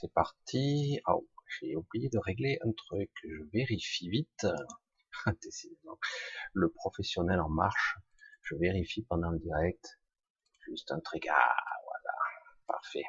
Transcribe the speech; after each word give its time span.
c'est 0.00 0.12
parti. 0.12 1.00
Oh, 1.06 1.26
j'ai 1.48 1.74
oublié 1.74 2.08
de 2.10 2.18
régler 2.18 2.58
un 2.62 2.72
truc. 2.72 3.10
Je 3.24 3.42
vérifie 3.52 4.10
vite. 4.10 4.46
Décidément, 5.42 5.98
le 6.52 6.70
professionnel 6.70 7.40
en 7.40 7.48
marche. 7.48 7.96
Je 8.42 8.54
vérifie 8.56 9.02
pendant 9.02 9.30
le 9.30 9.38
direct. 9.38 9.98
Juste 10.66 10.92
un 10.92 11.00
truc. 11.00 11.26
Ah, 11.30 11.56
voilà. 11.84 12.14
Parfait. 12.66 13.04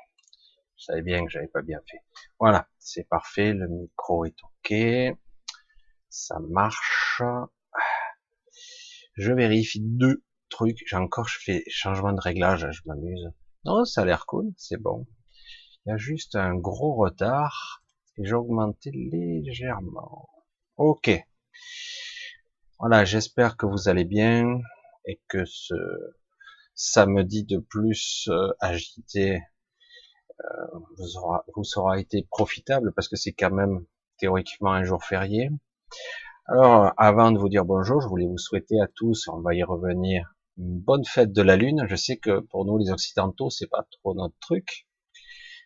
Je 0.77 0.85
savais 0.85 1.01
bien 1.01 1.25
que 1.25 1.29
j'avais 1.29 1.47
pas 1.47 1.61
bien 1.61 1.81
fait. 1.89 2.03
Voilà, 2.39 2.69
c'est 2.79 3.07
parfait. 3.09 3.53
Le 3.53 3.67
micro 3.67 4.25
est 4.25 4.37
ok. 4.43 5.17
Ça 6.09 6.39
marche. 6.39 7.21
Je 9.15 9.33
vérifie 9.33 9.81
deux 9.81 10.23
trucs. 10.49 10.83
J'ai 10.85 10.95
encore, 10.95 11.27
je 11.27 11.39
fais 11.39 11.63
changement 11.67 12.13
de 12.13 12.21
réglage. 12.21 12.67
Je 12.71 12.81
m'amuse. 12.85 13.31
Non, 13.65 13.83
ça 13.83 14.01
a 14.01 14.05
l'air 14.05 14.25
cool. 14.25 14.53
C'est 14.55 14.81
bon. 14.81 15.05
Il 15.87 15.91
y 15.91 15.93
a 15.93 15.97
juste 15.97 16.35
un 16.35 16.53
gros 16.53 16.95
retard 16.95 17.81
et 18.17 18.25
j'ai 18.25 18.33
augmenté 18.33 18.91
légèrement. 18.91 20.27
Ok. 20.75 21.09
Voilà, 22.77 23.05
j'espère 23.05 23.55
que 23.55 23.65
vous 23.65 23.87
allez 23.87 24.03
bien 24.03 24.59
et 25.05 25.21
que 25.29 25.45
ce 25.45 25.75
samedi 26.75 27.45
de 27.45 27.59
plus 27.59 28.27
euh, 28.27 28.51
agité 28.59 29.39
euh, 30.41 30.79
vous, 30.97 31.15
aura, 31.15 31.45
vous 31.55 31.63
aura 31.77 32.01
été 32.01 32.27
profitable 32.29 32.91
parce 32.93 33.07
que 33.07 33.15
c'est 33.15 33.31
quand 33.31 33.51
même 33.51 33.85
théoriquement 34.17 34.73
un 34.73 34.83
jour 34.83 35.05
férié. 35.05 35.51
Alors, 36.47 36.91
avant 36.97 37.31
de 37.31 37.39
vous 37.39 37.47
dire 37.47 37.63
bonjour, 37.63 38.01
je 38.01 38.09
voulais 38.09 38.27
vous 38.27 38.37
souhaiter 38.37 38.77
à 38.81 38.87
tous, 38.93 39.29
on 39.29 39.39
va 39.39 39.55
y 39.55 39.63
revenir, 39.63 40.35
une 40.57 40.81
bonne 40.81 41.05
fête 41.05 41.31
de 41.31 41.41
la 41.41 41.55
Lune. 41.55 41.85
Je 41.87 41.95
sais 41.95 42.17
que 42.17 42.41
pour 42.41 42.65
nous 42.65 42.77
les 42.77 42.91
Occidentaux, 42.91 43.49
c'est 43.49 43.69
pas 43.69 43.87
trop 43.89 44.13
notre 44.15 44.37
truc, 44.41 44.86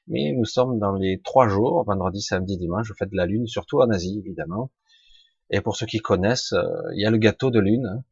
mais 0.07 0.33
nous 0.33 0.45
sommes 0.45 0.79
dans 0.79 0.93
les 0.93 1.21
trois 1.21 1.47
jours, 1.47 1.83
vendredi, 1.85 2.21
samedi, 2.21 2.57
dimanche, 2.57 2.91
fête 2.97 3.09
de 3.09 3.17
la 3.17 3.25
Lune, 3.25 3.47
surtout 3.47 3.81
en 3.81 3.89
Asie, 3.89 4.19
évidemment. 4.19 4.71
Et 5.49 5.61
pour 5.61 5.75
ceux 5.75 5.85
qui 5.85 5.99
connaissent, 5.99 6.53
euh, 6.53 6.65
il 6.93 7.01
y 7.01 7.05
a 7.05 7.11
le 7.11 7.17
gâteau 7.17 7.51
de 7.51 7.59
Lune. 7.59 7.85
Hein. 7.85 8.03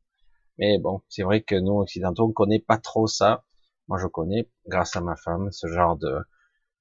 Mais 0.57 0.77
bon, 0.77 1.01
c'est 1.07 1.23
vrai 1.23 1.41
que 1.41 1.55
nous, 1.55 1.79
occidentaux, 1.79 2.25
on 2.27 2.31
connaît 2.31 2.59
pas 2.59 2.77
trop 2.77 3.07
ça. 3.07 3.45
Moi, 3.87 3.97
je 3.97 4.07
connais, 4.07 4.49
grâce 4.67 4.95
à 4.95 5.01
ma 5.01 5.15
femme, 5.15 5.51
ce 5.51 5.67
genre 5.67 5.97
de, 5.97 6.19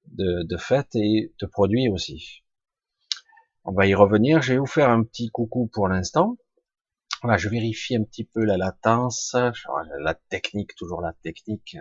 de, 0.07 0.43
de 0.43 0.57
fête 0.57 0.95
et 0.95 1.33
de 1.39 1.45
produits 1.45 1.89
aussi. 1.89 2.43
On 3.63 3.71
va 3.71 3.87
y 3.87 3.95
revenir. 3.95 4.41
Je 4.41 4.53
vais 4.53 4.59
vous 4.59 4.65
faire 4.65 4.89
un 4.89 5.03
petit 5.03 5.29
coucou 5.29 5.69
pour 5.73 5.87
l'instant. 5.87 6.37
Voilà, 7.21 7.37
je 7.37 7.49
vérifie 7.49 7.95
un 7.95 8.03
petit 8.03 8.23
peu 8.23 8.43
la 8.43 8.57
latence, 8.57 9.35
la 9.99 10.13
technique, 10.29 10.75
toujours 10.75 11.01
la 11.01 11.13
technique. 11.21 11.77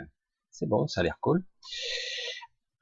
C'est 0.50 0.66
bon, 0.66 0.86
ça 0.88 1.00
a 1.00 1.04
l'air 1.04 1.18
cool. 1.20 1.44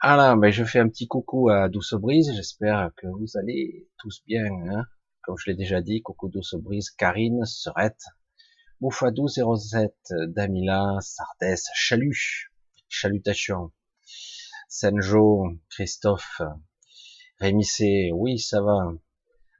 Alors, 0.00 0.36
ben, 0.36 0.50
je 0.50 0.62
fais 0.62 0.78
un 0.78 0.90
petit 0.90 1.08
coucou 1.08 1.48
à 1.48 1.70
Douce 1.70 1.94
Brise. 1.94 2.30
J'espère 2.34 2.90
que 2.98 3.06
vous 3.06 3.38
allez 3.38 3.88
tous 3.98 4.22
bien. 4.26 4.44
Hein 4.44 4.84
Comme 5.22 5.36
je 5.38 5.50
l'ai 5.50 5.56
déjà 5.56 5.80
dit, 5.80 6.02
coucou 6.02 6.28
Douce 6.28 6.54
Brise, 6.54 6.90
Karine, 6.90 7.46
Serette, 7.46 8.04
Boufadou 8.80 9.26
07, 9.26 9.94
Damila, 10.28 10.98
Sardes, 11.00 11.56
Chalut, 11.74 12.52
Chalutation, 12.88 13.72
Senjo, 14.68 15.46
Christophe, 15.70 16.42
Rémissé, 17.38 18.10
oui, 18.12 18.38
ça 18.38 18.60
va. 18.60 18.92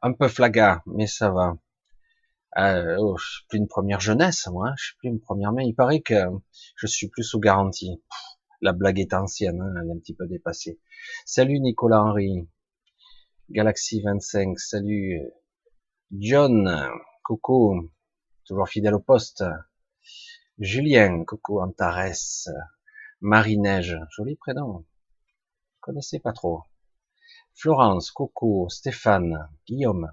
Un 0.03 0.13
peu 0.13 0.29
flaga, 0.29 0.83
mais 0.85 1.07
ça 1.07 1.31
va. 1.31 1.57
Euh, 2.59 2.97
oh, 2.99 3.17
je 3.17 3.25
suis 3.25 3.47
plus 3.49 3.59
une 3.59 3.69
première 3.69 4.01
jeunesse, 4.01 4.47
moi. 4.49 4.69
Hein. 4.69 4.75
Je 4.77 4.85
suis 4.85 4.97
plus 4.99 5.09
une 5.09 5.21
première 5.21 5.53
main. 5.53 5.63
Il 5.63 5.75
paraît 5.75 6.01
que 6.01 6.25
je 6.77 6.87
suis 6.87 7.09
plus 7.09 7.25
sous 7.25 7.41
garantie 7.41 8.03
la 8.61 8.73
blague 8.73 8.99
est 8.99 9.15
ancienne, 9.15 9.61
hein, 9.61 9.75
elle 9.81 9.89
est 9.89 9.93
un 9.93 9.99
petit 9.99 10.15
peu 10.15 10.27
dépassée. 10.27 10.81
Salut 11.25 11.61
Nicolas 11.61 12.03
Henry, 12.03 12.49
Galaxy 13.51 14.03
25, 14.03 14.59
salut 14.59 15.21
John, 16.13 16.89
coucou, 17.25 17.91
toujours 18.45 18.69
fidèle 18.69 18.95
au 18.95 19.01
poste. 19.01 19.45
Julien, 20.59 21.25
coucou 21.25 21.61
Antares, 21.61 22.49
Marie-Neige, 23.21 23.99
joli 24.11 24.37
prénom, 24.37 24.85
connaissez 25.81 26.19
pas 26.19 26.33
trop. 26.33 26.63
Florence, 27.55 28.11
coucou, 28.11 28.69
Stéphane, 28.69 29.49
Guillaume, 29.67 30.13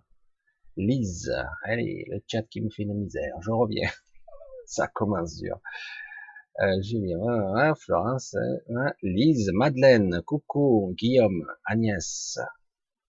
Lise, 0.75 1.34
allez, 1.63 2.06
le 2.09 2.22
chat 2.28 2.44
qui 2.44 2.62
me 2.62 2.69
fait 2.69 2.84
une 2.84 2.96
misère, 2.96 3.35
je 3.41 3.51
reviens. 3.51 3.90
Ça 4.66 4.88
commence 4.88 5.38
dur 5.38 5.59
euh, 6.62 6.81
Julien, 6.81 7.74
Florence, 7.75 8.36
Lise, 9.02 9.50
Madeleine, 9.53 10.22
coucou, 10.22 10.94
Guillaume, 10.97 11.47
Agnès, 11.66 12.38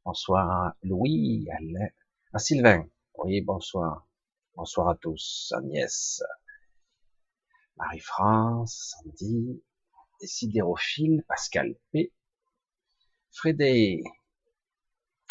bonsoir, 0.05 0.75
Louis, 0.82 1.47
Alain, 1.50 1.88
ah, 2.32 2.38
Sylvain, 2.38 2.88
oui, 3.19 3.43
bonsoir, 3.43 4.09
bonsoir 4.56 4.88
à 4.88 4.94
tous, 4.94 5.53
Agnès, 5.56 6.22
Marie-France, 7.77 8.94
Sandy, 8.97 9.62
Décidérophile, 10.21 11.22
Pascal 11.28 11.75
P, 11.93 12.12
Frédé, 13.31 14.03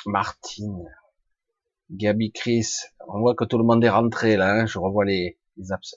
Martine, 0.05 0.87
Gabi 1.89 2.31
Chris, 2.31 2.67
on 3.07 3.21
voit 3.21 3.33
que 3.33 3.45
tout 3.45 3.57
le 3.57 3.63
monde 3.63 3.83
est 3.83 3.89
rentré 3.89 4.37
là, 4.37 4.53
hein. 4.53 4.65
je 4.67 4.77
revois 4.77 5.05
les, 5.05 5.39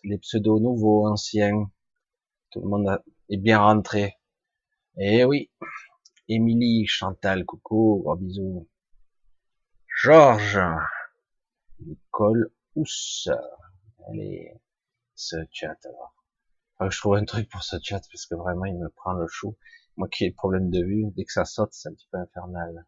les 0.04 0.18
pseudos 0.18 0.60
nouveaux, 0.60 1.06
anciens, 1.06 1.70
tout 2.56 2.62
le 2.62 2.68
monde 2.70 3.02
est 3.28 3.36
bien 3.36 3.60
rentré. 3.60 4.14
Eh 4.96 5.24
oui. 5.24 5.50
Émilie, 6.26 6.86
Chantal, 6.86 7.44
coucou, 7.44 8.00
gros 8.02 8.16
bisous. 8.16 8.66
Georges, 10.02 10.58
Nicole 11.80 12.50
Ous. 12.74 13.28
Allez, 14.08 14.54
ce 15.14 15.36
chat 15.50 15.76
alors. 15.84 16.14
je 16.90 16.98
trouve 16.98 17.16
un 17.16 17.26
truc 17.26 17.46
pour 17.50 17.62
ce 17.62 17.76
chat 17.82 18.00
parce 18.10 18.24
que 18.24 18.34
vraiment 18.34 18.64
il 18.64 18.78
me 18.78 18.88
prend 18.88 19.12
le 19.12 19.26
chou. 19.28 19.58
Moi 19.98 20.08
qui 20.08 20.24
ai 20.24 20.28
le 20.28 20.34
problème 20.34 20.70
de 20.70 20.82
vue, 20.82 21.04
dès 21.14 21.24
que 21.24 21.32
ça 21.32 21.44
saute, 21.44 21.74
c'est 21.74 21.90
un 21.90 21.92
petit 21.92 22.08
peu 22.10 22.16
infernal. 22.16 22.86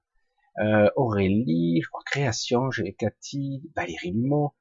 Euh, 0.60 0.90
Aurélie, 0.96 1.82
je 1.82 1.88
crois 1.90 2.02
création, 2.06 2.70
j'ai 2.70 2.94
Cathy, 2.94 3.70
Valérie 3.76 4.12
Lumont, 4.12 4.52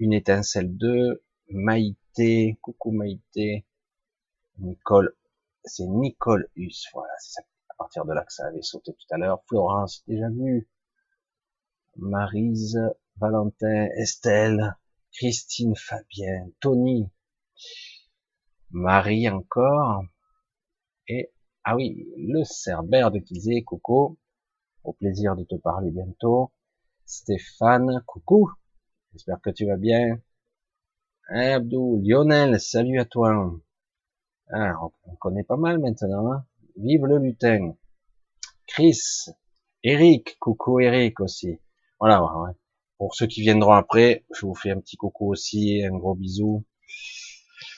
une 0.00 0.12
étincelle 0.12 0.76
2, 0.76 1.22
Maïté, 1.50 2.58
coucou 2.60 2.90
Maïté, 2.90 3.67
Nicole, 4.58 5.14
c'est 5.64 5.86
Nicole 5.86 6.48
Hus, 6.56 6.88
voilà, 6.92 7.12
c'est 7.18 7.42
à 7.68 7.74
partir 7.76 8.04
de 8.04 8.12
là 8.12 8.24
que 8.24 8.32
ça 8.32 8.46
avait 8.46 8.62
sauté 8.62 8.92
tout 8.92 9.14
à 9.14 9.18
l'heure. 9.18 9.42
Florence, 9.46 10.02
déjà 10.06 10.28
vu? 10.30 10.68
Marise, 11.96 12.78
Valentin, 13.16 13.88
Estelle, 13.96 14.76
Christine, 15.12 15.74
Fabien, 15.76 16.48
Tony, 16.60 17.10
Marie 18.70 19.28
encore, 19.28 20.04
et, 21.08 21.32
ah 21.64 21.74
oui, 21.74 22.06
le 22.16 22.44
Cerbère 22.44 23.10
de 23.10 23.18
Kizé, 23.18 23.62
coucou, 23.62 24.18
au 24.84 24.92
plaisir 24.92 25.36
de 25.36 25.44
te 25.44 25.54
parler 25.56 25.90
bientôt. 25.90 26.52
Stéphane, 27.06 28.02
coucou, 28.06 28.50
j'espère 29.12 29.40
que 29.40 29.50
tu 29.50 29.66
vas 29.66 29.76
bien. 29.76 30.20
Abdou, 31.30 32.00
Lionel, 32.04 32.60
salut 32.60 33.00
à 33.00 33.04
toi. 33.04 33.58
On, 34.52 35.14
connaît 35.20 35.44
pas 35.44 35.56
mal 35.56 35.78
maintenant. 35.78 36.32
Hein 36.32 36.44
Vive 36.76 37.06
le 37.06 37.18
lutin. 37.18 37.74
Chris, 38.66 39.26
Eric, 39.82 40.38
coucou 40.38 40.80
Eric 40.80 41.20
aussi. 41.20 41.58
Voilà, 42.00 42.22
ouais. 42.22 42.52
pour 42.98 43.14
ceux 43.14 43.26
qui 43.26 43.40
viendront 43.40 43.72
après, 43.72 44.24
je 44.34 44.46
vous 44.46 44.54
fais 44.54 44.70
un 44.70 44.80
petit 44.80 44.96
coucou 44.96 45.30
aussi, 45.30 45.82
un 45.84 45.96
gros 45.96 46.14
bisou. 46.14 46.64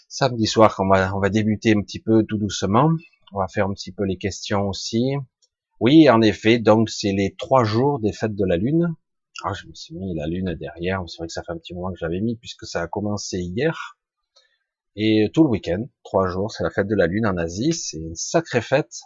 Samedi 0.09 0.47
soir, 0.47 0.75
on 0.78 0.88
va, 0.88 1.15
on 1.15 1.21
va 1.21 1.30
débuter 1.30 1.72
un 1.72 1.83
petit 1.83 2.00
peu 2.00 2.24
tout 2.24 2.36
doucement. 2.36 2.91
On 3.33 3.39
va 3.39 3.48
faire 3.48 3.66
un 3.66 3.72
petit 3.72 3.92
peu 3.92 4.04
les 4.04 4.16
questions 4.16 4.68
aussi. 4.68 5.15
Oui, 5.78 6.10
en 6.10 6.21
effet, 6.21 6.59
donc 6.59 6.91
c'est 6.91 7.12
les 7.12 7.34
trois 7.36 7.65
jours 7.65 8.00
des 8.00 8.12
fêtes 8.12 8.34
de 8.34 8.45
la 8.45 8.56
Lune. 8.56 8.95
Ah, 9.45 9.53
je 9.54 9.66
me 9.66 9.74
suis 9.74 9.95
mis 9.95 10.15
la 10.15 10.27
Lune 10.27 10.54
derrière. 10.54 11.03
C'est 11.06 11.18
vrai 11.18 11.27
que 11.28 11.33
ça 11.33 11.42
fait 11.42 11.53
un 11.53 11.59
petit 11.59 11.74
moment 11.74 11.91
que 11.91 11.98
j'avais 11.98 12.21
mis 12.21 12.36
puisque 12.36 12.66
ça 12.66 12.83
a 12.83 12.86
commencé 12.86 13.39
hier. 13.39 13.97
Et 14.97 15.31
tout 15.33 15.45
le 15.45 15.51
week-end, 15.51 15.87
trois 16.03 16.28
jours, 16.28 16.51
c'est 16.51 16.65
la 16.65 16.71
fête 16.71 16.89
de 16.89 16.97
la 16.97 17.07
Lune 17.07 17.27
en 17.27 17.37
Asie. 17.37 17.72
C'est 17.72 17.98
une 17.98 18.15
sacrée 18.15 18.60
fête. 18.60 19.01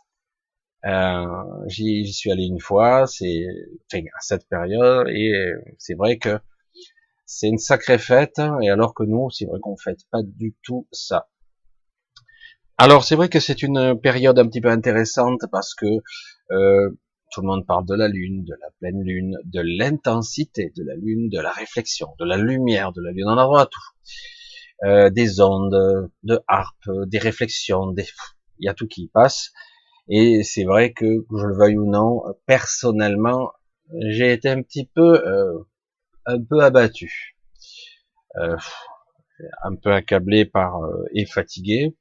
Euh, 0.84 1.26
J'y 1.66 2.12
suis 2.12 2.30
allé 2.30 2.44
une 2.44 2.60
fois, 2.60 3.06
c'est 3.06 3.46
enfin, 3.92 4.04
à 4.14 4.20
cette 4.20 4.46
période, 4.48 5.08
et 5.08 5.32
c'est 5.78 5.94
vrai 5.94 6.18
que 6.18 6.38
c'est 7.26 7.48
une 7.48 7.58
sacrée 7.58 7.98
fête. 7.98 8.40
Et 8.62 8.70
alors 8.70 8.94
que 8.94 9.02
nous, 9.02 9.30
c'est 9.30 9.46
vrai 9.46 9.58
qu'on 9.60 9.76
fête 9.76 10.00
pas 10.10 10.22
du 10.22 10.54
tout 10.62 10.86
ça. 10.92 11.28
Alors 12.76 13.04
c'est 13.04 13.14
vrai 13.14 13.28
que 13.28 13.38
c'est 13.38 13.62
une 13.62 13.98
période 14.00 14.38
un 14.38 14.48
petit 14.48 14.60
peu 14.60 14.68
intéressante 14.68 15.42
parce 15.52 15.74
que 15.74 15.86
euh, 16.50 16.90
tout 17.30 17.40
le 17.40 17.46
monde 17.46 17.64
parle 17.66 17.86
de 17.86 17.94
la 17.94 18.08
lune, 18.08 18.44
de 18.44 18.54
la 18.60 18.68
pleine 18.80 19.00
lune, 19.00 19.36
de 19.44 19.60
l'intensité 19.60 20.72
de 20.76 20.82
la 20.84 20.96
lune, 20.96 21.28
de 21.28 21.38
la 21.40 21.52
réflexion, 21.52 22.08
de 22.18 22.24
la 22.24 22.36
lumière 22.36 22.92
de 22.92 23.00
la 23.00 23.12
lune. 23.12 23.26
On 23.28 23.38
en 23.38 23.46
voit 23.46 23.66
tout. 23.66 23.80
Euh, 24.84 25.08
des 25.10 25.40
ondes, 25.40 26.10
de 26.24 26.40
harpe, 26.46 26.90
des 27.06 27.18
réflexions, 27.18 27.92
des... 27.92 28.06
il 28.58 28.66
y 28.66 28.68
a 28.68 28.74
tout 28.74 28.86
qui 28.86 29.08
passe. 29.08 29.52
Et 30.08 30.42
c'est 30.42 30.64
vrai 30.64 30.92
que, 30.92 31.24
je 31.30 31.46
le 31.46 31.56
veuille 31.56 31.78
ou 31.78 31.90
non, 31.90 32.22
personnellement, 32.46 33.52
j'ai 34.10 34.32
été 34.32 34.48
un 34.48 34.62
petit 34.62 34.86
peu, 34.86 35.26
euh, 35.26 35.58
un 36.26 36.42
peu 36.42 36.60
abattu, 36.60 37.36
euh, 38.36 38.56
un 39.62 39.74
peu 39.76 39.92
accablé 39.92 40.44
par 40.44 40.82
euh, 40.84 41.04
et 41.14 41.26
fatigué. 41.26 41.96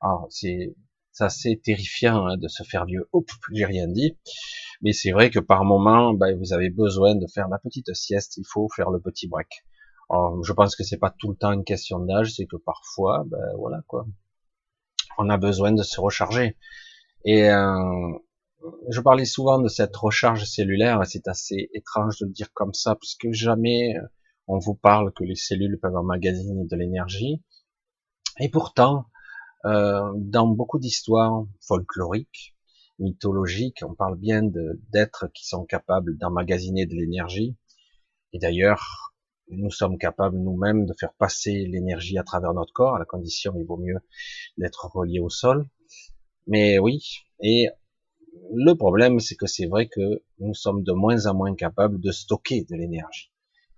Alors 0.00 0.26
c'est 0.30 0.74
assez 1.20 1.58
terrifiant 1.58 2.26
hein, 2.26 2.36
de 2.36 2.48
se 2.48 2.62
faire 2.62 2.84
vieux. 2.86 3.08
Oups, 3.12 3.34
j'ai 3.52 3.64
rien 3.64 3.88
dit. 3.88 4.16
Mais 4.82 4.92
c'est 4.92 5.10
vrai 5.10 5.30
que 5.30 5.40
par 5.40 5.64
moment, 5.64 6.14
ben, 6.14 6.38
vous 6.38 6.52
avez 6.52 6.70
besoin 6.70 7.16
de 7.16 7.26
faire 7.26 7.48
la 7.48 7.58
petite 7.58 7.92
sieste. 7.94 8.36
Il 8.36 8.44
faut 8.46 8.68
faire 8.68 8.90
le 8.90 9.00
petit 9.00 9.26
break. 9.26 9.48
Je 10.10 10.52
pense 10.52 10.74
que 10.74 10.84
c'est 10.84 10.98
pas 10.98 11.14
tout 11.18 11.30
le 11.30 11.36
temps 11.36 11.52
une 11.52 11.64
question 11.64 11.98
d'âge, 12.00 12.34
c'est 12.34 12.46
que 12.46 12.56
parfois, 12.56 13.24
ben 13.26 13.38
voilà 13.58 13.82
quoi, 13.86 14.06
on 15.18 15.28
a 15.28 15.36
besoin 15.36 15.72
de 15.72 15.82
se 15.82 16.00
recharger. 16.00 16.56
Et 17.24 17.50
euh, 17.50 18.12
je 18.88 19.00
parlais 19.00 19.24
souvent 19.24 19.58
de 19.58 19.68
cette 19.68 19.94
recharge 19.96 20.44
cellulaire, 20.44 21.04
c'est 21.06 21.28
assez 21.28 21.68
étrange 21.74 22.18
de 22.20 22.26
le 22.26 22.32
dire 22.32 22.52
comme 22.54 22.72
ça, 22.72 22.94
parce 22.94 23.14
que 23.16 23.32
jamais 23.32 23.96
euh, 23.96 24.02
on 24.46 24.58
vous 24.58 24.74
parle 24.74 25.12
que 25.12 25.24
les 25.24 25.34
cellules 25.34 25.78
peuvent 25.80 25.96
emmagasiner 25.96 26.64
de 26.64 26.76
l'énergie. 26.76 27.42
Et 28.40 28.48
pourtant, 28.48 29.06
euh, 29.66 30.10
dans 30.16 30.46
beaucoup 30.46 30.78
d'histoires 30.78 31.44
folkloriques, 31.60 32.56
mythologiques, 32.98 33.82
on 33.86 33.94
parle 33.94 34.16
bien 34.16 34.42
d'êtres 34.42 35.26
qui 35.34 35.46
sont 35.46 35.64
capables 35.64 36.16
d'emmagasiner 36.16 36.86
de 36.86 36.94
l'énergie. 36.94 37.56
Et 38.32 38.38
d'ailleurs, 38.38 39.14
nous 39.50 39.70
sommes 39.70 39.98
capables 39.98 40.36
nous-mêmes 40.38 40.86
de 40.86 40.94
faire 40.98 41.12
passer 41.14 41.66
l'énergie 41.66 42.18
à 42.18 42.22
travers 42.22 42.52
notre 42.54 42.72
corps, 42.72 42.96
à 42.96 42.98
la 42.98 43.04
condition, 43.04 43.54
il 43.56 43.64
vaut 43.64 43.76
mieux 43.76 43.98
d'être 44.56 44.86
relié 44.92 45.20
au 45.20 45.30
sol. 45.30 45.68
Mais 46.46 46.78
oui, 46.78 47.24
et 47.40 47.68
le 48.52 48.74
problème, 48.74 49.20
c'est 49.20 49.36
que 49.36 49.46
c'est 49.46 49.66
vrai 49.66 49.88
que 49.88 50.22
nous 50.38 50.54
sommes 50.54 50.82
de 50.82 50.92
moins 50.92 51.26
en 51.26 51.34
moins 51.34 51.54
capables 51.54 52.00
de 52.00 52.10
stocker 52.10 52.64
de 52.68 52.76
l'énergie. 52.76 53.30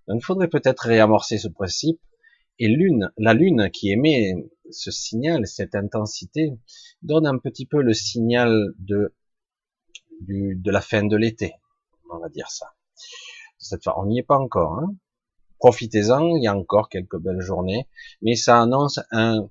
Donc 0.06 0.20
il 0.20 0.24
faudrait 0.24 0.48
peut-être 0.48 0.80
réamorcer 0.80 1.38
ce 1.38 1.48
principe. 1.48 2.00
Et 2.58 2.68
lune, 2.68 3.10
la 3.16 3.32
lune 3.32 3.70
qui 3.72 3.90
émet 3.90 4.34
ce 4.70 4.90
signal, 4.90 5.46
cette 5.46 5.74
intensité, 5.74 6.52
donne 7.02 7.26
un 7.26 7.38
petit 7.38 7.64
peu 7.64 7.80
le 7.80 7.94
signal 7.94 8.74
de, 8.78 9.14
de 10.20 10.70
la 10.70 10.80
fin 10.80 11.04
de 11.04 11.16
l'été. 11.16 11.54
On 12.12 12.18
va 12.18 12.28
dire 12.28 12.50
ça. 12.50 12.74
Cette 13.58 13.84
fois, 13.84 13.98
on 13.98 14.06
n'y 14.06 14.18
est 14.18 14.24
pas 14.24 14.38
encore. 14.38 14.78
Hein. 14.78 14.94
Profitez-en, 15.60 16.36
il 16.36 16.42
y 16.42 16.46
a 16.48 16.56
encore 16.56 16.88
quelques 16.88 17.18
belles 17.18 17.40
journées, 17.40 17.86
mais 18.22 18.34
ça 18.34 18.60
annonce 18.60 18.98
euh, 19.12 19.42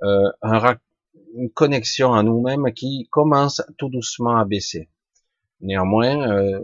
un, 0.00 0.76
une 1.34 1.50
connexion 1.50 2.14
à 2.14 2.22
nous-mêmes 2.22 2.72
qui 2.72 3.08
commence 3.10 3.60
tout 3.76 3.88
doucement 3.88 4.36
à 4.36 4.44
baisser. 4.44 4.88
Néanmoins, 5.60 6.30
euh, 6.30 6.60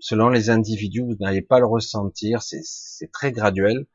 selon 0.00 0.28
les 0.28 0.50
individus, 0.50 1.02
vous 1.02 1.14
n'allez 1.20 1.40
pas 1.40 1.60
le 1.60 1.66
ressentir, 1.66 2.42
c'est 2.42 3.12
très 3.12 3.30
graduel, 3.30 3.86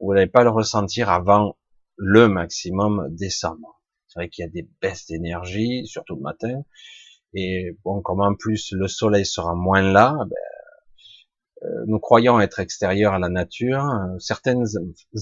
vous 0.00 0.14
n'allez 0.14 0.26
pas 0.26 0.44
le 0.44 0.50
ressentir 0.50 1.10
avant 1.10 1.58
le 1.96 2.26
maximum 2.28 3.14
décembre. 3.14 3.82
C'est 4.08 4.18
vrai 4.18 4.28
qu'il 4.30 4.44
y 4.44 4.48
a 4.48 4.50
des 4.50 4.66
baisses 4.80 5.06
d'énergie, 5.06 5.86
surtout 5.86 6.16
le 6.16 6.22
matin, 6.22 6.62
et 7.34 7.76
bon, 7.84 8.00
comme 8.00 8.20
en 8.20 8.34
plus 8.34 8.72
le 8.72 8.88
soleil 8.88 9.26
sera 9.26 9.54
moins 9.54 9.82
là, 9.82 10.16
ben, 10.20 10.36
nous 11.86 11.98
croyons 11.98 12.40
être 12.40 12.60
extérieurs 12.60 13.14
à 13.14 13.18
la 13.18 13.28
nature, 13.28 13.84
certains 14.18 14.62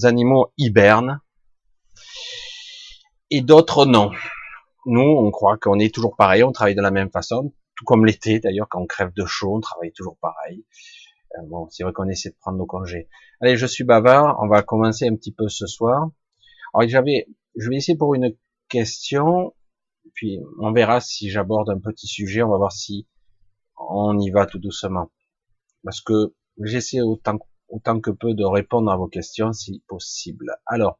animaux 0.03 0.51
hibernent, 0.57 1.21
et 3.29 3.41
d'autres 3.41 3.85
non. 3.85 4.11
Nous, 4.85 5.01
on 5.01 5.31
croit 5.31 5.57
qu'on 5.57 5.79
est 5.79 5.93
toujours 5.93 6.15
pareil, 6.15 6.43
on 6.43 6.51
travaille 6.51 6.75
de 6.75 6.81
la 6.81 6.91
même 6.91 7.09
façon, 7.09 7.53
tout 7.75 7.85
comme 7.85 8.05
l'été 8.05 8.39
d'ailleurs, 8.39 8.67
quand 8.69 8.81
on 8.81 8.85
crève 8.85 9.13
de 9.13 9.25
chaud, 9.25 9.55
on 9.55 9.59
travaille 9.59 9.91
toujours 9.93 10.17
pareil. 10.21 10.65
Euh, 11.35 11.41
bon, 11.47 11.67
c'est 11.69 11.83
vrai 11.83 11.93
qu'on 11.93 12.05
de 12.05 12.35
prendre 12.39 12.57
nos 12.57 12.65
congés. 12.65 13.07
Allez, 13.41 13.57
je 13.57 13.65
suis 13.65 13.83
bavard, 13.83 14.37
on 14.41 14.47
va 14.47 14.61
commencer 14.61 15.07
un 15.07 15.15
petit 15.15 15.31
peu 15.31 15.47
ce 15.49 15.65
soir. 15.65 16.09
Alors 16.73 16.87
j'avais, 16.89 17.27
je 17.55 17.69
vais 17.69 17.77
essayer 17.77 17.97
pour 17.97 18.13
une 18.13 18.35
question, 18.67 19.53
puis 20.13 20.39
on 20.59 20.71
verra 20.71 21.01
si 21.01 21.29
j'aborde 21.29 21.69
un 21.69 21.79
petit 21.79 22.07
sujet, 22.07 22.43
on 22.43 22.49
va 22.49 22.57
voir 22.57 22.71
si 22.71 23.07
on 23.77 24.19
y 24.19 24.29
va 24.29 24.45
tout 24.45 24.59
doucement. 24.59 25.09
Parce 25.83 26.01
que 26.01 26.33
j'essaie 26.61 27.01
autant, 27.01 27.39
autant 27.69 27.99
que 27.99 28.11
peu 28.11 28.33
de 28.33 28.45
répondre 28.45 28.91
à 28.91 28.97
vos 28.97 29.07
questions 29.07 29.53
si 29.53 29.83
possible. 29.87 30.55
Alors, 30.65 30.99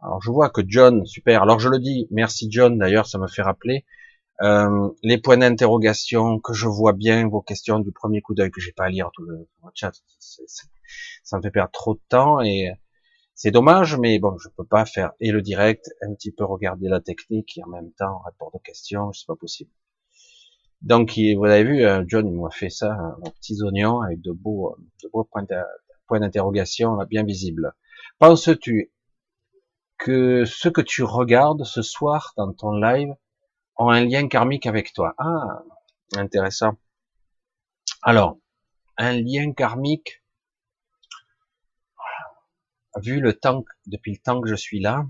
alors 0.00 0.22
je 0.22 0.30
vois 0.30 0.50
que 0.50 0.62
John, 0.66 1.06
super. 1.06 1.42
Alors 1.42 1.60
je 1.60 1.68
le 1.68 1.78
dis, 1.78 2.08
merci 2.10 2.48
John. 2.50 2.78
D'ailleurs, 2.78 3.06
ça 3.06 3.18
me 3.18 3.28
fait 3.28 3.42
rappeler 3.42 3.84
euh, 4.42 4.88
les 5.02 5.18
points 5.18 5.36
d'interrogation 5.36 6.40
que 6.40 6.54
je 6.54 6.66
vois 6.66 6.94
bien 6.94 7.28
vos 7.28 7.42
questions 7.42 7.78
du 7.78 7.92
premier 7.92 8.22
coup 8.22 8.34
d'œil 8.34 8.50
que 8.50 8.60
j'ai 8.60 8.72
pas 8.72 8.84
à 8.84 8.88
lire 8.88 9.10
tout 9.12 9.22
le, 9.22 9.46
chat. 9.74 9.92
ça 11.22 11.36
me 11.36 11.42
fait 11.42 11.50
perdre 11.50 11.70
trop 11.72 11.94
de 11.94 12.00
temps 12.08 12.40
et 12.40 12.72
c'est 13.34 13.50
dommage, 13.50 13.96
mais 13.96 14.18
bon, 14.18 14.36
je 14.38 14.48
peux 14.48 14.64
pas 14.64 14.86
faire 14.86 15.12
et 15.20 15.30
le 15.30 15.42
direct, 15.42 15.90
un 16.02 16.14
petit 16.14 16.32
peu 16.32 16.44
regarder 16.44 16.88
la 16.88 17.00
technique 17.00 17.58
et 17.58 17.64
en 17.64 17.68
même 17.68 17.92
temps 17.92 18.20
répondre 18.24 18.54
aux 18.54 18.60
questions, 18.60 19.12
c'est 19.12 19.26
pas 19.26 19.36
possible. 19.36 19.70
Donc, 20.82 21.12
vous 21.18 21.44
avez 21.44 21.64
vu, 21.64 21.84
euh, 21.84 22.02
John, 22.06 22.26
il 22.26 22.40
m'a 22.40 22.50
fait 22.50 22.70
ça, 22.70 22.96
en 23.22 23.30
petits 23.30 23.62
oignons 23.62 24.00
avec 24.00 24.20
de 24.22 24.32
beaux, 24.32 24.76
beaux 25.12 25.24
points 25.24 26.20
d'interrogation 26.20 26.96
bien 27.04 27.22
visibles. 27.22 27.74
Penses-tu 28.18 28.90
que 29.98 30.44
ce 30.46 30.68
que 30.70 30.80
tu 30.80 31.02
regardes 31.02 31.64
ce 31.64 31.82
soir 31.82 32.32
dans 32.38 32.52
ton 32.54 32.72
live 32.72 33.14
ont 33.76 33.90
un 33.90 34.04
lien 34.04 34.26
karmique 34.26 34.66
avec 34.66 34.94
toi? 34.94 35.14
Ah, 35.18 35.62
intéressant. 36.16 36.76
Alors, 38.02 38.38
un 38.96 39.12
lien 39.12 39.52
karmique, 39.52 40.22
vu 42.96 43.20
le 43.20 43.34
temps, 43.34 43.64
depuis 43.86 44.12
le 44.12 44.18
temps 44.18 44.40
que 44.40 44.48
je 44.48 44.54
suis 44.54 44.80
là, 44.80 45.06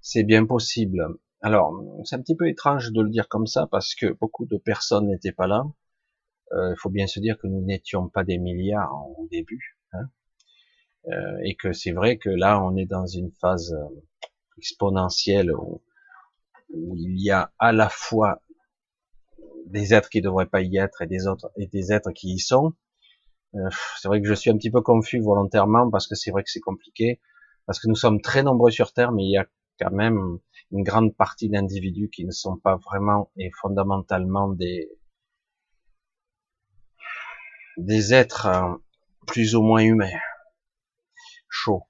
c'est 0.00 0.22
bien 0.22 0.46
possible. 0.46 1.18
Alors, 1.40 1.72
c'est 2.04 2.16
un 2.16 2.20
petit 2.20 2.36
peu 2.36 2.48
étrange 2.48 2.90
de 2.92 3.00
le 3.00 3.10
dire 3.10 3.28
comme 3.28 3.46
ça 3.46 3.66
parce 3.70 3.94
que 3.94 4.12
beaucoup 4.12 4.46
de 4.46 4.58
personnes 4.58 5.08
n'étaient 5.08 5.32
pas 5.32 5.46
là. 5.46 5.64
Euh, 6.52 6.72
il 6.72 6.76
faut 6.78 6.90
bien 6.90 7.06
se 7.06 7.20
dire 7.20 7.38
que 7.38 7.46
nous 7.46 7.64
n'étions 7.64 8.08
pas 8.08 8.24
des 8.24 8.38
milliards 8.38 8.92
au 9.18 9.28
début. 9.30 9.78
Hein. 9.92 10.08
Euh, 11.06 11.38
et 11.42 11.54
que 11.54 11.72
c'est 11.72 11.92
vrai 11.92 12.18
que 12.18 12.28
là, 12.28 12.62
on 12.62 12.76
est 12.76 12.86
dans 12.86 13.06
une 13.06 13.30
phase 13.40 13.72
euh, 13.72 14.02
exponentielle 14.58 15.52
où, 15.52 15.82
il 16.70 17.18
y 17.18 17.30
a 17.30 17.50
à 17.58 17.72
la 17.72 17.88
fois 17.88 18.42
des 19.66 19.94
êtres 19.94 20.10
qui 20.10 20.20
devraient 20.20 20.46
pas 20.46 20.60
y 20.60 20.76
être 20.76 21.00
et 21.00 21.06
des 21.06 21.26
autres 21.26 21.50
et 21.56 21.66
des 21.66 21.92
êtres 21.92 22.10
qui 22.12 22.34
y 22.34 22.38
sont. 22.38 22.74
Euh, 23.54 23.70
c'est 23.98 24.08
vrai 24.08 24.20
que 24.20 24.28
je 24.28 24.34
suis 24.34 24.50
un 24.50 24.56
petit 24.58 24.70
peu 24.70 24.82
confus 24.82 25.20
volontairement 25.20 25.90
parce 25.90 26.06
que 26.06 26.14
c'est 26.14 26.30
vrai 26.30 26.42
que 26.42 26.50
c'est 26.50 26.60
compliqué 26.60 27.20
parce 27.64 27.80
que 27.80 27.88
nous 27.88 27.94
sommes 27.94 28.20
très 28.20 28.42
nombreux 28.42 28.70
sur 28.70 28.92
Terre, 28.92 29.12
mais 29.12 29.24
il 29.24 29.30
y 29.30 29.38
a 29.38 29.46
quand 29.80 29.92
même 29.92 30.38
une 30.70 30.82
grande 30.82 31.14
partie 31.16 31.48
d'individus 31.48 32.10
qui 32.10 32.24
ne 32.24 32.30
sont 32.30 32.56
pas 32.56 32.76
vraiment 32.76 33.30
et 33.36 33.50
fondamentalement 33.60 34.48
des 34.48 34.90
des 37.76 38.12
êtres 38.12 38.48
plus 39.26 39.54
ou 39.54 39.62
moins 39.62 39.82
humains 39.82 40.18
chaud. 41.48 41.84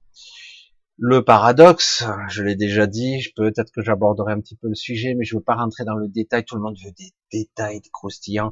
Le 0.97 1.23
paradoxe, 1.23 2.03
je 2.29 2.43
l'ai 2.43 2.55
déjà 2.55 2.85
dit, 2.85 3.23
peut-être 3.35 3.71
que 3.71 3.81
j'aborderai 3.81 4.33
un 4.33 4.41
petit 4.41 4.57
peu 4.57 4.67
le 4.67 4.75
sujet, 4.75 5.15
mais 5.15 5.23
je 5.23 5.37
veux 5.37 5.43
pas 5.43 5.55
rentrer 5.55 5.85
dans 5.85 5.95
le 5.95 6.09
détail. 6.09 6.43
Tout 6.43 6.55
le 6.55 6.61
monde 6.61 6.77
veut 6.83 6.91
des 6.91 7.13
détails, 7.31 7.79
des 7.79 7.89
croustillants, 7.89 8.51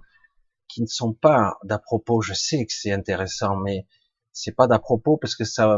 qui 0.70 0.82
ne 0.82 0.88
sont 0.88 1.14
pas 1.14 1.58
d'à 1.64 1.78
propos. 1.78 2.22
Je 2.22 2.34
sais 2.34 2.66
que 2.66 2.72
c'est 2.72 2.92
intéressant, 2.92 3.58
mais 3.58 3.86
c'est 4.32 4.54
pas 4.54 4.68
d'à 4.68 4.80
propos 4.80 5.18
parce 5.18 5.36
que 5.36 5.44
ça, 5.44 5.78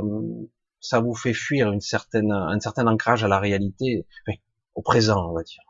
ça 0.80 1.00
vous 1.00 1.16
fait 1.16 1.34
fuir 1.34 1.72
une 1.72 1.82
certaine, 1.82 2.32
un 2.32 2.60
certain 2.60 2.88
ancrage 2.88 3.24
à 3.24 3.28
la 3.28 3.40
réalité, 3.40 4.06
au 4.76 4.82
présent, 4.82 5.30
on 5.30 5.34
va 5.34 5.44
dire. 5.44 5.64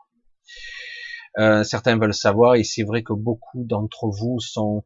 Euh, 1.38 1.62
certains 1.64 1.96
veulent 1.96 2.14
savoir, 2.14 2.56
et 2.56 2.64
c'est 2.64 2.82
vrai 2.82 3.02
que 3.02 3.12
beaucoup 3.12 3.64
d'entre 3.64 4.08
vous 4.08 4.40
sont 4.40 4.84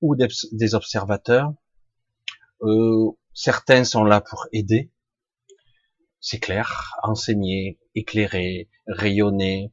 ou 0.00 0.16
des 0.16 0.74
observateurs, 0.74 1.54
euh, 2.62 3.10
Certains 3.34 3.82
sont 3.82 4.04
là 4.04 4.20
pour 4.20 4.46
aider, 4.52 4.92
c'est 6.20 6.38
clair, 6.38 6.94
enseigner, 7.02 7.80
éclairer, 7.96 8.70
rayonner. 8.86 9.72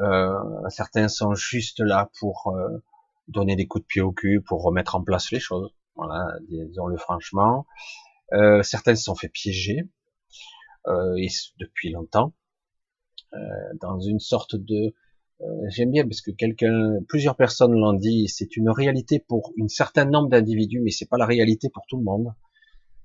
Euh, 0.00 0.34
certains 0.70 1.06
sont 1.06 1.34
juste 1.34 1.78
là 1.78 2.10
pour 2.18 2.48
euh, 2.48 2.82
donner 3.28 3.54
des 3.54 3.68
coups 3.68 3.84
de 3.84 3.86
pied 3.86 4.02
au 4.02 4.10
cul, 4.10 4.42
pour 4.42 4.64
remettre 4.64 4.96
en 4.96 5.04
place 5.04 5.30
les 5.30 5.38
choses. 5.38 5.72
Voilà, 5.94 6.26
disons-le 6.48 6.96
franchement. 6.96 7.64
Euh, 8.32 8.62
certains 8.62 8.94
se 8.94 9.04
sont 9.04 9.14
fait 9.14 9.28
piéger, 9.28 9.88
et 11.18 11.28
depuis 11.58 11.90
longtemps, 11.90 12.32
dans 13.80 13.98
une 13.98 14.20
sorte 14.20 14.54
de 14.54 14.94
J'aime 15.68 15.90
bien 15.90 16.04
parce 16.04 16.22
que 16.22 16.30
plusieurs 17.08 17.36
personnes 17.36 17.72
l'ont 17.72 17.92
dit, 17.92 18.26
c'est 18.28 18.56
une 18.56 18.70
réalité 18.70 19.18
pour 19.18 19.52
un 19.60 19.68
certain 19.68 20.06
nombre 20.06 20.30
d'individus, 20.30 20.80
mais 20.80 20.90
c'est 20.90 21.08
pas 21.08 21.18
la 21.18 21.26
réalité 21.26 21.68
pour 21.68 21.84
tout 21.88 21.98
le 21.98 22.04
monde 22.04 22.32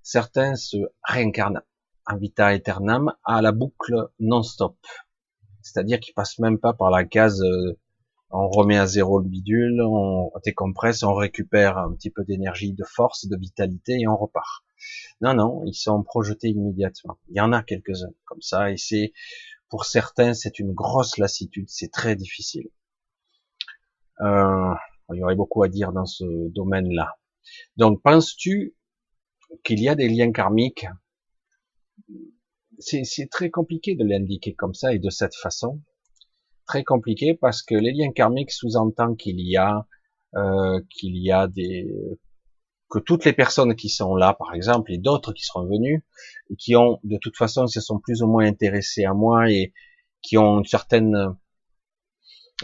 certains 0.03 0.55
se 0.55 0.77
réincarnent 1.03 1.61
en 2.05 2.17
vita 2.17 2.47
aeternam 2.47 3.13
à 3.23 3.41
la 3.41 3.51
boucle 3.51 4.09
non-stop. 4.19 4.75
C'est-à-dire 5.61 5.99
qu'ils 5.99 6.13
passent 6.13 6.39
même 6.39 6.59
pas 6.59 6.73
par 6.73 6.89
la 6.89 7.05
case 7.05 7.41
euh, 7.41 7.77
on 8.31 8.49
remet 8.49 8.77
à 8.77 8.87
zéro 8.87 9.19
le 9.19 9.27
bidule, 9.27 9.81
on 9.81 10.31
décompresse, 10.45 11.03
on 11.03 11.13
récupère 11.13 11.77
un 11.77 11.93
petit 11.93 12.09
peu 12.09 12.23
d'énergie, 12.23 12.73
de 12.73 12.85
force, 12.85 13.27
de 13.27 13.37
vitalité 13.37 13.99
et 13.99 14.07
on 14.07 14.15
repart. 14.15 14.63
Non, 15.21 15.33
non, 15.33 15.63
ils 15.65 15.75
sont 15.75 16.03
projetés 16.03 16.49
immédiatement. 16.49 17.17
Il 17.29 17.37
y 17.37 17.41
en 17.41 17.53
a 17.53 17.63
quelques-uns 17.63 18.13
comme 18.25 18.41
ça 18.41 18.71
et 18.71 18.77
c'est, 18.77 19.13
pour 19.69 19.85
certains, 19.85 20.33
c'est 20.33 20.59
une 20.59 20.73
grosse 20.73 21.17
lassitude, 21.17 21.69
c'est 21.69 21.91
très 21.91 22.15
difficile. 22.15 22.69
Euh, 24.21 24.73
il 25.13 25.19
y 25.19 25.23
aurait 25.23 25.35
beaucoup 25.35 25.63
à 25.63 25.69
dire 25.69 25.91
dans 25.91 26.05
ce 26.05 26.49
domaine-là. 26.49 27.17
Donc, 27.77 28.01
penses-tu 28.01 28.75
qu'il 29.63 29.81
y 29.81 29.89
a 29.89 29.95
des 29.95 30.07
liens 30.07 30.31
karmiques? 30.31 30.85
C'est 32.79 33.29
très 33.29 33.49
compliqué 33.49 33.95
de 33.95 34.03
l'indiquer 34.03 34.55
comme 34.55 34.73
ça 34.73 34.93
et 34.93 34.99
de 34.99 35.09
cette 35.09 35.35
façon. 35.35 35.81
Très 36.65 36.83
compliqué 36.83 37.35
parce 37.35 37.61
que 37.61 37.75
les 37.75 37.91
liens 37.91 38.11
karmiques 38.11 38.51
sous-entendent 38.51 39.17
qu'il 39.17 39.39
y 39.39 39.57
a 39.57 39.85
euh, 40.35 40.79
qu'il 40.89 41.17
y 41.17 41.31
a 41.31 41.47
des 41.47 41.85
que 42.91 42.99
toutes 42.99 43.25
les 43.25 43.33
personnes 43.33 43.75
qui 43.75 43.89
sont 43.89 44.15
là, 44.15 44.33
par 44.33 44.53
exemple, 44.53 44.91
et 44.91 44.97
d'autres 44.97 45.31
qui 45.31 45.43
seront 45.43 45.65
venus, 45.65 46.03
et 46.49 46.55
qui 46.57 46.75
ont, 46.75 46.99
de 47.03 47.17
toute 47.17 47.37
façon, 47.37 47.65
se 47.65 47.79
sont 47.79 47.99
plus 47.99 48.21
ou 48.21 48.27
moins 48.27 48.45
intéressés 48.45 49.05
à 49.05 49.13
moi 49.13 49.49
et 49.49 49.73
qui 50.21 50.37
ont 50.37 50.59
une 50.59 50.65
certaine 50.65 51.35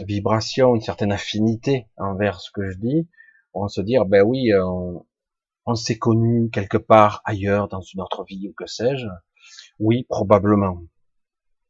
vibration, 0.00 0.74
une 0.74 0.82
certaine 0.82 1.12
affinité 1.12 1.86
envers 1.96 2.40
ce 2.40 2.50
que 2.52 2.68
je 2.70 2.76
dis, 2.78 3.08
vont 3.54 3.68
se 3.68 3.80
dire, 3.80 4.04
ben 4.04 4.22
oui, 4.22 4.52
on, 4.54 5.06
on 5.64 5.74
s'est 5.74 5.98
connu 5.98 6.50
quelque 6.50 6.78
part 6.78 7.22
ailleurs, 7.24 7.68
dans 7.68 7.80
une 7.80 8.00
autre 8.00 8.24
vie, 8.24 8.48
ou 8.48 8.52
que 8.52 8.66
sais-je. 8.66 9.06
Oui, 9.78 10.04
probablement. 10.08 10.82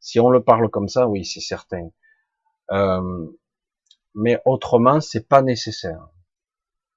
Si 0.00 0.18
on 0.20 0.30
le 0.30 0.42
parle 0.42 0.68
comme 0.68 0.88
ça, 0.88 1.08
oui, 1.08 1.24
c'est 1.24 1.40
certain. 1.40 1.90
Euh, 2.70 3.26
mais 4.14 4.40
autrement, 4.44 5.00
c'est 5.00 5.28
pas 5.28 5.42
nécessaire. 5.42 6.08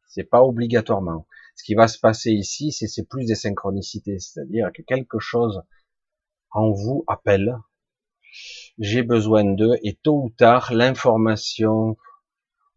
C'est 0.07 0.23
pas 0.23 0.41
obligatoirement. 0.41 1.25
Ce 1.55 1.63
qui 1.63 1.75
va 1.75 1.87
se 1.87 1.99
passer 1.99 2.31
ici, 2.31 2.71
c'est 2.71 3.07
plus 3.07 3.25
des 3.25 3.35
synchronicités, 3.35 4.19
c'est-à-dire 4.19 4.71
que 4.73 4.81
quelque 4.81 5.19
chose 5.19 5.61
en 6.51 6.71
vous 6.71 7.03
appelle, 7.07 7.55
j'ai 8.77 9.03
besoin 9.03 9.43
d'eux, 9.43 9.75
et 9.83 9.95
tôt 10.01 10.23
ou 10.23 10.29
tard, 10.29 10.73
l'information 10.73 11.97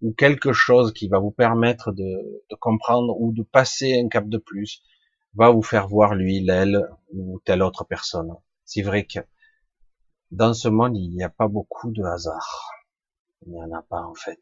ou 0.02 0.12
quelque 0.12 0.52
chose 0.52 0.92
qui 0.92 1.08
va 1.08 1.18
vous 1.18 1.30
permettre 1.30 1.92
de, 1.92 2.42
de, 2.50 2.56
comprendre 2.56 3.18
ou 3.20 3.32
de 3.32 3.42
passer 3.42 3.98
un 3.98 4.08
cap 4.08 4.28
de 4.28 4.38
plus 4.38 4.82
va 5.34 5.50
vous 5.50 5.62
faire 5.62 5.88
voir 5.88 6.14
lui, 6.14 6.40
l'aile 6.40 6.88
ou 7.12 7.40
telle 7.44 7.62
autre 7.62 7.84
personne. 7.84 8.32
C'est 8.64 8.82
vrai 8.82 9.06
que 9.06 9.20
dans 10.30 10.54
ce 10.54 10.68
monde, 10.68 10.96
il 10.96 11.10
n'y 11.10 11.22
a 11.22 11.30
pas 11.30 11.48
beaucoup 11.48 11.90
de 11.90 12.02
hasard. 12.02 12.70
Il 13.46 13.52
n'y 13.52 13.62
en 13.62 13.72
a 13.72 13.82
pas 13.82 14.02
en 14.02 14.14
fait. 14.14 14.40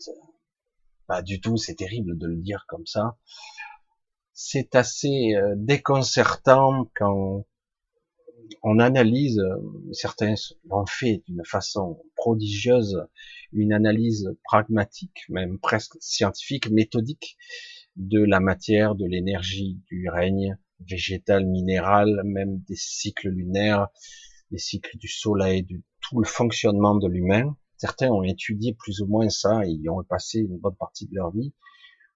Pas 1.06 1.22
du 1.22 1.40
tout, 1.40 1.56
c'est 1.56 1.74
terrible 1.74 2.16
de 2.16 2.26
le 2.26 2.36
dire 2.36 2.64
comme 2.68 2.86
ça. 2.86 3.16
C'est 4.44 4.74
assez 4.74 5.36
euh, 5.36 5.54
déconcertant 5.56 6.90
quand 6.96 7.46
on 8.64 8.80
analyse, 8.80 9.38
euh, 9.38 9.92
certains 9.92 10.34
l'ont 10.68 10.84
fait 10.84 11.22
d'une 11.28 11.44
façon 11.44 12.02
prodigieuse, 12.16 13.06
une 13.52 13.72
analyse 13.72 14.36
pragmatique, 14.42 15.20
même 15.28 15.60
presque 15.60 15.94
scientifique, 16.00 16.68
méthodique, 16.70 17.36
de 17.94 18.20
la 18.20 18.40
matière, 18.40 18.96
de 18.96 19.06
l'énergie, 19.06 19.80
du 19.86 20.08
règne 20.08 20.58
végétal, 20.80 21.46
minéral, 21.46 22.22
même 22.24 22.58
des 22.66 22.76
cycles 22.76 23.28
lunaires, 23.28 23.86
des 24.50 24.58
cycles 24.58 24.98
du 24.98 25.08
soleil, 25.08 25.62
du 25.62 25.84
tout 26.00 26.18
le 26.18 26.26
fonctionnement 26.26 26.96
de 26.96 27.06
l'humain. 27.06 27.56
Certains 27.76 28.10
ont 28.10 28.24
étudié 28.24 28.74
plus 28.74 29.02
ou 29.02 29.06
moins 29.06 29.28
ça 29.28 29.64
et 29.64 29.70
y 29.70 29.88
ont 29.88 30.02
passé 30.02 30.40
une 30.40 30.58
bonne 30.58 30.76
partie 30.76 31.06
de 31.06 31.14
leur 31.14 31.30
vie 31.30 31.54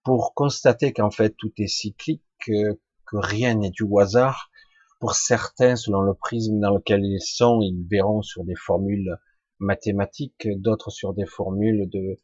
pour 0.06 0.34
constater 0.34 0.92
qu'en 0.92 1.10
fait 1.10 1.34
tout 1.36 1.52
est 1.58 1.66
cyclique, 1.66 2.22
que, 2.38 2.78
que 3.06 3.16
rien 3.16 3.56
n'est 3.56 3.70
du 3.70 3.84
hasard, 4.00 4.52
pour 5.00 5.16
certains, 5.16 5.74
selon 5.74 6.00
le 6.00 6.14
prisme 6.14 6.60
dans 6.60 6.76
lequel 6.76 7.04
ils 7.04 7.20
sont, 7.20 7.60
ils 7.60 7.84
verront 7.90 8.22
sur 8.22 8.44
des 8.44 8.54
formules 8.54 9.18
mathématiques, 9.58 10.46
d'autres 10.58 10.90
sur 10.90 11.12
des 11.12 11.26
formules 11.26 11.90
de, 11.90 12.16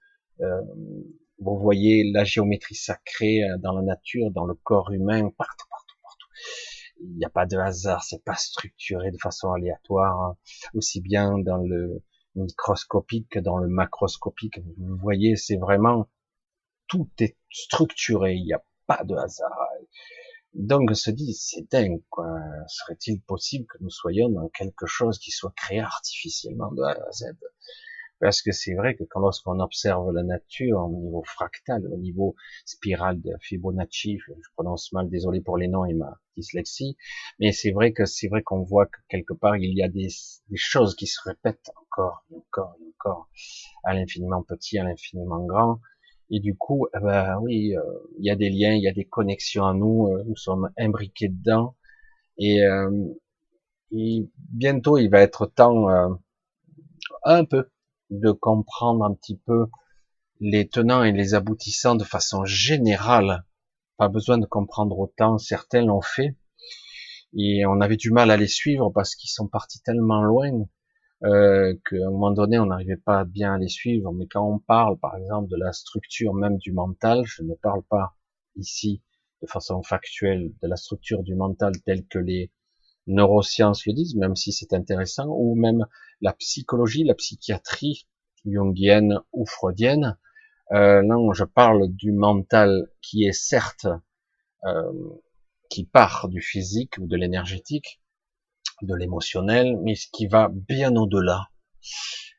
euh, 0.42 0.62
vous 1.40 1.58
voyez 1.58 2.08
la 2.12 2.22
géométrie 2.22 2.76
sacrée 2.76 3.42
euh, 3.42 3.58
dans 3.58 3.72
la 3.72 3.82
nature, 3.82 4.30
dans 4.30 4.46
le 4.46 4.54
corps 4.54 4.92
humain, 4.92 5.30
partout, 5.36 5.66
partout, 5.68 5.96
partout. 6.04 6.28
Il 7.00 7.16
n'y 7.16 7.24
a 7.24 7.30
pas 7.30 7.46
de 7.46 7.56
hasard, 7.56 8.04
c'est 8.04 8.22
pas 8.22 8.36
structuré 8.36 9.10
de 9.10 9.18
façon 9.20 9.50
aléatoire, 9.50 10.20
hein. 10.20 10.36
aussi 10.76 11.00
bien 11.00 11.36
dans 11.36 11.56
le 11.56 12.00
microscopique 12.36 13.28
que 13.28 13.40
dans 13.40 13.58
le 13.58 13.66
macroscopique. 13.66 14.60
Vous 14.78 14.96
voyez, 14.98 15.34
c'est 15.34 15.56
vraiment 15.56 16.06
tout 16.88 17.08
est 17.18 17.36
structuré, 17.50 18.34
il 18.34 18.44
n'y 18.44 18.52
a 18.52 18.62
pas 18.86 19.04
de 19.04 19.14
hasard. 19.14 19.68
Donc 20.54 20.90
on 20.90 20.94
se 20.94 21.10
dit, 21.10 21.32
c'est 21.34 21.70
dingue, 21.70 22.02
quoi. 22.10 22.28
Serait-il 22.68 23.20
possible 23.22 23.66
que 23.66 23.78
nous 23.80 23.90
soyons 23.90 24.28
dans 24.28 24.48
quelque 24.48 24.86
chose 24.86 25.18
qui 25.18 25.30
soit 25.30 25.54
créé 25.56 25.80
artificiellement 25.80 26.70
de 26.72 26.82
A 26.82 26.90
à 26.90 27.12
Z? 27.12 27.24
Parce 28.20 28.40
que 28.40 28.52
c'est 28.52 28.74
vrai 28.74 28.94
que 28.94 29.02
quand 29.02 29.18
lorsqu'on 29.18 29.58
observe 29.58 30.12
la 30.12 30.22
nature 30.22 30.78
au 30.78 30.90
niveau 30.90 31.24
fractal, 31.26 31.84
au 31.88 31.96
niveau 31.96 32.36
spirale 32.64 33.20
de 33.20 33.32
Fibonacci, 33.40 34.18
je 34.18 34.32
prononce 34.54 34.92
mal, 34.92 35.10
désolé 35.10 35.40
pour 35.40 35.58
les 35.58 35.66
noms 35.66 35.84
et 35.86 35.94
ma 35.94 36.20
dyslexie, 36.36 36.96
mais 37.40 37.50
c'est 37.50 37.72
vrai 37.72 37.92
que 37.92 38.04
c'est 38.04 38.28
vrai 38.28 38.42
qu'on 38.44 38.62
voit 38.62 38.86
que 38.86 39.00
quelque 39.08 39.34
part 39.34 39.56
il 39.56 39.76
y 39.76 39.82
a 39.82 39.88
des, 39.88 40.06
des 40.50 40.56
choses 40.56 40.94
qui 40.94 41.08
se 41.08 41.20
répètent 41.24 41.72
encore 41.80 42.24
et 42.30 42.36
encore 42.36 42.76
et 42.80 42.86
encore, 42.94 43.28
à 43.82 43.92
l'infiniment 43.92 44.44
petit, 44.44 44.78
à 44.78 44.84
l'infiniment 44.84 45.44
grand, 45.44 45.80
et 46.34 46.40
du 46.40 46.56
coup, 46.56 46.88
ben 46.94 47.38
oui, 47.42 47.76
euh, 47.76 47.82
il 48.18 48.24
y 48.24 48.30
a 48.30 48.36
des 48.36 48.48
liens, 48.48 48.72
il 48.72 48.82
y 48.82 48.88
a 48.88 48.92
des 48.92 49.04
connexions 49.04 49.66
à 49.66 49.74
nous, 49.74 50.08
euh, 50.08 50.24
nous 50.26 50.36
sommes 50.36 50.70
imbriqués 50.78 51.28
dedans. 51.28 51.76
Et, 52.38 52.64
euh, 52.64 52.90
et, 53.90 54.30
bientôt, 54.50 54.96
il 54.96 55.08
va 55.10 55.20
être 55.20 55.44
temps 55.44 55.88
un 57.24 57.44
peu 57.44 57.70
de 58.08 58.30
comprendre 58.32 59.04
un 59.04 59.12
petit 59.14 59.36
peu 59.36 59.66
les 60.40 60.66
tenants 60.68 61.04
et 61.04 61.12
les 61.12 61.34
aboutissants 61.34 61.96
de 61.96 62.04
façon 62.04 62.46
générale. 62.46 63.44
Pas 63.98 64.08
besoin 64.08 64.38
de 64.38 64.46
comprendre 64.46 64.98
autant, 64.98 65.36
certains 65.36 65.84
l'ont 65.84 66.00
fait. 66.00 66.34
Et 67.36 67.66
on 67.66 67.82
avait 67.82 67.98
du 67.98 68.10
mal 68.10 68.30
à 68.30 68.38
les 68.38 68.48
suivre 68.48 68.90
parce 68.90 69.14
qu'ils 69.14 69.30
sont 69.30 69.48
partis 69.48 69.82
tellement 69.82 70.22
loin 70.22 70.64
euh, 71.24 71.74
qu'à 71.88 71.96
un 71.96 72.10
moment 72.10 72.32
donné, 72.32 72.58
on 72.58 72.66
n'arrivait 72.66 72.96
pas 72.96 73.24
bien 73.24 73.54
à 73.54 73.58
les 73.58 73.68
suivre. 73.68 74.12
Mais 74.12 74.26
quand 74.26 74.46
on 74.46 74.58
parle, 74.58 74.98
par 74.98 75.16
exemple, 75.16 75.48
de 75.48 75.56
la 75.56 75.72
structure 75.72 76.34
même 76.34 76.58
du 76.58 76.72
mental, 76.72 77.24
je 77.24 77.42
ne 77.42 77.54
parle 77.54 77.82
pas 77.84 78.16
ici 78.56 79.02
de 79.42 79.46
façon 79.46 79.82
factuelle 79.82 80.52
de 80.62 80.68
la 80.68 80.76
structure 80.76 81.22
du 81.22 81.34
mental 81.34 81.72
telle 81.84 82.06
que 82.06 82.18
les 82.18 82.50
neurosciences 83.06 83.86
le 83.86 83.92
disent, 83.92 84.16
même 84.16 84.36
si 84.36 84.52
c'est 84.52 84.72
intéressant, 84.72 85.26
ou 85.28 85.54
même 85.54 85.86
la 86.20 86.32
psychologie, 86.32 87.04
la 87.04 87.14
psychiatrie 87.14 88.06
jungienne 88.44 89.18
ou 89.32 89.46
freudienne. 89.46 90.18
Euh, 90.72 91.02
non, 91.02 91.32
je 91.32 91.44
parle 91.44 91.88
du 91.88 92.12
mental 92.12 92.88
qui 93.00 93.24
est 93.24 93.32
certes 93.32 93.86
euh, 94.64 94.92
qui 95.68 95.84
part 95.84 96.28
du 96.28 96.40
physique 96.40 96.98
ou 96.98 97.06
de 97.06 97.16
l'énergétique, 97.16 98.01
de 98.82 98.94
l'émotionnel, 98.94 99.78
mais 99.82 99.94
ce 99.94 100.06
qui 100.12 100.26
va 100.26 100.50
bien 100.52 100.94
au-delà, 100.96 101.48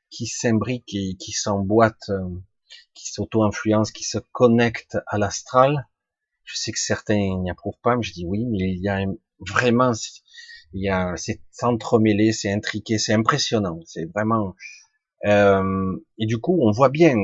qui 0.09 0.27
s'imbrique 0.27 0.93
et 0.93 1.15
qui 1.15 1.31
s'emboîte, 1.31 2.09
euh, 2.09 2.29
qui 2.93 3.11
s'auto-influence, 3.11 3.91
qui 3.91 4.03
se 4.03 4.19
connecte 4.31 4.97
à 5.07 5.17
l'astral. 5.17 5.87
Je 6.43 6.55
sais 6.55 6.71
que 6.71 6.79
certains 6.79 7.39
n'y 7.41 7.49
approuvent 7.49 7.79
pas, 7.81 7.95
mais 7.95 8.03
je 8.03 8.13
dis 8.13 8.25
oui, 8.25 8.45
mais 8.45 8.73
il 8.73 8.81
y 8.81 8.89
a 8.89 8.99
vraiment, 9.39 9.91
il 10.73 10.83
y 10.83 10.89
a, 10.89 11.13
c'est 11.15 11.41
entremêlé, 11.61 12.33
c'est 12.33 12.51
intriqué, 12.51 12.97
c'est 12.97 13.13
impressionnant, 13.13 13.79
c'est 13.85 14.05
vraiment, 14.13 14.55
euh, 15.25 15.97
et 16.17 16.25
du 16.25 16.39
coup, 16.39 16.59
on 16.61 16.71
voit 16.71 16.89
bien, 16.89 17.15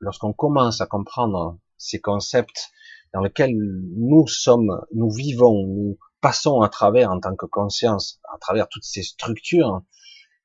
lorsqu'on 0.00 0.32
commence 0.32 0.80
à 0.80 0.86
comprendre 0.86 1.58
ces 1.76 2.00
concepts 2.00 2.70
dans 3.12 3.20
lesquels 3.20 3.54
nous 3.54 4.26
sommes, 4.26 4.80
nous 4.92 5.10
vivons, 5.10 5.66
nous 5.66 5.98
passons 6.24 6.62
à 6.62 6.70
travers 6.70 7.10
en 7.10 7.20
tant 7.20 7.36
que 7.36 7.44
conscience, 7.44 8.18
à 8.32 8.38
travers 8.38 8.66
toutes 8.70 8.84
ces 8.84 9.02
structures, 9.02 9.82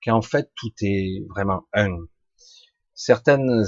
qu'en 0.04 0.22
fait 0.22 0.52
tout 0.58 0.74
est 0.82 1.26
vraiment 1.30 1.70
un. 1.72 2.00
Certaines 2.96 3.64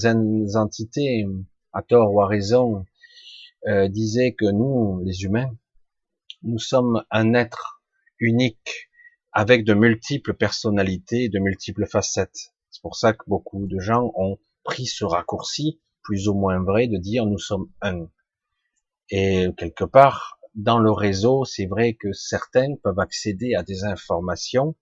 entités, 0.55 1.25
à 1.71 1.81
tort 1.81 2.13
ou 2.13 2.19
à 2.21 2.27
raison, 2.27 2.85
euh, 3.69 3.87
disaient 3.87 4.33
que 4.33 4.43
nous, 4.43 5.01
les 5.05 5.23
humains, 5.23 5.55
nous 6.43 6.59
sommes 6.59 7.01
un 7.11 7.33
être 7.33 7.81
unique 8.19 8.89
avec 9.31 9.63
de 9.63 9.73
multiples 9.73 10.33
personnalités, 10.33 11.29
de 11.29 11.39
multiples 11.39 11.87
facettes. 11.87 12.51
C'est 12.71 12.81
pour 12.81 12.97
ça 12.97 13.13
que 13.13 13.23
beaucoup 13.25 13.67
de 13.67 13.79
gens 13.79 14.11
ont 14.15 14.37
pris 14.65 14.85
ce 14.85 15.05
raccourci, 15.05 15.79
plus 16.03 16.27
ou 16.27 16.33
moins 16.33 16.61
vrai, 16.61 16.89
de 16.89 16.97
dire 16.97 17.25
nous 17.25 17.39
sommes 17.39 17.71
un. 17.81 18.09
Et 19.11 19.47
quelque 19.55 19.85
part, 19.85 20.40
dans 20.55 20.79
le 20.79 20.91
réseau, 20.91 21.45
c'est 21.45 21.65
vrai 21.65 21.93
que 21.93 22.11
certains 22.11 22.75
peuvent 22.83 22.99
accéder 22.99 23.55
à 23.55 23.63
des 23.63 23.83
informations 23.83 24.75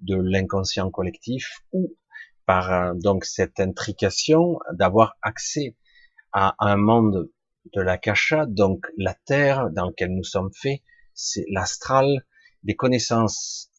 de 0.00 0.16
l'inconscient 0.16 0.90
collectif 0.90 1.60
ou 1.72 1.96
par 2.44 2.72
euh, 2.72 2.94
donc 2.94 3.24
cette 3.24 3.60
intrication 3.60 4.58
d'avoir 4.72 5.16
accès 5.22 5.76
à 6.32 6.54
un 6.58 6.76
monde 6.76 7.30
de 7.74 7.80
la 7.80 7.98
cacha, 7.98 8.46
donc 8.46 8.86
la 8.96 9.14
terre 9.14 9.70
dans 9.70 9.86
laquelle 9.86 10.14
nous 10.14 10.24
sommes 10.24 10.50
faits, 10.52 10.80
c'est 11.14 11.44
l'astral, 11.48 12.26
des 12.64 12.74
connaissances 12.74 13.70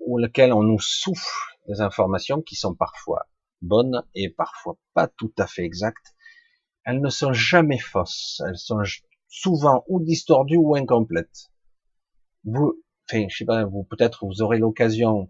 ou 0.00 0.18
lesquelles 0.18 0.52
on 0.52 0.62
nous 0.62 0.80
souffle 0.80 1.56
des 1.68 1.80
informations 1.80 2.40
qui 2.40 2.54
sont 2.54 2.74
parfois 2.74 3.28
bonnes 3.60 4.02
et 4.14 4.30
parfois 4.30 4.78
pas 4.94 5.08
tout 5.08 5.32
à 5.38 5.46
fait 5.46 5.64
exactes. 5.64 6.14
Elles 6.84 7.02
ne 7.02 7.10
sont 7.10 7.34
jamais 7.34 7.78
fausses, 7.78 8.40
elles 8.46 8.56
sont 8.56 8.82
souvent 9.28 9.84
ou 9.88 10.00
distordues 10.00 10.56
ou 10.56 10.74
incomplètes. 10.74 11.50
Vous, 12.44 12.82
enfin, 13.08 13.26
je 13.28 13.36
sais 13.36 13.44
pas, 13.44 13.64
vous 13.64 13.84
peut-être 13.84 14.26
vous 14.26 14.42
aurez 14.42 14.58
l'occasion 14.58 15.28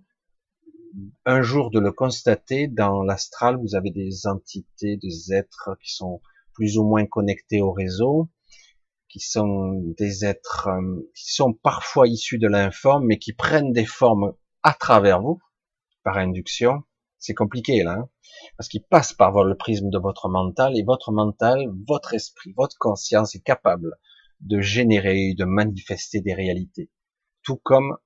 un 1.24 1.42
jour 1.42 1.70
de 1.70 1.80
le 1.80 1.92
constater, 1.92 2.66
dans 2.66 3.02
l'astral, 3.02 3.56
vous 3.56 3.74
avez 3.74 3.90
des 3.90 4.26
entités, 4.26 4.96
des 4.96 5.32
êtres 5.32 5.76
qui 5.82 5.92
sont 5.92 6.20
plus 6.54 6.78
ou 6.78 6.84
moins 6.84 7.06
connectés 7.06 7.60
au 7.60 7.72
réseau, 7.72 8.28
qui 9.08 9.20
sont 9.20 9.80
des 9.96 10.24
êtres 10.24 10.68
euh, 10.68 11.10
qui 11.14 11.32
sont 11.32 11.52
parfois 11.52 12.08
issus 12.08 12.38
de 12.38 12.48
l'informe, 12.48 13.06
mais 13.06 13.18
qui 13.18 13.32
prennent 13.32 13.72
des 13.72 13.86
formes 13.86 14.34
à 14.62 14.74
travers 14.74 15.22
vous, 15.22 15.40
par 16.02 16.18
induction. 16.18 16.82
C'est 17.18 17.34
compliqué 17.34 17.82
là, 17.82 17.98
hein, 17.98 18.08
parce 18.56 18.68
qu'ils 18.68 18.84
passent 18.84 19.12
par 19.12 19.44
le 19.44 19.56
prisme 19.56 19.90
de 19.90 19.98
votre 19.98 20.28
mental, 20.28 20.76
et 20.76 20.82
votre 20.82 21.12
mental, 21.12 21.66
votre 21.88 22.14
esprit, 22.14 22.52
votre 22.56 22.76
conscience 22.78 23.34
est 23.34 23.42
capable 23.42 23.96
de 24.40 24.60
générer, 24.60 25.34
de 25.34 25.44
manifester 25.44 26.20
des 26.20 26.34
réalités. 26.34 26.90
Tout 27.42 27.56
comme 27.56 27.96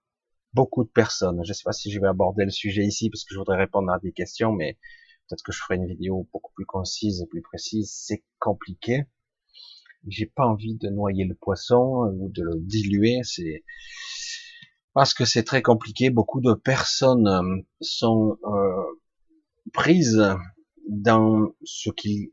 beaucoup 0.54 0.84
de 0.84 0.90
personnes. 0.90 1.40
Je 1.44 1.50
ne 1.50 1.54
sais 1.54 1.64
pas 1.64 1.72
si 1.72 1.90
je 1.90 2.00
vais 2.00 2.08
aborder 2.08 2.44
le 2.44 2.50
sujet 2.50 2.84
ici 2.84 3.10
parce 3.10 3.24
que 3.24 3.34
je 3.34 3.38
voudrais 3.38 3.58
répondre 3.58 3.90
à 3.92 3.98
des 3.98 4.12
questions, 4.12 4.52
mais 4.52 4.78
peut-être 5.28 5.42
que 5.42 5.52
je 5.52 5.60
ferai 5.60 5.76
une 5.76 5.86
vidéo 5.86 6.28
beaucoup 6.32 6.52
plus 6.54 6.66
concise 6.66 7.22
et 7.22 7.26
plus 7.26 7.42
précise. 7.42 7.92
C'est 7.94 8.24
compliqué. 8.38 9.04
J'ai 10.08 10.26
pas 10.26 10.46
envie 10.46 10.76
de 10.76 10.88
noyer 10.88 11.24
le 11.24 11.34
poisson 11.34 12.12
ou 12.18 12.28
de 12.30 12.42
le 12.42 12.58
diluer. 12.60 13.20
C'est 13.22 13.64
parce 14.94 15.14
que 15.14 15.24
c'est 15.24 15.44
très 15.44 15.62
compliqué. 15.62 16.10
Beaucoup 16.10 16.40
de 16.40 16.54
personnes 16.54 17.28
euh, 17.28 17.62
sont 17.80 18.36
euh, 18.44 19.01
prises 19.72 20.22
dans 20.88 21.52
ce 21.64 21.90
qu'ils 21.90 22.30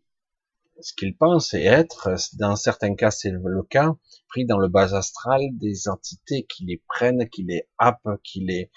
ce 0.82 0.94
qu'ils 0.94 1.16
pensent 1.16 1.54
et 1.54 1.64
être. 1.64 2.10
Dans 2.38 2.56
certains 2.56 2.96
cas, 2.96 3.12
c'est 3.12 3.32
le 3.32 3.64
cas. 3.64 3.96
Pris 4.28 4.46
dans 4.46 4.58
le 4.58 4.68
bas 4.68 4.96
astral 4.96 5.42
des 5.54 5.88
entités 5.88 6.46
qui 6.46 6.66
les 6.66 6.82
prennent, 6.88 7.28
qui 7.30 7.44
les 7.44 7.68
happent, 7.78 8.20
qui 8.24 8.42
les 8.42 8.72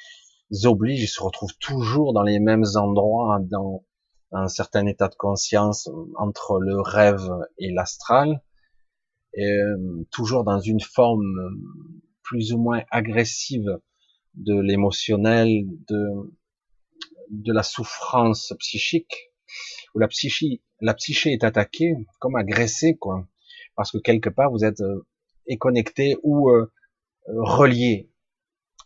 obligent, 0.65 1.05
ils 1.05 1.09
se 1.09 1.23
retrouvent 1.23 1.57
toujours 1.59 2.13
dans 2.13 2.23
les 2.23 2.41
mêmes 2.41 2.65
endroits, 2.75 3.39
dans 3.43 3.85
un 4.33 4.49
certain 4.49 4.87
état 4.87 5.09
de 5.09 5.15
conscience 5.15 5.91
entre 6.17 6.59
le 6.59 6.81
rêve 6.81 7.29
et 7.59 7.71
l'astral, 7.71 8.43
euh, 9.39 10.05
toujours 10.11 10.45
dans 10.45 10.59
une 10.59 10.81
forme 10.81 11.39
plus 12.23 12.53
ou 12.53 12.59
moins 12.59 12.83
agressive 12.91 13.79
de 14.35 14.59
l'émotionnel, 14.59 15.67
de, 15.89 16.33
de 17.33 17.53
la 17.53 17.63
souffrance 17.63 18.53
psychique, 18.59 19.33
où 19.95 19.99
la 19.99 20.09
psyché, 20.09 20.63
la 20.81 20.95
psyché 20.95 21.33
est 21.33 21.45
attaquée, 21.45 21.95
comme 22.21 22.37
agressée, 22.37 22.97
quoi, 22.97 23.27
parce 23.75 23.91
que 23.91 23.99
quelque 23.99 24.29
part 24.29 24.51
vous 24.51 24.65
êtes 24.65 24.83
euh, 24.83 25.07
connecté 25.59 26.17
ou 26.23 26.51
euh, 26.51 26.71
relié. 27.27 28.11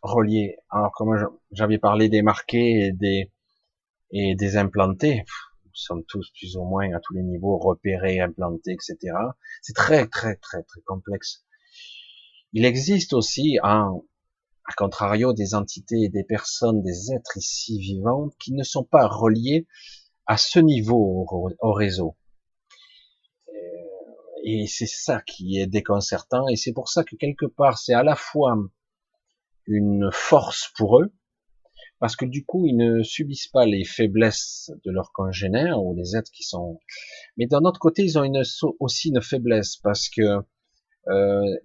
Relié. 0.03 0.57
Alors 0.71 0.93
comme 0.93 1.17
j'avais 1.51 1.79
parlé 1.79 2.09
des 2.09 2.23
marqués 2.23 2.87
et 2.87 2.93
des 2.93 3.33
et 4.13 4.37
des 4.37 4.57
implantés, 4.57 5.25
nous 5.65 5.71
sommes 5.75 6.05
tous 6.05 6.31
plus 6.31 6.57
ou 6.57 6.65
moins 6.65 6.93
à 6.95 7.01
tous 7.01 7.15
les 7.15 7.23
niveaux 7.23 7.59
repérés, 7.59 8.21
implantés, 8.21 8.73
etc. 8.73 9.17
C'est 9.63 9.75
très 9.75 10.07
très 10.07 10.37
très 10.37 10.63
très 10.63 10.81
complexe. 10.83 11.45
Il 12.53 12.65
existe 12.65 13.13
aussi 13.13 13.59
un 13.65 14.01
à 14.69 14.73
contrario 14.75 15.33
des 15.33 15.55
entités, 15.55 16.09
des 16.09 16.25
personnes, 16.25 16.83
des 16.83 17.13
êtres 17.13 17.37
ici 17.37 17.79
vivants 17.79 18.31
qui 18.41 18.53
ne 18.53 18.63
sont 18.63 18.85
pas 18.85 19.07
reliés 19.07 19.67
à 20.27 20.37
ce 20.37 20.59
niveau 20.59 21.27
au 21.61 21.73
réseau. 21.73 22.17
Et 24.49 24.67
c'est 24.69 24.87
ça 24.87 25.23
qui 25.23 25.59
est 25.59 25.67
déconcertant, 25.67 26.47
et 26.49 26.55
c'est 26.55 26.73
pour 26.73 26.89
ça 26.89 27.03
que 27.03 27.17
quelque 27.17 27.47
part, 27.47 27.79
c'est 27.79 27.95
à 27.95 28.05
la 28.05 28.15
fois 28.15 28.57
une 29.67 30.09
force 30.13 30.71
pour 30.77 31.01
eux, 31.01 31.13
parce 31.99 32.15
que 32.15 32.25
du 32.25 32.45
coup, 32.45 32.67
ils 32.67 32.77
ne 32.77 33.03
subissent 33.03 33.49
pas 33.49 33.67
les 33.67 33.85
faiblesses 33.85 34.71
de 34.85 34.93
leurs 34.93 35.13
congénères 35.13 35.83
ou 35.83 35.97
les 35.97 36.17
êtres 36.17 36.31
qui 36.31 36.45
sont. 36.45 36.79
Mais 37.37 37.47
d'un 37.47 37.63
autre 37.65 37.81
côté, 37.81 38.03
ils 38.03 38.19
ont 38.19 38.31
aussi 38.79 39.09
une 39.09 39.23
faiblesse 39.23 39.77
parce 39.79 40.09
que 40.09 40.23
euh, 41.09 41.57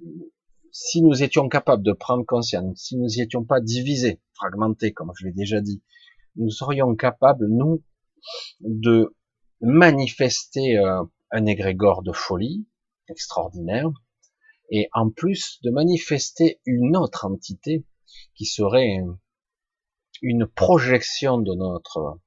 si 0.71 1.01
nous 1.01 1.23
étions 1.23 1.49
capables 1.49 1.83
de 1.83 1.93
prendre 1.93 2.25
conscience, 2.25 2.79
si 2.79 2.97
nous 2.97 3.07
n'y 3.07 3.21
étions 3.21 3.43
pas 3.43 3.59
divisés, 3.59 4.21
fragmentés, 4.33 4.93
comme 4.93 5.11
je 5.17 5.25
l'ai 5.25 5.33
déjà 5.33 5.61
dit, 5.61 5.81
nous 6.35 6.49
serions 6.49 6.95
capables, 6.95 7.47
nous, 7.47 7.83
de 8.61 9.15
manifester 9.59 10.77
euh, 10.77 11.03
un 11.31 11.45
égrégore 11.45 12.03
de 12.03 12.11
folie, 12.11 12.65
extraordinaire, 13.09 13.89
et 14.69 14.87
en 14.93 15.09
plus 15.09 15.59
de 15.63 15.69
manifester 15.69 16.61
une 16.65 16.95
autre 16.95 17.25
entité 17.25 17.85
qui 18.35 18.45
serait 18.45 19.03
une 20.21 20.47
projection 20.47 21.39
de 21.39 21.53
notre 21.53 22.19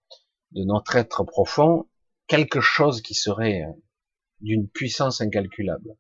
de 0.53 0.63
notre 0.65 0.97
être 0.97 1.25
profond, 1.25 1.89
quelque 2.29 2.61
chose 2.61 3.03
qui 3.03 3.15
serait 3.15 3.65
d'une 4.41 4.69
puissance 4.69 5.21
incalculable. 5.21 5.97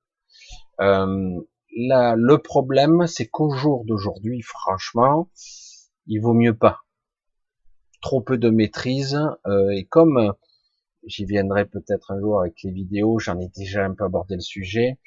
Euh, 0.81 1.41
le 1.77 2.37
problème, 2.37 3.07
c'est 3.07 3.27
qu'au 3.27 3.51
jour 3.51 3.85
d'aujourd'hui, 3.85 4.43
franchement, 4.43 5.29
il 6.07 6.21
vaut 6.21 6.35
mieux 6.35 6.57
pas. 6.57 6.81
Trop 8.01 8.21
peu 8.21 8.39
de 8.39 8.51
maîtrise, 8.51 9.19
euh, 9.47 9.71
et 9.71 9.85
comme 9.85 10.35
j'y 11.07 11.25
viendrai 11.25 11.65
peut-être 11.67 12.11
un 12.11 12.21
jour 12.21 12.41
avec 12.41 12.63
les 12.63 12.71
vidéos, 12.71 13.19
j'en 13.19 13.39
ai 13.41 13.49
déjà 13.49 13.85
un 13.85 13.95
peu 13.95 14.05
abordé 14.05 14.35
le 14.35 14.41
sujet, 14.41 14.99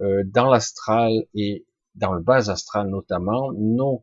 euh, 0.00 0.22
dans 0.26 0.48
l'astral 0.48 1.12
et 1.34 1.66
dans 1.94 2.12
le 2.12 2.22
bas 2.22 2.50
astral 2.50 2.88
notamment, 2.88 3.52
nos 3.52 4.02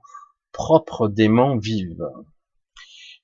propres 0.51 1.07
démons 1.07 1.57
vivent. 1.57 2.09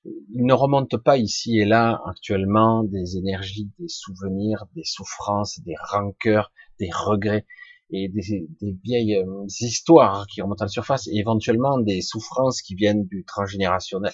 Ils 0.04 0.44
ne 0.44 0.52
remontent 0.52 0.98
pas 0.98 1.16
ici 1.16 1.58
et 1.58 1.64
là 1.64 2.00
actuellement 2.06 2.84
des 2.84 3.16
énergies, 3.16 3.70
des 3.78 3.88
souvenirs, 3.88 4.66
des 4.74 4.84
souffrances, 4.84 5.60
des 5.60 5.74
rancœurs, 5.90 6.52
des 6.78 6.90
regrets 6.92 7.46
et 7.90 8.08
des, 8.08 8.48
des 8.60 8.76
vieilles 8.84 9.16
euh, 9.16 9.46
histoires 9.60 10.26
qui 10.26 10.42
remontent 10.42 10.62
à 10.62 10.64
la 10.64 10.68
surface 10.68 11.06
et 11.08 11.16
éventuellement 11.16 11.78
des 11.78 12.00
souffrances 12.00 12.62
qui 12.62 12.74
viennent 12.74 13.06
du 13.06 13.24
transgénérationnel, 13.24 14.12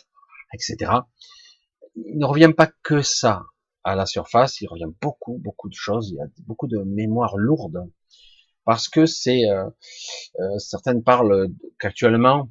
etc. 0.54 0.92
Il 1.94 2.18
ne 2.18 2.24
revient 2.24 2.52
pas 2.56 2.70
que 2.82 3.02
ça 3.02 3.44
à 3.85 3.96
la 3.96 4.06
surface, 4.06 4.61
il 4.61 4.68
revient 4.68 4.92
beaucoup, 5.00 5.38
beaucoup 5.38 5.68
de 5.68 5.74
choses, 5.74 6.11
il 6.11 6.16
y 6.16 6.20
a 6.20 6.26
beaucoup 6.46 6.68
de 6.68 6.78
mémoires 6.78 7.37
lourdes, 7.37 7.90
parce 8.64 8.88
que 8.88 9.06
c'est, 9.06 9.50
euh, 9.50 9.68
euh, 10.40 10.58
certaines 10.58 11.02
parlent 11.02 11.48
qu'actuellement, 11.78 12.48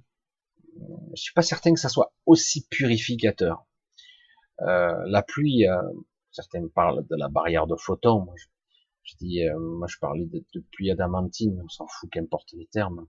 je 1.16 1.22
suis 1.22 1.34
pas 1.34 1.42
certain 1.42 1.74
que 1.74 1.80
ça 1.80 1.90
soit 1.90 2.14
aussi 2.26 2.68
purificateur. 2.68 3.66
Euh, 4.62 4.94
la 5.08 5.24
pluie, 5.24 5.68
euh, 5.68 5.82
certaines 6.32 6.70
parlent 6.70 7.06
de 7.08 7.16
la 7.16 7.30
barrière 7.30 7.68
de 7.68 7.76
photons, 7.76 8.22
moi 8.26 8.34
je, 8.38 8.46
dis, 9.20 9.44
euh, 9.44 9.58
moi 9.60 9.88
je 9.88 9.98
parlais 10.00 10.26
de, 10.26 10.44
de 10.54 10.64
pluie 10.72 10.92
adamantine, 10.92 11.60
on 11.64 11.70
s'en 11.70 11.88
fout 11.88 12.10
qu'importe 12.12 12.52
les 12.54 12.68
termes. 12.68 13.08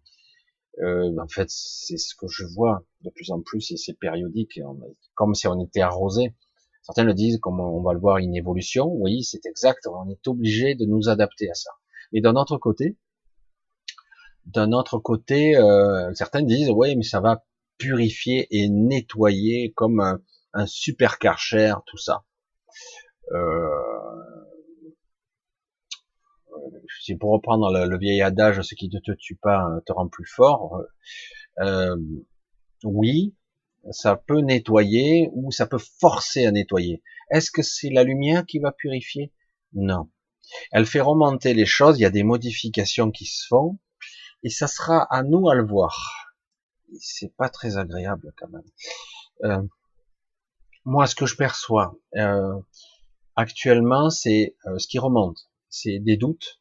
en 0.81 1.29
fait, 1.29 1.49
c'est 1.51 1.99
ce 1.99 2.15
que 2.15 2.27
je 2.29 2.45
vois 2.55 2.85
de 3.03 3.11
plus 3.11 3.31
en 3.31 3.41
plus 3.41 3.71
et 3.73 3.77
c'est 3.77 3.95
périodique, 3.95 4.61
comme 5.15 5.35
si 5.35 5.47
on 5.47 5.61
était 5.61 5.83
arrosé. 5.83 6.35
Certains 6.83 7.05
le 7.05 7.15
disent, 7.15 7.39
comme 7.39 7.61
on 7.61 7.81
va 7.83 7.93
le 7.93 8.01
voir, 8.01 8.19
une 8.19 8.35
évolution. 8.35 8.89
Oui, 8.89 9.23
c'est 9.23 9.47
exact. 9.47 9.87
On 9.87 10.09
est 10.11 10.27
obligé 10.27 10.75
de 10.75 10.85
nous 10.85 11.09
adapter 11.09 11.49
à 11.49 11.55
ça. 11.55 11.71
Mais 12.13 12.21
d'un 12.21 12.35
autre 12.35 12.59
côté, 12.59 12.97
d'un 14.47 14.73
autre 14.73 14.99
côté, 14.99 15.57
euh, 15.57 16.13
certains 16.15 16.43
disent, 16.43 16.71
oui, 16.71 16.97
mais 16.97 17.05
ça 17.05 17.21
va 17.21 17.45
purifier 17.79 18.49
et 18.51 18.69
nettoyer 18.69 19.73
comme 19.73 20.01
un, 20.53 20.67
super 20.67 21.19
karcher, 21.19 21.75
tout 21.87 21.99
ça. 21.99 22.25
Euh, 23.33 23.92
c'est 27.05 27.17
pour 27.17 27.33
reprendre 27.33 27.71
le, 27.73 27.99
vieil 27.99 28.23
adage, 28.23 28.62
ce 28.62 28.75
qui 28.75 28.88
ne 28.88 28.99
te 28.99 29.12
tue 29.12 29.37
pas 29.37 29.67
te 29.87 29.93
rend 29.93 30.09
plus 30.09 30.27
fort. 30.27 30.81
Euh, 31.61 31.97
oui, 32.85 33.35
ça 33.91 34.17
peut 34.17 34.41
nettoyer 34.41 35.29
ou 35.33 35.51
ça 35.51 35.67
peut 35.67 35.81
forcer 36.01 36.47
à 36.47 36.53
nettoyer. 36.53 37.03
Est-ce 37.31 37.51
que 37.51 37.62
c'est 37.62 37.91
la 37.91 38.05
lumière 38.05 38.47
qui 38.47 38.59
va 38.59 38.73
purifier? 38.73 39.33
Non. 39.73 40.11
Elle 40.71 40.87
fait 40.87 41.01
remonter 41.01 41.55
les 41.55 41.67
choses, 41.67 41.99
il 41.99 42.03
y 42.03 42.07
a 42.07 42.11
des 42.11 42.25
modifications 42.25 43.11
qui 43.11 43.25
se 43.25 43.47
font, 43.47 43.79
et 44.43 44.51
ça 44.51 44.67
sera 44.67 45.03
à 45.03 45.23
nous 45.23 45.49
à 45.49 45.55
le 45.55 45.67
voir. 45.67 46.37
C'est 47.01 47.35
pas 47.37 47.49
très 47.49 47.79
agréable 47.79 48.33
quand 48.37 48.49
même. 48.49 48.62
Euh, 49.45 49.62
moi, 50.85 51.07
ce 51.07 51.15
que 51.15 51.27
je 51.27 51.37
perçois 51.37 51.97
euh, 52.17 52.61
actuellement, 53.37 54.11
c'est 54.11 54.57
euh, 54.67 54.79
ce 54.79 54.87
qui 54.88 54.99
remonte, 54.99 55.49
c'est 55.69 55.99
des 56.01 56.17
doutes, 56.17 56.61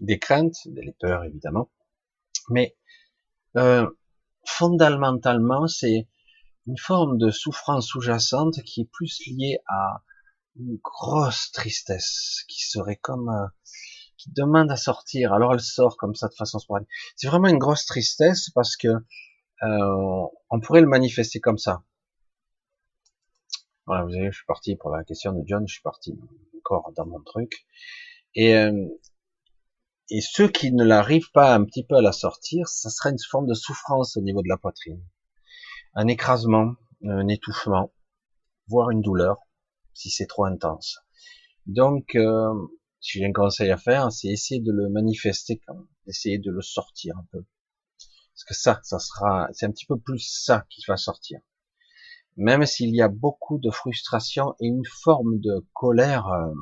des 0.00 0.18
craintes, 0.18 0.56
des 0.66 0.94
peurs 1.00 1.24
évidemment, 1.24 1.70
mais 2.48 2.76
euh, 3.56 3.88
fondamentalement, 4.44 5.66
c'est 5.66 6.08
une 6.66 6.78
forme 6.78 7.18
de 7.18 7.30
souffrance 7.30 7.88
sous-jacente 7.88 8.62
qui 8.62 8.82
est 8.82 8.90
plus 8.90 9.20
liée 9.26 9.58
à 9.68 10.02
une 10.58 10.78
grosse 10.82 11.50
tristesse, 11.52 12.44
qui 12.48 12.66
serait 12.66 12.96
comme 12.96 13.28
euh, 13.28 13.46
qui 14.16 14.30
demande 14.30 14.70
à 14.70 14.76
sortir. 14.76 15.32
Alors 15.32 15.52
elle 15.54 15.60
sort 15.60 15.96
comme 15.96 16.14
ça 16.14 16.28
de 16.28 16.34
façon 16.34 16.58
sporadique. 16.58 16.88
C'est 17.16 17.28
vraiment 17.28 17.48
une 17.48 17.58
grosse 17.58 17.86
tristesse 17.86 18.50
parce 18.50 18.76
que 18.76 18.88
euh, 19.62 20.26
on 20.50 20.60
pourrait 20.60 20.80
le 20.80 20.88
manifester 20.88 21.40
comme 21.40 21.58
ça. 21.58 21.82
Voilà, 23.86 24.04
vous 24.04 24.12
savez, 24.12 24.30
je 24.32 24.36
suis 24.36 24.46
parti 24.46 24.74
pour 24.74 24.90
la 24.90 25.04
question 25.04 25.32
de 25.32 25.42
John, 25.46 25.66
je 25.66 25.74
suis 25.74 25.82
parti 25.82 26.18
encore 26.58 26.92
dans 26.96 27.06
mon 27.06 27.20
truc. 27.20 27.66
Et, 28.34 28.54
euh, 28.56 28.88
et 30.10 30.20
ceux 30.20 30.48
qui 30.48 30.72
ne 30.72 30.84
l'arrivent 30.84 31.30
pas 31.32 31.54
un 31.54 31.64
petit 31.64 31.84
peu 31.84 31.96
à 31.96 32.00
la 32.00 32.12
sortir, 32.12 32.68
ça 32.68 32.90
serait 32.90 33.10
une 33.10 33.18
forme 33.18 33.46
de 33.46 33.54
souffrance 33.54 34.16
au 34.16 34.20
niveau 34.20 34.42
de 34.42 34.48
la 34.48 34.56
poitrine. 34.56 35.02
Un 35.94 36.06
écrasement, 36.06 36.74
un 37.04 37.28
étouffement, 37.28 37.92
voire 38.68 38.90
une 38.90 39.02
douleur, 39.02 39.38
si 39.94 40.10
c'est 40.10 40.26
trop 40.26 40.44
intense. 40.44 40.98
Donc, 41.66 42.14
euh, 42.14 42.54
si 43.00 43.18
j'ai 43.18 43.26
un 43.26 43.32
conseil 43.32 43.70
à 43.70 43.76
faire, 43.76 44.12
c'est 44.12 44.28
essayer 44.28 44.60
de 44.60 44.72
le 44.72 44.88
manifester 44.88 45.60
essayer 46.06 46.38
de 46.38 46.50
le 46.50 46.62
sortir 46.62 47.16
un 47.18 47.26
peu. 47.32 47.44
Parce 48.34 48.44
que 48.44 48.54
ça, 48.54 48.80
ça 48.84 48.98
sera, 48.98 49.48
c'est 49.52 49.66
un 49.66 49.70
petit 49.70 49.86
peu 49.86 49.98
plus 49.98 50.20
ça 50.20 50.66
qui 50.70 50.82
va 50.86 50.96
sortir 50.96 51.40
même 52.36 52.66
s'il 52.66 52.94
y 52.94 53.00
a 53.00 53.08
beaucoup 53.08 53.58
de 53.58 53.70
frustration 53.70 54.54
et 54.60 54.66
une 54.66 54.84
forme 54.84 55.40
de 55.40 55.66
colère 55.72 56.28
euh, 56.28 56.52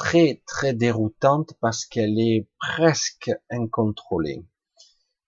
très 0.00 0.42
très 0.46 0.72
déroutante 0.72 1.52
parce 1.60 1.84
qu'elle 1.84 2.18
est 2.18 2.48
presque 2.58 3.30
incontrôlée. 3.50 4.46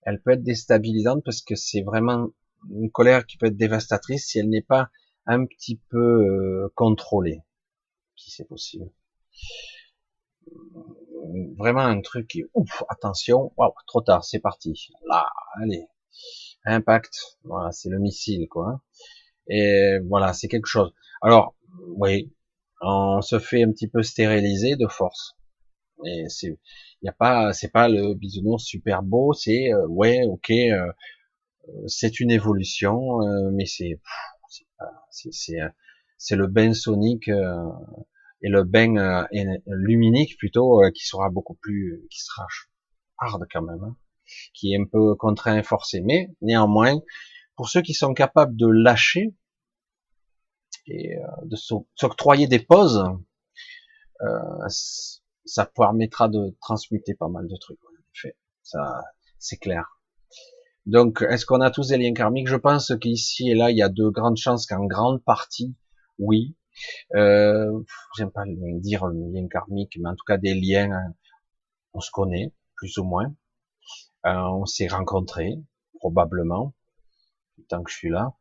Elle 0.01 0.21
peut 0.23 0.31
être 0.31 0.43
déstabilisante 0.43 1.23
parce 1.25 1.43
que 1.43 1.55
c'est 1.55 1.83
vraiment 1.83 2.29
une 2.71 2.91
colère 2.91 3.27
qui 3.27 3.37
peut 3.37 3.47
être 3.47 3.57
dévastatrice 3.57 4.29
si 4.29 4.39
elle 4.39 4.49
n'est 4.49 4.63
pas 4.63 4.89
un 5.27 5.45
petit 5.45 5.77
peu 5.91 5.99
euh, 5.99 6.73
contrôlée, 6.75 7.43
si 8.17 8.31
c'est 8.31 8.49
possible. 8.49 8.91
Vraiment 11.59 11.83
un 11.83 12.01
truc 12.01 12.29
qui, 12.29 12.45
ouf, 12.55 12.83
attention, 12.89 13.53
wow, 13.59 13.75
trop 13.87 14.01
tard, 14.01 14.25
c'est 14.25 14.41
parti. 14.41 14.89
Là, 15.07 15.29
allez, 15.61 15.87
Impact, 16.65 17.15
voilà, 17.45 17.73
c'est 17.73 17.91
le 17.91 17.99
missile, 17.99 18.49
quoi. 18.49 18.81
Et 19.49 19.99
voilà, 20.09 20.33
c'est 20.33 20.49
quelque 20.49 20.67
chose. 20.67 20.95
Alors, 21.21 21.55
oui, 21.89 22.33
on 22.83 23.23
se 23.23 23.39
fait 23.39 23.63
un 23.63 23.73
petit 23.73 23.89
peu 23.89 24.03
stériliser 24.03 24.77
de 24.77 24.87
force. 24.87 25.37
Et 26.05 26.25
c'est, 26.29 26.59
y 27.03 27.09
a 27.09 27.13
pas, 27.13 27.53
c'est 27.53 27.71
pas 27.71 27.89
le 27.89 28.15
bisounours 28.15 28.65
super 28.65 29.03
beau, 29.03 29.33
c'est 29.33 29.73
euh, 29.73 29.87
ouais, 29.87 30.23
ok, 30.25 30.51
euh, 30.51 30.93
c'est 31.87 32.21
une 32.21 32.31
évolution, 32.31 33.23
euh, 33.23 33.51
mais 33.53 33.67
c'est, 33.67 34.01
c'est, 35.11 35.31
c'est, 36.19 36.37
le 36.37 36.47
bain 36.49 36.75
sonique 36.75 37.29
et 37.29 38.49
le 38.49 38.65
bain 38.65 39.27
luminique 39.67 40.37
plutôt 40.39 40.81
qui 40.95 41.07
sera 41.07 41.31
beaucoup 41.31 41.55
plus, 41.55 42.05
qui 42.11 42.21
sera 42.21 42.47
hard 43.19 43.47
quand 43.53 43.63
même. 43.63 43.83
Hein 43.85 43.97
qui 44.55 44.73
est 44.73 44.81
un 44.81 44.85
peu 44.85 45.15
contraint 45.15 45.63
forcé. 45.63 46.01
Mais 46.01 46.31
néanmoins, 46.41 47.01
pour 47.57 47.69
ceux 47.69 47.83
qui 47.83 47.95
sont 47.95 48.15
capables 48.15 48.57
de 48.57 48.67
lâcher 48.67 49.35
et 50.87 51.17
euh, 51.17 51.27
de 51.45 51.57
s'octroyer 51.57 52.47
des 52.47 52.59
pauses, 52.59 53.05
euh, 54.23 54.69
ça 55.45 55.67
permettra 55.67 56.29
de 56.29 56.57
transmuter 56.61 57.15
pas 57.15 57.29
mal 57.29 57.47
de 57.49 57.57
trucs. 57.57 57.83
En 57.85 57.93
effet, 58.15 58.37
ça, 58.63 59.03
c'est 59.39 59.57
clair. 59.59 60.01
Donc, 60.87 61.23
est-ce 61.23 61.47
qu'on 61.47 61.61
a 61.61 61.71
tous 61.71 61.89
des 61.89 61.97
liens 61.97 62.13
karmiques? 62.13 62.49
Je 62.49 62.57
pense 62.57 62.93
qu'ici 63.01 63.51
et 63.51 63.55
là, 63.55 63.71
il 63.71 63.77
y 63.77 63.83
a 63.83 63.89
de 63.89 64.09
grandes 64.09 64.37
chances 64.37 64.67
qu'en 64.67 64.85
grande 64.87 65.23
partie, 65.23 65.77
oui. 66.19 66.57
Euh, 67.15 67.83
J'aime 68.17 68.31
pas 68.33 68.45
dire 68.47 69.07
le 69.07 69.31
lien 69.33 69.47
karmique, 69.49 69.97
mais 70.01 70.09
en 70.09 70.17
tout 70.17 70.25
cas 70.27 70.39
des 70.39 70.55
liens, 70.55 71.15
on 71.93 72.01
se 72.01 72.11
connaît 72.11 72.53
plus 72.75 72.99
ou 72.99 73.05
moins. 73.05 73.35
Euh, 74.27 74.33
on 74.33 74.67
s'est 74.67 74.89
rencontrés, 74.89 75.55
probablement, 75.95 76.75
tant 77.69 77.83
que 77.83 77.91
je 77.91 77.97
suis 77.97 78.11
là, 78.11 78.35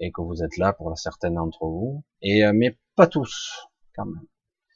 et 0.00 0.12
que 0.12 0.20
vous 0.20 0.42
êtes 0.42 0.56
là 0.56 0.72
pour 0.72 0.96
certains 0.98 1.30
d'entre 1.30 1.66
vous, 1.66 2.04
et 2.22 2.44
euh, 2.44 2.52
mais 2.54 2.78
pas 2.96 3.06
tous, 3.06 3.68
quand 3.94 4.06
même. 4.06 4.26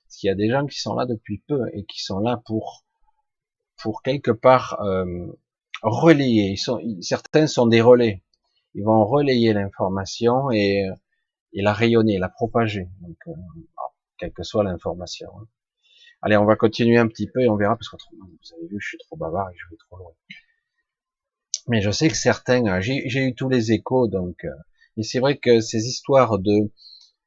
Parce 0.04 0.16
qu'il 0.16 0.28
y 0.28 0.30
a 0.30 0.34
des 0.34 0.50
gens 0.50 0.66
qui 0.66 0.80
sont 0.80 0.94
là 0.94 1.06
depuis 1.06 1.42
peu 1.48 1.60
et 1.72 1.84
qui 1.84 2.02
sont 2.02 2.18
là 2.18 2.42
pour, 2.44 2.84
pour 3.82 4.02
quelque 4.02 4.30
part 4.30 4.80
euh, 4.82 5.26
relayer. 5.82 6.50
Ils 6.50 6.58
sont, 6.58 6.80
certains 7.00 7.46
sont 7.46 7.66
des 7.66 7.80
relais. 7.80 8.22
Ils 8.74 8.84
vont 8.84 9.04
relayer 9.04 9.52
l'information 9.52 10.50
et, 10.50 10.88
et 11.52 11.62
la 11.62 11.72
rayonner, 11.72 12.18
la 12.18 12.28
propager. 12.28 12.88
Donc, 13.00 13.16
quelle 14.18 14.32
que 14.32 14.42
soit 14.42 14.64
l'information. 14.64 15.28
Hein. 15.38 15.46
Allez, 16.22 16.36
on 16.36 16.44
va 16.44 16.56
continuer 16.56 16.98
un 16.98 17.08
petit 17.08 17.26
peu 17.26 17.40
et 17.40 17.48
on 17.48 17.56
verra, 17.56 17.76
parce 17.76 17.88
qu'autrement, 17.88 18.26
vous 18.26 18.54
avez 18.54 18.68
vu, 18.68 18.78
je 18.80 18.88
suis 18.88 18.98
trop 18.98 19.16
bavard 19.16 19.50
et 19.50 19.54
je 19.56 19.68
vais 19.70 19.76
trop 19.76 19.96
loin. 19.96 20.12
Mais 21.68 21.80
je 21.80 21.90
sais 21.90 22.08
que 22.08 22.16
certains, 22.16 22.64
euh, 22.66 22.80
j'ai 22.80 23.26
eu 23.26 23.34
tous 23.34 23.48
les 23.48 23.72
échos, 23.72 24.08
donc, 24.08 24.46
euh, 24.96 25.00
et 25.00 25.02
c'est 25.02 25.20
vrai 25.20 25.38
que 25.38 25.60
ces 25.60 25.86
histoires 25.86 26.38
de, 26.38 26.70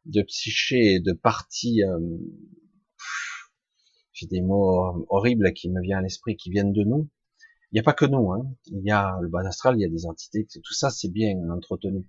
de 0.05 0.21
psyché 0.23 0.95
et 0.95 0.99
de 0.99 1.13
parties, 1.13 1.83
euh, 1.83 1.99
j'ai 4.13 4.27
des 4.27 4.41
mots 4.41 5.05
horribles 5.09 5.53
qui 5.53 5.69
me 5.69 5.81
viennent 5.81 5.99
à 5.99 6.01
l'esprit, 6.01 6.37
qui 6.37 6.49
viennent 6.49 6.73
de 6.73 6.83
nous. 6.83 7.09
Il 7.71 7.75
n'y 7.75 7.79
a 7.79 7.83
pas 7.83 7.93
que 7.93 8.05
nous, 8.05 8.31
hein. 8.31 8.49
Il 8.67 8.83
y 8.83 8.91
a 8.91 9.17
le 9.21 9.27
bas 9.27 9.41
astral, 9.45 9.75
il 9.77 9.81
y 9.81 9.85
a 9.85 9.89
des 9.89 10.05
entités, 10.05 10.45
tout 10.45 10.73
ça 10.73 10.89
c'est 10.89 11.11
bien 11.11 11.35
entretenu. 11.49 12.07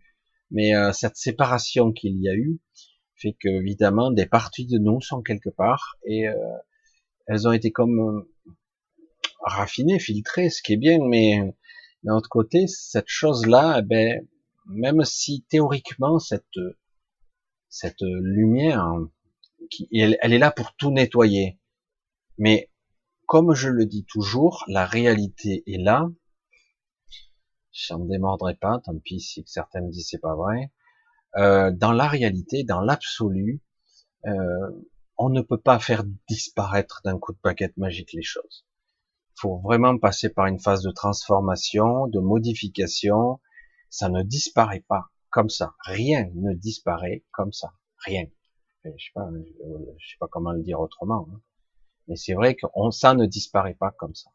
Mais 0.52 0.70
cette 0.92 1.16
séparation 1.16 1.92
qu'il 1.92 2.20
y 2.22 2.28
a 2.28 2.34
eu 2.34 2.60
fait 3.16 3.32
que 3.40 3.48
évidemment 3.48 4.12
des 4.12 4.26
parties 4.26 4.66
de 4.66 4.78
nous 4.78 5.00
sont 5.00 5.22
quelque 5.22 5.48
part 5.50 5.96
et 6.04 6.26
elles 7.26 7.48
ont 7.48 7.52
été 7.52 7.72
comme 7.72 7.98
euh, 7.98 8.52
raffinées, 9.40 9.98
filtrées, 9.98 10.50
ce 10.50 10.62
qui 10.62 10.74
est 10.74 10.78
bien, 10.78 10.98
mais 11.00 11.40
d'un 12.04 12.14
autre 12.14 12.28
côté, 12.28 12.66
cette 12.68 13.08
chose-là, 13.08 13.80
eh 13.80 13.82
ben, 13.82 14.26
même 14.66 15.04
si 15.04 15.44
théoriquement 15.48 16.18
cette 16.18 16.58
cette 17.68 18.00
lumière, 18.00 18.86
qui, 19.70 19.88
elle, 19.92 20.32
est 20.32 20.38
là 20.38 20.50
pour 20.50 20.74
tout 20.76 20.90
nettoyer, 20.90 21.58
mais 22.38 22.70
comme 23.26 23.54
je 23.54 23.68
le 23.68 23.86
dis 23.86 24.04
toujours, 24.04 24.64
la 24.68 24.86
réalité 24.86 25.62
est 25.66 25.82
là. 25.82 26.08
J'en 27.72 27.98
démordrai 27.98 28.54
pas, 28.54 28.80
tant 28.84 28.98
pis 28.98 29.20
si 29.20 29.44
certains 29.46 29.82
me 29.82 29.90
disent 29.90 30.08
c'est 30.10 30.18
pas 30.18 30.34
vrai. 30.34 30.72
Euh, 31.36 31.70
dans 31.70 31.92
la 31.92 32.08
réalité, 32.08 32.64
dans 32.64 32.80
l'absolu, 32.80 33.60
euh, 34.26 34.70
on 35.18 35.28
ne 35.28 35.42
peut 35.42 35.60
pas 35.60 35.78
faire 35.78 36.04
disparaître 36.28 37.00
d'un 37.04 37.18
coup 37.18 37.32
de 37.32 37.38
paquette 37.38 37.76
magique 37.76 38.12
les 38.12 38.22
choses. 38.22 38.64
Il 39.30 39.40
faut 39.40 39.58
vraiment 39.58 39.98
passer 39.98 40.30
par 40.30 40.46
une 40.46 40.60
phase 40.60 40.82
de 40.82 40.90
transformation, 40.90 42.06
de 42.06 42.20
modification. 42.20 43.40
Ça 43.96 44.10
ne 44.10 44.22
disparaît 44.22 44.84
pas 44.86 45.06
comme 45.30 45.48
ça. 45.48 45.74
Rien 45.86 46.28
ne 46.34 46.52
disparaît 46.52 47.24
comme 47.32 47.54
ça. 47.54 47.72
Rien. 48.04 48.26
Je 48.84 48.90
sais 48.90 49.10
pas, 49.14 49.26
je 49.32 50.06
sais 50.06 50.18
pas 50.20 50.28
comment 50.30 50.52
le 50.52 50.62
dire 50.62 50.80
autrement. 50.80 51.26
Hein. 51.32 51.40
Mais 52.06 52.16
c'est 52.16 52.34
vrai 52.34 52.56
que 52.56 52.66
ça 52.90 53.14
ne 53.14 53.24
disparaît 53.24 53.72
pas 53.72 53.92
comme 53.92 54.14
ça. 54.14 54.28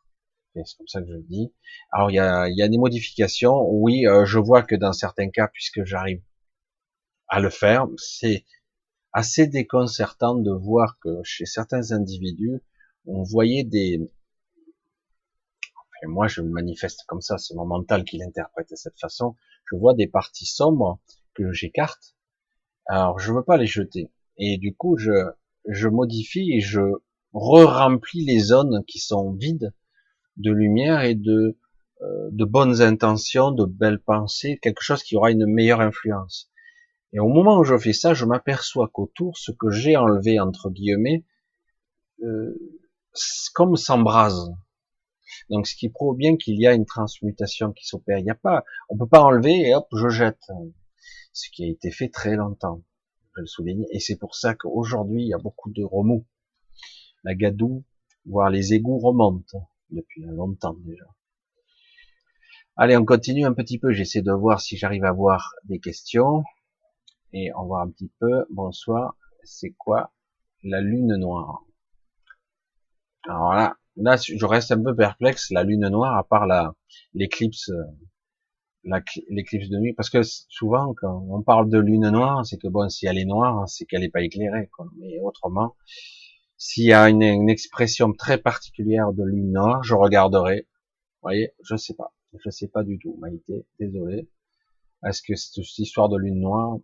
C'est 0.56 0.64
comme 0.78 0.88
ça 0.88 1.02
que 1.02 1.10
je 1.10 1.14
le 1.14 1.22
dis. 1.22 1.54
Alors 1.92 2.10
il 2.10 2.16
y 2.16 2.20
a, 2.20 2.50
y 2.50 2.64
a 2.64 2.68
des 2.68 2.80
modifications. 2.80 3.70
Oui, 3.70 4.08
euh, 4.08 4.26
je 4.26 4.40
vois 4.40 4.64
que 4.64 4.74
dans 4.74 4.94
certains 4.94 5.30
cas, 5.30 5.48
puisque 5.48 5.84
j'arrive 5.84 6.24
à 7.28 7.40
le 7.40 7.52
faire, 7.52 7.86
c'est 7.98 8.48
assez 9.14 9.46
déconcertant 9.46 10.34
de 10.34 10.52
voir 10.52 10.98
que 11.04 11.22
chez 11.24 11.46
certains 11.46 11.92
individus, 11.92 12.64
on 13.06 13.22
voyait 13.22 13.64
des, 13.64 14.00
et 16.04 16.08
moi 16.08 16.28
je 16.28 16.42
me 16.42 16.50
manifeste 16.50 17.04
comme 17.08 17.22
ça, 17.22 17.38
c'est 17.38 17.56
mon 17.56 17.66
mental 17.66 18.04
qui 18.04 18.18
l'interprète 18.18 18.70
de 18.70 18.76
cette 18.76 19.00
façon, 19.00 19.36
je 19.70 19.76
vois 19.76 19.94
des 19.94 20.08
parties 20.08 20.46
sombres 20.46 21.00
que 21.34 21.52
j'écarte, 21.52 22.16
alors 22.88 23.20
je 23.20 23.34
veux 23.34 23.44
pas 23.44 23.58
les 23.58 23.68
jeter, 23.68 24.12
et 24.38 24.58
du 24.58 24.76
coup 24.76 24.98
je, 24.98 25.12
je 25.68 25.88
modifie 25.88 26.52
et 26.54 26.62
je 26.62 26.82
re-remplis 27.34 28.26
les 28.26 28.40
zones 28.40 28.84
qui 28.86 29.00
sont 29.00 29.34
vides 29.34 29.74
de 30.38 30.52
lumière 30.52 31.02
et 31.02 31.16
de, 31.16 31.58
euh, 32.02 32.30
de 32.32 32.46
bonnes 32.46 32.82
intentions, 32.82 33.52
de 33.52 33.66
belles 33.66 34.02
pensées, 34.02 34.60
quelque 34.62 34.82
chose 34.82 35.04
qui 35.04 35.16
aura 35.16 35.32
une 35.32 35.46
meilleure 35.46 35.82
influence. 35.82 36.50
Et 37.14 37.20
au 37.20 37.28
moment 37.28 37.60
où 37.60 37.64
je 37.64 37.78
fais 37.78 37.94
ça, 37.94 38.14
je 38.14 38.26
m'aperçois 38.26 38.90
qu'autour, 38.92 39.38
ce 39.38 39.52
que 39.52 39.70
j'ai 39.70 39.98
enlevé 39.98 40.40
entre 40.40 40.70
guillemets, 40.70 41.26
euh, 42.24 42.56
comme 43.54 43.76
s'embrase. 43.76 44.52
Donc, 45.50 45.68
ce 45.68 45.76
qui 45.76 45.90
prouve 45.90 46.18
bien 46.18 46.38
qu'il 46.38 46.60
y 46.60 46.68
a 46.68 46.74
une 46.74 46.86
transmutation 46.86 47.72
qui 47.72 47.86
s'opère. 47.86 48.20
Il 48.20 48.24
n'y 48.24 48.32
a 48.32 48.36
pas, 48.36 48.64
on 48.90 48.98
peut 48.98 49.08
pas 49.08 49.22
enlever 49.22 49.68
et 49.68 49.76
hop, 49.76 49.88
je 49.94 50.10
jette. 50.10 50.48
ce 51.34 51.50
qui 51.50 51.64
a 51.64 51.68
été 51.68 51.92
fait 51.92 52.10
très 52.10 52.36
longtemps, 52.36 52.84
je 53.36 53.42
le 53.42 53.48
souligne, 53.48 53.86
et 53.92 54.00
c'est 54.00 54.18
pour 54.18 54.36
ça 54.36 54.54
qu'aujourd'hui 54.56 55.24
il 55.24 55.28
y 55.30 55.34
a 55.34 55.38
beaucoup 55.38 55.72
de 55.72 55.84
remous. 55.84 56.26
La 57.24 57.36
gadoue, 57.36 57.84
voire 58.26 58.50
les 58.50 58.74
égouts 58.74 59.00
remontent 59.00 59.70
depuis 59.90 60.24
longtemps 60.24 60.76
déjà. 60.80 61.06
Allez, 62.78 62.98
on 62.98 63.06
continue 63.06 63.46
un 63.46 63.54
petit 63.54 63.78
peu. 63.78 63.92
J'essaie 63.92 64.22
de 64.22 64.32
voir 64.32 64.60
si 64.62 64.78
j'arrive 64.78 65.04
à 65.04 65.12
voir 65.12 65.54
des 65.66 65.80
questions. 65.80 66.44
Et 67.34 67.52
on 67.56 67.66
voit 67.66 67.82
un 67.82 67.90
petit 67.90 68.12
peu. 68.20 68.46
Bonsoir. 68.50 69.16
C'est 69.44 69.72
quoi 69.72 70.12
la 70.64 70.82
lune 70.82 71.16
noire? 71.18 71.64
Alors 73.28 73.54
là, 73.54 73.78
là, 73.98 74.18
je 74.18 74.46
reste 74.46 74.72
un 74.72 74.82
peu 74.84 74.96
perplexe. 74.96 75.52
La 75.52 75.64
lune 75.64 75.88
noire, 75.90 76.18
à 76.18 76.24
part 76.24 76.48
la 76.48 76.74
l'éclipse, 77.14 77.72
l'éclipse 79.30 79.70
de 79.70 79.78
nuit, 79.78 79.94
parce 79.94 80.10
que 80.10 80.22
souvent 80.24 80.94
quand 80.96 81.26
on 81.30 81.42
parle 81.44 81.70
de 81.70 81.78
lune 81.78 82.10
noire, 82.10 82.46
c'est 82.46 82.58
que 82.58 82.68
bon, 82.68 82.90
si 82.90 83.06
elle 83.06 83.18
est 83.18 83.26
noire, 83.26 83.68
c'est 83.70 83.86
qu'elle 83.86 84.02
n'est 84.02 84.10
pas 84.10 84.22
éclairée. 84.22 84.70
Quoi. 84.74 84.88
Mais 84.98 85.20
autrement, 85.22 85.76
s'il 86.58 86.86
y 86.86 86.94
a 86.94 87.10
une, 87.10 87.24
une, 87.24 87.50
expression 87.50 88.14
très 88.14 88.38
particulière 88.38 89.14
de 89.14 89.24
lune 89.24 89.52
noire, 89.52 89.84
je 89.84 89.96
regarderai. 89.96 90.68
Vous 91.22 91.28
voyez, 91.28 91.54
je 91.64 91.76
sais 91.76 91.94
pas. 91.96 92.14
Je 92.44 92.50
sais 92.50 92.68
pas 92.68 92.84
du 92.84 92.98
tout, 92.98 93.18
Maïté, 93.20 93.66
désolé. 93.80 94.30
Est-ce 95.06 95.22
que 95.22 95.36
cette 95.36 95.58
histoire 95.80 96.10
de 96.10 96.18
lune 96.18 96.40
noire, 96.40 96.78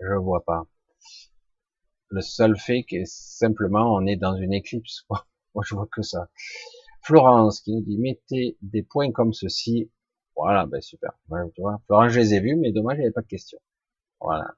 je 0.00 0.14
vois 0.14 0.44
pas. 0.44 0.64
Le 2.10 2.22
seul 2.22 2.56
fait 2.56 2.84
que 2.84 2.96
simplement 3.04 3.94
on 3.94 4.06
est 4.06 4.16
dans 4.16 4.34
une 4.34 4.54
éclipse. 4.54 5.04
Moi, 5.58 5.64
je 5.66 5.74
vois 5.74 5.88
que 5.90 6.02
ça. 6.02 6.30
Florence 7.02 7.62
qui 7.62 7.74
nous 7.74 7.82
dit 7.82 7.98
mettez 7.98 8.56
des 8.62 8.84
points 8.84 9.10
comme 9.10 9.32
ceci. 9.32 9.90
Voilà, 10.36 10.66
ben 10.66 10.80
super. 10.80 11.10
tu 11.52 11.62
vois, 11.62 11.82
Florence, 11.86 12.12
je 12.12 12.20
les 12.20 12.34
ai 12.34 12.40
vus, 12.40 12.54
mais 12.54 12.70
dommage, 12.70 12.98
il 12.98 13.00
n'y 13.00 13.06
avait 13.06 13.12
pas 13.12 13.22
de 13.22 13.26
questions. 13.26 13.58
Voilà. 14.20 14.54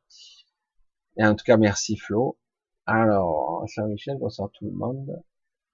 Et 1.17 1.25
en 1.25 1.35
tout 1.35 1.45
cas, 1.47 1.57
merci 1.57 1.97
Flo. 1.97 2.39
Alors, 2.85 3.67
Jean-Michel, 3.67 4.19
bonsoir 4.19 4.51
tout 4.51 4.67
le 4.67 4.73
monde. 4.73 5.25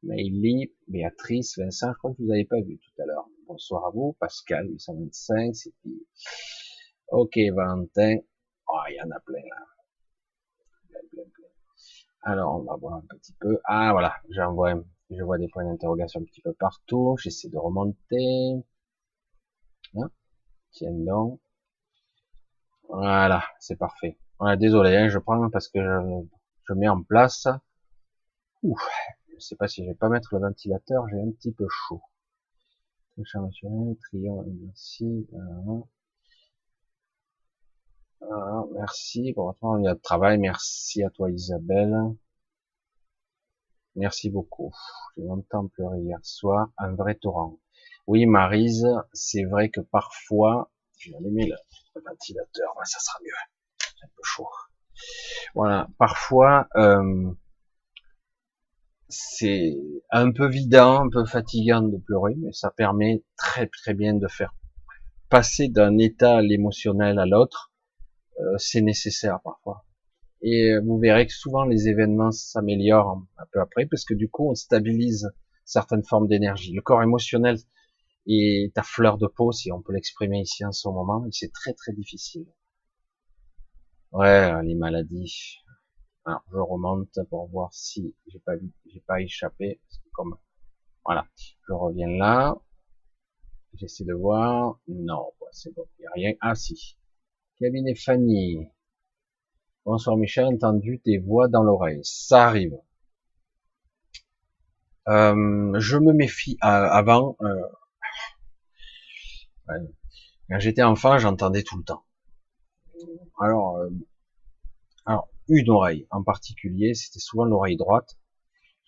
Maïli, 0.04 0.72
Béatrice, 0.86 1.58
Vincent, 1.58 1.92
je 1.92 1.98
crois 1.98 2.12
que 2.12 2.18
vous 2.22 2.28
n'avez 2.28 2.44
pas 2.44 2.60
vu 2.60 2.78
tout 2.78 3.02
à 3.02 3.06
l'heure. 3.06 3.26
Bonsoir 3.48 3.86
à 3.86 3.90
vous, 3.90 4.12
Pascal 4.20 4.68
825, 4.68 5.56
c'est 5.56 5.72
Ok, 7.08 7.36
Valentin. 7.52 8.18
Oh, 8.68 8.78
il 8.90 8.94
y 8.94 9.02
en 9.02 9.10
a 9.10 9.18
plein 9.18 9.42
là. 9.42 9.66
Alors, 12.22 12.60
on 12.60 12.62
va 12.62 12.76
voir 12.76 12.94
un 12.94 13.16
petit 13.16 13.34
peu. 13.40 13.58
Ah, 13.64 13.90
voilà, 13.90 14.14
j'envoie, 14.30 14.74
je 15.10 15.22
vois 15.22 15.38
des 15.38 15.48
points 15.48 15.64
d'interrogation 15.64 16.20
un 16.20 16.24
petit 16.24 16.40
peu 16.40 16.52
partout. 16.52 17.16
J'essaie 17.18 17.48
de 17.48 17.58
remonter. 17.58 18.64
Hein? 19.96 20.10
Tiens 20.72 20.92
donc. 20.92 21.40
Voilà, 22.88 23.44
c'est 23.60 23.76
parfait. 23.76 24.18
Voilà, 24.38 24.56
désolé, 24.56 24.96
hein, 24.96 25.08
je 25.08 25.18
prends 25.18 25.48
parce 25.50 25.68
que 25.68 25.80
je, 25.80 26.26
je 26.68 26.72
mets 26.74 26.88
en 26.88 27.02
place. 27.02 27.48
Ouf, 28.62 28.80
je 29.32 29.38
sais 29.38 29.56
pas 29.56 29.68
si 29.68 29.82
je 29.84 29.88
vais 29.88 29.94
pas 29.94 30.08
mettre 30.08 30.34
le 30.34 30.40
ventilateur, 30.40 31.08
j'ai 31.08 31.20
un 31.20 31.30
petit 31.30 31.52
peu 31.52 31.66
chaud. 31.68 32.02
Merci. 34.64 35.26
merci. 38.74 39.32
Bon, 39.32 39.54
il 39.78 39.84
y 39.84 39.88
a 39.88 39.94
de 39.94 40.00
travail. 40.00 40.38
Merci 40.38 41.02
à 41.02 41.10
toi, 41.10 41.30
Isabelle. 41.30 41.96
Merci 43.96 44.30
beaucoup. 44.30 44.72
J'ai 45.16 45.24
longtemps 45.24 45.68
pleuré 45.68 46.00
hier 46.00 46.18
soir. 46.22 46.68
Un 46.76 46.94
vrai 46.94 47.14
torrent. 47.14 47.58
Oui, 48.06 48.26
Marise, 48.26 48.86
c'est 49.12 49.44
vrai 49.44 49.70
que 49.70 49.80
parfois, 49.80 50.70
je 50.98 51.10
vais 51.10 51.16
allumer 51.16 51.46
le, 51.46 51.56
ventilateur, 52.06 52.74
ça 52.84 53.00
sera 53.00 53.18
mieux. 53.24 53.32
C'est 53.78 54.04
un 54.04 54.08
peu 54.14 54.22
chaud. 54.22 54.48
Voilà, 55.54 55.88
parfois, 55.98 56.68
euh, 56.76 57.32
c'est 59.08 59.76
un 60.10 60.30
peu 60.30 60.46
vidant, 60.46 61.04
un 61.04 61.08
peu 61.08 61.24
fatigant 61.24 61.82
de 61.82 61.96
pleurer, 61.96 62.34
mais 62.36 62.52
ça 62.52 62.70
permet 62.70 63.24
très 63.36 63.66
très 63.66 63.94
bien 63.94 64.14
de 64.14 64.28
faire 64.28 64.54
passer 65.28 65.68
d'un 65.68 65.98
état 65.98 66.42
émotionnel 66.42 67.18
à 67.18 67.26
l'autre. 67.26 67.72
Euh, 68.40 68.58
c'est 68.58 68.82
nécessaire 68.82 69.40
parfois. 69.42 69.84
Et 70.42 70.72
euh, 70.72 70.80
vous 70.84 70.98
verrez 70.98 71.26
que 71.26 71.32
souvent 71.32 71.64
les 71.64 71.88
événements 71.88 72.30
s'améliorent 72.30 73.22
un 73.38 73.46
peu 73.52 73.60
après, 73.60 73.86
parce 73.86 74.04
que 74.04 74.14
du 74.14 74.28
coup 74.28 74.50
on 74.50 74.54
stabilise 74.54 75.30
certaines 75.64 76.04
formes 76.04 76.28
d'énergie. 76.28 76.72
Le 76.72 76.82
corps 76.82 77.02
émotionnel 77.02 77.56
est 78.26 78.76
à 78.76 78.82
fleur 78.82 79.18
de 79.18 79.26
peau, 79.26 79.52
si 79.52 79.72
on 79.72 79.82
peut 79.82 79.92
l'exprimer 79.92 80.40
ici 80.40 80.64
en 80.64 80.72
ce 80.72 80.88
moment, 80.88 81.24
et 81.26 81.30
c'est 81.32 81.52
très 81.52 81.72
très 81.74 81.92
difficile. 81.92 82.46
Ouais, 84.12 84.62
les 84.64 84.74
maladies, 84.74 85.60
alors, 86.26 86.42
je 86.50 86.58
remonte 86.58 87.20
pour 87.30 87.46
voir 87.50 87.72
si 87.72 88.16
j'ai 88.26 88.40
pas 88.40 88.54
j'ai 88.92 89.00
pas 89.06 89.20
échappé. 89.20 89.80
Comme, 90.12 90.36
voilà. 91.04 91.24
Je 91.68 91.72
reviens 91.72 92.08
là. 92.08 92.56
J'essaie 93.74 94.04
de 94.04 94.12
voir. 94.12 94.80
Non, 94.88 95.32
c'est 95.52 95.72
bon. 95.72 95.86
Il 95.98 96.02
n'y 96.02 96.06
a 96.06 96.10
rien. 96.14 96.32
Ah, 96.40 96.56
si. 96.56 96.98
Cabinet 97.60 97.94
Fanny. 97.94 98.68
Bonsoir 99.86 100.16
Michel, 100.16 100.46
entendu 100.46 100.98
tes 100.98 101.18
voix 101.18 101.46
dans 101.46 101.62
l'oreille. 101.62 102.00
Ça 102.02 102.46
arrive. 102.46 102.76
Euh, 105.06 105.78
je 105.78 105.96
me 105.96 106.12
méfie. 106.12 106.58
Euh, 106.64 106.66
avant, 106.66 107.36
euh, 109.68 109.78
quand 110.50 110.58
j'étais 110.58 110.82
enfant, 110.82 111.18
j'entendais 111.18 111.62
tout 111.62 111.78
le 111.78 111.84
temps. 111.84 112.04
Alors, 113.38 113.76
euh, 113.76 113.90
alors 115.04 115.28
une 115.46 115.70
oreille 115.70 116.08
en 116.10 116.24
particulier, 116.24 116.94
c'était 116.94 117.20
souvent 117.20 117.44
l'oreille 117.44 117.76
droite. 117.76 118.18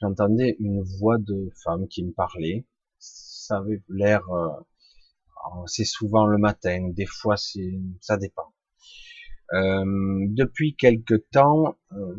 J'entendais 0.01 0.57
une 0.59 0.83
voix 0.83 1.19
de 1.19 1.53
femme 1.63 1.87
qui 1.87 2.03
me 2.03 2.11
parlait. 2.11 2.67
Ça 2.99 3.59
avait 3.59 3.85
l'air, 3.89 4.23
c'est 5.67 5.85
souvent 5.85 6.27
le 6.27 6.39
matin, 6.39 6.89
des 6.89 7.07
fois 7.07 7.37
c'est, 7.37 7.79
ça 8.01 8.17
dépend. 8.17 8.53
Euh, 9.55 10.27
depuis 10.29 10.77
quelque 10.77 11.15
temps, 11.15 11.77
euh, 11.93 12.15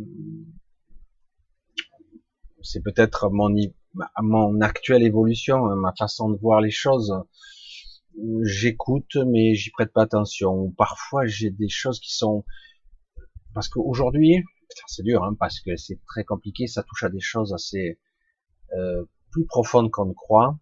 c'est 2.61 2.81
peut-être 2.81 3.29
mon, 3.29 3.53
mon 4.21 4.61
actuelle 4.61 5.03
évolution, 5.03 5.67
hein, 5.67 5.75
ma 5.75 5.93
façon 5.97 6.29
de 6.29 6.37
voir 6.37 6.61
les 6.61 6.71
choses. 6.71 7.13
J'écoute, 8.43 9.15
mais 9.27 9.53
j'y 9.55 9.69
prête 9.69 9.93
pas 9.93 10.01
attention. 10.01 10.71
Parfois, 10.71 11.25
j'ai 11.25 11.51
des 11.51 11.69
choses 11.69 11.99
qui 11.99 12.13
sont 12.13 12.43
parce 13.53 13.69
qu'aujourd'hui, 13.69 14.43
c'est 14.87 15.03
dur, 15.03 15.23
hein, 15.23 15.35
parce 15.39 15.59
que 15.59 15.75
c'est 15.75 15.99
très 16.05 16.23
compliqué, 16.23 16.67
ça 16.67 16.83
touche 16.83 17.03
à 17.03 17.09
des 17.09 17.19
choses 17.19 17.53
assez 17.53 17.99
euh, 18.73 19.03
plus 19.31 19.45
profondes 19.45 19.91
qu'on 19.91 20.05
ne 20.05 20.13
croit. 20.13 20.59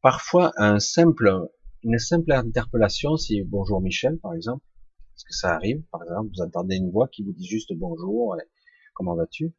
Parfois, 0.00 0.52
un 0.56 0.78
simple, 0.78 1.48
une 1.82 1.98
simple 1.98 2.32
interpellation, 2.32 3.16
c'est 3.16 3.42
bonjour 3.44 3.80
Michel, 3.80 4.18
par 4.18 4.34
exemple, 4.34 4.64
parce 5.12 5.24
que 5.24 5.34
ça 5.34 5.54
arrive, 5.54 5.82
par 5.90 6.02
exemple, 6.02 6.30
vous 6.34 6.42
entendez 6.42 6.76
une 6.76 6.90
voix 6.90 7.08
qui 7.08 7.22
vous 7.22 7.32
dit 7.32 7.46
juste 7.46 7.72
bonjour, 7.74 8.36
comment 8.94 9.14
vas-tu? 9.14 9.54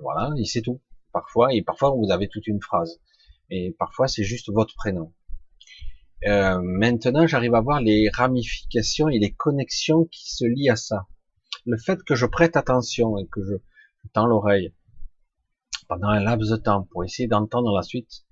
Voilà, 0.00 0.32
et 0.38 0.44
c'est 0.44 0.62
tout. 0.62 0.80
Parfois, 1.12 1.54
et 1.54 1.62
parfois 1.62 1.90
vous 1.90 2.10
avez 2.10 2.28
toute 2.28 2.46
une 2.46 2.60
phrase. 2.60 3.00
Et 3.50 3.74
parfois, 3.78 4.08
c'est 4.08 4.24
juste 4.24 4.50
votre 4.52 4.74
prénom. 4.74 5.12
Euh, 6.26 6.60
maintenant, 6.62 7.26
j'arrive 7.26 7.54
à 7.54 7.60
voir 7.60 7.80
les 7.80 8.08
ramifications 8.12 9.08
et 9.08 9.18
les 9.18 9.32
connexions 9.32 10.06
qui 10.06 10.30
se 10.30 10.44
lient 10.44 10.70
à 10.70 10.76
ça. 10.76 11.06
Le 11.66 11.76
fait 11.76 12.02
que 12.02 12.14
je 12.14 12.26
prête 12.26 12.56
attention 12.56 13.18
et 13.18 13.26
que 13.26 13.42
je, 13.42 13.54
tends 14.12 14.26
l'oreille 14.26 14.72
pendant 15.88 16.08
un 16.08 16.22
laps 16.22 16.50
de 16.50 16.56
temps 16.56 16.86
pour 16.90 17.04
essayer 17.04 17.28
d'entendre 17.28 17.74
la 17.74 17.82
suite, 17.82 18.24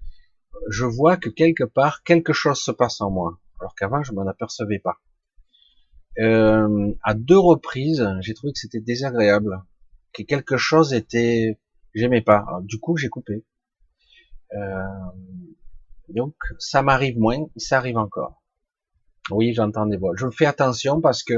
je 0.70 0.84
vois 0.84 1.16
que 1.16 1.28
quelque 1.28 1.64
part 1.64 2.02
quelque 2.04 2.32
chose 2.32 2.58
se 2.58 2.70
passe 2.70 3.00
en 3.00 3.10
moi, 3.10 3.40
alors 3.60 3.74
qu'avant 3.74 4.02
je 4.02 4.12
m'en 4.12 4.26
apercevais 4.26 4.78
pas. 4.78 5.00
Euh, 6.20 6.94
à 7.02 7.14
deux 7.14 7.38
reprises, 7.38 8.06
j'ai 8.20 8.34
trouvé 8.34 8.52
que 8.52 8.58
c'était 8.58 8.80
désagréable, 8.80 9.62
que 10.12 10.22
quelque 10.22 10.56
chose 10.56 10.94
était, 10.94 11.58
j'aimais 11.94 12.22
pas. 12.22 12.46
du 12.62 12.78
coup, 12.78 12.96
j'ai 12.96 13.08
coupé. 13.08 13.44
Euh, 14.54 14.84
donc, 16.08 16.34
ça 16.58 16.82
m'arrive 16.82 17.18
moins, 17.18 17.46
ça 17.56 17.78
arrive 17.78 17.98
encore. 17.98 18.42
Oui, 19.30 19.54
j'entends 19.54 19.86
des 19.86 19.96
voix. 19.96 20.12
Je 20.16 20.26
fais 20.30 20.46
attention 20.46 21.00
parce 21.00 21.22
que 21.22 21.34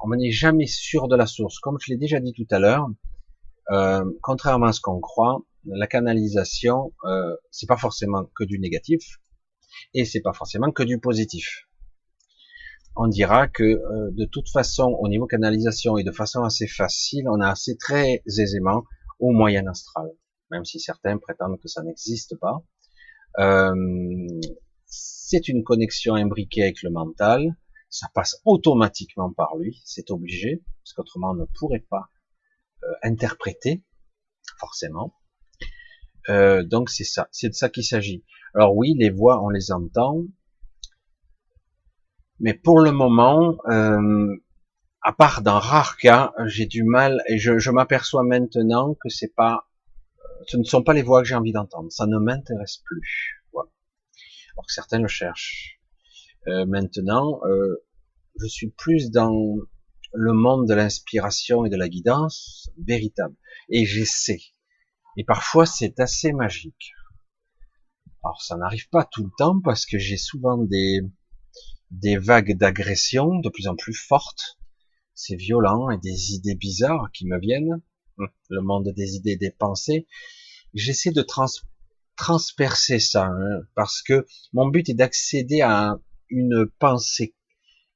on 0.00 0.14
n'est 0.14 0.30
jamais 0.30 0.66
sûr 0.66 1.08
de 1.08 1.16
la 1.16 1.26
source. 1.26 1.58
Comme 1.58 1.76
je 1.80 1.90
l'ai 1.92 1.98
déjà 1.98 2.20
dit 2.20 2.32
tout 2.32 2.46
à 2.50 2.60
l'heure, 2.60 2.88
euh, 3.70 4.04
contrairement 4.22 4.66
à 4.66 4.72
ce 4.72 4.80
qu'on 4.80 5.00
croit, 5.00 5.42
la 5.64 5.86
canalisation, 5.88 6.92
c'est 7.50 7.66
pas 7.66 7.76
forcément 7.76 8.24
que 8.34 8.44
du 8.44 8.58
négatif 8.58 9.18
et 9.92 10.04
c'est 10.04 10.20
pas 10.20 10.32
forcément 10.32 10.70
que 10.70 10.82
du 10.82 10.98
positif. 10.98 11.67
On 13.00 13.06
dira 13.06 13.46
que 13.46 13.62
euh, 13.62 14.10
de 14.10 14.24
toute 14.24 14.48
façon, 14.48 14.86
au 14.98 15.06
niveau 15.06 15.28
canalisation 15.28 15.98
et 15.98 16.02
de 16.02 16.10
façon 16.10 16.42
assez 16.42 16.66
facile, 16.66 17.28
on 17.28 17.40
a 17.40 17.48
assez 17.48 17.76
très 17.76 18.24
aisément 18.26 18.82
au 19.20 19.30
moyen 19.30 19.68
astral, 19.68 20.10
même 20.50 20.64
si 20.64 20.80
certains 20.80 21.16
prétendent 21.16 21.60
que 21.60 21.68
ça 21.68 21.84
n'existe 21.84 22.36
pas. 22.40 22.60
Euh, 23.38 23.72
c'est 24.86 25.46
une 25.46 25.62
connexion 25.62 26.16
imbriquée 26.16 26.64
avec 26.64 26.82
le 26.82 26.90
mental. 26.90 27.56
ça 27.88 28.08
passe 28.14 28.40
automatiquement 28.44 29.32
par 29.32 29.56
lui, 29.56 29.80
c'est 29.84 30.10
obligé, 30.10 30.64
parce 30.82 30.92
qu'autrement 30.94 31.30
on 31.30 31.34
ne 31.34 31.44
pourrait 31.44 31.86
pas 31.88 32.08
euh, 32.82 32.92
interpréter, 33.04 33.84
forcément. 34.58 35.14
Donc 36.28 36.90
c'est 36.90 37.04
ça, 37.04 37.28
c'est 37.30 37.48
de 37.48 37.54
ça 37.54 37.70
qu'il 37.70 37.84
s'agit. 37.84 38.22
Alors 38.54 38.76
oui, 38.76 38.94
les 38.98 39.08
voix, 39.08 39.42
on 39.42 39.48
les 39.48 39.70
entend, 39.72 40.24
mais 42.40 42.54
pour 42.54 42.80
le 42.80 42.92
moment, 42.92 43.58
euh, 43.68 44.36
à 45.02 45.12
part 45.12 45.42
dans 45.42 45.58
rares 45.58 45.96
cas, 45.96 46.32
j'ai 46.46 46.66
du 46.66 46.84
mal 46.84 47.22
et 47.28 47.38
je, 47.38 47.58
je 47.58 47.70
m'aperçois 47.70 48.22
maintenant 48.22 48.94
que 48.94 49.08
c'est 49.08 49.34
pas, 49.34 49.68
ce 50.46 50.56
ne 50.56 50.64
sont 50.64 50.82
pas 50.82 50.92
les 50.92 51.02
voix 51.02 51.22
que 51.22 51.28
j'ai 51.28 51.34
envie 51.34 51.52
d'entendre. 51.52 51.90
Ça 51.90 52.06
ne 52.06 52.18
m'intéresse 52.18 52.78
plus. 52.84 53.42
Voilà. 53.52 53.70
Alors 54.54 54.66
que 54.66 54.72
certains 54.72 55.00
le 55.00 55.08
cherchent. 55.08 55.80
Euh, 56.46 56.64
maintenant, 56.66 57.40
euh, 57.44 57.84
je 58.40 58.46
suis 58.46 58.70
plus 58.70 59.10
dans 59.10 59.56
le 60.14 60.32
monde 60.32 60.68
de 60.68 60.74
l'inspiration 60.74 61.64
et 61.64 61.70
de 61.70 61.76
la 61.76 61.88
guidance 61.88 62.70
véritable. 62.78 63.34
Et 63.68 63.84
j'essaie. 63.84 64.42
Et 65.16 65.24
parfois, 65.24 65.66
c'est 65.66 65.98
assez 66.00 66.32
magique. 66.32 66.92
Alors, 68.22 68.40
ça 68.40 68.56
n'arrive 68.56 68.88
pas 68.88 69.04
tout 69.04 69.24
le 69.24 69.30
temps 69.36 69.60
parce 69.60 69.86
que 69.86 69.98
j'ai 69.98 70.16
souvent 70.16 70.58
des, 70.58 71.00
des 71.90 72.16
vagues 72.16 72.56
d'agression 72.56 73.38
de 73.40 73.48
plus 73.48 73.66
en 73.68 73.76
plus 73.76 73.94
fortes. 73.94 74.58
C'est 75.14 75.36
violent 75.36 75.90
et 75.90 75.98
des 75.98 76.32
idées 76.32 76.54
bizarres 76.54 77.10
qui 77.12 77.26
me 77.26 77.38
viennent. 77.38 77.82
Hum, 78.18 78.28
le 78.50 78.62
monde 78.62 78.88
des 78.94 79.14
idées 79.14 79.36
des 79.36 79.50
pensées. 79.50 80.06
J'essaie 80.74 81.12
de 81.12 81.24
transpercer 82.16 82.98
ça 82.98 83.26
hein, 83.26 83.62
parce 83.74 84.02
que 84.02 84.26
mon 84.52 84.68
but 84.68 84.88
est 84.88 84.94
d'accéder 84.94 85.60
à 85.60 85.98
une 86.30 86.66
pensée 86.78 87.34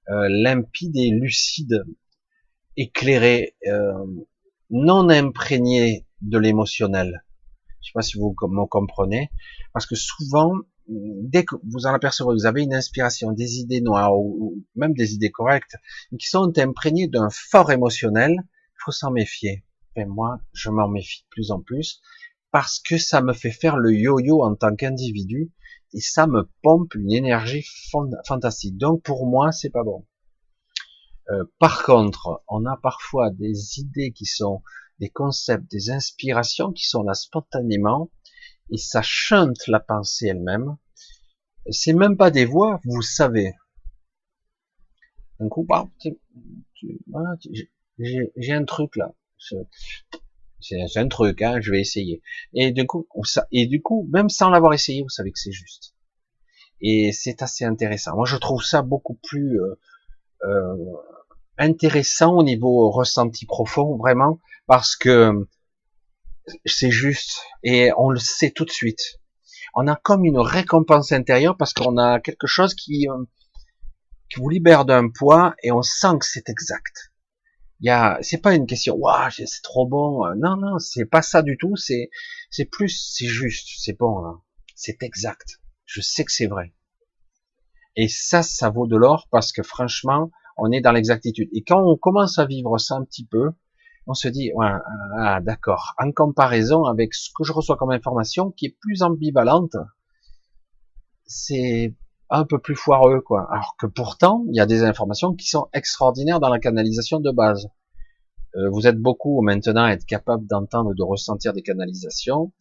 euh, 0.09 0.29
limpide 0.29 0.97
et 0.97 1.11
lucide, 1.11 1.85
éclairée, 2.77 3.57
euh, 3.67 4.05
non 4.71 5.09
imprégnée 5.09 6.07
de 6.23 6.39
l'émotionnel. 6.39 7.25
Je 7.81 7.89
sais 7.89 7.93
pas 7.95 8.03
si 8.03 8.17
vous 8.17 8.35
me 8.49 8.67
comprenez, 8.67 9.31
parce 9.73 9.87
que 9.87 9.95
souvent, 9.95 10.55
dès 10.89 11.45
que 11.45 11.57
vous 11.65 11.87
en 11.87 11.95
apercevez, 11.95 12.33
vous 12.33 12.47
avez 12.47 12.63
une 12.63 12.75
inspiration, 12.75 13.33
des 13.33 13.59
idées 13.59 13.81
noires 13.81 14.17
ou, 14.17 14.63
même 14.75 14.95
des 14.95 15.15
idées 15.15 15.31
correctes, 15.31 15.77
qui 16.19 16.27
sont 16.27 16.53
imprégnées 16.59 17.09
d'un 17.09 17.29
fort 17.31 17.71
émotionnel, 17.71 18.33
il 18.33 18.85
faut 18.85 18.93
s'en 18.93 19.11
méfier. 19.11 19.65
Et 19.97 20.05
moi, 20.05 20.41
je 20.53 20.71
m'en 20.71 20.89
méfie 20.89 21.23
de 21.23 21.29
plus 21.31 21.51
en 21.51 21.61
plus 21.61 22.01
parce 22.51 22.81
que 22.81 22.99
ça 22.99 23.23
me 23.23 23.33
fait 23.33 23.51
faire 23.51 23.77
le 23.77 23.93
yo-yo 23.93 24.43
en 24.43 24.55
tant 24.55 24.75
qu'individu 24.75 25.51
et 25.95 26.01
ça 26.01 26.27
me 26.27 26.49
pompe 26.63 26.95
une 26.95 27.13
énergie 27.13 27.65
fantastique. 28.27 28.77
Donc 28.77 29.03
pour 29.03 29.27
moi, 29.27 29.53
c'est 29.53 29.71
pas 29.71 29.85
bon. 29.85 30.07
Euh, 31.31 31.45
par 31.59 31.83
contre, 31.83 32.43
on 32.49 32.67
a 32.67 32.77
parfois 32.77 33.31
des 33.31 33.79
idées 33.79 34.13
qui 34.13 34.27
sont 34.27 34.63
des 34.99 35.09
concepts, 35.09 35.71
des 35.71 35.91
inspirations 35.91 36.73
qui 36.73 36.87
sont 36.87 37.03
là 37.03 37.15
spontanément 37.15 38.11
et 38.73 38.79
ça 38.79 39.03
chante 39.03 39.67
la 39.69 39.81
pensée 39.81 40.29
elle-même. 40.29 40.77
C'est 41.71 41.93
même 41.93 42.17
pas 42.17 42.31
des 42.31 42.47
voix, 42.47 42.81
vous 42.85 43.03
savez. 43.03 43.53
Un 45.39 45.49
coup, 45.49 45.65
bah, 45.65 45.89
j'ai 47.99 48.53
un 48.53 48.65
truc 48.65 48.97
là. 48.97 49.15
C'est 50.61 50.97
un 50.97 51.09
truc, 51.09 51.43
hein, 51.43 51.61
je 51.61 51.71
vais 51.71 51.81
essayer. 51.81 52.23
Et 52.55 52.73
du 52.73 52.87
coup, 52.87 53.07
et 53.51 53.67
du 53.67 53.83
coup, 53.83 54.09
même 54.11 54.29
sans 54.29 54.49
l'avoir 54.49 54.73
essayé, 54.73 55.03
vous 55.03 55.09
savez 55.09 55.33
que 55.33 55.39
c'est 55.39 55.53
juste. 55.53 55.95
Et 56.81 57.13
c'est 57.13 57.43
assez 57.43 57.65
intéressant. 57.65 58.17
Moi, 58.17 58.27
je 58.27 58.37
trouve 58.37 58.63
ça 58.63 58.83
beaucoup 58.83 59.19
plus 59.23 59.61
euh, 59.61 59.79
euh, 60.45 60.77
intéressant 61.59 62.37
au 62.37 62.43
niveau 62.43 62.91
ressenti 62.91 63.47
profond, 63.47 63.97
vraiment, 63.97 64.41
parce 64.67 64.97
que 64.97 65.47
c'est 66.67 66.91
juste 66.91 67.41
et 67.63 67.91
on 67.97 68.11
le 68.11 68.19
sait 68.19 68.51
tout 68.51 68.65
de 68.65 68.71
suite. 68.71 69.21
On 69.75 69.87
a 69.87 69.97
comme 69.97 70.25
une 70.25 70.39
récompense 70.39 71.13
intérieure 71.13 71.57
parce 71.57 71.73
qu'on 71.73 71.97
a 71.97 72.21
quelque 72.21 72.47
chose 72.47 72.75
qui, 72.75 73.09
euh, 73.09 73.25
qui 74.31 74.41
vous 74.41 74.49
libère 74.49 74.85
d'un 74.85 75.09
poids 75.09 75.55
et 75.63 75.73
on 75.73 75.83
sent 75.83 76.19
que 76.21 76.27
c'est 76.27 76.49
exact 76.49 77.13
il 77.83 77.87
y 77.87 77.91
a, 77.91 78.17
c'est 78.23 78.39
pas 78.39 78.55
une 78.55 78.67
question, 78.67 78.95
waouh, 78.95 79.31
c'est 79.31 79.63
trop 79.63 79.89
bon. 79.89 80.25
Euh, 80.25 80.35
non, 80.37 80.57
non, 80.57 80.79
c'est 80.79 81.05
pas 81.05 81.21
ça 81.21 81.43
du 81.43 81.59
tout. 81.59 81.75
C'est, 81.75 82.11
c'est 82.49 82.65
plus, 82.65 83.13
c'est 83.13 83.27
juste, 83.27 83.69
c'est 83.79 83.99
bon, 83.99 84.25
hein. 84.25 84.41
c'est 84.77 85.03
exact. 85.03 85.61
Je 85.85 86.01
sais 86.01 86.25
que 86.25 86.31
c'est 86.31 86.47
vrai. 86.47 86.73
Et 87.97 88.07
ça, 88.09 88.45
ça 88.45 88.71
vaut 88.71 88.87
de 88.87 88.97
l'or 88.97 89.27
parce 89.33 89.53
que 89.53 89.65
franchement, 89.65 90.31
on 90.57 90.71
est 90.71 90.81
dans 90.81 90.93
l'exactitude. 90.93 91.49
Et 91.53 91.65
quand 91.65 91.83
on 91.83 91.97
commence 91.97 92.39
à 92.39 92.47
vivre 92.47 92.79
ça 92.79 92.95
un 92.95 93.05
petit 93.05 93.27
peu, 93.27 93.51
on 94.07 94.15
se 94.15 94.29
dit, 94.29 94.53
ouais, 94.55 94.71
ah, 95.19 95.41
d'accord. 95.41 95.95
En 95.99 96.11
comparaison 96.13 96.85
avec 96.85 97.15
ce 97.15 97.31
que 97.37 97.45
je 97.45 97.53
reçois 97.53 97.77
comme 97.77 97.91
information, 97.91 98.51
qui 98.51 98.67
est 98.67 98.77
plus 98.81 99.03
ambivalente, 99.03 99.77
c'est 101.25 101.95
un 102.31 102.45
peu 102.45 102.59
plus 102.59 102.77
foireux, 102.77 103.21
quoi. 103.21 103.47
Alors 103.51 103.77
que 103.79 103.87
pourtant, 103.87 104.45
il 104.49 104.57
y 104.57 104.61
a 104.61 104.67
des 104.67 104.83
informations 104.83 105.35
qui 105.35 105.49
sont 105.49 105.69
extraordinaires 105.73 106.41
dans 106.41 106.49
la 106.49 106.59
canalisation 106.59 107.21
de 107.21 107.31
base. 107.31 107.69
Euh, 108.57 108.69
vous 108.71 108.87
êtes 108.87 108.99
beaucoup 108.99 109.41
maintenant 109.43 109.85
à 109.85 109.93
être 109.93 110.05
capable 110.05 110.47
d'entendre, 110.47 110.95
de 110.95 111.03
ressentir 111.03 111.53
des 111.53 111.63
canalisations. 111.63 112.53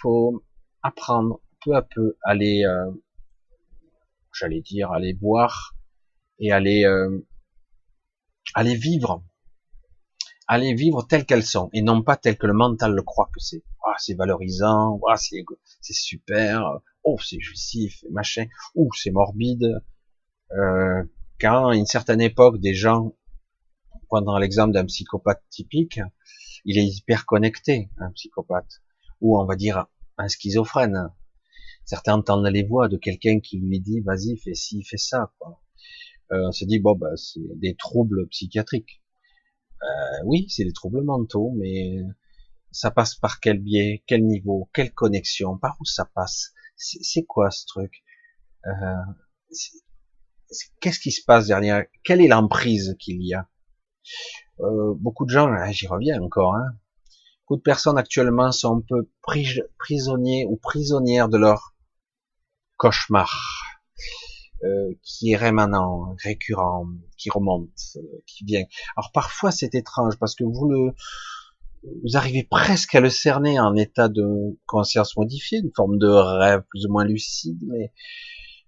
Faut 0.00 0.44
apprendre 0.82 1.40
peu 1.64 1.74
à 1.74 1.82
peu 1.82 2.16
à 2.22 2.34
les, 2.34 2.64
euh, 2.64 2.90
j'allais 4.32 4.60
dire, 4.60 4.92
les 4.98 5.12
voir 5.12 5.74
et 6.38 6.58
les, 6.60 6.84
euh, 6.84 7.26
les 8.62 8.74
vivre, 8.74 9.22
à 10.46 10.58
les 10.58 10.74
vivre 10.74 11.06
telles 11.06 11.26
qu'elles 11.26 11.44
sont 11.44 11.70
et 11.72 11.82
non 11.82 12.02
pas 12.02 12.16
telles 12.16 12.38
que 12.38 12.46
le 12.46 12.52
mental 12.52 12.94
le 12.94 13.02
croit 13.02 13.28
que 13.32 13.40
c'est. 13.40 13.64
Ah, 13.84 13.94
c'est 13.98 14.14
valorisant, 14.14 15.00
ah, 15.08 15.16
c'est, 15.16 15.44
c'est 15.80 15.92
super, 15.92 16.80
oh 17.04 17.16
c'est 17.22 17.40
jouissif, 17.40 18.04
machin, 18.10 18.46
ou 18.74 18.90
c'est 18.94 19.10
morbide. 19.10 19.82
Euh, 20.52 21.02
quand 21.40 21.68
à 21.68 21.76
une 21.76 21.86
certaine 21.86 22.20
époque, 22.20 22.60
des 22.60 22.74
gens, 22.74 23.16
pendant 24.08 24.38
l'exemple 24.38 24.72
d'un 24.72 24.84
psychopathe 24.86 25.42
typique, 25.50 26.00
il 26.64 26.78
est 26.78 26.86
hyper 26.86 27.26
connecté, 27.26 27.90
un 27.98 28.10
psychopathe, 28.12 28.82
ou 29.20 29.38
on 29.38 29.44
va 29.44 29.56
dire 29.56 29.86
un 30.18 30.28
schizophrène. 30.28 31.10
Certains 31.84 32.14
entendent 32.14 32.46
les 32.46 32.64
voix 32.64 32.88
de 32.88 32.96
quelqu'un 32.96 33.38
qui 33.40 33.58
lui 33.58 33.80
dit 33.80 34.00
vas-y 34.00 34.36
fais 34.38 34.54
ci, 34.54 34.82
fais 34.82 34.96
ça. 34.96 35.32
Quoi. 35.38 35.60
Euh, 36.32 36.48
on 36.48 36.52
se 36.52 36.64
dit 36.64 36.80
bon 36.80 36.96
bah 36.96 37.16
c'est 37.16 37.40
des 37.56 37.76
troubles 37.76 38.26
psychiatriques. 38.28 39.00
Euh, 39.82 40.22
oui, 40.24 40.46
c'est 40.48 40.64
des 40.64 40.72
troubles 40.72 41.02
mentaux, 41.02 41.52
mais 41.56 42.00
ça 42.70 42.90
passe 42.90 43.14
par 43.14 43.40
quel 43.40 43.58
biais, 43.58 44.02
quel 44.06 44.24
niveau, 44.24 44.68
quelle 44.72 44.92
connexion, 44.92 45.58
par 45.58 45.76
où 45.80 45.84
ça 45.84 46.04
passe? 46.14 46.52
C'est 46.76 47.24
quoi 47.24 47.50
ce 47.50 47.64
truc? 47.66 48.02
Euh, 48.66 48.72
Qu'est-ce 50.80 51.00
qui 51.00 51.10
se 51.10 51.24
passe 51.24 51.46
derrière? 51.46 51.84
Quelle 52.04 52.20
est 52.20 52.28
l'emprise 52.28 52.96
qu'il 53.00 53.22
y 53.22 53.34
a? 53.34 53.48
Euh, 54.60 54.94
Beaucoup 54.96 55.24
de 55.24 55.30
gens, 55.30 55.48
ah, 55.52 55.70
j'y 55.72 55.86
reviens 55.86 56.20
encore, 56.22 56.54
hein, 56.54 56.66
beaucoup 57.42 57.58
de 57.58 57.62
personnes 57.62 57.98
actuellement 57.98 58.52
sont 58.52 58.78
un 58.78 58.82
peu 58.88 59.10
prisonniers 59.78 60.46
ou 60.48 60.56
prisonnières 60.56 61.28
de 61.28 61.38
leur 61.38 61.74
cauchemar, 62.76 63.32
euh, 64.64 64.92
qui 65.02 65.32
est 65.32 65.36
rémanent, 65.36 66.16
récurrent, 66.22 66.86
qui 67.18 67.28
remonte, 67.30 67.68
euh, 67.96 68.00
qui 68.26 68.44
vient. 68.44 68.64
Alors 68.96 69.12
parfois 69.12 69.50
c'est 69.50 69.74
étrange 69.74 70.16
parce 70.18 70.34
que 70.34 70.44
vous 70.44 70.68
le 70.68 70.92
vous 72.02 72.16
arrivez 72.16 72.42
presque 72.42 72.94
à 72.94 73.00
le 73.00 73.10
cerner 73.10 73.60
en 73.60 73.74
état 73.76 74.08
de 74.08 74.58
conscience 74.66 75.16
modifiée, 75.16 75.58
une 75.58 75.72
forme 75.76 75.98
de 75.98 76.08
rêve 76.08 76.62
plus 76.70 76.86
ou 76.86 76.90
moins 76.90 77.04
lucide, 77.04 77.58
mais 77.66 77.92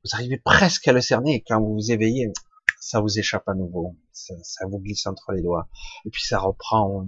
vous 0.04 0.10
arrivez 0.12 0.38
presque 0.38 0.86
à 0.88 0.92
le 0.92 1.00
cerner 1.00 1.36
et 1.36 1.42
quand 1.42 1.60
vous 1.60 1.74
vous 1.74 1.90
éveillez, 1.90 2.32
ça 2.80 3.00
vous 3.00 3.18
échappe 3.18 3.48
à 3.48 3.54
nouveau, 3.54 3.96
ça, 4.12 4.34
vous 4.70 4.78
glisse 4.78 5.06
entre 5.06 5.32
les 5.32 5.42
doigts, 5.42 5.68
et 6.04 6.10
puis 6.10 6.22
ça 6.22 6.38
reprend, 6.38 7.06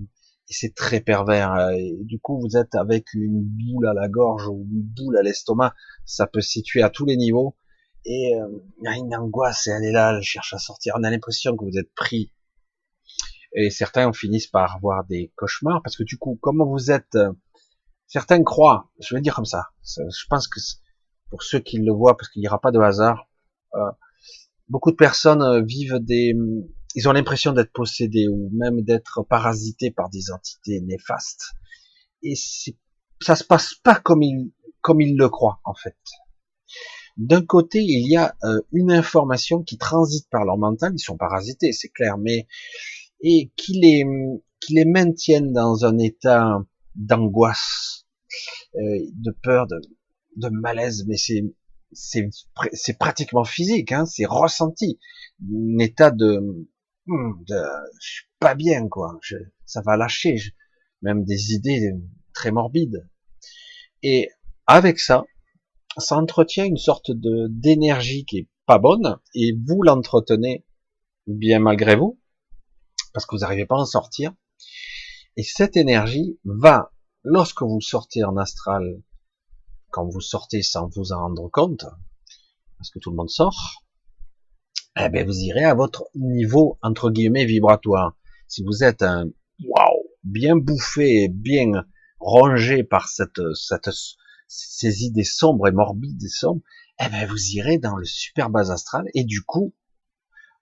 et 0.49 0.53
c'est 0.53 0.75
très 0.75 1.01
pervers, 1.01 1.71
et 1.71 1.97
du 2.01 2.19
coup 2.19 2.41
vous 2.41 2.57
êtes 2.57 2.75
avec 2.75 3.13
une 3.15 3.43
boule 3.43 3.87
à 3.87 3.95
la 3.95 4.09
gorge 4.09 4.49
ou 4.49 4.67
une 4.73 4.83
boule 4.83 5.17
à 5.17 5.23
l'estomac, 5.23 5.75
ça 6.05 6.27
peut 6.27 6.41
se 6.41 6.51
situer 6.51 6.83
à 6.83 6.91
tous 6.91 7.05
les 7.05 7.17
niveaux, 7.17 7.57
et 8.05 8.35
euh, 8.35 8.49
il 8.79 8.85
y 8.85 8.89
a 8.89 8.97
une 8.97 9.15
angoisse, 9.15 9.67
et 9.67 9.71
elle 9.71 9.85
est 9.85 9.93
là, 9.93 10.15
elle 10.17 10.23
cherche 10.23 10.55
à 10.55 10.59
sortir, 10.59 10.95
on 10.99 11.05
a 11.05 11.11
l'impression 11.11 11.57
que 11.57 11.65
vous 11.65 11.79
êtes 11.79 11.93
pris 11.95 12.33
et 13.55 13.71
certains 13.71 14.13
finissent 14.13 14.47
par 14.47 14.77
avoir 14.77 15.05
des 15.05 15.33
cauchemars 15.37 15.83
parce 15.83 15.97
que 15.97 16.05
du 16.05 16.19
coup, 16.19 16.39
comme 16.41 16.63
vous 16.63 16.91
êtes, 16.91 17.15
euh, 17.17 17.33
certains 18.07 18.43
croient, 18.45 18.91
je 19.01 19.15
vais 19.15 19.21
dire 19.21 19.35
comme 19.35 19.45
ça, 19.45 19.67
je 19.85 20.27
pense 20.29 20.47
que 20.47 20.61
pour 21.31 21.43
ceux 21.43 21.61
qui 21.61 21.79
le 21.79 21.93
voient, 21.93 22.17
parce 22.17 22.29
qu'il 22.29 22.41
n'y 22.41 22.49
aura 22.49 22.61
pas 22.61 22.71
de 22.71 22.79
hasard, 22.79 23.29
euh, 23.75 23.91
beaucoup 24.69 24.91
de 24.91 24.97
personnes 24.97 25.43
euh, 25.43 25.63
vivent 25.63 25.99
des, 26.01 26.35
ils 26.95 27.09
ont 27.09 27.13
l'impression 27.13 27.53
d'être 27.53 27.73
possédés 27.73 28.29
ou 28.29 28.51
même 28.53 28.83
d'être 28.83 29.23
parasités 29.23 29.91
par 29.91 30.11
des 30.11 30.31
entités 30.31 30.81
néfastes. 30.81 31.53
Et 32.23 32.35
ça 33.21 33.37
se 33.37 33.45
passe 33.45 33.75
pas 33.75 33.97
comme 33.97 34.23
ils, 34.23 34.53
comme 34.81 35.01
ils 35.01 35.17
le 35.17 35.29
croient 35.29 35.61
en 35.65 35.75
fait. 35.75 35.97
D'un 37.21 37.45
côté, 37.45 37.83
il 37.83 38.11
y 38.11 38.17
a 38.17 38.35
euh, 38.45 38.63
une 38.73 38.91
information 38.91 39.63
qui 39.63 39.77
transite 39.77 40.27
par 40.31 40.47
leur 40.47 40.57
mental, 40.57 40.93
ils 40.95 41.01
sont 41.01 41.19
parasités, 41.19 41.71
c'est 41.73 41.91
clair, 41.91 42.17
mais 42.17 42.47
et 43.23 43.51
qui 43.57 43.79
les 43.79 44.05
qui 44.59 44.75
les 44.75 44.87
maintiennent 44.87 45.53
dans 45.53 45.85
un 45.85 45.99
état 45.99 46.65
d'angoisse, 46.95 48.07
euh, 48.75 49.01
de 49.13 49.37
peur, 49.43 49.67
de, 49.67 49.81
de 50.37 50.49
malaise, 50.49 51.05
mais 51.07 51.19
c'est 51.19 51.45
c'est 51.93 52.31
c'est 52.73 52.99
pratiquement 52.99 53.45
physique, 53.45 53.93
hein, 53.93 54.07
c'est 54.07 54.25
ressenti, 54.25 54.99
un 55.43 55.79
état 55.79 56.11
de, 56.11 56.67
hmm, 57.05 57.45
de 57.47 57.63
je 58.01 58.13
suis 58.13 58.27
pas 58.39 58.55
bien 58.55 58.89
quoi, 58.89 59.19
je, 59.21 59.37
ça 59.67 59.83
va 59.83 59.99
lâcher, 59.99 60.39
même 61.03 61.25
des 61.25 61.53
idées 61.53 61.93
très 62.33 62.51
morbides. 62.51 63.07
Et 64.03 64.31
avec 64.67 64.99
ça, 64.99 65.25
ça 65.99 66.17
entretient 66.17 66.65
une 66.65 66.77
sorte 66.77 67.11
de 67.11 67.49
d'énergie 67.49 68.25
qui 68.25 68.39
est 68.39 68.49
pas 68.67 68.79
bonne 68.79 69.19
et 69.35 69.53
vous 69.67 69.83
l'entretenez 69.83 70.65
bien 71.27 71.59
malgré 71.59 71.97
vous 71.97 72.21
parce 73.13 73.27
que 73.27 73.35
vous 73.35 73.41
n'arrivez 73.41 73.67
pas 73.67 73.77
à 73.77 73.81
en 73.81 73.87
sortir. 73.87 74.33
Et 75.37 75.43
cette 75.43 75.77
énergie 75.77 76.39
va, 76.45 76.93
lorsque 77.23 77.63
vous 77.63 77.81
sortez 77.81 78.25
en 78.25 78.37
astral, 78.37 79.03
quand 79.91 80.07
vous 80.07 80.21
sortez 80.21 80.63
sans 80.63 80.89
vous 80.89 81.13
en 81.13 81.21
rendre 81.21 81.49
compte, 81.51 81.87
parce 82.79 82.91
que 82.91 82.99
tout 82.99 83.11
le 83.11 83.17
monde 83.17 83.31
sort, 83.31 83.85
eh 84.97 85.09
ben 85.09 85.27
vous 85.27 85.39
irez 85.41 85.65
à 85.65 85.75
votre 85.75 86.05
niveau 86.15 86.79
entre 86.83 87.11
guillemets 87.11 87.45
vibratoire. 87.45 88.17
Si 88.49 88.63
vous 88.63 88.85
êtes 88.85 89.03
un 89.03 89.27
waouh 89.65 90.05
bien 90.25 90.57
bouffé, 90.57 91.29
bien 91.29 91.85
rongé 92.19 92.85
par 92.85 93.09
cette, 93.09 93.41
cette 93.55 93.91
ces 94.51 95.05
idées 95.05 95.25
sombres 95.25 95.69
et 95.69 95.73
morbides 95.73 96.23
et 96.23 96.29
sombres, 96.29 96.63
eh 97.01 97.09
ben 97.09 97.27
vous 97.27 97.51
irez 97.53 97.79
dans 97.79 97.95
le 97.95 98.05
super 98.05 98.51
bas 98.51 98.73
astral 98.73 99.05
et 99.15 99.25
du 99.25 99.43
coup 99.43 99.75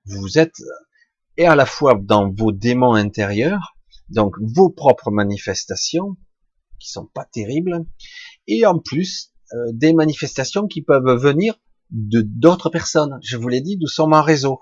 vous 0.04 0.38
êtes 0.38 0.60
et 1.38 1.46
à 1.46 1.54
la 1.54 1.66
fois 1.66 1.94
dans 1.94 2.30
vos 2.30 2.52
démons 2.52 2.94
intérieurs, 2.94 3.76
donc 4.10 4.34
vos 4.40 4.70
propres 4.70 5.10
manifestations 5.10 6.16
qui 6.80 6.90
sont 6.90 7.06
pas 7.06 7.24
terribles, 7.24 7.86
et 8.46 8.66
en 8.66 8.78
plus 8.78 9.32
euh, 9.52 9.72
des 9.72 9.92
manifestations 9.92 10.66
qui 10.66 10.82
peuvent 10.82 11.16
venir 11.16 11.54
de 11.90 12.22
d'autres 12.22 12.70
personnes. 12.70 13.18
Je 13.22 13.36
vous 13.36 13.48
l'ai 13.48 13.60
dit, 13.60 13.78
nous 13.78 13.86
sommes 13.86 14.12
en 14.12 14.22
réseau. 14.22 14.60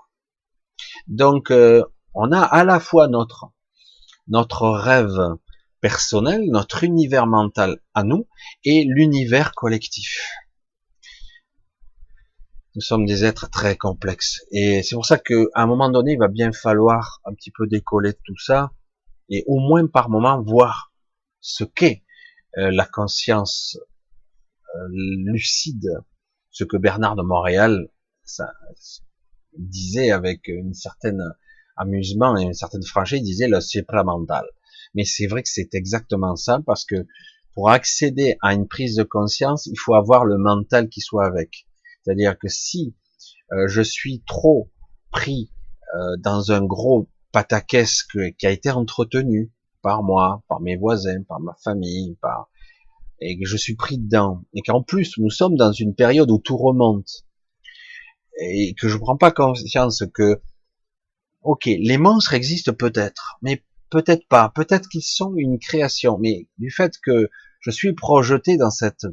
Donc 1.07 1.51
euh, 1.51 1.83
on 2.13 2.31
a 2.31 2.41
à 2.41 2.63
la 2.63 2.79
fois 2.79 3.07
notre 3.07 3.51
notre 4.27 4.69
rêve 4.69 5.19
personnel, 5.81 6.45
notre 6.49 6.83
univers 6.83 7.27
mental 7.27 7.79
à 7.93 8.03
nous 8.03 8.27
et 8.63 8.85
l'univers 8.85 9.53
collectif. 9.53 10.21
Nous 12.75 12.81
sommes 12.81 13.05
des 13.05 13.25
êtres 13.25 13.49
très 13.49 13.75
complexes. 13.75 14.45
Et 14.51 14.83
c'est 14.83 14.95
pour 14.95 15.05
ça 15.05 15.17
qu'à 15.17 15.35
un 15.55 15.65
moment 15.65 15.89
donné, 15.89 16.13
il 16.13 16.19
va 16.19 16.27
bien 16.27 16.51
falloir 16.51 17.21
un 17.25 17.33
petit 17.33 17.51
peu 17.51 17.67
décoller 17.67 18.13
tout 18.23 18.37
ça 18.37 18.71
et 19.29 19.43
au 19.47 19.59
moins 19.59 19.87
par 19.87 20.09
moment 20.09 20.41
voir 20.41 20.93
ce 21.39 21.63
qu'est 21.63 22.03
euh, 22.57 22.71
la 22.71 22.85
conscience 22.85 23.77
euh, 24.75 24.87
lucide, 24.91 25.89
ce 26.51 26.63
que 26.63 26.77
Bernard 26.77 27.15
de 27.15 27.23
Montréal 27.23 27.89
disait 29.57 30.11
avec 30.11 30.47
une 30.47 30.73
certaine 30.73 31.23
amusement 31.77 32.37
et 32.37 32.43
une 32.43 32.53
certaine 32.53 32.83
franchise, 32.83 33.21
disait 33.21 33.47
le 33.47 33.61
supramental. 33.61 34.45
Mais 34.97 35.05
c'est 35.05 35.27
vrai 35.27 35.43
que 35.43 35.49
c'est 35.49 35.75
exactement 35.75 36.35
ça 36.35 36.59
parce 36.65 36.83
que 36.83 37.05
pour 37.53 37.69
accéder 37.69 38.35
à 38.41 38.55
une 38.55 38.67
prise 38.67 38.95
de 38.95 39.03
conscience, 39.03 39.67
il 39.67 39.77
faut 39.77 39.93
avoir 39.93 40.25
le 40.25 40.39
mental 40.39 40.89
qui 40.89 41.01
soit 41.01 41.27
avec. 41.27 41.67
C'est-à-dire 42.01 42.35
que 42.39 42.47
si 42.47 42.95
euh, 43.51 43.67
je 43.67 43.83
suis 43.83 44.23
trop 44.25 44.71
pris 45.11 45.51
euh, 45.93 46.17
dans 46.17 46.51
un 46.51 46.65
gros 46.65 47.11
pataquès 47.31 48.01
qui 48.39 48.47
a 48.47 48.49
été 48.49 48.71
entretenu 48.71 49.51
par 49.83 50.01
moi, 50.01 50.43
par 50.47 50.61
mes 50.61 50.77
voisins, 50.77 51.21
par 51.29 51.39
ma 51.41 51.53
famille, 51.63 52.17
par 52.19 52.49
et 53.21 53.37
que 53.37 53.45
je 53.45 53.57
suis 53.57 53.75
pris 53.75 53.99
dedans, 53.99 54.43
et 54.53 54.61
qu'en 54.61 54.81
plus 54.81 55.19
nous 55.19 55.29
sommes 55.29 55.55
dans 55.55 55.71
une 55.71 55.93
période 55.93 56.31
où 56.31 56.39
tout 56.39 56.57
remonte, 56.57 57.23
et 58.39 58.73
que 58.73 58.87
je 58.87 58.97
prends 58.97 59.17
pas 59.17 59.31
conscience 59.31 60.03
que, 60.11 60.41
ok, 61.41 61.65
les 61.65 61.97
monstres 61.99 62.33
existent 62.33 62.73
peut-être, 62.73 63.37
mais 63.43 63.63
peut-être 63.89 64.27
pas, 64.27 64.51
peut-être 64.53 64.89
qu'ils 64.89 65.03
sont 65.03 65.33
une 65.35 65.59
création, 65.59 66.17
mais 66.17 66.47
du 66.57 66.71
fait 66.71 66.93
que 67.01 67.29
je 67.59 67.71
suis 67.71 67.93
projeté 67.93 68.57
dans 68.57 68.71
cette 68.71 69.05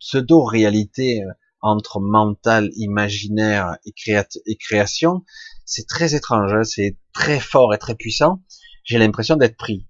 pseudo-réalité 0.00 1.22
euh, 1.22 1.32
entre 1.60 1.98
mental, 1.98 2.70
imaginaire 2.76 3.78
et, 3.86 4.56
création, 4.56 5.24
c'est 5.64 5.86
très 5.86 6.14
étrange, 6.14 6.52
hein, 6.52 6.64
c'est 6.64 6.98
très 7.14 7.40
fort 7.40 7.72
et 7.72 7.78
très 7.78 7.94
puissant. 7.94 8.42
J'ai 8.84 8.98
l'impression 8.98 9.36
d'être 9.36 9.56
pris. 9.56 9.86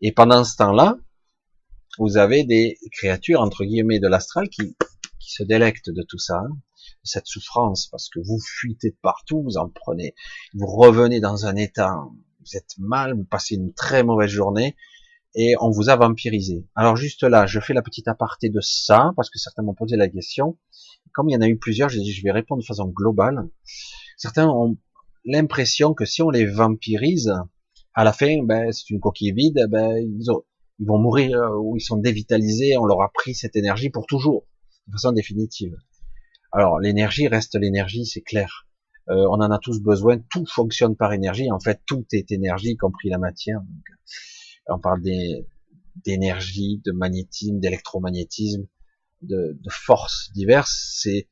Et 0.00 0.10
pendant 0.10 0.42
ce 0.42 0.56
temps-là, 0.56 0.98
vous 1.98 2.16
avez 2.16 2.42
des 2.42 2.76
créatures 2.90 3.40
entre 3.40 3.64
guillemets 3.64 4.00
de 4.00 4.08
l'astral 4.08 4.48
qui, 4.48 4.76
qui 5.20 5.30
se 5.30 5.44
délectent 5.44 5.90
de 5.90 6.02
tout 6.02 6.18
ça, 6.18 6.38
hein, 6.38 6.50
de 6.50 7.08
cette 7.08 7.26
souffrance, 7.26 7.86
parce 7.86 8.08
que 8.08 8.18
vous 8.18 8.40
fuitez 8.40 8.90
de 8.90 8.98
partout, 9.00 9.42
vous 9.42 9.56
en 9.56 9.68
prenez, 9.68 10.14
vous 10.54 10.66
revenez 10.66 11.20
dans 11.20 11.46
un 11.46 11.54
état, 11.54 11.96
vous 12.44 12.56
êtes 12.56 12.78
mal, 12.78 13.14
vous 13.14 13.24
passez 13.24 13.54
une 13.54 13.72
très 13.72 14.02
mauvaise 14.02 14.30
journée, 14.30 14.76
et 15.34 15.54
on 15.60 15.70
vous 15.70 15.88
a 15.88 15.96
vampirisé. 15.96 16.66
Alors 16.74 16.96
juste 16.96 17.22
là, 17.22 17.46
je 17.46 17.60
fais 17.60 17.74
la 17.74 17.82
petite 17.82 18.08
aparté 18.08 18.50
de 18.50 18.60
ça, 18.60 19.12
parce 19.16 19.30
que 19.30 19.38
certains 19.38 19.62
m'ont 19.62 19.74
posé 19.74 19.96
la 19.96 20.08
question. 20.08 20.58
Comme 21.12 21.28
il 21.28 21.32
y 21.32 21.36
en 21.36 21.40
a 21.40 21.48
eu 21.48 21.58
plusieurs, 21.58 21.88
j'ai 21.88 22.00
dit 22.00 22.12
je 22.12 22.22
vais 22.22 22.32
répondre 22.32 22.62
de 22.62 22.66
façon 22.66 22.86
globale. 22.86 23.48
Certains 24.16 24.48
ont 24.48 24.76
l'impression 25.24 25.94
que 25.94 26.04
si 26.04 26.22
on 26.22 26.30
les 26.30 26.46
vampirise, 26.46 27.32
à 27.94 28.04
la 28.04 28.12
fin, 28.12 28.42
ben, 28.42 28.72
c'est 28.72 28.90
une 28.90 29.00
coquille 29.00 29.32
vide, 29.32 29.66
ben, 29.70 29.96
ils, 29.98 30.28
ils 30.80 30.86
vont 30.86 30.98
mourir 30.98 31.38
euh, 31.38 31.56
ou 31.58 31.76
ils 31.76 31.80
sont 31.80 31.96
dévitalisés, 31.96 32.76
on 32.76 32.84
leur 32.84 33.02
a 33.02 33.10
pris 33.12 33.34
cette 33.34 33.56
énergie 33.56 33.90
pour 33.90 34.06
toujours, 34.06 34.46
de 34.86 34.92
façon 34.92 35.12
définitive. 35.12 35.76
Alors 36.52 36.78
l'énergie 36.78 37.28
reste 37.28 37.56
l'énergie, 37.56 38.06
c'est 38.06 38.22
clair. 38.22 38.63
Euh, 39.10 39.26
on 39.28 39.34
en 39.34 39.50
a 39.50 39.58
tous 39.58 39.80
besoin, 39.82 40.18
tout 40.30 40.46
fonctionne 40.46 40.96
par 40.96 41.12
énergie, 41.12 41.50
en 41.50 41.60
fait 41.60 41.82
tout 41.86 42.06
est 42.12 42.32
énergie, 42.32 42.70
y 42.70 42.76
compris 42.76 43.10
la 43.10 43.18
matière. 43.18 43.60
Donc, 43.60 43.84
on 44.66 44.78
parle 44.78 45.02
d'énergie, 46.06 46.80
de 46.86 46.92
magnétisme, 46.92 47.60
d'électromagnétisme, 47.60 48.66
de, 49.20 49.58
de 49.60 49.70
forces 49.70 50.30
diverses. 50.32 50.98
C'est 51.02 51.28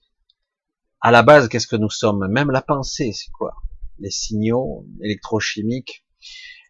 à 1.01 1.11
la 1.11 1.23
base 1.23 1.49
qu'est-ce 1.49 1.67
que 1.67 1.77
nous 1.77 1.91
sommes? 1.91 2.29
Même 2.29 2.51
la 2.51 2.61
pensée, 2.61 3.13
c'est 3.13 3.31
quoi? 3.33 3.55
Les 3.99 4.11
signaux 4.11 4.87
électrochimiques, 5.03 6.05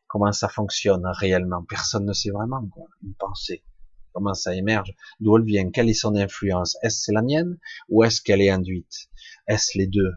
comment 0.06 0.30
ça 0.30 0.48
fonctionne 0.48 1.02
réellement? 1.04 1.64
Personne 1.68 2.06
ne 2.06 2.12
sait 2.12 2.30
vraiment 2.30 2.64
quoi. 2.68 2.86
Une 3.02 3.14
pensée, 3.14 3.64
comment 4.12 4.34
ça 4.34 4.54
émerge? 4.54 4.94
D'où 5.18 5.36
elle 5.36 5.44
vient? 5.44 5.70
Quelle 5.70 5.90
est 5.90 5.94
son 5.94 6.14
influence? 6.14 6.76
Est-ce 6.82 7.10
la 7.10 7.22
mienne 7.22 7.58
ou 7.88 8.04
est-ce 8.04 8.22
qu'elle 8.22 8.40
est 8.40 8.50
induite? 8.50 9.10
Est-ce 9.48 9.76
les 9.76 9.88
deux? 9.88 10.12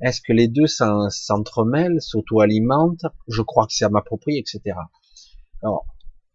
Est-ce 0.00 0.20
que 0.20 0.32
les 0.32 0.48
deux 0.48 0.66
s'entremêlent, 0.66 2.00
s'auto-alimentent? 2.00 3.06
Je 3.28 3.42
crois 3.42 3.66
que 3.66 3.72
c'est 3.72 3.84
à 3.84 3.88
m'approprier, 3.88 4.40
etc. 4.40 4.76
Alors, 5.62 5.86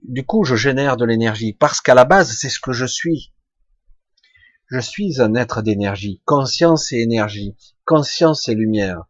du 0.04 0.26
coup, 0.26 0.44
je 0.44 0.56
génère 0.56 0.98
de 0.98 1.06
l'énergie 1.06 1.54
parce 1.54 1.82
qu'à 1.82 1.94
la 1.94 2.06
base, 2.06 2.32
c'est 2.32 2.50
ce 2.50 2.60
que 2.60 2.72
je 2.72 2.86
suis. 2.86 3.34
Je 4.70 4.80
suis 4.80 5.22
un 5.22 5.36
être 5.36 5.62
d'énergie, 5.62 6.22
conscience 6.26 6.92
et 6.92 7.00
énergie, 7.00 7.56
conscience 7.86 8.48
et 8.48 8.56
lumière. 8.56 9.04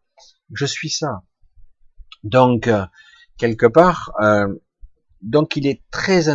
Je 0.54 0.66
suis 0.66 0.90
ça. 0.90 1.24
Donc, 2.24 2.68
euh, 2.68 2.86
quelque 3.38 3.68
part, 3.68 4.12
euh, 4.22 4.48
donc 5.22 5.56
il 5.56 5.68
est 5.68 5.84
très, 5.92 6.26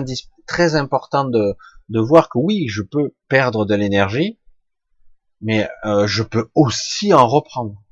très 0.47 0.75
important 0.77 1.25
de, 1.25 1.57
de 1.89 2.01
voir 2.01 2.29
que 2.29 2.39
oui, 2.39 2.67
je 2.69 2.83
peux 2.83 3.15
perdre 3.29 3.67
de 3.67 3.75
l'énergie, 3.75 4.39
mais 5.41 5.69
euh, 5.85 6.07
je 6.07 6.23
peux 6.23 6.51
aussi 6.55 7.13
en 7.13 7.27
reprendre. 7.27 7.83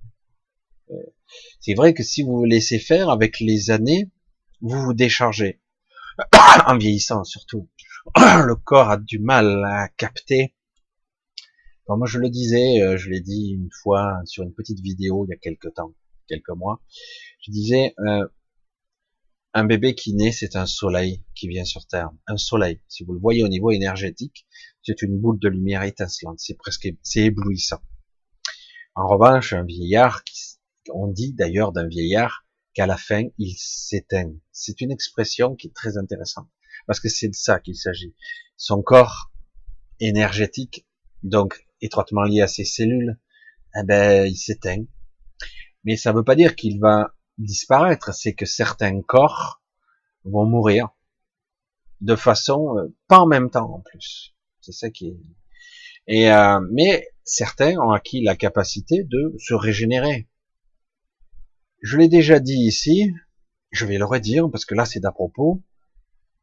C'est 1.61 1.75
vrai 1.75 1.95
que 1.95 2.03
si 2.03 2.23
vous 2.23 2.37
vous 2.39 2.45
laissez 2.45 2.79
faire 2.79 3.11
avec 3.11 3.41
les 3.41 3.71
années, 3.71 4.11
vous 4.61 4.81
vous 4.81 4.95
déchargez. 4.95 5.61
en 6.67 6.77
vieillissant 6.79 7.25
surtout, 7.25 7.69
le 8.17 8.55
corps 8.55 8.91
a 8.91 8.97
du 8.97 9.19
mal 9.19 9.65
à 9.65 9.89
capter. 9.89 10.55
moi 11.89 12.07
je 12.07 12.19
le 12.19 12.31
disais, 12.31 12.81
euh, 12.83 12.97
je 12.97 13.11
l'ai 13.11 13.21
dit 13.21 13.51
une 13.55 13.71
fois 13.83 14.21
sur 14.25 14.45
une 14.45 14.55
petite 14.55 14.81
vidéo 14.81 15.27
il 15.27 15.31
y 15.31 15.35
a 15.35 15.39
quelques 15.39 15.75
temps, 15.75 15.93
quelques 16.29 16.51
mois, 16.51 16.81
je 17.41 17.51
disais, 17.51 17.95
euh, 17.99 18.27
un 19.57 19.65
bébé 19.65 19.95
qui 19.95 20.15
naît, 20.15 20.33
c'est 20.33 20.57
un 20.57 20.67
soleil 20.67 21.23
qui 21.37 21.47
vient 21.47 21.65
sur 21.65 21.87
Terre. 21.87 22.11
Un 22.27 22.37
soleil. 22.37 22.81
Si 22.89 23.05
vous 23.05 23.13
le 23.13 23.21
voyez 23.21 23.45
au 23.45 23.49
niveau 23.49 23.71
énergétique, 23.71 24.47
c'est 24.83 25.01
une 25.01 25.17
boule 25.17 25.39
de 25.39 25.49
lumière 25.49 25.85
étincelante. 25.85 26.41
C'est 26.41 26.59
presque, 26.59 26.89
c'est 27.03 27.21
éblouissant. 27.21 27.81
En 28.97 29.07
revanche, 29.07 29.53
un 29.53 29.63
vieillard, 29.63 30.25
qui, 30.25 30.54
on 30.93 31.07
dit 31.07 31.33
d'ailleurs 31.33 31.73
d'un 31.73 31.87
vieillard, 31.87 32.45
qu'à 32.75 32.87
la 32.87 32.97
fin, 32.97 33.25
il 33.39 33.55
s'éteint. 33.57 34.33
C'est 34.53 34.81
une 34.81 34.91
expression 34.91 35.55
qui 35.55 35.69
est 35.69 35.75
très 35.75 35.97
intéressante, 35.97 36.49
parce 36.87 37.01
que 37.01 37.09
c'est 37.09 37.29
de 37.29 37.35
ça 37.35 37.61
qu'il 37.61 37.77
s'agit. 37.77 38.15
Son 38.57 38.83
corps 38.83 39.31
énergétique, 40.01 40.87
donc 41.23 41.67
étroitement 41.81 42.25
lié 42.25 42.43
à 42.43 42.49
ces 42.49 42.65
cellules, 42.65 43.19
eh 43.77 43.85
ben, 43.85 44.27
il 44.27 44.37
s'éteint. 44.37 44.85
Mais 45.85 45.97
ça 45.97 46.13
ne 46.13 46.19
veut 46.19 46.25
pas 46.25 46.37
dire 46.37 46.57
qu'il 46.57 46.81
va 46.81 47.15
disparaître, 47.39 48.13
c'est 48.15 48.35
que 48.35 48.47
certains 48.47 49.01
corps 49.03 49.63
vont 50.25 50.47
mourir 50.47 50.89
de 52.01 52.17
façon 52.17 52.77
euh, 52.79 52.95
pas 53.09 53.21
en 53.21 53.27
même 53.27 53.51
temps 53.51 53.73
en 53.73 53.81
plus. 53.81 54.35
C'est 54.61 54.73
ça 54.73 54.91
qui 54.91 55.17
est. 56.07 56.31
Euh, 56.31 56.61
mais 56.71 57.09
certains 57.25 57.79
ont 57.79 57.91
acquis 57.91 58.23
la 58.23 58.37
capacité 58.37 59.05
de 59.05 59.35
se 59.39 59.55
régénérer. 59.55 60.29
Je 61.85 61.99
l'ai 61.99 62.09
déjà 62.09 62.41
dit 62.41 62.61
ici, 62.61 63.13
je 63.71 63.85
vais 63.85 63.99
le 63.99 64.07
redire 64.07 64.51
parce 64.51 64.65
que 64.65 64.75
là 64.75 64.87
c'est 64.87 65.01
d'à 65.01 65.13
propos. 65.13 65.63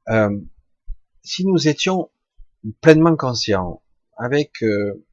Euh, 0.08 0.40
si 1.24 1.48
nous 1.48 1.68
étions 1.68 2.12
pleinement 2.80 3.16
conscients, 3.16 3.82
avec 4.18 4.62
euh, 4.62 5.04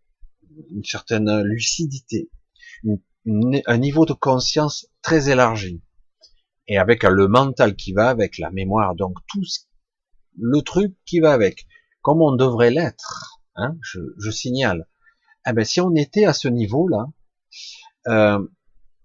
une 0.71 0.85
certaine 0.85 1.41
lucidité, 1.41 2.31
un 3.25 3.79
niveau 3.79 4.05
de 4.05 4.13
conscience 4.13 4.87
très 5.01 5.31
élargi, 5.31 5.83
et 6.67 6.77
avec 6.77 7.05
le 7.05 7.27
mental 7.27 7.75
qui 7.75 7.95
va 7.95 8.11
avec, 8.11 8.37
la 8.37 8.51
mémoire, 8.51 8.95
donc 8.95 9.17
tout 9.29 9.45
le 10.39 10.61
truc 10.61 10.95
qui 11.07 11.21
va 11.21 11.33
avec, 11.33 11.67
comme 12.03 12.21
on 12.21 12.37
devrait 12.37 12.71
l'être, 12.71 13.41
hein, 13.57 13.79
je, 13.81 14.01
je, 14.19 14.31
signale. 14.31 14.87
Eh 15.49 15.55
ben, 15.55 15.65
si 15.65 15.81
on 15.81 15.95
était 15.95 16.27
à 16.27 16.35
ce 16.35 16.49
niveau-là, 16.49 17.07
euh, 18.09 18.47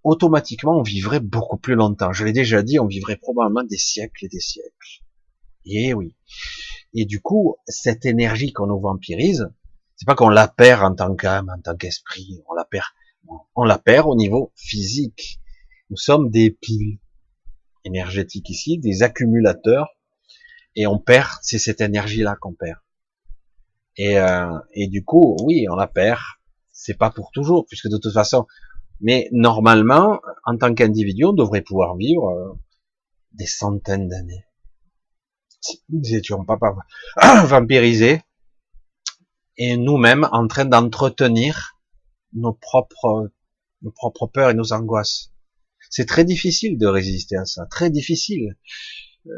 automatiquement, 0.03 0.77
on 0.77 0.83
vivrait 0.83 1.19
beaucoup 1.19 1.57
plus 1.57 1.75
longtemps. 1.75 2.11
Je 2.11 2.25
l'ai 2.25 2.33
déjà 2.33 2.61
dit, 2.61 2.79
on 2.79 2.87
vivrait 2.87 3.17
probablement 3.17 3.63
des 3.63 3.77
siècles 3.77 4.25
et 4.25 4.27
des 4.27 4.39
siècles. 4.39 5.03
Et 5.65 5.93
oui. 5.93 6.15
Et 6.93 7.05
du 7.05 7.21
coup, 7.21 7.55
cette 7.67 8.05
énergie 8.05 8.51
qu'on 8.51 8.67
nous 8.67 8.79
vampirise, 8.79 9.49
c'est 9.95 10.05
pas 10.05 10.15
qu'on 10.15 10.29
la 10.29 10.47
perd 10.47 10.83
en 10.83 10.95
tant 10.95 11.15
qu'âme, 11.15 11.49
en 11.49 11.61
tant 11.61 11.75
qu'esprit, 11.75 12.43
on 12.49 12.53
la 12.53 12.65
perd, 12.65 12.85
on 13.55 13.63
la 13.63 13.79
perd 13.79 14.07
au 14.07 14.15
niveau 14.15 14.51
physique. 14.55 15.39
Nous 15.89 15.97
sommes 15.97 16.29
des 16.29 16.51
piles 16.51 16.99
énergétiques 17.85 18.49
ici, 18.49 18.77
des 18.77 19.03
accumulateurs, 19.03 19.87
et 20.75 20.87
on 20.87 20.99
perd, 20.99 21.29
c'est 21.41 21.59
cette 21.59 21.81
énergie-là 21.81 22.35
qu'on 22.39 22.53
perd. 22.53 22.79
Et, 23.95 24.17
euh, 24.17 24.57
et 24.73 24.87
du 24.87 25.03
coup, 25.03 25.37
oui, 25.43 25.67
on 25.69 25.75
la 25.75 25.87
perd. 25.87 26.19
C'est 26.71 26.95
pas 26.95 27.11
pour 27.11 27.31
toujours, 27.31 27.65
puisque 27.67 27.87
de 27.87 27.97
toute 27.97 28.13
façon, 28.13 28.47
mais 29.03 29.27
normalement, 29.33 30.21
en 30.45 30.57
tant 30.57 30.73
qu'individu, 30.73 31.25
on 31.25 31.33
devrait 31.33 31.61
pouvoir 31.61 31.97
vivre 31.97 32.29
euh, 32.29 32.53
des 33.33 33.45
centaines 33.45 34.07
d'années. 34.07 34.45
Si 35.59 35.83
nous 35.89 35.99
n'étions 35.99 36.45
pas, 36.45 36.57
vampirisés, 37.45 38.21
et 39.57 39.77
nous-mêmes 39.77 40.27
en 40.31 40.47
train 40.47 40.65
d'entretenir 40.65 41.77
nos 42.31 42.53
propres, 42.53 43.29
nos 43.81 43.91
propres 43.91 44.27
peurs 44.27 44.49
et 44.49 44.53
nos 44.55 44.73
angoisses. 44.73 45.31
C'est 45.89 46.07
très 46.07 46.23
difficile 46.23 46.77
de 46.77 46.87
résister 46.87 47.35
à 47.35 47.45
ça, 47.45 47.65
très 47.67 47.89
difficile. 47.89 48.57
Euh, 49.27 49.31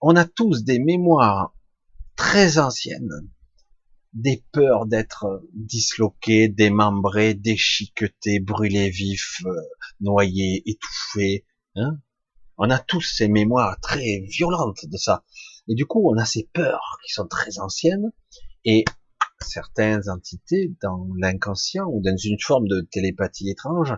on 0.00 0.16
a 0.16 0.24
tous 0.24 0.64
des 0.64 0.78
mémoires 0.78 1.54
très 2.16 2.58
anciennes, 2.58 3.10
des 4.14 4.44
peurs 4.52 4.86
d'être 4.86 5.42
disloqués, 5.52 6.48
démembrés, 6.48 7.34
déchiquetés, 7.34 8.40
brûlés 8.40 8.90
vifs, 8.90 9.42
euh, 9.44 9.60
noyés, 10.00 10.62
étouffés. 10.66 11.44
Hein 11.76 11.98
on 12.56 12.70
a 12.70 12.78
tous 12.78 13.00
ces 13.00 13.28
mémoires 13.28 13.78
très 13.80 14.20
violentes 14.28 14.86
de 14.86 14.96
ça. 14.96 15.24
Et 15.68 15.74
du 15.74 15.86
coup, 15.86 16.08
on 16.08 16.16
a 16.16 16.24
ces 16.24 16.48
peurs 16.52 16.98
qui 17.04 17.12
sont 17.12 17.26
très 17.26 17.58
anciennes 17.58 18.12
et 18.64 18.84
certaines 19.40 20.08
entités 20.08 20.72
dans 20.82 21.08
l'inconscient 21.18 21.86
ou 21.86 22.00
dans 22.02 22.16
une 22.16 22.40
forme 22.40 22.68
de 22.68 22.86
télépathie 22.90 23.50
étrange, 23.50 23.94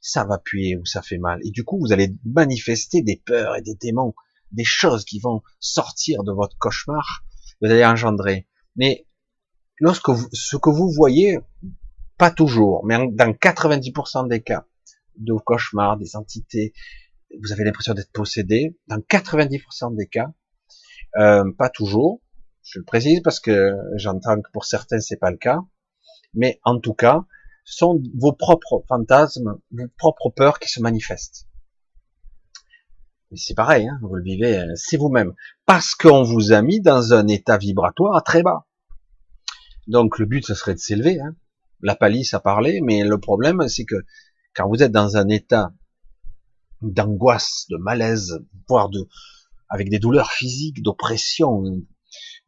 ça 0.00 0.24
va 0.24 0.38
puer 0.38 0.76
ou 0.76 0.84
ça 0.84 1.02
fait 1.02 1.18
mal. 1.18 1.40
Et 1.44 1.50
du 1.50 1.64
coup, 1.64 1.78
vous 1.78 1.92
allez 1.92 2.14
manifester 2.24 3.02
des 3.02 3.22
peurs 3.24 3.56
et 3.56 3.62
des 3.62 3.74
démons, 3.74 4.14
des 4.50 4.64
choses 4.64 5.04
qui 5.04 5.20
vont 5.20 5.42
sortir 5.60 6.24
de 6.24 6.32
votre 6.32 6.58
cauchemar, 6.58 7.24
vous 7.60 7.70
allez 7.70 7.84
engendrer. 7.84 8.48
Mais 8.74 9.06
lorsque 9.82 10.10
vous, 10.10 10.28
ce 10.32 10.56
que 10.56 10.70
vous 10.70 10.90
voyez, 10.90 11.40
pas 12.16 12.30
toujours, 12.30 12.86
mais 12.86 12.96
dans 12.96 13.32
90% 13.32 14.28
des 14.28 14.40
cas 14.40 14.64
de 15.16 15.34
cauchemars, 15.34 15.96
des 15.96 16.14
entités, 16.14 16.72
vous 17.42 17.52
avez 17.52 17.64
l'impression 17.64 17.92
d'être 17.92 18.12
possédé. 18.12 18.78
Dans 18.86 18.98
90% 18.98 19.96
des 19.96 20.06
cas, 20.06 20.32
euh, 21.18 21.50
pas 21.58 21.68
toujours. 21.68 22.20
Je 22.62 22.78
le 22.78 22.84
précise 22.84 23.22
parce 23.24 23.40
que 23.40 23.72
j'entends 23.96 24.40
que 24.40 24.48
pour 24.52 24.64
certains 24.64 25.00
c'est 25.00 25.16
pas 25.16 25.32
le 25.32 25.36
cas, 25.36 25.58
mais 26.32 26.60
en 26.62 26.78
tout 26.78 26.94
cas, 26.94 27.24
ce 27.64 27.78
sont 27.78 28.00
vos 28.16 28.32
propres 28.32 28.84
fantasmes, 28.86 29.58
vos 29.72 29.88
propres 29.98 30.30
peurs 30.30 30.60
qui 30.60 30.68
se 30.68 30.80
manifestent. 30.80 31.48
C'est 33.34 33.54
pareil, 33.54 33.88
hein, 33.88 33.98
vous 34.02 34.14
le 34.14 34.22
vivez, 34.22 34.58
euh, 34.58 34.72
c'est 34.76 34.96
vous-même, 34.96 35.34
parce 35.66 35.96
qu'on 35.96 36.22
vous 36.22 36.52
a 36.52 36.62
mis 36.62 36.80
dans 36.80 37.14
un 37.14 37.26
état 37.26 37.56
vibratoire 37.58 38.22
très 38.22 38.44
bas. 38.44 38.66
Donc 39.86 40.18
le 40.18 40.26
but, 40.26 40.44
ce 40.46 40.54
serait 40.54 40.74
de 40.74 40.78
s'élever. 40.78 41.20
Hein. 41.20 41.34
La 41.80 41.96
palisse 41.96 42.34
a 42.34 42.40
parlé, 42.40 42.80
mais 42.80 43.02
le 43.02 43.18
problème, 43.18 43.68
c'est 43.68 43.84
que 43.84 43.96
quand 44.54 44.68
vous 44.68 44.82
êtes 44.82 44.92
dans 44.92 45.16
un 45.16 45.28
état 45.28 45.72
d'angoisse, 46.80 47.66
de 47.70 47.76
malaise, 47.76 48.40
voire 48.68 48.88
de, 48.88 49.08
avec 49.68 49.88
des 49.88 49.98
douleurs 49.98 50.30
physiques, 50.30 50.82
d'oppression, 50.82 51.62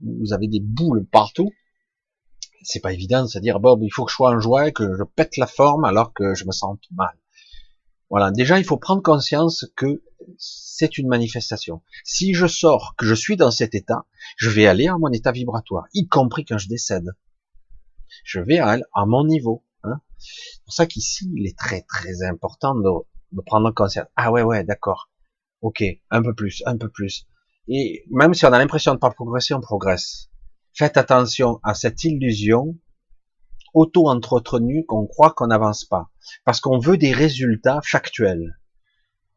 vous 0.00 0.32
avez 0.32 0.48
des 0.48 0.60
boules 0.60 1.06
partout, 1.06 1.50
c'est 2.62 2.80
pas 2.80 2.92
évident 2.92 3.22
de 3.22 3.28
se 3.28 3.38
dire, 3.38 3.60
bon, 3.60 3.78
il 3.82 3.90
faut 3.90 4.04
que 4.04 4.10
je 4.10 4.16
sois 4.16 4.30
en 4.30 4.40
joie, 4.40 4.70
que 4.70 4.96
je 4.96 5.02
pète 5.02 5.36
la 5.36 5.46
forme 5.46 5.84
alors 5.84 6.12
que 6.12 6.34
je 6.34 6.44
me 6.44 6.52
sens 6.52 6.78
mal. 6.92 7.16
Voilà. 8.10 8.30
Déjà, 8.30 8.58
il 8.58 8.64
faut 8.64 8.76
prendre 8.76 9.02
conscience 9.02 9.66
que 9.76 10.02
c'est 10.38 10.98
une 10.98 11.08
manifestation. 11.08 11.82
Si 12.04 12.34
je 12.34 12.46
sors, 12.46 12.94
que 12.96 13.06
je 13.06 13.14
suis 13.14 13.36
dans 13.36 13.50
cet 13.50 13.74
état, 13.74 14.06
je 14.36 14.50
vais 14.50 14.66
aller 14.66 14.88
à 14.88 14.98
mon 14.98 15.10
état 15.10 15.32
vibratoire, 15.32 15.86
y 15.94 16.08
compris 16.08 16.44
quand 16.44 16.58
je 16.58 16.68
décède 16.68 17.10
je 18.22 18.40
vais 18.40 18.58
à, 18.58 18.78
à 18.94 19.06
mon 19.06 19.24
niveau. 19.24 19.64
Hein. 19.82 20.00
C'est 20.18 20.62
pour 20.64 20.72
ça 20.72 20.86
qu'ici, 20.86 21.30
il 21.34 21.46
est 21.46 21.58
très 21.58 21.82
très 21.82 22.22
important 22.22 22.74
de, 22.74 22.90
de 23.32 23.40
prendre 23.42 23.70
conscience. 23.72 24.06
Ah 24.16 24.30
ouais, 24.30 24.42
ouais, 24.42 24.64
d'accord. 24.64 25.10
Ok, 25.60 25.82
un 26.10 26.22
peu 26.22 26.34
plus, 26.34 26.62
un 26.66 26.76
peu 26.76 26.88
plus. 26.88 27.26
Et 27.68 28.04
même 28.10 28.34
si 28.34 28.44
on 28.44 28.52
a 28.52 28.58
l'impression 28.58 28.94
de 28.94 28.98
pas 28.98 29.10
progresser, 29.10 29.54
on 29.54 29.60
progresse. 29.60 30.30
Faites 30.74 30.96
attention 30.96 31.60
à 31.62 31.74
cette 31.74 32.04
illusion 32.04 32.76
auto-entretenue 33.72 34.84
qu'on 34.86 35.06
croit 35.06 35.32
qu'on 35.32 35.48
n'avance 35.48 35.84
pas. 35.84 36.10
Parce 36.44 36.60
qu'on 36.60 36.78
veut 36.78 36.96
des 36.96 37.12
résultats 37.12 37.80
factuels. 37.82 38.58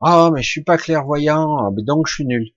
Ah, 0.02 0.30
mais 0.34 0.42
je 0.44 0.50
suis 0.50 0.64
pas 0.64 0.78
clairvoyant, 0.78 1.72
donc 1.72 2.08
je 2.08 2.14
suis 2.14 2.26
nul. 2.26 2.52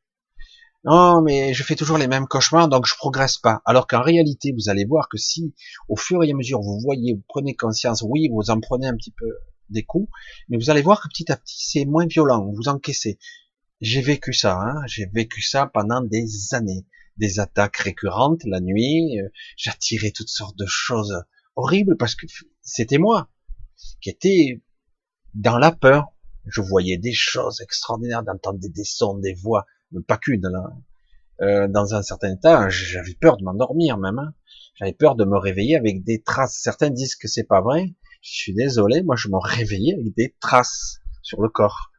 Non, 0.84 1.20
mais 1.22 1.52
je 1.52 1.62
fais 1.62 1.74
toujours 1.74 1.98
les 1.98 2.06
mêmes 2.08 2.26
cauchemars, 2.26 2.68
donc 2.68 2.86
je 2.86 2.94
progresse 2.94 3.36
pas. 3.38 3.60
Alors 3.66 3.86
qu'en 3.86 4.02
réalité, 4.02 4.52
vous 4.52 4.70
allez 4.70 4.86
voir 4.86 5.08
que 5.10 5.18
si, 5.18 5.54
au 5.88 5.96
fur 5.96 6.22
et 6.24 6.30
à 6.30 6.34
mesure, 6.34 6.60
vous 6.60 6.80
voyez, 6.80 7.14
vous 7.14 7.22
prenez 7.28 7.54
conscience, 7.54 8.02
oui, 8.06 8.28
vous 8.32 8.50
en 8.50 8.60
prenez 8.60 8.86
un 8.86 8.96
petit 8.96 9.12
peu 9.12 9.26
des 9.68 9.84
coups, 9.84 10.10
mais 10.48 10.56
vous 10.56 10.70
allez 10.70 10.82
voir 10.82 11.02
que 11.02 11.08
petit 11.08 11.30
à 11.30 11.36
petit, 11.36 11.56
c'est 11.66 11.84
moins 11.84 12.06
violent, 12.06 12.50
vous 12.52 12.68
encaissez. 12.68 13.18
J'ai 13.80 14.02
vécu 14.02 14.32
ça, 14.32 14.58
hein, 14.58 14.82
j'ai 14.86 15.06
vécu 15.06 15.42
ça 15.42 15.66
pendant 15.66 16.02
des 16.02 16.54
années. 16.54 16.86
Des 17.16 17.40
attaques 17.40 17.76
récurrentes 17.76 18.44
la 18.44 18.60
nuit, 18.60 19.20
euh, 19.20 19.28
j'attirais 19.56 20.10
toutes 20.10 20.28
sortes 20.28 20.56
de 20.56 20.66
choses 20.66 21.22
horribles 21.56 21.96
parce 21.98 22.14
que 22.14 22.26
c'était 22.62 22.98
moi 22.98 23.28
qui 24.00 24.10
étais 24.10 24.62
dans 25.34 25.58
la 25.58 25.72
peur. 25.72 26.06
Je 26.46 26.60
voyais 26.60 26.98
des 26.98 27.12
choses 27.12 27.60
extraordinaires, 27.60 28.22
d'entendre 28.22 28.58
des 28.60 28.84
sons, 28.84 29.18
des 29.18 29.34
voix, 29.34 29.66
pas 30.06 30.18
qu'une 30.18 30.48
là. 30.48 30.72
Euh, 31.42 31.68
dans 31.68 31.94
un 31.94 32.02
certain 32.02 32.34
état, 32.34 32.68
j'avais 32.68 33.14
peur 33.14 33.38
de 33.38 33.44
m'endormir 33.44 33.96
même. 33.96 34.18
Hein. 34.18 34.34
J'avais 34.74 34.92
peur 34.92 35.14
de 35.16 35.24
me 35.24 35.38
réveiller 35.38 35.76
avec 35.76 36.04
des 36.04 36.22
traces. 36.22 36.58
Certains 36.60 36.90
disent 36.90 37.16
que 37.16 37.28
c'est 37.28 37.44
pas 37.44 37.62
vrai. 37.62 37.94
Je 38.20 38.30
suis 38.30 38.54
désolé, 38.54 39.02
moi 39.02 39.16
je 39.16 39.28
me 39.28 39.38
réveillais 39.38 39.94
avec 39.94 40.14
des 40.14 40.36
traces 40.40 40.98
sur 41.22 41.40
le 41.40 41.48
corps. 41.48 41.90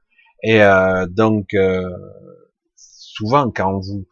Et 0.44 0.62
euh, 0.62 1.08
donc 1.08 1.54
euh, 1.56 1.90
souvent 2.76 3.50
quand 3.52 3.74
on 3.74 3.80
vous 3.80 4.08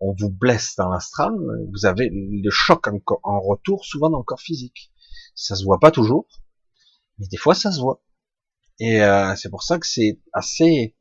on 0.00 0.14
vous 0.18 0.28
blesse 0.28 0.74
dans 0.76 0.90
l'astral, 0.90 1.32
vous 1.72 1.86
avez 1.86 2.10
le 2.12 2.50
choc 2.50 2.86
en, 2.88 2.98
en, 3.22 3.40
retour, 3.40 3.84
souvent 3.86 4.10
dans 4.10 4.18
le 4.18 4.24
corps 4.24 4.40
physique. 4.40 4.92
Ça 5.34 5.54
se 5.54 5.64
voit 5.64 5.80
pas 5.80 5.90
toujours, 5.90 6.26
mais 7.18 7.26
des 7.28 7.38
fois 7.38 7.54
ça 7.54 7.72
se 7.72 7.80
voit. 7.80 8.02
Et 8.80 9.02
euh, 9.02 9.34
c'est 9.36 9.50
pour 9.50 9.62
ça 9.62 9.78
que 9.78 9.86
c'est 9.86 10.20
assez 10.32 10.94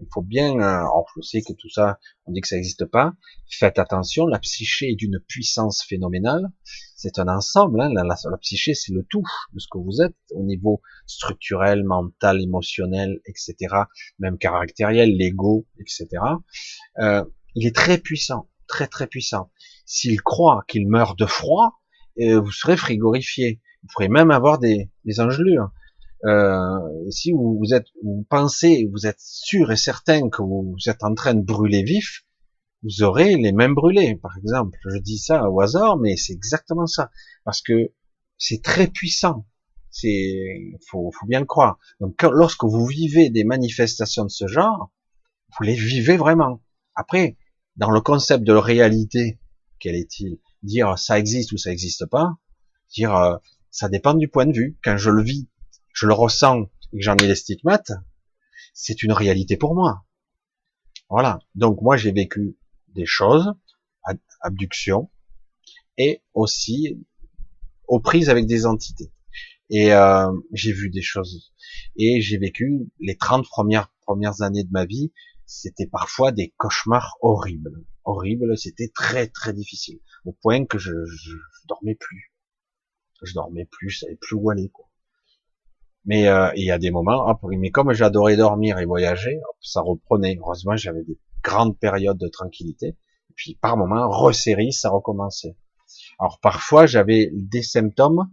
il 0.00 0.06
faut 0.12 0.22
bien, 0.22 0.58
euh, 0.60 0.84
je 1.16 1.22
sais 1.22 1.42
que 1.42 1.52
tout 1.52 1.68
ça, 1.68 1.98
on 2.26 2.32
dit 2.32 2.40
que 2.40 2.48
ça 2.48 2.56
n'existe 2.56 2.84
pas. 2.84 3.12
Faites 3.48 3.78
attention, 3.78 4.26
la 4.26 4.38
psyché 4.38 4.90
est 4.90 4.96
d'une 4.96 5.20
puissance 5.28 5.84
phénoménale. 5.88 6.50
C'est 6.96 7.18
un 7.18 7.28
ensemble. 7.28 7.80
Hein, 7.80 7.90
la, 7.92 8.02
la, 8.02 8.38
psyché, 8.38 8.74
c'est 8.74 8.92
le 8.92 9.04
tout 9.08 9.22
de 9.52 9.58
ce 9.58 9.66
que 9.70 9.78
vous 9.78 10.02
êtes 10.02 10.16
au 10.32 10.42
niveau 10.42 10.80
structurel, 11.06 11.84
mental, 11.84 12.40
émotionnel, 12.42 13.20
etc. 13.26 13.74
Même 14.18 14.38
caractériel, 14.38 15.16
l'ego, 15.16 15.66
etc. 15.78 16.06
Euh, 16.98 17.24
il 17.54 17.66
est 17.66 17.74
très 17.74 17.98
puissant, 17.98 18.48
très 18.66 18.88
très 18.88 19.06
puissant. 19.06 19.50
S'il 19.86 20.20
croit 20.22 20.64
qu'il 20.66 20.88
meurt 20.88 21.18
de 21.18 21.26
froid, 21.26 21.80
et 22.16 22.34
vous 22.34 22.52
serez 22.52 22.76
frigorifié. 22.76 23.60
Vous 23.82 23.88
pourrez 23.92 24.08
même 24.08 24.30
avoir 24.30 24.58
des, 24.58 24.90
des 25.04 25.20
engelures. 25.20 25.70
Euh, 26.24 27.10
si 27.10 27.32
vous, 27.32 27.58
vous, 27.58 27.74
êtes, 27.74 27.86
vous 28.02 28.26
pensez, 28.28 28.88
vous 28.92 29.06
êtes 29.06 29.20
sûr 29.20 29.70
et 29.72 29.76
certain 29.76 30.30
que 30.30 30.42
vous, 30.42 30.76
êtes 30.86 31.02
en 31.04 31.14
train 31.14 31.34
de 31.34 31.42
brûler 31.42 31.82
vif, 31.82 32.24
vous 32.82 33.02
aurez 33.02 33.36
les 33.36 33.52
mêmes 33.52 33.74
brûlés, 33.74 34.16
par 34.16 34.36
exemple. 34.38 34.78
Je 34.92 34.98
dis 34.98 35.18
ça 35.18 35.50
au 35.50 35.60
hasard, 35.60 35.98
mais 35.98 36.16
c'est 36.16 36.32
exactement 36.32 36.86
ça, 36.86 37.10
parce 37.44 37.60
que 37.60 37.92
c'est 38.38 38.62
très 38.62 38.86
puissant. 38.88 39.46
C'est, 39.90 40.72
faut, 40.88 41.10
faut 41.12 41.26
bien 41.26 41.40
le 41.40 41.46
croire. 41.46 41.78
Donc, 42.00 42.20
lorsque 42.22 42.64
vous 42.64 42.86
vivez 42.86 43.30
des 43.30 43.44
manifestations 43.44 44.24
de 44.24 44.30
ce 44.30 44.46
genre, 44.46 44.90
vous 45.56 45.64
les 45.64 45.74
vivez 45.74 46.16
vraiment. 46.16 46.62
Après, 46.94 47.36
dans 47.76 47.90
le 47.90 48.00
concept 48.00 48.44
de 48.44 48.52
réalité, 48.52 49.38
quel 49.78 49.94
est-il? 49.94 50.38
Dire 50.62 50.98
ça 50.98 51.18
existe 51.18 51.52
ou 51.52 51.58
ça 51.58 51.70
n'existe 51.70 52.06
pas 52.06 52.38
Dire 52.94 53.14
euh, 53.14 53.36
ça 53.70 53.88
dépend 53.88 54.14
du 54.14 54.28
point 54.28 54.46
de 54.46 54.52
vue. 54.52 54.78
Quand 54.82 54.96
je 54.96 55.10
le 55.10 55.22
vis, 55.22 55.48
je 55.94 56.06
le 56.06 56.12
ressens 56.12 56.64
et 56.92 56.98
que 56.98 57.02
j'en 57.02 57.16
ai 57.16 57.26
les 57.26 57.34
stigmates, 57.34 57.92
c'est 58.74 59.02
une 59.02 59.12
réalité 59.12 59.56
pour 59.56 59.74
moi. 59.74 60.04
Voilà. 61.08 61.38
Donc 61.54 61.80
moi 61.80 61.96
j'ai 61.96 62.12
vécu 62.12 62.58
des 62.88 63.06
choses, 63.06 63.54
abduction, 64.42 65.10
et 65.96 66.22
aussi 66.34 67.02
aux 67.88 68.00
prises 68.00 68.28
avec 68.28 68.46
des 68.46 68.66
entités. 68.66 69.10
Et 69.70 69.94
euh, 69.94 70.30
j'ai 70.52 70.72
vu 70.72 70.90
des 70.90 71.00
choses. 71.00 71.54
Et 71.96 72.20
j'ai 72.20 72.36
vécu 72.36 72.90
les 73.00 73.16
30 73.16 73.46
premières 73.48 74.42
années 74.42 74.64
de 74.64 74.70
ma 74.70 74.84
vie 74.84 75.10
c'était 75.46 75.86
parfois 75.86 76.32
des 76.32 76.54
cauchemars 76.56 77.16
horribles. 77.20 77.84
Horribles, 78.04 78.56
c'était 78.58 78.88
très 78.88 79.28
très 79.28 79.52
difficile. 79.52 80.00
Au 80.24 80.32
point 80.32 80.64
que 80.66 80.78
je, 80.78 80.92
je, 81.04 81.32
dormais 81.68 81.94
plus. 81.94 82.32
Je 83.22 83.32
dormais 83.34 83.64
plus, 83.64 83.90
je 83.90 84.00
savais 84.00 84.16
plus 84.16 84.36
où 84.36 84.50
aller. 84.50 84.68
Quoi. 84.70 84.88
Mais 86.06 86.28
euh, 86.28 86.50
il 86.56 86.64
y 86.64 86.70
a 86.70 86.78
des 86.78 86.90
moments, 86.90 87.28
hop, 87.28 87.38
mais 87.44 87.70
comme 87.70 87.92
j'adorais 87.92 88.36
dormir 88.36 88.78
et 88.78 88.84
voyager, 88.84 89.40
ça 89.60 89.80
reprenait. 89.80 90.36
Heureusement, 90.40 90.76
j'avais 90.76 91.02
des 91.02 91.18
grandes 91.42 91.78
périodes 91.78 92.18
de 92.18 92.28
tranquillité. 92.28 92.96
Puis 93.36 93.58
par 93.60 93.76
moments, 93.76 94.08
resserrie, 94.08 94.72
ça 94.72 94.90
recommençait. 94.90 95.56
Alors 96.18 96.38
parfois, 96.40 96.86
j'avais 96.86 97.30
des 97.32 97.62
symptômes, 97.62 98.30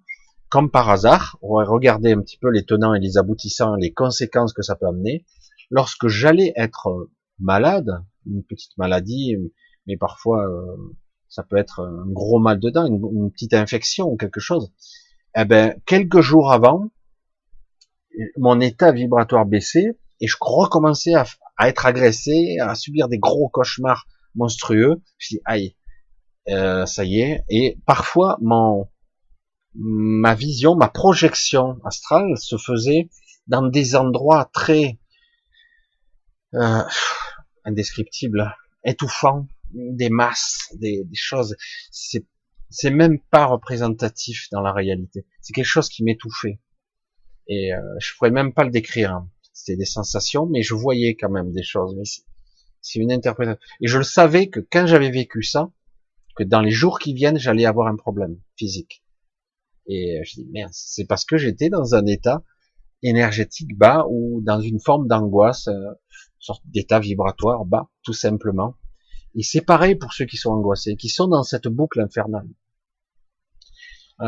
comme 0.50 0.70
par 0.70 0.90
hasard. 0.90 1.38
On 1.42 1.58
va 1.58 1.64
regarder 1.64 2.12
un 2.12 2.22
petit 2.22 2.38
peu 2.38 2.50
les 2.50 2.66
tenants 2.66 2.94
et 2.94 3.00
les 3.00 3.18
aboutissants, 3.18 3.76
les 3.76 3.94
conséquences 3.94 4.54
que 4.54 4.62
ça 4.62 4.76
peut 4.76 4.88
amener 4.88 5.26
lorsque 5.72 6.08
j'allais 6.08 6.54
être 6.56 7.10
malade, 7.40 8.04
une 8.28 8.44
petite 8.44 8.78
maladie, 8.78 9.36
mais 9.88 9.98
parfois 9.98 10.46
euh, 10.48 10.76
ça 11.30 11.44
peut 11.44 11.58
être 11.58 11.80
un 11.80 12.06
gros 12.08 12.40
mal 12.40 12.60
dedans, 12.60 12.86
une, 12.86 13.02
une, 13.14 13.32
petite 13.32 13.56
infection 13.56 14.08
ou 14.08 14.18
quelque 14.18 14.40
chose, 14.40 14.72
eh 15.36 15.46
ben 15.46 15.76
quelques 15.88 16.22
jours 16.22 16.52
avant, 16.52 16.90
mon 18.38 18.60
état 18.60 18.92
vibratoire 18.92 19.46
baissait 19.46 19.98
et 20.20 20.28
je 20.28 20.38
recommençais 20.40 21.14
à, 21.14 21.26
à 21.58 21.70
être 21.70 21.86
agressé, 21.86 22.58
à 22.60 22.76
subir 22.76 23.08
des 23.08 23.18
gros 23.18 23.50
cauchemars 23.50 24.08
monstrueux. 24.36 25.02
Je 25.18 25.36
dis 25.36 25.42
aïe, 25.46 25.76
euh, 26.50 26.86
ça 26.86 27.04
y 27.04 27.20
est. 27.20 27.44
Et 27.50 27.78
parfois 27.86 28.38
mon 28.42 28.90
ma 29.74 30.36
vision, 30.36 30.76
ma 30.76 30.90
projection 30.90 31.80
astrale 31.86 32.38
se 32.38 32.58
faisait 32.58 33.10
dans 33.48 33.66
des 33.66 33.96
endroits 33.96 34.50
très 34.54 35.00
euh, 36.54 36.84
indescriptible, 37.64 38.54
étouffant, 38.84 39.48
des 39.72 40.10
masses, 40.10 40.70
des, 40.76 41.04
des 41.06 41.16
choses. 41.16 41.56
C'est 41.92 42.26
c'est 42.70 42.90
même 42.90 43.20
pas 43.20 43.46
représentatif 43.46 44.48
dans 44.52 44.62
la 44.62 44.72
réalité. 44.72 45.26
C'est 45.42 45.54
quelque 45.54 45.66
chose 45.66 45.90
qui 45.90 46.04
m'étouffait. 46.04 46.60
Et 47.52 47.74
euh, 47.74 47.82
je 48.00 48.16
pourrais 48.16 48.32
même 48.32 48.54
pas 48.54 48.64
le 48.64 48.72
décrire. 48.72 49.12
Hein. 49.12 49.30
C'était 49.52 49.76
des 49.76 49.86
sensations, 49.86 50.46
mais 50.46 50.64
je 50.64 50.74
voyais 50.74 51.16
quand 51.16 51.30
même 51.30 51.52
des 51.52 51.64
choses. 51.64 51.94
Mais 51.98 52.06
c'est 52.82 53.00
une 53.00 53.12
interprétation. 53.12 53.60
Et 53.82 53.88
je 53.88 53.98
le 53.98 54.06
savais 54.06 54.48
que 54.48 54.62
quand 54.62 54.88
j'avais 54.88 55.12
vécu 55.12 55.44
ça, 55.44 55.70
que 56.38 56.44
dans 56.44 56.62
les 56.62 56.72
jours 56.72 56.98
qui 56.98 57.14
viennent, 57.14 57.38
j'allais 57.38 57.66
avoir 57.66 57.88
un 57.88 57.98
problème 57.98 58.40
physique. 58.56 59.04
Et 59.86 60.22
je 60.24 60.36
dis 60.36 60.48
merde, 60.54 60.72
c'est 60.72 61.04
parce 61.04 61.26
que 61.26 61.36
j'étais 61.36 61.68
dans 61.68 61.94
un 61.94 62.06
état 62.06 62.42
énergétique 63.04 63.78
bas 63.78 64.06
ou 64.10 64.40
dans 64.42 64.62
une 64.62 64.80
forme 64.80 65.10
d'angoisse, 65.10 65.68
euh, 65.68 65.92
sorte 66.40 66.64
d'état 66.68 67.02
vibratoire 67.02 67.66
bas, 67.66 67.90
tout 68.04 68.14
simplement. 68.14 68.78
Et 69.36 69.44
c'est 69.44 69.66
pareil 69.66 69.96
pour 69.96 70.14
ceux 70.14 70.26
qui 70.26 70.38
sont 70.38 70.52
angoissés, 70.52 70.96
qui 70.96 71.10
sont 71.10 71.28
dans 71.28 71.44
cette 71.44 71.68
boucle 71.68 72.00
infernale. 72.00 72.48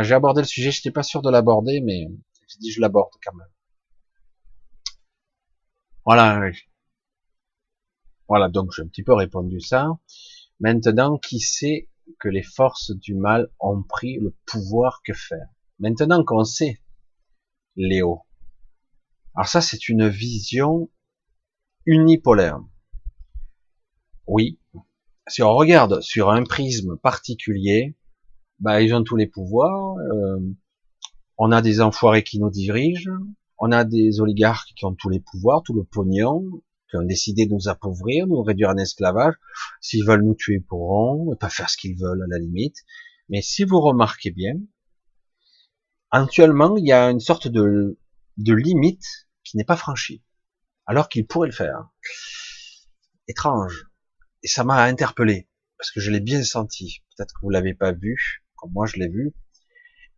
J'ai 0.02 0.16
abordé 0.16 0.42
le 0.42 0.48
sujet, 0.48 0.72
je 0.72 0.80
n'étais 0.80 0.92
pas 0.92 1.04
sûr 1.04 1.22
de 1.22 1.30
l'aborder, 1.30 1.80
mais 1.80 2.08
dit 2.60 2.72
je 2.72 2.82
l'aborde 2.82 3.14
quand 3.24 3.36
même. 3.36 3.48
Voilà. 6.06 6.52
Voilà, 8.28 8.50
donc 8.50 8.72
j'ai 8.76 8.82
un 8.82 8.88
petit 8.88 9.04
peu 9.04 9.14
répondu 9.14 9.60
ça. 9.60 9.88
Maintenant, 10.60 11.18
qui 11.18 11.40
sait 11.40 11.90
que 12.20 12.30
les 12.30 12.44
forces 12.44 12.92
du 12.92 13.16
mal 13.16 13.50
ont 13.60 13.84
pris 13.84 14.18
le 14.20 14.36
pouvoir 14.46 15.02
que 15.04 15.14
faire? 15.14 15.48
Maintenant 15.80 16.24
qu'on 16.24 16.44
sait, 16.44 16.82
Léo. 17.76 18.22
Alors 19.36 19.48
ça, 19.48 19.62
c'est 19.62 19.90
une 19.90 20.08
vision 20.08 20.90
unipolaire. 21.86 22.60
Oui, 24.28 24.60
si 25.28 25.42
on 25.44 25.54
regarde 25.54 26.02
sur 26.02 26.30
un 26.30 26.44
prisme 26.44 26.98
particulier, 26.98 27.98
bah, 28.60 28.82
ils 28.82 28.94
ont 28.94 29.04
tous 29.04 29.16
les 29.16 29.28
pouvoirs. 29.28 29.98
Euh, 29.98 30.40
on 31.38 31.52
a 31.52 31.62
des 31.62 31.82
enfoirés 31.82 32.24
qui 32.24 32.40
nous 32.40 32.50
dirigent, 32.50 33.12
on 33.58 33.72
a 33.72 33.84
des 33.84 34.20
oligarques 34.20 34.74
qui 34.76 34.86
ont 34.86 34.96
tous 34.96 35.10
les 35.10 35.20
pouvoirs, 35.20 35.64
tout 35.64 35.74
le 35.74 35.84
pognon, 35.84 36.44
qui 36.90 36.98
ont 36.98 37.04
décidé 37.04 37.46
de 37.46 37.54
nous 37.54 37.68
appauvrir, 37.68 38.28
nous 38.28 38.42
réduire 38.42 38.70
en 38.70 38.78
esclavage. 38.78 39.36
S'ils 39.82 40.06
veulent 40.06 40.24
nous 40.24 40.36
tuer, 40.36 40.56
ils 40.56 40.64
pourront, 40.64 41.36
pas 41.36 41.50
faire 41.50 41.70
ce 41.70 41.78
qu'ils 41.78 41.98
veulent 41.98 42.24
à 42.24 42.28
la 42.28 42.40
limite. 42.40 42.78
Mais 43.30 43.42
si 43.42 43.64
vous 43.64 43.80
remarquez 43.80 44.32
bien, 44.32 44.56
actuellement, 46.12 46.78
il 46.78 46.86
y 46.86 46.92
a 46.92 47.10
une 47.10 47.20
sorte 47.20 47.48
de, 47.48 47.98
de 48.38 48.54
limite 48.54 49.28
qui 49.44 49.58
n'est 49.58 49.64
pas 49.64 49.78
franchie 49.78 50.24
alors 50.86 51.10
qu'il 51.10 51.26
pourrait 51.26 51.48
le 51.48 51.54
faire. 51.54 51.90
Étrange. 53.28 53.88
Et 54.44 54.48
ça 54.48 54.64
m'a 54.64 54.84
interpellé, 54.84 55.48
parce 55.78 55.92
que 55.92 56.00
je 56.00 56.12
l'ai 56.12 56.20
bien 56.20 56.44
senti. 56.44 57.04
Peut-être 57.16 57.34
que 57.34 57.40
vous 57.42 57.50
l'avez 57.50 57.74
pas 57.74 57.94
vu, 57.94 58.44
comme 58.56 58.72
moi 58.74 58.86
je 58.86 58.98
l'ai 58.98 59.08
vu. 59.08 59.34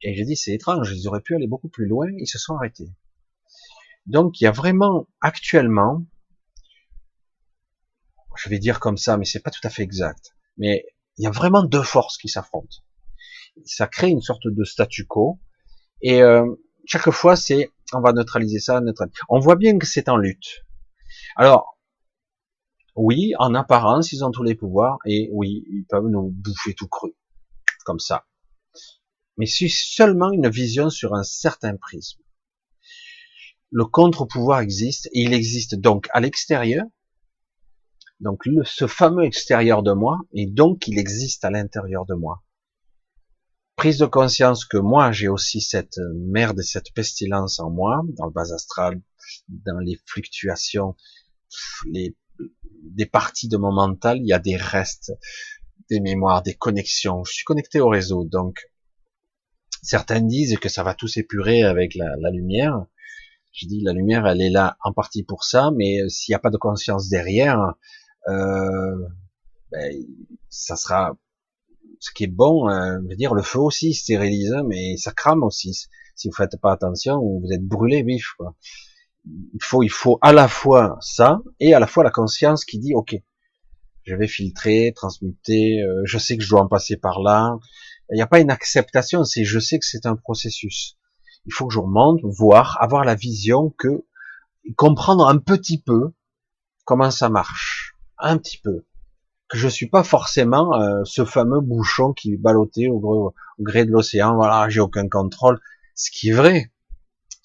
Et 0.01 0.15
j'ai 0.15 0.25
dit, 0.25 0.35
c'est 0.35 0.53
étrange, 0.53 0.91
ils 0.95 1.07
auraient 1.07 1.21
pu 1.21 1.35
aller 1.35 1.47
beaucoup 1.47 1.69
plus 1.69 1.87
loin, 1.87 2.07
ils 2.17 2.27
se 2.27 2.37
sont 2.37 2.55
arrêtés. 2.55 2.89
Donc 4.05 4.39
il 4.39 4.43
y 4.43 4.47
a 4.47 4.51
vraiment, 4.51 5.07
actuellement, 5.21 6.05
je 8.35 8.49
vais 8.49 8.59
dire 8.59 8.79
comme 8.79 8.97
ça, 8.97 9.17
mais 9.17 9.25
c'est 9.25 9.39
pas 9.39 9.51
tout 9.51 9.65
à 9.65 9.69
fait 9.69 9.83
exact, 9.83 10.35
mais 10.57 10.85
il 11.17 11.23
y 11.23 11.27
a 11.27 11.31
vraiment 11.31 11.63
deux 11.63 11.83
forces 11.83 12.17
qui 12.17 12.27
s'affrontent. 12.27 12.77
Ça 13.63 13.87
crée 13.87 14.09
une 14.09 14.21
sorte 14.21 14.45
de 14.45 14.63
statu 14.63 15.05
quo, 15.05 15.39
et 16.01 16.21
euh, 16.21 16.45
chaque 16.85 17.09
fois 17.09 17.35
c'est 17.35 17.71
on 17.93 18.01
va 18.01 18.13
neutraliser 18.13 18.59
ça, 18.59 18.81
neutraliser. 18.81 19.17
On 19.29 19.39
voit 19.39 19.55
bien 19.55 19.77
que 19.77 19.87
c'est 19.87 20.09
en 20.09 20.17
lutte. 20.17 20.65
Alors, 21.35 21.77
oui, 22.95 23.33
en 23.39 23.53
apparence, 23.55 24.11
ils 24.11 24.23
ont 24.23 24.31
tous 24.31 24.43
les 24.43 24.55
pouvoirs, 24.55 24.97
et 25.05 25.29
oui, 25.31 25.65
ils 25.69 25.85
peuvent 25.85 26.07
nous 26.07 26.29
bouffer 26.29 26.73
tout 26.73 26.87
cru, 26.87 27.13
comme 27.85 27.99
ça. 27.99 28.25
Mais 29.37 29.45
c'est 29.45 29.69
seulement 29.69 30.31
une 30.31 30.49
vision 30.49 30.89
sur 30.89 31.13
un 31.13 31.23
certain 31.23 31.75
prisme. 31.75 32.21
Le 33.71 33.85
contre-pouvoir 33.85 34.61
existe, 34.61 35.07
et 35.07 35.23
il 35.23 35.33
existe 35.33 35.75
donc 35.75 36.07
à 36.13 36.21
l'extérieur, 36.21 36.85
donc 38.21 38.43
ce 38.63 38.87
fameux 38.87 39.25
extérieur 39.25 39.83
de 39.83 39.91
moi, 39.91 40.19
et 40.31 40.45
donc 40.45 40.87
il 40.87 40.97
existe 40.97 41.43
à 41.43 41.51
l'intérieur 41.51 42.05
de 42.05 42.13
moi 42.13 42.45
prise 43.75 43.97
de 43.97 44.05
conscience 44.05 44.65
que 44.65 44.77
moi 44.77 45.11
j'ai 45.11 45.27
aussi 45.27 45.61
cette 45.61 45.99
merde 46.15 46.59
et 46.59 46.63
cette 46.63 46.93
pestilence 46.93 47.59
en 47.59 47.69
moi, 47.69 48.01
dans 48.17 48.25
le 48.25 48.31
bas 48.31 48.53
astral, 48.53 49.01
dans 49.47 49.79
les 49.79 49.99
fluctuations, 50.05 50.95
les, 51.91 52.15
des 52.83 53.05
parties 53.05 53.47
de 53.47 53.57
mon 53.57 53.73
mental, 53.73 54.17
il 54.17 54.27
y 54.27 54.33
a 54.33 54.39
des 54.39 54.55
restes, 54.55 55.11
des 55.89 55.99
mémoires, 55.99 56.41
des 56.41 56.55
connexions. 56.55 57.23
Je 57.25 57.33
suis 57.33 57.43
connecté 57.43 57.79
au 57.79 57.89
réseau, 57.89 58.23
donc 58.23 58.71
certains 59.85 60.21
disent 60.21 60.57
que 60.57 60.69
ça 60.69 60.83
va 60.83 60.93
tout 60.93 61.07
s'épurer 61.07 61.63
avec 61.63 61.95
la, 61.95 62.15
la 62.17 62.31
lumière. 62.31 62.85
Je 63.53 63.67
dis 63.67 63.81
la 63.81 63.93
lumière, 63.93 64.27
elle 64.27 64.41
est 64.41 64.49
là 64.49 64.77
en 64.83 64.91
partie 64.91 65.23
pour 65.23 65.43
ça, 65.45 65.71
mais 65.75 66.09
s'il 66.09 66.33
n'y 66.33 66.35
a 66.35 66.39
pas 66.39 66.49
de 66.49 66.57
conscience 66.57 67.07
derrière, 67.07 67.75
euh, 68.27 68.95
ben, 69.71 69.95
ça 70.49 70.75
sera 70.75 71.17
ce 71.99 72.11
qui 72.11 72.25
est 72.25 72.27
bon, 72.27 72.69
euh, 72.69 72.99
je 73.03 73.09
veux 73.09 73.15
dire, 73.15 73.33
le 73.33 73.41
feu 73.41 73.59
aussi 73.59 73.93
stérilise, 73.93 74.55
mais 74.67 74.97
ça 74.97 75.11
crame 75.11 75.43
aussi. 75.43 75.87
Si 76.15 76.27
vous 76.27 76.35
faites 76.35 76.59
pas 76.61 76.71
attention, 76.71 77.19
vous 77.19 77.51
êtes 77.51 77.65
brûlé 77.65 78.03
vif. 78.03 78.33
Quoi. 78.37 78.55
Il 79.25 79.63
faut, 79.63 79.83
il 79.83 79.89
faut 79.89 80.19
à 80.21 80.33
la 80.33 80.47
fois 80.47 80.97
ça 81.01 81.41
et 81.59 81.73
à 81.73 81.79
la 81.79 81.87
fois 81.87 82.03
la 82.03 82.11
conscience 82.11 82.65
qui 82.65 82.79
dit, 82.79 82.93
ok, 82.93 83.15
je 84.03 84.15
vais 84.15 84.27
filtrer, 84.27 84.93
transmuter, 84.95 85.81
euh, 85.81 86.01
je 86.05 86.17
sais 86.17 86.37
que 86.37 86.43
je 86.43 86.49
dois 86.49 86.61
en 86.61 86.67
passer 86.67 86.95
par 86.95 87.21
là, 87.21 87.57
Il 88.11 88.15
n'y 88.15 88.21
a 88.21 88.27
pas 88.27 88.39
une 88.39 88.51
acceptation, 88.51 89.23
c'est 89.23 89.43
je 89.43 89.59
sais 89.59 89.79
que 89.79 89.85
c'est 89.85 90.05
un 90.05 90.15
processus. 90.15 90.97
Il 91.45 91.53
faut 91.53 91.67
que 91.67 91.73
je 91.73 91.79
remonte, 91.79 92.19
voir, 92.23 92.77
avoir 92.81 93.03
la 93.03 93.15
vision 93.15 93.73
que, 93.77 94.05
comprendre 94.75 95.27
un 95.27 95.37
petit 95.37 95.81
peu 95.81 96.13
comment 96.85 97.11
ça 97.11 97.29
marche. 97.29 97.95
Un 98.17 98.37
petit 98.37 98.57
peu. 98.57 98.85
Que 99.49 99.57
je 99.57 99.67
suis 99.67 99.87
pas 99.87 100.03
forcément 100.03 100.73
euh, 100.79 101.01
ce 101.03 101.25
fameux 101.25 101.61
bouchon 101.61 102.13
qui 102.13 102.33
est 102.33 102.37
ballotté 102.37 102.89
au, 102.89 102.99
au 102.99 103.33
gré 103.59 103.85
de 103.85 103.91
l'océan, 103.91 104.35
voilà, 104.35 104.69
j'ai 104.69 104.79
aucun 104.79 105.07
contrôle. 105.07 105.59
Ce 105.93 106.09
qui 106.11 106.29
est 106.29 106.33
vrai, 106.33 106.71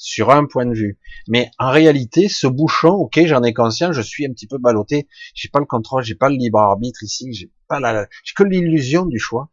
sur 0.00 0.30
un 0.30 0.46
point 0.46 0.64
de 0.64 0.74
vue. 0.74 0.98
Mais 1.28 1.50
en 1.58 1.70
réalité, 1.70 2.28
ce 2.28 2.46
bouchon, 2.46 2.88
ok, 2.88 3.20
j'en 3.26 3.42
ai 3.42 3.52
conscience, 3.52 3.94
je 3.94 4.00
suis 4.00 4.26
un 4.26 4.32
petit 4.32 4.46
peu 4.46 4.56
ballotté, 4.58 5.06
j'ai 5.34 5.50
pas 5.50 5.60
le 5.60 5.66
contrôle, 5.66 6.02
j'ai 6.02 6.14
pas 6.14 6.30
le 6.30 6.36
libre 6.36 6.58
arbitre 6.58 7.02
ici, 7.02 7.32
j'ai 7.34 7.52
pas 7.68 7.80
la, 7.80 8.08
j'ai 8.24 8.32
que 8.34 8.42
l'illusion 8.42 9.04
du 9.04 9.18
choix 9.18 9.50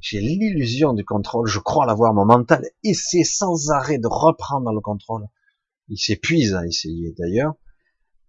j'ai 0.00 0.20
l'illusion 0.20 0.92
du 0.92 1.04
contrôle, 1.04 1.46
je 1.46 1.58
crois 1.58 1.86
l'avoir, 1.86 2.14
mon 2.14 2.24
mental 2.24 2.64
essaie 2.84 3.24
sans 3.24 3.70
arrêt 3.70 3.98
de 3.98 4.06
reprendre 4.06 4.72
le 4.72 4.80
contrôle. 4.80 5.26
Il 5.88 5.98
s'épuise 5.98 6.54
à 6.54 6.66
essayer 6.66 7.14
d'ailleurs, 7.18 7.54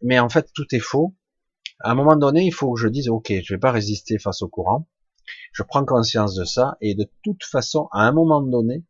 mais 0.01 0.19
en 0.19 0.29
fait 0.29 0.51
tout 0.53 0.65
est 0.71 0.79
faux. 0.79 1.15
À 1.81 1.91
un 1.91 1.95
moment 1.95 2.15
donné, 2.15 2.43
il 2.43 2.53
faut 2.53 2.73
que 2.73 2.79
je 2.79 2.87
dise, 2.87 3.09
ok, 3.09 3.31
je 3.43 3.53
vais 3.53 3.59
pas 3.59 3.71
résister 3.71 4.17
face 4.17 4.41
au 4.41 4.49
courant, 4.49 4.87
je 5.53 5.63
prends 5.63 5.85
conscience 5.85 6.35
de 6.35 6.43
ça, 6.43 6.77
et 6.81 6.95
de 6.95 7.09
toute 7.23 7.43
façon, 7.43 7.87
à 7.91 8.01
un 8.01 8.11
moment 8.11 8.41
donné, 8.41 8.83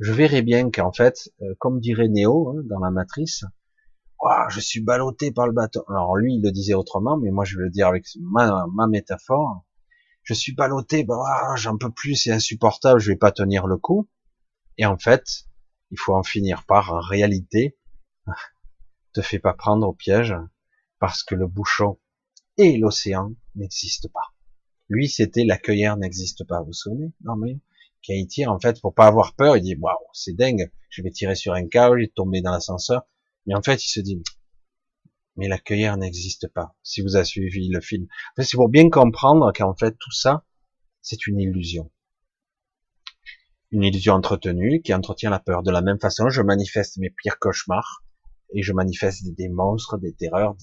je 0.00 0.12
verrai 0.12 0.42
bien 0.42 0.70
qu'en 0.70 0.92
fait, 0.92 1.30
euh, 1.40 1.54
comme 1.58 1.80
dirait 1.80 2.08
Néo 2.08 2.50
hein, 2.50 2.62
dans 2.68 2.80
la 2.80 2.90
matrice, 2.90 3.44
je 4.48 4.60
suis 4.60 4.80
ballotté 4.80 5.32
par 5.32 5.46
le 5.46 5.52
bateau. 5.52 5.84
Alors 5.88 6.16
lui, 6.16 6.34
il 6.34 6.42
le 6.42 6.50
disait 6.50 6.74
autrement, 6.74 7.18
mais 7.18 7.30
moi 7.30 7.44
je 7.44 7.58
vais 7.58 7.64
le 7.64 7.70
dire 7.70 7.88
avec 7.88 8.06
ma 8.24 8.86
métaphore 8.86 9.64
je 10.24 10.34
suis 10.34 10.54
ballotté, 10.54 11.04
bah, 11.04 11.22
ah, 11.26 11.54
j'en 11.56 11.76
peux 11.76 11.90
plus, 11.90 12.16
c'est 12.16 12.32
insupportable, 12.32 12.98
je 12.98 13.12
vais 13.12 13.16
pas 13.16 13.30
tenir 13.30 13.66
le 13.66 13.76
coup. 13.76 14.08
Et 14.78 14.86
en 14.86 14.98
fait, 14.98 15.44
il 15.90 15.98
faut 15.98 16.14
en 16.14 16.22
finir 16.22 16.64
par, 16.66 16.92
en 16.92 17.00
réalité, 17.00 17.76
te 19.14 19.20
fais 19.20 19.38
pas 19.38 19.54
prendre 19.54 19.86
au 19.86 19.92
piège, 19.92 20.34
parce 20.98 21.22
que 21.22 21.34
le 21.34 21.46
bouchon 21.46 21.98
et 22.56 22.78
l'océan 22.78 23.34
n'existent 23.54 24.08
pas. 24.12 24.34
Lui, 24.88 25.08
c'était 25.08 25.44
l'accueilleur 25.44 25.96
n'existe 25.96 26.44
pas, 26.46 26.60
vous 26.60 26.66
vous 26.66 26.72
souvenez? 26.72 27.12
Non 27.22 27.36
mais, 27.36 27.58
il 28.08 28.26
tire, 28.26 28.50
en 28.50 28.58
fait, 28.58 28.80
pour 28.80 28.94
pas 28.94 29.06
avoir 29.06 29.34
peur, 29.34 29.56
il 29.56 29.62
dit, 29.62 29.76
waouh, 29.76 29.96
c'est 30.12 30.34
dingue, 30.34 30.70
je 30.90 31.02
vais 31.02 31.10
tirer 31.10 31.34
sur 31.34 31.54
un 31.54 31.66
câble, 31.66 32.02
il 32.02 32.10
tomber 32.10 32.42
dans 32.42 32.52
l'ascenseur. 32.52 33.02
Mais 33.46 33.54
en 33.54 33.62
fait, 33.62 33.84
il 33.84 33.88
se 33.88 34.00
dit, 34.00 34.22
mais 35.36 35.48
l'accueilleur 35.48 35.96
n'existe 35.96 36.48
pas, 36.48 36.76
si 36.82 37.02
vous 37.02 37.16
avez 37.16 37.24
suivi 37.24 37.68
le 37.68 37.80
film. 37.80 38.06
c'est 38.38 38.56
pour 38.56 38.68
bien 38.68 38.88
comprendre 38.88 39.52
qu'en 39.52 39.74
fait, 39.74 39.96
tout 39.98 40.12
ça, 40.12 40.44
c'est 41.02 41.26
une 41.26 41.40
illusion. 41.40 41.90
Une 43.70 43.82
illusion 43.82 44.14
entretenue 44.14 44.80
qui 44.82 44.94
entretient 44.94 45.30
la 45.30 45.40
peur. 45.40 45.62
De 45.62 45.72
la 45.72 45.82
même 45.82 45.98
façon, 45.98 46.28
je 46.28 46.42
manifeste 46.42 46.98
mes 46.98 47.10
pires 47.10 47.38
cauchemars 47.38 48.04
et 48.54 48.62
je 48.62 48.72
manifeste 48.72 49.34
des, 49.34 49.48
monstres, 49.48 49.98
des 49.98 50.14
terreurs, 50.14 50.56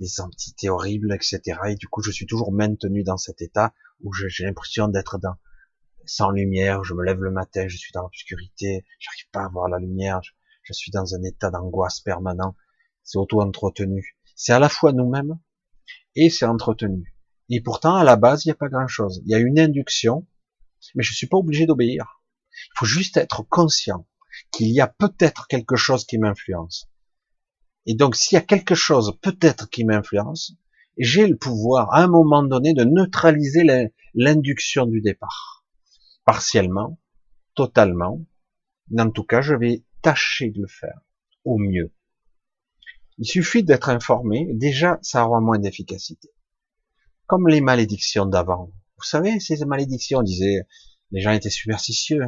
des 0.00 0.20
entités 0.20 0.68
horribles, 0.68 1.14
etc. 1.14 1.40
Et 1.68 1.76
du 1.76 1.86
coup, 1.86 2.02
je 2.02 2.10
suis 2.10 2.26
toujours 2.26 2.52
maintenu 2.52 3.04
dans 3.04 3.16
cet 3.16 3.40
état 3.40 3.72
où 4.02 4.12
j'ai 4.12 4.44
l'impression 4.44 4.88
d'être 4.88 5.18
dans 5.18 5.36
sans 6.04 6.30
lumière. 6.30 6.82
Je 6.82 6.94
me 6.94 7.04
lève 7.04 7.22
le 7.22 7.30
matin, 7.30 7.68
je 7.68 7.76
suis 7.76 7.92
dans 7.92 8.02
l'obscurité, 8.02 8.84
j'arrive 8.98 9.30
pas 9.30 9.44
à 9.44 9.48
voir 9.48 9.68
la 9.68 9.78
lumière. 9.78 10.20
je 10.64 10.72
suis 10.72 10.90
dans 10.90 11.14
un 11.14 11.22
état 11.22 11.52
d'angoisse 11.52 12.00
permanent 12.00 12.56
c'est 13.04 13.18
auto-entretenu. 13.18 14.16
C'est 14.34 14.52
à 14.52 14.58
la 14.58 14.68
fois 14.68 14.92
nous-mêmes 14.92 15.38
et 16.14 16.30
c'est 16.30 16.46
entretenu. 16.46 17.14
Et 17.50 17.60
pourtant, 17.60 17.96
à 17.96 18.04
la 18.04 18.16
base, 18.16 18.44
il 18.44 18.48
n'y 18.48 18.52
a 18.52 18.56
pas 18.56 18.68
grand-chose. 18.68 19.22
Il 19.24 19.30
y 19.30 19.34
a 19.34 19.38
une 19.38 19.58
induction, 19.58 20.26
mais 20.94 21.02
je 21.02 21.12
suis 21.12 21.26
pas 21.26 21.36
obligé 21.36 21.66
d'obéir. 21.66 22.22
Il 22.52 22.78
faut 22.78 22.86
juste 22.86 23.16
être 23.16 23.42
conscient 23.42 24.06
qu'il 24.50 24.68
y 24.68 24.80
a 24.80 24.86
peut-être 24.86 25.46
quelque 25.48 25.76
chose 25.76 26.04
qui 26.04 26.18
m'influence. 26.18 26.88
Et 27.86 27.94
donc, 27.94 28.16
s'il 28.16 28.36
y 28.36 28.38
a 28.38 28.44
quelque 28.44 28.74
chose 28.74 29.18
peut-être 29.20 29.68
qui 29.68 29.84
m'influence, 29.84 30.54
j'ai 30.98 31.26
le 31.26 31.36
pouvoir, 31.36 31.92
à 31.92 32.02
un 32.02 32.08
moment 32.08 32.42
donné, 32.42 32.74
de 32.74 32.84
neutraliser 32.84 33.64
l'induction 34.14 34.86
du 34.86 35.00
départ. 35.00 35.64
Partiellement, 36.24 37.00
totalement. 37.54 38.24
En 38.96 39.10
tout 39.10 39.24
cas, 39.24 39.40
je 39.40 39.54
vais 39.54 39.84
tâcher 40.02 40.50
de 40.50 40.60
le 40.60 40.68
faire 40.68 41.00
au 41.44 41.58
mieux. 41.58 41.92
Il 43.22 43.26
suffit 43.26 43.62
d'être 43.62 43.88
informé, 43.88 44.48
déjà 44.52 44.98
ça 45.00 45.24
aura 45.24 45.40
moins 45.40 45.60
d'efficacité. 45.60 46.28
Comme 47.28 47.46
les 47.46 47.60
malédictions 47.60 48.26
d'avant. 48.26 48.72
Vous 48.96 49.04
savez, 49.04 49.38
ces 49.38 49.64
malédictions, 49.64 50.18
on 50.18 50.22
disait, 50.24 50.66
les 51.12 51.20
gens 51.20 51.30
étaient 51.30 51.48
superstitieux. 51.48 52.24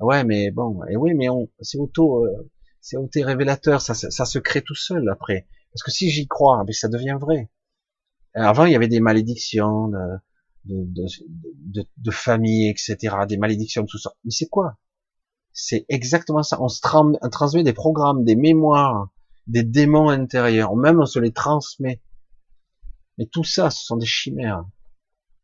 Ouais, 0.00 0.24
mais 0.24 0.50
bon, 0.50 0.82
et 0.90 0.96
oui, 0.96 1.14
mais 1.14 1.28
on, 1.28 1.48
c'est 1.60 1.78
auto, 1.78 2.26
euh, 2.26 2.50
c'est 2.80 2.96
auto 2.96 3.20
révélateur, 3.22 3.80
ça, 3.80 3.94
ça, 3.94 4.24
se 4.24 4.40
crée 4.40 4.62
tout 4.62 4.74
seul 4.74 5.08
après. 5.08 5.46
Parce 5.72 5.84
que 5.84 5.92
si 5.92 6.10
j'y 6.10 6.26
crois, 6.26 6.64
mais 6.66 6.72
ça 6.72 6.88
devient 6.88 7.16
vrai. 7.20 7.48
Avant, 8.34 8.64
il 8.64 8.72
y 8.72 8.76
avait 8.76 8.88
des 8.88 8.98
malédictions 8.98 9.86
de, 9.86 10.18
de, 10.64 11.06
de, 11.58 11.86
de 11.96 12.10
famille, 12.10 12.68
etc., 12.68 12.96
des 13.28 13.36
malédictions 13.36 13.82
de 13.82 13.86
tout 13.86 13.98
ça. 13.98 14.14
Mais 14.24 14.32
c'est 14.32 14.48
quoi? 14.48 14.78
C'est 15.52 15.86
exactement 15.88 16.42
ça. 16.42 16.60
On 16.60 16.68
se 16.68 16.80
transmet 16.80 17.62
des 17.62 17.72
programmes, 17.72 18.24
des 18.24 18.34
mémoires, 18.34 19.13
des 19.46 19.62
démons 19.62 20.08
intérieurs, 20.08 20.76
même 20.76 21.00
on 21.00 21.06
se 21.06 21.18
les 21.18 21.32
transmet. 21.32 22.02
Mais 23.18 23.26
tout 23.26 23.44
ça, 23.44 23.70
ce 23.70 23.84
sont 23.84 23.96
des 23.96 24.06
chimères. 24.06 24.64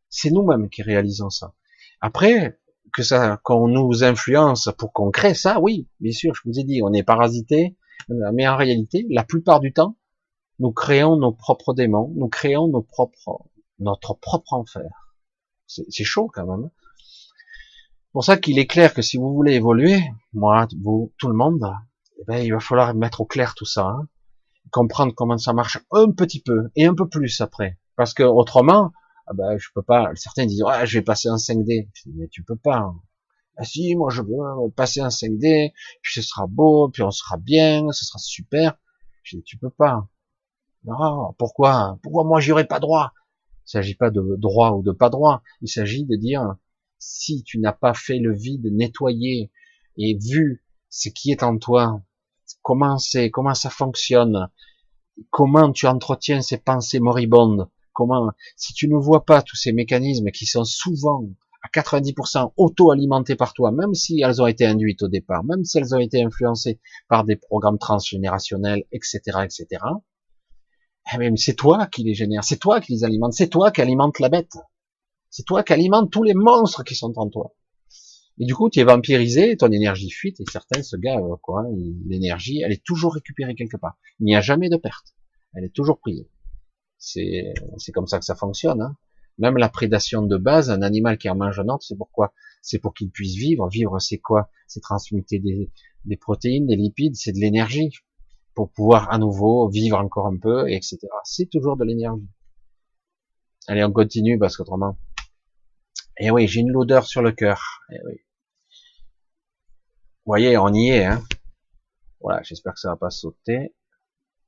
C'est 0.09 0.30
nous-mêmes 0.30 0.68
qui 0.68 0.82
réalisons 0.82 1.30
ça. 1.30 1.55
Après, 2.01 2.59
que 2.92 3.03
ça, 3.03 3.38
qu'on 3.44 3.68
nous 3.68 4.03
influence 4.03 4.68
pour 4.78 4.92
qu'on 4.92 5.11
crée 5.11 5.34
ça, 5.34 5.61
oui, 5.61 5.88
bien 6.01 6.12
sûr, 6.12 6.34
je 6.34 6.40
vous 6.44 6.59
ai 6.59 6.64
dit, 6.64 6.80
on 6.82 6.92
est 6.92 7.03
parasité, 7.03 7.76
mais 8.09 8.48
en 8.48 8.57
réalité, 8.57 9.07
la 9.11 9.24
plupart 9.24 9.61
du 9.61 9.72
temps, 9.72 9.96
nous 10.59 10.72
créons 10.72 11.16
nos 11.16 11.32
propres 11.32 11.74
démons, 11.74 12.12
nous 12.16 12.28
créons 12.28 12.68
nos 12.68 12.82
propres, 12.82 13.46
notre 13.78 14.14
propre 14.14 14.55
enfer. 14.55 14.90
C'est 15.66 16.05
chaud 16.05 16.30
quand 16.32 16.46
même. 16.46 16.70
C'est 16.98 18.12
pour 18.12 18.24
ça 18.24 18.36
qu'il 18.36 18.59
est 18.59 18.66
clair 18.66 18.92
que 18.92 19.03
si 19.03 19.16
vous 19.16 19.32
voulez 19.32 19.55
évoluer, 19.55 20.01
moi, 20.32 20.66
vous, 20.82 21.12
tout 21.16 21.28
le 21.28 21.34
monde, 21.34 21.62
eh 22.21 22.25
ben, 22.27 22.37
il 22.39 22.53
va 22.53 22.61
falloir 22.61 22.95
mettre 22.95 23.23
au 23.23 23.27
clair 23.27 23.55
tout 23.55 23.64
ça, 23.64 23.87
hein. 23.87 24.09
comprendre 24.71 25.14
comment 25.14 25.39
ça 25.39 25.53
marche 25.53 25.79
un 25.91 26.11
petit 26.12 26.43
peu 26.43 26.71
et 26.77 26.87
un 26.87 26.95
peu 26.95 27.09
plus 27.09 27.41
après, 27.41 27.79
parce 27.97 28.14
que 28.14 28.23
autrement, 28.23 28.93
ah 29.27 29.33
ben, 29.35 29.57
je 29.59 29.68
peux 29.75 29.83
pas. 29.83 30.11
Certains 30.16 30.47
disent 30.47 30.62
ouais, 30.62 30.87
je 30.87 30.99
vais 30.99 31.05
passer 31.05 31.31
en 31.31 31.37
5D, 31.37 31.89
mais 32.07 32.29
tu 32.29 32.43
peux 32.43 32.57
pas. 32.57 32.79
Hein. 32.79 33.01
Ah 33.57 33.64
si, 33.64 33.95
moi 33.95 34.11
je 34.11 34.23
veux 34.23 34.71
passer 34.77 35.01
en 35.03 35.09
5D, 35.09 35.73
puis 36.03 36.12
ce 36.14 36.23
sera 36.23 36.47
beau, 36.47 36.89
puis 36.91 37.03
on 37.03 37.11
sera 37.11 37.37
bien, 37.37 37.91
ce 37.93 38.05
sera 38.05 38.18
super. 38.18 38.79
Je 39.23 39.37
dis 39.37 39.43
tu 39.45 39.57
peux 39.59 39.71
pas. 39.71 40.09
Non, 40.85 41.35
pourquoi? 41.39 41.99
Pourquoi 42.03 42.25
moi 42.25 42.41
j'y 42.41 42.53
aurais 42.53 42.66
pas 42.66 42.81
droit? 42.81 43.12
Il 43.66 43.71
s'agit 43.71 43.95
pas 43.95 44.11
de 44.11 44.37
droit 44.37 44.73
ou 44.73 44.83
de 44.83 44.93
pas 44.93 45.11
droit. 45.11 45.43
Il 45.62 45.68
s'agit 45.68 46.05
de 46.05 46.16
dire 46.16 46.57
si 46.99 47.43
tu 47.45 47.59
n'as 47.61 47.73
pas 47.73 47.95
fait 47.95 48.18
le 48.18 48.35
vide, 48.35 48.66
nettoyé 48.73 49.53
et 49.97 50.18
vu 50.18 50.64
ce 50.89 51.09
qui 51.09 51.31
est 51.31 51.43
en 51.43 51.57
toi, 51.59 52.03
comment 52.62 52.98
c'est, 52.98 53.30
comment 53.30 53.55
ça 53.55 53.70
fonctionne, 53.70 54.48
comment 55.30 55.72
tu 55.72 55.86
entretiens 55.86 56.42
ces 56.42 56.59
pensées 56.59 57.01
moribondes, 57.01 57.68
comment, 57.92 58.30
si 58.57 58.72
tu 58.72 58.88
ne 58.88 58.96
vois 58.96 59.24
pas 59.24 59.42
tous 59.42 59.57
ces 59.57 59.72
mécanismes 59.72 60.30
qui 60.30 60.46
sont 60.46 60.64
souvent 60.64 61.24
à 61.62 61.68
90% 61.68 62.53
auto-alimentés 62.57 63.36
par 63.36 63.53
toi, 63.53 63.70
même 63.70 63.94
si 63.94 64.22
elles 64.22 64.40
ont 64.40 64.46
été 64.46 64.64
induites 64.64 65.03
au 65.03 65.09
départ, 65.09 65.44
même 65.44 65.64
si 65.64 65.78
elles 65.78 65.94
ont 65.94 65.98
été 65.98 66.22
influencées 66.22 66.80
par 67.09 67.24
des 67.24 67.36
programmes 67.36 67.78
transgénérationnels, 67.78 68.84
etc., 68.92 69.20
etc., 69.44 69.66
eh 71.12 71.36
c'est 71.36 71.57
toi 71.57 71.86
qui 71.86 72.05
les 72.05 72.14
génère, 72.14 72.44
c'est 72.44 72.59
toi 72.59 72.80
qui 72.80 72.92
les 72.92 73.05
alimente, 73.05 73.32
c'est 73.32 73.48
toi 73.48 73.70
qui 73.70 73.80
alimente 73.80 74.20
la 74.20 74.28
bête, 74.28 74.57
c'est 75.28 75.44
toi 75.44 75.62
qui 75.62 75.72
alimente 75.72 76.11
tous 76.11 76.22
les 76.22 76.34
monstres 76.34 76.84
qui 76.84 76.94
sont 76.94 77.12
en 77.16 77.28
toi. 77.28 77.53
Et 78.41 78.47
du 78.47 78.55
coup, 78.55 78.70
tu 78.70 78.80
es 78.80 78.84
vampirisé, 78.84 79.55
ton 79.59 79.70
énergie 79.70 80.09
fuite, 80.09 80.41
et 80.41 80.45
certains, 80.51 80.82
ce 80.82 80.97
gars, 80.97 81.18
euh, 81.18 81.36
quoi, 81.43 81.66
l'énergie, 82.07 82.62
elle 82.62 82.72
est 82.72 82.82
toujours 82.82 83.12
récupérée 83.12 83.55
quelque 83.55 83.76
part. 83.76 83.99
Il 84.18 84.24
n'y 84.24 84.34
a 84.34 84.41
jamais 84.41 84.70
de 84.70 84.78
perte. 84.78 85.14
Elle 85.53 85.64
est 85.64 85.74
toujours 85.74 86.01
prise. 86.01 86.26
C'est, 86.97 87.53
c'est 87.76 87.93
comme 87.93 88.07
ça 88.07 88.18
que 88.18 88.24
ça 88.24 88.34
fonctionne. 88.34 88.80
Hein. 88.80 88.97
Même 89.36 89.59
la 89.59 89.68
prédation 89.68 90.22
de 90.22 90.38
base, 90.38 90.70
un 90.70 90.80
animal 90.80 91.18
qui 91.18 91.28
en 91.28 91.36
mange 91.36 91.61
un 91.61 91.68
autre, 91.68 91.84
c'est 91.84 91.99
pourquoi? 91.99 92.32
C'est 92.62 92.78
pour 92.78 92.95
qu'il 92.95 93.11
puisse 93.11 93.34
vivre. 93.34 93.68
Vivre, 93.68 93.99
c'est 93.99 94.18
quoi? 94.18 94.51
C'est 94.66 94.80
transmuter 94.80 95.38
des, 95.38 95.70
des 96.07 96.16
protéines, 96.16 96.66
des 96.66 96.76
lipides, 96.76 97.16
c'est 97.16 97.32
de 97.32 97.38
l'énergie 97.38 97.91
pour 98.55 98.70
pouvoir 98.70 99.12
à 99.12 99.18
nouveau 99.18 99.68
vivre 99.68 99.99
encore 99.99 100.26
un 100.26 100.38
peu, 100.38 100.66
etc. 100.70 100.99
C'est 101.24 101.51
toujours 101.51 101.76
de 101.76 101.84
l'énergie. 101.84 102.26
Allez, 103.66 103.84
on 103.84 103.93
continue 103.93 104.38
parce 104.38 104.57
qu'autrement. 104.57 104.97
Eh 106.18 106.30
oui, 106.30 106.47
j'ai 106.49 106.61
une 106.61 106.70
lourdeur 106.70 107.07
sur 107.07 107.20
le 107.20 107.32
cœur. 107.32 107.82
Eh 107.93 107.99
oui. 108.07 108.20
Voyez, 110.27 110.57
on 110.59 110.73
y 110.73 110.89
est. 110.89 111.05
Hein 111.07 111.25
voilà, 112.21 112.43
j'espère 112.43 112.75
que 112.75 112.81
ça 112.81 112.91
va 112.91 112.97
pas 112.97 113.11
sauter. 113.11 113.75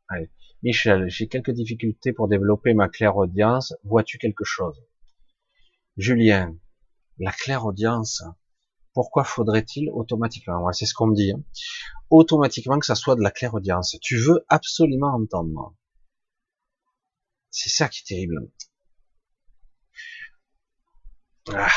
Allez. 0.09 0.31
Michel, 0.62 1.09
j'ai 1.09 1.27
quelques 1.27 1.51
difficultés 1.51 2.12
pour 2.12 2.29
développer 2.29 2.75
ma 2.75 2.89
claire 2.89 3.16
audience. 3.16 3.75
Vois-tu 3.85 4.18
quelque 4.18 4.45
chose? 4.45 4.81
Julien, 5.97 6.57
La 7.18 7.33
claire-audience, 7.33 8.23
pourquoi 8.95 9.25
faudrait-il 9.25 9.91
automatiquement, 9.91 10.73
c'est 10.73 10.87
ce 10.87 10.95
qu'on 10.95 11.09
me 11.09 11.14
dit, 11.14 11.33
hein, 11.33 11.43
automatiquement 12.11 12.79
que 12.79 12.87
ça 12.87 12.95
soit 12.95 13.16
de 13.16 13.23
la 13.23 13.31
claire-audience 13.31 13.97
Tu 14.01 14.16
veux 14.16 14.45
absolument 14.49 15.14
entendre. 15.14 15.75
C'est 17.51 17.70
ça 17.70 17.89
qui 17.89 18.01
est 18.01 18.07
terrible. 18.07 18.51
Ah. 21.53 21.68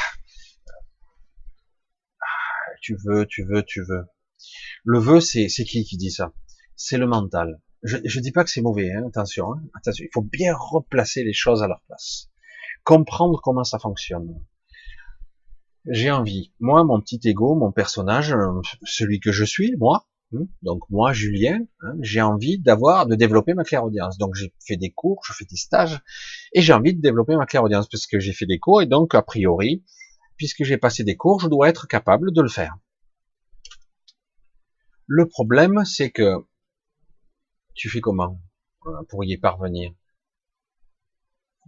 Tu 2.86 2.96
veux, 3.04 3.26
tu 3.26 3.44
veux, 3.44 3.64
tu 3.64 3.82
veux. 3.82 4.06
Le 4.84 5.00
vœu, 5.00 5.20
c'est 5.20 5.48
qui 5.48 5.84
qui 5.86 5.98
dit 5.98 6.12
ça? 6.12 6.34
C'est 6.76 7.00
le 7.00 7.08
mental. 7.08 7.60
Je 7.82 7.98
ne 7.98 8.22
dis 8.22 8.32
pas 8.32 8.44
que 8.44 8.52
c'est 8.52 8.62
mauvais, 8.62 8.92
hein, 8.92 9.08
attention, 9.08 9.54
hein, 9.54 9.64
attention. 9.74 10.06
Il 10.06 10.12
faut 10.14 10.22
bien 10.22 10.54
replacer 10.56 11.24
les 11.24 11.34
choses 11.34 11.64
à 11.64 11.68
leur 11.68 11.82
place, 11.88 12.30
comprendre 12.84 13.42
comment 13.44 13.64
ça 13.64 13.80
fonctionne. 13.80 14.40
J'ai 15.88 16.12
envie, 16.12 16.54
moi, 16.60 16.84
mon 16.84 17.02
petit 17.02 17.20
ego, 17.24 17.56
mon 17.56 17.72
personnage, 17.72 18.34
euh, 18.34 18.62
celui 18.84 19.20
que 19.20 19.32
je 19.32 19.46
suis, 19.46 19.76
moi, 19.78 20.08
hein, 20.36 20.46
donc 20.62 20.84
moi, 20.92 21.12
Julien, 21.12 21.66
j'ai 22.02 22.22
envie 22.22 22.60
d'avoir, 22.60 23.08
de 23.08 23.16
développer 23.16 23.56
ma 23.56 23.64
clairaudience. 23.64 24.20
Donc 24.20 24.36
j'ai 24.36 24.54
fait 24.64 24.78
des 24.78 24.92
cours, 24.92 25.24
je 25.26 25.34
fais 25.34 25.46
des 25.46 25.58
stages, 25.58 26.04
et 26.54 26.62
j'ai 26.62 26.74
envie 26.74 26.94
de 26.94 27.02
développer 27.02 27.36
ma 27.36 27.48
clairaudience 27.48 27.88
parce 27.90 28.06
que 28.06 28.20
j'ai 28.20 28.34
fait 28.34 28.46
des 28.46 28.60
cours, 28.60 28.84
et 28.84 28.86
donc 28.86 29.16
a 29.16 29.24
priori, 29.24 29.84
puisque 30.38 30.64
j'ai 30.64 30.78
passé 30.78 31.04
des 31.04 31.16
cours, 31.16 31.40
je 31.40 31.48
dois 31.48 31.70
être 31.70 31.88
capable 31.88 32.32
de 32.32 32.42
le 32.42 32.50
faire. 32.50 32.76
Le 35.08 35.28
problème, 35.28 35.86
c'est 35.86 36.12
que 36.12 36.46
tu 37.74 37.90
fais 37.90 38.02
comment 38.02 38.40
pour 39.10 39.24
y 39.24 39.38
parvenir? 39.38 39.92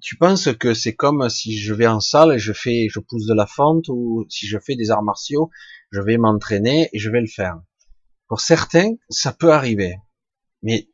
Tu 0.01 0.15
penses 0.15 0.53
que 0.53 0.74
c'est 0.74 0.95
comme 0.95 1.28
si 1.30 1.57
je 1.57 1.74
vais 1.74 1.88
en 1.88 1.99
salle 1.99 2.34
et 2.34 2.39
je 2.39 2.53
fais, 2.53 2.88
je 2.89 2.99
pousse 2.99 3.26
de 3.26 3.34
la 3.34 3.47
fente, 3.47 3.89
ou 3.89 4.26
si 4.30 4.47
je 4.47 4.59
fais 4.59 4.76
des 4.76 4.91
arts 4.91 5.03
martiaux, 5.03 5.49
je 5.91 6.01
vais 6.01 6.18
m'entraîner 6.18 6.89
et 6.93 6.99
je 6.99 7.09
vais 7.09 7.22
le 7.22 7.28
faire? 7.28 7.59
Pour 8.28 8.41
certains, 8.41 8.91
ça 9.09 9.34
peut 9.34 9.51
arriver, 9.51 9.95
mais 10.61 10.89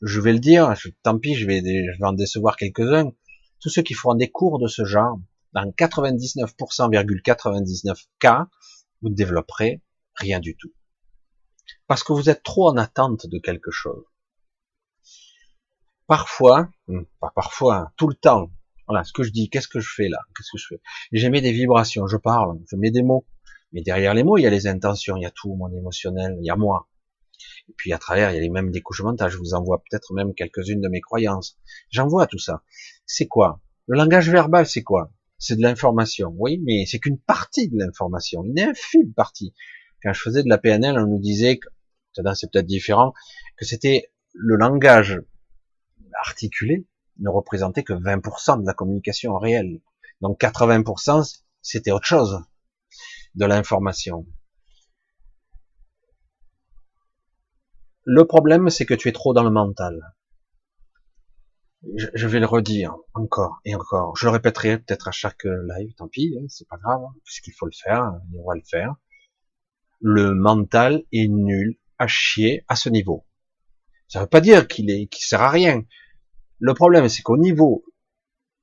je 0.00 0.20
vais 0.20 0.32
le 0.32 0.40
dire, 0.40 0.74
tant 1.04 1.18
pis, 1.18 1.34
je 1.34 1.46
vais, 1.46 1.60
je 1.60 1.98
vais 1.98 2.06
en 2.06 2.12
décevoir 2.12 2.56
quelques-uns. 2.56 3.12
Tous 3.60 3.68
ceux 3.68 3.82
qui 3.82 3.94
feront 3.94 4.14
des 4.14 4.30
cours 4.30 4.58
de 4.58 4.66
ce 4.66 4.84
genre, 4.84 5.20
dans 5.52 5.64
99,99% 5.64 7.96
cas, 8.18 8.48
vous 9.00 9.08
ne 9.08 9.14
développerez 9.14 9.80
rien 10.16 10.40
du 10.40 10.56
tout 10.56 10.72
parce 11.86 12.04
que 12.04 12.12
vous 12.12 12.30
êtes 12.30 12.42
trop 12.42 12.68
en 12.68 12.76
attente 12.76 13.26
de 13.26 13.38
quelque 13.38 13.70
chose. 13.70 14.04
Parfois, 16.06 16.70
hmm, 16.88 17.02
pas 17.20 17.32
parfois, 17.34 17.92
tout 17.96 18.08
le 18.08 18.14
temps, 18.14 18.50
voilà 18.88 19.04
ce 19.04 19.12
que 19.12 19.22
je 19.22 19.30
dis, 19.30 19.48
qu'est-ce 19.48 19.68
que 19.68 19.80
je 19.80 19.92
fais 19.94 20.08
là, 20.08 20.18
qu'est-ce 20.36 20.50
que 20.52 20.58
je 20.58 20.66
fais? 20.68 20.80
J'émets 21.12 21.40
des 21.40 21.52
vibrations, 21.52 22.06
je 22.06 22.16
parle, 22.16 22.58
je 22.70 22.76
mets 22.76 22.90
des 22.90 23.02
mots, 23.02 23.26
mais 23.72 23.82
derrière 23.82 24.14
les 24.14 24.24
mots, 24.24 24.36
il 24.36 24.42
y 24.42 24.46
a 24.46 24.50
les 24.50 24.66
intentions, 24.66 25.16
il 25.16 25.22
y 25.22 25.26
a 25.26 25.30
tout, 25.30 25.54
mon 25.54 25.72
émotionnel, 25.72 26.36
il 26.40 26.46
y 26.46 26.50
a 26.50 26.56
moi. 26.56 26.88
Et 27.68 27.72
puis 27.76 27.92
à 27.92 27.98
travers, 27.98 28.30
il 28.30 28.34
y 28.34 28.38
a 28.38 28.40
les 28.40 28.50
mêmes 28.50 28.72
mentales, 29.02 29.30
je 29.30 29.38
vous 29.38 29.54
envoie 29.54 29.78
peut-être 29.78 30.12
même 30.12 30.34
quelques-unes 30.34 30.80
de 30.80 30.88
mes 30.88 31.00
croyances. 31.00 31.58
J'envoie 31.90 32.26
tout 32.26 32.38
ça. 32.38 32.62
C'est 33.06 33.26
quoi? 33.26 33.60
Le 33.86 33.96
langage 33.96 34.30
verbal, 34.30 34.66
c'est 34.66 34.82
quoi? 34.82 35.12
C'est 35.44 35.56
de 35.56 35.62
l'information, 35.62 36.32
oui, 36.38 36.60
mais 36.62 36.86
c'est 36.86 37.00
qu'une 37.00 37.18
partie 37.18 37.68
de 37.68 37.76
l'information, 37.76 38.44
une 38.44 38.60
infime 38.60 39.12
partie. 39.12 39.52
Quand 40.00 40.12
je 40.12 40.20
faisais 40.20 40.44
de 40.44 40.48
la 40.48 40.56
PNL, 40.56 40.96
on 40.96 41.08
nous 41.08 41.18
disait, 41.18 41.58
que, 41.58 41.68
c'est 42.14 42.48
peut-être 42.48 42.66
différent, 42.66 43.12
que 43.56 43.64
c'était 43.64 44.12
le 44.34 44.54
langage 44.54 45.20
articulé 46.24 46.86
ne 47.18 47.28
représentait 47.28 47.82
que 47.82 47.92
20% 47.92 48.60
de 48.60 48.66
la 48.66 48.72
communication 48.72 49.36
réelle. 49.36 49.80
Donc 50.20 50.40
80%, 50.40 51.42
c'était 51.60 51.90
autre 51.90 52.06
chose 52.06 52.38
de 53.34 53.44
l'information. 53.44 54.24
Le 58.04 58.24
problème, 58.28 58.70
c'est 58.70 58.86
que 58.86 58.94
tu 58.94 59.08
es 59.08 59.12
trop 59.12 59.34
dans 59.34 59.42
le 59.42 59.50
mental. 59.50 60.14
Je, 62.14 62.26
vais 62.28 62.38
le 62.38 62.46
redire 62.46 62.94
encore 63.14 63.60
et 63.64 63.74
encore. 63.74 64.16
Je 64.16 64.26
le 64.26 64.32
répéterai 64.32 64.78
peut-être 64.78 65.08
à 65.08 65.10
chaque 65.10 65.44
live, 65.44 65.92
tant 65.96 66.08
pis, 66.08 66.36
hein, 66.38 66.44
c'est 66.48 66.68
pas 66.68 66.76
grave, 66.76 67.02
puisqu'il 67.24 67.52
faut 67.52 67.66
le 67.66 67.72
faire, 67.72 68.12
on 68.34 68.48
va 68.48 68.54
le 68.54 68.62
faire 68.64 68.94
le 70.02 70.34
mental 70.34 71.04
est 71.12 71.28
nul 71.28 71.78
à 71.98 72.08
chier 72.08 72.64
à 72.68 72.74
ce 72.74 72.88
niveau. 72.88 73.24
Ça 74.08 74.20
veut 74.20 74.26
pas 74.26 74.40
dire 74.40 74.66
qu'il 74.66 74.90
est, 74.90 75.06
qu'il 75.06 75.24
sert 75.24 75.40
à 75.40 75.48
rien. 75.48 75.84
Le 76.58 76.74
problème, 76.74 77.08
c'est 77.08 77.22
qu'au 77.22 77.38
niveau, 77.38 77.84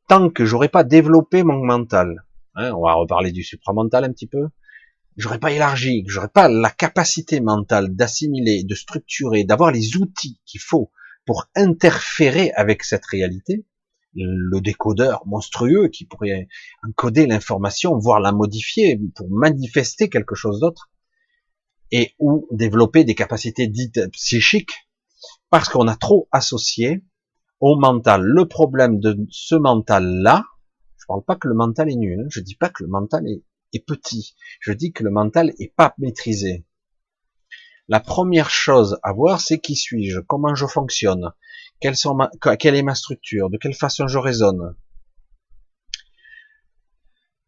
tant 0.10 0.30
que 0.30 0.46
j'aurais 0.46 0.70
pas 0.70 0.84
développé 0.84 1.44
mon 1.44 1.66
mental, 1.66 2.26
hein, 2.56 2.74
on 2.74 2.84
va 2.84 2.94
reparler 2.94 3.32
du 3.32 3.44
supramental 3.44 4.04
un 4.04 4.12
petit 4.12 4.28
peu, 4.28 4.50
j'aurais 5.16 5.40
pas 5.40 5.52
élargi, 5.52 6.04
j'aurais 6.08 6.28
pas 6.28 6.50
la 6.50 6.70
capacité 6.70 7.40
mentale 7.40 7.96
d'assimiler, 7.96 8.64
de 8.66 8.76
structurer, 8.76 9.46
d'avoir 9.46 9.72
les 9.72 9.96
outils 9.96 10.42
qu'il 10.46 10.62
faut 10.62 10.92
pour 11.30 11.46
interférer 11.54 12.50
avec 12.54 12.84
cette 12.84 13.06
réalité, 13.06 13.64
le 14.16 14.60
décodeur 14.62 15.28
monstrueux 15.28 15.88
qui 15.90 16.06
pourrait 16.06 16.48
encoder 16.82 17.28
l'information, 17.28 17.96
voire 18.00 18.20
la 18.20 18.32
modifier 18.32 19.00
pour 19.14 19.30
manifester 19.30 20.10
quelque 20.10 20.34
chose 20.34 20.60
d'autre, 20.60 20.90
et 21.92 22.16
ou 22.18 22.48
développer 22.50 23.04
des 23.04 23.14
capacités 23.14 23.68
dites 23.68 24.10
psychiques 24.10 24.90
parce 25.52 25.70
qu'on 25.70 25.88
a 25.88 25.96
trop 25.96 26.28
associé 26.32 27.04
au 27.60 27.78
mental. 27.78 28.24
Le 28.24 28.48
problème 28.48 29.00
de 29.00 29.16
ce 29.30 29.54
mental-là, 29.54 30.46
je 30.98 31.06
parle 31.08 31.24
pas 31.24 31.36
que 31.36 31.48
le 31.48 31.54
mental 31.54 31.92
est 31.92 31.96
nul, 31.96 32.22
hein, 32.22 32.28
je 32.32 32.40
dis 32.40 32.56
pas 32.56 32.70
que 32.70 32.82
le 32.82 32.90
mental 32.90 33.28
est, 33.28 33.44
est 33.74 33.86
petit, 33.86 34.34
je 34.62 34.72
dis 34.72 34.94
que 34.94 35.04
le 35.04 35.12
mental 35.12 35.54
est 35.60 35.76
pas 35.76 35.94
maîtrisé. 36.00 36.66
La 37.90 38.00
première 38.00 38.52
chose 38.52 39.00
à 39.02 39.14
voir, 39.14 39.42
c'est 39.42 39.58
qui 39.58 39.76
suis-je, 39.76 40.20
comment 40.20 40.54
je 40.54 40.68
fonctionne, 40.68 41.32
quelle, 41.82 41.96
est 41.96 42.84
ma 42.84 42.94
structure, 42.94 43.50
de 43.50 43.58
quelle 43.58 43.74
façon 43.74 44.08
je 44.08 44.20
raisonne, 44.20 44.76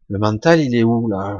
le 0.08 0.18
mental, 0.18 0.60
il 0.60 0.74
est 0.74 0.82
où 0.82 1.08
là? 1.08 1.38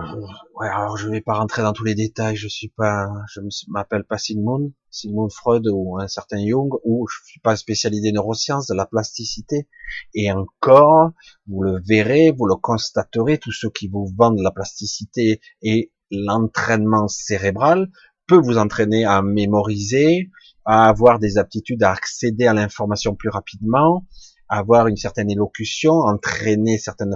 Ouais, 0.55 0.68
alors 0.68 0.96
je 0.96 1.07
vais 1.11 1.20
pas 1.20 1.34
rentrer 1.34 1.61
dans 1.61 1.74
tous 1.74 1.84
les 1.84 1.94
détails. 1.94 2.36
Je 2.36 2.48
suis 2.48 2.68
pas, 2.68 3.11
je 3.28 3.40
m'appelle 3.68 4.05
pas 4.05 4.16
Sigmund, 4.16 4.72
Sigmund 4.88 5.30
Freud 5.30 5.66
ou 5.70 5.98
un 5.98 6.09
certain 6.09 6.38
Jung, 6.38 6.70
ou 6.82 7.07
je 7.07 7.16
suis 7.26 7.40
pas 7.40 7.55
spécialisé 7.57 8.12
neurosciences, 8.12 8.68
de 8.68 8.74
la 8.74 8.86
plasticité. 8.86 9.68
Et 10.14 10.32
encore, 10.32 11.11
vous 11.48 11.62
le 11.62 11.82
verrez, 11.86 12.30
vous 12.30 12.46
le 12.46 12.57
constaterez, 12.57 13.36
tous 13.36 13.53
ceux 13.53 13.68
qui 13.68 13.88
vous 13.88 14.11
vendent 14.16 14.40
la 14.40 14.53
plasticité 14.53 15.42
et 15.61 15.92
l'entraînement 16.11 17.09
cérébral 17.09 17.90
peut 18.26 18.40
vous 18.40 18.58
entraîner 18.58 19.04
à 19.04 19.22
mémoriser, 19.22 20.30
à 20.64 20.88
avoir 20.88 21.18
des 21.18 21.38
aptitudes 21.38 21.82
à 21.82 21.92
accéder 21.92 22.46
à 22.46 22.54
l'information 22.54 23.14
plus 23.14 23.28
rapidement, 23.28 24.06
à 24.48 24.58
avoir 24.58 24.86
une 24.86 24.96
certaine 24.96 25.30
élocution, 25.30 25.92
entraîner 25.92 26.78
certaines 26.78 27.14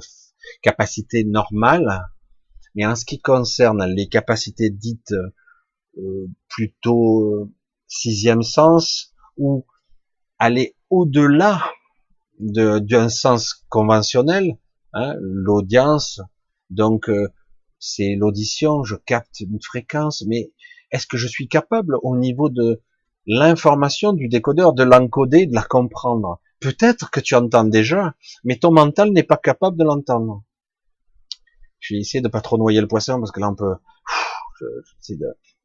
capacités 0.63 1.25
normales, 1.25 2.09
mais 2.75 2.87
en 2.87 2.95
ce 2.95 3.05
qui 3.05 3.21
concerne 3.21 3.85
les 3.87 4.09
capacités 4.09 4.71
dites 4.71 5.15
euh, 5.99 6.27
plutôt 6.49 7.51
sixième 7.87 8.43
sens, 8.43 9.15
ou 9.37 9.65
aller 10.39 10.77
au-delà 10.91 11.63
d'un 12.39 13.09
sens 13.09 13.65
conventionnel, 13.69 14.59
hein, 14.93 15.15
l'audience, 15.21 16.21
donc 16.69 17.09
euh, 17.09 17.29
c'est 17.79 18.15
l'audition, 18.17 18.83
je 18.85 18.97
capte 18.97 19.41
une 19.41 19.63
fréquence, 19.63 20.25
mais 20.27 20.53
est-ce 20.91 21.07
que 21.07 21.17
je 21.17 21.27
suis 21.27 21.49
capable 21.49 21.97
au 22.03 22.17
niveau 22.17 22.49
de 22.49 22.83
l'information 23.27 24.13
du 24.13 24.29
décodeur 24.29 24.73
de 24.73 24.83
l'encoder, 24.83 25.47
de 25.47 25.55
la 25.55 25.63
comprendre? 25.63 26.41
Peut-être 26.61 27.11
que 27.11 27.21
tu 27.21 27.35
entends 27.35 27.65
déjà, 27.65 28.15
mais 28.45 28.57
ton 28.57 28.73
mental 28.73 29.11
n'est 29.11 29.23
pas 29.23 29.37
capable 29.37 29.77
de 29.77 29.85
l'entendre. 29.85 30.43
Je 31.81 31.95
vais 31.95 32.01
essayer 32.01 32.23
de 32.23 32.29
pas 32.29 32.41
trop 32.41 32.59
noyer 32.59 32.81
le 32.81 32.89
poisson 32.89 33.19
parce 33.19 33.31
que 33.31 33.41
là 33.41 33.51
on 33.51 33.55
peut. 33.55 33.75
J'essaie 35.01 35.19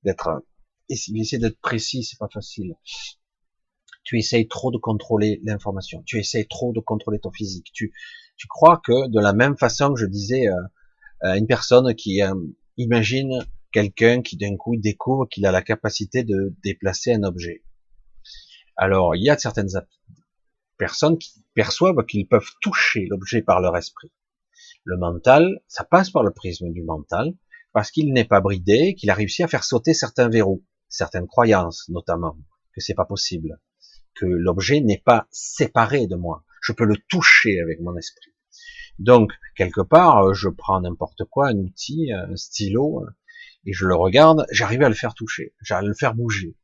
d'être, 0.04 0.44
essayer 0.90 1.38
d'être 1.38 1.60
précis, 1.62 2.04
c'est 2.04 2.20
pas 2.20 2.28
facile. 2.28 2.76
Tu 4.04 4.18
essayes 4.18 4.48
trop 4.48 4.72
de 4.72 4.78
contrôler 4.78 5.40
l'information. 5.44 6.04
Tu 6.06 6.20
essayes 6.20 6.48
trop 6.48 6.74
de 6.74 6.80
contrôler 6.80 7.20
ton 7.20 7.32
physique. 7.32 7.68
Tu, 7.74 7.94
tu 8.36 8.48
crois 8.48 8.82
que 8.84 9.08
de 9.08 9.20
la 9.20 9.32
même 9.32 9.58
façon 9.58 9.94
que 9.94 10.00
je 10.00 10.08
disais 10.08 10.48
euh, 10.48 10.62
à 11.22 11.38
une 11.38 11.48
personne 11.48 11.94
qui 11.96 12.22
euh, 12.22 12.34
imagine 12.78 13.46
quelqu'un 13.72 14.22
qui 14.22 14.38
d'un 14.38 14.58
coup 14.58 14.76
découvre 14.76 15.28
qu'il 15.28 15.46
a 15.46 15.52
la 15.52 15.62
capacité 15.62 16.24
de 16.24 16.56
déplacer 16.64 17.14
un 17.14 17.24
objet. 17.24 17.64
Alors 18.76 19.16
il 19.16 19.24
y 19.24 19.30
a 19.30 19.38
certaines 19.38 19.70
personnes 20.78 21.18
qui 21.18 21.46
perçoivent 21.54 22.06
qu'ils 22.06 22.28
peuvent 22.28 22.52
toucher 22.62 23.06
l'objet 23.10 23.42
par 23.42 23.62
leur 23.62 23.78
esprit. 23.78 24.12
Le 24.84 24.98
mental, 24.98 25.62
ça 25.68 25.84
passe 25.84 26.10
par 26.10 26.24
le 26.24 26.32
prisme 26.32 26.72
du 26.72 26.84
mental, 26.84 27.36
parce 27.72 27.92
qu'il 27.92 28.14
n'est 28.14 28.26
pas 28.26 28.42
bridé, 28.42 28.96
qu'il 28.96 29.10
a 29.10 29.14
réussi 29.14 29.44
à 29.44 29.48
faire 29.48 29.64
sauter 29.64 29.94
certains 29.94 30.30
verrous, 30.30 30.66
certaines 30.90 31.28
croyances 31.28 31.88
notamment, 31.90 32.36
que 32.74 32.82
c'est 32.82 32.96
pas 32.96 33.06
possible, 33.06 33.62
que 34.16 34.26
l'objet 34.26 34.82
n'est 34.82 35.02
pas 35.04 35.28
séparé 35.30 36.08
de 36.08 36.16
moi. 36.16 36.44
Je 36.62 36.74
peux 36.74 36.86
le 36.86 36.98
toucher 37.10 37.60
avec 37.62 37.80
mon 37.80 37.96
esprit. 37.96 38.32
Donc, 39.00 39.32
quelque 39.56 39.82
part, 39.82 40.34
je 40.34 40.50
prends 40.50 40.82
n'importe 40.82 41.24
quoi, 41.26 41.48
un 41.48 41.58
outil, 41.58 42.12
un 42.12 42.36
stylo, 42.36 43.06
et 43.66 43.74
je 43.74 43.86
le 43.86 43.96
regarde, 43.96 44.46
j'arrive 44.52 44.82
à 44.84 44.90
le 44.90 44.96
faire 44.96 45.14
toucher, 45.14 45.54
j'arrive 45.62 45.86
à 45.86 45.90
le 45.90 45.96
faire 45.96 46.16
bouger. 46.16 46.56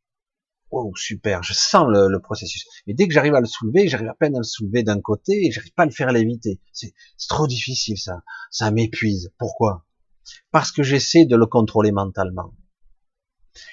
Oh, 0.69 0.91
super, 0.95 1.43
je 1.43 1.53
sens 1.53 1.87
le, 1.87 2.19
processus. 2.19 2.65
Mais 2.85 2.93
dès 2.93 3.07
que 3.07 3.13
j'arrive 3.13 3.35
à 3.35 3.39
le 3.39 3.45
soulever, 3.45 3.87
j'arrive 3.87 4.09
à 4.09 4.15
peine 4.15 4.35
à 4.35 4.39
le 4.39 4.43
soulever 4.43 4.83
d'un 4.83 4.99
côté 4.99 5.45
et 5.45 5.51
j'arrive 5.51 5.71
pas 5.73 5.83
à 5.83 5.85
le 5.85 5.91
faire 5.91 6.11
léviter. 6.11 6.59
C'est 6.73 6.93
trop 7.29 7.47
difficile, 7.47 7.97
ça. 7.97 8.21
Ça 8.51 8.69
m'épuise. 8.71 9.31
Pourquoi? 9.37 9.85
Parce 10.51 10.73
que 10.73 10.83
j'essaie 10.83 11.25
de 11.25 11.37
le 11.37 11.45
contrôler 11.45 11.93
mentalement. 11.93 12.53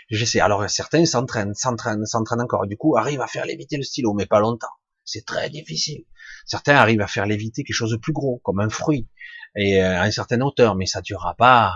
J'essaie. 0.09 0.39
Alors 0.39 0.71
certains 0.71 1.05
s'entraînent, 1.05 1.55
s'entraînent, 1.55 2.07
s'entraînent 2.07 2.43
encore. 2.43 2.67
Du 2.69 2.77
coup, 2.77 2.97
arrivent 2.97 3.21
à 3.21 3.27
faire 3.27 3.45
léviter 3.45 3.77
le 3.77 3.83
stylo, 3.83 4.15
mais 4.15 4.27
pas 4.27 4.39
longtemps. 4.39 4.69
C'est 5.05 5.27
très 5.27 5.51
difficile. 5.51 6.05
Certains 6.47 6.77
arrivent 6.77 7.03
à 7.03 7.07
faire 7.07 7.27
léviter 7.27 7.65
quelque 7.65 7.77
chose 7.77 7.91
de 7.91 7.97
plus 7.97 8.13
gros, 8.13 8.41
comme 8.45 8.61
un 8.61 8.71
fruit, 8.71 9.09
et 9.57 9.83
euh, 9.83 10.01
à 10.01 10.07
une 10.07 10.13
certaine 10.13 10.43
hauteur, 10.43 10.77
mais 10.77 10.87
ça 10.87 11.03
durera 11.03 11.35
pas 11.35 11.75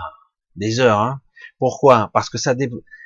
des 0.55 0.79
heures. 0.79 0.99
Hein. 0.99 1.21
Pourquoi? 1.57 2.09
Parce 2.13 2.29
que 2.29 2.37
ça, 2.37 2.55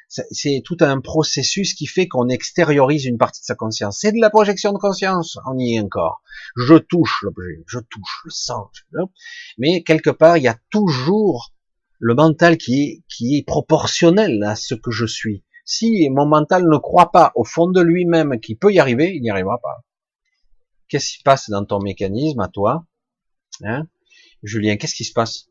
c'est 0.07 0.61
tout 0.63 0.77
un 0.81 0.99
processus 1.01 1.73
qui 1.73 1.87
fait 1.87 2.07
qu'on 2.07 2.29
extériorise 2.29 3.05
une 3.05 3.17
partie 3.17 3.41
de 3.41 3.45
sa 3.45 3.55
conscience. 3.55 3.99
C'est 3.99 4.11
de 4.11 4.19
la 4.19 4.29
projection 4.29 4.71
de 4.73 4.77
conscience, 4.77 5.37
on 5.45 5.57
y 5.57 5.75
est 5.75 5.79
encore. 5.79 6.21
Je 6.55 6.75
touche 6.75 7.21
l'objet, 7.23 7.63
je 7.67 7.79
touche 7.79 8.21
le 8.25 8.31
sens, 8.31 8.69
mais 9.57 9.83
quelque 9.83 10.09
part, 10.09 10.37
il 10.37 10.43
y 10.43 10.47
a 10.47 10.59
toujours 10.69 11.53
le 11.99 12.15
mental 12.15 12.57
qui 12.57 12.83
est, 12.83 13.03
qui 13.07 13.37
est 13.37 13.47
proportionnel 13.47 14.43
à 14.43 14.55
ce 14.55 14.75
que 14.75 14.91
je 14.91 15.05
suis. 15.05 15.43
Si 15.65 16.09
mon 16.09 16.25
mental 16.25 16.67
ne 16.67 16.77
croit 16.77 17.11
pas 17.11 17.31
au 17.35 17.45
fond 17.45 17.67
de 17.67 17.81
lui-même 17.81 18.39
qu'il 18.41 18.57
peut 18.57 18.73
y 18.73 18.79
arriver, 18.79 19.13
il 19.15 19.21
n'y 19.21 19.29
arrivera 19.29 19.59
pas. 19.59 19.85
Qu'est-ce 20.89 21.13
qui 21.13 21.17
se 21.19 21.23
passe 21.23 21.49
dans 21.49 21.63
ton 21.65 21.79
mécanisme 21.79 22.41
à 22.41 22.49
toi? 22.49 22.85
Hein? 23.63 23.87
Julien, 24.43 24.75
qu'est-ce 24.75 24.95
qui 24.95 25.05
se 25.05 25.13
passe? 25.13 25.47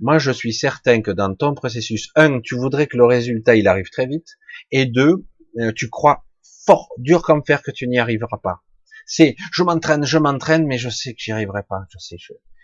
Moi, 0.00 0.18
je 0.18 0.30
suis 0.30 0.52
certain 0.52 1.02
que 1.02 1.10
dans 1.10 1.34
ton 1.34 1.54
processus, 1.54 2.10
un, 2.16 2.40
tu 2.40 2.56
voudrais 2.56 2.86
que 2.86 2.96
le 2.96 3.04
résultat, 3.04 3.56
il 3.56 3.68
arrive 3.68 3.90
très 3.90 4.06
vite, 4.06 4.36
et 4.70 4.86
deux, 4.86 5.26
euh, 5.58 5.72
tu 5.74 5.88
crois 5.88 6.24
fort, 6.66 6.88
dur 6.98 7.22
comme 7.22 7.42
fer 7.44 7.62
que 7.62 7.70
tu 7.70 7.88
n'y 7.88 7.98
arriveras 7.98 8.38
pas. 8.38 8.62
C'est, 9.06 9.36
je 9.52 9.62
m'entraîne, 9.62 10.04
je 10.04 10.18
m'entraîne, 10.18 10.66
mais 10.66 10.76
je 10.78 10.90
sais 10.90 11.14
que 11.14 11.20
j'y 11.20 11.32
arriverai 11.32 11.62
pas. 11.68 11.86
Je 11.90 11.98
sais, 11.98 12.16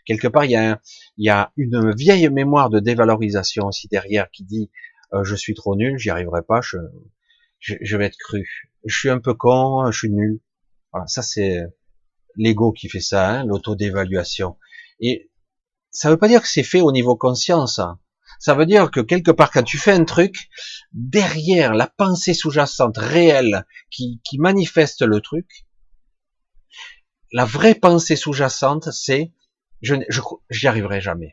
quelque 0.05 0.29
part, 0.29 0.45
il 0.45 0.51
y, 0.51 0.57
a 0.57 0.81
il 1.17 1.25
y 1.25 1.31
a 1.31 1.53
une 1.57 1.95
vieille 1.95 2.29
mémoire 2.29 2.69
de 2.69 2.81
dévalorisation 2.81 3.67
aussi 3.67 3.89
derrière 3.89 4.31
qui 4.31 4.45
dit, 4.45 4.71
euh, 5.15 5.25
je 5.25 5.35
suis 5.35 5.55
trop 5.55 5.75
nul, 5.77 5.99
j'y 5.99 6.11
arriverai 6.11 6.43
pas, 6.43 6.61
je, 6.61 6.77
je, 7.61 7.97
vais 7.97 8.07
être 8.07 8.19
cru. 8.19 8.69
Je 8.85 8.97
suis 8.97 9.11
un 9.11 9.21
peu 9.21 9.35
con, 9.35 9.91
je 9.91 9.99
suis 9.99 10.11
nul. 10.11 10.41
Voilà, 10.93 11.07
ça 11.07 11.23
c'est 11.23 11.63
l'ego 12.37 12.73
qui 12.73 12.89
fait 12.89 13.01
ça, 13.01 13.31
hein, 13.31 13.47
l'auto-dévaluation. 13.47 14.57
Et 15.01 15.31
ça 15.95 16.11
veut 16.11 16.19
pas 16.19 16.29
dire 16.29 16.43
que 16.43 16.49
c'est 16.49 16.65
fait 16.65 16.83
au 16.83 16.93
niveau 16.93 17.17
conscience. 17.17 17.81
Ça 18.41 18.55
veut 18.55 18.67
dire 18.67 18.91
que 18.91 19.01
quelque 19.01 19.31
part, 19.31 19.51
quand 19.51 19.63
tu 19.63 19.79
fais 19.79 19.93
un 19.93 20.05
truc, 20.05 20.49
derrière 20.93 21.73
la 21.73 21.87
pensée 21.87 22.35
sous-jacente 22.35 22.99
réelle 22.99 23.65
qui, 23.91 24.21
qui 24.25 24.39
manifeste 24.39 25.03
le 25.03 25.21
truc, 25.21 25.65
la 27.33 27.45
vraie 27.45 27.77
pensée 27.77 28.17
sous-jacente, 28.17 28.91
c'est 28.91 29.33
je, 29.83 29.95
j'y 30.51 30.67
arriverai 30.67 31.01
jamais. 31.01 31.33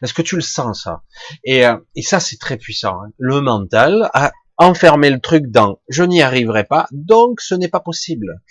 Est-ce 0.00 0.14
que 0.14 0.22
tu 0.22 0.36
le 0.36 0.42
sens 0.42 0.84
ça? 0.84 1.02
Et, 1.44 1.66
euh, 1.66 1.76
et 1.96 2.02
ça, 2.02 2.20
c'est 2.20 2.38
très 2.38 2.56
puissant. 2.56 3.02
Hein. 3.02 3.10
Le 3.18 3.40
mental 3.40 4.10
a 4.14 4.32
enfermé 4.58 5.10
le 5.10 5.20
truc 5.20 5.46
dans 5.50 5.80
je 5.88 6.04
n'y 6.04 6.22
arriverai 6.22 6.64
pas, 6.64 6.86
donc 6.92 7.40
ce 7.40 7.54
n'est 7.56 7.68
pas 7.68 7.80
possible. 7.80 8.42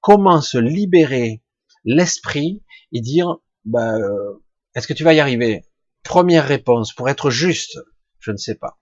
Comment 0.00 0.40
se 0.40 0.58
libérer 0.58 1.42
l'esprit 1.84 2.64
et 2.92 3.00
dire 3.00 3.36
bah, 3.64 3.96
euh, 3.96 4.42
est-ce 4.74 4.86
que 4.86 4.92
tu 4.92 5.04
vas 5.04 5.14
y 5.14 5.20
arriver? 5.20 5.64
Première 6.02 6.46
réponse, 6.46 6.92
pour 6.92 7.08
être 7.08 7.30
juste, 7.30 7.78
je 8.18 8.30
ne 8.30 8.36
sais 8.36 8.54
pas. 8.54 8.78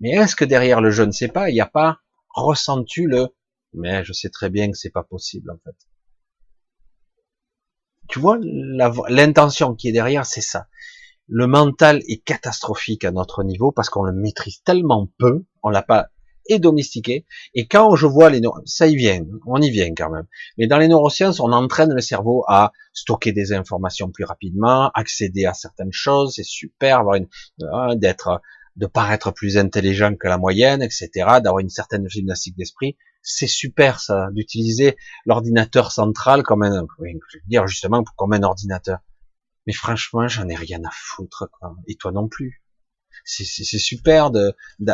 Mais 0.00 0.10
est-ce 0.10 0.36
que 0.36 0.44
derrière 0.44 0.80
le 0.80 0.90
je 0.90 1.02
ne 1.02 1.12
sais 1.12 1.28
pas, 1.28 1.48
il 1.50 1.54
n'y 1.54 1.60
a 1.60 1.66
pas 1.66 2.00
ressens-tu 2.34 3.06
le 3.06 3.28
mais 3.76 4.04
je 4.04 4.12
sais 4.12 4.30
très 4.30 4.50
bien 4.50 4.70
que 4.70 4.76
c'est 4.76 4.90
pas 4.90 5.04
possible 5.04 5.50
en 5.50 5.58
fait. 5.58 5.76
Tu 8.08 8.18
vois 8.18 8.38
l'intention 8.38 9.74
qui 9.74 9.88
est 9.88 9.92
derrière, 9.92 10.26
c'est 10.26 10.40
ça. 10.40 10.68
Le 11.28 11.46
mental 11.46 12.02
est 12.08 12.22
catastrophique 12.24 13.04
à 13.04 13.10
notre 13.10 13.42
niveau 13.42 13.72
parce 13.72 13.90
qu'on 13.90 14.04
le 14.04 14.12
maîtrise 14.12 14.62
tellement 14.62 15.10
peu, 15.18 15.44
on 15.62 15.70
l'a 15.70 15.82
pas 15.82 16.08
et 16.48 16.58
domestiqué. 16.58 17.24
Et 17.54 17.66
quand 17.66 17.96
je 17.96 18.06
vois 18.06 18.30
les 18.30 18.40
ça 18.64 18.86
y 18.86 18.96
vient, 18.96 19.24
on 19.46 19.60
y 19.60 19.70
vient 19.70 19.92
quand 19.96 20.10
même. 20.10 20.26
Mais 20.58 20.66
dans 20.66 20.78
les 20.78 20.88
neurosciences, 20.88 21.40
on 21.40 21.52
entraîne 21.52 21.92
le 21.92 22.00
cerveau 22.00 22.44
à 22.48 22.72
stocker 22.92 23.32
des 23.32 23.52
informations 23.52 24.10
plus 24.10 24.24
rapidement, 24.24 24.90
accéder 24.94 25.44
à 25.44 25.54
certaines 25.54 25.92
choses, 25.92 26.34
c'est 26.36 26.44
super, 26.44 27.02
euh, 27.08 27.94
d'être, 27.94 28.40
de 28.76 28.86
paraître 28.86 29.32
plus 29.32 29.58
intelligent 29.58 30.14
que 30.14 30.28
la 30.28 30.38
moyenne, 30.38 30.82
etc., 30.82 31.10
d'avoir 31.42 31.58
une 31.60 31.70
certaine 31.70 32.08
gymnastique 32.08 32.56
d'esprit. 32.56 32.96
C'est 33.22 33.48
super 33.48 34.00
ça, 34.00 34.28
d'utiliser 34.32 34.96
l'ordinateur 35.24 35.90
central 35.90 36.42
comme 36.42 36.62
un, 36.62 36.86
je 37.00 37.38
veux 37.38 37.42
dire 37.48 37.66
justement 37.66 38.04
comme 38.16 38.32
un 38.32 38.42
ordinateur. 38.42 38.98
Mais 39.66 39.72
franchement, 39.72 40.28
j'en 40.28 40.48
ai 40.48 40.54
rien 40.54 40.80
à 40.84 40.90
foutre, 40.92 41.48
quoi. 41.58 41.74
Et 41.88 41.96
toi 41.96 42.12
non 42.12 42.28
plus. 42.28 42.62
C'est 43.24 43.78
super 43.78 44.30
de, 44.30 44.54
de 44.78 44.92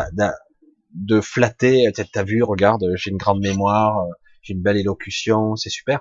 flatter, 1.20 1.90
t'as 2.12 2.22
vu, 2.24 2.43
regarde, 2.43 2.84
j'ai 2.95 3.11
une 3.11 3.16
grande 3.16 3.40
mémoire, 3.40 4.07
j'ai 4.43 4.55
une 4.55 4.62
belle 4.62 4.76
élocution, 4.76 5.57
c'est 5.57 5.70
super. 5.70 6.01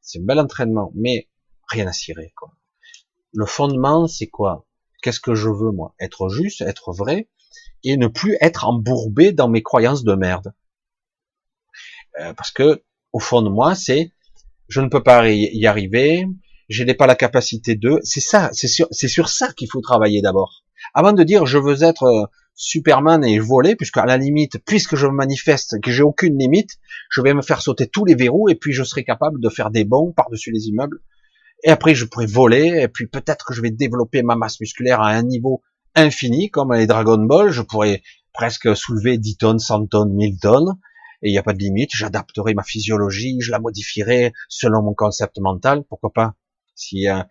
C'est 0.00 0.20
un 0.20 0.24
bel 0.24 0.38
entraînement, 0.38 0.92
mais 0.94 1.28
rien 1.68 1.86
à 1.86 1.92
cirer, 1.92 2.32
quoi. 2.36 2.52
Le 3.32 3.46
fondement, 3.46 4.06
c'est 4.06 4.26
quoi? 4.28 4.66
Qu'est-ce 5.02 5.20
que 5.20 5.34
je 5.34 5.48
veux, 5.48 5.70
moi? 5.70 5.94
Être 6.00 6.28
juste, 6.28 6.62
être 6.62 6.92
vrai, 6.92 7.28
et 7.84 7.96
ne 7.96 8.08
plus 8.08 8.36
être 8.40 8.66
embourbé 8.66 9.32
dans 9.32 9.48
mes 9.48 9.62
croyances 9.62 10.04
de 10.04 10.14
merde. 10.14 10.52
Euh, 12.20 12.34
parce 12.34 12.50
que, 12.50 12.82
au 13.12 13.20
fond 13.20 13.42
de 13.42 13.48
moi, 13.48 13.74
c'est, 13.74 14.12
je 14.68 14.80
ne 14.80 14.88
peux 14.88 15.02
pas 15.02 15.28
y 15.30 15.66
arriver, 15.66 16.26
je 16.68 16.84
n'ai 16.84 16.94
pas 16.94 17.06
la 17.06 17.16
capacité 17.16 17.74
de, 17.74 18.00
c'est 18.04 18.20
ça, 18.20 18.50
c'est 18.52 18.68
sur, 18.68 18.86
c'est 18.90 19.08
sur 19.08 19.28
ça 19.28 19.52
qu'il 19.52 19.68
faut 19.70 19.80
travailler 19.80 20.22
d'abord. 20.22 20.64
Avant 20.94 21.12
de 21.12 21.22
dire, 21.24 21.44
je 21.46 21.58
veux 21.58 21.82
être 21.82 22.04
euh, 22.04 22.26
Superman 22.62 23.24
et 23.24 23.38
voler, 23.38 23.74
puisque 23.74 23.96
à 23.96 24.04
la 24.04 24.18
limite, 24.18 24.58
puisque 24.66 24.94
je 24.94 25.06
manifeste, 25.06 25.80
que 25.80 25.90
j'ai 25.90 26.02
aucune 26.02 26.36
limite, 26.36 26.72
je 27.10 27.22
vais 27.22 27.32
me 27.32 27.40
faire 27.40 27.62
sauter 27.62 27.86
tous 27.86 28.04
les 28.04 28.14
verrous 28.14 28.50
et 28.50 28.54
puis 28.54 28.74
je 28.74 28.84
serai 28.84 29.02
capable 29.02 29.40
de 29.40 29.48
faire 29.48 29.70
des 29.70 29.84
bonds 29.84 30.12
par-dessus 30.12 30.52
les 30.52 30.66
immeubles. 30.66 31.00
Et 31.64 31.70
après, 31.70 31.94
je 31.94 32.04
pourrai 32.04 32.26
voler 32.26 32.82
et 32.82 32.88
puis 32.88 33.06
peut-être 33.06 33.46
que 33.46 33.54
je 33.54 33.62
vais 33.62 33.70
développer 33.70 34.22
ma 34.22 34.36
masse 34.36 34.60
musculaire 34.60 35.00
à 35.00 35.08
un 35.08 35.22
niveau 35.22 35.62
infini, 35.94 36.50
comme 36.50 36.74
les 36.74 36.86
Dragon 36.86 37.16
Ball. 37.16 37.50
Je 37.50 37.62
pourrais 37.62 38.02
presque 38.34 38.76
soulever 38.76 39.16
10 39.16 39.38
tonnes, 39.38 39.58
100 39.58 39.86
tonnes, 39.86 40.12
1000 40.12 40.38
tonnes. 40.38 40.74
Et 41.22 41.30
il 41.30 41.32
n'y 41.32 41.38
a 41.38 41.42
pas 41.42 41.54
de 41.54 41.60
limite. 41.60 41.92
J'adapterai 41.94 42.52
ma 42.52 42.62
physiologie, 42.62 43.38
je 43.40 43.52
la 43.52 43.58
modifierai 43.58 44.34
selon 44.50 44.82
mon 44.82 44.92
concept 44.92 45.38
mental. 45.38 45.82
Pourquoi 45.88 46.12
pas? 46.12 46.34
Si, 46.74 47.08
euh, 47.08 47.22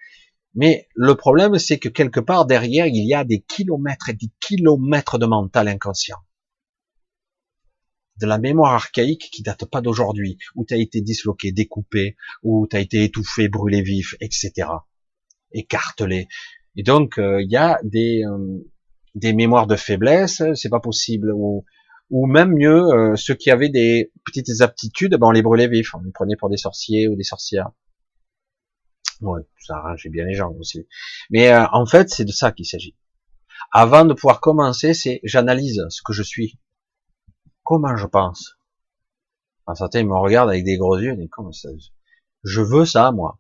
mais 0.56 0.88
le 0.96 1.16
problème, 1.16 1.58
c'est 1.60 1.78
que 1.78 1.90
quelque 1.90 2.20
part 2.20 2.46
derrière, 2.46 2.88
il 2.88 3.06
y 3.06 3.14
a 3.14 3.24
des 3.24 3.42
kilomètres 3.42 4.10
et 4.10 4.14
des 4.14 4.32
kilomètres 4.40 5.18
de 5.18 5.26
mental 5.26 5.68
inconscient. 5.68 6.18
De 8.18 8.26
la 8.26 8.38
mémoire 8.38 8.74
archaïque 8.74 9.30
qui 9.32 9.44
date 9.44 9.66
pas 9.66 9.82
d'aujourd'hui, 9.82 10.38
où 10.56 10.66
tu 10.66 10.74
as 10.74 10.78
été 10.78 11.02
disloqué, 11.02 11.52
découpé, 11.52 12.18
où 12.44 12.68
tu 12.68 12.76
as 12.76 12.80
été 12.80 13.04
étouffé, 13.04 13.48
brûlé 13.48 13.82
vif, 13.82 14.16
etc. 14.20 14.68
Écartelé. 15.52 16.28
Et 16.76 16.84
donc, 16.84 17.18
euh, 17.18 17.42
il 17.42 17.50
y 17.50 17.56
a 17.56 17.80
des, 17.84 18.24
euh, 18.26 18.68
des 19.16 19.34
mémoires 19.34 19.68
de 19.68 19.76
faiblesse, 19.76 20.42
c'est 20.56 20.70
pas 20.70 20.82
possible. 20.82 21.32
Ou, 21.34 21.64
ou 22.10 22.26
même 22.26 22.54
mieux, 22.54 22.90
euh, 22.92 23.16
ceux 23.16 23.36
qui 23.36 23.52
avaient 23.52 23.70
des 23.70 24.12
petites 24.26 24.62
aptitudes, 24.62 25.16
ben 25.16 25.28
on 25.28 25.32
les 25.32 25.42
brûlait 25.42 25.68
vifs, 25.68 25.94
on 25.96 26.02
les 26.02 26.12
prenait 26.12 26.36
pour 26.36 26.50
des 26.50 26.58
sorciers 26.58 27.08
ou 27.08 27.16
des 27.16 27.24
sorcières. 27.24 27.70
Ouais, 29.22 29.42
ça 29.60 29.78
arrangeait 29.78 30.10
bien 30.10 30.26
les 30.26 30.34
gens 30.34 30.52
aussi. 30.60 30.88
Mais 31.30 31.52
euh, 31.52 31.66
en 31.74 31.86
fait, 31.86 32.10
c'est 32.10 32.26
de 32.26 32.32
ça 32.32 32.52
qu'il 32.52 32.66
s'agit. 32.66 32.96
Avant 33.72 34.06
de 34.06 34.14
pouvoir 34.14 34.40
commencer, 34.40 34.94
c'est 34.94 35.20
j'analyse 35.24 35.82
ce 35.90 36.02
que 36.04 36.14
je 36.14 36.24
suis. 36.24 36.60
Comment 37.64 37.98
je 37.98 38.08
pense 38.08 38.58
Un 39.68 39.76
certains 39.76 40.04
me 40.04 40.16
regardent 40.16 40.50
avec 40.50 40.64
des 40.64 40.78
gros 40.78 40.98
yeux, 40.98 41.16
mais 41.16 41.28
comment 41.28 41.52
ça 41.52 41.70
Je 42.44 42.62
veux 42.62 42.86
ça, 42.86 43.12
moi. 43.12 43.40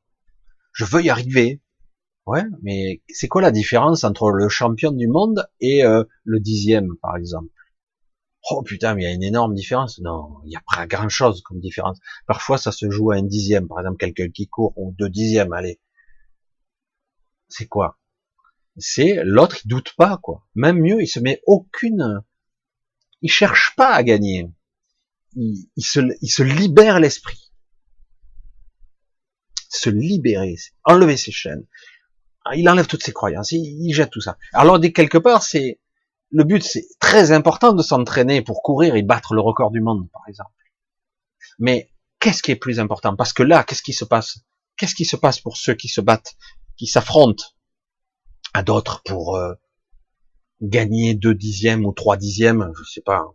Je 0.73 0.85
veux 0.85 1.01
y 1.01 1.09
arriver. 1.09 1.61
Ouais, 2.25 2.43
mais 2.61 3.01
c'est 3.09 3.27
quoi 3.27 3.41
la 3.41 3.51
différence 3.51 4.03
entre 4.03 4.29
le 4.29 4.49
champion 4.49 4.91
du 4.91 5.07
monde 5.07 5.49
et 5.61 5.83
euh, 5.83 6.03
le 6.25 6.39
dixième, 6.39 6.95
par 7.01 7.15
exemple? 7.15 7.49
Oh 8.49 8.63
putain, 8.63 8.95
mais 8.95 9.03
il 9.03 9.05
y 9.05 9.09
a 9.09 9.13
une 9.13 9.23
énorme 9.23 9.53
différence. 9.53 9.99
Non, 9.99 10.39
il 10.45 10.49
n'y 10.49 10.55
a 10.55 10.63
pas 10.73 10.87
grand 10.87 11.09
chose 11.09 11.41
comme 11.41 11.59
différence. 11.59 11.99
Parfois, 12.25 12.57
ça 12.57 12.71
se 12.71 12.89
joue 12.89 13.11
à 13.11 13.15
un 13.15 13.23
dixième. 13.23 13.67
Par 13.67 13.79
exemple, 13.79 13.97
quelqu'un 13.97 14.29
qui 14.29 14.47
court, 14.47 14.73
ou 14.77 14.95
deux 14.97 15.09
dixièmes, 15.09 15.53
allez. 15.53 15.79
C'est 17.47 17.67
quoi? 17.67 17.99
C'est 18.77 19.21
l'autre, 19.23 19.57
il 19.63 19.67
doute 19.67 19.93
pas, 19.97 20.17
quoi. 20.17 20.47
Même 20.55 20.79
mieux, 20.79 21.01
il 21.01 21.07
se 21.07 21.19
met 21.19 21.41
aucune, 21.45 22.23
il 23.21 23.31
cherche 23.31 23.73
pas 23.75 23.93
à 23.93 24.03
gagner. 24.03 24.49
Il, 25.35 25.67
se, 25.77 25.99
il 26.21 26.29
se 26.29 26.43
libère 26.43 26.99
l'esprit. 26.99 27.51
se 29.69 29.89
libérer, 29.89 30.55
enlever 30.83 31.17
ses 31.17 31.31
chaînes. 31.31 31.65
Il 32.55 32.67
enlève 32.69 32.87
toutes 32.87 33.03
ses 33.03 33.13
croyances, 33.13 33.51
il, 33.51 33.93
jette 33.93 34.09
tout 34.09 34.21
ça. 34.21 34.37
Alors, 34.53 34.79
dès 34.79 34.91
quelque 34.91 35.17
part, 35.17 35.43
c'est 35.43 35.79
le 36.31 36.43
but, 36.43 36.63
c'est 36.63 36.85
très 36.99 37.31
important 37.31 37.73
de 37.73 37.81
s'entraîner 37.81 38.41
pour 38.41 38.61
courir 38.61 38.95
et 38.95 39.01
battre 39.01 39.33
le 39.33 39.41
record 39.41 39.71
du 39.71 39.81
monde, 39.81 40.09
par 40.11 40.23
exemple. 40.27 40.51
Mais 41.57 41.91
qu'est-ce 42.19 42.43
qui 42.43 42.51
est 42.51 42.55
plus 42.55 42.79
important? 42.79 43.15
Parce 43.15 43.33
que 43.33 43.43
là, 43.43 43.63
qu'est-ce 43.63 43.81
qui 43.81 43.93
se 43.93 44.05
passe? 44.05 44.39
Qu'est-ce 44.77 44.95
qui 44.95 45.05
se 45.05 45.15
passe 45.15 45.39
pour 45.39 45.57
ceux 45.57 45.73
qui 45.73 45.87
se 45.87 46.01
battent, 46.01 46.35
qui 46.77 46.87
s'affrontent 46.87 47.43
à 48.53 48.63
d'autres 48.63 49.01
pour 49.03 49.35
euh, 49.35 49.53
gagner 50.61 51.15
deux 51.15 51.33
dixièmes 51.33 51.85
ou 51.85 51.91
trois 51.91 52.17
dixièmes, 52.17 52.71
je 52.77 52.83
sais 52.83 53.01
pas. 53.01 53.25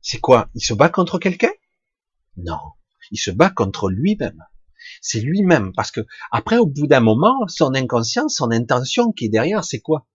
C'est 0.00 0.20
quoi? 0.20 0.48
Il 0.54 0.62
se 0.62 0.74
bat 0.74 0.88
contre 0.88 1.18
quelqu'un? 1.18 1.52
Non, 2.36 2.58
il 3.10 3.18
se 3.18 3.30
bat 3.30 3.50
contre 3.50 3.90
lui-même. 3.90 4.42
C'est 5.00 5.20
lui-même. 5.20 5.72
Parce 5.74 5.90
que 5.90 6.00
après, 6.30 6.58
au 6.58 6.66
bout 6.66 6.86
d'un 6.86 7.00
moment, 7.00 7.46
son 7.48 7.74
inconscience, 7.74 8.36
son 8.36 8.50
intention 8.52 9.12
qui 9.12 9.26
est 9.26 9.30
derrière, 9.30 9.64
c'est 9.64 9.80
quoi? 9.80 10.06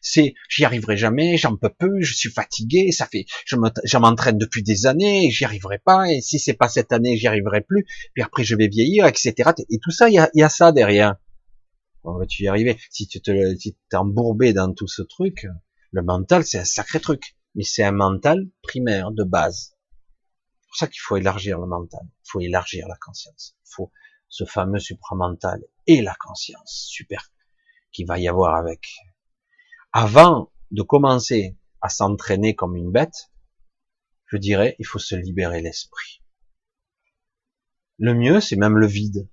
C'est 0.00 0.34
j'y 0.48 0.64
arriverai 0.64 0.96
jamais, 0.96 1.36
j'en 1.36 1.56
peux 1.56 1.68
peu, 1.68 2.00
je 2.00 2.14
suis 2.14 2.30
fatigué, 2.30 2.90
ça 2.92 3.06
fait, 3.06 3.26
je 3.44 3.96
m'entraîne 3.98 4.38
depuis 4.38 4.62
des 4.62 4.86
années, 4.86 5.30
j'y 5.30 5.44
arriverai 5.44 5.78
pas, 5.78 6.10
et 6.10 6.20
si 6.20 6.38
c'est 6.38 6.54
pas 6.54 6.68
cette 6.68 6.92
année, 6.92 7.16
j'y 7.16 7.26
arriverai 7.26 7.60
plus, 7.60 7.84
puis 8.14 8.22
après 8.22 8.44
je 8.44 8.56
vais 8.56 8.68
vieillir, 8.68 9.06
etc. 9.06 9.50
Et 9.68 9.78
tout 9.78 9.90
ça, 9.90 10.08
il 10.08 10.14
y 10.14 10.18
a, 10.18 10.30
y 10.34 10.42
a, 10.42 10.48
ça 10.48 10.72
derrière. 10.72 11.16
On 12.02 12.18
va 12.18 12.26
tu 12.26 12.44
y 12.44 12.48
arriver. 12.48 12.78
Si 12.90 13.06
tu 13.06 13.20
te, 13.20 13.30
si 13.56 13.76
t'es 13.90 13.96
embourbé 13.96 14.52
dans 14.54 14.72
tout 14.72 14.88
ce 14.88 15.02
truc, 15.02 15.46
le 15.90 16.02
mental, 16.02 16.44
c'est 16.44 16.58
un 16.58 16.64
sacré 16.64 17.00
truc. 17.00 17.36
Mais 17.54 17.64
c'est 17.64 17.82
un 17.82 17.92
mental 17.92 18.46
primaire, 18.62 19.10
de 19.10 19.24
base. 19.24 19.76
C'est 20.60 20.66
pour 20.68 20.76
ça 20.76 20.86
qu'il 20.86 21.00
faut 21.00 21.16
élargir 21.16 21.58
le 21.58 21.66
mental. 21.66 22.00
Il 22.04 22.30
faut 22.30 22.40
élargir 22.40 22.86
la 22.88 22.96
conscience. 22.96 23.56
Il 23.66 23.74
faut 23.74 23.92
ce 24.28 24.44
fameux 24.44 24.78
supramental 24.78 25.60
et 25.86 26.00
la 26.00 26.14
conscience 26.14 26.86
super 26.88 27.32
qui 27.92 28.04
va 28.04 28.18
y 28.18 28.28
avoir 28.28 28.54
avec 28.54 28.86
avant 29.92 30.50
de 30.70 30.82
commencer 30.82 31.56
à 31.80 31.88
s'entraîner 31.88 32.54
comme 32.54 32.76
une 32.76 32.92
bête, 32.92 33.30
je 34.26 34.36
dirais, 34.36 34.76
il 34.78 34.86
faut 34.86 34.98
se 34.98 35.16
libérer 35.16 35.60
l'esprit. 35.60 36.22
Le 37.98 38.14
mieux, 38.14 38.40
c'est 38.40 38.56
même 38.56 38.78
le 38.78 38.86
vide. 38.86 39.28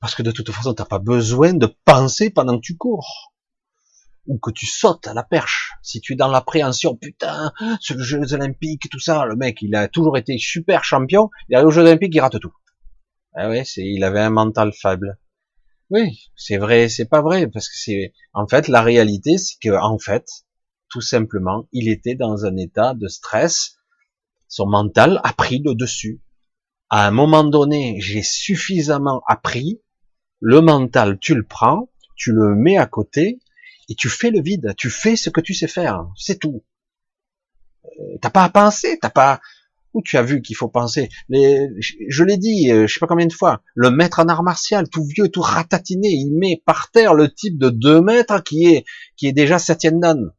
Parce 0.00 0.14
que 0.14 0.22
de 0.22 0.30
toute 0.30 0.50
façon, 0.50 0.74
t'as 0.74 0.84
pas 0.84 0.98
besoin 0.98 1.54
de 1.54 1.66
penser 1.84 2.30
pendant 2.30 2.56
que 2.56 2.64
tu 2.64 2.76
cours. 2.76 3.32
Ou 4.26 4.38
que 4.38 4.50
tu 4.50 4.66
sautes 4.66 5.08
à 5.08 5.14
la 5.14 5.24
perche. 5.24 5.72
Si 5.82 6.00
tu 6.00 6.12
es 6.12 6.16
dans 6.16 6.28
l'appréhension, 6.28 6.96
putain, 6.96 7.52
ce 7.80 7.98
Jeux 7.98 8.32
Olympiques, 8.32 8.88
tout 8.90 9.00
ça, 9.00 9.26
le 9.26 9.34
mec, 9.34 9.60
il 9.62 9.74
a 9.74 9.88
toujours 9.88 10.16
été 10.16 10.38
super 10.38 10.84
champion, 10.84 11.28
il 11.48 11.56
arrive 11.56 11.68
aux 11.68 11.72
Jeux 11.72 11.82
Olympiques, 11.82 12.14
il 12.14 12.20
rate 12.20 12.38
tout. 12.38 12.54
Ah 13.34 13.48
ouais, 13.48 13.64
c'est, 13.64 13.84
il 13.84 14.04
avait 14.04 14.20
un 14.20 14.30
mental 14.30 14.72
faible. 14.72 15.18
Oui, 15.92 16.30
c'est 16.36 16.56
vrai, 16.56 16.88
c'est 16.88 17.04
pas 17.04 17.20
vrai, 17.20 17.46
parce 17.48 17.68
que 17.68 17.76
c'est, 17.76 18.14
en 18.32 18.46
fait, 18.46 18.68
la 18.68 18.80
réalité, 18.80 19.36
c'est 19.36 19.58
que, 19.62 19.78
en 19.78 19.98
fait, 19.98 20.26
tout 20.88 21.02
simplement, 21.02 21.68
il 21.70 21.90
était 21.90 22.14
dans 22.14 22.46
un 22.46 22.56
état 22.56 22.94
de 22.94 23.08
stress. 23.08 23.76
Son 24.48 24.66
mental 24.66 25.20
a 25.22 25.34
pris 25.34 25.58
le 25.62 25.74
dessus. 25.74 26.22
À 26.88 27.06
un 27.06 27.10
moment 27.10 27.44
donné, 27.44 28.00
j'ai 28.00 28.22
suffisamment 28.22 29.22
appris. 29.28 29.82
Le 30.40 30.62
mental, 30.62 31.18
tu 31.18 31.34
le 31.34 31.44
prends, 31.44 31.90
tu 32.16 32.32
le 32.32 32.54
mets 32.54 32.78
à 32.78 32.86
côté, 32.86 33.40
et 33.90 33.94
tu 33.94 34.08
fais 34.08 34.30
le 34.30 34.40
vide. 34.40 34.74
Tu 34.78 34.88
fais 34.88 35.14
ce 35.14 35.28
que 35.28 35.42
tu 35.42 35.52
sais 35.52 35.68
faire. 35.68 36.06
C'est 36.16 36.38
tout. 36.38 36.64
Euh, 37.84 38.16
t'as 38.22 38.30
pas 38.30 38.44
à 38.44 38.48
penser, 38.48 38.98
t'as 38.98 39.10
pas, 39.10 39.42
où 39.94 40.02
tu 40.02 40.16
as 40.16 40.22
vu 40.22 40.42
qu'il 40.42 40.56
faut 40.56 40.68
penser 40.68 41.08
les, 41.28 41.68
Je 42.08 42.24
l'ai 42.24 42.36
dit, 42.36 42.70
euh, 42.70 42.86
je 42.86 42.94
sais 42.94 43.00
pas 43.00 43.06
combien 43.06 43.26
de 43.26 43.32
fois, 43.32 43.62
le 43.74 43.90
maître 43.90 44.20
en 44.20 44.28
art 44.28 44.42
martial, 44.42 44.88
tout 44.88 45.04
vieux, 45.04 45.28
tout 45.28 45.40
ratatiné, 45.40 46.08
il 46.08 46.32
met 46.32 46.62
par 46.64 46.90
terre 46.90 47.14
le 47.14 47.32
type 47.32 47.58
de 47.58 47.70
2 47.70 48.00
mètres 48.00 48.42
qui 48.42 48.66
est 48.66 48.84
qui 49.16 49.26
est 49.26 49.32
déjà 49.32 49.58
septième 49.58 50.00
dan. 50.00 50.32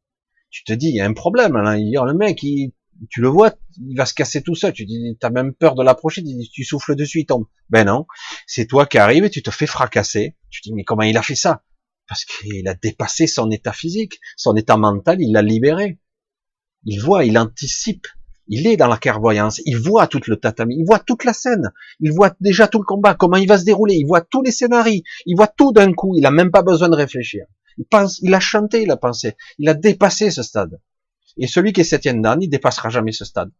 Tu 0.50 0.64
te 0.64 0.74
dis, 0.74 0.90
il 0.90 0.96
y 0.96 1.02
a 1.02 1.06
un 1.06 1.14
problème. 1.14 1.58
Là. 1.58 1.76
Le 1.76 2.14
mec, 2.14 2.44
il, 2.44 2.74
tu 3.10 3.22
le 3.22 3.28
vois, 3.28 3.56
il 3.78 3.98
va 3.98 4.06
se 4.06 4.14
casser 4.14 4.42
tout 4.42 4.56
seul. 4.56 4.74
Tu 4.74 4.86
dis, 4.86 5.18
t'as 5.20 5.30
même 5.30 5.54
peur 5.54 5.76
de 5.76 5.84
l'approcher, 5.84 6.24
tu, 6.24 6.30
tu 6.52 6.64
souffles 6.64 6.96
dessus, 6.96 7.22
il 7.22 7.26
tombe. 7.26 7.46
Ben 7.70 7.86
non, 7.86 8.06
c'est 8.46 8.68
toi 8.68 8.86
qui 8.86 8.98
arrives 8.98 9.24
et 9.24 9.30
tu 9.30 9.42
te 9.42 9.52
fais 9.52 9.66
fracasser. 9.66 10.36
Tu 10.50 10.62
dis, 10.62 10.74
mais 10.74 10.84
comment 10.84 11.04
il 11.04 11.18
a 11.18 11.24
fait 11.24 11.36
ça? 11.36 11.64
Parce 12.08 12.26
qu'il 12.26 12.68
a 12.68 12.76
dépassé 12.76 13.28
son 13.28 13.50
état 13.50 13.74
physique, 13.74 14.20
son 14.38 14.56
état 14.56 14.78
mental, 14.78 15.22
il 15.22 15.32
l'a 15.32 15.42
libéré. 15.42 16.00
Il 16.86 17.00
voit, 17.00 17.26
il 17.26 17.38
anticipe 17.38 18.08
il 18.48 18.68
est 18.68 18.78
dans 18.78 18.88
la 18.88 18.98
clairvoyance, 18.98 19.62
il 19.66 19.78
voit 19.78 20.08
tout 20.08 20.22
le 20.28 20.36
tatami, 20.36 20.76
il 20.78 20.86
voit 20.86 21.00
toute 21.00 21.24
la 21.24 21.34
scène, 21.34 21.72
il 22.00 22.12
voit 22.12 22.36
déjà 22.42 22.68
tout 22.68 22.80
le 22.80 22.86
combat, 22.86 23.16
comment 23.16 23.38
il 23.38 23.48
va 23.48 23.58
se 23.58 23.66
dérouler, 23.66 23.96
il 23.96 24.06
voit 24.06 24.22
tous 24.22 24.42
les 24.42 24.52
scénarios, 24.52 25.02
il 25.26 25.36
voit 25.36 25.48
tout 25.48 25.72
d'un 25.72 25.94
coup, 25.94 26.14
il 26.18 26.26
a 26.26 26.32
même 26.32 26.52
pas 26.52 26.62
besoin 26.62 26.90
de 26.90 26.96
réfléchir. 26.96 27.46
Il 27.78 27.86
pense, 27.86 28.20
il 28.22 28.34
a 28.34 28.40
chanté, 28.40 28.84
il 28.84 28.92
a 28.92 28.98
pensé, 28.98 29.36
il 29.58 29.70
a 29.70 29.74
dépassé 29.74 30.30
ce 30.30 30.44
stade. 30.44 30.80
Et 31.38 31.48
celui 31.48 31.74
qui 31.74 31.82
est 31.82 31.86
septième 31.86 32.22
dan, 32.22 32.42
il 32.42 32.50
dépassera 32.50 32.90
jamais 32.90 33.12
ce 33.12 33.26
stade. 33.26 33.52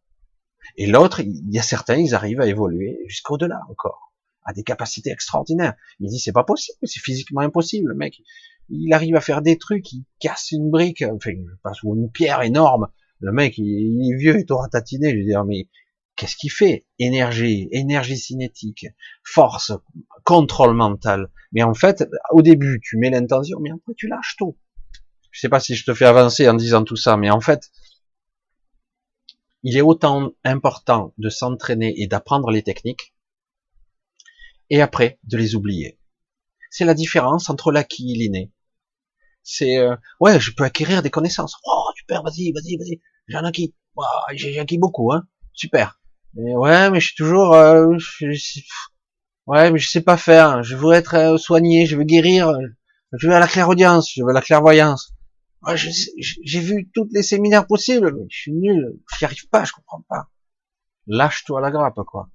Et 0.76 0.86
l'autre, 0.86 1.20
il 1.20 1.52
y 1.52 1.58
a 1.58 1.62
certains, 1.62 1.96
ils 1.96 2.14
arrivent 2.14 2.40
à 2.40 2.46
évoluer 2.46 3.00
jusqu'au-delà 3.06 3.60
encore, 3.70 4.12
à 4.44 4.52
des 4.52 4.62
capacités 4.62 5.10
extraordinaires. 5.10 5.74
Il 6.00 6.08
dit, 6.08 6.18
c'est 6.18 6.32
pas 6.32 6.44
possible, 6.44 6.78
c'est 6.84 7.00
physiquement 7.00 7.40
impossible, 7.40 7.88
le 7.88 7.94
mec. 7.94 8.20
Il 8.68 8.92
arrive 8.92 9.16
à 9.16 9.20
faire 9.20 9.42
des 9.42 9.58
trucs, 9.58 9.92
il 9.92 10.04
casse 10.20 10.52
une 10.52 10.70
brique, 10.70 11.02
enfin, 11.02 11.72
ou 11.82 11.96
une 11.96 12.10
pierre 12.10 12.42
énorme, 12.42 12.88
le 13.24 13.32
mec, 13.32 13.56
il, 13.56 14.12
est 14.12 14.16
vieux 14.16 14.38
et 14.38 14.44
tout 14.44 14.56
ratatiné. 14.56 15.10
Je 15.10 15.16
veux 15.16 15.24
dire, 15.24 15.44
mais 15.44 15.68
qu'est-ce 16.14 16.36
qu'il 16.36 16.50
fait? 16.50 16.86
Énergie, 16.98 17.68
énergie 17.72 18.18
cinétique, 18.18 18.86
force, 19.24 19.72
contrôle 20.24 20.74
mental. 20.74 21.30
Mais 21.52 21.62
en 21.62 21.74
fait, 21.74 22.04
au 22.30 22.42
début, 22.42 22.80
tu 22.82 22.98
mets 22.98 23.10
l'intention, 23.10 23.58
mais 23.60 23.70
après, 23.70 23.94
tu 23.96 24.08
lâches 24.08 24.36
tout. 24.36 24.58
Je 25.30 25.40
sais 25.40 25.48
pas 25.48 25.58
si 25.58 25.74
je 25.74 25.84
te 25.84 25.94
fais 25.94 26.04
avancer 26.04 26.48
en 26.48 26.54
disant 26.54 26.84
tout 26.84 26.96
ça, 26.96 27.16
mais 27.16 27.30
en 27.30 27.40
fait, 27.40 27.70
il 29.62 29.76
est 29.76 29.82
autant 29.82 30.32
important 30.44 31.14
de 31.16 31.30
s'entraîner 31.30 31.94
et 31.96 32.06
d'apprendre 32.06 32.50
les 32.50 32.62
techniques, 32.62 33.14
et 34.68 34.82
après, 34.82 35.18
de 35.24 35.38
les 35.38 35.54
oublier. 35.54 35.98
C'est 36.70 36.84
la 36.84 36.94
différence 36.94 37.48
entre 37.48 37.72
l'acquis 37.72 38.12
et 38.12 38.16
l'inné. 38.16 38.52
C'est, 39.42 39.78
euh, 39.78 39.96
ouais, 40.20 40.38
je 40.40 40.52
peux 40.52 40.64
acquérir 40.64 41.02
des 41.02 41.10
connaissances. 41.10 41.56
Super, 42.04 42.22
vas-y, 42.22 42.52
vas-y, 42.52 42.76
vas-y. 42.76 43.00
J'en 43.28 43.44
acquis. 43.44 43.74
j'ai 44.34 44.58
acquis 44.58 44.78
beaucoup, 44.78 45.12
hein. 45.12 45.26
Super. 45.52 46.00
Ouais, 46.34 46.90
mais 46.90 47.00
je 47.00 47.06
suis 47.06 47.16
toujours, 47.16 47.54
euh, 47.54 47.96
ouais, 49.46 49.70
mais 49.70 49.78
je 49.78 49.88
sais 49.88 50.00
pas 50.00 50.16
faire. 50.16 50.62
Je 50.62 50.76
veux 50.76 50.92
être 50.92 51.14
euh, 51.14 51.38
soigné, 51.38 51.86
je 51.86 51.96
veux 51.96 52.04
guérir. 52.04 52.52
Je 53.12 53.28
veux 53.28 53.34
à 53.34 53.38
la 53.38 53.46
clairaudience, 53.46 54.12
je 54.12 54.22
veux 54.22 54.32
la 54.32 54.40
clairvoyance. 54.40 55.14
J'ai 55.76 56.60
vu 56.60 56.90
toutes 56.92 57.12
les 57.12 57.22
séminaires 57.22 57.66
possibles, 57.66 58.12
mais 58.14 58.26
je 58.28 58.36
suis 58.36 58.52
nul. 58.52 58.98
J'y 59.16 59.24
arrive 59.24 59.48
pas, 59.48 59.64
je 59.64 59.72
comprends 59.72 60.04
pas. 60.08 60.28
Lâche-toi 61.06 61.60
la 61.60 61.70
grappe, 61.70 62.00
quoi. 62.06 62.28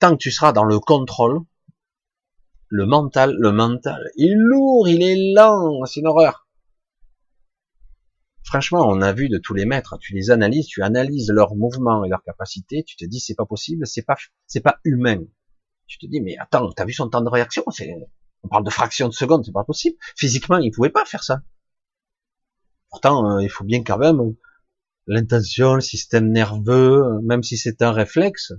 Tant 0.00 0.10
que 0.12 0.22
tu 0.22 0.30
seras 0.30 0.52
dans 0.52 0.64
le 0.64 0.78
contrôle, 0.80 1.40
le 2.68 2.86
mental, 2.86 3.34
le 3.38 3.52
mental, 3.52 4.10
il 4.16 4.32
est 4.32 4.34
lourd, 4.34 4.88
il 4.88 5.02
est 5.02 5.32
lent, 5.34 5.84
c'est 5.86 6.00
une 6.00 6.08
horreur. 6.08 6.43
Franchement, 8.54 8.86
on 8.88 9.02
a 9.02 9.12
vu 9.12 9.28
de 9.28 9.38
tous 9.38 9.52
les 9.52 9.64
maîtres, 9.64 9.98
tu 9.98 10.14
les 10.14 10.30
analyses, 10.30 10.68
tu 10.68 10.80
analyses 10.80 11.28
leurs 11.28 11.56
mouvements 11.56 12.04
et 12.04 12.08
leurs 12.08 12.22
capacités, 12.22 12.84
tu 12.84 12.94
te 12.94 13.04
dis 13.04 13.18
c'est 13.18 13.34
pas 13.34 13.46
possible, 13.46 13.84
c'est 13.84 14.02
pas 14.02 14.14
c'est 14.46 14.60
pas 14.60 14.78
humain. 14.84 15.24
Tu 15.88 15.98
te 15.98 16.06
dis 16.06 16.20
mais 16.20 16.36
attends, 16.38 16.70
t'as 16.70 16.84
vu 16.84 16.92
son 16.92 17.08
temps 17.08 17.20
de 17.20 17.28
réaction? 17.28 17.64
On 18.44 18.48
parle 18.48 18.62
de 18.62 18.70
fractions 18.70 19.08
de 19.08 19.12
seconde, 19.12 19.44
c'est 19.44 19.50
pas 19.50 19.64
possible. 19.64 19.96
Physiquement, 20.16 20.58
il 20.58 20.70
pouvait 20.70 20.90
pas 20.90 21.04
faire 21.04 21.24
ça. 21.24 21.42
Pourtant, 22.90 23.28
euh, 23.28 23.42
il 23.42 23.48
faut 23.48 23.64
bien 23.64 23.82
quand 23.82 23.98
même 23.98 24.36
l'intention, 25.08 25.74
le 25.74 25.80
système 25.80 26.30
nerveux, 26.30 27.02
même 27.24 27.42
si 27.42 27.56
c'est 27.56 27.82
un 27.82 27.90
réflexe. 27.90 28.52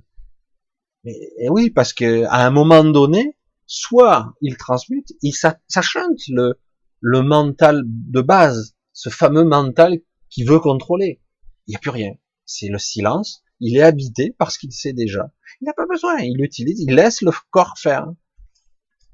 Mais 1.05 1.17
oui, 1.49 1.69
parce 1.69 1.93
que 1.93 2.25
à 2.25 2.45
un 2.45 2.51
moment 2.51 2.83
donné, 2.83 3.37
soit 3.65 4.33
il 4.41 4.57
transmute, 4.57 5.07
il 5.21 5.31
ça 5.31 5.57
chante 5.69 6.19
le 6.27 6.59
le 6.99 7.21
mental 7.21 7.83
de 7.85 8.19
base 8.19 8.74
ce 8.95 9.09
fameux 9.09 9.43
mental 9.43 9.99
qui 10.29 10.45
veut 10.45 10.59
contrôler. 10.59 11.21
Il 11.67 11.71
n'y 11.71 11.75
a 11.75 11.79
plus 11.79 11.91
rien. 11.91 12.13
C'est 12.45 12.69
le 12.69 12.79
silence. 12.79 13.43
Il 13.59 13.77
est 13.77 13.81
habité 13.81 14.33
parce 14.39 14.57
qu'il 14.57 14.71
sait 14.71 14.93
déjà. 14.93 15.31
Il 15.59 15.65
n'a 15.65 15.73
pas 15.73 15.85
besoin. 15.85 16.17
Il 16.19 16.41
utilise, 16.41 16.79
il 16.79 16.95
laisse 16.95 17.21
le 17.21 17.31
corps 17.51 17.77
faire. 17.77 18.07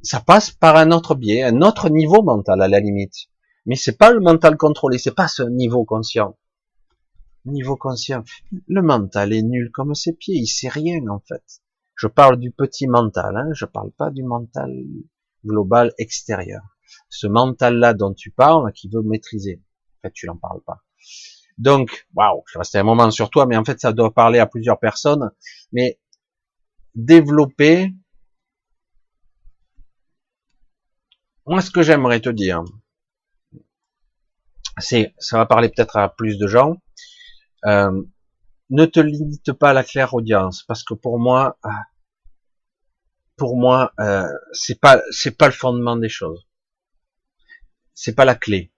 Ça 0.04 0.20
passe 0.20 0.52
par 0.52 0.78
un 0.78 0.92
autre 0.92 1.16
biais, 1.16 1.42
un 1.42 1.62
autre 1.62 1.90
niveau 1.90 2.22
mental 2.22 2.62
à 2.62 2.68
la 2.68 2.80
limite. 2.80 3.28
Mais 3.66 3.76
c'est 3.76 3.98
pas 3.98 4.12
le 4.12 4.20
mental 4.20 4.56
contrôlé, 4.56 4.98
c'est 4.98 5.16
pas 5.16 5.28
ce 5.28 5.44
niveau 5.44 5.84
conscient. 5.84 6.38
Niveau 7.46 7.76
conscient. 7.76 8.24
Le 8.68 8.82
mental 8.84 9.34
est 9.34 9.42
nul 9.42 9.72
comme 9.72 9.96
ses 9.96 10.14
pieds, 10.14 10.36
il 10.36 10.48
sait 10.48 10.70
rien 10.70 11.08
en 11.08 11.20
fait. 11.20 11.44
Je 11.96 12.08
parle 12.08 12.40
du 12.40 12.52
petit 12.52 12.88
mental, 12.88 13.36
hein, 13.36 13.50
je 13.54 13.66
parle 13.66 13.92
pas 13.92 14.12
du 14.12 14.24
mental 14.24 14.72
global 15.44 15.92
extérieur. 15.98 16.62
Ce 17.10 17.28
mental-là 17.28 17.94
dont 17.94 18.14
tu 18.14 18.32
parles, 18.32 18.72
qui 18.74 18.90
veut 18.90 19.02
maîtriser. 19.02 19.62
En 20.04 20.08
fait, 20.08 20.14
tu 20.14 20.26
n'en 20.28 20.38
parles 20.38 20.62
pas. 20.66 20.84
Donc, 21.58 22.08
waouh, 22.16 22.44
je 22.52 22.58
restais 22.58 22.80
un 22.80 22.84
moment 22.84 23.12
sur 23.12 23.30
toi, 23.30 23.46
mais 23.46 23.56
en 23.56 23.64
fait, 23.64 23.80
ça 23.80 23.94
doit 23.94 24.14
parler 24.14 24.40
à 24.40 24.48
plusieurs 24.48 24.80
personnes. 24.80 25.32
Mais 25.72 26.00
développer 26.96 27.94
Moi, 31.48 31.62
ce 31.62 31.72
que 31.72 31.82
j'aimerais 31.82 32.20
te 32.22 32.30
dire, 32.30 32.64
c'est, 34.78 35.14
ça 35.18 35.38
va 35.38 35.46
parler 35.46 35.70
peut-être 35.70 35.98
à 35.98 36.08
plus 36.08 36.38
de 36.38 36.48
gens, 36.48 36.78
euh, 37.66 38.04
ne 38.70 38.86
te 38.86 39.00
limite 39.00 39.52
pas 39.54 39.72
à 39.72 39.74
la 39.74 39.84
claire 39.84 40.14
audience, 40.14 40.64
parce 40.64 40.84
que 40.84 40.94
pour 40.94 41.20
moi, 41.20 41.58
euh, 41.66 41.70
pour 43.38 43.58
moi, 43.58 43.92
euh, 44.00 44.30
c'est 44.54 44.80
pas, 44.80 45.02
c'est 45.12 45.36
pas 45.38 45.48
le 45.48 45.54
fondement 45.54 45.98
des 45.98 46.10
choses. 46.10 46.48
C'est 47.96 48.16
pas 48.16 48.26
la 48.26 48.36
clé. 48.36 48.72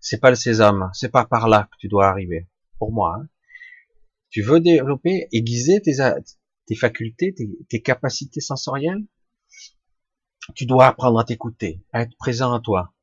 C'est 0.00 0.20
pas 0.20 0.30
le 0.30 0.36
sésame. 0.36 0.90
C'est 0.92 1.10
pas 1.10 1.24
par 1.24 1.48
là 1.48 1.68
que 1.70 1.76
tu 1.78 1.88
dois 1.88 2.08
arriver. 2.08 2.48
Pour 2.78 2.92
moi, 2.92 3.16
hein. 3.18 3.28
tu 4.30 4.42
veux 4.42 4.60
développer, 4.60 5.28
aiguiser 5.32 5.80
tes, 5.80 5.96
tes 6.66 6.74
facultés, 6.74 7.34
tes, 7.68 7.82
capacités 7.82 8.40
sensorielles? 8.40 9.04
Tu 10.54 10.66
dois 10.66 10.86
apprendre 10.86 11.18
à 11.18 11.24
t'écouter, 11.24 11.82
à 11.92 12.02
être 12.02 12.16
présent 12.18 12.52
à 12.52 12.60
toi, 12.60 12.94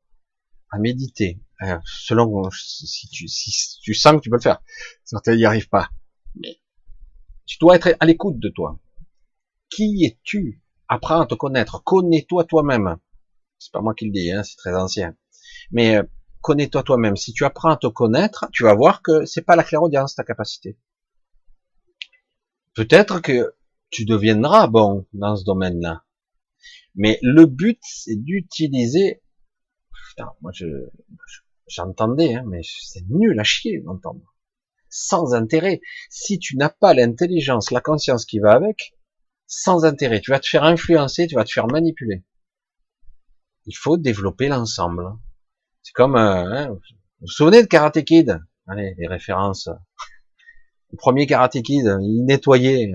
à 0.70 0.80
méditer, 0.80 1.42
selon 1.84 2.50
si 2.52 3.10
tu, 3.10 3.28
si 3.28 3.80
tu 3.82 3.94
sens 3.94 4.16
que 4.16 4.20
tu 4.22 4.30
peux 4.30 4.38
le 4.38 4.42
faire. 4.42 4.62
Certains 5.04 5.36
n'y 5.36 5.44
arrivent 5.44 5.70
pas. 5.70 5.90
Mais 6.36 6.60
tu 7.46 7.58
dois 7.60 7.76
être 7.76 7.96
à 8.00 8.06
l'écoute 8.06 8.40
de 8.40 8.50
toi. 8.50 8.80
Qui 9.70 10.06
es-tu? 10.06 10.62
Apprends 10.88 11.22
à 11.22 11.26
te 11.26 11.36
connaître. 11.36 11.84
Connais-toi 11.84 12.46
toi-même. 12.46 12.98
C'est 13.60 13.72
pas 13.72 13.82
moi 13.82 13.94
qui 13.94 14.06
le 14.06 14.12
dis, 14.12 14.32
hein, 14.32 14.44
c'est 14.44 14.58
très 14.58 14.76
ancien. 14.76 15.16
Mais 15.72 15.98
euh, 15.98 16.04
connais-toi 16.44 16.84
toi-même. 16.84 17.16
Si 17.16 17.34
tu 17.34 17.46
apprends 17.46 17.72
à 17.72 17.78
te 17.78 17.88
connaître, 17.88 18.48
tu 18.52 18.64
vas 18.64 18.76
voir 18.76 19.02
que 19.02 19.26
c'est 19.26 19.42
pas 19.42 19.56
la 19.56 19.64
clairaudience 19.64 20.14
ta 20.14 20.24
capacité. 20.24 20.78
Peut-être 22.76 23.20
que 23.20 23.56
tu 23.90 24.06
deviendras 24.06 24.68
bon 24.68 25.08
dans 25.14 25.36
ce 25.36 25.44
domaine-là. 25.44 26.04
Mais 26.96 27.18
le 27.24 27.48
but, 27.48 27.80
c'est 27.82 28.16
d'utiliser. 28.16 29.24
Putain, 30.10 30.32
moi 30.42 30.52
je 30.54 30.68
j'entendais, 31.68 32.36
hein, 32.36 32.44
mais 32.46 32.62
c'est 32.64 33.08
nul 33.10 33.40
à 33.40 33.44
chier 33.44 33.82
d'entendre 33.82 34.34
sans 34.94 35.34
intérêt. 35.34 35.82
Si 36.10 36.38
tu 36.38 36.56
n'as 36.56 36.70
pas 36.70 36.94
l'intelligence, 36.94 37.72
la 37.72 37.82
conscience 37.82 38.26
qui 38.26 38.40
va 38.40 38.54
avec, 38.54 38.96
sans 39.48 39.86
intérêt, 39.86 40.22
tu 40.22 40.32
vas 40.32 40.40
te 40.40 40.48
faire 40.48 40.64
influencer, 40.64 41.28
tu 41.28 41.36
vas 41.36 41.44
te 41.44 41.52
faire 41.52 41.68
manipuler. 41.68 42.24
Il 43.66 43.76
faut 43.76 43.98
développer 43.98 44.48
l'ensemble. 44.48 45.06
C'est 45.84 45.94
comme, 45.94 46.16
euh, 46.16 46.20
hein, 46.20 46.68
vous 46.70 46.80
vous 47.22 47.28
souvenez 47.28 47.62
de 47.62 47.68
Karate 47.68 48.04
Kid? 48.04 48.40
Allez, 48.68 48.96
les 48.98 49.08
références. 49.08 49.70
Le 50.92 50.98
premier 50.98 51.28
Karate 51.28 51.62
Kid, 51.62 51.86
il 52.02 52.26
nettoyait, 52.26 52.92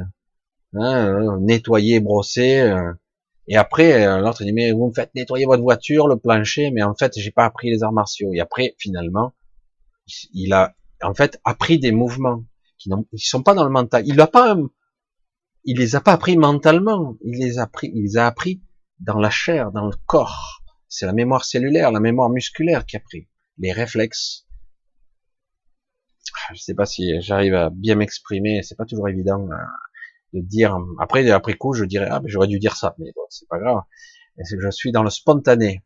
hein, 0.74 1.06
euh, 1.06 1.38
nettoyer, 1.40 2.00
brosser, 2.00 2.60
euh, 2.60 2.92
et 3.46 3.56
après 3.56 4.20
l'autre 4.20 4.44
dit 4.44 4.52
mais 4.52 4.72
vous 4.72 4.88
me 4.88 4.92
faites 4.92 5.14
nettoyer 5.14 5.46
votre 5.46 5.62
voiture, 5.62 6.06
le 6.06 6.18
plancher, 6.18 6.70
mais 6.70 6.82
en 6.82 6.94
fait 6.94 7.14
j'ai 7.16 7.30
pas 7.30 7.46
appris 7.46 7.70
les 7.70 7.82
arts 7.82 7.94
martiaux. 7.94 8.30
Et 8.34 8.40
après 8.40 8.74
finalement, 8.78 9.32
il 10.34 10.52
a 10.52 10.74
en 11.02 11.14
fait, 11.14 11.40
appris 11.44 11.78
des 11.78 11.92
mouvements 11.92 12.44
qui 12.78 12.90
ne 12.90 12.96
sont 13.16 13.42
pas 13.42 13.54
dans 13.54 13.64
le 13.64 13.70
mental. 13.70 14.02
Il 14.06 14.20
a 14.20 14.26
pas, 14.26 14.56
il 15.64 15.78
les 15.78 15.96
a 15.96 16.00
pas 16.00 16.12
appris 16.12 16.36
mentalement. 16.36 17.16
Il 17.22 17.38
les 17.38 17.58
a 17.58 17.62
appris, 17.62 17.90
il 17.94 18.02
les 18.02 18.16
a 18.16 18.26
appris 18.26 18.62
dans 19.00 19.18
la 19.18 19.30
chair, 19.30 19.72
dans 19.72 19.86
le 19.86 19.96
corps. 20.06 20.62
C'est 20.88 21.06
la 21.06 21.12
mémoire 21.12 21.44
cellulaire, 21.44 21.92
la 21.92 22.00
mémoire 22.00 22.30
musculaire 22.30 22.86
qui 22.86 22.96
a 22.96 23.00
pris 23.00 23.28
les 23.58 23.72
réflexes. 23.72 24.46
Je 26.54 26.60
sais 26.60 26.74
pas 26.74 26.86
si 26.86 27.20
j'arrive 27.20 27.54
à 27.54 27.70
bien 27.70 27.94
m'exprimer. 27.94 28.62
C'est 28.62 28.76
pas 28.76 28.86
toujours 28.86 29.08
évident 29.08 29.48
euh, 29.50 29.56
de 30.32 30.40
dire. 30.40 30.76
Après, 30.98 31.28
après 31.30 31.54
coup, 31.54 31.74
je 31.74 31.84
dirais 31.84 32.08
ah, 32.10 32.22
j'aurais 32.24 32.46
dû 32.46 32.58
dire 32.58 32.76
ça, 32.76 32.94
mais 32.98 33.12
c'est 33.28 33.48
pas 33.48 33.58
grave. 33.58 33.82
Je 34.38 34.70
suis 34.70 34.92
dans 34.92 35.02
le 35.02 35.10
spontané. 35.10 35.84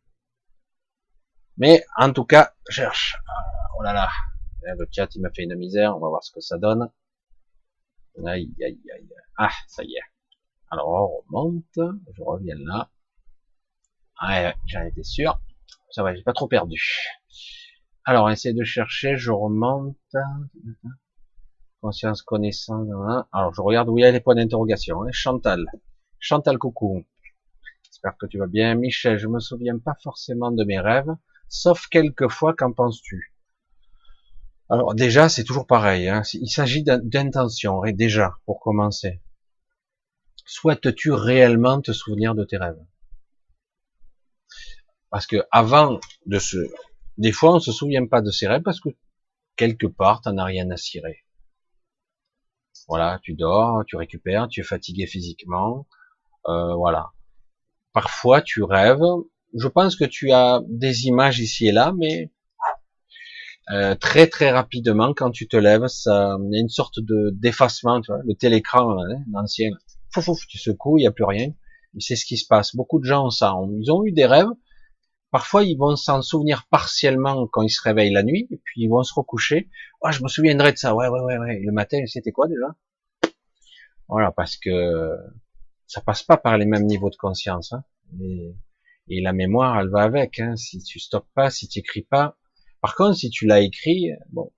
Mais 1.57 1.85
en 1.97 2.13
tout 2.13 2.25
cas, 2.25 2.55
cherche. 2.69 3.17
Oh 3.79 3.83
là 3.83 3.93
là, 3.93 4.09
eh, 4.65 4.79
le 4.79 4.87
chat, 4.91 5.15
il 5.15 5.23
m'a 5.23 5.31
fait 5.31 5.43
une 5.43 5.57
misère. 5.57 5.97
On 5.97 6.01
va 6.01 6.09
voir 6.09 6.23
ce 6.23 6.33
que 6.33 6.41
ça 6.41 6.59
donne. 6.59 6.91
Aïe, 8.27 8.55
aïe, 8.63 8.81
aïe. 8.95 9.09
Ah, 9.39 9.51
ça 9.67 9.83
y 9.83 9.95
est. 9.95 10.03
Alors, 10.71 10.89
on 10.89 11.23
remonte. 11.23 11.99
Je 12.15 12.23
reviens 12.23 12.57
là. 12.59 12.91
Ouais, 14.27 14.55
j'en 14.67 14.83
étais 14.85 15.03
sûr. 15.03 15.41
Ça 15.91 16.03
va, 16.03 16.15
j'ai 16.15 16.23
pas 16.23 16.33
trop 16.33 16.49
perdu. 16.49 16.81
Alors, 18.05 18.31
essayer 18.31 18.55
de 18.55 18.65
chercher. 18.65 19.17
Je 19.17 19.31
remonte. 19.31 19.97
Conscience, 21.81 22.23
connaissance. 22.23 22.89
Alors, 23.33 23.53
je 23.55 23.61
regarde 23.61 23.89
où 23.89 23.99
il 23.99 24.03
y 24.03 24.05
a 24.05 24.11
les 24.11 24.21
points 24.21 24.35
d'interrogation. 24.35 25.03
Hein. 25.03 25.09
Chantal. 25.11 25.67
Chantal, 26.21 26.59
coucou. 26.59 27.05
J'espère 27.85 28.17
que 28.17 28.27
tu 28.27 28.39
vas 28.39 28.47
bien. 28.47 28.75
Michel, 28.75 29.19
je 29.19 29.27
me 29.27 29.41
souviens 29.41 29.79
pas 29.79 29.97
forcément 30.03 30.51
de 30.51 30.65
mes 30.65 30.79
rêves. 30.79 31.15
Sauf 31.49 31.89
quelques 31.89 32.29
fois, 32.29 32.55
qu'en 32.55 32.73
penses-tu? 32.73 33.35
Alors 34.71 34.95
déjà, 34.95 35.29
c'est 35.29 35.45
toujours 35.45 35.67
pareil. 35.67 36.09
Hein. 36.09 36.23
Il 36.33 36.49
s'agit 36.49 36.83
d'intention, 36.85 37.83
déjà, 37.93 38.37
pour 38.47 38.61
commencer. 38.61 39.21
Souhaites-tu 40.47 41.13
réellement 41.13 41.81
te 41.81 41.93
souvenir 41.93 42.35
de 42.35 42.45
tes 42.45 42.57
rêves? 42.57 42.83
Parce 45.13 45.27
que 45.27 45.37
avant 45.53 46.01
de 46.27 46.39
se... 46.39 46.57
Des 47.19 47.33
fois, 47.33 47.55
on 47.55 47.61
se 47.61 47.71
souvient 47.71 48.07
pas 48.07 48.23
de 48.23 48.31
ses 48.31 48.49
rêves 48.49 48.63
parce 48.63 48.81
que 48.81 48.89
quelque 49.57 49.87
part, 49.87 50.23
t'en 50.23 50.39
as 50.39 50.45
rien 50.45 50.71
à 50.71 50.77
cirer. 50.79 51.19
Voilà, 52.89 53.21
tu 53.23 53.35
dors, 53.35 53.85
tu 53.87 53.97
récupères, 53.97 54.49
tu 54.49 54.61
es 54.61 54.65
fatigué 54.65 55.07
physiquement, 55.07 55.87
euh, 56.49 56.75
voilà. 56.75 57.11
Parfois, 57.93 58.41
tu 58.41 58.63
rêves. 58.63 59.05
Je 59.55 59.69
pense 59.69 59.97
que 59.97 60.07
tu 60.07 60.33
as 60.33 60.63
des 60.67 61.07
images 61.07 61.39
ici 61.39 61.67
et 61.67 61.73
là, 61.73 61.93
mais 61.97 62.33
euh, 63.71 63.95
très 63.95 64.27
très 64.27 64.51
rapidement 64.51 65.13
quand 65.15 65.31
tu 65.31 65.47
te 65.47 65.57
lèves, 65.57 65.87
ça, 65.89 66.39
il 66.43 66.55
y 66.55 66.57
a 66.57 66.61
une 66.61 66.71
sorte 66.71 66.99
de 66.99 67.31
d'effacement, 67.35 68.01
tu 68.01 68.11
vois, 68.11 68.23
le 68.25 68.35
télécran 68.35 68.99
hein, 68.99 69.23
l'ancien, 69.31 69.71
fouf, 70.13 70.25
fouf, 70.25 70.47
tu 70.49 70.59
secoues, 70.59 70.99
il 70.99 71.03
y 71.03 71.07
a 71.07 71.13
plus 71.13 71.25
rien. 71.25 71.53
C'est 71.99 72.17
ce 72.17 72.25
qui 72.25 72.39
se 72.39 72.47
passe. 72.47 72.75
Beaucoup 72.75 72.99
de 72.99 73.05
gens 73.05 73.27
ont 73.27 73.31
ça. 73.31 73.55
Ils 73.79 73.93
ont 73.93 74.05
eu 74.05 74.13
des 74.13 74.25
rêves. 74.25 74.49
Parfois, 75.33 75.65
ils 75.65 75.79
vont 75.79 75.97
s'en 75.97 76.21
souvenir 76.21 76.67
partiellement 76.71 77.47
quand 77.47 77.63
ils 77.63 77.71
se 77.71 77.81
réveillent 77.81 78.13
la 78.13 78.23
nuit, 78.23 78.47
et 78.51 78.59
puis 78.63 78.83
ils 78.83 78.89
vont 78.89 79.03
se 79.03 79.15
recoucher. 79.15 79.71
Oh, 80.03 80.11
je 80.13 80.23
me 80.23 80.29
souviendrai 80.29 80.73
de 80.73 80.77
ça. 80.77 80.95
Ouais, 80.95 81.09
ouais, 81.09 81.21
ouais, 81.21 81.39
ouais. 81.39 81.59
Le 81.59 81.73
matin, 81.73 82.05
c'était 82.07 82.33
quoi 82.33 82.49
déjà? 82.49 82.77
Voilà, 84.09 84.31
parce 84.31 84.59
que 84.59 85.17
ça 85.87 86.03
passe 86.03 86.23
pas 86.23 86.37
par 86.37 86.59
les 86.59 86.67
mêmes 86.67 86.85
niveaux 86.85 87.09
de 87.09 87.17
conscience. 87.17 87.73
Hein. 87.73 87.83
Et, 89.09 89.23
la 89.23 89.33
mémoire, 89.33 89.81
elle 89.81 89.89
va 89.89 90.03
avec. 90.03 90.39
Hein. 90.39 90.55
Si 90.57 90.83
tu 90.83 90.99
stoppes 90.99 91.29
pas, 91.35 91.49
si 91.49 91.67
tu 91.67 91.79
écris 91.79 92.03
pas, 92.03 92.37
par 92.83 92.95
contre, 92.95 93.17
si 93.17 93.31
tu 93.31 93.47
l'as 93.47 93.63
écrit, 93.63 94.11
bon, 94.29 94.53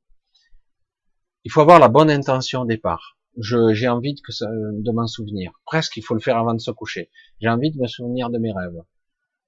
il 1.44 1.52
faut 1.52 1.60
avoir 1.60 1.78
la 1.78 1.88
bonne 1.88 2.10
intention 2.10 2.62
au 2.62 2.66
départ. 2.66 3.16
j'ai 3.38 3.88
envie 3.88 4.14
de, 4.14 4.20
ça, 4.32 4.46
de 4.50 4.90
m'en 4.90 5.06
souvenir. 5.06 5.52
Presque, 5.66 5.96
il 5.98 6.02
faut 6.02 6.14
le 6.14 6.20
faire 6.20 6.36
avant 6.36 6.54
de 6.54 6.60
se 6.60 6.72
coucher. 6.72 7.10
J'ai 7.40 7.48
envie 7.48 7.70
de 7.70 7.78
me 7.78 7.86
souvenir 7.86 8.28
de 8.28 8.38
mes 8.38 8.50
rêves. 8.52 8.82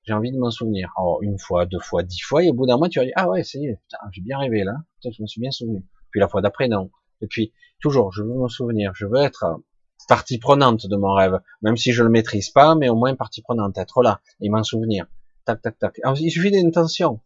J'ai 0.07 0.15
envie 0.15 0.31
de 0.31 0.39
m'en 0.39 0.51
souvenir. 0.51 0.93
Alors, 0.97 1.21
une 1.23 1.39
fois, 1.39 1.67
deux 1.67 1.81
fois, 1.81 2.05
dix 2.05 2.21
fois, 2.21 2.45
et 2.45 2.51
au 2.51 2.55
bout 2.55 2.67
d'un 2.67 2.77
mois, 2.77 2.89
tu 2.89 3.01
vas 3.01 3.05
dire, 3.05 3.15
ah 3.17 3.29
ouais, 3.29 3.43
c'est, 3.43 3.81
j'ai 4.13 4.23
bien 4.23 4.39
rêvé 4.39 4.63
là. 4.63 4.75
Peut-être 5.03 5.15
je 5.15 5.23
me 5.23 5.27
suis 5.27 5.41
bien 5.41 5.51
souvenu. 5.51 5.85
Puis 6.11 6.21
la 6.21 6.29
fois 6.29 6.41
d'après, 6.43 6.69
non. 6.69 6.91
Et 7.23 7.27
puis, 7.27 7.53
toujours, 7.81 8.13
je 8.13 8.23
veux 8.23 8.35
me 8.35 8.49
souvenir. 8.49 8.93
Je 8.95 9.07
veux 9.07 9.21
être 9.21 9.61
partie 10.09 10.39
prenante 10.39 10.87
de 10.87 10.97
mon 10.97 11.13
rêve. 11.13 11.41
Même 11.61 11.77
si 11.77 11.93
je 11.93 12.05
le 12.05 12.09
maîtrise 12.09 12.51
pas, 12.51 12.77
mais 12.77 12.89
au 12.89 12.95
moins 12.95 13.17
partie 13.17 13.43
prenante. 13.43 13.77
Être 13.79 14.03
là. 14.03 14.21
Et 14.41 14.49
m'en 14.49 14.63
souvenir. 14.63 15.07
Tac, 15.45 15.61
tac, 15.61 15.79
tac. 15.79 16.01
Il 16.21 16.31
suffit 16.31 16.53
d'intention. 16.53 17.21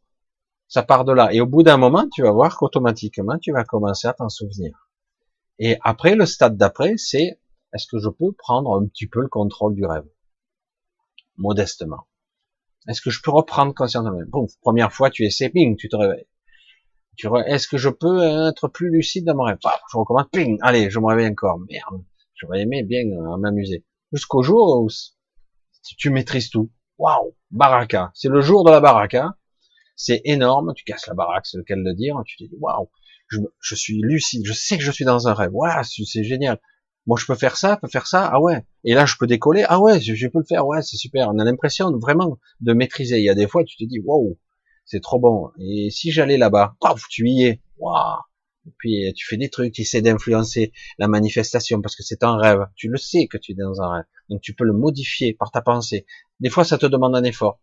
Ça 0.67 0.83
part 0.83 1.05
de 1.05 1.13
là. 1.13 1.35
Et 1.35 1.41
au 1.41 1.47
bout 1.47 1.63
d'un 1.63 1.77
moment, 1.77 2.07
tu 2.11 2.23
vas 2.23 2.31
voir 2.31 2.57
qu'automatiquement, 2.57 3.39
tu 3.39 3.53
vas 3.53 3.65
commencer 3.65 4.09
à 4.09 4.15
t'en 4.15 4.29
souvenir. 4.31 4.89
Et 5.59 5.77
après, 5.83 6.15
le 6.15 6.25
stade 6.25 6.57
d'après, 6.57 6.97
c'est 6.97 7.39
est-ce 7.75 7.87
que 7.87 7.99
je 7.99 8.09
peux 8.09 8.33
prendre 8.33 8.81
un 8.81 8.87
petit 8.87 9.07
peu 9.07 9.21
le 9.21 9.29
contrôle 9.29 9.75
du 9.75 9.85
rêve? 9.85 10.07
Modestement. 11.37 12.07
Est-ce 12.89 13.01
que 13.01 13.11
je 13.11 13.21
peux 13.23 13.31
reprendre 13.31 13.75
conscience 13.75 14.05
de 14.05 14.25
Bon, 14.27 14.47
première 14.63 14.93
fois, 14.93 15.11
tu 15.11 15.25
essaies, 15.25 15.51
ping, 15.51 15.77
tu 15.77 15.89
te 15.89 15.97
réveilles. 15.97 16.27
Tu 17.17 17.29
Est-ce 17.47 17.69
que 17.69 17.77
je 17.77 17.91
peux 17.91 18.23
être 18.49 18.69
plus 18.69 18.91
lucide 18.91 19.25
dans 19.27 19.35
mon 19.35 19.45
rêve? 19.45 19.59
Je 19.93 19.97
recommence, 19.97 20.27
ping, 20.33 20.59
allez, 20.63 20.91
je 20.91 20.99
me 20.99 21.07
réveille 21.07 21.29
encore. 21.29 21.59
Merde, 21.59 22.03
j'aurais 22.35 22.63
aimé 22.63 22.83
bien 22.83 23.05
euh, 23.05 23.37
m'amuser. 23.37 23.85
Jusqu'au 24.13 24.43
jour 24.43 24.83
où 24.83 24.89
tu 25.99 26.11
maîtrises 26.11 26.51
tout. 26.51 26.71
Waouh, 26.99 27.35
baraka. 27.51 28.11
C'est 28.15 28.29
le 28.29 28.41
jour 28.41 28.65
de 28.65 28.71
la 28.71 28.81
baraka 28.81 29.35
c'est 30.01 30.23
énorme, 30.25 30.73
tu 30.75 30.85
casses 30.85 31.07
la 31.07 31.15
baraque, 31.15 31.47
c'est 31.47 31.59
le 31.59 31.63
cas 31.63 31.77
de 31.77 31.83
le 31.83 31.95
dire, 31.95 32.17
tu 32.25 32.39
te 32.39 32.45
dis, 32.45 32.57
waouh, 32.59 32.89
je, 33.29 33.75
suis 33.75 34.01
lucide, 34.01 34.43
je 34.47 34.55
sais 34.55 34.79
que 34.79 34.83
je 34.83 34.91
suis 34.91 35.05
dans 35.05 35.29
un 35.29 35.35
rêve, 35.35 35.51
waouh, 35.53 35.85
c'est 35.85 36.25
génial. 36.25 36.59
Moi, 37.07 37.19
je 37.21 37.27
peux 37.27 37.35
faire 37.35 37.57
ça, 37.57 37.75
je 37.77 37.81
peux 37.81 37.91
faire 37.91 38.07
ça, 38.07 38.29
ah 38.33 38.41
ouais. 38.41 38.65
Et 38.85 38.95
là, 38.95 39.07
je 39.07 39.17
peux 39.19 39.27
décoller, 39.27 39.65
ah 39.69 39.81
ouais, 39.81 40.01
je, 40.01 40.27
peux 40.29 40.39
le 40.39 40.45
faire, 40.45 40.67
ouais, 40.67 40.83
c'est 40.83 40.97
super. 40.97 41.29
On 41.31 41.39
a 41.39 41.45
l'impression 41.45 41.91
vraiment 41.99 42.39
de 42.61 42.73
maîtriser. 42.73 43.19
Il 43.19 43.25
y 43.25 43.31
a 43.31 43.35
des 43.35 43.49
fois, 43.49 43.65
tu 43.65 43.77
te 43.77 43.85
dis, 43.85 44.01
waouh, 44.01 44.39
c'est 44.85 45.01
trop 45.01 45.19
bon. 45.19 45.51
Et 45.59 45.91
si 45.91 46.11
j'allais 46.11 46.37
là-bas, 46.37 46.77
paf, 46.81 47.03
tu 47.09 47.29
y 47.29 47.45
es, 47.45 47.61
waouh. 47.79 48.21
Et 48.67 48.73
puis, 48.77 49.13
tu 49.15 49.27
fais 49.27 49.39
des 49.39 49.49
trucs, 49.49 49.73
tu 49.73 49.83
essaies 49.83 50.03
d'influencer 50.03 50.73
la 50.99 51.09
manifestation 51.09 51.81
parce 51.81 51.97
que 51.97 52.03
c'est 52.03 52.23
un 52.23 52.37
rêve. 52.37 52.67
Tu 52.77 52.89
le 52.89 52.99
sais 52.99 53.27
que 53.27 53.39
tu 53.39 53.53
es 53.53 53.55
dans 53.55 53.81
un 53.81 53.91
rêve. 53.91 54.05
Donc, 54.29 54.43
tu 54.43 54.55
peux 54.55 54.65
le 54.65 54.75
modifier 54.75 55.33
par 55.33 55.51
ta 55.51 55.63
pensée. 55.63 56.07
Des 56.41 56.51
fois, 56.51 56.65
ça 56.65 56.77
te 56.77 56.87
demande 56.87 57.17
un 57.17 57.25
effort. 57.25 57.61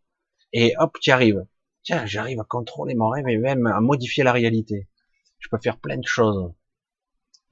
Et 0.54 0.74
hop, 0.80 0.98
tu 1.00 1.12
arrives. 1.12 1.46
Tiens, 1.84 2.06
j'arrive 2.06 2.40
à 2.40 2.44
contrôler 2.44 2.96
mon 2.96 3.10
rêve 3.10 3.28
et 3.28 3.38
même 3.38 3.68
à 3.68 3.80
modifier 3.80 4.24
la 4.24 4.34
réalité. 4.34 4.88
Je 5.40 5.48
peux 5.50 5.60
faire 5.62 5.78
plein 5.78 5.98
de 5.98 6.06
choses, 6.06 6.52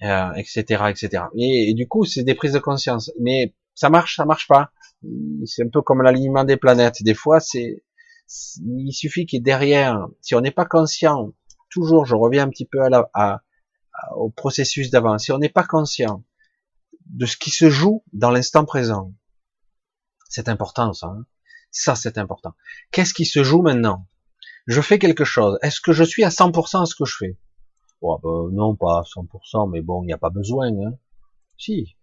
euh, 0.04 0.34
etc., 0.34 0.84
etc. 0.90 1.24
Et, 1.38 1.74
du 1.74 1.88
coup, 1.88 2.06
c'est 2.06 2.24
des 2.24 2.36
prises 2.36 2.54
de 2.54 2.60
conscience. 2.60 3.12
Mais 3.20 3.56
ça 3.74 3.90
marche, 3.90 4.16
ça 4.16 4.26
marche 4.26 4.48
pas. 4.48 4.72
C'est 5.46 5.64
un 5.64 5.70
peu 5.70 5.82
comme 5.82 6.02
l'alignement 6.02 6.44
des 6.44 6.58
planètes. 6.58 7.04
Des 7.04 7.14
fois, 7.14 7.40
c'est, 7.40 7.84
il 8.66 8.92
suffit 8.92 9.26
qu'il 9.26 9.44
derrière, 9.44 10.08
si 10.22 10.36
on 10.36 10.42
n'est 10.42 10.52
pas 10.52 10.66
conscient, 10.66 11.32
toujours, 11.70 12.06
je 12.06 12.16
reviens 12.16 12.44
un 12.44 12.50
petit 12.50 12.66
peu 12.66 12.82
à 12.82 12.90
la, 12.90 13.44
au 14.16 14.30
processus 14.30 14.90
d'avant. 14.90 15.18
Si 15.18 15.32
on 15.32 15.38
n'est 15.38 15.50
pas 15.50 15.64
conscient 15.64 16.24
de 17.08 17.26
ce 17.26 17.38
qui 17.38 17.52
se 17.52 17.70
joue 17.70 18.04
dans 18.14 18.32
l'instant 18.32 18.66
présent, 18.66 19.14
c'est 20.28 20.50
important 20.50 20.94
ça. 20.94 21.08
Hein 21.08 21.26
ça, 21.76 21.96
c'est 21.96 22.18
important. 22.18 22.56
Qu'est-ce 22.92 23.14
qui 23.14 23.26
se 23.26 23.44
joue 23.44 23.62
maintenant? 23.62 24.08
Je 24.66 24.82
fais 24.82 24.98
quelque 24.98 25.26
chose. 25.26 25.60
Est-ce 25.62 25.82
que 25.82 25.92
je 25.92 26.04
suis 26.04 26.24
à 26.24 26.30
100% 26.30 26.82
à 26.82 26.86
ce 26.86 26.96
que 26.96 27.06
je 27.06 27.16
fais? 27.18 27.38
Oh, 28.06 28.20
ben, 28.22 28.56
Non, 28.56 28.76
pas 28.76 29.00
à 29.00 29.02
100%, 29.02 29.70
mais 29.70 29.82
bon, 29.82 30.04
il 30.04 30.08
n'y 30.08 30.14
a 30.14 30.18
pas 30.18 30.30
besoin. 30.30 30.68
Hein. 30.68 30.98
Si. 31.58 31.96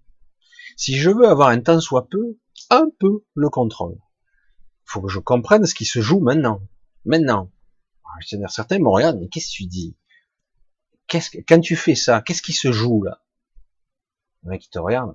Si 0.77 0.95
je 0.95 1.11
veux 1.11 1.29
avoir 1.29 1.49
un 1.49 1.61
temps 1.61 1.81
soit 1.81 2.09
peu, 2.09 2.39
un 2.70 2.89
peu 2.99 3.24
le 3.35 3.49
contrôle. 3.51 3.95
Il 3.95 4.93
faut 4.93 5.03
que 5.03 5.09
je 5.09 5.19
comprenne 5.19 5.66
ce 5.66 5.74
qui 5.74 5.85
se 5.85 6.01
joue 6.01 6.20
maintenant. 6.20 6.61
Maintenant. 7.05 7.51
Certains 8.49 8.79
me 8.79 8.89
regardent, 8.89 9.20
mais 9.20 9.29
qu'est-ce 9.29 9.49
que 9.49 9.57
tu 9.57 9.66
dis? 9.66 9.97
Quand 11.49 11.61
tu 11.61 11.77
fais 11.77 11.95
ça, 11.95 12.23
qu'est-ce 12.23 12.43
qui 12.43 12.53
se 12.53 12.73
joue 12.73 13.03
là? 13.03 13.23
Le 14.43 14.51
mec 14.51 14.62
qui 14.62 14.70
te 14.70 14.79
regarde. 14.79 15.15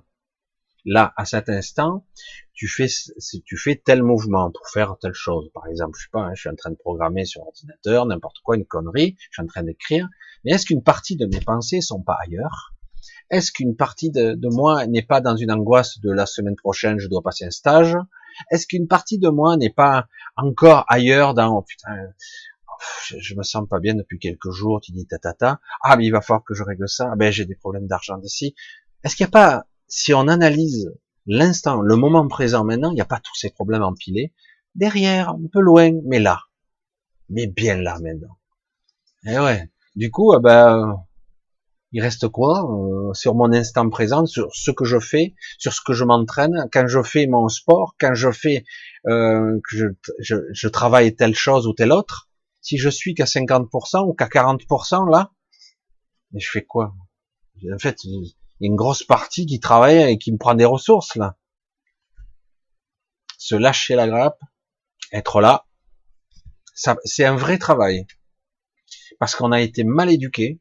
Là, 0.90 1.12
à 1.18 1.26
cet 1.26 1.50
instant, 1.50 2.06
tu 2.54 2.66
fais, 2.66 2.86
tu 3.44 3.58
fais 3.58 3.76
tel 3.76 4.02
mouvement 4.02 4.50
pour 4.50 4.66
faire 4.70 4.96
telle 4.98 5.12
chose. 5.12 5.50
Par 5.52 5.66
exemple, 5.66 5.98
je 5.98 6.04
sais 6.04 6.10
pas, 6.10 6.20
hein, 6.20 6.32
je 6.34 6.40
suis 6.40 6.48
en 6.48 6.54
train 6.54 6.70
de 6.70 6.76
programmer 6.76 7.26
sur 7.26 7.42
ordinateur, 7.42 8.06
n'importe 8.06 8.38
quoi, 8.42 8.56
une 8.56 8.64
connerie, 8.64 9.14
je 9.18 9.34
suis 9.34 9.42
en 9.42 9.46
train 9.46 9.64
d'écrire. 9.64 10.08
Mais 10.44 10.52
est-ce 10.52 10.64
qu'une 10.64 10.82
partie 10.82 11.16
de 11.16 11.26
mes 11.26 11.40
pensées 11.40 11.82
sont 11.82 12.00
pas 12.00 12.16
ailleurs? 12.24 12.72
Est-ce 13.28 13.52
qu'une 13.52 13.76
partie 13.76 14.10
de, 14.10 14.48
moi 14.48 14.86
n'est 14.86 15.02
pas 15.02 15.20
dans 15.20 15.36
une 15.36 15.52
angoisse 15.52 16.00
de 16.00 16.10
la 16.10 16.24
semaine 16.24 16.56
prochaine, 16.56 16.98
je 16.98 17.08
dois 17.08 17.20
passer 17.20 17.44
un 17.44 17.50
stage? 17.50 17.94
Est-ce 18.50 18.66
qu'une 18.66 18.88
partie 18.88 19.18
de 19.18 19.28
moi 19.28 19.58
n'est 19.58 19.68
pas 19.68 20.06
encore 20.38 20.86
ailleurs 20.88 21.34
dans, 21.34 21.54
oh, 21.54 21.62
putain, 21.68 21.90
je, 23.04 23.34
me 23.34 23.42
sens 23.42 23.68
pas 23.68 23.78
bien 23.78 23.94
depuis 23.94 24.18
quelques 24.18 24.52
jours, 24.52 24.80
tu 24.80 24.92
dis 24.92 25.06
ta 25.06 25.18
ta 25.18 25.34
ta, 25.34 25.60
ah 25.82 25.98
mais 25.98 26.06
il 26.06 26.12
va 26.12 26.22
falloir 26.22 26.44
que 26.44 26.54
je 26.54 26.62
règle 26.62 26.88
ça, 26.88 27.10
ah, 27.12 27.16
ben 27.16 27.30
j'ai 27.30 27.44
des 27.44 27.56
problèmes 27.56 27.86
d'argent 27.86 28.16
d'ici. 28.16 28.54
Est-ce 29.04 29.16
qu'il 29.16 29.24
n'y 29.26 29.28
a 29.28 29.32
pas, 29.32 29.66
si 29.88 30.14
on 30.14 30.28
analyse 30.28 30.92
l'instant, 31.26 31.80
le 31.80 31.96
moment 31.96 32.26
présent 32.28 32.64
maintenant, 32.64 32.90
il 32.90 32.94
n'y 32.94 33.00
a 33.00 33.06
pas 33.06 33.20
tous 33.20 33.34
ces 33.34 33.50
problèmes 33.50 33.82
empilés, 33.82 34.32
derrière, 34.74 35.30
un 35.30 35.46
peu 35.52 35.60
loin, 35.60 35.92
mais 36.04 36.18
là, 36.18 36.40
mais 37.28 37.46
bien 37.46 37.80
là 37.80 37.98
maintenant. 38.00 38.38
Et 39.26 39.32
eh 39.32 39.38
ouais, 39.38 39.70
du 39.96 40.10
coup, 40.10 40.34
eh 40.34 40.40
ben, 40.40 41.04
il 41.92 42.02
reste 42.02 42.28
quoi 42.28 42.70
euh, 42.70 43.12
sur 43.14 43.34
mon 43.34 43.52
instant 43.52 43.88
présent, 43.88 44.26
sur 44.26 44.54
ce 44.54 44.70
que 44.70 44.84
je 44.84 44.98
fais, 44.98 45.34
sur 45.58 45.72
ce 45.72 45.80
que 45.80 45.92
je 45.92 46.04
m'entraîne, 46.04 46.68
quand 46.72 46.86
je 46.86 47.02
fais 47.02 47.26
mon 47.26 47.48
sport, 47.48 47.94
quand 47.98 48.14
je 48.14 48.30
fais 48.30 48.64
euh, 49.06 49.58
que 49.68 49.76
je, 49.76 49.86
je, 50.18 50.36
je, 50.52 50.68
travaille 50.68 51.14
telle 51.16 51.34
chose 51.34 51.66
ou 51.66 51.72
telle 51.72 51.92
autre, 51.92 52.28
si 52.60 52.78
je 52.78 52.88
suis 52.88 53.14
qu'à 53.14 53.24
50% 53.24 54.06
ou 54.06 54.12
qu'à 54.12 54.26
40% 54.26 55.10
là, 55.10 55.32
mais 56.32 56.40
je 56.40 56.50
fais 56.50 56.64
quoi? 56.64 56.94
En 57.72 57.78
fait, 57.78 58.04
il 58.60 58.64
y 58.64 58.66
a 58.66 58.70
une 58.70 58.76
grosse 58.76 59.04
partie 59.04 59.46
qui 59.46 59.60
travaille 59.60 60.12
et 60.12 60.18
qui 60.18 60.32
me 60.32 60.38
prend 60.38 60.54
des 60.54 60.64
ressources 60.64 61.16
là. 61.16 61.36
Se 63.38 63.54
lâcher 63.54 63.94
la 63.94 64.08
grappe, 64.08 64.40
être 65.12 65.40
là, 65.40 65.66
c'est 67.04 67.24
un 67.24 67.36
vrai 67.36 67.58
travail. 67.58 68.06
Parce 69.18 69.34
qu'on 69.34 69.52
a 69.52 69.60
été 69.60 69.84
mal 69.84 70.10
éduqué, 70.10 70.60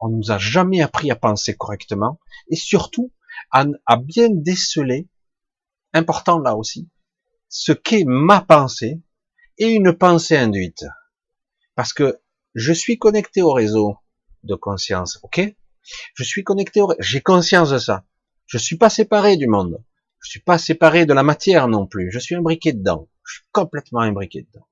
on 0.00 0.08
nous 0.08 0.30
a 0.30 0.38
jamais 0.38 0.80
appris 0.80 1.10
à 1.10 1.16
penser 1.16 1.56
correctement, 1.56 2.20
et 2.48 2.56
surtout 2.56 3.12
à, 3.50 3.64
à 3.86 3.96
bien 3.96 4.28
déceler, 4.30 5.08
important 5.92 6.38
là 6.38 6.56
aussi, 6.56 6.88
ce 7.48 7.72
qu'est 7.72 8.04
ma 8.06 8.40
pensée 8.40 9.00
et 9.58 9.68
une 9.68 9.96
pensée 9.96 10.36
induite. 10.36 10.84
Parce 11.74 11.92
que 11.92 12.20
je 12.54 12.72
suis 12.72 12.98
connecté 12.98 13.42
au 13.42 13.52
réseau 13.52 13.96
de 14.42 14.54
conscience, 14.54 15.18
ok? 15.22 15.54
Je 16.14 16.24
suis 16.24 16.44
connecté 16.44 16.80
au 16.80 16.94
j'ai 16.98 17.20
conscience 17.20 17.70
de 17.70 17.78
ça. 17.78 18.04
Je 18.46 18.58
suis 18.58 18.76
pas 18.76 18.90
séparé 18.90 19.36
du 19.36 19.46
monde. 19.46 19.82
Je 20.22 20.30
suis 20.30 20.40
pas 20.40 20.58
séparé 20.58 21.06
de 21.06 21.14
la 21.14 21.22
matière 21.22 21.68
non 21.68 21.86
plus. 21.86 22.10
Je 22.10 22.18
suis 22.18 22.34
imbriqué 22.34 22.72
dedans. 22.72 23.08
Je 23.24 23.34
suis 23.34 23.44
complètement 23.52 24.00
imbriqué 24.00 24.42
dedans. 24.42 24.66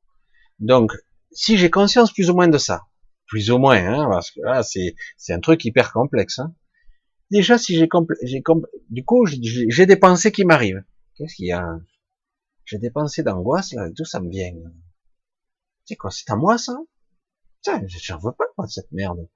Donc, 0.58 0.92
si 1.32 1.56
j'ai 1.56 1.70
conscience 1.70 2.12
plus 2.12 2.30
ou 2.30 2.34
moins 2.34 2.48
de 2.48 2.58
ça, 2.58 2.86
plus 3.26 3.50
ou 3.50 3.58
moins, 3.58 3.76
hein, 3.76 4.08
parce 4.10 4.30
que 4.30 4.40
là, 4.40 4.62
c'est, 4.62 4.94
c'est 5.16 5.32
un 5.32 5.40
truc 5.40 5.64
hyper 5.64 5.92
complexe. 5.92 6.38
Hein. 6.38 6.54
Déjà, 7.30 7.58
si 7.58 7.76
j'ai, 7.76 7.88
j'ai 8.22 8.42
du 8.90 9.04
coup, 9.04 9.26
j'ai 9.26 9.86
des 9.86 9.96
pensées 9.96 10.32
qui 10.32 10.44
m'arrivent. 10.44 10.82
Qu'est-ce 11.14 11.34
qu'il 11.34 11.46
y 11.46 11.52
a? 11.52 11.78
J'ai 12.64 12.78
des 12.78 12.90
pensées 12.90 13.22
d'angoisse, 13.22 13.72
là, 13.72 13.88
tout 13.96 14.04
ça 14.04 14.20
me 14.20 14.30
vient? 14.30 14.52
C'est 15.84 15.96
quoi 15.96 16.10
C'est 16.10 16.30
à 16.30 16.36
moi, 16.36 16.58
ça? 16.58 16.76
Tiens, 17.62 17.82
j'en 17.86 18.18
veux 18.18 18.32
pas, 18.32 18.44
de 18.64 18.70
cette 18.70 18.92
merde. 18.92 19.28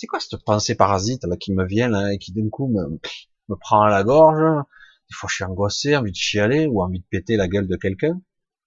C'est 0.00 0.06
quoi 0.06 0.20
cette 0.20 0.44
pensée 0.44 0.76
parasite, 0.76 1.24
là, 1.24 1.36
qui 1.36 1.52
me 1.52 1.66
vient, 1.66 2.08
et 2.10 2.18
qui, 2.18 2.30
d'un 2.30 2.48
coup, 2.50 2.68
me, 2.68 3.56
prend 3.56 3.82
à 3.82 3.90
la 3.90 4.04
gorge? 4.04 4.64
Des 5.10 5.14
fois, 5.14 5.28
je 5.28 5.34
suis 5.34 5.44
angoissé, 5.44 5.96
envie 5.96 6.12
de 6.12 6.16
chialer, 6.16 6.68
ou 6.68 6.80
envie 6.82 7.00
de 7.00 7.04
péter 7.10 7.36
la 7.36 7.48
gueule 7.48 7.66
de 7.66 7.74
quelqu'un. 7.74 8.22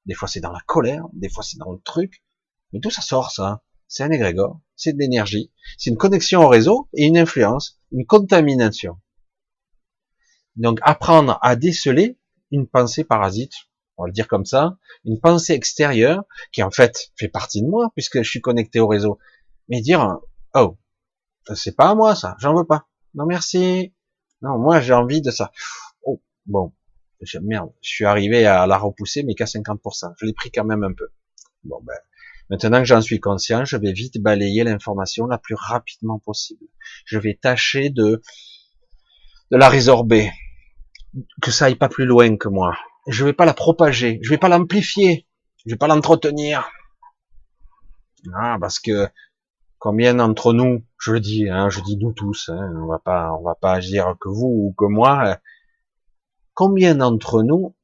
Des 0.05 0.13
fois, 0.13 0.27
c'est 0.27 0.41
dans 0.41 0.51
la 0.51 0.59
colère. 0.65 1.05
Des 1.13 1.29
fois, 1.29 1.41
c'est 1.41 1.57
dans 1.57 1.71
le 1.71 1.79
truc. 1.79 2.21
Mais 2.73 2.81
tout 2.81 2.89
ça 2.89 3.01
sort, 3.01 3.31
ça? 3.31 3.63
C'est 3.87 4.03
un 4.03 4.11
égrégore. 4.11 4.59
C'est 4.75 4.91
de 4.91 4.97
l'énergie. 4.97 5.53
C'est 5.77 5.89
une 5.89 5.95
connexion 5.95 6.41
au 6.41 6.49
réseau 6.49 6.89
et 6.93 7.05
une 7.05 7.17
influence. 7.17 7.79
Une 7.93 8.05
contamination. 8.05 8.99
Donc, 10.57 10.79
apprendre 10.81 11.39
à 11.41 11.55
déceler 11.55 12.19
une 12.51 12.67
pensée 12.67 13.05
parasite, 13.05 13.53
on 13.95 14.03
va 14.03 14.07
le 14.07 14.13
dire 14.13 14.27
comme 14.27 14.43
ça, 14.43 14.77
une 15.05 15.21
pensée 15.21 15.53
extérieure 15.53 16.25
qui 16.51 16.61
en 16.61 16.71
fait 16.71 17.13
fait 17.15 17.29
partie 17.29 17.61
de 17.61 17.67
moi 17.67 17.89
puisque 17.95 18.21
je 18.21 18.29
suis 18.29 18.41
connecté 18.41 18.81
au 18.81 18.87
réseau. 18.87 19.17
Mais 19.69 19.79
dire 19.79 20.19
oh 20.55 20.77
c'est 21.53 21.75
pas 21.75 21.89
à 21.89 21.95
moi 21.95 22.15
ça, 22.15 22.35
j'en 22.39 22.55
veux 22.55 22.65
pas. 22.65 22.87
Non 23.13 23.25
merci. 23.25 23.93
Non 24.41 24.57
moi 24.57 24.79
j'ai 24.81 24.93
envie 24.93 25.21
de 25.21 25.31
ça. 25.31 25.51
Oh 26.03 26.21
bon 26.45 26.73
merde, 27.41 27.71
je 27.81 27.89
suis 27.89 28.05
arrivé 28.05 28.45
à 28.45 28.65
la 28.65 28.77
repousser 28.77 29.23
mais 29.23 29.35
qu'à 29.35 29.45
50%. 29.45 30.13
Je 30.17 30.25
l'ai 30.25 30.33
pris 30.33 30.51
quand 30.51 30.65
même 30.65 30.83
un 30.83 30.93
peu. 30.93 31.09
Bon 31.63 31.79
ben 31.83 31.97
maintenant 32.49 32.79
que 32.79 32.85
j'en 32.85 33.01
suis 33.01 33.19
conscient, 33.19 33.65
je 33.65 33.77
vais 33.77 33.93
vite 33.93 34.21
balayer 34.21 34.63
l'information 34.63 35.27
la 35.27 35.37
plus 35.37 35.55
rapidement 35.55 36.19
possible. 36.19 36.65
Je 37.05 37.19
vais 37.19 37.37
tâcher 37.41 37.89
de 37.89 38.21
de 39.51 39.57
la 39.57 39.67
résorber, 39.67 40.31
que 41.41 41.51
ça 41.51 41.65
aille 41.65 41.75
pas 41.75 41.89
plus 41.89 42.05
loin 42.05 42.37
que 42.37 42.47
moi 42.47 42.75
je 43.07 43.25
vais 43.25 43.33
pas 43.33 43.45
la 43.45 43.53
propager, 43.53 44.19
je 44.21 44.29
vais 44.29 44.37
pas 44.37 44.49
l'amplifier, 44.49 45.27
je 45.65 45.73
vais 45.73 45.77
pas 45.77 45.87
l'entretenir. 45.87 46.69
Ah, 48.35 48.57
parce 48.59 48.79
que 48.79 49.09
combien 49.81 50.13
d'entre 50.13 50.53
nous, 50.53 50.85
je 50.99 51.11
le 51.11 51.19
dis, 51.19 51.49
hein, 51.49 51.69
je 51.69 51.81
dis 51.81 51.97
nous 51.97 52.13
tous, 52.13 52.49
hein, 52.49 52.71
on 52.83 52.85
va 52.85 52.99
pas, 52.99 53.33
on 53.33 53.41
va 53.41 53.55
pas 53.55 53.73
agir 53.73 54.15
que 54.21 54.29
vous 54.29 54.45
ou 54.45 54.75
que 54.77 54.85
moi. 54.85 55.39
Combien 56.53 56.93
d'entre 56.93 57.41
nous, 57.41 57.75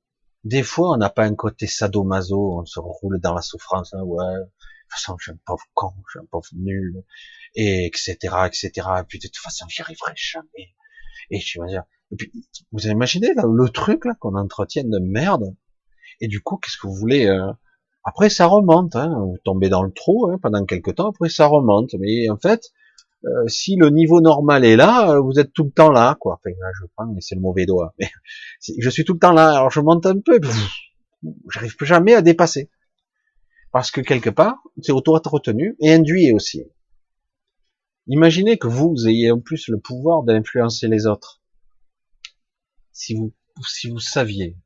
des 0.43 0.61
fois, 0.61 0.91
on 0.91 0.97
n'a 0.97 1.09
pas 1.09 1.25
un 1.25 1.33
côté 1.33 1.65
sadomaso, 1.65 2.59
on 2.59 2.65
se 2.65 2.79
roule 2.79 3.19
dans 3.19 3.33
la 3.33 3.41
souffrance, 3.41 3.95
hein, 3.95 4.03
ouais, 4.03 4.23
de 4.25 4.43
toute 4.43 4.91
façon, 4.91 5.15
je 5.17 5.23
suis 5.23 5.31
un 5.31 5.39
pauvre 5.43 5.65
con, 5.73 5.91
je 6.05 6.11
suis 6.11 6.19
un 6.19 6.27
pauvre 6.29 6.47
nul, 6.53 7.03
et 7.55 7.87
etc., 7.87 8.15
etc. 8.45 8.69
Et 8.99 9.03
puis 9.07 9.17
de 9.17 9.27
toute 9.27 9.37
façon, 9.37 9.65
j'y 9.67 9.81
arriverai 9.81 10.13
jamais. 10.15 10.75
Et 11.31 11.39
je 11.39 11.59
vais 11.59 11.67
dire, 11.67 11.83
et 12.11 12.15
puis, 12.15 12.31
vous 12.71 12.87
imaginé 12.87 13.33
là, 13.33 13.43
le 13.51 13.69
truc 13.69 14.05
là 14.05 14.13
qu'on 14.19 14.35
entretienne 14.35 14.91
de 14.91 14.99
merde. 14.99 15.55
Et 16.21 16.27
du 16.27 16.41
coup, 16.41 16.57
qu'est-ce 16.57 16.77
que 16.77 16.85
vous 16.85 16.95
voulez 16.95 17.25
euh, 17.25 17.51
Après, 18.07 18.29
ça 18.29 18.47
remonte. 18.47 18.95
Hein, 18.95 19.13
vous 19.19 19.37
tombez 19.43 19.67
dans 19.67 19.83
le 19.83 19.91
trou 19.91 20.29
hein, 20.31 20.37
pendant 20.41 20.63
quelques 20.65 20.95
temps. 20.95 21.09
Après, 21.09 21.27
ça 21.27 21.45
remonte. 21.45 21.93
Mais 21.99 22.29
en 22.29 22.37
fait, 22.37 22.71
euh, 23.25 23.47
si 23.47 23.75
le 23.75 23.89
niveau 23.89 24.21
normal 24.21 24.63
est 24.63 24.77
là, 24.77 25.11
euh, 25.11 25.19
vous 25.19 25.39
êtes 25.39 25.51
tout 25.51 25.65
le 25.65 25.71
temps 25.71 25.91
là, 25.91 26.15
quoi. 26.17 26.35
Enfin, 26.35 26.55
là, 26.57 26.67
je 26.79 26.85
prends, 26.95 27.05
mais 27.13 27.19
c'est 27.19 27.35
le 27.35 27.41
mauvais 27.41 27.65
doigt. 27.65 27.93
Mais 27.99 28.09
je 28.79 28.89
suis 28.89 29.03
tout 29.03 29.13
le 29.13 29.19
temps 29.19 29.33
là. 29.33 29.57
Alors, 29.57 29.71
je 29.71 29.81
monte 29.81 30.05
un 30.05 30.21
peu. 30.21 30.39
J'arrive 31.53 31.75
jamais 31.81 32.13
à 32.13 32.21
dépasser. 32.21 32.71
Parce 33.73 33.91
que 33.91 33.99
quelque 33.99 34.29
part, 34.29 34.55
c'est 34.81 34.93
auto-retenu 34.93 35.75
et 35.81 35.91
induit 35.91 36.31
aussi. 36.31 36.63
Imaginez 38.07 38.57
que 38.57 38.69
vous 38.69 38.95
ayez 39.09 39.31
en 39.31 39.41
plus 39.41 39.67
le 39.67 39.79
pouvoir 39.79 40.23
d'influencer 40.23 40.87
les 40.87 41.07
autres 41.07 41.41
si 42.93 43.15
vous 43.15 43.33
si 43.67 43.89
vous 43.89 43.99
saviez. 43.99 44.57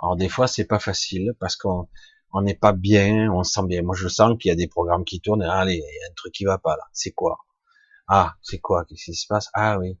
Alors 0.00 0.16
des 0.16 0.30
fois 0.30 0.46
c'est 0.46 0.64
pas 0.64 0.78
facile 0.78 1.34
parce 1.40 1.56
qu'on 1.56 1.88
on 2.32 2.42
n'est 2.42 2.54
pas 2.54 2.72
bien, 2.72 3.32
on 3.32 3.42
se 3.42 3.52
sent 3.52 3.66
bien. 3.66 3.82
Moi 3.82 3.94
je 3.96 4.08
sens 4.08 4.36
qu'il 4.38 4.48
y 4.50 4.52
a 4.52 4.56
des 4.56 4.68
programmes 4.68 5.04
qui 5.04 5.20
tournent. 5.20 5.42
allez, 5.42 5.76
il 5.76 5.78
y 5.78 6.04
a 6.04 6.10
un 6.10 6.14
truc 6.14 6.32
qui 6.32 6.44
va 6.44 6.58
pas 6.58 6.76
là. 6.76 6.84
C'est 6.92 7.12
quoi? 7.12 7.38
Ah, 8.08 8.36
c'est 8.42 8.58
quoi? 8.58 8.84
Qu'est-ce 8.84 9.04
qui 9.04 9.14
se 9.14 9.26
passe? 9.26 9.48
Ah 9.54 9.78
oui, 9.78 9.98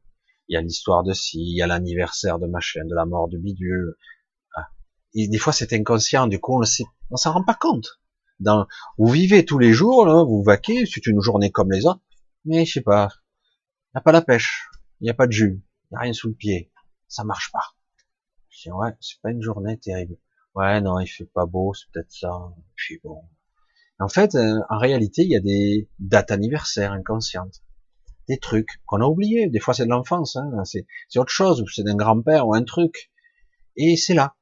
il 0.48 0.54
y 0.54 0.56
a 0.56 0.62
l'histoire 0.62 1.04
de 1.04 1.12
ci, 1.12 1.38
il 1.40 1.56
y 1.56 1.62
a 1.62 1.66
l'anniversaire 1.66 2.38
de 2.38 2.46
machin, 2.46 2.84
de 2.84 2.94
la 2.94 3.04
mort 3.04 3.28
de 3.28 3.38
bidule. 3.38 3.96
Ah. 4.54 4.68
Et 5.14 5.28
des 5.28 5.38
fois, 5.38 5.52
c'est 5.52 5.72
inconscient. 5.72 6.26
Du 6.26 6.40
coup, 6.40 6.54
on 6.54 6.60
ne 6.60 7.16
s'en 7.16 7.32
rend 7.32 7.44
pas 7.44 7.54
compte. 7.54 8.00
Dans, 8.40 8.66
vous 8.98 9.08
vivez 9.08 9.44
tous 9.44 9.58
les 9.58 9.72
jours, 9.72 10.06
vous 10.26 10.42
vaquez, 10.42 10.86
c'est 10.86 11.06
une 11.06 11.20
journée 11.20 11.50
comme 11.50 11.72
les 11.72 11.86
autres, 11.86 12.00
mais 12.44 12.64
je 12.64 12.74
sais 12.74 12.80
pas, 12.82 13.08
il 13.88 13.96
n'y 13.96 13.98
a 13.98 14.00
pas 14.00 14.12
la 14.12 14.22
pêche, 14.22 14.68
il 15.00 15.04
n'y 15.04 15.10
a 15.10 15.14
pas 15.14 15.26
de 15.26 15.32
jus, 15.32 15.60
il 15.60 15.94
n'y 15.94 15.96
a 15.96 16.00
rien 16.02 16.12
sous 16.12 16.28
le 16.28 16.34
pied, 16.34 16.70
ça 17.08 17.24
marche 17.24 17.50
pas. 17.50 17.74
Je 18.48 18.62
dis, 18.62 18.70
ouais, 18.70 18.90
c'est 19.00 19.20
pas 19.20 19.32
une 19.32 19.42
journée 19.42 19.76
terrible. 19.78 20.16
Ouais, 20.58 20.80
non, 20.80 20.98
il 20.98 21.06
fait 21.06 21.24
pas 21.24 21.46
beau, 21.46 21.72
c'est 21.72 21.88
peut-être 21.92 22.10
ça. 22.10 22.32
Puis 22.74 22.98
bon. 23.04 23.22
En 24.00 24.08
fait, 24.08 24.34
euh, 24.34 24.58
en 24.68 24.78
réalité, 24.78 25.22
il 25.22 25.30
y 25.30 25.36
a 25.36 25.40
des 25.40 25.88
dates 26.00 26.32
anniversaires 26.32 26.90
inconscientes. 26.92 27.62
Des 28.28 28.38
trucs 28.38 28.68
qu'on 28.86 29.00
a 29.00 29.04
oubliés. 29.06 29.48
Des 29.48 29.60
fois, 29.60 29.72
c'est 29.72 29.84
de 29.84 29.90
l'enfance, 29.90 30.34
hein. 30.34 30.50
c'est 30.64 30.84
autre 31.16 31.30
chose, 31.30 31.62
ou 31.62 31.68
c'est 31.68 31.84
d'un 31.84 31.94
grand-père, 31.94 32.48
ou 32.48 32.54
un 32.54 32.64
truc. 32.64 33.12
Et 33.76 33.96
c'est 33.96 34.14
là. 34.14 34.34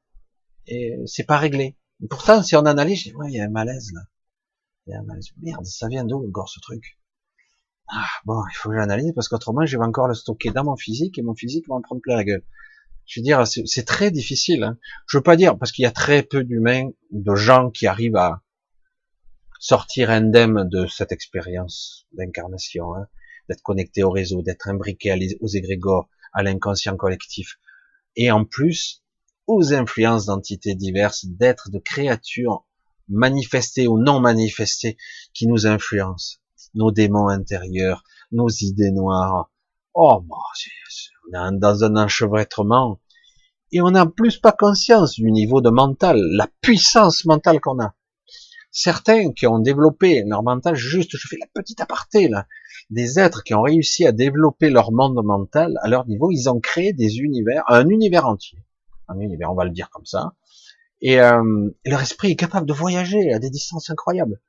Et 0.65 0.95
c'est 1.05 1.23
pas 1.25 1.37
réglé. 1.37 1.77
pourtant, 2.09 2.41
si 2.41 2.55
on 2.55 2.65
analyse, 2.65 2.99
je 2.99 3.09
dis, 3.11 3.15
ouais, 3.15 3.27
il 3.29 3.35
y 3.35 3.39
a 3.39 3.45
un 3.45 3.49
malaise, 3.49 3.91
là. 3.93 4.01
Il 4.87 4.93
y 4.93 4.95
a 4.95 4.99
un 4.99 5.03
malaise. 5.03 5.27
Merde, 5.37 5.65
ça 5.65 5.87
vient 5.87 6.03
d'où, 6.03 6.27
encore, 6.27 6.49
ce 6.49 6.59
truc? 6.61 6.99
Ah, 7.89 8.07
bon, 8.25 8.41
il 8.51 8.55
faut 8.55 8.69
que 8.69 8.75
j'analyse, 8.75 9.13
parce 9.13 9.29
qu'autrement, 9.29 9.67
je 9.67 9.77
vais 9.77 9.85
encore 9.85 10.07
le 10.07 10.15
stocker 10.15 10.49
dans 10.49 10.63
mon 10.63 10.77
physique, 10.77 11.19
et 11.19 11.21
mon 11.21 11.35
physique 11.35 11.67
va 11.69 11.75
en 11.75 11.81
prendre 11.81 12.01
plein 12.01 12.15
la 12.15 12.23
gueule. 12.23 12.43
Je 13.07 13.19
veux 13.19 13.23
dire, 13.23 13.47
c'est 13.47 13.85
très 13.85 14.11
difficile. 14.11 14.63
Hein. 14.63 14.77
Je 15.07 15.17
veux 15.17 15.23
pas 15.23 15.37
dire, 15.37 15.57
parce 15.57 15.71
qu'il 15.71 15.83
y 15.83 15.87
a 15.87 15.91
très 15.91 16.23
peu 16.23 16.43
d'humains, 16.43 16.89
de 17.11 17.35
gens 17.35 17.71
qui 17.71 17.87
arrivent 17.87 18.17
à 18.17 18.43
sortir 19.59 20.11
indemnes 20.11 20.67
de 20.69 20.85
cette 20.87 21.13
expérience 21.13 22.05
d'incarnation, 22.11 22.93
hein, 22.95 23.07
d'être 23.49 23.63
connecté 23.63 24.03
au 24.03 24.11
réseau, 24.11 24.41
d'être 24.41 24.67
imbriqué 24.67 25.37
aux 25.39 25.47
égrégores, 25.47 26.09
à 26.33 26.43
l'inconscient 26.43 26.97
collectif, 26.97 27.57
et 28.17 28.29
en 28.29 28.43
plus 28.43 29.03
aux 29.47 29.73
influences 29.73 30.25
d'entités 30.25 30.75
diverses, 30.75 31.25
d'êtres, 31.25 31.69
de 31.71 31.79
créatures 31.79 32.65
manifestées 33.07 33.87
ou 33.87 33.97
non 33.97 34.19
manifestées 34.19 34.97
qui 35.33 35.47
nous 35.47 35.65
influencent, 35.65 36.39
nos 36.75 36.91
démons 36.91 37.29
intérieurs, 37.29 38.03
nos 38.33 38.49
idées 38.49 38.91
noires. 38.91 39.49
Oh, 39.93 40.19
bon, 40.21 40.35
dans 41.31 41.83
un 41.83 41.95
enchevêtrement 41.95 42.99
et 43.71 43.81
on 43.81 43.91
n'a 43.91 44.05
plus 44.05 44.37
pas 44.37 44.51
conscience 44.51 45.15
du 45.15 45.31
niveau 45.31 45.61
de 45.61 45.69
mental, 45.69 46.17
la 46.31 46.47
puissance 46.61 47.25
mentale 47.25 47.59
qu'on 47.59 47.81
a. 47.81 47.93
Certains 48.71 49.33
qui 49.33 49.47
ont 49.47 49.59
développé 49.59 50.23
leur 50.25 50.43
mental, 50.43 50.75
juste, 50.75 51.17
je 51.17 51.27
fais 51.27 51.37
la 51.39 51.47
petite 51.53 51.81
aparté 51.81 52.27
là, 52.27 52.47
des 52.89 53.19
êtres 53.19 53.43
qui 53.43 53.53
ont 53.53 53.61
réussi 53.61 54.05
à 54.05 54.11
développer 54.11 54.69
leur 54.69 54.91
monde 54.91 55.19
mental 55.23 55.77
à 55.81 55.89
leur 55.89 56.07
niveau, 56.07 56.31
ils 56.31 56.49
ont 56.49 56.59
créé 56.59 56.93
des 56.93 57.17
univers, 57.19 57.63
un 57.67 57.89
univers 57.89 58.27
entier, 58.27 58.59
un 59.07 59.19
univers, 59.19 59.51
on 59.51 59.55
va 59.55 59.65
le 59.65 59.71
dire 59.71 59.89
comme 59.89 60.05
ça, 60.05 60.33
et, 61.01 61.19
euh, 61.19 61.69
leur 61.85 62.01
esprit 62.01 62.31
est 62.31 62.35
capable 62.35 62.67
de 62.67 62.73
voyager 62.73 63.33
à 63.33 63.39
des 63.39 63.49
distances 63.49 63.89
incroyables. 63.89 64.39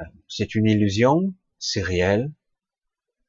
Euh, 0.00 0.04
c'est 0.28 0.54
une 0.54 0.66
illusion, 0.66 1.32
c'est 1.58 1.82
réel, 1.82 2.32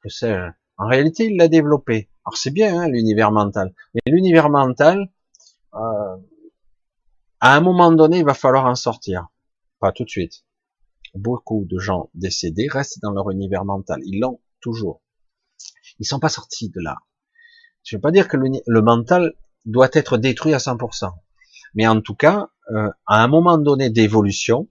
que 0.02 0.10
sais-je. 0.10 0.52
En 0.78 0.88
réalité, 0.88 1.26
il 1.26 1.38
l'a 1.38 1.48
développé. 1.48 2.10
Alors 2.26 2.38
c'est 2.38 2.52
bien 2.52 2.80
hein, 2.80 2.88
l'univers 2.88 3.32
mental, 3.32 3.74
mais 3.94 4.02
l'univers 4.06 4.50
mental, 4.50 5.12
euh, 5.74 6.18
à 7.40 7.58
un 7.58 7.62
moment 7.62 7.92
donné, 7.92 8.20
il 8.20 8.26
va 8.26 8.34
falloir 8.34 8.66
en 8.66 8.76
sortir. 8.76 9.28
Pas 9.80 9.92
tout 9.92 10.06
de 10.06 10.10
suite. 10.10 10.46
Beaucoup 11.14 11.66
de 11.66 11.78
gens 11.78 12.10
décédés 12.14 12.68
restent 12.70 13.02
dans 13.02 13.12
leur 13.12 13.30
univers 13.32 13.66
mental. 13.66 14.00
Ils 14.06 14.20
l'ont 14.20 14.40
toujours. 14.62 15.02
Ils 16.00 16.06
sont 16.06 16.20
pas 16.20 16.30
sortis 16.30 16.70
de 16.70 16.80
là. 16.80 16.98
Je 17.84 17.96
ne 17.96 17.98
veux 17.98 18.02
pas 18.02 18.12
dire 18.12 18.30
que 18.30 18.38
le, 18.38 18.82
mental 18.82 19.34
doit 19.66 19.90
être 19.92 20.18
détruit 20.18 20.54
à 20.54 20.58
100%. 20.58 21.12
Mais 21.76 21.86
en 21.86 22.00
tout 22.00 22.16
cas, 22.16 22.50
euh, 22.72 22.90
à 23.06 23.22
un 23.22 23.28
moment 23.28 23.58
donné 23.58 23.90
d'évolution, 23.90 24.70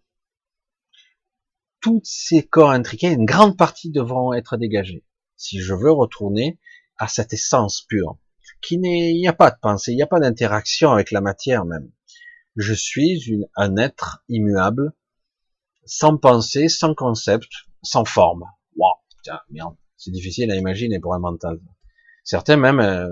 tous 1.81 2.01
ces 2.05 2.47
corps 2.47 2.71
intriqués, 2.71 3.11
une 3.11 3.27
grande 3.27 3.59
partie 3.59 3.91
devront 3.91 4.33
être 4.33 4.57
dégagés. 4.57 5.05
Si 5.37 5.61
je 5.61 5.75
veux 5.75 5.93
retourner 5.93 6.59
à 6.99 7.09
cette 7.09 7.33
essence 7.33 7.83
pure, 7.83 8.19
qui 8.63 8.79
n'est, 8.79 9.13
n'y 9.13 9.29
a 9.29 9.33
pas 9.33 9.51
de 9.51 9.57
pensée, 9.61 9.93
il 9.93 9.97
n'y 9.97 10.03
a 10.03 10.07
pas 10.07 10.21
d'interaction 10.21 10.93
avec 10.93 11.11
la 11.11 11.21
matière 11.21 11.65
même. 11.65 11.91
Je 12.57 12.75
suis 12.75 13.23
une, 13.29 13.47
un 13.57 13.77
être 13.77 14.23
immuable, 14.29 14.93
sans 15.85 16.17
pensée, 16.17 16.69
sans 16.69 16.95
concept, 16.95 17.49
sans 17.83 18.05
forme. 18.05 18.45
Waouh, 18.77 18.95
merde, 19.51 19.77
c'est 19.97 20.11
difficile 20.11 20.51
à 20.51 20.57
imaginer 20.57 21.01
pour 21.01 21.15
un 21.15 21.19
mental. 21.19 21.61
Certains 22.25 22.57
même 22.57 22.81
euh, 22.81 23.09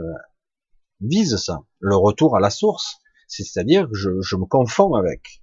visent 1.01 1.37
ça, 1.37 1.61
le 1.79 1.97
retour 1.97 2.37
à 2.37 2.41
la 2.41 2.51
source, 2.51 2.99
c'est-à-dire 3.27 3.89
que 3.89 3.95
je, 3.95 4.21
je, 4.21 4.37
me 4.37 4.45
confonds 4.45 4.95
avec. 4.95 5.43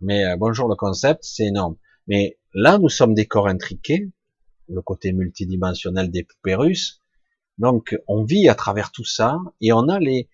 Mais 0.00 0.24
euh, 0.24 0.36
bonjour 0.36 0.68
le 0.68 0.76
concept, 0.76 1.24
c'est 1.24 1.46
énorme. 1.46 1.76
Mais 2.06 2.38
là, 2.54 2.78
nous 2.78 2.88
sommes 2.88 3.14
des 3.14 3.26
corps 3.26 3.48
intriqués, 3.48 4.12
le 4.72 4.82
côté 4.82 5.12
multidimensionnel 5.12 6.10
des 6.10 6.24
poupées 6.24 6.54
russes, 6.54 7.02
donc, 7.58 7.96
on 8.08 8.24
vit 8.24 8.48
à 8.48 8.54
travers 8.54 8.92
tout 8.92 9.04
ça 9.04 9.38
et 9.60 9.72
on 9.72 9.88
a 9.88 9.98
les, 9.98 10.28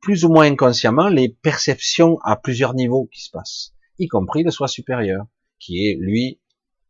plus 0.00 0.24
ou 0.24 0.28
moins 0.28 0.46
inconsciemment, 0.46 1.08
les 1.08 1.28
perceptions 1.28 2.18
à 2.22 2.36
plusieurs 2.36 2.74
niveaux 2.74 3.06
qui 3.12 3.22
se 3.22 3.30
passent, 3.30 3.74
y 3.98 4.08
compris 4.08 4.42
le 4.42 4.50
soi 4.50 4.68
supérieur, 4.68 5.26
qui 5.58 5.86
est, 5.86 5.96
lui, 5.98 6.40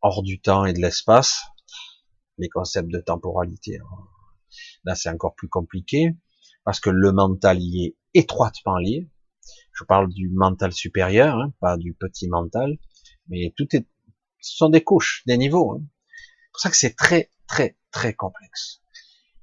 hors 0.01 0.23
du 0.23 0.41
temps 0.41 0.65
et 0.65 0.73
de 0.73 0.81
l'espace, 0.81 1.43
les 2.39 2.49
concepts 2.49 2.91
de 2.91 2.99
temporalité. 2.99 3.79
Hein. 3.79 4.05
Là, 4.85 4.95
c'est 4.95 5.11
encore 5.11 5.35
plus 5.35 5.49
compliqué, 5.49 6.15
parce 6.65 6.81
que 6.81 6.91
le 6.91 7.13
mental 7.13 7.61
y 7.61 7.87
est 7.87 7.97
étroitement 8.15 8.79
lié. 8.79 9.09
Je 9.73 9.85
parle 9.85 10.09
du 10.13 10.29
mental 10.31 10.73
supérieur, 10.73 11.37
hein, 11.37 11.53
pas 11.61 11.77
du 11.77 11.95
petit 11.95 12.29
mental, 12.29 12.79
mais 13.29 13.53
tout 13.57 13.69
est, 13.77 13.87
ce 14.41 14.57
sont 14.57 14.71
des 14.71 14.83
couches, 14.83 15.23
des 15.27 15.37
niveaux. 15.37 15.73
Hein. 15.73 15.83
C'est 16.59 16.63
pour 16.63 16.63
ça 16.63 16.71
que 16.71 16.77
c'est 16.77 16.97
très, 16.97 17.31
très, 17.47 17.77
très 17.93 18.15
complexe. 18.15 18.81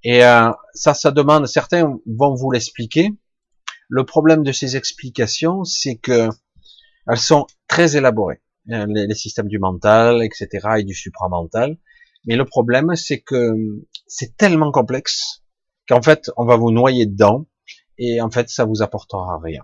Et 0.04 0.26
euh, 0.26 0.52
ça, 0.74 0.94
ça 0.94 1.12
demande, 1.12 1.48
certains 1.48 1.98
vont 2.06 2.36
vous 2.36 2.52
l'expliquer. 2.52 3.12
Le 3.88 4.06
problème 4.06 4.44
de 4.44 4.52
ces 4.52 4.76
explications, 4.76 5.64
c'est 5.64 5.96
que 5.96 6.30
elles 7.08 7.18
sont 7.18 7.48
très 7.70 7.96
élaborées, 7.96 8.42
euh, 8.72 8.86
les, 8.90 9.16
systèmes 9.16 9.48
du 9.48 9.60
mental, 9.60 10.24
etc., 10.24 10.68
et 10.80 10.84
du 10.84 10.94
supramental. 10.94 11.78
Mais 12.26 12.36
le 12.36 12.44
problème, 12.44 12.96
c'est 12.96 13.22
que 13.22 13.54
c'est 14.08 14.36
tellement 14.36 14.72
complexe 14.72 15.44
qu'en 15.88 16.02
fait, 16.02 16.30
on 16.36 16.46
va 16.46 16.58
vous 16.58 16.72
noyer 16.72 17.06
dedans, 17.06 17.46
et 17.98 18.20
en 18.20 18.30
fait, 18.30 18.50
ça 18.50 18.66
vous 18.66 18.82
apportera 18.82 19.40
rien. 19.42 19.64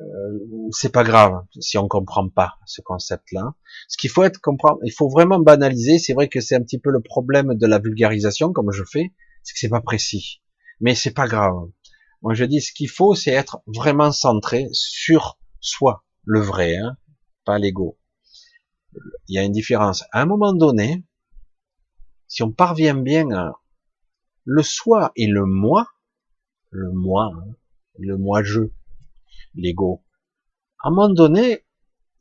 Euh, 0.00 0.38
c'est 0.70 0.92
pas 0.92 1.04
grave 1.04 1.44
si 1.60 1.78
on 1.78 1.88
comprend 1.88 2.28
pas 2.28 2.54
ce 2.66 2.80
concept-là. 2.80 3.54
Ce 3.88 3.96
qu'il 3.96 4.10
faut 4.10 4.22
être 4.22 4.40
comprendre, 4.40 4.78
il 4.84 4.92
faut 4.92 5.08
vraiment 5.08 5.38
banaliser. 5.38 5.98
C'est 5.98 6.14
vrai 6.14 6.28
que 6.28 6.40
c'est 6.40 6.54
un 6.54 6.62
petit 6.62 6.78
peu 6.78 6.90
le 6.90 7.00
problème 7.00 7.54
de 7.54 7.66
la 7.66 7.78
vulgarisation, 7.78 8.52
comme 8.52 8.72
je 8.72 8.84
fais, 8.84 9.12
c'est 9.42 9.52
que 9.54 9.58
c'est 9.58 9.68
pas 9.68 9.80
précis. 9.80 10.42
Mais 10.80 10.94
c'est 10.94 11.12
pas 11.12 11.26
grave. 11.26 11.68
Moi, 12.22 12.34
je 12.34 12.44
dis, 12.44 12.60
ce 12.60 12.72
qu'il 12.72 12.88
faut, 12.88 13.14
c'est 13.14 13.32
être 13.32 13.62
vraiment 13.66 14.12
centré 14.12 14.68
sur 14.72 15.38
soi, 15.60 16.04
le 16.24 16.40
vrai, 16.40 16.76
hein, 16.76 16.96
pas 17.44 17.58
l'ego. 17.58 17.98
Il 19.28 19.34
y 19.34 19.38
a 19.38 19.42
une 19.42 19.52
différence. 19.52 20.04
À 20.12 20.22
un 20.22 20.26
moment 20.26 20.52
donné, 20.52 21.04
si 22.28 22.42
on 22.42 22.52
parvient 22.52 22.94
bien 22.94 23.30
à 23.32 23.52
le 24.44 24.62
soi 24.62 25.12
et 25.16 25.26
le 25.26 25.44
moi, 25.44 25.86
le 26.70 26.90
moi, 26.92 27.30
hein, 27.34 27.54
le 27.98 28.16
moi-je, 28.16 28.60
l'ego. 29.54 30.04
À 30.82 30.88
un 30.88 30.90
moment 30.90 31.08
donné, 31.08 31.64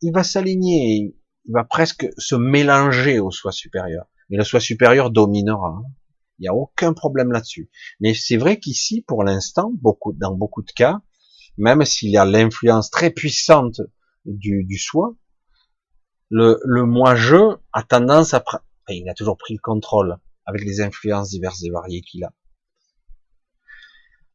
il 0.01 0.11
va 0.11 0.23
s'aligner, 0.23 1.15
il 1.45 1.51
va 1.51 1.63
presque 1.63 2.07
se 2.17 2.35
mélanger 2.35 3.19
au 3.19 3.31
soi 3.31 3.51
supérieur. 3.51 4.05
Mais 4.29 4.37
le 4.37 4.43
soi 4.43 4.59
supérieur 4.59 5.11
dominera. 5.11 5.77
Hein. 5.77 5.83
Il 6.39 6.43
n'y 6.43 6.47
a 6.47 6.55
aucun 6.55 6.93
problème 6.93 7.31
là-dessus. 7.31 7.69
Mais 7.99 8.13
c'est 8.13 8.37
vrai 8.37 8.59
qu'ici, 8.59 9.01
pour 9.01 9.23
l'instant, 9.23 9.71
beaucoup, 9.81 10.13
dans 10.13 10.33
beaucoup 10.33 10.63
de 10.63 10.71
cas, 10.71 11.01
même 11.57 11.85
s'il 11.85 12.09
y 12.09 12.17
a 12.17 12.25
l'influence 12.25 12.89
très 12.89 13.11
puissante 13.11 13.81
du, 14.25 14.63
du 14.63 14.77
soi, 14.77 15.15
le, 16.29 16.59
le 16.63 16.85
moi-je 16.85 17.57
a 17.73 17.83
tendance 17.83 18.33
à... 18.33 18.43
il 18.89 19.07
a 19.09 19.13
toujours 19.13 19.37
pris 19.37 19.53
le 19.53 19.59
contrôle 19.59 20.17
avec 20.45 20.63
les 20.63 20.81
influences 20.81 21.29
diverses 21.29 21.63
et 21.63 21.69
variées 21.69 22.01
qu'il 22.01 22.23
a. 22.23 22.33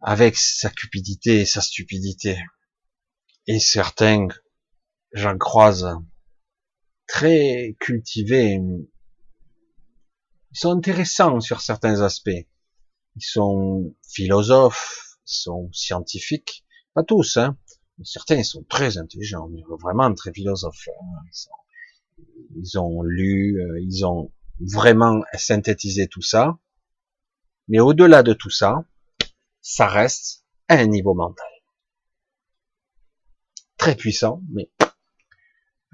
Avec 0.00 0.36
sa 0.36 0.70
cupidité 0.70 1.40
et 1.40 1.46
sa 1.46 1.60
stupidité 1.60 2.38
et 3.46 3.58
certains, 3.58 4.28
j'en 5.12 5.38
croise, 5.38 5.88
très 7.06 7.76
cultivés, 7.78 8.60
ils 10.52 10.58
sont 10.58 10.70
intéressants 10.70 11.40
sur 11.40 11.60
certains 11.60 12.00
aspects. 12.00 12.46
Ils 13.16 13.24
sont 13.24 13.94
philosophes, 14.08 15.18
ils 15.26 15.40
sont 15.40 15.70
scientifiques, 15.72 16.64
pas 16.94 17.02
tous, 17.02 17.36
hein. 17.36 17.56
certains 18.02 18.42
sont 18.42 18.64
très 18.64 18.98
intelligents, 18.98 19.48
vraiment 19.80 20.12
très 20.14 20.32
philosophes. 20.32 20.88
Hein. 20.88 22.24
Ils, 22.56 22.78
ont 22.78 23.02
lu, 23.02 23.60
euh, 23.60 23.80
ils 23.82 24.04
ont 24.04 24.32
vraiment 24.60 25.22
synthétisé 25.34 26.08
tout 26.08 26.22
ça. 26.22 26.58
Mais 27.68 27.80
au-delà 27.80 28.22
de 28.22 28.32
tout 28.32 28.50
ça, 28.50 28.84
ça 29.60 29.86
reste 29.86 30.44
à 30.68 30.76
un 30.76 30.86
niveau 30.86 31.14
mental. 31.14 31.46
Très 33.76 33.94
puissant, 33.94 34.42
mais 34.52 34.70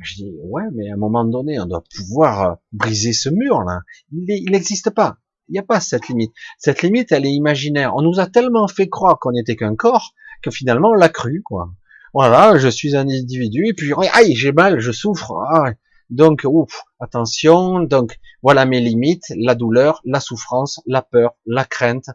je 0.03 0.15
dis 0.17 0.33
ouais, 0.43 0.65
mais 0.75 0.91
à 0.91 0.95
un 0.95 0.97
moment 0.97 1.25
donné, 1.25 1.61
on 1.61 1.67
doit 1.67 1.85
pouvoir 1.97 2.43
euh, 2.43 2.55
briser 2.73 3.13
ce 3.13 3.29
mur 3.29 3.63
là. 3.63 3.81
Il 4.11 4.51
n'existe 4.51 4.91
pas. 4.91 5.19
Il 5.49 5.53
n'y 5.53 5.59
a 5.59 5.65
pas 5.65 5.81
cette 5.81 6.09
limite. 6.09 6.33
Cette 6.59 6.83
limite, 6.83 7.13
elle 7.13 7.27
est 7.27 7.33
imaginaire. 7.33 7.95
On 7.95 8.03
nous 8.03 8.21
a 8.21 8.27
tellement 8.27 8.69
fait 8.69 8.89
croire 8.89 9.19
qu'on 9.21 9.33
n'était 9.33 9.57
qu'un 9.57 9.77
corps 9.77 10.15
que 10.43 10.51
finalement 10.51 10.91
on 10.91 10.95
l'a 10.95 11.09
cru 11.09 11.43
quoi. 11.45 11.73
Voilà, 12.15 12.59
je 12.59 12.69
suis 12.69 12.97
un 12.97 13.09
individu 13.09 13.69
et 13.69 13.75
puis 13.75 13.93
aïe, 14.13 14.35
j'ai 14.35 14.53
mal, 14.53 14.81
je 14.81 14.93
souffre. 14.93 15.33
Ah, 15.51 15.73
donc 16.11 16.43
ouf, 16.45 16.83
attention. 17.01 17.81
Donc 17.81 18.19
voilà 18.43 18.67
mes 18.67 18.81
limites, 18.81 19.33
la 19.37 19.55
douleur, 19.55 20.01
la 20.05 20.21
souffrance, 20.21 20.81
la 20.87 21.03
peur, 21.03 21.37
la 21.47 21.65
crainte 21.65 22.11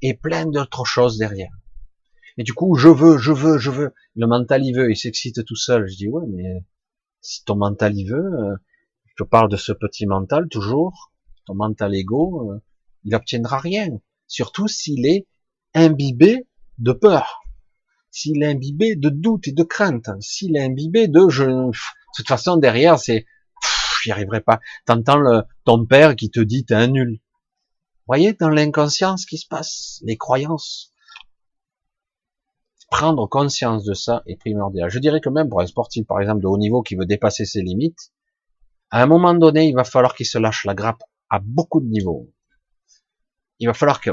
et 0.00 0.14
plein 0.14 0.46
d'autres 0.46 0.84
choses 0.84 1.18
derrière. 1.18 1.50
Et 2.38 2.44
du 2.44 2.54
coup, 2.54 2.74
je 2.74 2.88
veux, 2.88 3.18
je 3.18 3.32
veux, 3.32 3.58
je 3.58 3.70
veux. 3.70 3.94
Le 4.16 4.26
mental, 4.26 4.64
il 4.64 4.74
veut, 4.74 4.90
il 4.90 4.96
s'excite 4.96 5.44
tout 5.44 5.56
seul. 5.56 5.86
Je 5.88 5.96
dis, 5.96 6.08
ouais, 6.08 6.26
mais 6.28 6.64
si 7.20 7.44
ton 7.44 7.56
mental, 7.56 7.96
il 7.96 8.10
veut, 8.10 8.32
euh, 8.32 8.56
je 9.16 9.24
parle 9.24 9.50
de 9.50 9.56
ce 9.56 9.72
petit 9.72 10.06
mental 10.06 10.48
toujours, 10.48 11.12
ton 11.46 11.54
mental 11.54 11.94
ego, 11.94 12.50
euh, 12.50 12.62
il 13.04 13.14
obtiendra 13.14 13.58
rien. 13.58 13.88
Surtout 14.26 14.68
s'il 14.68 15.06
est 15.06 15.26
imbibé 15.74 16.46
de 16.78 16.92
peur. 16.92 17.42
S'il 18.10 18.42
est 18.42 18.46
imbibé 18.46 18.96
de 18.96 19.08
doute 19.08 19.48
et 19.48 19.52
de 19.52 19.62
crainte. 19.62 20.08
S'il 20.20 20.56
est 20.56 20.62
imbibé 20.62 21.08
de, 21.08 21.28
je, 21.28 21.44
de 21.44 21.72
toute 22.16 22.28
façon, 22.28 22.56
derrière, 22.56 22.98
c'est, 22.98 23.26
j'y 24.02 24.10
arriverai 24.10 24.40
pas. 24.40 24.60
T'entends 24.86 25.18
le, 25.18 25.42
ton 25.64 25.84
père 25.84 26.16
qui 26.16 26.30
te 26.30 26.40
dit, 26.40 26.64
t'es 26.64 26.74
un 26.74 26.88
nul. 26.88 27.20
Voyez, 28.06 28.32
dans 28.32 28.48
l'inconscient, 28.48 29.16
ce 29.16 29.26
qui 29.26 29.38
se 29.38 29.46
passe, 29.46 30.00
les 30.04 30.16
croyances 30.16 30.91
prendre 32.92 33.26
conscience 33.26 33.84
de 33.84 33.94
ça 33.94 34.22
est 34.26 34.36
primordial. 34.36 34.90
Je 34.90 34.98
dirais 34.98 35.22
que 35.22 35.30
même 35.30 35.48
pour 35.48 35.62
un 35.62 35.66
sportif, 35.66 36.06
par 36.06 36.20
exemple, 36.20 36.42
de 36.42 36.46
haut 36.46 36.58
niveau 36.58 36.82
qui 36.82 36.94
veut 36.94 37.06
dépasser 37.06 37.46
ses 37.46 37.62
limites, 37.62 38.12
à 38.90 39.02
un 39.02 39.06
moment 39.06 39.32
donné, 39.32 39.66
il 39.66 39.74
va 39.74 39.82
falloir 39.82 40.14
qu'il 40.14 40.26
se 40.26 40.36
lâche 40.36 40.66
la 40.66 40.74
grappe 40.74 41.02
à 41.30 41.40
beaucoup 41.42 41.80
de 41.80 41.86
niveaux. 41.86 42.30
Il 43.60 43.66
va 43.66 43.72
falloir 43.72 44.02
que, 44.02 44.10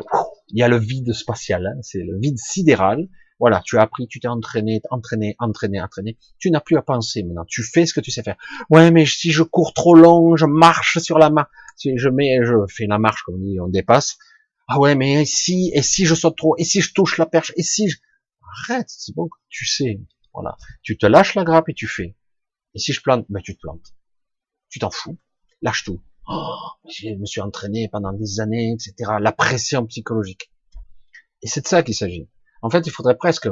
il 0.48 0.60
y 0.60 0.64
a 0.64 0.70
le 0.70 0.78
vide 0.78 1.12
spatial, 1.12 1.68
hein, 1.68 1.78
c'est 1.82 2.04
le 2.04 2.18
vide 2.18 2.38
sidéral. 2.38 3.10
Voilà, 3.38 3.62
tu 3.66 3.78
as 3.78 3.82
appris, 3.82 4.08
tu 4.08 4.22
t'es 4.22 4.30
entraîné, 4.30 4.82
entraîné, 4.90 5.36
entraîné, 5.40 5.82
entraîné. 5.82 6.18
Tu 6.38 6.50
n'as 6.50 6.62
plus 6.62 6.78
à 6.78 6.82
penser 6.82 7.24
maintenant. 7.24 7.46
Tu 7.48 7.64
fais 7.64 7.86
ce 7.86 7.94
que 7.94 8.00
tu 8.00 8.12
sais 8.12 8.24
faire. 8.24 8.38
Ouais, 8.70 8.92
mais 8.92 9.06
si 9.06 9.32
je 9.32 9.44
cours 9.44 9.74
trop 9.74 9.94
long, 9.94 10.38
je 10.38 10.46
marche 10.46 11.00
sur 11.00 11.20
la 11.20 11.30
marche, 11.30 11.50
si 11.76 11.98
je 11.98 12.08
mets, 12.08 12.40
je 12.44 12.56
fais 12.70 12.86
la 12.88 12.98
marche 12.98 13.24
comme 13.24 13.36
on 13.36 13.40
dit, 13.40 13.60
on 13.60 13.68
dépasse. 13.68 14.18
Ah 14.70 14.80
ouais, 14.80 14.96
mais 14.96 15.26
si, 15.26 15.72
et 15.74 15.82
si 15.82 16.06
je 16.06 16.16
saute 16.16 16.38
trop, 16.38 16.56
et 16.58 16.64
si 16.64 16.80
je 16.80 16.94
touche 16.94 17.18
la 17.18 17.26
perche, 17.26 17.52
et 17.58 17.64
si 17.64 17.90
je, 17.90 17.98
arrête, 18.52 18.90
c'est 18.90 19.16
bon, 19.16 19.30
tu 19.50 19.66
sais, 19.66 20.00
voilà. 20.34 20.58
Tu 20.82 20.98
te 20.98 21.06
lâches 21.06 21.36
la 21.36 21.44
grappe 21.44 21.70
et 21.70 21.74
tu 21.74 21.88
fais. 21.88 22.16
Et 22.74 22.80
si 22.80 22.94
je 22.94 23.02
plante, 23.02 23.26
ben 23.30 23.42
tu 23.42 23.56
te 23.56 23.62
plantes. 23.62 23.96
Tu 24.70 24.80
t'en 24.80 24.92
fous. 24.92 25.18
Lâche 25.62 25.84
tout. 25.84 26.02
Oh, 26.28 26.56
je 26.88 27.10
me 27.10 27.26
suis 27.26 27.42
entraîné 27.42 27.90
pendant 27.90 28.14
des 28.14 28.40
années, 28.40 28.74
etc. 28.74 29.14
La 29.20 29.32
pression 29.32 29.86
psychologique. 29.88 30.52
Et 31.42 31.48
c'est 31.48 31.62
de 31.62 31.68
ça 31.68 31.84
qu'il 31.84 31.96
s'agit. 31.96 32.30
En 32.62 32.70
fait, 32.70 32.86
il 32.86 32.92
faudrait 32.92 33.18
presque 33.18 33.50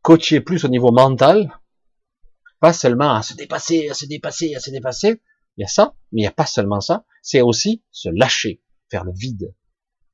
coacher 0.00 0.40
plus 0.40 0.64
au 0.64 0.68
niveau 0.68 0.90
mental, 0.90 1.60
pas 2.60 2.72
seulement 2.72 3.14
à 3.14 3.22
se 3.22 3.34
dépasser, 3.34 3.88
à 3.88 3.94
se 3.94 4.06
dépasser, 4.06 4.54
à 4.54 4.60
se 4.60 4.70
dépasser. 4.70 5.20
Il 5.56 5.62
y 5.62 5.64
a 5.64 5.68
ça, 5.68 5.94
mais 6.12 6.20
il 6.20 6.24
n'y 6.24 6.28
a 6.28 6.32
pas 6.32 6.46
seulement 6.46 6.80
ça. 6.80 7.04
C'est 7.20 7.42
aussi 7.42 7.84
se 7.90 8.08
lâcher, 8.08 8.62
faire 8.90 9.04
le 9.04 9.12
vide. 9.12 9.54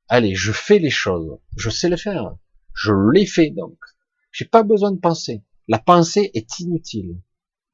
Allez, 0.07 0.35
je 0.35 0.51
fais 0.51 0.79
les 0.79 0.89
choses. 0.89 1.39
Je 1.55 1.69
sais 1.69 1.87
le 1.87 1.97
faire. 1.97 2.35
Je 2.81 2.93
l'ai 2.93 3.25
fait 3.25 3.49
donc. 3.49 3.77
J'ai 4.31 4.45
pas 4.45 4.63
besoin 4.63 4.93
de 4.93 4.99
penser. 4.99 5.43
La 5.67 5.79
pensée 5.79 6.31
est 6.33 6.59
inutile. 6.59 7.19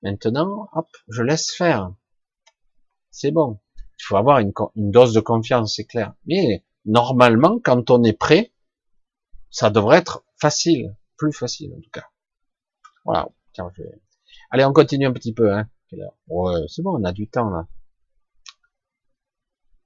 Maintenant, 0.02 0.68
hop, 0.74 0.88
je 1.10 1.22
laisse 1.22 1.52
faire. 1.52 1.94
C'est 3.12 3.30
bon. 3.30 3.60
Il 4.00 4.04
faut 4.04 4.18
avoir 4.18 4.40
une, 4.40 4.52
dose 4.76 5.14
de 5.14 5.20
confiance, 5.20 5.76
c'est 5.76 5.86
clair. 5.86 6.16
Mais 6.26 6.66
normalement, 6.86 7.60
quand 7.64 7.92
on 7.92 8.04
est 8.04 8.18
prêt, 8.18 8.52
ça 9.52 9.70
devrait 9.70 10.00
être 10.00 10.26
facile, 10.42 10.96
plus 11.18 11.32
facile 11.32 11.72
en 11.78 11.82
tout 11.82 11.92
cas. 11.92 12.10
Voilà. 13.06 13.30
Tiens, 13.54 13.70
je 13.78 13.84
Allez, 14.50 14.66
on 14.66 14.74
continue 14.74 15.06
un 15.06 15.14
petit 15.14 15.34
peu. 15.34 15.54
Hein. 15.54 15.70
Ouais, 16.28 16.62
c'est 16.68 16.82
bon, 16.82 17.00
on 17.00 17.04
a 17.04 17.12
du 17.12 17.28
temps 17.28 17.52
là. 17.52 17.68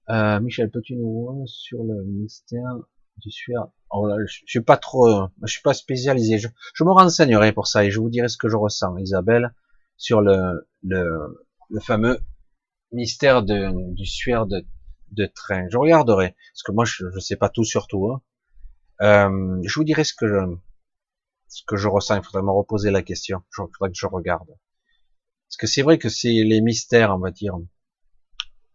Euh, 0.10 0.40
Michel, 0.40 0.72
peux-tu 0.72 0.96
nous 0.96 1.12
voir 1.12 1.36
sur 1.46 1.84
le 1.84 2.06
mystère 2.06 2.78
du 3.20 3.32
sueur 3.32 3.72
Oh 3.92 4.08
je, 4.28 4.40
suis 4.46 4.62
pas 4.62 4.78
trop, 4.78 5.28
je 5.44 5.52
suis 5.52 5.62
pas 5.62 5.74
spécialisé. 5.74 6.38
Je, 6.38 6.84
me 6.84 6.92
renseignerai 6.92 7.54
pour 7.54 7.68
ça 7.68 7.84
et 7.84 7.92
je 7.92 8.00
vous 8.00 8.10
dirai 8.10 8.28
ce 8.28 8.38
que 8.38 8.48
je 8.48 8.56
ressens, 8.56 8.96
Isabelle, 8.98 9.54
sur 9.98 10.22
le, 10.22 10.68
le, 10.84 11.44
le 11.70 11.80
fameux 11.80 12.20
mystère 12.92 13.42
de, 13.42 13.94
du 13.96 14.06
sueur 14.06 14.46
de, 14.46 14.64
de 15.12 15.26
train. 15.26 15.68
Je 15.72 15.78
regarderai, 15.78 16.36
parce 16.54 16.64
que 16.64 16.72
moi 16.72 16.86
je, 16.86 17.06
je 17.14 17.20
sais 17.20 17.36
pas 17.36 17.50
tout 17.50 17.64
sur 17.64 17.88
tout. 17.88 18.12
Hein. 18.12 18.22
Euh, 19.02 19.60
je 19.66 19.74
vous 19.80 19.84
dirai 19.84 20.04
ce 20.04 20.14
que 20.14 20.28
je, 20.28 20.56
ce 21.48 21.64
que 21.66 21.76
je 21.76 21.88
ressens. 21.88 22.18
Il 22.18 22.24
faudrait 22.24 22.44
me 22.44 22.52
reposer 22.52 22.92
la 22.92 23.02
question. 23.02 23.42
Il 23.58 23.66
faudrait 23.74 23.90
que 23.90 23.98
je 23.98 24.06
regarde. 24.06 24.48
Parce 24.48 25.58
que 25.58 25.68
c'est 25.68 25.82
vrai 25.82 25.98
que 25.98 26.10
c'est 26.10 26.30
les 26.30 26.62
mystères, 26.62 27.16
on 27.16 27.20
va 27.20 27.32
dire, 27.32 27.56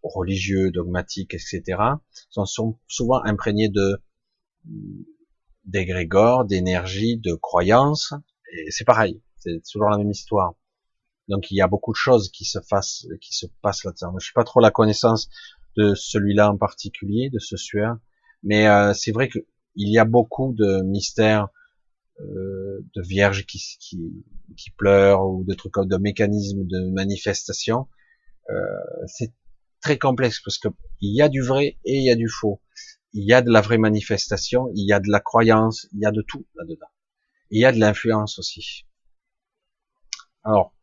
religieux, 0.02 0.72
dogmatiques, 0.72 1.34
etc., 1.34 1.62
sont 2.30 2.78
souvent 2.88 3.22
imprégnés 3.24 3.68
de 3.68 4.02
d'égrégore, 5.64 6.44
d'énergie, 6.44 7.16
de 7.16 7.34
croyance, 7.34 8.14
et 8.52 8.70
c'est 8.70 8.84
pareil, 8.84 9.22
c'est 9.36 9.62
toujours 9.70 9.90
la 9.90 9.98
même 9.98 10.10
histoire. 10.10 10.54
Donc 11.28 11.50
il 11.50 11.56
y 11.56 11.62
a 11.62 11.68
beaucoup 11.68 11.92
de 11.92 11.96
choses 11.96 12.30
qui 12.30 12.44
se 12.44 12.58
fassent, 12.60 13.06
qui 13.20 13.34
se 13.34 13.46
passent 13.62 13.84
là-dedans. 13.84 14.14
Je 14.18 14.24
suis 14.24 14.34
pas 14.34 14.44
trop 14.44 14.60
la 14.60 14.70
connaissance 14.70 15.30
de 15.76 15.94
celui-là 15.94 16.50
en 16.50 16.56
particulier, 16.56 17.30
de 17.30 17.38
ce 17.38 17.56
sueur, 17.56 17.96
mais 18.42 18.68
euh, 18.68 18.92
c'est 18.94 19.12
vrai 19.12 19.28
qu'il 19.28 19.42
y 19.76 19.98
a 19.98 20.04
beaucoup 20.04 20.52
de 20.52 20.82
mystères, 20.82 21.48
euh, 22.20 22.84
de 22.94 23.02
vierges 23.02 23.44
qui, 23.46 23.60
qui, 23.80 24.24
qui, 24.56 24.70
pleurent 24.70 25.26
ou 25.26 25.42
de 25.44 25.52
trucs 25.54 25.72
comme 25.72 25.88
de 25.88 25.96
mécanismes 25.96 26.64
de 26.64 26.90
manifestation. 26.90 27.88
Euh, 28.50 28.54
c'est 29.06 29.32
très 29.80 29.98
complexe 29.98 30.40
parce 30.44 30.58
que 30.58 30.68
il 31.00 31.16
y 31.16 31.22
a 31.22 31.28
du 31.28 31.42
vrai 31.42 31.78
et 31.84 31.96
il 31.98 32.04
y 32.04 32.10
a 32.10 32.14
du 32.14 32.28
faux 32.28 32.60
il 33.14 33.24
y 33.24 33.32
a 33.32 33.42
de 33.42 33.50
la 33.50 33.60
vraie 33.60 33.78
manifestation, 33.78 34.70
il 34.74 34.86
y 34.86 34.92
a 34.92 35.00
de 35.00 35.08
la 35.08 35.20
croyance, 35.20 35.86
il 35.92 36.00
y 36.00 36.06
a 36.06 36.10
de 36.10 36.22
tout 36.22 36.46
là-dedans. 36.56 36.88
Il 37.50 37.60
y 37.60 37.64
a 37.64 37.72
de 37.72 37.78
l'influence 37.78 38.38
aussi. 38.38 38.86
Alors, 40.42 40.74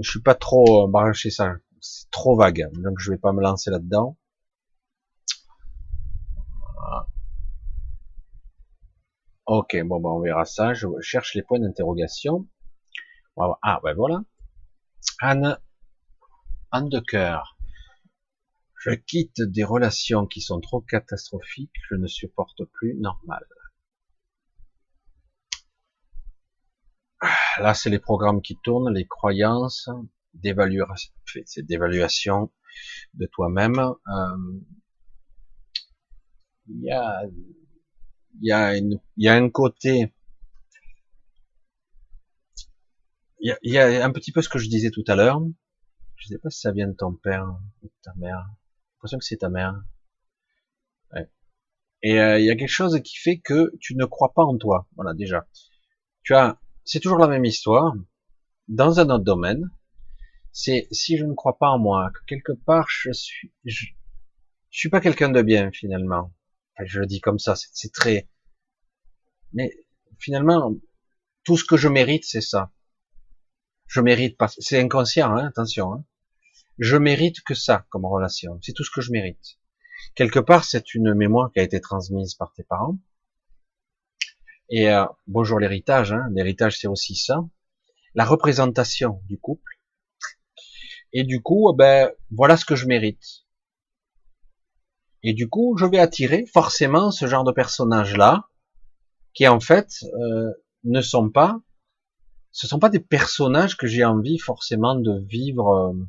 je 0.00 0.10
suis 0.10 0.22
pas 0.22 0.34
trop 0.34 0.88
branché 0.88 1.30
ça, 1.30 1.54
c'est 1.80 2.10
trop 2.10 2.36
vague, 2.36 2.68
donc 2.72 2.98
je 2.98 3.10
vais 3.12 3.18
pas 3.18 3.32
me 3.32 3.42
lancer 3.42 3.70
là-dedans. 3.70 4.16
Ok, 9.46 9.76
bon, 9.84 10.00
ben 10.00 10.10
on 10.10 10.20
verra 10.20 10.44
ça. 10.44 10.74
Je 10.74 10.86
cherche 11.00 11.34
les 11.34 11.42
points 11.42 11.58
d'interrogation. 11.58 12.46
Ah, 13.36 13.80
ben 13.82 13.94
voilà. 13.94 14.22
Anne, 15.20 15.58
Anne 16.70 16.88
de 16.88 17.00
cœur. 17.00 17.58
Je 18.80 18.92
quitte 18.92 19.42
des 19.42 19.62
relations 19.62 20.26
qui 20.26 20.40
sont 20.40 20.58
trop 20.58 20.80
catastrophiques, 20.80 21.74
je 21.90 21.96
ne 21.96 22.06
supporte 22.06 22.64
plus 22.64 22.94
normal. 22.94 23.44
Là, 27.58 27.74
c'est 27.74 27.90
les 27.90 27.98
programmes 27.98 28.40
qui 28.40 28.56
tournent, 28.64 28.90
les 28.94 29.06
croyances, 29.06 29.90
c'est 31.44 31.66
d'évaluation 31.66 32.50
de 33.12 33.26
toi-même. 33.26 33.78
Euh, 33.78 34.60
il 36.68 36.82
y 36.82 36.90
a, 36.90 37.22
y 38.40 38.52
a 38.52 38.78
y 39.18 39.28
a 39.28 39.34
un 39.34 39.50
côté, 39.50 40.14
il 43.40 43.58
y, 43.62 43.78
a, 43.78 44.04
un 44.06 44.12
petit 44.12 44.32
peu 44.32 44.40
ce 44.40 44.48
que 44.48 44.58
je 44.58 44.70
disais 44.70 44.90
tout 44.90 45.04
à 45.06 45.16
l'heure. 45.16 45.42
Je 46.16 46.28
sais 46.28 46.38
pas 46.38 46.48
si 46.48 46.60
ça 46.60 46.72
vient 46.72 46.88
de 46.88 46.94
ton 46.94 47.12
père 47.12 47.46
ou 47.82 47.88
de 47.88 47.92
ta 48.02 48.14
mère 48.14 48.48
l'impression 49.00 49.18
que 49.18 49.24
c'est 49.24 49.38
ta 49.38 49.48
mère. 49.48 49.82
Et 52.02 52.18
euh, 52.18 52.38
il 52.38 52.46
y 52.46 52.50
a 52.50 52.56
quelque 52.56 52.68
chose 52.68 53.00
qui 53.02 53.16
fait 53.16 53.38
que 53.38 53.72
tu 53.80 53.94
ne 53.94 54.04
crois 54.04 54.32
pas 54.32 54.42
en 54.42 54.56
toi. 54.56 54.86
Voilà, 54.96 55.14
déjà. 55.14 55.46
Tu 56.22 56.34
as, 56.34 56.58
c'est 56.84 57.00
toujours 57.00 57.18
la 57.18 57.28
même 57.28 57.44
histoire. 57.44 57.94
Dans 58.68 59.00
un 59.00 59.10
autre 59.10 59.24
domaine, 59.24 59.70
c'est 60.52 60.86
si 60.90 61.16
je 61.18 61.24
ne 61.24 61.34
crois 61.34 61.58
pas 61.58 61.68
en 61.68 61.78
moi, 61.78 62.10
que 62.14 62.24
quelque 62.26 62.52
part 62.52 62.86
je 62.88 63.12
suis, 63.12 63.52
je, 63.64 63.86
suis 64.70 64.88
pas 64.88 65.00
quelqu'un 65.00 65.30
de 65.30 65.42
bien 65.42 65.70
finalement. 65.72 66.32
je 66.84 67.00
le 67.00 67.06
dis 67.06 67.20
comme 67.20 67.38
ça, 67.38 67.54
c'est 67.56 67.92
très. 67.92 68.28
Mais 69.52 69.70
finalement, 70.18 70.74
tout 71.44 71.56
ce 71.56 71.64
que 71.64 71.76
je 71.76 71.88
mérite, 71.88 72.24
c'est 72.24 72.40
ça. 72.40 72.70
Je 73.86 74.00
mérite 74.00 74.36
pas. 74.38 74.48
C'est 74.48 74.80
inconscient, 74.80 75.36
hein, 75.36 75.46
attention. 75.46 75.92
Hein 75.94 76.04
je 76.80 76.96
mérite 76.96 77.42
que 77.42 77.54
ça 77.54 77.86
comme 77.90 78.06
relation. 78.06 78.58
C'est 78.62 78.72
tout 78.72 78.84
ce 78.84 78.90
que 78.90 79.02
je 79.02 79.12
mérite. 79.12 79.58
Quelque 80.14 80.40
part, 80.40 80.64
c'est 80.64 80.94
une 80.94 81.14
mémoire 81.14 81.52
qui 81.52 81.60
a 81.60 81.62
été 81.62 81.78
transmise 81.80 82.34
par 82.34 82.52
tes 82.54 82.64
parents. 82.64 82.98
Et 84.70 84.90
euh, 84.90 85.04
bonjour 85.26 85.58
l'héritage. 85.58 86.12
Hein. 86.12 86.28
L'héritage, 86.32 86.78
c'est 86.78 86.88
aussi 86.88 87.16
ça. 87.16 87.44
la 88.14 88.24
représentation 88.24 89.20
du 89.28 89.38
couple. 89.38 89.78
Et 91.12 91.22
du 91.24 91.42
coup, 91.42 91.70
ben, 91.76 92.10
voilà 92.30 92.56
ce 92.56 92.64
que 92.64 92.76
je 92.76 92.86
mérite. 92.86 93.44
Et 95.22 95.34
du 95.34 95.50
coup, 95.50 95.76
je 95.76 95.84
vais 95.84 95.98
attirer 95.98 96.46
forcément 96.46 97.10
ce 97.10 97.26
genre 97.26 97.44
de 97.44 97.52
personnages-là, 97.52 98.48
qui 99.34 99.46
en 99.46 99.60
fait 99.60 99.88
euh, 100.02 100.50
ne 100.84 101.02
sont 101.02 101.28
pas, 101.28 101.60
ce 102.52 102.66
sont 102.66 102.78
pas 102.78 102.88
des 102.88 103.00
personnages 103.00 103.76
que 103.76 103.86
j'ai 103.86 104.04
envie 104.04 104.38
forcément 104.38 104.94
de 104.94 105.20
vivre. 105.26 105.68
Euh, 105.68 106.06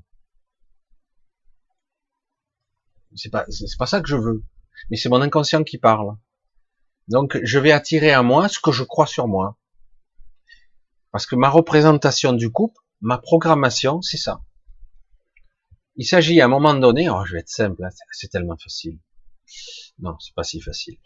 c'est 3.15 3.29
pas, 3.29 3.45
c'est 3.49 3.77
pas 3.77 3.85
ça 3.85 4.01
que 4.01 4.07
je 4.07 4.15
veux, 4.15 4.43
mais 4.89 4.97
c'est 4.97 5.09
mon 5.09 5.21
inconscient 5.21 5.63
qui 5.63 5.77
parle. 5.77 6.15
Donc, 7.07 7.39
je 7.43 7.59
vais 7.59 7.71
attirer 7.71 8.11
à 8.11 8.23
moi 8.23 8.47
ce 8.47 8.59
que 8.59 8.71
je 8.71 8.83
crois 8.83 9.07
sur 9.07 9.27
moi, 9.27 9.57
parce 11.11 11.25
que 11.25 11.35
ma 11.35 11.49
représentation 11.49 12.33
du 12.33 12.51
couple, 12.51 12.79
ma 13.01 13.17
programmation, 13.17 14.01
c'est 14.01 14.17
ça. 14.17 14.41
Il 15.97 16.05
s'agit 16.05 16.39
à 16.39 16.45
un 16.45 16.47
moment 16.47 16.73
donné, 16.73 17.09
oh, 17.09 17.23
je 17.25 17.33
vais 17.33 17.39
être 17.39 17.49
simple, 17.49 17.83
hein, 17.83 17.89
c'est 18.11 18.29
tellement 18.29 18.57
facile. 18.57 18.97
Non, 19.99 20.17
c'est 20.19 20.33
pas 20.33 20.43
si 20.43 20.61
facile. 20.61 20.97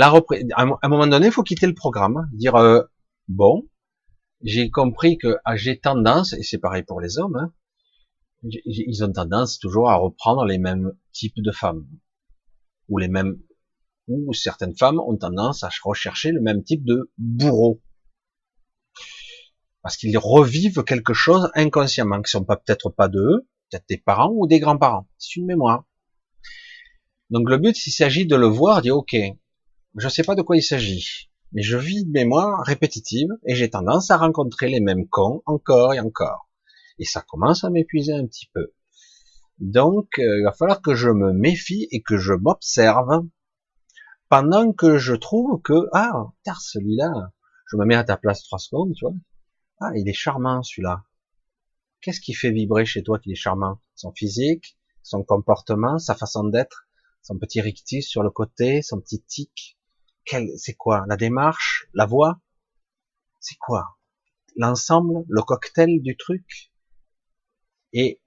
À 0.00 0.12
un 0.82 0.88
moment 0.88 1.06
donné, 1.06 1.26
il 1.26 1.32
faut 1.32 1.42
quitter 1.42 1.66
le 1.66 1.74
programme, 1.74 2.16
hein. 2.16 2.28
dire 2.32 2.56
euh, 2.56 2.82
bon, 3.28 3.68
j'ai 4.42 4.70
compris 4.70 5.18
que 5.18 5.36
ah, 5.44 5.56
j'ai 5.56 5.78
tendance, 5.78 6.32
et 6.32 6.42
c'est 6.42 6.58
pareil 6.58 6.82
pour 6.82 7.00
les 7.00 7.18
hommes, 7.18 7.36
hein, 7.36 7.52
ils 8.42 9.04
ont 9.04 9.12
tendance 9.12 9.58
toujours 9.58 9.90
à 9.90 9.96
reprendre 9.96 10.44
les 10.44 10.58
mêmes 10.58 10.92
types 11.14 11.40
de 11.40 11.52
femmes, 11.52 11.88
ou 12.88 12.98
les 12.98 13.08
mêmes, 13.08 13.40
ou 14.08 14.34
certaines 14.34 14.76
femmes 14.76 15.00
ont 15.00 15.16
tendance 15.16 15.62
à 15.64 15.70
rechercher 15.82 16.32
le 16.32 16.42
même 16.42 16.62
type 16.62 16.84
de 16.84 17.10
bourreau, 17.16 17.80
parce 19.82 19.96
qu'ils 19.96 20.18
revivent 20.18 20.84
quelque 20.84 21.14
chose 21.14 21.50
inconsciemment, 21.54 22.20
qui 22.20 22.30
sont 22.30 22.44
pas 22.44 22.56
peut-être 22.56 22.90
pas 22.90 23.08
d'eux, 23.08 23.46
peut-être 23.70 23.88
des 23.88 23.98
parents 23.98 24.32
ou 24.34 24.46
des 24.46 24.60
grands-parents. 24.60 25.08
C'est 25.18 25.36
une 25.36 25.46
mémoire. 25.46 25.84
Donc 27.30 27.48
le 27.48 27.56
but, 27.56 27.74
s'il 27.76 27.92
s'agit 27.92 28.26
de 28.26 28.36
le 28.36 28.46
voir, 28.46 28.82
dire 28.82 28.96
ok, 28.96 29.16
je 29.96 30.08
sais 30.08 30.22
pas 30.24 30.34
de 30.34 30.42
quoi 30.42 30.56
il 30.56 30.62
s'agit, 30.62 31.30
mais 31.52 31.62
je 31.62 31.76
vis 31.76 32.02
une 32.02 32.10
mémoire 32.10 32.64
répétitive 32.64 33.28
et 33.46 33.54
j'ai 33.54 33.70
tendance 33.70 34.10
à 34.10 34.16
rencontrer 34.16 34.68
les 34.68 34.80
mêmes 34.80 35.08
cons 35.08 35.42
encore 35.46 35.94
et 35.94 36.00
encore. 36.00 36.50
Et 36.98 37.04
ça 37.04 37.22
commence 37.22 37.64
à 37.64 37.70
m'épuiser 37.70 38.12
un 38.12 38.26
petit 38.26 38.50
peu. 38.52 38.73
Donc 39.58 40.18
euh, 40.18 40.38
il 40.38 40.44
va 40.44 40.52
falloir 40.52 40.82
que 40.82 40.94
je 40.94 41.10
me 41.10 41.32
méfie 41.32 41.88
et 41.90 42.02
que 42.02 42.16
je 42.16 42.32
m'observe. 42.32 43.24
Pendant 44.28 44.72
que 44.72 44.98
je 44.98 45.14
trouve 45.14 45.60
que 45.62 45.88
ah, 45.92 46.32
celui-là, 46.60 47.32
je 47.70 47.76
me 47.76 47.84
mets 47.84 47.94
à 47.94 48.04
ta 48.04 48.16
place 48.16 48.42
trois 48.42 48.58
secondes, 48.58 48.92
tu 48.94 49.04
vois. 49.04 49.14
Ah, 49.80 49.90
il 49.94 50.08
est 50.08 50.14
charmant 50.14 50.62
celui-là. 50.62 51.04
Qu'est-ce 52.00 52.20
qui 52.20 52.34
fait 52.34 52.50
vibrer 52.50 52.84
chez 52.84 53.02
toi 53.02 53.18
qu'il 53.18 53.32
est 53.32 53.36
charmant? 53.36 53.80
Son 53.94 54.12
physique, 54.12 54.76
son 55.02 55.22
comportement, 55.22 55.98
sa 55.98 56.14
façon 56.14 56.44
d'être, 56.44 56.88
son 57.22 57.38
petit 57.38 57.60
rictus 57.60 58.08
sur 58.08 58.22
le 58.22 58.30
côté, 58.30 58.82
son 58.82 59.00
petit 59.00 59.22
tic. 59.22 59.78
C'est 60.56 60.74
quoi? 60.74 61.04
La 61.08 61.16
démarche? 61.16 61.86
La 61.94 62.06
voix? 62.06 62.40
C'est 63.40 63.56
quoi? 63.58 63.98
L'ensemble? 64.56 65.24
Le 65.28 65.42
cocktail 65.42 66.00
du 66.02 66.16
truc? 66.16 66.72
Et 67.92 68.20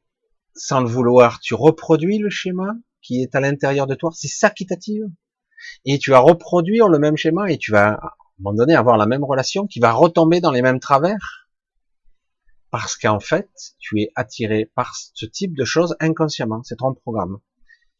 sans 0.57 0.81
le 0.81 0.87
vouloir, 0.87 1.39
tu 1.39 1.53
reproduis 1.53 2.17
le 2.19 2.29
schéma 2.29 2.73
qui 3.01 3.21
est 3.21 3.35
à 3.35 3.39
l'intérieur 3.39 3.87
de 3.87 3.95
toi. 3.95 4.11
C'est 4.13 4.27
ça 4.27 4.49
qui 4.49 4.65
t'attire. 4.65 5.05
Et 5.85 5.97
tu 5.97 6.11
vas 6.11 6.19
reproduire 6.19 6.87
le 6.87 6.99
même 6.99 7.17
schéma 7.17 7.51
et 7.51 7.57
tu 7.57 7.71
vas, 7.71 7.93
à 7.93 8.05
un 8.05 8.09
moment 8.39 8.55
donné, 8.55 8.75
avoir 8.75 8.97
la 8.97 9.05
même 9.05 9.23
relation 9.23 9.65
qui 9.67 9.79
va 9.79 9.91
retomber 9.91 10.41
dans 10.41 10.51
les 10.51 10.61
mêmes 10.61 10.79
travers 10.79 11.47
parce 12.69 12.97
qu'en 12.97 13.19
fait, 13.19 13.49
tu 13.79 14.01
es 14.01 14.11
attiré 14.15 14.65
par 14.75 14.93
ce 14.95 15.25
type 15.25 15.55
de 15.55 15.63
choses 15.63 15.95
inconsciemment. 15.99 16.61
C'est 16.63 16.77
ton 16.77 16.93
programme. 16.93 17.39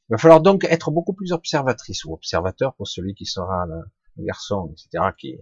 Il 0.10 0.14
va 0.14 0.18
falloir 0.18 0.42
donc 0.42 0.66
être 0.66 0.92
beaucoup 0.92 1.14
plus 1.14 1.32
observatrice 1.32 2.06
ou 2.06 2.14
observateur 2.14 2.76
pour 2.76 2.88
celui 2.88 3.14
qui 3.14 3.26
sera 3.26 3.66
le 3.66 4.26
garçon, 4.26 4.72
etc., 4.72 5.06
qui 5.18 5.38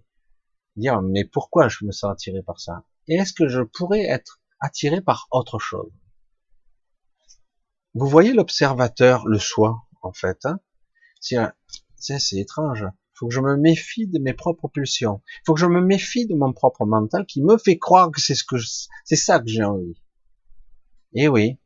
dire 0.75 1.01
mais 1.01 1.25
pourquoi 1.25 1.69
je 1.69 1.85
me 1.85 1.91
sens 1.91 2.11
attiré 2.11 2.43
par 2.43 2.59
ça? 2.59 2.83
Et 3.07 3.15
est-ce 3.15 3.33
que 3.33 3.47
je 3.47 3.61
pourrais 3.61 4.03
être 4.03 4.41
attiré 4.59 5.01
par 5.01 5.27
autre 5.31 5.59
chose? 5.59 5.91
Vous 7.95 8.07
voyez 8.07 8.33
l'observateur, 8.33 9.25
le 9.25 9.39
soi, 9.39 9.81
en 10.03 10.13
fait. 10.13 10.45
Hein? 10.45 10.59
C'est 11.19 12.37
étrange 12.37 12.85
faut 13.15 13.27
que 13.27 13.33
je 13.33 13.39
me 13.39 13.55
méfie 13.55 14.07
de 14.07 14.19
mes 14.19 14.33
propres 14.33 14.67
pulsions. 14.67 15.21
Faut 15.45 15.53
que 15.53 15.59
je 15.59 15.65
me 15.65 15.81
méfie 15.81 16.27
de 16.27 16.35
mon 16.35 16.53
propre 16.53 16.85
mental 16.85 17.25
qui 17.25 17.41
me 17.41 17.57
fait 17.57 17.77
croire 17.77 18.11
que 18.11 18.21
c'est 18.21 18.35
ce 18.35 18.43
que 18.43 18.57
c'est 19.05 19.15
ça 19.15 19.39
que 19.39 19.47
j'ai 19.47 19.63
envie. 19.63 19.95
Et 21.13 21.23
eh 21.23 21.27
oui, 21.29 21.57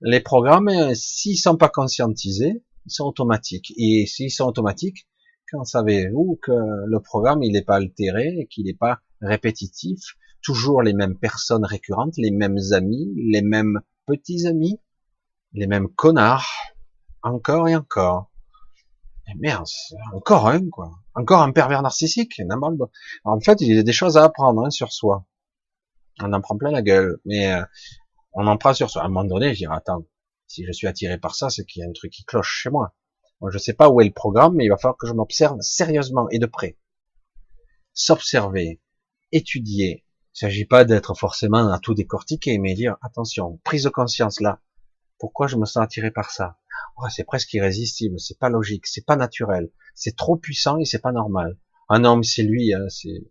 les 0.00 0.20
programmes, 0.20 0.68
euh, 0.68 0.94
s'ils 0.94 1.38
sont 1.38 1.56
pas 1.56 1.68
conscientisés, 1.68 2.62
ils 2.86 2.92
sont 2.92 3.04
automatiques. 3.04 3.74
Et 3.76 4.06
s'ils 4.06 4.30
sont 4.30 4.44
automatiques, 4.44 5.08
quand 5.50 5.64
savez-vous 5.64 6.38
que 6.40 6.52
le 6.52 7.00
programme 7.00 7.42
il 7.42 7.52
n'est 7.52 7.64
pas 7.64 7.76
altéré, 7.76 8.46
qu'il 8.50 8.66
n'est 8.66 8.74
pas 8.74 9.00
répétitif, 9.20 10.00
toujours 10.40 10.82
les 10.82 10.92
mêmes 10.92 11.18
personnes 11.18 11.64
récurrentes, 11.64 12.14
les 12.16 12.30
mêmes 12.30 12.58
amis, 12.72 13.12
les 13.16 13.42
mêmes 13.42 13.80
petits 14.06 14.46
amis, 14.46 14.78
les 15.52 15.66
mêmes 15.66 15.88
connards, 15.88 16.48
encore 17.22 17.68
et 17.68 17.76
encore. 17.76 18.30
Mais 19.26 19.34
merde, 19.38 19.66
encore 20.12 20.48
un, 20.48 20.68
quoi. 20.70 20.92
Encore 21.14 21.42
un 21.42 21.52
pervers 21.52 21.82
narcissique. 21.82 22.40
En 23.24 23.40
fait, 23.40 23.60
il 23.60 23.74
y 23.74 23.78
a 23.78 23.82
des 23.82 23.92
choses 23.92 24.16
à 24.16 24.24
apprendre 24.24 24.64
hein, 24.64 24.70
sur 24.70 24.92
soi. 24.92 25.26
On 26.20 26.32
en 26.32 26.40
prend 26.40 26.56
plein 26.56 26.70
la 26.70 26.82
gueule, 26.82 27.18
mais 27.24 27.52
euh, 27.52 27.64
on 28.32 28.46
en 28.46 28.56
prend 28.56 28.74
sur 28.74 28.90
soi. 28.90 29.02
À 29.02 29.06
un 29.06 29.08
moment 29.08 29.24
donné, 29.24 29.52
je 29.54 29.58
dirais, 29.58 29.76
attends, 29.76 30.04
si 30.46 30.64
je 30.64 30.72
suis 30.72 30.86
attiré 30.86 31.18
par 31.18 31.34
ça, 31.34 31.50
c'est 31.50 31.64
qu'il 31.64 31.80
y 31.80 31.84
a 31.84 31.88
un 31.88 31.92
truc 31.92 32.12
qui 32.12 32.24
cloche 32.24 32.60
chez 32.62 32.70
moi. 32.70 32.94
Moi, 33.40 33.50
je 33.50 33.58
sais 33.58 33.74
pas 33.74 33.90
où 33.90 34.00
est 34.00 34.06
le 34.06 34.12
programme, 34.12 34.54
mais 34.54 34.64
il 34.64 34.68
va 34.68 34.76
falloir 34.76 34.96
que 34.96 35.06
je 35.06 35.12
m'observe 35.12 35.58
sérieusement 35.60 36.28
et 36.30 36.38
de 36.38 36.46
près. 36.46 36.78
S'observer, 37.92 38.80
étudier. 39.32 40.04
Il 40.34 40.38
s'agit 40.38 40.64
pas 40.64 40.84
d'être 40.84 41.14
forcément 41.14 41.70
à 41.70 41.78
tout 41.78 41.94
décortiquer, 41.94 42.58
mais 42.58 42.74
dire, 42.74 42.96
attention, 43.02 43.58
prise 43.64 43.84
de 43.84 43.88
conscience 43.88 44.40
là. 44.40 44.60
Pourquoi 45.18 45.46
je 45.46 45.56
me 45.56 45.64
sens 45.64 45.82
attiré 45.82 46.10
par 46.10 46.30
ça? 46.30 46.58
Oh, 46.96 47.08
C'est 47.10 47.24
presque 47.24 47.52
irrésistible, 47.54 48.20
c'est 48.20 48.38
pas 48.38 48.48
logique, 48.48 48.86
c'est 48.86 49.04
pas 49.04 49.16
naturel, 49.16 49.70
c'est 49.94 50.16
trop 50.16 50.36
puissant 50.36 50.78
et 50.78 50.84
c'est 50.84 51.00
pas 51.00 51.12
normal. 51.12 51.58
Ah 51.88 51.98
non, 51.98 52.16
mais 52.16 52.24
c'est 52.24 52.42
lui, 52.42 52.74
hein, 52.74 52.88
c'est 52.88 53.30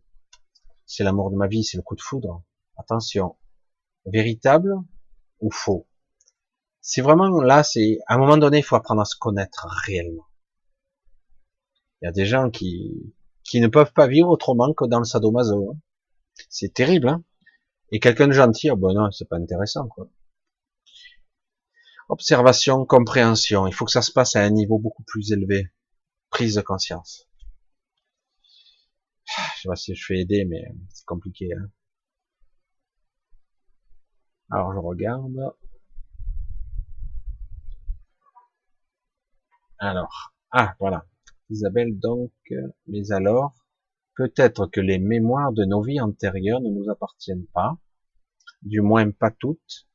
c'est 0.85 1.03
l'amour 1.03 1.31
de 1.31 1.35
ma 1.35 1.47
vie, 1.47 1.63
c'est 1.63 1.77
le 1.77 1.83
coup 1.83 1.95
de 1.95 2.01
foudre. 2.01 2.43
Attention, 2.77 3.37
véritable 4.05 4.75
ou 5.39 5.51
faux? 5.51 5.87
C'est 6.81 7.01
vraiment 7.01 7.41
là, 7.41 7.63
c'est 7.63 7.97
à 8.07 8.15
un 8.15 8.17
moment 8.17 8.37
donné, 8.37 8.59
il 8.59 8.63
faut 8.63 8.75
apprendre 8.75 9.01
à 9.01 9.05
se 9.05 9.15
connaître 9.17 9.67
réellement. 9.85 10.27
Il 12.01 12.05
y 12.05 12.07
a 12.07 12.11
des 12.11 12.25
gens 12.25 12.49
qui 12.51 13.13
qui 13.43 13.61
ne 13.61 13.67
peuvent 13.67 13.93
pas 13.93 14.07
vivre 14.07 14.29
autrement 14.29 14.73
que 14.73 14.85
dans 14.85 14.99
le 14.99 15.05
sadomaso. 15.05 15.71
Hein. 15.71 15.77
C'est 16.49 16.73
terrible, 16.73 17.09
hein 17.09 17.23
Et 17.91 17.99
quelqu'un 17.99 18.27
de 18.27 18.33
gentil, 18.33 18.69
oh 18.71 18.77
non, 18.77 19.11
c'est 19.11 19.29
pas 19.29 19.37
intéressant, 19.37 19.87
quoi. 19.87 20.07
Observation, 22.07 22.85
compréhension. 22.85 23.65
Il 23.67 23.73
faut 23.73 23.85
que 23.85 23.91
ça 23.91 24.01
se 24.01 24.11
passe 24.11 24.35
à 24.35 24.43
un 24.43 24.51
niveau 24.51 24.77
beaucoup 24.77 25.03
plus 25.03 25.31
élevé. 25.31 25.71
Prise 26.29 26.55
de 26.55 26.61
conscience. 26.61 27.27
Je 29.25 29.61
sais 29.61 29.67
pas 29.67 29.75
si 29.75 29.95
je 29.95 30.05
fais 30.05 30.19
aider, 30.19 30.45
mais 30.45 30.63
c'est 30.89 31.05
compliqué. 31.05 31.51
Hein. 31.53 31.69
Alors 34.51 34.73
je 34.73 34.79
regarde. 34.79 35.55
Alors, 39.79 40.33
ah 40.51 40.75
voilà. 40.79 41.05
Isabelle 41.49 41.99
donc, 41.99 42.31
mais 42.87 43.11
alors, 43.11 43.53
peut-être 44.15 44.67
que 44.67 44.79
les 44.79 44.99
mémoires 44.99 45.51
de 45.53 45.65
nos 45.65 45.81
vies 45.81 46.01
antérieures 46.01 46.61
ne 46.61 46.69
nous 46.69 46.89
appartiennent 46.89 47.47
pas, 47.47 47.77
du 48.61 48.81
moins 48.81 49.09
pas 49.11 49.31
toutes, 49.31 49.87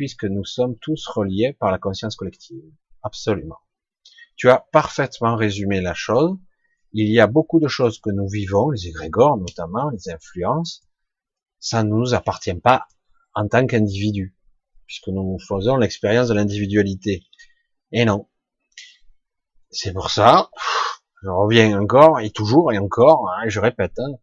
puisque 0.00 0.24
nous 0.24 0.46
sommes 0.46 0.78
tous 0.78 1.06
reliés 1.08 1.52
par 1.60 1.70
la 1.70 1.76
conscience 1.76 2.16
collective. 2.16 2.64
Absolument. 3.02 3.58
Tu 4.34 4.48
as 4.48 4.64
parfaitement 4.72 5.36
résumé 5.36 5.82
la 5.82 5.92
chose. 5.92 6.38
Il 6.94 7.12
y 7.12 7.20
a 7.20 7.26
beaucoup 7.26 7.60
de 7.60 7.68
choses 7.68 8.00
que 8.00 8.08
nous 8.08 8.26
vivons, 8.26 8.70
les 8.70 8.86
égrégores 8.86 9.36
notamment, 9.36 9.90
les 9.90 10.08
influences, 10.08 10.88
ça 11.58 11.82
ne 11.82 11.90
nous 11.90 12.14
appartient 12.14 12.54
pas 12.54 12.86
en 13.34 13.46
tant 13.46 13.66
qu'individu, 13.66 14.34
puisque 14.86 15.08
nous 15.08 15.36
faisons 15.46 15.76
l'expérience 15.76 16.28
de 16.28 16.34
l'individualité. 16.34 17.26
Et 17.92 18.06
non. 18.06 18.26
C'est 19.68 19.92
pour 19.92 20.10
ça, 20.10 20.48
je 21.22 21.28
reviens 21.28 21.78
encore 21.78 22.20
et 22.20 22.30
toujours 22.30 22.72
et 22.72 22.78
encore, 22.78 23.28
hein, 23.28 23.44
et 23.44 23.50
je 23.50 23.60
répète, 23.60 23.98
hein, 23.98 24.14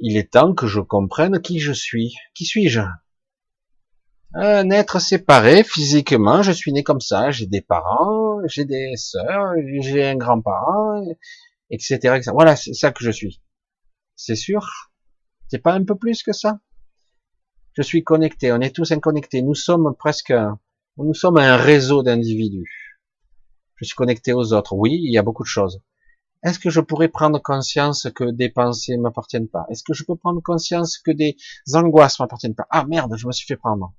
il 0.00 0.16
est 0.16 0.32
temps 0.32 0.52
que 0.52 0.66
je 0.66 0.80
comprenne 0.80 1.40
qui 1.40 1.60
je 1.60 1.72
suis. 1.72 2.12
Qui 2.34 2.44
suis-je? 2.44 2.80
Un 4.34 4.70
être 4.70 5.00
séparé 5.00 5.62
physiquement, 5.62 6.42
je 6.42 6.52
suis 6.52 6.72
né 6.72 6.82
comme 6.82 7.00
ça, 7.00 7.30
j'ai 7.30 7.46
des 7.46 7.60
parents, 7.60 8.38
j'ai 8.46 8.64
des 8.64 8.96
sœurs, 8.96 9.52
j'ai 9.80 10.04
un 10.04 10.16
grand-parent, 10.16 11.04
etc., 11.70 11.94
etc. 11.94 12.30
Voilà, 12.32 12.56
c'est 12.56 12.72
ça 12.74 12.92
que 12.92 13.04
je 13.04 13.10
suis. 13.10 13.42
C'est 14.16 14.36
sûr? 14.36 14.66
C'est 15.48 15.58
pas 15.58 15.74
un 15.74 15.84
peu 15.84 15.96
plus 15.96 16.22
que 16.22 16.32
ça? 16.32 16.60
Je 17.74 17.82
suis 17.82 18.04
connecté. 18.04 18.52
On 18.52 18.60
est 18.60 18.74
tous 18.74 18.92
inconnectés. 18.92 19.42
Nous 19.42 19.54
sommes 19.54 19.94
presque, 19.98 20.32
nous 20.96 21.14
sommes 21.14 21.38
un 21.38 21.56
réseau 21.56 22.02
d'individus. 22.02 23.00
Je 23.76 23.84
suis 23.84 23.94
connecté 23.94 24.32
aux 24.32 24.52
autres. 24.52 24.74
Oui, 24.74 24.92
il 25.02 25.12
y 25.12 25.18
a 25.18 25.22
beaucoup 25.22 25.42
de 25.42 25.48
choses. 25.48 25.82
Est-ce 26.44 26.58
que 26.58 26.70
je 26.70 26.80
pourrais 26.80 27.08
prendre 27.08 27.40
conscience 27.40 28.08
que 28.14 28.24
des 28.24 28.48
pensées 28.48 28.96
ne 28.96 29.02
m'appartiennent 29.02 29.48
pas? 29.48 29.64
Est-ce 29.70 29.82
que 29.82 29.94
je 29.94 30.04
peux 30.04 30.16
prendre 30.16 30.40
conscience 30.42 30.98
que 30.98 31.10
des 31.10 31.36
angoisses 31.74 32.18
ne 32.18 32.24
m'appartiennent 32.24 32.54
pas? 32.54 32.66
Ah 32.70 32.84
merde, 32.84 33.14
je 33.16 33.26
me 33.26 33.32
suis 33.32 33.46
fait 33.46 33.56
prendre. 33.56 33.94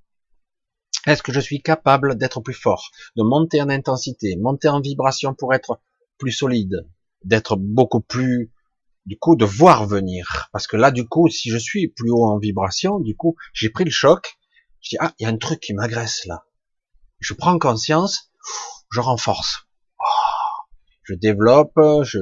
Est-ce 1.05 1.21
que 1.21 1.33
je 1.33 1.39
suis 1.39 1.61
capable 1.61 2.17
d'être 2.17 2.39
plus 2.39 2.53
fort, 2.53 2.91
de 3.17 3.23
monter 3.23 3.61
en 3.61 3.69
intensité, 3.69 4.37
monter 4.37 4.69
en 4.69 4.79
vibration 4.79 5.33
pour 5.33 5.53
être 5.53 5.81
plus 6.17 6.31
solide, 6.31 6.87
d'être 7.25 7.57
beaucoup 7.57 7.99
plus, 7.99 8.53
du 9.05 9.17
coup, 9.19 9.35
de 9.35 9.43
voir 9.43 9.85
venir? 9.85 10.47
Parce 10.53 10.65
que 10.65 10.77
là, 10.77 10.91
du 10.91 11.05
coup, 11.05 11.27
si 11.27 11.49
je 11.49 11.57
suis 11.57 11.89
plus 11.89 12.09
haut 12.09 12.25
en 12.25 12.37
vibration, 12.37 12.99
du 12.99 13.17
coup, 13.17 13.35
j'ai 13.53 13.69
pris 13.69 13.83
le 13.83 13.91
choc. 13.91 14.37
Je 14.79 14.91
dis, 14.91 14.97
ah, 14.99 15.13
il 15.19 15.23
y 15.23 15.25
a 15.25 15.29
un 15.29 15.37
truc 15.37 15.59
qui 15.59 15.73
m'agresse 15.73 16.25
là. 16.25 16.45
Je 17.19 17.33
prends 17.33 17.59
conscience, 17.59 18.31
je 18.91 19.01
renforce. 19.01 19.67
Oh, 19.99 20.73
je 21.03 21.15
développe, 21.15 21.77
je, 22.03 22.19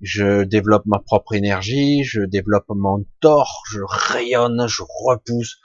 je 0.00 0.44
développe 0.44 0.86
ma 0.86 0.98
propre 0.98 1.34
énergie, 1.34 2.02
je 2.04 2.22
développe 2.22 2.66
mon 2.68 3.04
tort, 3.20 3.62
je 3.70 3.80
rayonne, 3.86 4.66
je 4.68 4.82
repousse, 5.04 5.58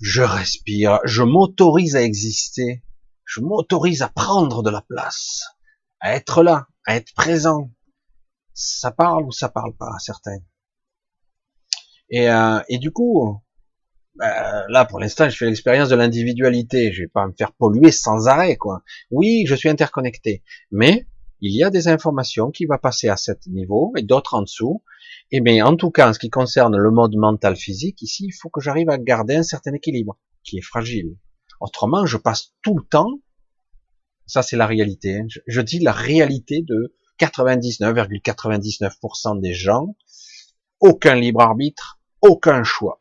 je 0.00 0.22
respire, 0.22 1.00
je 1.04 1.22
m'autorise 1.22 1.96
à 1.96 2.02
exister, 2.02 2.82
je 3.24 3.40
m'autorise 3.40 4.02
à 4.02 4.08
prendre 4.08 4.62
de 4.62 4.70
la 4.70 4.82
place, 4.82 5.44
à 6.00 6.14
être 6.14 6.42
là, 6.42 6.66
à 6.86 6.96
être 6.96 7.14
présent. 7.14 7.70
Ça 8.52 8.90
parle 8.90 9.24
ou 9.24 9.32
ça 9.32 9.48
parle 9.48 9.74
pas 9.76 9.90
à 9.94 9.98
certains. 9.98 10.38
Et, 12.10 12.30
euh, 12.30 12.60
et 12.68 12.78
du 12.78 12.92
coup, 12.92 13.40
bah, 14.16 14.64
là 14.68 14.84
pour 14.84 15.00
l'instant, 15.00 15.28
je 15.28 15.36
fais 15.36 15.46
l'expérience 15.46 15.88
de 15.88 15.96
l'individualité. 15.96 16.92
Je 16.92 17.02
vais 17.02 17.08
pas 17.08 17.26
me 17.26 17.32
faire 17.36 17.52
polluer 17.52 17.90
sans 17.90 18.28
arrêt, 18.28 18.56
quoi. 18.56 18.82
Oui, 19.10 19.44
je 19.46 19.54
suis 19.54 19.68
interconnecté, 19.68 20.44
mais 20.70 21.06
il 21.48 21.56
y 21.56 21.64
a 21.64 21.70
des 21.70 21.88
informations 21.88 22.50
qui 22.50 22.66
vont 22.66 22.78
passer 22.78 23.08
à 23.08 23.16
cet 23.16 23.46
niveau 23.46 23.92
et 23.96 24.02
d'autres 24.02 24.34
en 24.34 24.42
dessous. 24.42 24.82
Et 25.30 25.40
mais 25.40 25.62
en 25.62 25.76
tout 25.76 25.90
cas, 25.90 26.10
en 26.10 26.12
ce 26.12 26.18
qui 26.18 26.30
concerne 26.30 26.76
le 26.76 26.90
mode 26.90 27.16
mental 27.16 27.56
physique, 27.56 28.02
ici, 28.02 28.26
il 28.26 28.32
faut 28.32 28.50
que 28.50 28.60
j'arrive 28.60 28.90
à 28.90 28.98
garder 28.98 29.36
un 29.36 29.42
certain 29.42 29.72
équilibre 29.72 30.18
qui 30.42 30.58
est 30.58 30.62
fragile. 30.62 31.16
Autrement, 31.60 32.06
je 32.06 32.16
passe 32.16 32.52
tout 32.62 32.76
le 32.76 32.84
temps 32.84 33.20
ça, 34.26 34.42
c'est 34.42 34.56
la 34.56 34.66
réalité. 34.66 35.18
Hein. 35.18 35.26
Je, 35.46 35.60
dis 35.60 35.78
la 35.80 35.92
réalité 35.92 36.62
de 36.62 36.96
99,99% 37.20 39.38
des 39.40 39.52
gens. 39.52 39.94
Aucun 40.80 41.14
libre 41.14 41.40
arbitre, 41.40 42.00
aucun 42.20 42.64
choix. 42.64 43.00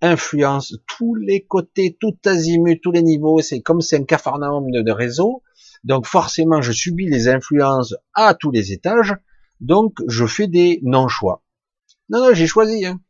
Influence 0.00 0.74
tous 0.86 1.16
les 1.16 1.44
côtés, 1.44 1.98
tout 2.00 2.16
azimut, 2.24 2.80
tous 2.80 2.92
les 2.92 3.02
niveaux. 3.02 3.40
C'est 3.40 3.60
comme 3.60 3.80
c'est 3.80 3.96
un 3.96 4.04
cafarnaum 4.04 4.70
de 4.70 4.92
réseau. 4.92 5.42
Donc 5.84 6.06
forcément, 6.06 6.60
je 6.60 6.72
subis 6.72 7.08
les 7.08 7.28
influences 7.28 7.94
à 8.14 8.34
tous 8.34 8.50
les 8.50 8.72
étages. 8.72 9.14
Donc 9.60 9.98
je 10.06 10.26
fais 10.26 10.48
des 10.48 10.80
non-choix. 10.82 11.44
Non, 12.08 12.20
non, 12.20 12.34
j'ai 12.34 12.46
choisi. 12.46 12.86
Hein. 12.86 13.00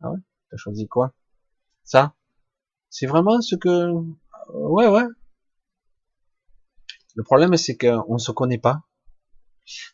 Ah 0.00 0.10
ouais? 0.10 0.18
T'as 0.50 0.56
choisi 0.56 0.88
quoi? 0.88 1.14
Ça? 1.84 2.14
C'est 2.90 3.06
vraiment 3.06 3.40
ce 3.40 3.56
que... 3.56 3.92
Ouais, 4.52 4.88
ouais. 4.88 5.06
Le 7.14 7.22
problème, 7.22 7.56
c'est 7.56 7.76
qu'on 7.76 8.14
ne 8.14 8.18
se 8.18 8.32
connaît 8.32 8.58
pas. 8.58 8.82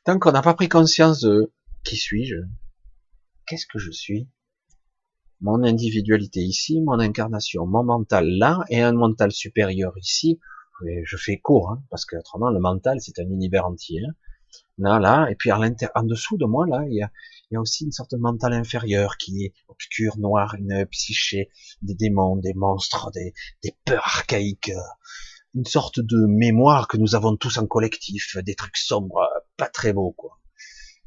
Tant 0.05 0.19
qu'on 0.19 0.33
n'a 0.33 0.43
pas 0.43 0.55
pris 0.55 0.69
conscience 0.69 1.21
de 1.21 1.53
qui 1.85 1.97
suis-je, 1.97 2.37
qu'est-ce 3.47 3.67
que 3.67 3.79
je 3.79 3.91
suis, 3.91 4.29
mon 5.41 5.63
individualité 5.63 6.41
ici, 6.41 6.81
mon 6.81 6.99
incarnation, 6.99 7.67
mon 7.67 7.85
mental 7.85 8.29
là, 8.29 8.65
et 8.71 8.83
un 8.83 8.93
mental 8.93 9.31
supérieur 9.31 9.97
ici, 9.99 10.41
je 11.05 11.17
fais 11.17 11.39
court, 11.39 11.71
hein, 11.71 11.83
parce 11.91 12.05
que 12.05 12.17
autrement 12.17 12.51
le 12.51 12.61
mental 12.61 13.01
c'est 13.01 13.19
un 13.19 13.29
univers 13.29 13.67
entier. 13.67 14.01
Hein. 14.07 14.15
Là, 14.79 15.01
là, 15.01 15.29
et 15.31 15.35
puis 15.35 15.51
en 15.53 15.61
dessous 16.05 16.39
de 16.39 16.45
moi 16.45 16.67
là, 16.67 16.85
il 16.89 16.95
y, 16.95 17.03
a, 17.03 17.11
y 17.51 17.57
a 17.57 17.61
aussi 17.61 17.85
une 17.85 17.93
sorte 17.93 18.13
de 18.13 18.17
mental 18.17 18.53
inférieur 18.53 19.17
qui 19.17 19.45
est 19.45 19.53
obscur, 19.67 20.19
noir, 20.19 20.55
une 20.55 20.87
psyché, 20.87 21.51
des 21.83 21.95
démons, 21.95 22.37
des 22.37 22.55
monstres, 22.55 23.11
des, 23.11 23.35
des 23.63 23.77
peurs 23.85 24.07
archaïques, 24.07 24.71
une 25.55 25.65
sorte 25.65 25.99
de 26.01 26.27
mémoire 26.27 26.87
que 26.89 26.97
nous 26.97 27.15
avons 27.15 27.37
tous 27.37 27.59
en 27.59 27.67
collectif, 27.67 28.37
des 28.39 28.55
trucs 28.55 28.77
sombres, 28.77 29.29
pas 29.57 29.69
très 29.69 29.93
beaux, 29.93 30.13
quoi. 30.13 30.39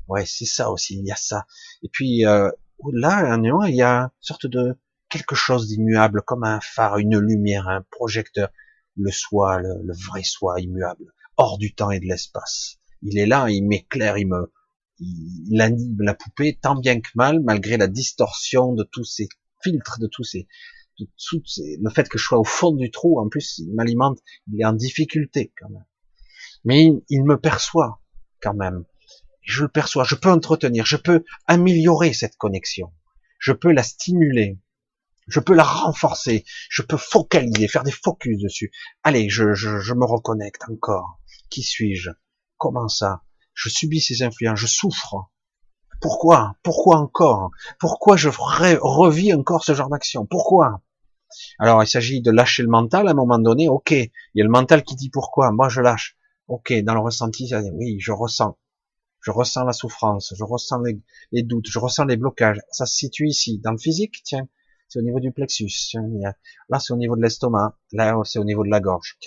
Ouais, 0.08 0.26
c'est 0.26 0.46
ça 0.46 0.72
aussi, 0.72 0.98
il 1.00 1.06
y 1.06 1.12
a 1.12 1.16
ça. 1.16 1.46
Et 1.84 1.90
puis 1.90 2.26
euh, 2.26 2.52
là, 2.92 3.38
il 3.38 3.76
y 3.76 3.82
a 3.82 4.02
une 4.02 4.10
sorte 4.20 4.48
de 4.48 4.78
quelque 5.10 5.36
chose 5.36 5.68
d'immuable, 5.68 6.22
comme 6.22 6.44
un 6.44 6.60
phare, 6.62 6.98
une 6.98 7.18
lumière, 7.18 7.68
un 7.68 7.84
projecteur, 7.92 8.50
le 8.98 9.12
soi, 9.12 9.60
le, 9.60 9.94
vrai 10.08 10.24
soi 10.24 10.60
immuable, 10.60 11.14
hors 11.38 11.58
du 11.58 11.74
temps 11.74 11.92
et 11.92 12.00
de 12.00 12.06
l'espace. 12.06 12.78
Il 13.02 13.18
est 13.18 13.26
là, 13.26 13.50
il 13.50 13.66
m'éclaire, 13.66 14.18
il 14.18 14.28
me, 14.28 14.52
il 15.00 15.62
anime 15.62 16.02
la 16.02 16.14
poupée 16.14 16.58
tant 16.62 16.76
bien 16.76 17.00
que 17.00 17.10
mal, 17.16 17.40
malgré 17.42 17.78
la 17.78 17.88
distorsion 17.88 18.74
de 18.74 18.84
tous 18.84 19.06
ces 19.06 19.28
filtres, 19.64 20.00
de 20.00 20.08
tous 20.08 20.24
ces, 20.24 20.48
le 21.00 21.90
fait 21.90 22.08
que 22.10 22.18
je 22.18 22.24
sois 22.24 22.40
au 22.40 22.44
fond 22.44 22.72
du 22.72 22.92
trou, 22.92 23.20
en 23.20 23.30
plus, 23.30 23.60
il 23.60 23.74
m'alimente, 23.74 24.20
il 24.52 24.62
est 24.62 24.66
en 24.66 24.74
difficulté 24.74 25.54
quand 25.58 25.70
même. 25.70 25.86
Mais 26.64 26.92
il, 27.10 27.24
me 27.24 27.40
perçoit 27.40 28.02
quand 28.42 28.54
même. 28.54 28.86
Je 29.42 29.64
le 29.64 29.70
perçois, 29.70 30.04
je 30.04 30.16
peux 30.16 30.30
entretenir, 30.30 30.86
je 30.86 30.98
peux 30.98 31.24
améliorer 31.48 32.14
cette 32.14 32.38
connexion, 32.38 32.94
je 33.40 33.54
peux 33.54 33.72
la 33.72 33.84
stimuler, 33.84 34.60
je 35.32 35.40
peux 35.40 35.54
la 35.54 35.64
renforcer, 35.64 36.44
je 36.70 36.82
peux 36.82 36.98
focaliser, 36.98 37.68
faire 37.68 37.84
des 37.84 37.92
focus 37.92 38.38
dessus. 38.38 38.72
Allez, 39.04 39.30
je, 39.30 39.94
me 39.94 40.06
reconnecte 40.06 40.64
encore. 40.70 41.20
Qui 41.50 41.64
suis-je? 41.64 42.12
Comment 42.58 42.88
ça? 42.88 43.24
Je 43.54 43.70
subis 43.70 44.02
ces 44.02 44.24
influences, 44.24 44.60
je 44.60 44.68
souffre. 44.68 45.32
Pourquoi? 46.02 46.56
Pourquoi 46.64 46.98
encore? 46.98 47.52
Pourquoi 47.80 48.18
je 48.18 48.30
revis 48.30 49.34
encore 49.34 49.64
ce 49.64 49.74
genre 49.74 49.90
d'action? 49.90 50.26
Pourquoi? 50.26 50.82
Alors, 51.60 51.82
il 51.82 51.88
s'agit 51.88 52.22
de 52.22 52.32
lâcher 52.32 52.64
le 52.64 52.70
mental 52.70 53.08
à 53.08 53.12
un 53.12 53.16
moment 53.16 53.40
donné. 53.40 53.70
Ok, 53.70 53.92
il 53.92 54.12
y 54.36 54.42
a 54.42 54.44
le 54.44 54.50
mental 54.50 54.84
qui 54.84 54.96
dit 54.96 55.10
pourquoi. 55.10 55.52
Moi, 55.52 55.70
je 55.70 55.82
lâche. 55.82 56.18
Ok, 56.48 56.74
dans 56.84 56.94
le 56.94 57.00
ressenti, 57.00 57.48
ça 57.48 57.62
dit, 57.62 57.72
oui, 57.74 57.98
je 58.00 58.12
ressens. 58.12 58.58
Je 59.22 59.32
ressens 59.32 59.64
la 59.64 59.74
souffrance, 59.74 60.34
je 60.36 60.44
ressens 60.44 60.82
les, 61.32 61.44
doutes, 61.44 61.68
je 61.70 61.78
ressens 61.78 62.06
les 62.06 62.18
blocages. 62.18 62.60
Ça 62.72 62.86
se 62.86 62.96
situe 62.96 63.28
ici, 63.28 63.60
dans 63.60 63.72
le 63.72 63.78
physique, 63.78 64.22
tiens, 64.24 64.50
c'est 64.92 65.00
au 65.00 65.04
niveau 65.04 65.22
du 65.22 65.32
plexus. 65.32 65.72
là, 66.70 66.80
c'est 66.80 66.92
au 66.92 66.98
niveau 66.98 67.16
de 67.16 67.22
l'estomac. 67.22 67.78
Là, 67.94 68.20
c'est 68.26 68.40
au 68.40 68.44
niveau 68.44 68.64
de 68.66 68.70
la 68.70 68.82
gorge. 68.82 69.18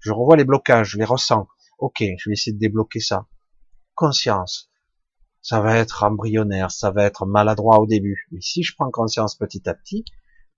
Je 0.00 0.10
revois 0.12 0.36
les 0.36 0.44
blocages, 0.44 0.90
je 0.90 0.98
les 0.98 1.04
ressens. 1.04 1.46
Ok, 1.78 2.00
je 2.00 2.28
vais 2.28 2.32
essayer 2.32 2.52
de 2.52 2.58
débloquer 2.58 3.00
ça. 3.00 3.26
Conscience 3.94 4.68
ça 5.42 5.60
va 5.60 5.76
être 5.78 6.02
embryonnaire, 6.04 6.70
ça 6.70 6.90
va 6.90 7.04
être 7.04 7.26
maladroit 7.26 7.80
au 7.80 7.86
début. 7.86 8.26
Mais 8.32 8.40
si 8.40 8.62
je 8.62 8.74
prends 8.74 8.90
conscience 8.90 9.36
petit 9.36 9.68
à 9.68 9.74
petit, 9.74 10.04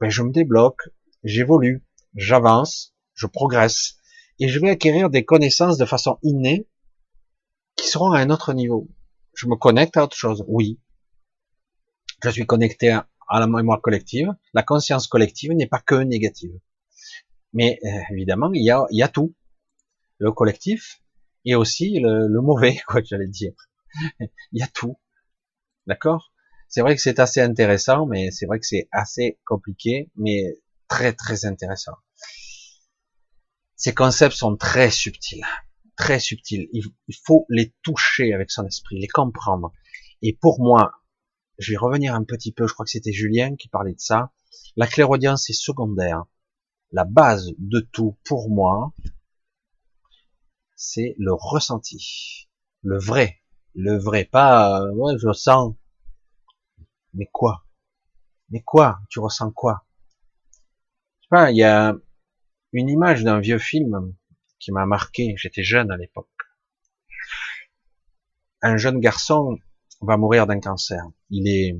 ben 0.00 0.10
je 0.10 0.22
me 0.22 0.32
débloque, 0.32 0.88
j'évolue, 1.22 1.86
j'avance, 2.14 2.94
je 3.14 3.26
progresse, 3.26 3.96
et 4.38 4.48
je 4.48 4.58
vais 4.58 4.70
acquérir 4.70 5.10
des 5.10 5.24
connaissances 5.24 5.76
de 5.76 5.84
façon 5.84 6.18
innée 6.22 6.68
qui 7.76 7.88
seront 7.88 8.12
à 8.12 8.20
un 8.20 8.30
autre 8.30 8.52
niveau. 8.52 8.88
Je 9.34 9.46
me 9.46 9.56
connecte 9.56 9.96
à 9.96 10.04
autre 10.04 10.16
chose, 10.16 10.44
oui. 10.48 10.80
Je 12.22 12.30
suis 12.30 12.46
connecté 12.46 12.90
à 12.90 13.08
la 13.38 13.46
mémoire 13.46 13.80
collective. 13.80 14.28
La 14.54 14.62
conscience 14.62 15.06
collective 15.06 15.52
n'est 15.52 15.68
pas 15.68 15.80
que 15.80 15.94
négative. 15.94 16.58
Mais 17.52 17.78
euh, 17.84 17.88
évidemment, 18.12 18.50
il 18.52 18.64
y 18.64 18.70
a, 18.70 18.86
il 18.90 18.98
y 18.98 19.02
a 19.02 19.08
tout. 19.08 19.34
Le 20.18 20.32
collectif 20.32 21.00
et 21.44 21.54
aussi 21.54 21.98
le, 22.00 22.26
le 22.28 22.40
mauvais, 22.40 22.78
quoi, 22.86 23.02
j'allais 23.02 23.28
dire. 23.28 23.52
il 24.20 24.28
y 24.52 24.62
a 24.62 24.66
tout. 24.66 24.98
D'accord? 25.86 26.32
C'est 26.68 26.82
vrai 26.82 26.94
que 26.94 27.02
c'est 27.02 27.18
assez 27.18 27.40
intéressant, 27.40 28.06
mais 28.06 28.30
c'est 28.30 28.46
vrai 28.46 28.60
que 28.60 28.66
c'est 28.66 28.88
assez 28.92 29.40
compliqué, 29.44 30.10
mais 30.16 30.58
très 30.88 31.12
très 31.12 31.44
intéressant. 31.44 31.94
Ces 33.74 33.94
concepts 33.94 34.36
sont 34.36 34.56
très 34.56 34.90
subtils, 34.90 35.44
très 35.96 36.20
subtils. 36.20 36.68
Il, 36.72 36.84
faut 37.24 37.46
les 37.48 37.74
toucher 37.82 38.34
avec 38.34 38.50
son 38.50 38.66
esprit, 38.66 39.00
les 39.00 39.08
comprendre. 39.08 39.72
Et 40.22 40.36
pour 40.38 40.60
moi, 40.60 40.92
je 41.60 41.72
vais 41.72 41.76
revenir 41.76 42.14
un 42.14 42.24
petit 42.24 42.52
peu, 42.52 42.66
je 42.66 42.72
crois 42.72 42.84
que 42.84 42.90
c'était 42.90 43.12
Julien 43.12 43.54
qui 43.54 43.68
parlait 43.68 43.92
de 43.92 44.00
ça. 44.00 44.32
La 44.76 44.86
clairaudience 44.86 45.50
est 45.50 45.60
secondaire. 45.60 46.24
La 46.90 47.04
base 47.04 47.52
de 47.58 47.80
tout, 47.80 48.18
pour 48.24 48.50
moi, 48.50 48.94
c'est 50.74 51.14
le 51.18 51.34
ressenti, 51.34 52.48
le 52.82 52.98
vrai, 52.98 53.42
le 53.74 53.98
vrai, 53.98 54.24
pas, 54.24 54.86
moi 54.94 55.16
je 55.18 55.32
sens. 55.32 55.74
Mais 57.12 57.28
quoi? 57.30 57.66
Mais 58.48 58.62
quoi? 58.62 58.98
Tu 59.10 59.20
ressens 59.20 59.52
quoi? 59.52 59.84
Je 61.20 61.26
sais 61.26 61.28
pas, 61.30 61.50
il 61.50 61.58
y 61.58 61.62
a 61.62 61.94
une 62.72 62.88
image 62.88 63.22
d'un 63.22 63.38
vieux 63.38 63.58
film 63.58 64.14
qui 64.58 64.72
m'a 64.72 64.86
marqué, 64.86 65.34
j'étais 65.36 65.62
jeune 65.62 65.90
à 65.90 65.98
l'époque. 65.98 66.28
Un 68.62 68.78
jeune 68.78 68.98
garçon 68.98 69.58
va 70.00 70.16
mourir 70.16 70.46
d'un 70.46 70.60
cancer. 70.60 71.04
Il 71.28 71.48
est 71.48 71.78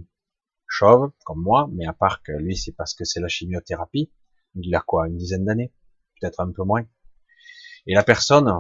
chauve, 0.67 1.11
comme 1.25 1.43
moi, 1.43 1.69
mais 1.73 1.87
à 1.87 1.93
part 1.93 2.23
que 2.23 2.33
lui, 2.33 2.57
c'est 2.57 2.73
parce 2.73 2.95
que 2.95 3.05
c'est 3.05 3.21
la 3.21 3.29
chimiothérapie. 3.29 4.13
Il 4.55 4.75
a 4.75 4.81
quoi, 4.81 5.09
une 5.09 5.17
dizaine 5.17 5.45
d'années? 5.45 5.73
Peut-être 6.21 6.41
un 6.41 6.53
peu 6.53 6.65
moins. 6.65 6.85
Et 7.87 7.95
la 7.95 8.05
personne, 8.05 8.51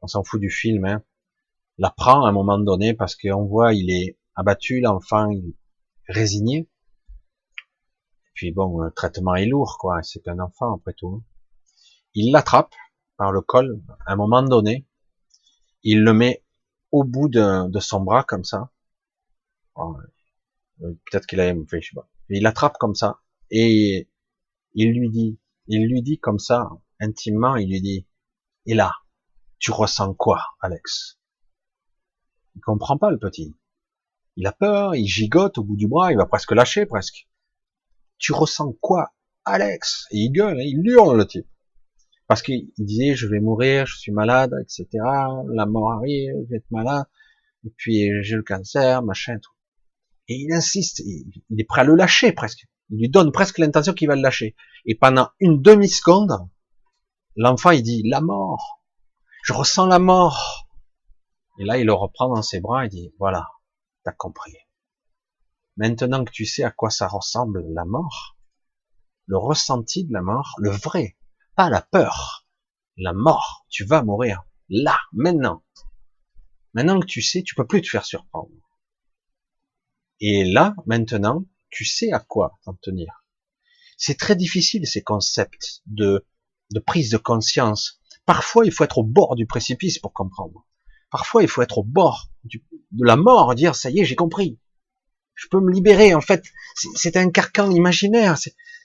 on 0.00 0.06
s'en 0.06 0.24
fout 0.24 0.40
du 0.40 0.50
film, 0.50 0.84
hein, 0.84 1.02
la 1.76 1.90
prend 1.90 2.24
à 2.24 2.28
un 2.28 2.32
moment 2.32 2.58
donné 2.58 2.94
parce 2.94 3.14
qu'on 3.16 3.44
voit, 3.44 3.74
il 3.74 3.90
est 3.90 4.18
abattu, 4.34 4.80
l'enfant, 4.80 5.30
résigné. 6.08 6.68
Puis 8.34 8.52
bon, 8.52 8.80
le 8.80 8.90
traitement 8.90 9.34
est 9.34 9.46
lourd, 9.46 9.76
quoi. 9.78 10.02
C'est 10.02 10.20
qu'un 10.20 10.38
enfant, 10.38 10.74
après 10.74 10.94
tout. 10.94 11.24
Il 12.14 12.32
l'attrape 12.32 12.74
par 13.16 13.32
le 13.32 13.40
col, 13.40 13.82
à 14.06 14.12
un 14.12 14.16
moment 14.16 14.42
donné. 14.42 14.86
Il 15.82 16.02
le 16.02 16.12
met 16.12 16.44
au 16.92 17.04
bout 17.04 17.28
de, 17.28 17.68
de 17.68 17.80
son 17.80 18.00
bras, 18.00 18.24
comme 18.24 18.44
ça. 18.44 18.70
Oh, 19.74 19.96
euh, 20.82 20.92
peut-être 21.10 21.26
qu'il 21.26 21.40
a 21.40 21.54
fait, 21.66 21.80
je 21.80 21.90
sais 21.90 21.94
pas. 21.94 22.08
Il 22.28 22.42
l'attrape 22.42 22.78
comme 22.78 22.94
ça. 22.94 23.20
Et 23.50 24.08
il 24.74 24.92
lui 24.92 25.10
dit, 25.10 25.38
il 25.66 25.86
lui 25.86 26.02
dit 26.02 26.18
comme 26.18 26.38
ça, 26.38 26.68
intimement, 27.00 27.56
il 27.56 27.70
lui 27.70 27.80
dit, 27.80 28.06
et 28.66 28.74
là, 28.74 28.92
tu 29.58 29.70
ressens 29.70 30.14
quoi, 30.14 30.42
Alex? 30.60 31.18
Il 32.54 32.60
comprend 32.60 32.98
pas, 32.98 33.10
le 33.10 33.18
petit. 33.18 33.56
Il 34.36 34.46
a 34.46 34.52
peur, 34.52 34.94
il 34.94 35.06
gigote 35.06 35.58
au 35.58 35.64
bout 35.64 35.76
du 35.76 35.88
bras, 35.88 36.12
il 36.12 36.16
va 36.16 36.26
presque 36.26 36.52
lâcher, 36.52 36.86
presque. 36.86 37.28
Tu 38.18 38.32
ressens 38.32 38.72
quoi, 38.80 39.14
Alex? 39.44 40.06
Et 40.10 40.18
il 40.18 40.30
gueule, 40.30 40.58
hein, 40.58 40.64
il 40.64 40.86
hurle, 40.86 41.16
le 41.16 41.26
type. 41.26 41.48
Parce 42.28 42.42
qu'il 42.42 42.70
disait, 42.78 43.14
je 43.14 43.26
vais 43.26 43.40
mourir, 43.40 43.86
je 43.86 43.96
suis 43.96 44.12
malade, 44.12 44.52
etc. 44.60 44.86
La 45.48 45.66
mort 45.66 45.92
arrive, 45.92 46.30
je 46.44 46.50
vais 46.50 46.56
être 46.58 46.70
malade. 46.70 47.06
Et 47.64 47.70
puis, 47.76 48.10
j'ai 48.22 48.36
le 48.36 48.42
cancer, 48.42 49.02
machin, 49.02 49.38
tout. 49.38 49.50
Et 50.28 50.34
il 50.34 50.52
insiste, 50.52 51.00
il 51.00 51.60
est 51.60 51.64
prêt 51.64 51.80
à 51.80 51.84
le 51.84 51.94
lâcher, 51.94 52.32
presque. 52.32 52.66
Il 52.90 53.00
lui 53.00 53.08
donne 53.08 53.32
presque 53.32 53.58
l'intention 53.58 53.94
qu'il 53.94 54.08
va 54.08 54.14
le 54.14 54.20
lâcher. 54.20 54.54
Et 54.84 54.94
pendant 54.94 55.30
une 55.40 55.62
demi-seconde, 55.62 56.48
l'enfant, 57.34 57.70
il 57.70 57.82
dit, 57.82 58.02
la 58.04 58.20
mort. 58.20 58.82
Je 59.42 59.54
ressens 59.54 59.86
la 59.86 59.98
mort. 59.98 60.68
Et 61.58 61.64
là, 61.64 61.78
il 61.78 61.86
le 61.86 61.94
reprend 61.94 62.28
dans 62.28 62.42
ses 62.42 62.60
bras 62.60 62.84
et 62.84 62.88
dit, 62.88 63.10
voilà, 63.18 63.48
t'as 64.04 64.12
compris. 64.12 64.54
Maintenant 65.78 66.24
que 66.24 66.30
tu 66.30 66.44
sais 66.44 66.62
à 66.62 66.70
quoi 66.70 66.90
ça 66.90 67.08
ressemble 67.08 67.64
la 67.72 67.86
mort, 67.86 68.36
le 69.26 69.38
ressenti 69.38 70.04
de 70.04 70.12
la 70.12 70.22
mort, 70.22 70.54
le 70.58 70.70
vrai, 70.70 71.16
la 71.68 71.82
peur, 71.82 72.46
la 72.96 73.12
mort, 73.12 73.66
tu 73.68 73.84
vas 73.84 74.02
mourir, 74.02 74.44
là, 74.68 74.96
maintenant. 75.12 75.64
Maintenant 76.74 77.00
que 77.00 77.06
tu 77.06 77.22
sais, 77.22 77.42
tu 77.42 77.54
peux 77.54 77.66
plus 77.66 77.82
te 77.82 77.88
faire 77.88 78.04
surprendre. 78.04 78.52
Et 80.20 80.44
là, 80.44 80.74
maintenant, 80.86 81.44
tu 81.70 81.84
sais 81.84 82.12
à 82.12 82.20
quoi 82.20 82.58
t'en 82.64 82.74
tenir. 82.74 83.24
C'est 83.96 84.18
très 84.18 84.36
difficile 84.36 84.86
ces 84.86 85.02
concepts 85.02 85.82
de, 85.86 86.24
de 86.70 86.80
prise 86.80 87.10
de 87.10 87.16
conscience. 87.16 88.00
Parfois, 88.24 88.64
il 88.64 88.72
faut 88.72 88.84
être 88.84 88.98
au 88.98 89.04
bord 89.04 89.34
du 89.34 89.46
précipice 89.46 89.98
pour 89.98 90.12
comprendre. 90.12 90.66
Parfois, 91.10 91.42
il 91.42 91.48
faut 91.48 91.62
être 91.62 91.78
au 91.78 91.84
bord 91.84 92.30
de 92.44 93.04
la 93.04 93.16
mort, 93.16 93.54
dire 93.54 93.74
ça 93.74 93.90
y 93.90 94.00
est, 94.00 94.04
j'ai 94.04 94.16
compris. 94.16 94.60
Je 95.34 95.46
peux 95.48 95.60
me 95.60 95.72
libérer. 95.72 96.14
En 96.14 96.20
fait, 96.20 96.44
c'est 96.94 97.16
un 97.16 97.30
carcan 97.30 97.70
imaginaire. 97.70 98.36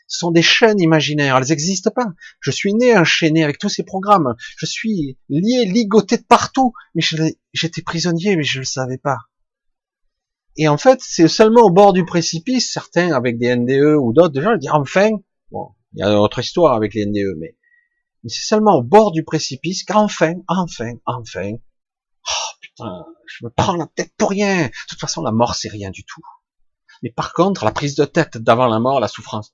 Ce 0.07 0.19
sont 0.19 0.31
des 0.31 0.41
chaînes 0.41 0.79
imaginaires. 0.79 1.37
Elles 1.37 1.49
n'existent 1.49 1.91
pas. 1.95 2.07
Je 2.39 2.51
suis 2.51 2.73
né 2.73 2.95
enchaîné 2.97 3.43
avec 3.43 3.57
tous 3.57 3.69
ces 3.69 3.83
programmes. 3.83 4.35
Je 4.57 4.65
suis 4.65 5.17
lié, 5.29 5.65
ligoté 5.65 6.17
de 6.17 6.23
partout. 6.23 6.73
Mais 6.93 7.01
j'étais 7.53 7.81
prisonnier, 7.81 8.35
mais 8.35 8.43
je 8.43 8.57
ne 8.57 8.61
le 8.61 8.65
savais 8.65 8.97
pas. 8.97 9.17
Et 10.55 10.67
en 10.67 10.77
fait, 10.77 10.99
c'est 11.01 11.27
seulement 11.27 11.61
au 11.61 11.71
bord 11.71 11.93
du 11.93 12.05
précipice, 12.05 12.71
certains 12.71 13.11
avec 13.11 13.39
des 13.39 13.55
NDE 13.55 13.97
ou 13.99 14.13
d'autres, 14.13 14.33
déjà, 14.33 14.55
dire 14.57 14.75
enfin, 14.75 15.09
bon, 15.51 15.71
il 15.93 15.99
y 15.99 16.03
a 16.03 16.19
autre 16.19 16.39
histoire 16.39 16.75
avec 16.75 16.93
les 16.93 17.05
NDE, 17.05 17.37
mais, 17.39 17.55
mais 18.23 18.29
c'est 18.29 18.45
seulement 18.45 18.75
au 18.75 18.83
bord 18.83 19.11
du 19.11 19.23
précipice 19.23 19.83
qu'enfin, 19.83 20.35
enfin, 20.47 20.93
enfin, 21.05 21.53
oh 21.53 22.51
putain, 22.61 23.05
je 23.25 23.45
me 23.45 23.49
prends 23.49 23.75
la 23.75 23.87
tête 23.87 24.11
pour 24.17 24.29
rien. 24.29 24.67
De 24.67 24.71
toute 24.89 24.99
façon, 24.99 25.23
la 25.23 25.31
mort, 25.31 25.55
c'est 25.55 25.69
rien 25.69 25.89
du 25.89 26.03
tout. 26.03 26.21
Mais 27.03 27.11
par 27.11 27.33
contre, 27.33 27.65
la 27.65 27.71
prise 27.71 27.95
de 27.95 28.05
tête 28.05 28.37
d'avant 28.37 28.67
la 28.67 28.79
mort, 28.79 28.99
la 28.99 29.09
souffrance, 29.09 29.53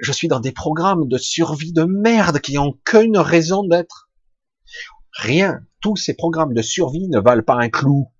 je 0.00 0.12
suis 0.12 0.28
dans 0.28 0.40
des 0.40 0.52
programmes 0.52 1.08
de 1.08 1.16
survie 1.16 1.72
de 1.72 1.84
merde 1.84 2.40
qui 2.40 2.54
n'ont 2.54 2.78
qu'une 2.84 3.16
raison 3.16 3.64
d'être. 3.64 4.10
Rien. 5.12 5.60
Tous 5.80 5.96
ces 5.96 6.14
programmes 6.14 6.52
de 6.52 6.62
survie 6.62 7.08
ne 7.08 7.20
valent 7.20 7.44
pas 7.44 7.54
un 7.54 7.68
clou. 7.68 8.10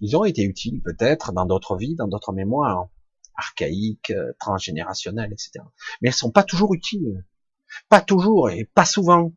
Ils 0.00 0.16
ont 0.16 0.24
été 0.24 0.42
utiles 0.42 0.80
peut-être 0.82 1.32
dans 1.32 1.44
d'autres 1.44 1.76
vies, 1.76 1.96
dans 1.96 2.06
d'autres 2.06 2.32
mémoires 2.32 2.88
archaïques, 3.34 4.10
euh, 4.10 4.32
transgénérationnelles, 4.38 5.32
etc. 5.32 5.64
Mais 6.00 6.08
elles 6.08 6.14
sont 6.14 6.30
pas 6.30 6.44
toujours 6.44 6.74
utiles. 6.74 7.24
Pas 7.88 8.00
toujours 8.00 8.50
et 8.50 8.64
pas 8.64 8.84
souvent. 8.84 9.32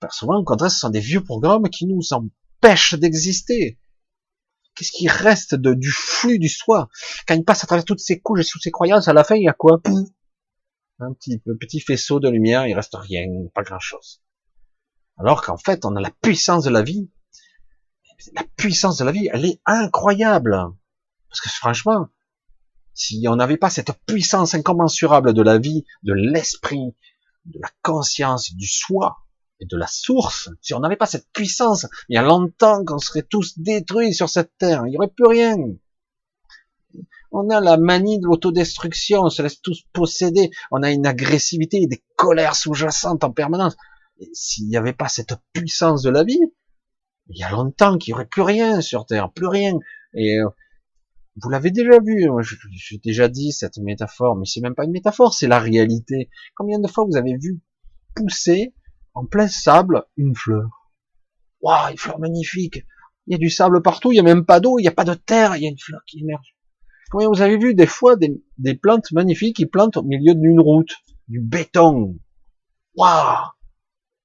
Pas 0.00 0.10
souvent, 0.10 0.38
au 0.38 0.44
contraire, 0.44 0.70
ce 0.70 0.80
sont 0.80 0.90
des 0.90 1.00
vieux 1.00 1.22
programmes 1.22 1.68
qui 1.68 1.86
nous 1.86 2.12
empêchent 2.12 2.94
d'exister. 2.94 3.78
Qu'est-ce 4.74 4.92
qui 4.92 5.08
reste 5.08 5.54
de, 5.54 5.74
du 5.74 5.90
flux 5.90 6.38
du 6.38 6.48
soi 6.48 6.88
Quand 7.26 7.34
il 7.34 7.44
passe 7.44 7.64
à 7.64 7.66
travers 7.66 7.84
toutes 7.84 8.00
ces 8.00 8.20
couches 8.20 8.40
et 8.40 8.44
toutes 8.44 8.62
ces 8.62 8.70
croyances, 8.70 9.08
à 9.08 9.12
la 9.12 9.24
fin, 9.24 9.36
il 9.36 9.44
y 9.44 9.48
a 9.48 9.52
quoi? 9.52 9.80
Un 11.00 11.12
petit, 11.14 11.42
petit 11.60 11.80
faisceau 11.80 12.20
de 12.20 12.28
lumière, 12.28 12.66
il 12.66 12.74
reste 12.74 12.94
rien, 12.94 13.26
pas 13.54 13.62
grand-chose. 13.62 14.22
Alors 15.18 15.42
qu'en 15.42 15.58
fait, 15.58 15.84
on 15.84 15.96
a 15.96 16.00
la 16.00 16.10
puissance 16.22 16.64
de 16.64 16.70
la 16.70 16.82
vie 16.82 17.10
la 18.34 18.44
puissance 18.56 18.98
de 18.98 19.04
la 19.04 19.12
vie, 19.12 19.28
elle 19.32 19.44
est 19.44 19.60
incroyable. 19.66 20.56
Parce 21.28 21.40
que 21.40 21.48
franchement, 21.48 22.08
si 22.94 23.24
on 23.28 23.36
n'avait 23.36 23.56
pas 23.56 23.70
cette 23.70 23.92
puissance 24.06 24.54
incommensurable 24.54 25.34
de 25.34 25.42
la 25.42 25.58
vie, 25.58 25.84
de 26.02 26.12
l'esprit, 26.12 26.94
de 27.46 27.58
la 27.60 27.70
conscience, 27.82 28.54
du 28.54 28.66
soi 28.66 29.18
et 29.62 29.66
de 29.66 29.76
la 29.76 29.86
source, 29.86 30.50
si 30.60 30.74
on 30.74 30.80
n'avait 30.80 30.96
pas 30.96 31.06
cette 31.06 31.28
puissance, 31.32 31.86
il 32.08 32.16
y 32.16 32.18
a 32.18 32.22
longtemps 32.22 32.84
qu'on 32.84 32.98
serait 32.98 33.22
tous 33.22 33.58
détruits 33.58 34.12
sur 34.12 34.28
cette 34.28 34.50
terre, 34.58 34.82
il 34.86 34.90
n'y 34.90 34.96
aurait 34.96 35.08
plus 35.08 35.28
rien. 35.28 35.56
On 37.30 37.48
a 37.48 37.60
la 37.60 37.76
manie 37.76 38.18
de 38.18 38.26
l'autodestruction, 38.26 39.22
on 39.22 39.30
se 39.30 39.40
laisse 39.40 39.62
tous 39.62 39.84
posséder, 39.92 40.50
on 40.72 40.82
a 40.82 40.90
une 40.90 41.06
agressivité, 41.06 41.86
des 41.86 42.02
colères 42.16 42.56
sous-jacentes 42.56 43.22
en 43.22 43.30
permanence. 43.30 43.76
S'il 44.34 44.66
n'y 44.66 44.76
avait 44.76 44.92
pas 44.92 45.08
cette 45.08 45.34
puissance 45.52 46.02
de 46.02 46.10
la 46.10 46.24
vie, 46.24 46.40
il 47.28 47.38
y 47.38 47.44
a 47.44 47.50
longtemps 47.50 47.98
qu'il 47.98 48.12
n'y 48.12 48.14
aurait 48.16 48.26
plus 48.26 48.42
rien 48.42 48.80
sur 48.80 49.06
Terre, 49.06 49.32
plus 49.32 49.46
rien. 49.46 49.74
Et 50.14 50.40
euh, 50.40 50.48
vous 51.36 51.50
l'avez 51.50 51.70
déjà 51.70 52.00
vu, 52.00 52.28
j'ai 52.72 52.98
déjà 52.98 53.28
dit 53.28 53.52
cette 53.52 53.78
métaphore, 53.78 54.36
mais 54.36 54.44
c'est 54.44 54.60
même 54.60 54.74
pas 54.74 54.84
une 54.84 54.90
métaphore, 54.90 55.34
c'est 55.34 55.46
la 55.46 55.60
réalité. 55.60 56.30
Combien 56.56 56.80
de 56.80 56.88
fois 56.88 57.04
vous 57.04 57.16
avez 57.16 57.36
vu 57.36 57.60
pousser 58.16 58.74
en 59.14 59.26
plein 59.26 59.48
sable 59.48 60.04
une 60.16 60.34
fleur 60.34 60.90
Waouh, 61.60 61.92
une 61.92 61.98
fleur 61.98 62.18
magnifique. 62.18 62.82
Il 63.26 63.32
y 63.32 63.34
a 63.36 63.38
du 63.38 63.50
sable 63.50 63.82
partout, 63.82 64.10
il 64.10 64.14
n'y 64.14 64.20
a 64.20 64.24
même 64.24 64.44
pas 64.44 64.58
d'eau, 64.58 64.78
il 64.78 64.82
n'y 64.82 64.88
a 64.88 64.92
pas 64.92 65.04
de 65.04 65.14
terre, 65.14 65.56
il 65.56 65.62
y 65.62 65.66
a 65.66 65.70
une 65.70 65.78
fleur 65.78 66.00
qui 66.06 66.20
émerge. 66.20 66.56
Vous 67.12 67.42
avez 67.42 67.58
vu 67.58 67.74
des 67.74 67.86
fois 67.86 68.16
des, 68.16 68.42
des 68.58 68.74
plantes 68.74 69.12
magnifiques 69.12 69.56
qui 69.56 69.66
plantent 69.66 69.98
au 69.98 70.02
milieu 70.02 70.34
d'une 70.34 70.60
route, 70.60 70.96
du 71.28 71.40
béton 71.40 72.18
Waouh 72.96 73.46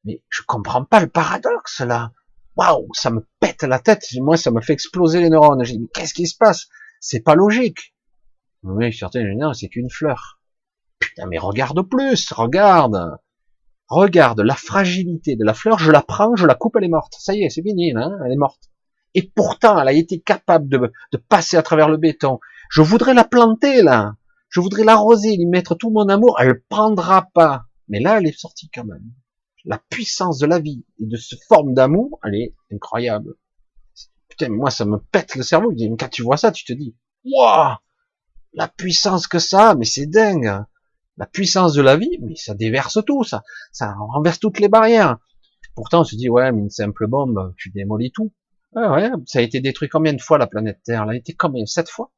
Mais 0.04 0.24
je 0.30 0.42
comprends 0.48 0.84
pas 0.84 1.02
le 1.02 1.08
paradoxe 1.08 1.82
là 1.82 2.12
waouh, 2.58 2.90
ça 2.94 3.12
me 3.12 3.26
pète 3.40 3.64
la 3.64 3.80
tête. 3.80 4.06
Moi, 4.20 4.36
ça 4.36 4.52
me 4.52 4.62
fait 4.62 4.74
exploser 4.74 5.22
les 5.22 5.30
neurones. 5.30 5.64
J'ai 5.64 5.78
dit, 5.78 5.90
qu'est-ce 5.94 6.14
qui 6.14 6.28
se 6.28 6.36
passe? 6.36 6.68
C'est 7.00 7.22
pas 7.22 7.36
logique. 7.36 7.96
Oui, 8.64 8.92
certains 8.92 9.24
non, 9.36 9.54
c'est 9.54 9.70
qu'une 9.70 9.90
fleur. 9.90 10.42
Putain, 11.00 11.28
mais 11.28 11.38
regarde 11.38 11.82
plus, 11.88 12.32
regarde, 12.32 13.18
regarde 13.88 14.42
la 14.42 14.56
fragilité 14.56 15.36
de 15.36 15.46
la 15.46 15.54
fleur. 15.54 15.80
Je 15.80 15.92
la 15.92 16.02
prends, 16.02 16.36
je 16.36 16.46
la 16.46 16.56
coupe, 16.56 16.76
elle 16.78 16.86
est 16.86 16.90
morte. 16.90 17.14
Ça 17.20 17.34
y 17.34 17.44
est, 17.44 17.50
c'est 17.50 17.62
fini, 17.62 17.94
hein, 17.96 18.12
elle 18.26 18.32
est 18.32 18.38
morte. 18.38 18.70
Et 19.14 19.24
pourtant, 19.24 19.80
elle 19.80 19.88
a 19.88 19.94
été 19.94 20.20
capable 20.20 20.70
de, 20.70 20.92
passer 21.30 21.58
à 21.58 21.64
travers 21.64 21.90
le 21.90 21.98
béton. 21.98 22.40
Je 22.70 22.82
voudrais 22.82 23.14
la 23.14 23.24
planter 23.24 23.82
là. 23.82 24.16
Je 24.50 24.60
voudrais 24.60 24.84
l'arroser, 24.84 25.36
lui 25.36 25.46
mettre 25.46 25.76
tout 25.76 25.90
mon 25.90 26.08
amour. 26.10 26.38
Elle 26.40 26.62
prendra 26.70 27.28
pas. 27.34 27.64
Mais 27.88 28.00
là, 28.00 28.18
elle 28.18 28.28
est 28.28 28.38
sortie 28.38 28.70
quand 28.74 28.86
même 28.86 29.12
la 29.68 29.78
puissance 29.90 30.40
de 30.40 30.48
la 30.48 30.60
vie 30.60 30.86
et 31.00 31.06
de 31.06 31.18
cette 31.18 31.44
forme 31.44 31.74
d'amour, 31.74 32.20
elle 32.24 32.36
est 32.36 32.56
incroyable. 32.72 33.36
Putain, 34.30 34.50
moi, 34.50 34.72
ça 34.72 34.86
me 34.86 34.98
pète 34.98 35.36
le 35.36 35.44
cerveau. 35.44 35.74
quand 36.00 36.10
tu 36.10 36.24
vois 36.24 36.38
ça, 36.38 36.52
tu 36.52 36.64
te 36.64 36.74
dis, 36.74 36.96
waouh, 37.26 37.76
la 38.54 38.68
puissance 38.70 39.28
que 39.28 39.40
ça, 39.40 39.76
mais 39.76 39.86
c'est 39.86 40.06
dingue. 40.06 40.64
La 41.18 41.26
puissance 41.26 41.74
de 41.74 41.82
la 41.82 41.98
vie, 41.98 42.18
mais 42.22 42.36
ça 42.36 42.54
déverse 42.54 43.00
tout, 43.06 43.24
ça, 43.24 43.44
ça 43.72 43.94
renverse 43.94 44.40
toutes 44.40 44.60
les 44.60 44.70
barrières. 44.70 45.18
Pourtant, 45.76 46.02
on 46.02 46.04
se 46.04 46.16
dit, 46.16 46.30
ouais, 46.30 46.52
mais 46.52 46.62
une 46.62 46.70
simple 46.70 47.08
bombe, 47.08 47.54
tu 47.58 47.70
démolis 47.70 48.12
tout. 48.12 48.34
Ah 48.76 48.92
ouais, 48.92 49.10
ça 49.26 49.40
a 49.40 49.42
été 49.42 49.60
détruit 49.60 49.90
combien 49.90 50.14
de 50.14 50.22
fois 50.22 50.38
la 50.38 50.48
planète 50.48 50.80
Terre? 50.84 51.04
Elle 51.04 51.10
a 51.10 51.16
été 51.16 51.34
combien? 51.34 51.66
Sept 51.66 51.90
fois? 51.90 52.12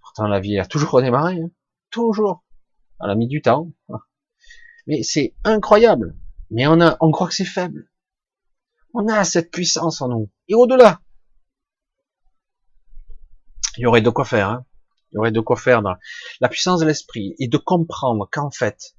Pourtant, 0.00 0.26
la 0.26 0.40
vie 0.40 0.58
a 0.58 0.66
toujours 0.66 0.90
redémarré, 0.90 1.40
hein. 1.40 1.50
toujours. 1.90 2.44
Elle 3.02 3.10
a 3.10 3.14
mis 3.14 3.28
du 3.28 3.42
temps. 3.42 3.70
Mais 4.86 5.02
c'est 5.02 5.34
incroyable. 5.44 6.16
Mais 6.50 6.66
on 6.66 6.80
a, 6.80 6.96
on 7.00 7.10
croit 7.12 7.28
que 7.28 7.34
c'est 7.34 7.44
faible. 7.44 7.88
On 8.94 9.08
a 9.08 9.24
cette 9.24 9.50
puissance 9.50 10.02
en 10.02 10.08
nous. 10.08 10.30
Et 10.48 10.54
au-delà, 10.54 11.00
il 13.76 13.82
y 13.82 13.86
aurait 13.86 14.02
de 14.02 14.10
quoi 14.10 14.24
faire. 14.24 14.48
Hein. 14.50 14.66
Il 15.12 15.16
y 15.16 15.18
aurait 15.18 15.32
de 15.32 15.40
quoi 15.40 15.56
faire 15.56 15.82
dans 15.82 15.94
la 16.40 16.48
puissance 16.48 16.80
de 16.80 16.86
l'esprit 16.86 17.34
et 17.38 17.48
de 17.48 17.58
comprendre 17.58 18.28
qu'en 18.32 18.50
fait, 18.50 18.94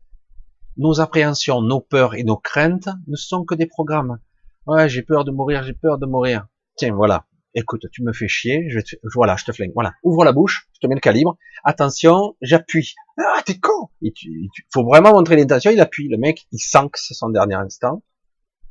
nos 0.78 1.00
appréhensions, 1.00 1.62
nos 1.62 1.82
peurs 1.82 2.16
et 2.16 2.24
nos 2.24 2.38
craintes 2.38 2.90
ne 3.08 3.16
sont 3.16 3.46
que 3.46 3.56
des 3.56 3.66
programmes. 3.66 4.20
Ouais, 4.66 4.90
j'ai 4.90 5.02
peur 5.02 5.26
de 5.26 5.32
mourir, 5.32 5.64
j'ai 5.64 5.74
peur 5.74 5.98
de 5.98 6.06
mourir. 6.06 6.48
Tiens, 6.76 6.94
voilà. 6.94 7.26
Écoute, 7.56 7.86
tu 7.92 8.02
me 8.02 8.14
fais 8.14 8.28
chier, 8.28 8.68
je 8.70 8.80
te, 8.80 8.96
voilà, 9.14 9.36
je 9.36 9.46
te 9.46 9.52
flingue. 9.52 9.74
Voilà. 9.76 9.94
Ouvre 10.04 10.24
la 10.24 10.32
bouche, 10.32 10.68
je 10.74 10.80
te 10.80 10.88
mets 10.88 10.96
le 10.96 11.02
calibre. 11.02 11.38
Attention, 11.64 12.36
j'appuie. 12.42 12.96
Ah, 13.20 13.42
t'es 13.46 13.60
con! 13.60 13.90
Il 14.02 14.50
faut 14.72 14.84
vraiment 14.84 15.12
montrer 15.14 15.36
l'intention, 15.36 15.70
il 15.70 15.80
appuie. 15.80 16.10
Le 16.10 16.18
mec, 16.18 16.48
il 16.52 16.60
sent 16.60 16.90
que 16.92 17.00
c'est 17.00 17.14
son 17.14 17.30
dernier 17.30 17.56
instant. 17.56 18.04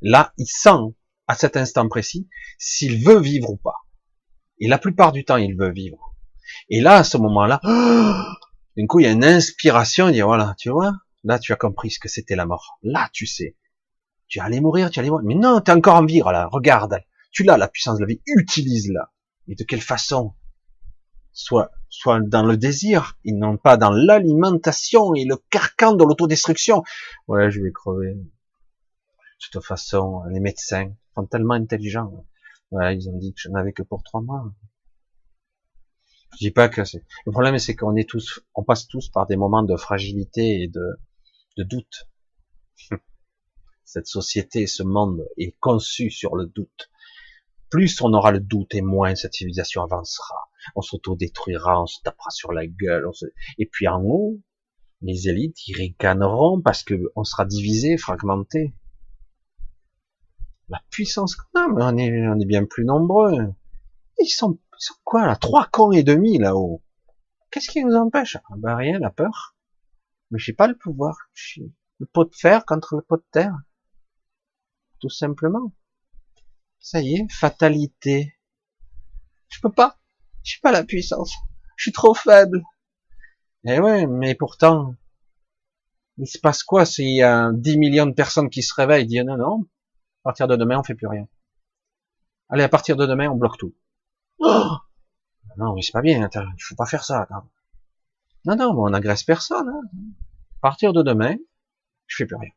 Là, 0.01 0.33
il 0.37 0.47
sent, 0.47 0.95
à 1.27 1.35
cet 1.35 1.55
instant 1.55 1.87
précis, 1.87 2.27
s'il 2.57 3.05
veut 3.05 3.19
vivre 3.19 3.49
ou 3.49 3.57
pas. 3.57 3.85
Et 4.59 4.67
la 4.67 4.77
plupart 4.77 5.13
du 5.13 5.23
temps, 5.23 5.37
il 5.37 5.55
veut 5.55 5.71
vivre. 5.71 6.12
Et 6.69 6.81
là, 6.81 6.97
à 6.97 7.03
ce 7.03 7.17
moment-là, 7.17 7.59
d'un 8.77 8.87
coup, 8.87 8.99
il 8.99 9.03
y 9.03 9.07
a 9.07 9.11
une 9.11 9.25
inspiration, 9.25 10.09
il 10.09 10.13
dit, 10.13 10.21
voilà, 10.21 10.55
tu 10.57 10.69
vois, 10.69 10.93
là, 11.23 11.39
tu 11.39 11.53
as 11.53 11.55
compris 11.55 11.91
ce 11.91 11.99
que 11.99 12.09
c'était 12.09 12.35
la 12.35 12.45
mort. 12.45 12.77
Là, 12.83 13.09
tu 13.13 13.25
sais. 13.25 13.55
Tu 14.27 14.39
allais 14.39 14.61
mourir, 14.61 14.89
tu 14.89 14.99
allais 14.99 15.09
mourir. 15.09 15.25
Mais 15.25 15.35
non, 15.35 15.61
tu 15.61 15.71
es 15.71 15.73
encore 15.73 15.95
en 15.95 16.05
vie, 16.05 16.19
là, 16.19 16.47
regarde. 16.51 16.99
Tu 17.31 17.43
l'as, 17.43 17.57
la 17.57 17.67
puissance 17.67 17.97
de 17.97 18.01
la 18.01 18.07
vie, 18.07 18.21
utilise-la. 18.25 19.11
Et 19.47 19.55
de 19.55 19.63
quelle 19.63 19.81
façon? 19.81 20.33
Soit, 21.31 21.71
soit 21.89 22.19
dans 22.21 22.45
le 22.45 22.57
désir, 22.57 23.17
et 23.25 23.31
non 23.31 23.57
pas 23.57 23.75
dans 23.75 23.91
l'alimentation 23.91 25.15
et 25.15 25.25
le 25.25 25.37
carcan 25.49 25.93
de 25.93 26.03
l'autodestruction. 26.03 26.83
Ouais, 27.27 27.49
je 27.49 27.61
vais 27.61 27.71
crever. 27.71 28.13
De 28.13 29.49
toute 29.51 29.65
façon, 29.65 30.23
les 30.29 30.39
médecins 30.39 30.93
sont 31.15 31.25
tellement 31.25 31.55
intelligents. 31.55 32.25
Ouais, 32.71 32.95
ils 32.95 33.09
ont 33.09 33.17
dit 33.17 33.33
que 33.33 33.41
je 33.41 33.49
n'avais 33.49 33.73
que 33.73 33.83
pour 33.83 34.03
trois 34.03 34.21
mois. 34.21 34.45
Je 36.33 36.37
dis 36.39 36.51
pas 36.51 36.69
que 36.69 36.83
c'est. 36.83 37.03
Le 37.25 37.31
problème, 37.31 37.57
c'est 37.59 37.75
qu'on 37.75 37.95
est 37.95 38.09
tous, 38.09 38.41
on 38.55 38.63
passe 38.63 38.87
tous 38.87 39.09
par 39.09 39.27
des 39.27 39.35
moments 39.35 39.63
de 39.63 39.75
fragilité 39.75 40.63
et 40.63 40.67
de, 40.67 40.99
de 41.57 41.63
doute. 41.63 42.09
Cette 43.83 44.07
société, 44.07 44.67
ce 44.67 44.83
monde 44.83 45.27
est 45.37 45.55
conçu 45.59 46.09
sur 46.09 46.35
le 46.35 46.47
doute 46.47 46.89
plus 47.73 48.01
on 48.01 48.13
aura 48.13 48.31
le 48.31 48.39
doute 48.39 48.75
et 48.75 48.83
moins 48.83 49.15
cette 49.15 49.33
civilisation 49.33 49.81
avancera. 49.81 50.35
On 50.75 50.83
s'auto-détruira, 50.83 51.81
on 51.81 51.87
se 51.87 52.01
tapera 52.03 52.29
sur 52.29 52.53
la 52.53 52.67
gueule. 52.67 53.09
Et 53.57 53.65
puis 53.65 53.87
en 53.87 53.99
haut, 54.03 54.39
les 55.01 55.27
élites, 55.27 55.67
ils 55.67 55.75
ricaneront 55.75 56.61
parce 56.61 56.83
que 56.83 56.93
on 57.15 57.23
sera 57.23 57.45
divisé, 57.45 57.97
fragmenté. 57.97 58.75
La 60.69 60.83
puissance 60.91 61.35
qu'on 61.35 61.61
a, 61.61 61.91
on 61.91 61.97
est, 61.97 62.27
on 62.27 62.39
est 62.39 62.45
bien 62.45 62.63
plus 62.65 62.85
nombreux. 62.85 63.55
Ils 64.19 64.27
sont, 64.27 64.59
ils 64.79 64.95
quoi 65.03 65.25
là? 65.25 65.35
Trois 65.35 65.67
cons 65.71 65.91
et 65.91 66.03
demi 66.03 66.37
là-haut. 66.37 66.83
Qu'est-ce 67.51 67.69
qui 67.69 67.83
nous 67.83 67.95
empêche? 67.95 68.37
Ah 68.49 68.55
bah 68.57 68.75
rien, 68.75 68.99
la 68.99 69.09
peur. 69.09 69.55
Mais 70.31 70.39
j'ai 70.39 70.53
pas 70.53 70.67
le 70.67 70.77
pouvoir. 70.77 71.15
Le 71.99 72.05
pot 72.05 72.25
de 72.25 72.35
fer 72.35 72.65
contre 72.65 72.95
le 72.95 73.01
pot 73.01 73.17
de 73.17 73.25
terre. 73.31 73.55
Tout 74.99 75.09
simplement. 75.09 75.73
Ça 76.79 77.01
y 77.01 77.15
est, 77.15 77.31
fatalité. 77.31 78.35
Je 79.49 79.59
peux 79.61 79.71
pas. 79.71 79.99
J'ai 80.43 80.59
pas 80.61 80.71
la 80.71 80.83
puissance. 80.83 81.33
Je 81.77 81.83
suis 81.83 81.91
trop 81.91 82.13
faible. 82.13 82.63
Eh 83.65 83.79
ouais, 83.79 84.07
mais 84.07 84.35
pourtant, 84.35 84.95
il 86.17 86.27
se 86.27 86.39
passe 86.39 86.63
quoi 86.63 86.85
s'il 86.85 87.15
y 87.15 87.21
a 87.21 87.51
10 87.53 87.77
millions 87.77 88.05
de 88.05 88.13
personnes 88.13 88.49
qui 88.49 88.61
se 88.61 88.73
réveillent 88.73 89.03
et 89.03 89.07
disent 89.07 89.23
non, 89.23 89.37
non, 89.37 89.61
à 89.61 90.23
partir 90.23 90.47
de 90.47 90.55
demain, 90.55 90.79
on 90.79 90.83
fait 90.83 90.95
plus 90.95 91.07
rien. 91.07 91.27
Allez, 92.49 92.63
à 92.63 92.69
partir 92.69 92.95
de 92.95 93.05
demain, 93.05 93.29
on 93.29 93.35
bloque 93.35 93.57
tout. 93.57 93.73
Oh 94.45 94.77
non, 95.57 95.73
mais 95.75 95.81
c'est 95.81 95.91
pas 95.91 96.01
bien, 96.01 96.27
il 96.33 96.63
faut 96.63 96.75
pas 96.75 96.85
faire 96.85 97.03
ça. 97.03 97.27
Non, 98.45 98.55
non, 98.55 98.73
on 98.77 98.89
n'agresse 98.89 99.23
personne. 99.23 99.69
Hein. 99.69 99.81
À 100.57 100.61
partir 100.61 100.91
de 100.91 101.01
demain, 101.01 101.35
je 102.07 102.17
fais 102.17 102.25
plus 102.25 102.35
rien. 102.35 102.49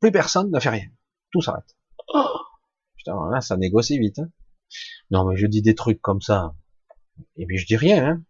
Plus 0.00 0.12
personne 0.12 0.50
ne 0.50 0.60
fait 0.60 0.70
rien. 0.70 0.86
Tout 1.30 1.42
s'arrête. 1.42 1.76
Oh 2.08 2.40
Putain, 2.96 3.30
là, 3.30 3.40
ça 3.40 3.56
négocie 3.56 3.98
vite. 3.98 4.20
Hein. 4.20 4.30
Non, 5.10 5.24
mais 5.24 5.36
je 5.36 5.46
dis 5.46 5.60
des 5.60 5.74
trucs 5.74 6.00
comme 6.00 6.20
ça. 6.20 6.54
Et 7.36 7.46
puis 7.46 7.58
je 7.58 7.66
dis 7.66 7.76
rien. 7.76 8.06
Hein. 8.06 8.22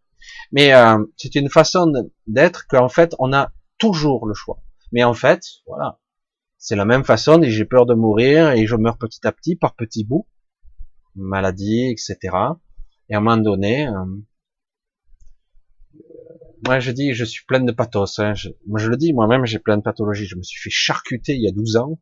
Mais 0.50 0.72
euh, 0.72 1.04
c'est 1.16 1.34
une 1.34 1.48
façon 1.48 1.92
d'être 2.26 2.66
qu'en 2.66 2.88
fait, 2.88 3.14
on 3.18 3.32
a 3.32 3.52
toujours 3.78 4.26
le 4.26 4.34
choix. 4.34 4.62
Mais 4.92 5.04
en 5.04 5.14
fait, 5.14 5.42
voilà, 5.66 6.00
c'est 6.58 6.76
la 6.76 6.84
même 6.84 7.04
façon 7.04 7.42
et 7.42 7.50
j'ai 7.50 7.64
peur 7.64 7.86
de 7.86 7.94
mourir 7.94 8.50
et 8.50 8.66
je 8.66 8.76
meurs 8.76 8.98
petit 8.98 9.26
à 9.26 9.32
petit, 9.32 9.56
par 9.56 9.76
petits 9.76 10.04
bouts, 10.04 10.26
maladie, 11.14 11.90
etc. 11.90 12.36
Et 13.10 13.14
à 13.14 13.18
un 13.18 13.20
moment 13.20 13.36
donné, 13.36 13.86
euh, 13.86 14.04
moi 16.66 16.80
je 16.80 16.92
dis, 16.92 17.12
je 17.12 17.24
suis 17.24 17.44
plein 17.44 17.60
de 17.60 17.72
pathos. 17.72 18.18
Hein. 18.18 18.34
moi 18.66 18.78
je 18.78 18.88
le 18.88 18.96
dis, 18.96 19.12
moi-même 19.12 19.44
j'ai 19.46 19.58
plein 19.58 19.76
de 19.76 19.82
pathologies. 19.82 20.26
Je 20.26 20.36
me 20.36 20.42
suis 20.42 20.60
fait 20.60 20.70
charcuter 20.70 21.34
il 21.34 21.42
y 21.42 21.48
a 21.48 21.52
12 21.52 21.76
ans 21.76 22.00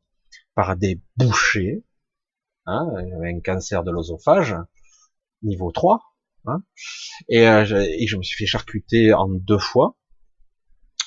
par 0.55 0.77
des 0.77 1.01
bouchers 1.17 1.83
Hein, 2.71 2.87
j'avais 3.11 3.33
un 3.33 3.41
cancer 3.41 3.83
de 3.83 3.91
l'osophage, 3.91 4.55
niveau 5.43 5.73
3, 5.73 6.03
hein, 6.45 6.63
et, 7.31 7.49
euh, 7.49 7.65
je, 7.65 7.77
et, 7.77 8.07
je, 8.07 8.19
me 8.19 8.23
suis 8.23 8.37
fait 8.37 8.45
charcuter 8.45 9.15
en 9.15 9.27
deux 9.31 9.59
fois, 9.59 9.97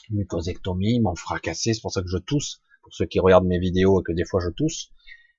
mucosectomie, 0.10 0.96
ils 0.96 1.02
m'ont 1.02 1.16
fracassé, 1.16 1.76
c'est 1.76 1.82
pour 1.82 1.92
ça 1.92 2.02
que 2.02 2.08
je 2.08 2.18
tousse, 2.18 2.64
pour 2.82 2.92
ceux 2.96 3.06
qui 3.06 3.20
regardent 3.20 3.46
mes 3.46 3.60
vidéos 3.60 4.02
et 4.02 4.04
que 4.04 4.12
des 4.12 4.26
fois 4.26 4.42
je 4.44 4.50
tousse, 4.50 4.90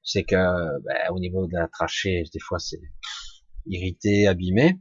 c'est 0.05 0.22
que 0.22 0.36
ben, 0.36 1.10
au 1.10 1.18
niveau 1.18 1.48
de 1.48 1.55
la 1.55 1.66
trachée, 1.66 2.22
des 2.32 2.39
fois 2.39 2.60
c'est 2.60 2.80
irrité, 3.66 4.26
abîmé, 4.26 4.80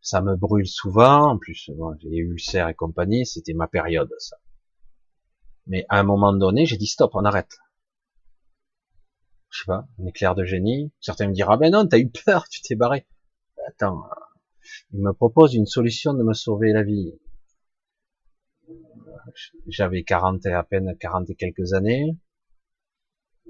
ça 0.00 0.20
me 0.20 0.36
brûle 0.36 0.66
souvent, 0.66 1.32
en 1.32 1.38
plus 1.38 1.70
bon, 1.76 1.96
j'ai 2.00 2.16
ulcères 2.16 2.68
et 2.68 2.74
compagnie, 2.74 3.26
c'était 3.26 3.54
ma 3.54 3.66
période 3.66 4.10
ça. 4.18 4.36
Mais 5.66 5.86
à 5.88 5.98
un 5.98 6.02
moment 6.02 6.32
donné, 6.32 6.66
j'ai 6.66 6.76
dit 6.76 6.86
stop, 6.86 7.12
on 7.14 7.24
arrête 7.24 7.58
je 9.54 9.60
sais 9.60 9.66
pas, 9.66 9.86
un 10.00 10.06
éclair 10.06 10.34
de 10.34 10.44
génie. 10.44 10.92
Certains 11.00 11.28
me 11.28 11.32
diront, 11.32 11.52
ah 11.52 11.56
ben 11.56 11.70
non, 11.70 11.86
t'as 11.86 11.98
eu 11.98 12.10
peur, 12.10 12.48
tu 12.48 12.60
t'es 12.60 12.74
barré. 12.74 13.06
Attends, 13.68 14.02
il 14.92 15.00
me 15.00 15.12
propose 15.12 15.54
une 15.54 15.66
solution 15.66 16.12
de 16.12 16.24
me 16.24 16.32
sauver 16.32 16.72
la 16.72 16.82
vie. 16.82 17.12
J'avais 19.68 20.02
40 20.02 20.44
et 20.46 20.52
à 20.52 20.64
peine 20.64 20.96
40 20.98 21.30
et 21.30 21.34
quelques 21.36 21.72
années. 21.72 22.16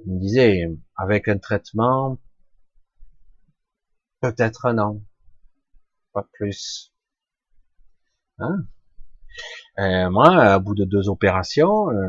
Il 0.04 0.12
me 0.12 0.20
disait, 0.20 0.66
avec 0.94 1.28
un 1.28 1.38
traitement, 1.38 2.18
peut-être 4.24 4.66
un 4.66 4.78
an, 4.78 5.02
pas 6.12 6.26
plus. 6.32 6.92
Hein? 8.38 8.66
Euh, 9.78 10.08
moi, 10.10 10.56
au 10.56 10.60
bout 10.60 10.74
de 10.74 10.84
deux 10.84 11.08
opérations, 11.08 11.90
euh, 11.90 12.08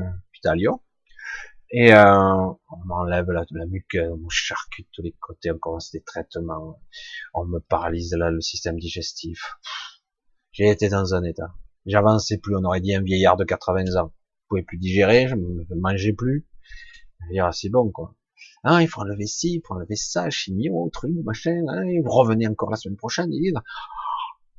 et 1.71 1.91
euh, 1.91 2.05
on 2.05 2.85
m'enlève 2.85 3.31
la, 3.31 3.45
la 3.49 3.65
muqueuse, 3.65 4.11
on 4.11 4.17
me 4.17 4.29
charcute 4.29 4.87
tous 4.93 5.01
les 5.01 5.13
côtés, 5.19 5.51
on 5.51 5.57
commence 5.57 5.91
des 5.91 6.01
traitements, 6.03 6.79
on 7.33 7.45
me 7.45 7.59
paralyse 7.59 8.13
là 8.13 8.29
le 8.29 8.41
système 8.41 8.77
digestif. 8.77 9.41
J'ai 10.51 10.69
été 10.69 10.87
dans 10.87 11.15
un 11.15 11.23
état. 11.23 11.55
J'avançais 11.87 12.37
plus, 12.37 12.55
on 12.55 12.63
aurait 12.63 12.79
dit 12.79 12.93
un 12.93 13.01
vieillard 13.01 13.37
de 13.37 13.43
80 13.43 13.95
ans. 13.99 14.13
Je 14.13 14.47
pouvais 14.47 14.63
plus 14.63 14.77
digérer, 14.77 15.27
je 15.27 15.35
ne 15.35 15.81
mangeais 15.81 16.13
plus. 16.13 16.47
Je 17.21 17.25
veux 17.25 17.33
dire, 17.33 17.53
c'est 17.53 17.69
bon, 17.69 17.91
quoi. 17.91 18.14
Ah, 18.63 18.81
il 18.81 18.87
faut 18.87 19.01
enlever 19.01 19.27
ci, 19.27 19.55
il 19.55 19.61
faut 19.65 19.75
enlever 19.75 19.95
ça, 19.95 20.29
chimio, 20.29 20.89
truc, 20.91 21.11
machin, 21.23 21.63
hein, 21.69 21.83
revenez 22.05 22.47
encore 22.47 22.71
la 22.71 22.77
semaine 22.77 22.97
prochaine. 22.97 23.31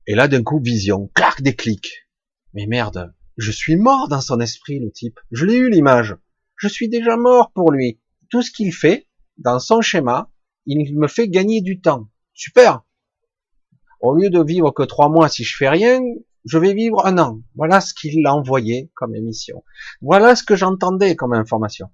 Et 0.06 0.14
là, 0.14 0.28
d'un 0.28 0.42
coup, 0.42 0.60
vision, 0.60 1.10
clac, 1.14 1.42
déclic. 1.42 2.08
Mais 2.54 2.66
merde, 2.66 3.14
je 3.36 3.50
suis 3.50 3.76
mort 3.76 4.08
dans 4.08 4.20
son 4.20 4.40
esprit, 4.40 4.78
le 4.78 4.90
type. 4.90 5.18
Je 5.30 5.44
l'ai 5.44 5.56
eu, 5.56 5.70
l'image 5.70 6.16
je 6.56 6.68
suis 6.68 6.88
déjà 6.88 7.16
mort 7.16 7.52
pour 7.52 7.70
lui. 7.70 8.00
Tout 8.30 8.42
ce 8.42 8.50
qu'il 8.50 8.72
fait, 8.72 9.06
dans 9.38 9.58
son 9.58 9.80
schéma, 9.80 10.30
il 10.64 10.96
me 10.96 11.06
fait 11.06 11.28
gagner 11.28 11.60
du 11.60 11.80
temps. 11.80 12.08
Super. 12.34 12.82
Au 14.00 14.14
lieu 14.14 14.30
de 14.30 14.42
vivre 14.42 14.70
que 14.72 14.82
trois 14.82 15.08
mois 15.08 15.28
si 15.28 15.44
je 15.44 15.56
fais 15.56 15.68
rien, 15.68 16.00
je 16.44 16.58
vais 16.58 16.74
vivre 16.74 17.04
un 17.06 17.18
an. 17.18 17.40
Voilà 17.54 17.80
ce 17.80 17.94
qu'il 17.94 18.26
a 18.26 18.34
envoyé 18.34 18.90
comme 18.94 19.14
émission. 19.14 19.64
Voilà 20.00 20.34
ce 20.34 20.44
que 20.44 20.56
j'entendais 20.56 21.16
comme 21.16 21.34
information. 21.34 21.88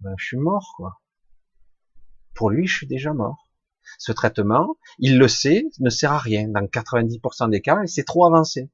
Ben, 0.00 0.14
je 0.18 0.26
suis 0.26 0.36
mort, 0.36 0.74
quoi. 0.76 1.01
Pour 2.34 2.50
lui, 2.50 2.66
je 2.66 2.76
suis 2.76 2.86
déjà 2.86 3.12
mort. 3.12 3.48
Ce 3.98 4.12
traitement, 4.12 4.76
il 4.98 5.18
le 5.18 5.28
sait, 5.28 5.64
ne 5.80 5.90
sert 5.90 6.12
à 6.12 6.18
rien. 6.18 6.48
Dans 6.48 6.64
90% 6.64 7.50
des 7.50 7.60
cas, 7.60 7.78
c'est 7.86 8.04
trop 8.04 8.26
avancé 8.26 8.70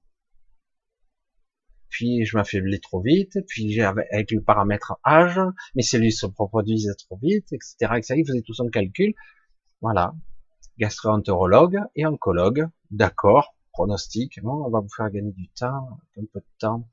puis 1.88 2.24
je 2.24 2.36
m'affaiblis 2.36 2.80
trop 2.80 3.00
vite, 3.00 3.38
puis 3.46 3.80
avec 3.80 4.30
le 4.30 4.42
paramètre 4.42 4.98
âge, 5.04 5.40
mes 5.74 5.82
cellules 5.82 6.12
se 6.12 6.26
reproduisent 6.26 6.94
trop 6.98 7.18
vite, 7.20 7.52
etc., 7.52 7.92
etc. 7.96 8.14
Il 8.18 8.26
faisait 8.26 8.42
tout 8.42 8.54
son 8.54 8.68
calcul. 8.68 9.14
Voilà. 9.80 10.14
Gastroentérologue 10.78 11.80
et 11.96 12.06
oncologue, 12.06 12.68
d'accord, 12.90 13.54
pronostic, 13.72 14.40
bon, 14.42 14.64
on 14.64 14.70
va 14.70 14.80
vous 14.80 14.88
faire 14.96 15.10
gagner 15.10 15.32
du 15.32 15.48
temps, 15.48 15.98
un 16.16 16.24
peu 16.32 16.40
de 16.40 16.58
temps. 16.58 16.88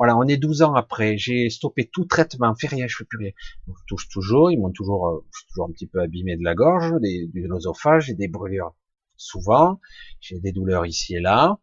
Voilà, 0.00 0.16
on 0.16 0.22
est 0.22 0.38
12 0.38 0.62
ans 0.62 0.72
après, 0.72 1.18
j'ai 1.18 1.50
stoppé 1.50 1.86
tout 1.86 2.06
traitement, 2.06 2.54
fait 2.54 2.68
rien, 2.68 2.86
je 2.88 2.96
fais 2.96 3.04
plus 3.04 3.18
rien. 3.18 3.32
Je 3.68 3.72
touche 3.86 4.08
toujours, 4.08 4.50
ils 4.50 4.58
m'ont 4.58 4.72
toujours, 4.72 5.06
euh, 5.08 5.26
je 5.30 5.40
suis 5.40 5.48
toujours 5.48 5.66
un 5.66 5.72
petit 5.72 5.86
peu 5.86 6.00
abîmé 6.00 6.38
de 6.38 6.42
la 6.42 6.54
gorge, 6.54 6.94
des, 7.02 7.28
de 7.34 7.46
l'osophage, 7.46 8.06
j'ai 8.06 8.14
des 8.14 8.26
brûlures 8.26 8.74
souvent, 9.16 9.78
j'ai 10.22 10.40
des 10.40 10.52
douleurs 10.52 10.86
ici 10.86 11.16
et 11.16 11.20
là, 11.20 11.58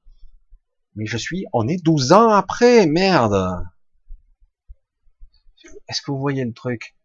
Mais 0.93 1.07
je 1.07 1.18
suis, 1.18 1.45
on 1.51 1.68
est 1.68 1.84
12 1.84 2.11
ans 2.11 2.30
après, 2.30 2.85
merde. 2.85 3.64
Est-ce 5.89 6.03
que 6.03 6.11
vous 6.11 6.19
voyez 6.19 6.45
le 6.45 6.53
truc 6.53 6.95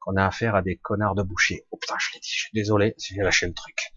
qu'on 0.00 0.16
a 0.16 0.26
affaire 0.26 0.56
à 0.56 0.62
des 0.62 0.78
connards 0.78 1.14
de 1.14 1.22
boucher? 1.22 1.64
Oh 1.70 1.76
putain, 1.76 1.94
je 2.00 2.08
l'ai 2.14 2.18
dit, 2.18 2.28
je 2.28 2.40
suis 2.40 2.54
désolé, 2.54 2.96
j'ai 2.98 3.22
lâché 3.22 3.46
le 3.46 3.54
truc. 3.54 3.92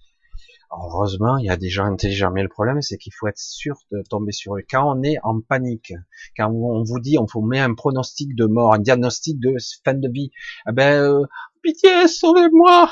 Heureusement, 0.83 1.37
il 1.37 1.45
y 1.45 1.49
a 1.49 1.57
des 1.57 1.69
gens 1.69 1.85
intelligents, 1.85 2.31
mais 2.31 2.43
le 2.43 2.49
problème, 2.49 2.81
c'est 2.81 2.97
qu'il 2.97 3.13
faut 3.13 3.27
être 3.27 3.37
sûr 3.37 3.75
de 3.91 4.01
tomber 4.09 4.31
sur 4.31 4.55
eux. 4.55 4.61
Quand 4.69 4.95
on 4.95 5.03
est 5.03 5.17
en 5.23 5.41
panique, 5.41 5.93
quand 6.37 6.51
on 6.51 6.83
vous 6.83 6.99
dit, 6.99 7.17
on 7.17 7.25
vous 7.25 7.45
met 7.45 7.59
un 7.59 7.73
pronostic 7.73 8.35
de 8.35 8.45
mort, 8.45 8.73
un 8.73 8.79
diagnostic 8.79 9.39
de 9.39 9.55
fin 9.83 9.93
de 9.93 10.09
vie, 10.09 10.31
eh 10.69 10.71
ben, 10.71 11.01
euh, 11.01 11.25
pitié, 11.61 12.07
sauvez-moi 12.07 12.89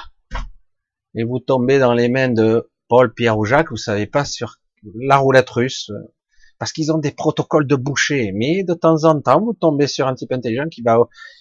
Et 1.15 1.23
vous 1.23 1.39
tombez 1.39 1.79
dans 1.79 1.93
les 1.93 2.09
mains 2.09 2.29
de 2.29 2.69
Paul, 2.87 3.13
Pierre 3.13 3.37
ou 3.37 3.45
Jacques, 3.45 3.71
vous 3.71 3.77
savez 3.77 4.07
pas 4.07 4.25
sur 4.25 4.57
la 4.95 5.17
roulette 5.17 5.49
russe, 5.49 5.91
parce 6.59 6.71
qu'ils 6.71 6.91
ont 6.91 6.97
des 6.97 7.11
protocoles 7.11 7.67
de 7.67 7.75
boucher. 7.75 8.31
Mais 8.33 8.63
de 8.63 8.73
temps 8.73 9.03
en 9.03 9.19
temps, 9.21 9.41
vous 9.41 9.53
tombez 9.53 9.87
sur 9.87 10.07
un 10.07 10.15
type 10.15 10.31
intelligent 10.31 10.67
qui 10.69 10.81
va 10.81 10.97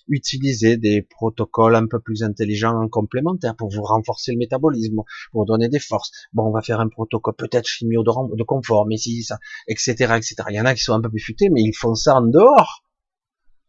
utiliser 0.09 0.76
des 0.76 1.02
protocoles 1.02 1.76
un 1.76 1.86
peu 1.86 2.01
plus 2.01 2.22
intelligents 2.22 2.89
complémentaires 2.89 3.56
pour 3.56 3.70
vous 3.70 3.82
renforcer 3.82 4.32
le 4.32 4.39
métabolisme, 4.39 5.02
pour 5.30 5.43
vous 5.43 5.47
donner 5.47 5.68
des 5.68 5.78
forces. 5.78 6.10
Bon, 6.32 6.44
on 6.48 6.52
va 6.52 6.62
faire 6.62 6.80
un 6.80 6.89
protocole 6.89 7.34
peut-être 7.36 7.66
chimio 7.66 8.02
de, 8.02 8.36
de 8.36 8.43
confort, 8.43 8.86
mais 8.86 8.97
si 8.97 9.22
ça, 9.22 9.39
etc., 9.68 9.93
etc. 10.16 10.34
Il 10.51 10.56
y 10.56 10.60
en 10.60 10.66
a 10.66 10.74
qui 10.74 10.82
sont 10.82 10.94
un 10.94 11.01
peu 11.01 11.10
plus 11.10 11.20
futés, 11.20 11.51
mais 11.51 11.62
ils 11.62 11.74
font 11.74 11.94
ça 11.94 12.16
en 12.16 12.22
dehors. 12.22 12.84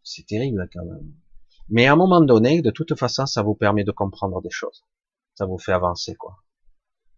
C'est 0.04 0.26
terrible 0.26 0.68
quand 0.74 0.86
même. 0.86 1.14
Mais 1.70 1.88
à 1.88 1.94
un 1.94 1.96
moment 1.96 2.22
donné, 2.22 2.62
de 2.62 2.72
toute 2.72 2.98
façon, 2.98 3.26
ça 3.26 3.42
vous 3.42 3.56
permet 3.56 3.84
de 3.84 3.92
comprendre 3.92 4.42
des 4.42 4.50
choses. 4.50 4.84
Ça 5.36 5.46
vous 5.46 5.58
fait 5.58 5.72
avancer, 5.72 6.16
quoi. 6.16 6.38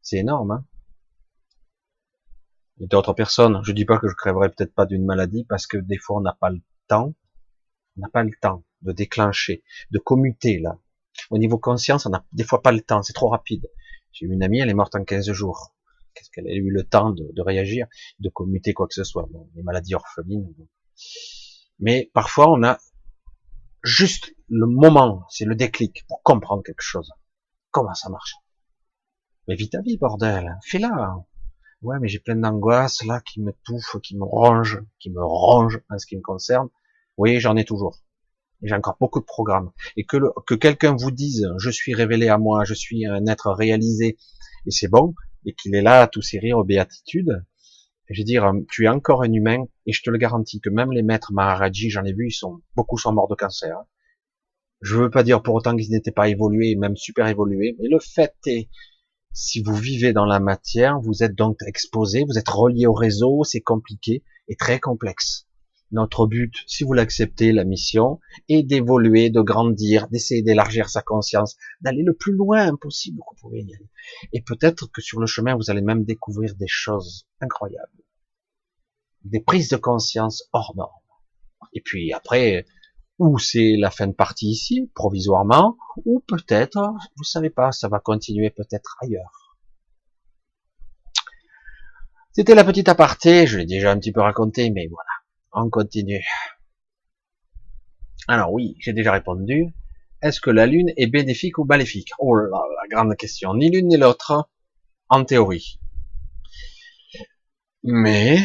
C'est 0.02 0.18
énorme, 0.18 0.52
hein 0.52 0.66
et 2.80 2.88
d'autres 2.88 3.14
personnes. 3.14 3.62
Je 3.64 3.72
dis 3.72 3.86
pas 3.86 3.98
que 3.98 4.08
je 4.08 4.16
crèverai 4.16 4.50
peut-être 4.50 4.74
pas 4.74 4.86
d'une 4.86 5.06
maladie 5.06 5.46
parce 5.46 5.68
que 5.68 5.78
des 5.78 5.98
fois 5.98 6.18
on 6.18 6.22
n'a 6.22 6.38
pas 6.40 6.50
le 6.50 6.62
temps, 6.88 7.14
on 7.98 8.02
n'a 8.02 8.10
pas 8.10 8.24
le 8.24 8.32
temps 8.42 8.64
de 8.82 8.92
déclencher, 8.92 9.64
de 9.92 10.00
commuter 10.00 10.60
là. 10.60 10.80
Au 11.30 11.38
niveau 11.38 11.58
conscience, 11.58 12.06
on 12.06 12.10
n'a 12.10 12.26
des 12.34 12.44
fois 12.44 12.62
pas 12.62 12.74
le 12.74 12.82
temps, 12.82 13.02
c'est 13.02 13.14
trop 13.14 13.30
rapide. 13.30 13.70
J'ai 14.12 14.26
une 14.26 14.44
amie, 14.44 14.60
elle 14.60 14.70
est 14.70 14.74
morte 14.74 14.96
en 14.96 15.04
15 15.04 15.32
jours. 15.32 15.74
Qu'est-ce 16.14 16.30
qu'elle 16.30 16.48
a 16.48 16.54
eu 16.54 16.70
le 16.70 16.84
temps 16.84 17.12
de, 17.12 17.42
réagir, 17.42 17.88
de 18.20 18.30
commuter 18.30 18.74
quoi 18.74 18.88
que 18.88 18.94
ce 18.94 19.04
soit? 19.04 19.28
Bon, 19.32 19.50
les 19.56 19.64
maladies 19.64 19.96
orphelines. 19.96 20.54
Mais 21.80 22.10
parfois 22.14 22.52
on 22.52 22.64
a 22.64 22.78
juste 23.84 24.34
le 24.50 24.66
moment, 24.66 25.26
c'est 25.30 25.46
le 25.46 25.56
déclic 25.56 26.06
pour 26.08 26.22
comprendre 26.24 26.64
quelque 26.64 26.82
chose. 26.82 27.12
Comment 27.72 27.94
ça 27.94 28.10
marche? 28.10 28.36
Mais 29.48 29.56
vite 29.56 29.74
ta 29.74 29.82
vie, 29.82 29.98
bordel, 29.98 30.58
fais-la. 30.64 31.26
Ouais, 31.82 31.98
mais 32.02 32.08
j'ai 32.08 32.20
plein 32.20 32.36
d'angoisse 32.36 33.04
là 33.06 33.22
qui 33.22 33.42
me 33.42 33.52
touche, 33.64 33.98
qui 34.02 34.18
me 34.18 34.24
ronge, 34.24 34.82
qui 35.00 35.10
me 35.12 35.24
ronge 35.24 35.82
en 35.90 35.98
ce 35.98 36.06
qui 36.06 36.18
me 36.18 36.22
concerne. 36.22 36.70
Oui, 37.18 37.40
j'en 37.40 37.56
ai 37.56 37.66
toujours. 37.66 38.02
J'ai 38.62 38.74
encore 38.74 38.98
beaucoup 39.00 39.20
de 39.20 39.26
programmes. 39.26 39.72
Et 39.96 40.06
que, 40.06 40.18
que 40.48 40.56
quelqu'un 40.56 40.96
vous 40.96 41.12
dise, 41.12 41.48
je 41.60 41.70
suis 41.70 41.94
révélé 41.94 42.28
à 42.30 42.38
moi, 42.38 42.64
je 42.66 42.74
suis 42.74 43.06
un 43.06 43.28
être 43.28 43.52
réalisé, 43.52 44.18
et 44.66 44.72
c'est 44.72 44.88
bon, 44.88 45.14
et 45.46 45.54
qu'il 45.54 45.76
est 45.76 45.82
là 45.82 46.02
à 46.02 46.08
tous 46.08 46.22
ces 46.22 46.40
rires 46.40 46.58
aux 46.58 46.64
béatitudes, 46.64 47.44
je 48.10 48.22
veux 48.22 48.26
dire, 48.26 48.52
tu 48.70 48.86
es 48.86 48.88
encore 48.88 49.24
un 49.24 49.32
humain, 49.32 49.66
et 49.86 49.94
je 49.94 50.02
te 50.04 50.10
le 50.10 50.18
garantis 50.18 50.62
que 50.62 50.70
même 50.70 50.92
les 50.92 51.04
maîtres 51.04 51.34
Maharaji, 51.34 51.90
j'en 51.90 52.04
ai 52.04 52.14
vu, 52.14 52.28
ils 52.28 52.34
sont, 52.34 52.62
beaucoup 52.76 52.98
sont 52.98 53.14
morts 53.14 53.28
de 53.28 53.36
cancer. 53.36 53.78
Je 54.82 54.96
veux 54.96 55.10
pas 55.10 55.24
dire 55.24 55.42
pour 55.42 55.56
autant 55.56 55.76
qu'ils 55.76 55.92
n'étaient 55.92 56.12
pas 56.12 56.30
évolués, 56.30 56.76
même 56.76 56.96
super 56.96 57.28
évolués, 57.28 57.76
mais 57.80 57.88
le 57.90 58.00
fait 58.00 58.36
est 58.46 58.70
si 59.36 59.62
vous 59.62 59.76
vivez 59.76 60.14
dans 60.14 60.26
la 60.26 60.40
matière, 60.40 60.98
vous 61.02 61.22
êtes 61.22 61.36
donc 61.36 61.58
exposé, 61.68 62.24
vous 62.24 62.40
êtes 62.40 62.48
relié 62.48 62.88
au 62.88 62.94
réseau, 62.94 63.44
c'est 63.44 63.60
compliqué 63.60 64.24
et 64.48 64.56
très 64.56 64.80
complexe. 64.80 65.46
Notre 65.92 66.26
but, 66.26 66.56
si 66.68 66.86
vous 66.86 66.94
l'acceptez, 66.94 67.52
la 67.52 67.66
mission, 67.66 68.22
est 68.48 68.64
d'évoluer, 68.64 69.30
de 69.30 69.42
grandir, 69.42 70.08
d'essayer 70.08 70.42
d'élargir 70.42 70.88
sa 70.88 71.02
conscience, 71.02 71.58
d'aller 71.82 72.02
le 72.02 72.14
plus 72.14 72.32
loin 72.32 72.78
possible 72.78 73.20
que 73.20 73.36
vous 73.36 73.50
pouvez 73.50 73.62
y 73.62 73.76
aller. 73.76 73.90
Et 74.32 74.42
peut-être 74.42 74.90
que 74.90 75.02
sur 75.02 75.20
le 75.20 75.28
chemin, 75.28 75.56
vous 75.56 75.70
allez 75.70 75.82
même 75.82 76.06
découvrir 76.06 76.56
des 76.56 76.70
choses 76.70 77.28
incroyables. 77.42 77.92
Des 79.26 79.42
prises 79.42 79.70
de 79.70 79.78
conscience 79.78 80.48
hors 80.54 80.74
normes. 80.78 80.92
Et 81.74 81.82
puis 81.82 82.14
après, 82.14 82.66
ou 83.18 83.40
c'est 83.40 83.76
la 83.78 83.92
fin 83.92 84.08
de 84.08 84.14
partie 84.14 84.50
ici, 84.50 84.92
provisoirement, 84.94 85.78
ou 86.06 86.22
peut-être, 86.28 86.94
vous 87.16 87.24
savez 87.24 87.50
pas, 87.50 87.72
ça 87.72 87.88
va 87.88 88.00
continuer 88.00 88.50
peut-être 88.50 88.98
ailleurs. 89.02 89.58
C'était 92.34 92.56
la 92.56 92.66
petite 92.66 92.90
aparté, 92.90 93.48
je 93.48 93.58
l'ai 93.58 93.66
déjà 93.66 93.92
un 93.92 93.98
petit 93.98 94.12
peu 94.12 94.22
raconté, 94.22 94.70
mais 94.70 94.88
voilà, 94.88 95.10
on 95.54 95.70
continue. 95.70 96.26
Alors 98.28 98.52
oui, 98.52 98.76
j'ai 98.80 98.92
déjà 98.92 99.14
répondu. 99.14 99.74
Est-ce 100.22 100.42
que 100.42 100.50
la 100.50 100.66
Lune 100.66 100.92
est 100.98 101.08
bénéfique 101.08 101.60
ou 101.60 101.66
maléfique? 101.66 102.12
Oh 102.20 102.36
là, 102.36 102.50
la 102.50 102.88
grande 102.90 103.16
question. 103.16 103.54
Ni 103.54 103.70
l'une 103.70 103.88
ni 103.88 103.98
l'autre, 103.98 104.50
en 105.08 105.24
théorie. 105.24 105.80
Mais 107.84 108.40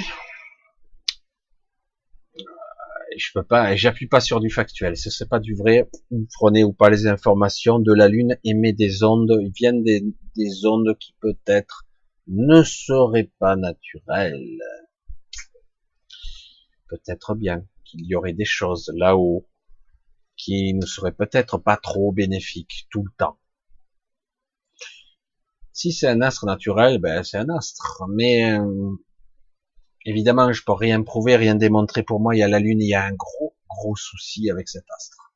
je 3.20 3.32
peux 3.34 3.42
pas, 3.44 3.76
j'appuie 3.76 4.06
pas 4.06 4.20
sur 4.20 4.40
du 4.40 4.50
factuel. 4.50 4.96
Ce 4.96 5.22
n'est 5.22 5.28
pas 5.28 5.40
du 5.40 5.54
vrai. 5.54 5.88
Vous 6.10 6.26
prenez 6.32 6.64
ou 6.64 6.72
pas 6.72 6.90
les 6.90 7.06
informations 7.06 7.78
de 7.78 7.92
la 7.92 8.08
Lune 8.08 8.38
émet 8.44 8.72
des 8.72 9.02
ondes, 9.02 9.32
ils 9.40 9.52
viennent 9.52 9.82
des, 9.82 10.02
des 10.36 10.66
ondes 10.66 10.96
qui 10.98 11.14
peut-être 11.20 11.86
ne 12.26 12.62
seraient 12.62 13.30
pas 13.38 13.56
naturelles. 13.56 14.58
Peut-être 16.88 17.34
bien 17.34 17.64
qu'il 17.84 18.04
y 18.06 18.14
aurait 18.14 18.32
des 18.32 18.44
choses 18.44 18.90
là-haut 18.96 19.46
qui 20.36 20.74
ne 20.74 20.86
seraient 20.86 21.12
peut-être 21.12 21.58
pas 21.58 21.76
trop 21.76 22.12
bénéfiques 22.12 22.88
tout 22.90 23.02
le 23.02 23.10
temps. 23.18 23.38
Si 25.72 25.92
c'est 25.92 26.08
un 26.08 26.20
astre 26.20 26.46
naturel, 26.46 26.98
ben 26.98 27.22
c'est 27.22 27.38
un 27.38 27.48
astre. 27.48 28.04
Mais 28.08 28.52
euh, 28.52 28.90
Évidemment, 30.06 30.52
je 30.52 30.62
peux 30.64 30.72
rien 30.72 31.02
prouver, 31.02 31.36
rien 31.36 31.54
démontrer. 31.54 32.02
Pour 32.02 32.20
moi, 32.20 32.34
il 32.34 32.38
y 32.38 32.42
a 32.42 32.48
la 32.48 32.58
Lune, 32.58 32.80
il 32.80 32.88
y 32.88 32.94
a 32.94 33.04
un 33.04 33.12
gros, 33.12 33.54
gros 33.68 33.96
souci 33.96 34.50
avec 34.50 34.68
cet 34.68 34.84
astre. 34.96 35.30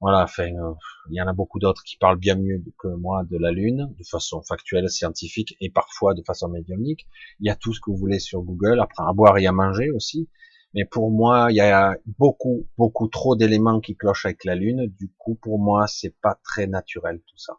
Voilà, 0.00 0.22
enfin, 0.22 0.52
euh, 0.54 0.74
il 1.10 1.16
y 1.16 1.20
en 1.20 1.26
a 1.26 1.32
beaucoup 1.32 1.58
d'autres 1.58 1.82
qui 1.82 1.96
parlent 1.96 2.18
bien 2.18 2.36
mieux 2.36 2.62
que 2.78 2.86
moi 2.86 3.24
de 3.24 3.36
la 3.36 3.50
Lune, 3.50 3.92
de 3.98 4.04
façon 4.04 4.42
factuelle, 4.42 4.88
scientifique 4.88 5.56
et 5.60 5.70
parfois 5.70 6.14
de 6.14 6.22
façon 6.24 6.48
médiumnique. 6.48 7.08
Il 7.40 7.48
y 7.48 7.50
a 7.50 7.56
tout 7.56 7.74
ce 7.74 7.80
que 7.80 7.90
vous 7.90 7.96
voulez 7.96 8.20
sur 8.20 8.42
Google, 8.42 8.78
après 8.78 9.02
à 9.04 9.12
boire 9.12 9.38
et 9.38 9.46
à 9.46 9.52
manger 9.52 9.90
aussi. 9.90 10.28
Mais 10.74 10.84
pour 10.84 11.10
moi, 11.10 11.48
il 11.50 11.56
y 11.56 11.60
a 11.60 11.96
beaucoup, 12.18 12.68
beaucoup 12.76 13.08
trop 13.08 13.34
d'éléments 13.34 13.80
qui 13.80 13.96
clochent 13.96 14.26
avec 14.26 14.44
la 14.44 14.54
Lune. 14.54 14.86
Du 14.86 15.10
coup, 15.18 15.34
pour 15.34 15.58
moi, 15.58 15.88
c'est 15.88 16.14
pas 16.20 16.38
très 16.44 16.68
naturel 16.68 17.20
tout 17.26 17.38
ça. 17.38 17.54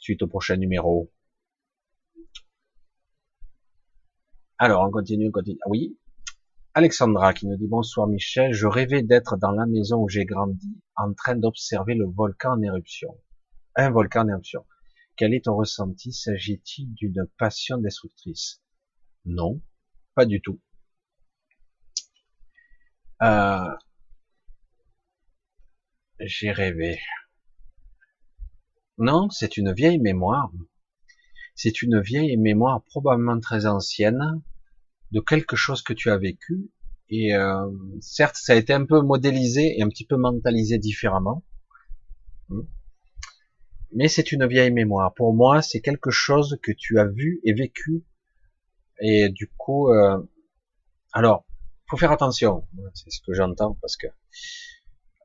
Suite 0.00 0.22
au 0.22 0.26
prochain 0.26 0.56
numéro. 0.56 1.12
Alors, 4.64 4.86
on 4.86 4.92
continue, 4.92 5.26
on 5.26 5.32
continue. 5.32 5.58
Oui. 5.66 5.98
Alexandra 6.74 7.34
qui 7.34 7.48
nous 7.48 7.56
dit 7.56 7.66
bonsoir 7.66 8.06
Michel, 8.06 8.52
je 8.52 8.68
rêvais 8.68 9.02
d'être 9.02 9.36
dans 9.36 9.50
la 9.50 9.66
maison 9.66 10.04
où 10.04 10.08
j'ai 10.08 10.24
grandi, 10.24 10.80
en 10.94 11.12
train 11.14 11.34
d'observer 11.34 11.96
le 11.96 12.06
volcan 12.06 12.52
en 12.52 12.62
éruption. 12.62 13.12
Un 13.74 13.90
volcan 13.90 14.20
en 14.20 14.28
éruption. 14.28 14.64
Quel 15.16 15.34
est 15.34 15.46
ton 15.46 15.56
ressenti? 15.56 16.12
S'agit-il 16.12 16.94
d'une 16.94 17.26
passion 17.38 17.76
destructrice? 17.78 18.62
Non, 19.24 19.60
pas 20.14 20.26
du 20.26 20.40
tout. 20.40 20.60
Euh, 23.20 23.76
j'ai 26.20 26.52
rêvé. 26.52 27.00
Non, 28.96 29.28
c'est 29.28 29.56
une 29.56 29.72
vieille 29.72 29.98
mémoire. 29.98 30.52
C'est 31.56 31.82
une 31.82 32.00
vieille 32.00 32.36
mémoire 32.36 32.84
probablement 32.84 33.40
très 33.40 33.66
ancienne 33.66 34.40
de 35.12 35.20
quelque 35.20 35.56
chose 35.56 35.82
que 35.82 35.92
tu 35.92 36.10
as 36.10 36.18
vécu. 36.18 36.70
Et 37.08 37.34
euh, 37.34 37.70
certes, 38.00 38.36
ça 38.36 38.54
a 38.54 38.56
été 38.56 38.72
un 38.72 38.86
peu 38.86 39.00
modélisé 39.02 39.78
et 39.78 39.82
un 39.82 39.88
petit 39.88 40.06
peu 40.06 40.16
mentalisé 40.16 40.78
différemment. 40.78 41.44
Hmm. 42.48 42.62
Mais 43.94 44.08
c'est 44.08 44.32
une 44.32 44.46
vieille 44.46 44.70
mémoire. 44.70 45.12
Pour 45.14 45.34
moi, 45.34 45.60
c'est 45.60 45.82
quelque 45.82 46.10
chose 46.10 46.58
que 46.62 46.72
tu 46.72 46.98
as 46.98 47.06
vu 47.06 47.40
et 47.44 47.52
vécu. 47.52 48.04
Et 49.00 49.28
du 49.28 49.48
coup, 49.58 49.90
euh, 49.92 50.18
alors, 51.12 51.44
faut 51.90 51.98
faire 51.98 52.12
attention. 52.12 52.66
C'est 52.94 53.10
ce 53.10 53.20
que 53.20 53.34
j'entends 53.34 53.76
parce 53.82 53.96
que 53.96 54.06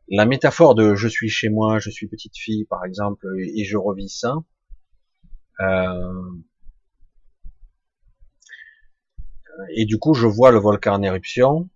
la 0.09 0.25
métaphore 0.25 0.75
de 0.75 0.95
je 0.95 1.07
suis 1.07 1.29
chez 1.29 1.49
moi, 1.49 1.79
je 1.79 1.89
suis 1.89 2.07
petite 2.07 2.35
fille, 2.35 2.65
par 2.65 2.83
exemple, 2.83 3.25
et 3.39 3.63
je 3.63 3.77
revis 3.77 4.09
ça. 4.09 4.35
Euh, 5.61 6.31
et 9.69 9.85
du 9.85 9.97
coup, 9.97 10.13
je 10.13 10.27
vois 10.27 10.51
le 10.51 10.59
volcan 10.59 10.95
en 10.95 11.01
éruption. 11.01 11.69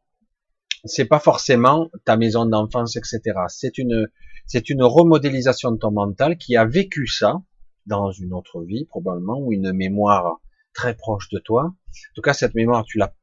C'est 0.85 1.05
pas 1.05 1.19
forcément 1.19 1.89
ta 2.05 2.17
maison 2.17 2.45
d'enfance, 2.45 2.95
etc. 2.95 3.21
C'est 3.49 3.77
une, 3.77 4.07
c'est 4.47 4.69
une 4.69 4.83
remodélisation 4.83 5.71
de 5.71 5.77
ton 5.77 5.91
mental 5.91 6.37
qui 6.37 6.55
a 6.55 6.65
vécu 6.65 7.07
ça 7.07 7.41
dans 7.85 8.11
une 8.11 8.33
autre 8.33 8.63
vie, 8.63 8.85
probablement, 8.85 9.39
ou 9.39 9.53
une 9.53 9.73
mémoire 9.73 10.39
très 10.73 10.95
proche 10.95 11.29
de 11.29 11.39
toi. 11.39 11.63
En 11.65 12.13
tout 12.15 12.21
cas, 12.21 12.33
cette 12.33 12.55
mémoire, 12.55 12.83
tu 12.85 12.97
l'as 12.97 13.13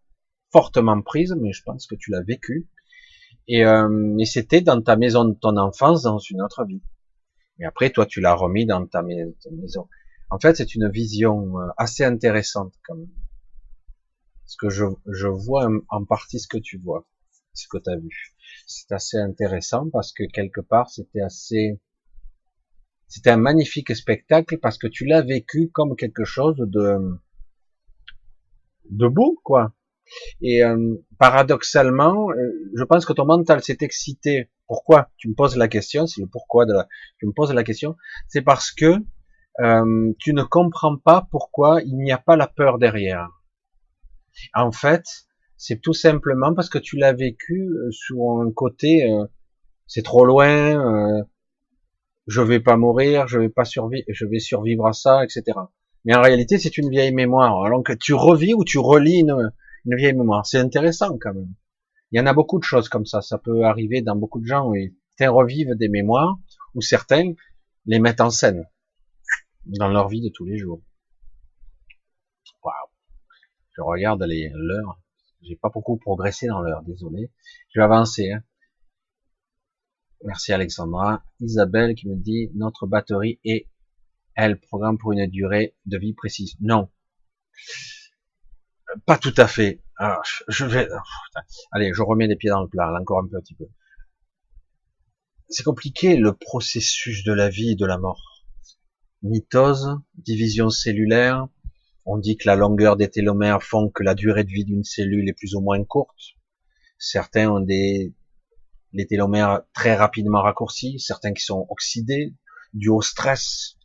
fortement 0.52 1.00
prise, 1.02 1.36
mais 1.40 1.52
je 1.52 1.62
pense 1.62 1.86
que 1.86 1.94
tu 1.94 2.10
l'as 2.10 2.22
vécue. 2.22 2.68
Et, 3.48 3.64
euh, 3.64 4.16
et 4.18 4.24
c'était 4.24 4.60
dans 4.60 4.80
ta 4.82 4.96
maison 4.96 5.24
de 5.24 5.34
ton 5.34 5.56
enfance, 5.56 6.02
dans 6.02 6.18
une 6.18 6.42
autre 6.42 6.64
vie. 6.64 6.82
Et 7.60 7.64
après, 7.64 7.90
toi, 7.90 8.06
tu 8.06 8.20
l'as 8.20 8.34
remis 8.34 8.66
dans 8.66 8.86
ta 8.86 9.02
maison. 9.02 9.88
En 10.30 10.38
fait, 10.38 10.56
c'est 10.56 10.74
une 10.74 10.90
vision 10.90 11.58
euh, 11.58 11.68
assez 11.76 12.04
intéressante 12.04 12.74
quand 12.86 12.94
même. 12.94 13.08
Parce 14.48 14.56
que 14.56 14.70
je, 14.70 14.86
je 15.12 15.28
vois 15.28 15.68
en 15.90 16.06
partie 16.06 16.40
ce 16.40 16.48
que 16.48 16.56
tu 16.56 16.78
vois, 16.78 17.06
ce 17.52 17.68
que 17.68 17.76
tu 17.76 17.90
as 17.90 17.98
vu. 17.98 18.34
C'est 18.66 18.90
assez 18.92 19.18
intéressant 19.18 19.90
parce 19.90 20.10
que 20.10 20.24
quelque 20.24 20.62
part, 20.62 20.88
c'était 20.88 21.20
assez... 21.20 21.78
C'était 23.08 23.28
un 23.28 23.36
magnifique 23.36 23.94
spectacle 23.94 24.56
parce 24.56 24.78
que 24.78 24.86
tu 24.86 25.04
l'as 25.04 25.20
vécu 25.20 25.68
comme 25.70 25.96
quelque 25.96 26.24
chose 26.24 26.56
de 26.56 27.18
de 28.88 29.06
beau, 29.06 29.38
quoi. 29.44 29.74
Et 30.40 30.64
euh, 30.64 30.94
paradoxalement, 31.18 32.30
euh, 32.30 32.70
je 32.74 32.84
pense 32.84 33.04
que 33.04 33.12
ton 33.12 33.26
mental 33.26 33.62
s'est 33.62 33.76
excité. 33.82 34.50
Pourquoi? 34.66 35.10
Tu 35.18 35.28
me 35.28 35.34
poses 35.34 35.56
la 35.56 35.68
question, 35.68 36.06
c'est 36.06 36.22
le 36.22 36.26
pourquoi 36.26 36.64
de 36.64 36.72
la. 36.72 36.88
Tu 37.18 37.26
me 37.26 37.32
poses 37.32 37.52
la 37.52 37.64
question, 37.64 37.96
c'est 38.28 38.40
parce 38.40 38.70
que 38.70 38.96
euh, 39.60 40.12
tu 40.18 40.32
ne 40.32 40.42
comprends 40.42 40.96
pas 40.96 41.28
pourquoi 41.30 41.82
il 41.82 41.98
n'y 41.98 42.12
a 42.12 42.18
pas 42.18 42.36
la 42.36 42.46
peur 42.46 42.78
derrière. 42.78 43.28
En 44.54 44.72
fait, 44.72 45.04
c'est 45.56 45.80
tout 45.80 45.94
simplement 45.94 46.54
parce 46.54 46.68
que 46.68 46.78
tu 46.78 46.96
l'as 46.96 47.12
vécu 47.12 47.68
sur 47.90 48.40
un 48.40 48.50
côté, 48.52 49.10
c'est 49.86 50.02
trop 50.02 50.24
loin, 50.24 51.24
je 52.26 52.42
vais 52.42 52.60
pas 52.60 52.76
mourir, 52.76 53.26
je 53.26 53.38
vais 53.38 53.48
pas 53.48 53.64
survivre, 53.64 54.04
je 54.08 54.26
vais 54.26 54.38
survivre 54.38 54.86
à 54.86 54.92
ça, 54.92 55.24
etc. 55.24 55.58
Mais 56.04 56.14
en 56.14 56.22
réalité, 56.22 56.58
c'est 56.58 56.76
une 56.78 56.90
vieille 56.90 57.12
mémoire. 57.12 57.64
Alors 57.64 57.82
que 57.82 57.92
tu 57.92 58.14
revis 58.14 58.54
ou 58.54 58.64
tu 58.64 58.78
relis 58.78 59.20
une, 59.20 59.50
une 59.86 59.96
vieille 59.96 60.14
mémoire. 60.14 60.46
C'est 60.46 60.58
intéressant 60.58 61.16
quand 61.18 61.34
même. 61.34 61.54
Il 62.12 62.18
y 62.18 62.20
en 62.20 62.26
a 62.26 62.32
beaucoup 62.32 62.58
de 62.58 62.64
choses 62.64 62.88
comme 62.88 63.06
ça. 63.06 63.22
Ça 63.22 63.38
peut 63.38 63.64
arriver 63.64 64.02
dans 64.02 64.16
beaucoup 64.16 64.40
de 64.40 64.46
gens 64.46 64.68
où 64.68 64.74
ils 64.74 64.92
revivent 65.20 65.74
des 65.74 65.88
mémoires 65.88 66.38
ou 66.74 66.80
certains 66.80 67.32
les 67.86 67.98
mettent 67.98 68.20
en 68.20 68.30
scène 68.30 68.66
dans 69.66 69.88
leur 69.88 70.08
vie 70.08 70.20
de 70.20 70.28
tous 70.28 70.44
les 70.44 70.56
jours. 70.56 70.80
Je 73.78 73.82
regarde 73.82 74.24
les 74.24 74.50
l'heure. 74.52 75.00
J'ai 75.40 75.54
pas 75.54 75.68
beaucoup 75.68 75.96
progressé 75.98 76.48
dans 76.48 76.60
l'heure, 76.60 76.82
désolé. 76.82 77.30
Je 77.72 77.78
vais 77.78 77.84
avancer. 77.84 78.32
Hein. 78.32 78.42
Merci 80.24 80.52
Alexandra. 80.52 81.22
Isabelle 81.38 81.94
qui 81.94 82.08
me 82.08 82.16
dit 82.16 82.50
notre 82.54 82.88
batterie 82.88 83.38
est 83.44 83.68
elle 84.34 84.58
programme 84.58 84.98
pour 84.98 85.12
une 85.12 85.24
durée 85.28 85.76
de 85.86 85.96
vie 85.96 86.12
précise. 86.12 86.56
Non. 86.60 86.90
Pas 89.06 89.16
tout 89.16 89.34
à 89.36 89.46
fait. 89.46 89.80
Alors, 89.96 90.22
ah, 90.24 90.44
je 90.48 90.64
vais, 90.64 90.88
oh, 90.90 91.38
allez, 91.70 91.92
je 91.94 92.02
remets 92.02 92.26
les 92.26 92.34
pieds 92.34 92.50
dans 92.50 92.62
le 92.62 92.68
plat, 92.68 92.92
encore 93.00 93.20
un 93.22 93.28
petit 93.28 93.54
peu. 93.54 93.68
C'est 95.48 95.62
compliqué 95.62 96.16
le 96.16 96.32
processus 96.32 97.22
de 97.22 97.32
la 97.32 97.48
vie 97.48 97.70
et 97.70 97.76
de 97.76 97.86
la 97.86 97.96
mort. 97.98 98.44
Mitose, 99.22 99.98
division 100.14 100.68
cellulaire. 100.68 101.46
On 102.10 102.16
dit 102.16 102.38
que 102.38 102.48
la 102.48 102.56
longueur 102.56 102.96
des 102.96 103.10
télomères 103.10 103.62
font 103.62 103.90
que 103.90 104.02
la 104.02 104.14
durée 104.14 104.42
de 104.42 104.48
vie 104.48 104.64
d'une 104.64 104.82
cellule 104.82 105.28
est 105.28 105.34
plus 105.34 105.54
ou 105.54 105.60
moins 105.60 105.84
courte. 105.84 106.38
Certains 106.96 107.50
ont 107.50 107.60
des 107.60 108.14
les 108.94 109.06
télomères 109.06 109.60
très 109.74 109.94
rapidement 109.94 110.40
raccourcis, 110.40 110.98
certains 110.98 111.34
qui 111.34 111.44
sont 111.44 111.66
oxydés, 111.68 112.34
dû 112.72 112.88
au 112.88 113.02
stress. 113.02 113.76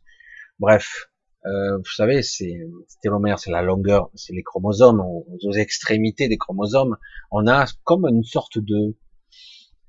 Bref, 0.58 1.10
euh, 1.44 1.76
vous 1.76 1.94
savez, 1.94 2.22
c'est 2.22 2.58
télomère, 3.02 3.38
c'est 3.38 3.50
la 3.50 3.60
longueur, 3.60 4.08
c'est 4.14 4.32
les 4.32 4.42
chromosomes, 4.42 5.00
aux, 5.02 5.52
extrémités 5.52 6.26
des 6.26 6.38
chromosomes, 6.38 6.96
on 7.30 7.46
a 7.46 7.66
comme 7.84 8.06
une 8.06 8.24
sorte 8.24 8.58
de 8.58 8.96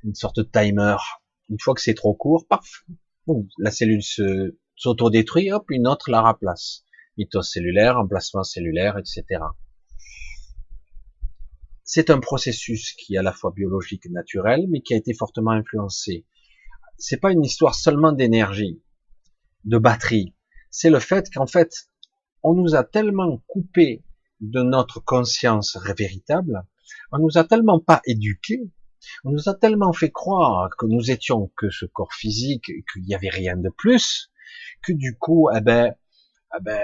une 0.03 0.14
sorte 0.14 0.36
de 0.40 0.44
timer. 0.44 0.98
Une 1.49 1.57
fois 1.57 1.74
que 1.74 1.82
c'est 1.82 1.94
trop 1.94 2.14
court, 2.14 2.45
paf, 2.49 2.84
la 3.60 3.72
cellule 3.72 4.03
se 4.03 4.57
s'autodétruit, 4.76 5.53
hop, 5.53 5.72
une 5.72 5.88
autre 5.88 6.12
la 6.12 6.20
remplace. 6.20 6.85
Mitose 7.18 7.50
cellulaire, 7.50 7.98
emplacement 7.98 8.44
cellulaire, 8.44 8.98
etc. 8.98 9.42
C'est 11.84 12.10
un 12.10 12.20
processus 12.20 12.94
qui 12.94 13.16
est 13.16 13.20
à 13.20 13.24
la 13.24 13.32
fois 13.32 13.52
biologique, 13.56 14.10
naturel, 14.10 14.66
mais 14.70 14.82
qui 14.82 14.94
a 14.94 14.98
été 14.98 15.14
fortement 15.14 15.52
influencé. 15.52 16.26
C'est 16.98 17.18
pas 17.18 17.32
une 17.32 17.44
histoire 17.44 17.76
seulement 17.76 18.12
d'énergie, 18.12 18.82
de 19.66 19.78
batterie 19.78 20.36
c'est 20.76 20.90
le 20.90 21.00
fait 21.00 21.30
qu'en 21.34 21.48
fait, 21.48 21.88
on 22.44 22.54
nous 22.54 22.76
a 22.76 22.84
tellement 22.84 23.42
coupé 23.48 24.04
de 24.42 24.62
notre 24.62 25.00
conscience 25.00 25.78
véritable, 25.98 26.68
on 27.14 27.20
nous 27.20 27.38
a 27.38 27.46
tellement 27.46 27.80
pas 27.80 28.02
éduqués, 28.06 28.70
on 29.24 29.32
nous 29.32 29.48
a 29.48 29.56
tellement 29.56 29.94
fait 29.94 30.12
croire 30.12 30.70
que 30.78 30.86
nous 30.86 31.12
étions 31.12 31.50
que 31.56 31.70
ce 31.70 31.86
corps 31.86 32.14
physique, 32.14 32.66
qu'il 32.66 33.04
n'y 33.04 33.16
avait 33.16 33.30
rien 33.30 33.56
de 33.56 33.70
plus, 33.70 34.34
que 34.84 34.92
du 34.92 35.18
coup, 35.18 35.50
eh 35.56 35.62
ben, 35.62 35.96
eh 36.57 36.64
ben, 36.64 36.82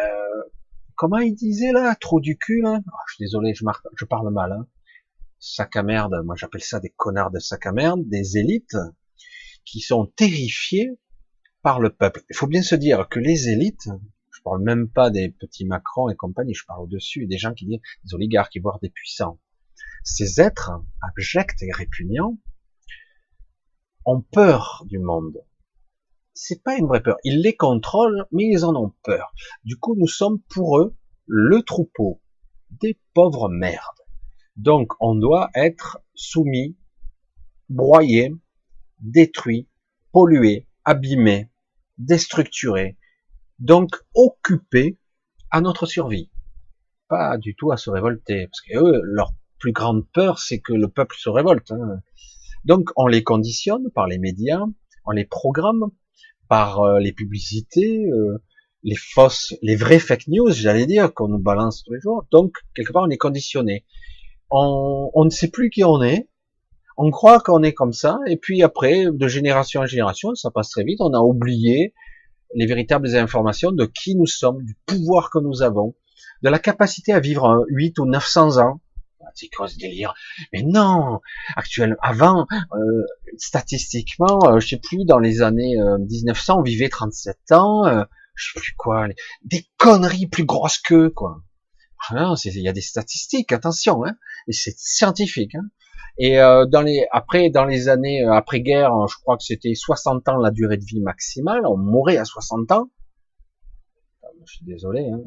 comment 0.96 1.20
il 1.20 1.34
disait 1.34 1.72
là, 1.72 1.96
trop 1.96 2.20
du 2.20 2.38
cul 2.38 2.64
oh, 2.66 2.78
Je 3.08 3.14
suis 3.16 3.24
désolé, 3.24 3.54
je, 3.54 4.06
parle 4.06 4.32
mal. 4.32 4.52
Hein. 4.52 4.68
Sac 5.40 5.76
à 5.76 5.84
merde, 5.84 6.22
moi 6.26 6.36
j'appelle 6.36 6.62
ça 6.62 6.80
des 6.80 6.90
connards 6.90 7.32
de 7.32 7.40
sac 7.40 7.66
à 7.66 7.72
merde, 7.72 8.08
des 8.08 8.38
élites 8.38 8.78
qui 9.66 9.80
sont 9.80 10.06
terrifiés 10.06 10.92
par 11.62 11.80
le 11.80 11.90
peuple. 11.90 12.22
Il 12.30 12.36
faut 12.36 12.48
bien 12.48 12.62
se 12.62 12.76
dire 12.76 13.08
que 13.10 13.20
les 13.20 13.50
élites, 13.50 13.90
je 14.32 14.42
parle 14.44 14.64
même 14.64 14.90
pas 14.90 15.10
des 15.10 15.30
petits 15.30 15.66
Macron 15.66 16.10
et 16.10 16.16
compagnie, 16.16 16.54
je 16.54 16.66
parle 16.66 16.84
au-dessus 16.84 17.28
des 17.28 17.38
gens 17.38 17.54
qui 17.54 17.66
disent 17.66 17.82
des 18.04 18.14
oligarques, 18.14 18.58
voire 18.62 18.80
des 18.80 18.90
puissants. 18.90 19.40
Ces 20.04 20.42
êtres 20.42 20.72
abjects 21.02 21.62
et 21.62 21.72
répugnants 21.72 22.38
ont 24.06 24.22
peur 24.22 24.84
du 24.88 25.00
monde. 25.00 25.44
C'est 26.44 26.64
pas 26.64 26.76
une 26.76 26.88
vraie 26.88 27.04
peur. 27.04 27.18
Ils 27.24 27.40
les 27.44 27.56
contrôlent, 27.56 28.26
mais 28.32 28.48
ils 28.48 28.66
en 28.66 28.76
ont 28.76 28.92
peur. 29.04 29.32
Du 29.64 29.78
coup, 29.78 29.96
nous 29.96 30.08
sommes 30.08 30.42
pour 30.50 30.80
eux 30.80 30.96
le 31.28 31.62
troupeau 31.62 32.20
des 32.72 33.00
pauvres 33.14 33.48
merdes. 33.48 34.02
Donc, 34.56 34.94
on 35.00 35.14
doit 35.14 35.52
être 35.54 36.00
soumis, 36.16 36.76
broyé, 37.70 38.34
détruit, 39.02 39.70
pollué, 40.12 40.68
abîmé, 40.84 41.52
déstructuré, 42.00 42.98
donc 43.60 43.92
occupé 44.16 44.98
à 45.52 45.62
notre 45.62 45.86
survie, 45.86 46.32
pas 47.08 47.38
du 47.38 47.54
tout 47.54 47.72
à 47.72 47.78
se 47.78 47.92
révolter, 47.92 48.48
parce 48.48 48.62
que 48.62 48.78
eux, 48.80 49.02
leur 49.04 49.36
plus 49.60 49.74
grande 49.74 50.10
peur, 50.10 50.40
c'est 50.40 50.60
que 50.60 50.74
le 50.74 50.88
peuple 50.88 51.18
se 51.20 51.30
révolte. 51.30 51.72
Hein. 51.72 52.02
Donc 52.66 52.90
on 52.96 53.06
les 53.06 53.22
conditionne 53.22 53.92
par 53.92 54.08
les 54.08 54.18
médias, 54.18 54.66
on 55.06 55.12
les 55.12 55.26
programme 55.26 55.92
par 56.52 56.82
euh, 56.82 57.00
les 57.00 57.14
publicités, 57.14 58.04
euh, 58.12 58.44
les 58.84 58.98
fausses, 58.98 59.56
les 59.62 59.78
vraies 59.78 60.00
fake 60.00 60.28
news, 60.28 60.52
j'allais 60.52 60.86
dire, 60.86 61.14
qu'on 61.14 61.30
nous 61.30 61.40
balance 61.40 61.82
tous 61.82 61.94
les 61.94 62.02
jours. 62.02 62.26
Donc 62.30 62.52
quelque 62.76 62.92
part 62.92 63.04
on 63.04 63.10
est 63.10 63.16
conditionné. 63.16 63.86
On, 64.50 65.10
on 65.14 65.24
ne 65.24 65.30
sait 65.30 65.48
plus 65.48 65.70
qui 65.70 65.86
on 65.86 66.04
est, 66.04 66.28
on 66.98 67.10
croit 67.10 67.40
qu'on 67.40 67.64
est 67.64 67.72
comme 67.72 67.94
ça, 67.94 68.20
et 68.28 68.36
puis 68.36 68.64
après, 68.64 69.06
de 69.10 69.28
génération 69.30 69.80
en 69.80 69.86
génération, 69.86 70.36
ça 70.36 70.52
passe 70.52 70.72
très 70.72 70.84
vite, 70.84 71.00
on 71.00 71.14
a 71.14 71.20
oublié 71.20 71.94
les 72.54 72.66
véritables 72.66 73.16
informations 73.16 73.72
de 73.72 73.86
qui 73.86 74.18
nous 74.18 74.28
sommes, 74.28 74.62
du 74.66 74.76
pouvoir 74.86 75.30
que 75.30 75.40
nous 75.40 75.62
avons, 75.62 75.96
de 76.44 76.50
la 76.50 76.60
capacité 76.60 77.14
à 77.14 77.22
vivre 77.22 77.64
8 77.70 77.98
ou 78.00 78.06
900 78.06 78.58
ans. 78.58 78.82
C'est 79.36 79.50
délire 79.78 80.14
Mais 80.54 80.64
non 80.64 81.20
Actuellement, 81.56 81.98
avant, 82.02 82.48
euh, 82.74 83.04
statistiquement, 83.38 84.40
euh, 84.48 84.60
je 84.60 84.68
sais 84.68 84.78
plus, 84.78 85.06
dans 85.06 85.20
les 85.20 85.42
années 85.42 85.76
1900, 86.00 86.54
euh, 86.54 86.60
on 86.60 86.64
vivait 86.64 86.90
37 86.90 87.52
ans, 87.52 87.86
euh, 87.86 88.04
je 88.36 88.54
sais 88.54 88.60
plus 88.60 88.74
quoi, 88.78 89.08
des 89.44 89.66
conneries 89.78 90.28
plus 90.28 90.46
grosses 90.46 90.80
que, 90.80 91.08
quoi. 91.08 91.44
Ah 92.10 92.34
il 92.46 92.62
y 92.62 92.68
a 92.68 92.74
des 92.74 92.82
statistiques, 92.82 93.52
attention, 93.52 94.04
hein, 94.06 94.16
et 94.48 94.54
c'est 94.54 94.76
scientifique. 94.76 95.54
Hein. 95.54 95.70
Et 96.18 96.40
euh, 96.40 96.66
dans 96.66 96.82
les, 96.82 97.06
après, 97.12 97.50
dans 97.50 97.66
les 97.66 97.90
années 97.90 98.24
après-guerre, 98.26 98.92
je 99.08 99.16
crois 99.22 99.38
que 99.38 99.44
c'était 99.44 99.76
60 99.76 100.28
ans 100.30 100.38
la 100.38 100.52
durée 100.52 100.78
de 100.78 100.84
vie 100.84 101.00
maximale. 101.00 101.62
On 101.66 101.78
mourait 101.78 102.18
à 102.18 102.26
60 102.26 102.72
ans. 102.72 102.90
Je 104.46 104.54
suis 104.54 104.66
désolé. 104.66 105.08
Hein. 105.08 105.22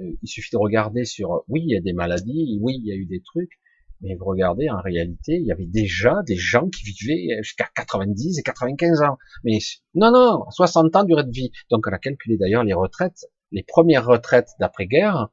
Euh, 0.00 0.10
il 0.22 0.28
suffit 0.28 0.50
de 0.52 0.58
regarder 0.58 1.04
sur. 1.04 1.44
Oui, 1.48 1.62
il 1.64 1.72
y 1.72 1.76
a 1.76 1.80
des 1.80 1.92
maladies. 1.92 2.58
Oui, 2.60 2.74
il 2.78 2.86
y 2.86 2.92
a 2.92 2.96
eu 2.96 3.06
des 3.06 3.22
trucs. 3.22 3.52
Mais 4.00 4.14
vous 4.14 4.26
regardez, 4.26 4.70
en 4.70 4.80
réalité, 4.80 5.32
il 5.32 5.44
y 5.44 5.50
avait 5.50 5.66
déjà 5.66 6.22
des 6.24 6.36
gens 6.36 6.68
qui 6.68 6.84
vivaient 6.84 7.42
jusqu'à 7.42 7.68
90 7.74 8.38
et 8.38 8.42
95 8.42 9.02
ans. 9.02 9.18
Mais 9.42 9.58
non, 9.94 10.12
non, 10.12 10.44
60 10.50 10.94
ans 10.94 11.02
durée 11.02 11.24
de 11.24 11.32
vie. 11.32 11.50
Donc 11.68 11.84
on 11.88 11.92
a 11.92 11.98
calculé 11.98 12.36
d'ailleurs 12.36 12.62
les 12.62 12.74
retraites, 12.74 13.26
les 13.50 13.64
premières 13.64 14.06
retraites 14.06 14.50
d'après-guerre. 14.60 15.30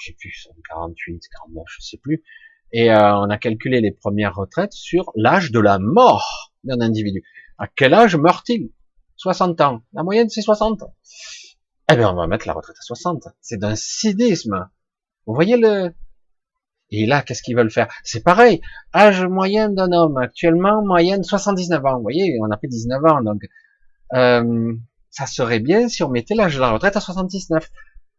Je 0.00 0.06
sais 0.06 0.16
plus, 0.16 0.46
48, 0.68 1.24
49, 1.44 1.64
je 1.66 1.80
sais 1.84 1.98
plus 1.98 2.22
et 2.72 2.90
euh, 2.90 3.16
on 3.16 3.30
a 3.30 3.38
calculé 3.38 3.80
les 3.80 3.92
premières 3.92 4.34
retraites 4.34 4.72
sur 4.72 5.10
l'âge 5.16 5.50
de 5.50 5.60
la 5.60 5.78
mort 5.78 6.52
d'un 6.64 6.80
individu. 6.80 7.22
À 7.58 7.66
quel 7.66 7.94
âge 7.94 8.16
meurt-il? 8.16 8.70
60 9.16 9.60
ans. 9.62 9.82
La 9.92 10.02
moyenne, 10.02 10.28
c'est 10.28 10.42
60 10.42 10.82
ans. 10.82 10.94
Eh 11.90 11.96
bien, 11.96 12.10
on 12.10 12.14
va 12.14 12.26
mettre 12.26 12.46
la 12.46 12.52
retraite 12.52 12.76
à 12.78 12.82
60. 12.82 13.28
C'est 13.40 13.58
d'un 13.58 13.74
cynisme. 13.74 14.68
Vous 15.26 15.34
voyez 15.34 15.56
le, 15.56 15.92
et 16.90 17.06
là, 17.06 17.22
qu'est-ce 17.22 17.42
qu'ils 17.42 17.56
veulent 17.56 17.70
faire? 17.70 17.88
C'est 18.02 18.22
pareil. 18.22 18.60
Âge 18.94 19.24
moyen 19.24 19.68
d'un 19.68 19.92
homme, 19.92 20.16
actuellement, 20.16 20.82
moyenne 20.84 21.22
79 21.22 21.84
ans. 21.84 21.96
Vous 21.96 22.02
voyez, 22.02 22.38
on 22.40 22.50
a 22.50 22.56
fait 22.58 22.68
19 22.68 23.04
ans. 23.04 23.22
Donc, 23.22 23.42
euh, 24.14 24.74
ça 25.10 25.26
serait 25.26 25.60
bien 25.60 25.88
si 25.88 26.02
on 26.02 26.08
mettait 26.08 26.34
l'âge 26.34 26.54
de 26.54 26.60
la 26.60 26.72
retraite 26.72 26.96
à 26.96 27.00
79. 27.00 27.70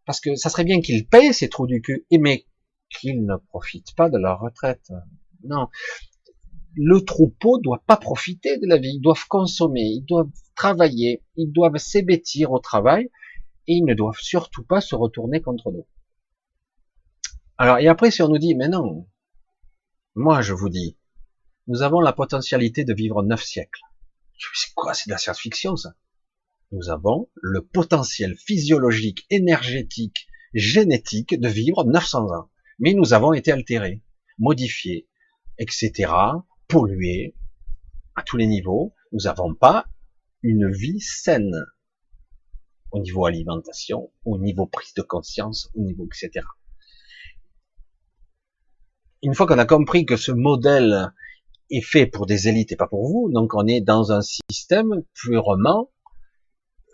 Parce 0.06 0.20
que 0.20 0.36
ça 0.36 0.50
serait 0.50 0.64
bien 0.64 0.82
qu'ils 0.82 1.08
payent 1.08 1.34
ces 1.34 1.50
trous 1.50 1.68
du 1.68 1.82
cul, 1.82 2.06
mais 2.12 2.46
qu'ils 2.90 3.26
ne 3.26 3.36
profitent 3.50 3.96
pas 3.96 4.10
de 4.10 4.18
leur 4.18 4.40
retraite. 4.40 4.92
Non. 5.44 5.68
Le 6.76 7.00
troupeau 7.02 7.60
doit 7.60 7.84
pas 7.88 7.98
profiter 7.98 8.58
de 8.58 8.68
la 8.68 8.78
vie. 8.78 8.96
Ils 8.96 9.02
doivent 9.02 9.28
consommer, 9.28 9.82
ils 9.82 10.06
doivent 10.06 10.30
travailler, 10.56 11.24
ils 11.36 11.52
doivent 11.52 11.78
s'ébêtir 11.78 12.52
au 12.52 12.60
travail, 12.60 13.10
et 13.70 13.76
ils 13.76 13.86
ne 13.86 13.94
doivent 13.94 14.20
surtout 14.20 14.64
pas 14.64 14.82
se 14.82 14.96
retourner 14.96 15.42
contre 15.42 15.72
nous. 15.72 15.88
Alors, 17.60 17.78
et 17.78 17.88
après, 17.88 18.10
si 18.10 18.24
on 18.24 18.28
nous 18.28 18.40
dit, 18.40 18.56
mais 18.56 18.68
non, 18.68 19.08
moi 20.16 20.42
je 20.42 20.54
vous 20.54 20.70
dis, 20.70 20.98
nous 21.68 21.84
avons 21.84 22.02
la 22.02 22.12
potentialité 22.12 22.84
de 22.84 22.96
vivre 22.96 23.22
neuf 23.22 23.44
siècles. 23.44 23.82
C'est 24.56 24.74
quoi, 24.74 24.96
c'est 24.96 25.08
de 25.08 25.12
la 25.12 25.20
science-fiction 25.20 25.76
ça? 25.76 25.94
Nous 26.72 26.90
avons 26.90 27.30
le 27.36 27.64
potentiel 27.64 28.36
physiologique, 28.36 29.28
énergétique, 29.30 30.28
génétique 30.56 31.40
de 31.40 31.48
vivre 31.48 31.84
900 31.84 32.32
ans. 32.32 32.50
Mais 32.80 32.94
nous 32.94 33.14
avons 33.14 33.34
été 33.34 33.52
altérés, 33.52 34.04
modifiés, 34.40 35.08
etc., 35.60 36.12
pollués 36.68 37.36
à 38.16 38.24
tous 38.24 38.38
les 38.38 38.48
niveaux. 38.48 38.96
Nous 39.12 39.26
n'avons 39.26 39.54
pas 39.54 39.86
une 40.42 40.72
vie 40.72 41.02
saine 41.02 41.56
au 42.92 43.00
niveau 43.00 43.26
alimentation, 43.26 44.12
au 44.26 44.38
niveau 44.38 44.66
prise 44.66 44.94
de 44.96 45.02
conscience, 45.02 45.70
au 45.76 45.82
niveau 45.82 46.06
etc 46.06 46.46
une 49.22 49.34
fois 49.34 49.48
qu'on 49.48 49.58
a 49.58 49.66
compris 49.66 50.06
que 50.06 50.16
ce 50.16 50.32
modèle 50.32 51.12
est 51.70 51.82
fait 51.82 52.06
pour 52.06 52.26
des 52.26 52.48
élites 52.48 52.72
et 52.72 52.76
pas 52.76 52.88
pour 52.88 53.08
vous, 53.08 53.30
donc 53.32 53.54
on 53.54 53.68
est 53.68 53.82
dans 53.82 54.12
un 54.12 54.22
système 54.22 55.04
purement 55.14 55.92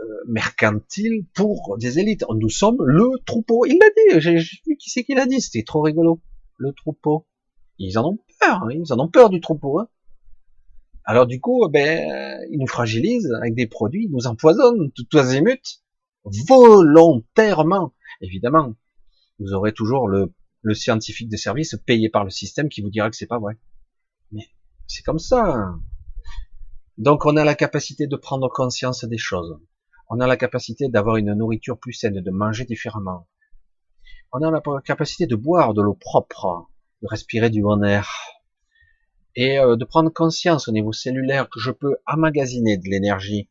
euh, 0.01 0.05
mercantile 0.27 1.25
pour 1.33 1.77
des 1.77 1.99
élites. 1.99 2.25
Nous 2.29 2.49
sommes 2.49 2.83
le 2.83 3.09
troupeau. 3.25 3.65
Il 3.65 3.77
l'a 3.79 3.87
dit, 3.89 4.19
j'ai 4.19 4.35
vu 4.35 4.77
qui 4.77 4.89
c'est 4.89 5.03
qui 5.03 5.13
l'a 5.13 5.25
dit, 5.25 5.39
c'était 5.39 5.63
trop 5.63 5.81
rigolo. 5.81 6.21
Le 6.57 6.73
troupeau. 6.73 7.25
Ils 7.77 7.97
en 7.97 8.09
ont 8.09 8.17
peur, 8.39 8.63
hein, 8.63 8.69
ils 8.71 8.93
en 8.93 8.99
ont 8.99 9.09
peur 9.09 9.29
du 9.29 9.39
troupeau. 9.39 9.79
Hein. 9.79 9.87
Alors 11.03 11.27
du 11.27 11.39
coup, 11.39 11.67
ben, 11.69 12.39
ils 12.49 12.57
nous 12.57 12.67
fragilisent 12.67 13.31
avec 13.33 13.53
des 13.53 13.67
produits, 13.67 14.05
ils 14.05 14.11
nous 14.11 14.27
empoisonnent 14.27 14.91
tout 14.91 15.17
azimut, 15.17 15.83
volontairement. 16.47 17.93
Évidemment, 18.21 18.75
vous 19.39 19.53
aurez 19.53 19.73
toujours 19.73 20.07
le 20.07 20.73
scientifique 20.73 21.29
de 21.29 21.37
service 21.37 21.75
payé 21.85 22.09
par 22.09 22.23
le 22.23 22.29
système 22.29 22.69
qui 22.69 22.81
vous 22.81 22.89
dira 22.89 23.09
que 23.09 23.15
c'est 23.15 23.27
pas 23.27 23.39
vrai. 23.39 23.57
Mais 24.31 24.47
c'est 24.87 25.03
comme 25.03 25.19
ça. 25.19 25.75
Donc 26.97 27.25
on 27.25 27.35
a 27.35 27.43
la 27.43 27.55
capacité 27.55 28.07
de 28.07 28.15
prendre 28.15 28.49
conscience 28.49 29.03
des 29.03 29.17
choses. 29.17 29.59
On 30.09 30.19
a 30.19 30.27
la 30.27 30.37
capacité 30.37 30.87
d'avoir 30.87 31.17
une 31.17 31.33
nourriture 31.33 31.77
plus 31.77 31.93
saine, 31.93 32.21
de 32.21 32.31
manger 32.31 32.63
différemment. 32.63 33.27
On 34.31 34.41
a 34.41 34.51
la 34.51 34.61
capacité 34.81 35.27
de 35.27 35.35
boire 35.35 35.73
de 35.73 35.81
l'eau 35.81 35.95
propre, 35.95 36.69
de 37.01 37.07
respirer 37.07 37.49
du 37.49 37.61
bon 37.61 37.83
air 37.83 38.09
et 39.35 39.59
euh, 39.59 39.75
de 39.75 39.83
prendre 39.83 40.09
conscience 40.09 40.67
au 40.67 40.71
niveau 40.71 40.93
cellulaire 40.93 41.49
que 41.49 41.59
je 41.59 41.71
peux 41.71 41.97
emmagasiner 42.07 42.77
de 42.77 42.87
l'énergie, 42.87 43.49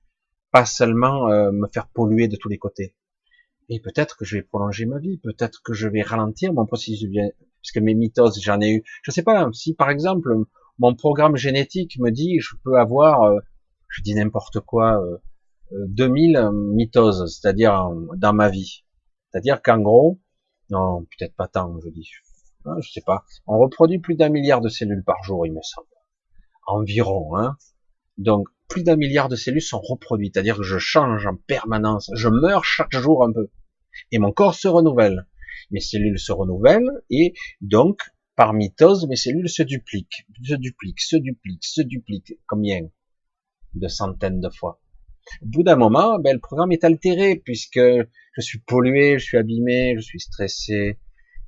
pas 0.55 0.67
seulement 0.67 1.29
euh, 1.31 1.51
me 1.51 1.67
faire 1.67 1.89
polluer 1.89 2.29
de 2.29 2.37
tous 2.37 2.49
les 2.49 2.59
côtés. 2.59 2.95
Et 3.69 3.81
peut-être 3.81 4.17
que 4.17 4.25
je 4.25 4.37
vais 4.37 4.43
prolonger 4.45 4.87
ma 4.87 5.01
vie, 5.01 5.19
peut-être 5.19 5.61
que 5.65 5.73
je 5.73 5.89
vais 5.89 6.03
ralentir 6.03 6.53
mon 6.53 6.65
processus 6.65 7.01
de 7.01 7.09
parce 7.11 7.73
que 7.73 7.81
mes 7.81 7.95
mitoses, 7.95 8.41
j'en 8.41 8.61
ai 8.61 8.71
eu. 8.71 8.85
Je 9.03 9.11
sais 9.11 9.25
pas, 9.25 9.49
si 9.53 9.75
par 9.75 9.91
exemple, 9.91 10.33
mon 10.79 10.95
programme 10.95 11.35
génétique 11.35 11.99
me 11.99 12.11
dit, 12.11 12.39
je 12.39 12.55
peux 12.63 12.79
avoir, 12.79 13.23
euh, 13.23 13.41
je 13.89 14.01
dis 14.03 14.15
n'importe 14.15 14.61
quoi, 14.61 15.03
euh, 15.03 15.19
2000 15.89 16.37
euh, 16.37 16.53
mitoses, 16.53 17.25
c'est-à-dire 17.27 17.91
dans 18.15 18.33
ma 18.33 18.49
vie. 18.49 18.85
C'est-à-dire 19.33 19.61
qu'en 19.61 19.81
gros, 19.81 20.21
non, 20.71 21.05
peut-être 21.19 21.35
pas 21.35 21.49
tant, 21.49 21.81
je 21.85 21.89
dis, 21.89 22.09
hein, 22.65 22.77
je 22.81 22.93
sais 22.93 23.03
pas, 23.05 23.25
on 23.49 23.59
reproduit 23.59 23.99
plus 23.99 24.15
d'un 24.15 24.29
milliard 24.29 24.61
de 24.61 24.69
cellules 24.69 25.03
par 25.03 25.21
jour, 25.25 25.45
il 25.49 25.53
me 25.53 25.63
semble. 25.63 25.89
Environ, 26.69 27.37
hein. 27.37 27.57
Donc, 28.19 28.47
plus 28.75 28.83
d'un 28.83 28.97
milliard 28.97 29.29
de 29.29 29.37
cellules 29.37 29.63
sont 29.63 29.79
reproduites, 29.79 30.35
c'est-à-dire 30.35 30.57
que 30.57 30.65
je 30.65 30.79
change 30.79 31.29
en 31.29 31.37
permanence, 31.37 32.11
je 32.17 32.29
meurs 32.29 32.65
chaque 32.65 32.91
jour 32.91 33.23
un 33.23 33.33
peu, 33.33 33.49
et 34.11 34.19
mon 34.19 34.33
corps 34.33 34.57
se 34.57 34.67
renouvelle. 34.67 35.29
Mes 35.71 35.79
cellules 35.79 36.19
se 36.19 36.33
renouvellent, 36.33 36.91
et 37.09 37.35
donc, 37.61 38.01
par 38.35 38.53
mitose, 38.53 39.07
mes 39.07 39.15
cellules 39.15 39.49
se 39.49 39.63
dupliquent, 39.63 40.27
se 40.43 40.57
dupliquent, 40.57 41.01
se 41.01 41.15
dupliquent, 41.15 41.65
se 41.65 41.83
dupliquent. 41.83 42.41
Combien? 42.49 42.89
De 43.75 43.87
centaines 43.87 44.41
de 44.41 44.51
fois. 44.51 44.81
Au 45.41 45.47
bout 45.47 45.63
d'un 45.63 45.77
moment, 45.77 46.19
ben, 46.19 46.33
le 46.33 46.41
programme 46.41 46.73
est 46.73 46.83
altéré, 46.83 47.37
puisque 47.37 47.79
je 47.79 48.41
suis 48.41 48.59
pollué, 48.59 49.21
je 49.21 49.25
suis 49.25 49.39
abîmé, 49.39 49.95
je 49.95 50.01
suis 50.01 50.19
stressé, 50.19 50.99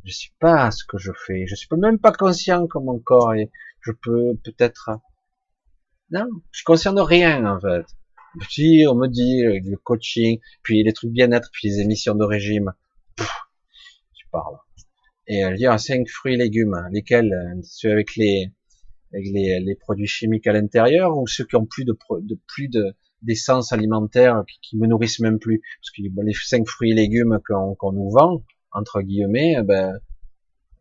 je 0.05 0.13
suis 0.13 0.33
pas 0.39 0.71
ce 0.71 0.85
que 0.85 0.97
je 0.97 1.11
fais, 1.27 1.45
je 1.49 1.57
suis 1.57 1.67
même 1.77 1.99
pas 1.99 2.13
conscient 2.13 2.69
que 2.69 2.79
mon 2.79 3.01
corps 3.01 3.35
est, 3.35 3.51
je 3.81 3.91
peux 3.91 4.37
peut-être 4.45 4.91
non, 6.11 6.27
je 6.53 6.63
concerne 6.65 7.01
rien 7.01 7.45
en 7.47 7.61
fait. 7.61 7.87
Si 8.51 8.85
on 8.89 8.95
me 8.95 9.09
dit 9.09 9.45
euh, 9.45 9.59
le 9.65 9.77
coaching, 9.77 10.39
puis 10.63 10.83
les 10.83 10.93
trucs 10.93 11.11
bien-être, 11.11 11.49
puis 11.53 11.69
les 11.69 11.81
émissions 11.81 12.15
de 12.15 12.25
régime, 12.25 12.73
tu 13.17 14.27
parles. 14.31 14.59
Et 15.27 15.39
elle 15.39 15.57
dit 15.57 15.67
5 15.77 16.07
fruits 16.09 16.35
et 16.35 16.37
légumes, 16.37 16.75
hein, 16.75 16.89
lesquels 16.93 17.33
euh, 17.33 17.61
ceux 17.63 17.91
avec 17.91 18.15
les 18.17 18.51
avec 19.15 19.27
les, 19.33 19.61
les 19.61 19.75
produits 19.75 20.07
chimiques 20.07 20.47
à 20.47 20.53
l'intérieur 20.53 21.17
ou 21.17 21.27
ceux 21.27 21.45
qui 21.45 21.57
ont 21.57 21.67
plus 21.67 21.85
de, 21.85 21.97
de 22.21 22.39
plus 22.47 22.69
de 22.69 22.95
d'essence 23.23 23.73
alimentaire 23.73 24.45
qui, 24.63 24.77
me 24.77 24.87
nourrissent 24.87 25.21
même 25.21 25.39
plus. 25.39 25.63
Parce 25.81 25.91
que 25.91 26.03
les 26.03 26.33
cinq 26.35 26.67
fruits 26.69 26.91
et 26.91 26.95
légumes 26.95 27.41
qu'on 27.49 27.93
nous 27.93 28.11
vend 28.11 28.45
entre 28.73 29.01
guillemets 29.01 29.57
eh 29.59 29.63
ben 29.63 29.99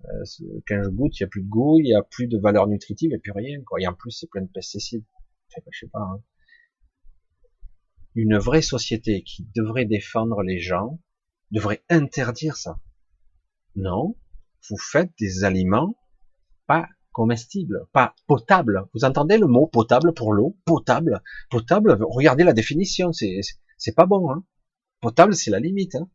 euh, 0.05 0.23
quand 0.67 0.81
je 0.83 0.89
goûte 0.89 1.17
il 1.19 1.23
y 1.23 1.23
a 1.23 1.27
plus 1.27 1.41
de 1.41 1.47
goût 1.47 1.79
il 1.79 1.87
y 1.87 1.95
a 1.95 2.03
plus 2.03 2.27
de 2.27 2.37
valeur 2.37 2.67
nutritive 2.67 3.13
et 3.13 3.17
plus 3.17 3.31
rien 3.31 3.61
quoi. 3.65 3.79
Et 3.81 3.87
en 3.87 3.93
plus 3.93 4.11
c'est 4.11 4.29
plein 4.29 4.41
de 4.41 4.49
pesticides 4.53 5.05
je 5.71 5.79
sais 5.79 5.89
pas, 5.91 5.99
hein. 5.99 6.21
une 8.15 8.37
vraie 8.37 8.61
société 8.61 9.23
qui 9.23 9.47
devrait 9.55 9.85
défendre 9.85 10.41
les 10.41 10.59
gens 10.59 10.99
devrait 11.51 11.83
interdire 11.89 12.57
ça. 12.57 12.79
Non, 13.75 14.15
vous 14.69 14.77
faites 14.77 15.11
des 15.19 15.43
aliments 15.43 15.95
pas 16.67 16.87
comestibles, 17.11 17.87
pas 17.93 18.13
potables. 18.27 18.87
Vous 18.93 19.05
entendez 19.05 19.37
le 19.37 19.47
mot 19.47 19.67
potable 19.67 20.13
pour 20.13 20.33
l'eau? 20.33 20.57
Potable, 20.65 21.21
potable. 21.49 21.97
Regardez 22.01 22.43
la 22.43 22.53
définition, 22.53 23.11
c'est 23.13 23.95
pas 23.95 24.05
bon. 24.05 24.31
Hein 24.31 24.43
potable, 25.01 25.35
c'est 25.35 25.51
la 25.51 25.59
limite. 25.59 25.95
Hein 25.95 26.09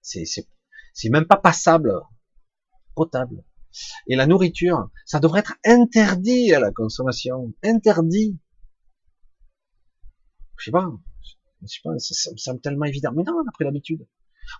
c'est 0.00 1.08
même 1.10 1.26
pas 1.26 1.36
passable. 1.36 1.92
Potable. 2.94 3.44
Et 4.08 4.16
la 4.16 4.26
nourriture, 4.26 4.90
ça 5.06 5.20
devrait 5.20 5.40
être 5.40 5.54
interdit 5.64 6.52
à 6.52 6.58
la 6.58 6.72
consommation, 6.72 7.52
interdit 7.62 8.38
je 10.60 10.66
sais 10.66 10.70
pas, 10.70 10.90
je 11.62 11.66
sais 11.66 11.80
pas, 11.82 11.98
ça 11.98 12.32
me 12.32 12.36
semble 12.36 12.60
tellement 12.60 12.84
évident. 12.84 13.12
Mais 13.14 13.22
non, 13.22 13.32
on 13.44 13.48
a 13.48 13.52
pris 13.52 13.64
l'habitude. 13.64 14.06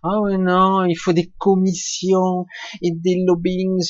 Ah 0.02 0.20
ouais, 0.20 0.38
non, 0.38 0.84
il 0.84 0.94
faut 0.94 1.12
des 1.12 1.30
commissions 1.38 2.46
et 2.80 2.90
des 2.90 3.22
lobbyings. 3.24 3.82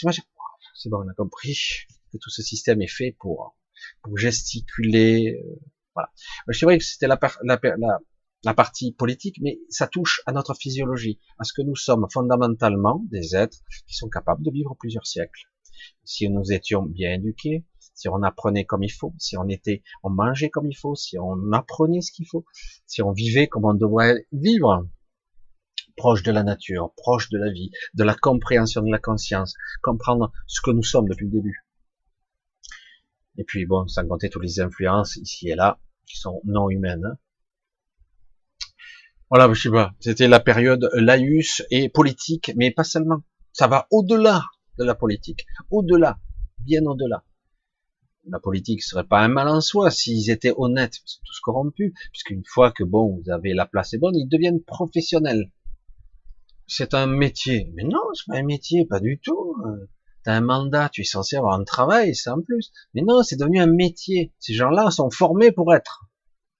C'est 0.74 0.88
bon, 0.88 1.04
on 1.04 1.08
a 1.08 1.14
compris 1.14 1.58
que 2.12 2.18
tout 2.18 2.30
ce 2.30 2.42
système 2.42 2.82
est 2.82 2.90
fait 2.90 3.16
pour, 3.18 3.56
pour 4.02 4.16
gesticuler. 4.16 5.36
Euh, 5.38 5.60
voilà. 5.94 6.10
C'est 6.50 6.64
vrai 6.64 6.78
que 6.78 6.84
c'était 6.84 7.06
la, 7.06 8.54
partie 8.54 8.92
politique, 8.92 9.36
mais 9.40 9.60
ça 9.68 9.86
touche 9.86 10.22
à 10.26 10.32
notre 10.32 10.54
physiologie, 10.54 11.20
à 11.38 11.44
ce 11.44 11.52
que 11.52 11.62
nous 11.62 11.76
sommes 11.76 12.06
fondamentalement 12.12 13.04
des 13.10 13.36
êtres 13.36 13.58
qui 13.86 13.94
sont 13.94 14.08
capables 14.08 14.42
de 14.42 14.50
vivre 14.50 14.74
plusieurs 14.78 15.06
siècles. 15.06 15.42
Si 16.04 16.28
nous 16.28 16.52
étions 16.52 16.82
bien 16.82 17.14
éduqués, 17.14 17.64
si 18.00 18.08
on 18.08 18.22
apprenait 18.22 18.64
comme 18.64 18.82
il 18.82 18.90
faut, 18.90 19.12
si 19.18 19.36
on 19.36 19.46
était, 19.46 19.82
on 20.02 20.08
mangeait 20.08 20.48
comme 20.48 20.66
il 20.66 20.74
faut, 20.74 20.94
si 20.94 21.18
on 21.18 21.52
apprenait 21.52 22.00
ce 22.00 22.12
qu'il 22.12 22.26
faut, 22.26 22.46
si 22.86 23.02
on 23.02 23.12
vivait 23.12 23.46
comme 23.46 23.66
on 23.66 23.74
devrait 23.74 24.26
vivre, 24.32 24.88
proche 25.98 26.22
de 26.22 26.32
la 26.32 26.42
nature, 26.42 26.94
proche 26.96 27.28
de 27.28 27.36
la 27.36 27.50
vie, 27.52 27.70
de 27.92 28.02
la 28.02 28.14
compréhension 28.14 28.80
de 28.80 28.90
la 28.90 28.98
conscience, 28.98 29.54
comprendre 29.82 30.32
ce 30.46 30.62
que 30.62 30.70
nous 30.70 30.82
sommes 30.82 31.10
depuis 31.10 31.26
le 31.26 31.32
début. 31.32 31.66
Et 33.36 33.44
puis 33.44 33.66
bon, 33.66 33.86
sans 33.86 34.08
compter 34.08 34.30
toutes 34.30 34.44
les 34.44 34.60
influences 34.60 35.16
ici 35.16 35.50
et 35.50 35.54
là, 35.54 35.78
qui 36.06 36.16
sont 36.16 36.40
non 36.44 36.70
humaines. 36.70 37.18
Voilà, 39.28 39.52
je 39.52 39.60
sais 39.60 39.70
pas, 39.70 39.92
c'était 40.00 40.26
la 40.26 40.40
période 40.40 40.88
laïus 40.94 41.62
et 41.70 41.90
politique, 41.90 42.50
mais 42.56 42.70
pas 42.70 42.84
seulement. 42.84 43.22
Ça 43.52 43.66
va 43.66 43.86
au-delà 43.90 44.44
de 44.78 44.84
la 44.84 44.94
politique, 44.94 45.44
au-delà, 45.70 46.18
bien 46.60 46.86
au-delà 46.86 47.24
la 48.26 48.38
politique 48.38 48.82
serait 48.82 49.06
pas 49.06 49.20
un 49.20 49.28
mal 49.28 49.48
en 49.48 49.60
soi 49.60 49.90
s'ils 49.90 50.30
étaient 50.30 50.52
honnêtes, 50.56 50.96
ils 50.96 51.10
sont 51.10 51.20
tous 51.24 51.40
corrompus, 51.40 51.92
puisqu'une 52.12 52.44
fois 52.44 52.70
que 52.70 52.84
bon, 52.84 53.20
vous 53.20 53.30
avez 53.30 53.54
la 53.54 53.66
place 53.66 53.94
est 53.94 53.98
bonne, 53.98 54.16
ils 54.16 54.28
deviennent 54.28 54.62
professionnels. 54.62 55.50
c'est 56.66 56.94
un 56.94 57.06
métier. 57.06 57.72
Mais 57.74 57.84
non, 57.84 58.02
c'est 58.14 58.26
pas 58.26 58.38
un 58.38 58.44
métier, 58.44 58.84
pas 58.84 59.00
du 59.00 59.18
tout. 59.18 59.56
T'as 60.22 60.34
un 60.34 60.42
mandat, 60.42 60.90
tu 60.90 61.00
es 61.00 61.04
censé 61.04 61.36
avoir 61.36 61.58
un 61.58 61.64
travail, 61.64 62.14
c'est 62.14 62.30
en 62.30 62.42
plus. 62.42 62.72
Mais 62.94 63.02
non, 63.02 63.22
c'est 63.22 63.36
devenu 63.36 63.58
un 63.58 63.66
métier. 63.66 64.32
Ces 64.38 64.54
gens-là 64.54 64.90
sont 64.90 65.10
formés 65.10 65.50
pour 65.50 65.74
être. 65.74 66.04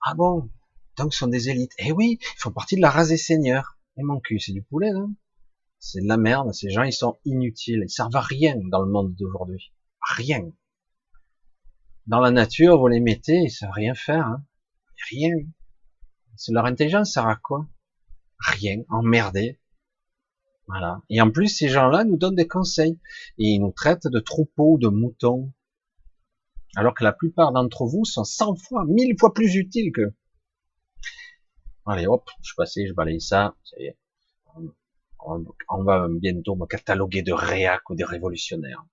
Ah 0.05 0.15
bon? 0.15 0.49
Donc, 0.97 1.13
ce 1.13 1.21
sont 1.21 1.27
des 1.27 1.51
élites. 1.51 1.73
Eh 1.79 1.93
oui, 1.93 2.19
ils 2.21 2.41
font 2.41 2.51
partie 2.51 2.77
de 2.77 2.81
la 2.81 2.91
race 2.91 3.09
des 3.09 3.19
seigneurs. 3.19 3.79
Et 3.99 4.03
mon 4.03 4.19
cul, 4.19 4.41
c'est 4.41 4.53
du 4.53 4.63
poulet, 4.63 4.93
non 4.93 5.15
C'est 5.79 6.01
de 6.01 6.09
la 6.09 6.17
merde. 6.17 6.53
Ces 6.55 6.71
gens, 6.71 6.85
ils 6.85 6.93
sont 6.93 7.19
inutiles. 7.27 7.83
Ils 7.85 7.91
servent 7.91 8.17
à 8.17 8.21
rien 8.21 8.57
dans 8.71 8.83
le 8.83 8.91
monde 8.91 9.15
d'aujourd'hui. 9.15 9.73
Rien. 10.17 10.51
Dans 12.11 12.19
la 12.19 12.33
nature, 12.33 12.77
vous 12.77 12.89
les 12.89 12.99
mettez, 12.99 13.37
ils 13.37 13.53
savent 13.53 13.71
rien 13.71 13.95
faire. 13.95 14.27
Hein. 14.27 14.45
Rien. 15.11 15.33
Leur 16.49 16.65
intelligence 16.65 17.13
sert 17.13 17.29
à 17.29 17.37
quoi? 17.37 17.69
Rien. 18.41 18.83
Emmerder. 18.89 19.61
Voilà. 20.67 21.03
Et 21.09 21.21
en 21.21 21.31
plus, 21.31 21.47
ces 21.47 21.69
gens-là 21.69 22.03
nous 22.03 22.17
donnent 22.17 22.35
des 22.35 22.49
conseils. 22.49 22.99
Et 23.39 23.51
ils 23.51 23.61
nous 23.61 23.71
traitent 23.71 24.09
de 24.09 24.19
troupeaux, 24.19 24.77
de 24.77 24.89
moutons. 24.89 25.53
Alors 26.75 26.95
que 26.95 27.05
la 27.05 27.13
plupart 27.13 27.53
d'entre 27.53 27.87
vous 27.87 28.05
sont 28.05 28.25
100 28.25 28.57
fois, 28.57 28.85
1000 28.87 29.17
fois 29.17 29.33
plus 29.33 29.55
utiles 29.55 29.93
que. 29.93 30.13
Allez, 31.87 32.09
hop, 32.09 32.29
je 32.43 32.55
passé, 32.57 32.89
je 32.89 32.93
balaye 32.93 33.21
ça. 33.21 33.55
Ça 33.63 33.77
y 33.79 33.85
est. 33.85 33.97
On, 35.21 35.85
va 35.85 36.09
bientôt 36.11 36.57
me 36.57 36.67
cataloguer 36.67 37.23
de 37.23 37.33
réac 37.33 37.89
ou 37.89 37.95
des 37.95 38.03
révolutionnaires. 38.03 38.85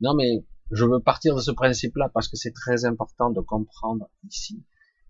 Non, 0.00 0.14
mais 0.14 0.44
je 0.70 0.84
veux 0.84 1.00
partir 1.00 1.34
de 1.34 1.40
ce 1.40 1.50
principe-là 1.50 2.10
parce 2.12 2.28
que 2.28 2.36
c'est 2.36 2.52
très 2.52 2.84
important 2.84 3.30
de 3.30 3.40
comprendre 3.40 4.08
ici, 4.28 4.64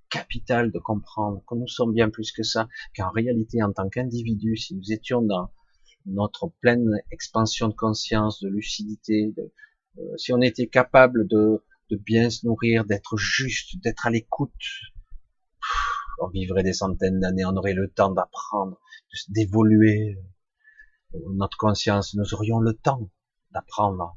capital 0.08 0.72
de 0.72 0.78
comprendre 0.78 1.42
que 1.46 1.54
nous 1.54 1.68
sommes 1.68 1.92
bien 1.92 2.10
plus 2.10 2.32
que 2.32 2.42
ça, 2.42 2.68
qu'en 2.96 3.10
réalité, 3.10 3.62
en 3.62 3.72
tant 3.72 3.88
qu'individu, 3.88 4.56
si 4.56 4.74
nous 4.74 4.92
étions 4.92 5.22
dans 5.22 5.50
notre 6.06 6.48
pleine 6.60 7.00
expansion 7.10 7.68
de 7.68 7.74
conscience, 7.74 8.40
de 8.40 8.48
lucidité, 8.48 9.34
euh, 9.98 10.16
si 10.16 10.32
on 10.32 10.40
était 10.40 10.66
capable 10.66 11.26
de, 11.28 11.62
de 11.90 11.96
bien 11.96 12.30
se 12.30 12.46
nourrir, 12.46 12.84
d'être 12.84 13.16
juste, 13.16 13.80
d'être 13.82 14.06
à 14.06 14.10
l'écoute, 14.10 14.52
on 16.20 16.28
vivrait 16.28 16.62
des 16.62 16.72
centaines 16.72 17.20
d'années, 17.20 17.44
on 17.44 17.56
aurait 17.56 17.74
le 17.74 17.90
temps 17.90 18.10
d'apprendre, 18.10 18.80
d'évoluer. 19.28 20.18
Euh, 21.14 21.18
notre 21.32 21.56
conscience, 21.56 22.14
nous 22.14 22.34
aurions 22.34 22.60
le 22.60 22.74
temps 22.74 23.10
d'apprendre, 23.52 24.16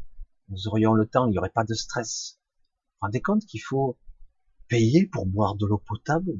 nous 0.50 0.68
aurions 0.68 0.94
le 0.94 1.06
temps, 1.06 1.28
il 1.28 1.32
n'y 1.32 1.38
aurait 1.38 1.50
pas 1.50 1.64
de 1.64 1.74
stress. 1.74 2.38
Vous 2.38 2.96
vous 3.02 3.06
rendez 3.08 3.22
compte 3.22 3.46
qu'il 3.46 3.62
faut 3.62 3.98
payer 4.68 5.06
pour 5.06 5.26
boire 5.26 5.56
de 5.56 5.66
l'eau 5.66 5.82
potable? 5.86 6.34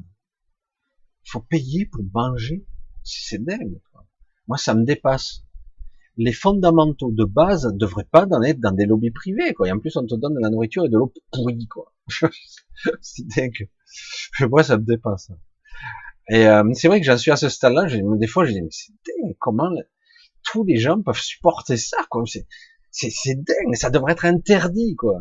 Il 1.26 1.30
faut 1.30 1.40
payer 1.40 1.86
pour 1.86 2.02
manger 2.12 2.66
C'est 3.02 3.42
dingue. 3.42 3.80
Moi, 4.46 4.58
ça 4.58 4.74
me 4.74 4.84
dépasse. 4.84 5.44
Les 6.16 6.32
fondamentaux 6.32 7.10
de 7.10 7.24
base 7.24 7.66
ne 7.66 7.78
devraient 7.78 8.08
pas 8.10 8.26
en 8.30 8.42
être 8.42 8.60
dans 8.60 8.72
des 8.72 8.86
lobbies 8.86 9.10
privés, 9.10 9.52
quoi. 9.52 9.68
Et 9.68 9.72
en 9.72 9.78
plus, 9.78 9.96
on 9.96 10.06
te 10.06 10.14
donne 10.14 10.34
de 10.34 10.40
la 10.40 10.50
nourriture 10.50 10.84
et 10.84 10.88
de 10.88 10.96
l'eau 10.96 11.12
pourrie, 11.32 11.66
quoi. 11.66 11.92
c'est 13.00 13.26
dingue. 13.26 13.68
Moi, 14.48 14.62
ça 14.62 14.76
me 14.76 14.84
dépasse. 14.84 15.32
Et 16.28 16.46
euh, 16.46 16.62
c'est 16.74 16.88
vrai 16.88 17.00
que 17.00 17.06
j'en 17.06 17.18
suis 17.18 17.30
à 17.30 17.36
ce 17.36 17.48
stade-là. 17.48 17.86
Des 18.18 18.26
fois, 18.26 18.44
je 18.44 18.52
dis, 18.52 18.62
mais 18.62 18.68
c'est 18.70 18.92
dingue. 18.92 19.34
Comment 19.40 19.70
tous 20.44 20.64
les 20.64 20.76
gens 20.76 21.02
peuvent 21.02 21.18
supporter 21.20 21.76
ça, 21.76 21.98
quoi. 22.10 22.24
C'est 22.96 23.34
dingue. 23.34 23.74
Ça 23.74 23.90
devrait 23.90 24.12
être 24.12 24.24
interdit, 24.24 24.94
quoi. 24.94 25.20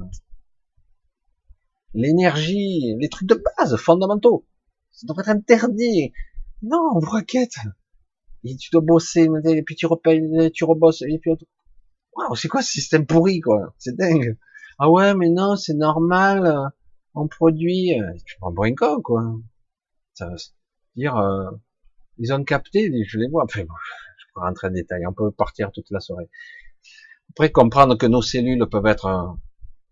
L'énergie, 1.96 2.96
les 3.00 3.10
trucs 3.10 3.28
de 3.28 3.44
base, 3.58 3.76
fondamentaux. 3.78 4.46
Ça 4.92 5.08
devrait 5.08 5.24
être 5.24 5.30
interdit. 5.30 6.14
Non, 6.62 6.92
on 6.96 7.00
vous 7.00 7.10
raquette 7.10 7.58
et 8.44 8.56
tu 8.58 8.70
dois 8.72 8.82
bosser, 8.82 9.28
et 9.46 9.64
puis 9.64 9.76
tu 9.76 9.86
repayes, 9.86 10.52
tu 10.54 10.66
rebosses, 10.66 11.02
et 11.02 11.18
puis 11.20 11.32
waouh, 12.14 12.36
c'est 12.36 12.48
quoi 12.48 12.62
ce 12.62 12.72
système 12.72 13.06
pourri, 13.06 13.40
quoi? 13.40 13.74
C'est 13.78 13.96
dingue. 13.96 14.38
Ah 14.80 14.90
ouais, 14.90 15.16
mais 15.16 15.30
non, 15.30 15.56
c'est 15.56 15.74
normal, 15.74 16.72
on 17.16 17.28
produit, 17.28 18.00
euh, 18.00 18.12
tu 18.26 18.38
prends 18.40 18.54
un 18.64 18.76
con, 18.76 19.02
quoi. 19.02 19.24
Ça 20.14 20.30
veut 20.30 20.36
dire, 20.96 21.16
euh, 21.18 21.52
ils 22.18 22.34
ont 22.34 22.44
capté, 22.44 22.92
je 23.06 23.18
les 23.18 23.30
vois, 23.30 23.44
enfin, 23.46 23.62
je 23.62 24.26
peux 24.34 24.42
rentrer 24.42 24.68
en 24.68 24.72
détail, 24.72 25.06
on 25.08 25.14
peut 25.14 25.32
partir 25.32 25.72
toute 25.72 25.90
la 25.90 26.00
soirée. 26.00 26.30
Après, 27.32 27.52
comprendre 27.52 27.98
que 27.98 28.06
nos 28.06 28.22
cellules 28.22 28.68
peuvent 28.70 28.86
être, 28.86 29.38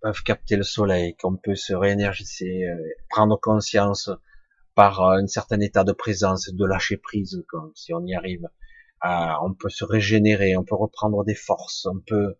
peuvent 0.01 0.23
capter 0.23 0.55
le 0.55 0.63
soleil, 0.63 1.15
qu'on 1.15 1.37
peut 1.37 1.55
se 1.55 1.73
réénergiser, 1.73 2.65
prendre 3.09 3.39
conscience 3.39 4.09
par 4.75 5.01
un 5.01 5.27
certain 5.27 5.59
état 5.59 5.83
de 5.83 5.91
présence, 5.91 6.49
de 6.51 6.65
lâcher 6.65 6.97
prise, 6.97 7.43
si 7.75 7.93
on 7.93 8.05
y 8.05 8.15
arrive. 8.15 8.47
on 9.03 9.53
peut 9.53 9.69
se 9.69 9.83
régénérer, 9.83 10.55
on 10.55 10.63
peut 10.63 10.75
reprendre 10.75 11.23
des 11.25 11.35
forces, 11.35 11.85
on 11.85 11.99
peut 11.99 12.35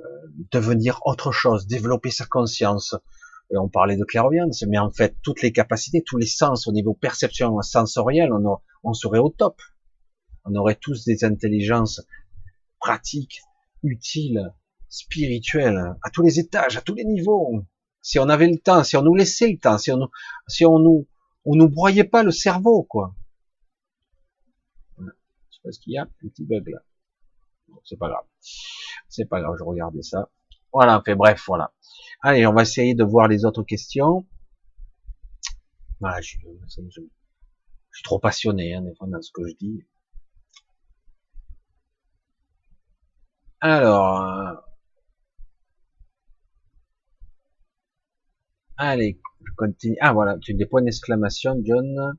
euh, 0.00 0.04
devenir 0.50 1.00
autre 1.04 1.32
chose, 1.32 1.66
développer 1.66 2.10
sa 2.10 2.26
conscience. 2.26 2.94
Et 3.50 3.58
on 3.58 3.68
parlait 3.68 3.96
de 3.96 4.04
clairvoyance, 4.04 4.64
mais 4.66 4.78
en 4.78 4.90
fait, 4.90 5.16
toutes 5.22 5.42
les 5.42 5.52
capacités, 5.52 6.02
tous 6.02 6.16
les 6.16 6.26
sens 6.26 6.66
au 6.66 6.72
niveau 6.72 6.94
perception 6.94 7.60
sensorielle, 7.60 8.32
on, 8.32 8.58
on 8.82 8.94
serait 8.94 9.18
au 9.18 9.28
top. 9.28 9.60
On 10.44 10.54
aurait 10.54 10.76
tous 10.76 11.04
des 11.04 11.24
intelligences 11.24 12.00
pratiques, 12.80 13.42
utiles, 13.84 14.52
spirituelles, 14.88 15.94
à 16.02 16.10
tous 16.10 16.22
les 16.22 16.40
étages, 16.40 16.76
à 16.76 16.80
tous 16.80 16.94
les 16.94 17.04
niveaux. 17.04 17.64
Si 18.02 18.18
on 18.18 18.28
avait 18.28 18.48
le 18.48 18.58
temps, 18.58 18.84
si 18.84 18.96
on 18.96 19.02
nous 19.02 19.14
laissait 19.14 19.50
le 19.50 19.58
temps, 19.58 19.78
si 19.78 19.92
on, 19.92 20.10
si 20.48 20.66
on 20.66 20.78
nous 20.78 21.06
on 21.44 21.56
nous 21.56 21.68
broyait 21.68 22.04
pas 22.04 22.22
le 22.22 22.30
cerveau, 22.30 22.82
quoi. 22.84 23.14
Je 24.98 25.04
sais 25.04 25.60
pas 25.62 25.72
ce 25.72 25.80
qu'il 25.80 25.92
y 25.92 25.98
a, 25.98 26.02
un 26.02 26.10
petit 26.28 26.44
bug 26.44 26.68
là. 26.68 26.78
c'est 27.84 27.98
pas 27.98 28.08
grave. 28.08 28.24
C'est 29.08 29.26
pas 29.26 29.40
grave, 29.40 29.54
je 29.58 29.64
regardais 29.64 30.02
ça. 30.02 30.30
Voilà, 30.72 31.02
fait 31.04 31.14
bref, 31.14 31.42
voilà. 31.46 31.72
Allez, 32.22 32.46
on 32.46 32.52
va 32.52 32.62
essayer 32.62 32.94
de 32.94 33.04
voir 33.04 33.28
les 33.28 33.44
autres 33.44 33.62
questions. 33.62 34.26
Voilà, 36.00 36.20
je, 36.20 36.36
suis 36.36 38.02
trop 38.02 38.18
passionné, 38.18 38.74
hein, 38.74 38.82
dans 39.00 39.22
ce 39.22 39.30
que 39.32 39.46
je 39.46 39.54
dis. 39.54 39.84
Alors, 43.66 44.20
euh, 44.20 44.54
allez, 48.76 49.18
continue. 49.56 49.96
Ah 50.02 50.12
voilà, 50.12 50.36
tu 50.38 50.52
des 50.52 50.66
points 50.66 50.82
d'exclamation. 50.82 51.58
John 51.64 52.14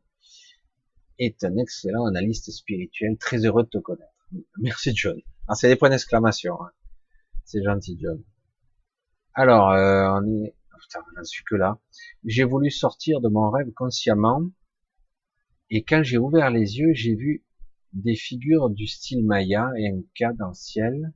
est 1.20 1.44
un 1.44 1.56
excellent 1.58 2.08
analyste 2.08 2.50
spirituel, 2.50 3.18
très 3.20 3.46
heureux 3.46 3.62
de 3.62 3.70
te 3.70 3.78
connaître. 3.78 4.12
Merci 4.58 4.96
John. 4.96 5.22
Ah, 5.48 5.54
c'est 5.54 5.68
des 5.68 5.76
points 5.76 5.92
d'exclamation. 5.92 6.60
Hein. 6.64 6.72
C'est 7.44 7.64
gentil 7.64 7.96
John. 8.02 8.24
Alors, 9.36 9.70
euh, 9.70 10.20
on 10.20 10.26
est. 10.46 10.56
Oh, 10.74 10.78
putain, 10.82 11.24
suis 11.26 11.44
que 11.44 11.56
là. 11.56 11.80
J'ai 12.24 12.44
voulu 12.44 12.72
sortir 12.72 13.22
de 13.22 13.30
mon 13.30 13.52
rêve 13.52 13.72
consciemment, 13.74 14.50
et 15.70 15.84
quand 15.84 16.02
j'ai 16.02 16.18
ouvert 16.18 16.50
les 16.50 16.80
yeux, 16.80 16.94
j'ai 16.96 17.14
vu 17.14 17.46
des 17.94 18.16
figures 18.16 18.72
du 18.72 18.88
style 18.88 19.24
Maya 19.24 19.70
et 19.78 19.90
un 19.90 20.02
cas 20.16 20.34
dans 20.34 20.48
le 20.48 20.56
ciel. 20.56 21.14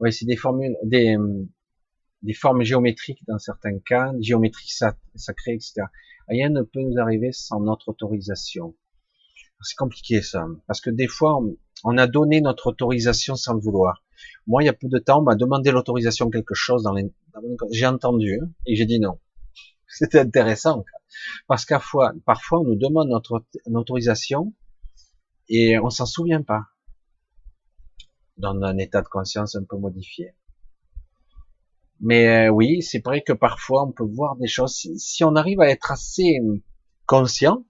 Ouais, 0.00 0.10
c'est 0.10 0.24
des 0.24 0.36
formules, 0.36 0.76
des, 0.82 1.16
des 2.22 2.34
formes 2.34 2.62
géométriques 2.62 3.22
dans 3.28 3.38
certains 3.38 3.78
cas, 3.78 4.12
géométrie 4.20 4.70
sacrée, 5.14 5.54
etc. 5.54 5.82
Rien 6.28 6.48
ne 6.48 6.62
peut 6.62 6.80
nous 6.80 6.98
arriver 6.98 7.32
sans 7.32 7.60
notre 7.60 7.88
autorisation. 7.88 8.74
C'est 9.62 9.76
compliqué 9.76 10.22
ça, 10.22 10.46
parce 10.66 10.80
que 10.80 10.88
des 10.88 11.06
fois, 11.06 11.38
on 11.84 11.98
a 11.98 12.06
donné 12.06 12.40
notre 12.40 12.68
autorisation 12.68 13.36
sans 13.36 13.54
le 13.54 13.60
vouloir. 13.60 14.02
Moi, 14.46 14.62
il 14.62 14.66
y 14.66 14.70
a 14.70 14.72
peu 14.72 14.88
de 14.88 14.98
temps, 14.98 15.20
on 15.20 15.22
m'a 15.22 15.34
demandé 15.34 15.70
l'autorisation 15.70 16.30
quelque 16.30 16.54
chose 16.54 16.82
dans 16.82 16.94
les... 16.94 17.12
J'ai 17.70 17.86
entendu 17.86 18.40
hein, 18.42 18.48
et 18.66 18.74
j'ai 18.74 18.86
dit 18.86 19.00
non. 19.00 19.18
C'était 19.86 20.20
intéressant, 20.20 20.84
parce 21.46 21.66
qu'à 21.66 21.78
fois, 21.78 22.14
parfois, 22.24 22.60
on 22.60 22.64
nous 22.64 22.76
demande 22.76 23.08
notre 23.08 23.44
autorisation 23.66 24.54
et 25.48 25.78
on 25.78 25.90
s'en 25.90 26.06
souvient 26.06 26.42
pas 26.42 26.69
dans 28.40 28.60
un 28.62 28.78
état 28.78 29.02
de 29.02 29.08
conscience 29.08 29.54
un 29.54 29.64
peu 29.64 29.76
modifié. 29.76 30.34
Mais 32.00 32.46
euh, 32.46 32.50
oui, 32.50 32.82
c'est 32.82 33.04
vrai 33.04 33.22
que 33.22 33.32
parfois 33.32 33.86
on 33.86 33.92
peut 33.92 34.04
voir 34.04 34.36
des 34.36 34.48
choses. 34.48 34.74
Si, 34.96 35.22
on 35.22 35.36
arrive 35.36 35.60
à 35.60 35.68
être 35.68 35.92
assez 35.92 36.38
conscient 37.06 37.64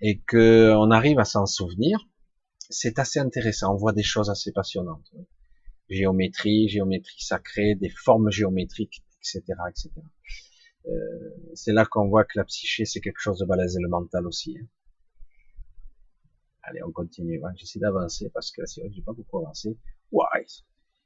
et 0.00 0.20
que 0.20 0.72
on 0.76 0.90
arrive 0.90 1.18
à 1.18 1.24
s'en 1.24 1.46
souvenir, 1.46 1.98
c'est 2.70 2.98
assez 2.98 3.18
intéressant. 3.18 3.74
On 3.74 3.76
voit 3.76 3.92
des 3.92 4.04
choses 4.04 4.30
assez 4.30 4.52
passionnantes. 4.52 5.12
Géométrie, 5.90 6.68
géométrie 6.68 7.20
sacrée, 7.20 7.74
des 7.74 7.88
formes 7.88 8.30
géométriques, 8.30 9.02
etc., 9.18 9.42
etc. 9.68 9.90
Euh, 10.86 10.90
c'est 11.54 11.72
là 11.72 11.84
qu'on 11.84 12.08
voit 12.08 12.24
que 12.24 12.38
la 12.38 12.44
psyché 12.44 12.84
c'est 12.84 13.00
quelque 13.00 13.20
chose 13.20 13.38
de 13.38 13.46
balèze 13.46 13.76
et 13.76 13.82
le 13.82 13.88
mental 13.88 14.26
aussi. 14.26 14.56
Hein. 14.58 14.66
Allez, 16.68 16.82
on 16.82 16.92
continue. 16.92 17.40
J'essaie 17.56 17.78
d'avancer 17.78 18.30
parce 18.34 18.50
que 18.50 18.66
c'est 18.66 18.80
vrai 18.80 18.90
que 18.90 18.96
j'ai 18.96 19.02
pas 19.02 19.12
beaucoup 19.12 19.38
avancé. 19.38 19.78
Ouais, 20.12 20.44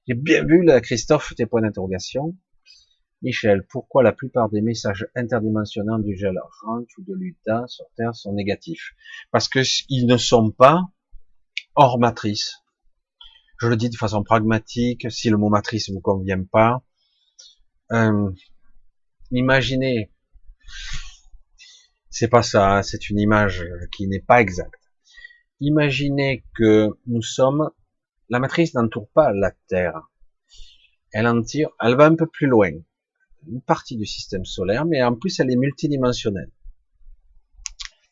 j'ai 0.08 0.14
bien 0.14 0.44
vu, 0.44 0.64
là, 0.64 0.80
Christophe, 0.80 1.32
tes 1.36 1.46
points 1.46 1.62
d'interrogation. 1.62 2.36
Michel, 3.22 3.64
pourquoi 3.68 4.02
la 4.02 4.12
plupart 4.12 4.50
des 4.50 4.60
messages 4.60 5.06
interdimensionnels 5.14 6.02
du 6.02 6.16
gel 6.16 6.36
ranch 6.64 6.88
ou 6.98 7.04
de 7.04 7.14
l'UTA 7.14 7.64
sur 7.68 7.84
Terre 7.96 8.16
sont 8.16 8.32
négatifs? 8.32 8.94
Parce 9.30 9.48
que 9.48 9.60
ils 9.88 10.06
ne 10.06 10.16
sont 10.16 10.50
pas 10.50 10.80
hors 11.76 12.00
matrice. 12.00 12.56
Je 13.60 13.68
le 13.68 13.76
dis 13.76 13.90
de 13.90 13.96
façon 13.96 14.24
pragmatique, 14.24 15.08
si 15.12 15.30
le 15.30 15.36
mot 15.36 15.48
matrice 15.48 15.88
ne 15.88 15.94
vous 15.94 16.00
convient 16.00 16.42
pas. 16.42 16.82
Euh, 17.92 18.32
imaginez, 19.30 20.10
c'est 22.10 22.28
pas 22.28 22.42
ça, 22.42 22.78
hein, 22.78 22.82
c'est 22.82 23.08
une 23.08 23.20
image 23.20 23.64
qui 23.92 24.08
n'est 24.08 24.20
pas 24.20 24.40
exacte. 24.40 24.81
Imaginez 25.64 26.42
que 26.56 26.88
nous 27.06 27.22
sommes, 27.22 27.70
la 28.28 28.40
matrice 28.40 28.74
n'entoure 28.74 29.08
pas 29.14 29.32
la 29.32 29.52
Terre. 29.68 30.10
Elle 31.12 31.28
en 31.28 31.40
tire, 31.40 31.68
elle 31.80 31.94
va 31.94 32.06
un 32.06 32.16
peu 32.16 32.26
plus 32.26 32.48
loin. 32.48 32.72
Une 33.46 33.62
partie 33.62 33.96
du 33.96 34.04
système 34.04 34.44
solaire, 34.44 34.84
mais 34.84 35.04
en 35.04 35.14
plus 35.14 35.38
elle 35.38 35.52
est 35.52 35.56
multidimensionnelle. 35.56 36.50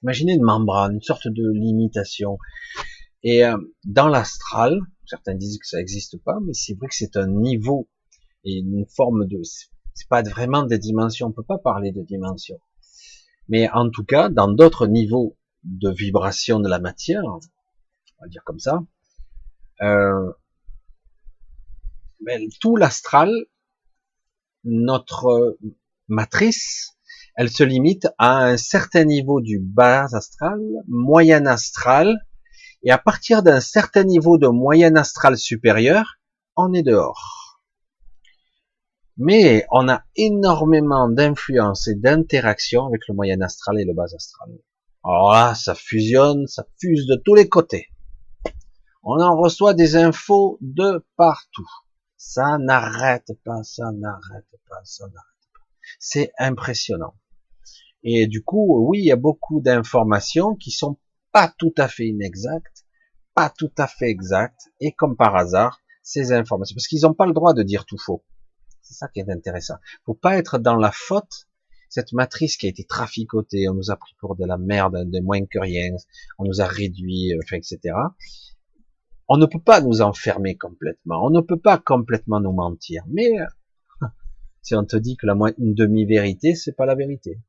Imaginez 0.04 0.34
une 0.34 0.44
membrane, 0.44 0.94
une 0.94 1.02
sorte 1.02 1.26
de 1.26 1.50
limitation. 1.50 2.38
Et 3.24 3.44
euh, 3.44 3.56
dans 3.84 4.06
l'astral, 4.06 4.78
certains 5.04 5.34
disent 5.34 5.58
que 5.58 5.66
ça 5.66 5.78
n'existe 5.78 6.22
pas, 6.22 6.38
mais 6.46 6.54
c'est 6.54 6.74
vrai 6.74 6.86
que 6.86 6.94
c'est 6.94 7.16
un 7.16 7.26
niveau 7.26 7.88
et 8.44 8.58
une 8.58 8.86
forme 8.86 9.26
de, 9.26 9.42
c'est 9.42 10.08
pas 10.08 10.22
vraiment 10.22 10.62
des 10.62 10.78
dimensions, 10.78 11.26
on 11.26 11.32
peut 11.32 11.42
pas 11.42 11.58
parler 11.58 11.90
de 11.90 12.02
dimensions. 12.02 12.60
Mais 13.48 13.68
en 13.70 13.90
tout 13.90 14.04
cas, 14.04 14.28
dans 14.28 14.46
d'autres 14.46 14.86
niveaux 14.86 15.36
de 15.64 15.90
vibration 15.90 16.60
de 16.60 16.68
la 16.68 16.78
matière, 16.78 17.22
on 17.24 17.38
va 18.20 18.28
dire 18.28 18.42
comme 18.44 18.58
ça, 18.58 18.80
euh, 19.82 20.32
ben, 22.20 22.48
tout 22.60 22.76
l'astral, 22.76 23.30
notre 24.64 25.56
matrice, 26.08 26.96
elle 27.36 27.50
se 27.50 27.62
limite 27.62 28.08
à 28.18 28.44
un 28.44 28.56
certain 28.56 29.04
niveau 29.04 29.40
du 29.40 29.58
bas 29.58 30.06
astral, 30.12 30.60
moyen 30.88 31.46
astral, 31.46 32.18
et 32.82 32.90
à 32.90 32.98
partir 32.98 33.42
d'un 33.42 33.60
certain 33.60 34.04
niveau 34.04 34.38
de 34.38 34.48
moyen 34.48 34.96
astral 34.96 35.38
supérieur, 35.38 36.18
on 36.56 36.72
est 36.72 36.82
dehors. 36.82 37.62
Mais 39.16 39.66
on 39.70 39.88
a 39.88 40.02
énormément 40.16 41.08
d'influence 41.08 41.88
et 41.88 41.94
d'interaction 41.94 42.86
avec 42.86 43.06
le 43.08 43.14
moyen 43.14 43.40
astral 43.42 43.78
et 43.78 43.84
le 43.84 43.92
bas 43.92 44.04
astral. 44.14 44.50
Alors 45.02 45.32
là, 45.32 45.54
ça 45.54 45.74
fusionne, 45.74 46.46
ça 46.46 46.66
fuse 46.78 47.06
de 47.06 47.16
tous 47.16 47.34
les 47.34 47.48
côtés. 47.48 47.88
On 49.02 49.20
en 49.20 49.36
reçoit 49.36 49.72
des 49.72 49.96
infos 49.96 50.58
de 50.60 51.06
partout. 51.16 51.68
Ça 52.16 52.58
n'arrête 52.58 53.32
pas, 53.44 53.62
ça 53.62 53.90
n'arrête 53.92 54.60
pas, 54.68 54.80
ça 54.84 55.04
n'arrête 55.04 55.50
pas. 55.54 55.64
C'est 55.98 56.32
impressionnant. 56.38 57.14
Et 58.02 58.26
du 58.26 58.44
coup, 58.44 58.86
oui, 58.86 58.98
il 58.98 59.06
y 59.06 59.12
a 59.12 59.16
beaucoup 59.16 59.60
d'informations 59.60 60.54
qui 60.54 60.70
sont 60.70 60.98
pas 61.32 61.52
tout 61.58 61.74
à 61.78 61.88
fait 61.88 62.06
inexactes, 62.06 62.84
pas 63.34 63.50
tout 63.50 63.72
à 63.78 63.86
fait 63.86 64.08
exactes, 64.08 64.68
et 64.80 64.92
comme 64.92 65.16
par 65.16 65.36
hasard, 65.36 65.80
ces 66.02 66.32
informations, 66.32 66.74
parce 66.74 66.88
qu'ils 66.88 67.02
n'ont 67.02 67.14
pas 67.14 67.26
le 67.26 67.32
droit 67.32 67.54
de 67.54 67.62
dire 67.62 67.84
tout 67.86 67.98
faux. 67.98 68.24
C'est 68.82 68.94
ça 68.94 69.08
qui 69.08 69.20
est 69.20 69.30
intéressant. 69.30 69.76
Faut 70.04 70.14
pas 70.14 70.36
être 70.36 70.58
dans 70.58 70.76
la 70.76 70.90
faute. 70.92 71.48
Cette 71.90 72.12
matrice 72.12 72.56
qui 72.56 72.66
a 72.66 72.68
été 72.68 72.84
traficotée, 72.84 73.68
on 73.68 73.74
nous 73.74 73.90
a 73.90 73.96
pris 73.96 74.14
pour 74.20 74.36
de 74.36 74.46
la 74.46 74.56
merde, 74.56 75.10
de 75.10 75.20
moins 75.20 75.44
que 75.44 75.58
rien, 75.58 75.90
on 76.38 76.44
nous 76.44 76.60
a 76.60 76.66
réduit, 76.66 77.32
enfin, 77.42 77.56
etc. 77.56 77.96
On 79.26 79.36
ne 79.36 79.46
peut 79.46 79.60
pas 79.60 79.80
nous 79.80 80.00
enfermer 80.00 80.56
complètement. 80.56 81.26
On 81.26 81.30
ne 81.30 81.40
peut 81.40 81.58
pas 81.58 81.78
complètement 81.78 82.38
nous 82.38 82.52
mentir. 82.52 83.02
Mais 83.08 83.32
si 84.62 84.76
on 84.76 84.84
te 84.84 84.96
dit 84.96 85.16
que 85.16 85.26
la 85.26 85.34
une 85.58 85.74
demi-vérité, 85.74 86.54
c'est 86.54 86.76
pas 86.76 86.86
la 86.86 86.94
vérité. 86.94 87.40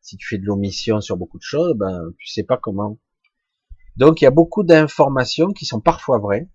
Si 0.00 0.16
tu 0.16 0.26
fais 0.26 0.38
de 0.38 0.46
l'omission 0.46 1.02
sur 1.02 1.18
beaucoup 1.18 1.38
de 1.38 1.42
choses, 1.42 1.74
ben 1.76 2.10
tu 2.18 2.26
sais 2.26 2.42
pas 2.42 2.56
comment. 2.56 2.98
Donc 3.96 4.22
il 4.22 4.24
y 4.24 4.26
a 4.26 4.30
beaucoup 4.30 4.62
d'informations 4.62 5.52
qui 5.52 5.66
sont 5.66 5.80
parfois 5.80 6.18
vraies. 6.18 6.48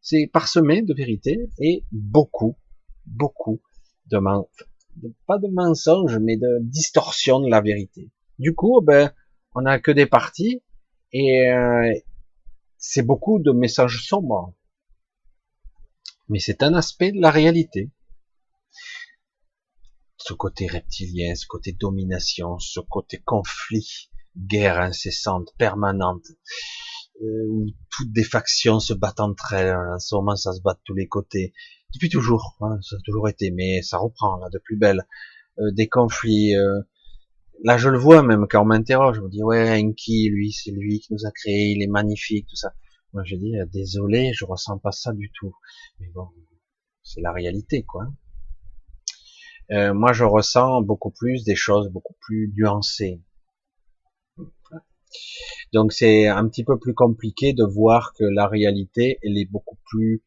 C'est 0.00 0.26
parsemé 0.32 0.80
de 0.80 0.94
vérité 0.94 1.50
et 1.58 1.84
beaucoup, 1.92 2.56
beaucoup 3.04 3.60
de, 4.06 4.16
pas 5.26 5.38
de 5.38 5.48
mensonges, 5.48 6.18
mais 6.18 6.36
de 6.36 6.58
distorsion 6.62 7.40
de 7.40 7.50
la 7.50 7.60
vérité. 7.60 8.10
Du 8.38 8.54
coup, 8.54 8.80
ben 8.82 9.12
on 9.54 9.66
a 9.66 9.78
que 9.78 9.90
des 9.90 10.06
parties 10.06 10.62
et 11.12 11.50
euh, 11.50 11.92
c'est 12.76 13.02
beaucoup 13.02 13.38
de 13.38 13.52
messages 13.52 14.04
sombres. 14.06 14.54
Mais 16.28 16.38
c'est 16.38 16.62
un 16.62 16.74
aspect 16.74 17.12
de 17.12 17.20
la 17.20 17.30
réalité 17.30 17.90
ce 20.28 20.34
côté 20.34 20.66
reptilien, 20.66 21.34
ce 21.34 21.46
côté 21.46 21.72
domination, 21.72 22.58
ce 22.58 22.80
côté 22.80 23.18
conflit, 23.18 24.10
guerre 24.36 24.78
incessante, 24.78 25.54
permanente, 25.56 26.26
euh, 27.22 27.46
où 27.48 27.66
toutes 27.90 28.12
des 28.12 28.24
factions 28.24 28.78
se 28.78 28.92
battent 28.92 29.20
entre 29.20 29.54
elles. 29.54 29.74
En 29.74 29.98
ce 29.98 30.14
moment, 30.14 30.36
ça 30.36 30.52
se 30.52 30.60
bat 30.60 30.74
de 30.74 30.80
tous 30.84 30.94
les 30.94 31.08
côtés. 31.08 31.54
Depuis 31.94 32.08
toujours, 32.08 32.56
hein, 32.60 32.78
ça 32.82 32.96
a 32.96 32.98
toujours 33.04 33.28
été, 33.28 33.50
mais 33.50 33.82
ça 33.82 33.98
reprend 33.98 34.36
là 34.36 34.48
de 34.52 34.58
plus 34.58 34.76
belle. 34.76 35.06
Euh, 35.58 35.70
des 35.72 35.88
conflits. 35.88 36.54
Euh, 36.54 36.80
là, 37.64 37.78
je 37.78 37.88
le 37.88 37.98
vois 37.98 38.22
même 38.22 38.46
quand 38.48 38.62
on 38.62 38.66
m'interroge, 38.66 39.16
je 39.16 39.20
me 39.22 39.28
dis 39.28 39.42
ouais, 39.42 39.80
Enki, 39.80 40.28
lui, 40.30 40.52
c'est 40.52 40.70
lui 40.70 41.00
qui 41.00 41.12
nous 41.12 41.26
a 41.26 41.30
créé, 41.30 41.72
il 41.72 41.82
est 41.82 41.88
magnifique, 41.88 42.46
tout 42.48 42.56
ça. 42.56 42.74
Moi, 43.12 43.22
je 43.24 43.36
dis 43.36 43.54
désolé, 43.72 44.32
je 44.34 44.44
ressens 44.44 44.78
pas 44.78 44.92
ça 44.92 45.12
du 45.12 45.30
tout. 45.32 45.54
Mais 45.98 46.08
bon, 46.14 46.28
c'est 47.02 47.22
la 47.22 47.32
réalité, 47.32 47.84
quoi. 47.84 48.06
Euh, 49.70 49.92
moi 49.92 50.14
je 50.14 50.24
ressens 50.24 50.80
beaucoup 50.80 51.10
plus 51.10 51.44
des 51.44 51.54
choses 51.54 51.90
beaucoup 51.90 52.14
plus 52.20 52.52
nuancées. 52.56 53.20
Donc 55.74 55.92
c'est 55.92 56.26
un 56.26 56.48
petit 56.48 56.64
peu 56.64 56.78
plus 56.78 56.94
compliqué 56.94 57.52
de 57.52 57.64
voir 57.64 58.14
que 58.14 58.24
la 58.24 58.46
réalité, 58.46 59.18
elle 59.22 59.36
est 59.36 59.50
beaucoup 59.50 59.76
plus, 59.84 60.22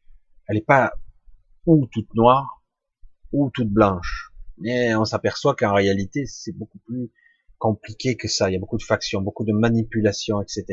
elle 0.48 0.58
n'est 0.58 0.62
pas 0.62 0.94
ou 1.66 1.88
toute 1.92 2.14
noire 2.16 2.64
ou 3.32 3.50
toute 3.54 3.70
blanche. 3.70 4.32
Mais 4.58 4.96
on 4.96 5.06
s'aperçoit 5.06 5.56
qu'en 5.56 5.74
réalité, 5.74 6.26
c'est 6.26 6.52
beaucoup 6.52 6.80
plus 6.80 7.12
compliqué 7.58 8.16
que 8.16 8.28
ça. 8.28 8.50
Il 8.50 8.54
y 8.54 8.56
a 8.56 8.60
beaucoup 8.60 8.78
de 8.78 8.84
factions, 8.84 9.22
beaucoup 9.22 9.46
de 9.46 9.54
manipulations, 9.54 10.42
etc. 10.42 10.66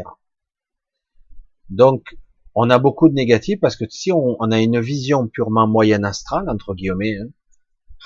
Donc, 1.71 2.17
on 2.55 2.71
a 2.71 2.79
beaucoup 2.79 3.09
de 3.09 3.15
négatifs 3.15 3.61
parce 3.61 3.77
que 3.77 3.85
si 3.89 4.11
on, 4.11 4.37
a 4.41 4.61
une 4.61 4.81
vision 4.81 5.29
purement 5.29 5.67
moyenne 5.69 6.05
astrale, 6.05 6.49
entre 6.49 6.75
guillemets, 6.75 7.17
hein, 7.19 7.29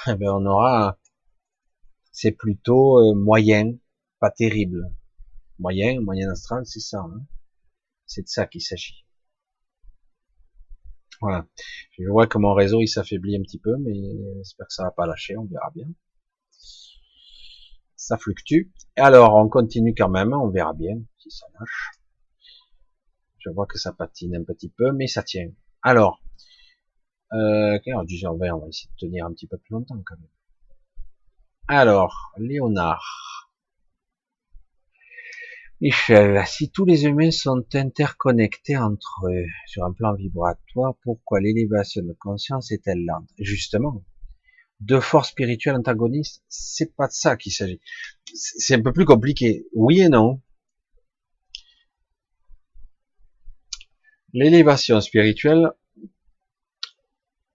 eh 0.09 0.15
ben 0.15 0.31
on 0.31 0.45
aura, 0.47 0.99
c'est 2.11 2.33
plutôt 2.33 2.99
euh, 2.99 3.15
moyen, 3.15 3.73
pas 4.21 4.31
terrible. 4.31 4.91
Moyen, 5.59 6.01
moyen 6.01 6.31
astral, 6.31 6.67
c'est 6.67 6.81
ça. 6.81 7.01
Hein. 7.01 7.23
c'est 8.07 8.23
de 8.23 8.29
ça 8.29 8.47
qu'il 8.47 8.61
s'agit. 8.61 9.02
Voilà. 11.23 11.47
Je 11.93 12.09
vois 12.09 12.27
que 12.27 12.37
mon 12.37 12.53
réseau 12.53 12.81
il 12.81 12.89
s'affaiblit 12.89 13.37
un 13.37 13.43
petit 13.43 13.61
peu, 13.61 13.77
mais 13.79 13.95
j'espère 14.39 14.67
que 14.67 14.75
ça 14.75 14.83
va 14.83 14.91
pas 14.91 15.07
lâcher, 15.07 15.37
on 15.37 15.45
verra 15.45 15.71
bien. 15.73 15.87
Ça 17.95 18.19
fluctue. 18.19 18.73
Alors, 18.97 19.37
on 19.37 19.49
continue 19.49 19.95
quand 19.95 20.09
même, 20.09 20.33
on 20.33 20.51
verra 20.51 20.75
bien 20.75 21.01
si 21.19 21.31
ça 21.31 21.47
lâche. 21.61 21.93
Je 23.39 23.51
vois 23.51 23.67
que 23.67 23.79
ça 23.79 23.93
patine 23.93 24.35
un 24.35 24.43
petit 24.43 24.69
peu, 24.69 24.91
mais 24.91 25.07
ça 25.07 25.23
tient. 25.23 25.49
Alors, 25.83 26.21
euh, 27.35 27.79
10h20, 27.79 28.51
on 28.55 28.59
va 28.59 28.67
essayer 28.67 28.91
de 28.91 29.07
tenir 29.07 29.25
un 29.25 29.33
petit 29.33 29.47
peu 29.47 29.59
plus 29.59 29.75
longtemps 29.75 30.03
quand 30.05 30.17
même. 30.17 30.29
Alors, 31.69 32.33
Léonard. 32.37 33.42
Michel, 35.83 36.41
si 36.47 36.71
tous 36.71 36.85
les 36.85 37.07
humains 37.07 37.33
sont 37.33 37.65
interconnectés 37.75 38.77
entre 38.77 39.27
eux 39.27 39.47
sur 39.67 39.85
un 39.85 39.93
plan 39.93 40.15
vibratoire, 40.15 40.95
pourquoi 41.03 41.41
l'élévation 41.41 42.05
de 42.05 42.13
conscience 42.13 42.71
est-elle 42.71 43.05
lente? 43.05 43.29
Justement, 43.37 44.05
deux 44.79 45.01
forces 45.01 45.31
spirituelles 45.31 45.75
antagonistes, 45.75 46.45
c'est 46.49 46.95
pas 46.95 47.09
de 47.09 47.13
ça 47.13 47.37
qu'il 47.37 47.51
s'agit. 47.51 47.81
C'est 48.33 48.77
un 48.77 48.81
peu 48.81 48.93
plus 48.93 49.05
compliqué. 49.05 49.67
Oui 49.75 50.03
et 50.03 50.09
non. 50.09 50.41
L'élévation 54.33 55.01
spirituelle, 55.01 55.73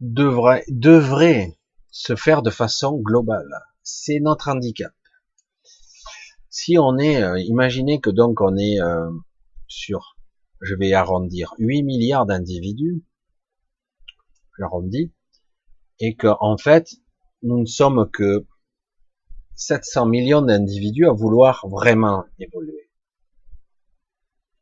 devrait, 0.02 0.66
devrait 0.68 1.58
se 1.92 2.18
faire 2.18 2.42
de 2.42 2.50
façon 2.50 2.98
globale. 2.98 3.64
C'est 3.84 4.20
notre 4.20 4.50
handicap. 4.50 4.92
Si 6.60 6.76
on 6.80 6.98
est, 6.98 7.22
euh, 7.22 7.40
imaginez 7.40 8.02
que 8.02 8.10
donc 8.10 8.42
on 8.42 8.58
est 8.58 8.82
euh, 8.82 9.12
sur, 9.68 10.18
je 10.60 10.74
vais 10.74 10.92
arrondir, 10.92 11.54
8 11.60 11.84
milliards 11.84 12.26
d'individus, 12.26 13.06
j'arrondis, 14.58 15.14
et 16.00 16.16
que 16.16 16.30
en 16.40 16.58
fait, 16.58 16.96
nous 17.44 17.60
ne 17.60 17.68
sommes 17.68 18.10
que 18.10 18.48
700 19.54 20.08
millions 20.08 20.42
d'individus 20.42 21.06
à 21.06 21.12
vouloir 21.12 21.68
vraiment 21.68 22.26
évoluer. 22.40 22.90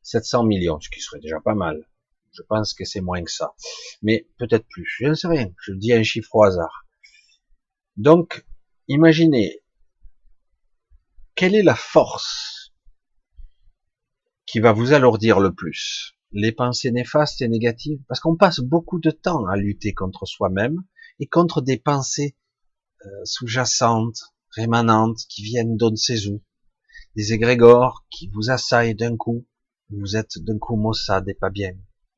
700 0.01 0.43
millions, 0.43 0.81
ce 0.81 0.89
qui 0.89 0.99
serait 0.99 1.21
déjà 1.21 1.39
pas 1.39 1.55
mal. 1.55 1.87
Je 2.33 2.41
pense 2.41 2.73
que 2.73 2.83
c'est 2.83 2.99
moins 2.99 3.23
que 3.23 3.31
ça. 3.31 3.55
Mais 4.01 4.27
peut-être 4.37 4.67
plus. 4.67 4.85
Je 4.99 5.07
ne 5.07 5.13
sais 5.13 5.29
rien. 5.29 5.49
Je 5.61 5.71
dis 5.71 5.93
un 5.93 6.03
chiffre 6.03 6.35
au 6.35 6.43
hasard. 6.43 6.85
Donc, 7.95 8.45
imaginez, 8.89 9.61
quelle 11.35 11.55
est 11.55 11.63
la 11.63 11.75
force 11.75 12.73
qui 14.45 14.59
va 14.59 14.71
vous 14.71 14.93
alourdir 14.93 15.39
le 15.39 15.53
plus? 15.53 16.13
Les 16.31 16.51
pensées 16.51 16.91
néfastes 16.91 17.41
et 17.41 17.47
négatives, 17.47 18.01
parce 18.07 18.19
qu'on 18.19 18.35
passe 18.35 18.59
beaucoup 18.59 18.99
de 18.99 19.11
temps 19.11 19.45
à 19.45 19.57
lutter 19.57 19.93
contre 19.93 20.25
soi-même 20.25 20.83
et 21.19 21.27
contre 21.27 21.61
des 21.61 21.77
pensées 21.77 22.35
euh, 23.05 23.09
sous-jacentes, 23.25 24.33
rémanentes, 24.51 25.19
qui 25.29 25.43
viennent 25.43 25.77
d'on 25.77 25.91
ne 25.91 25.95
sait 25.95 26.17
des 27.15 27.33
égrégores 27.33 28.05
qui 28.09 28.29
vous 28.33 28.49
assaillent 28.49 28.95
d'un 28.95 29.15
coup, 29.15 29.45
vous 29.89 30.15
êtes 30.15 30.39
d'un 30.39 30.57
coup 30.57 30.75
maussade 30.75 31.27
et 31.29 31.33
pas 31.33 31.49
bien. 31.49 31.71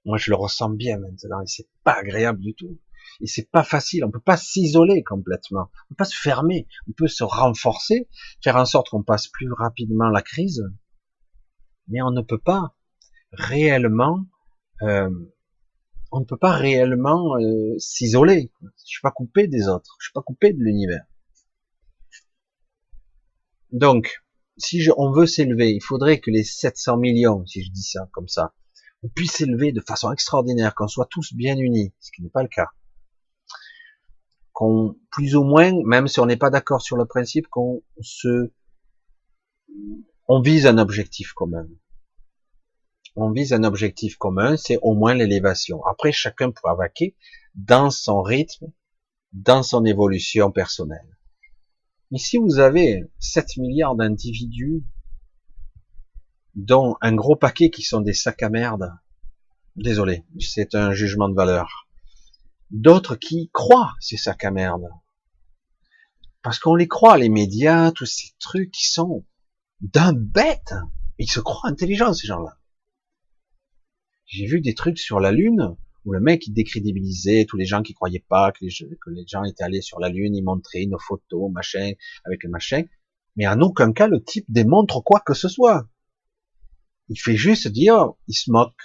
Moi, 0.05 0.17
je 0.17 0.31
le 0.31 0.35
ressens 0.35 0.69
bien 0.69 0.97
maintenant, 0.99 1.41
et 1.41 1.47
c'est 1.47 1.67
pas 1.83 1.93
agréable 1.93 2.39
du 2.39 2.55
tout. 2.55 2.79
Et 3.21 3.27
c'est 3.27 3.49
pas 3.49 3.63
facile, 3.63 4.05
on 4.05 4.11
peut 4.11 4.19
pas 4.19 4.37
s'isoler 4.37 5.03
complètement, 5.03 5.69
on 5.85 5.89
peut 5.89 5.95
pas 5.97 6.05
se 6.05 6.17
fermer, 6.17 6.67
on 6.87 6.91
peut 6.91 7.07
se 7.07 7.23
renforcer, 7.23 8.07
faire 8.43 8.55
en 8.55 8.65
sorte 8.65 8.89
qu'on 8.89 9.03
passe 9.03 9.27
plus 9.27 9.51
rapidement 9.51 10.09
la 10.09 10.21
crise, 10.21 10.63
mais 11.87 12.01
on 12.01 12.11
ne 12.11 12.21
peut 12.21 12.37
pas 12.37 12.75
réellement, 13.31 14.25
euh, 14.81 15.09
on 16.11 16.19
ne 16.19 16.25
peut 16.25 16.37
pas 16.37 16.53
réellement 16.53 17.37
euh, 17.37 17.75
s'isoler. 17.77 18.51
Je 18.61 18.85
suis 18.85 19.01
pas 19.01 19.11
coupé 19.11 19.47
des 19.47 19.67
autres, 19.67 19.95
je 19.99 20.05
suis 20.05 20.13
pas 20.13 20.21
coupé 20.21 20.53
de 20.53 20.59
l'univers. 20.59 21.05
Donc, 23.71 24.23
si 24.57 24.87
on 24.97 25.11
veut 25.11 25.27
s'élever, 25.27 25.71
il 25.71 25.83
faudrait 25.83 26.19
que 26.19 26.31
les 26.31 26.43
700 26.43 26.97
millions, 26.97 27.45
si 27.45 27.63
je 27.63 27.71
dis 27.71 27.83
ça 27.83 28.09
comme 28.11 28.27
ça, 28.27 28.53
on 29.03 29.09
puisse 29.09 29.33
s'élever 29.33 29.71
de 29.71 29.81
façon 29.81 30.11
extraordinaire, 30.11 30.73
qu'on 30.73 30.87
soit 30.87 31.07
tous 31.09 31.33
bien 31.33 31.57
unis, 31.57 31.93
ce 31.99 32.11
qui 32.11 32.23
n'est 32.23 32.29
pas 32.29 32.41
le 32.41 32.49
cas. 32.49 32.69
Qu'on, 34.57 34.95
plus 35.11 35.35
ou 35.35 35.43
moins, 35.43 35.71
même 35.85 36.07
si 36.07 36.19
on 36.19 36.25
n'est 36.25 36.35
pas 36.35 36.49
d'accord 36.49 36.81
sur 36.81 36.97
le 36.97 37.05
principe, 37.05 37.47
qu'on 37.47 37.83
se, 38.01 38.51
on 40.27 40.41
vise 40.41 40.65
un 40.65 40.79
objectif 40.79 41.33
commun 41.33 41.67
on 43.17 43.31
vise 43.31 43.51
un 43.51 43.63
objectif 43.63 44.15
commun, 44.15 44.55
c'est 44.57 44.77
au 44.83 44.93
moins 44.93 45.15
l'élévation. 45.15 45.83
Après, 45.85 46.11
chacun 46.11 46.51
pourra 46.51 46.75
vaquer 46.75 47.15
dans 47.55 47.89
son 47.89 48.21
rythme, 48.21 48.71
dans 49.33 49.63
son 49.63 49.85
évolution 49.85 50.51
personnelle. 50.51 51.17
Mais 52.11 52.19
si 52.19 52.37
vous 52.37 52.59
avez 52.59 53.09
7 53.17 53.57
milliards 53.57 53.95
d'individus, 53.95 54.83
dont 56.53 56.95
un 57.01 57.15
gros 57.15 57.35
paquet 57.35 57.71
qui 57.71 57.81
sont 57.81 58.01
des 58.01 58.13
sacs 58.13 58.43
à 58.43 58.49
merde, 58.49 58.93
désolé, 59.75 60.23
c'est 60.39 60.75
un 60.75 60.93
jugement 60.93 61.27
de 61.27 61.35
valeur, 61.35 61.86
d'autres 62.71 63.15
qui 63.15 63.49
croient 63.53 63.95
ces 63.99 64.17
sacs 64.17 64.43
à 64.43 64.51
merde, 64.51 64.89
parce 66.41 66.59
qu'on 66.59 66.75
les 66.75 66.87
croit, 66.87 67.17
les 67.17 67.29
médias, 67.29 67.91
tous 67.91 68.05
ces 68.05 68.29
trucs 68.39 68.71
qui 68.71 68.87
sont 68.87 69.25
d'un 69.81 70.13
bête, 70.13 70.73
ils 71.17 71.29
se 71.29 71.39
croient 71.39 71.69
intelligents, 71.69 72.13
ces 72.13 72.27
gens-là. 72.27 72.57
J'ai 74.25 74.45
vu 74.45 74.61
des 74.61 74.73
trucs 74.73 74.99
sur 74.99 75.19
la 75.19 75.31
Lune 75.31 75.75
où 76.05 76.13
le 76.13 76.21
mec 76.21 76.47
il 76.47 76.53
décrédibilisait 76.53 77.45
tous 77.45 77.57
les 77.57 77.65
gens 77.65 77.81
qui 77.81 77.93
croyaient 77.93 78.25
pas 78.27 78.51
que 78.51 78.63
les, 78.63 78.69
que 78.69 79.09
les 79.09 79.25
gens 79.27 79.43
étaient 79.43 79.63
allés 79.63 79.81
sur 79.81 79.99
la 79.99 80.09
Lune, 80.09 80.35
il 80.35 80.43
montrait 80.43 80.85
nos 80.85 80.99
photos, 80.99 81.51
machin, 81.51 81.91
avec 82.25 82.43
le 82.43 82.49
machin. 82.49 82.83
Mais 83.35 83.47
en 83.47 83.59
aucun 83.61 83.91
cas 83.91 84.07
le 84.07 84.23
type 84.23 84.45
démontre 84.47 85.01
quoi 85.01 85.19
que 85.19 85.33
ce 85.33 85.49
soit. 85.49 85.87
Il 87.09 87.19
fait 87.19 87.35
juste 87.35 87.67
dire, 87.67 88.13
il 88.27 88.33
se 88.33 88.51
moque. 88.51 88.81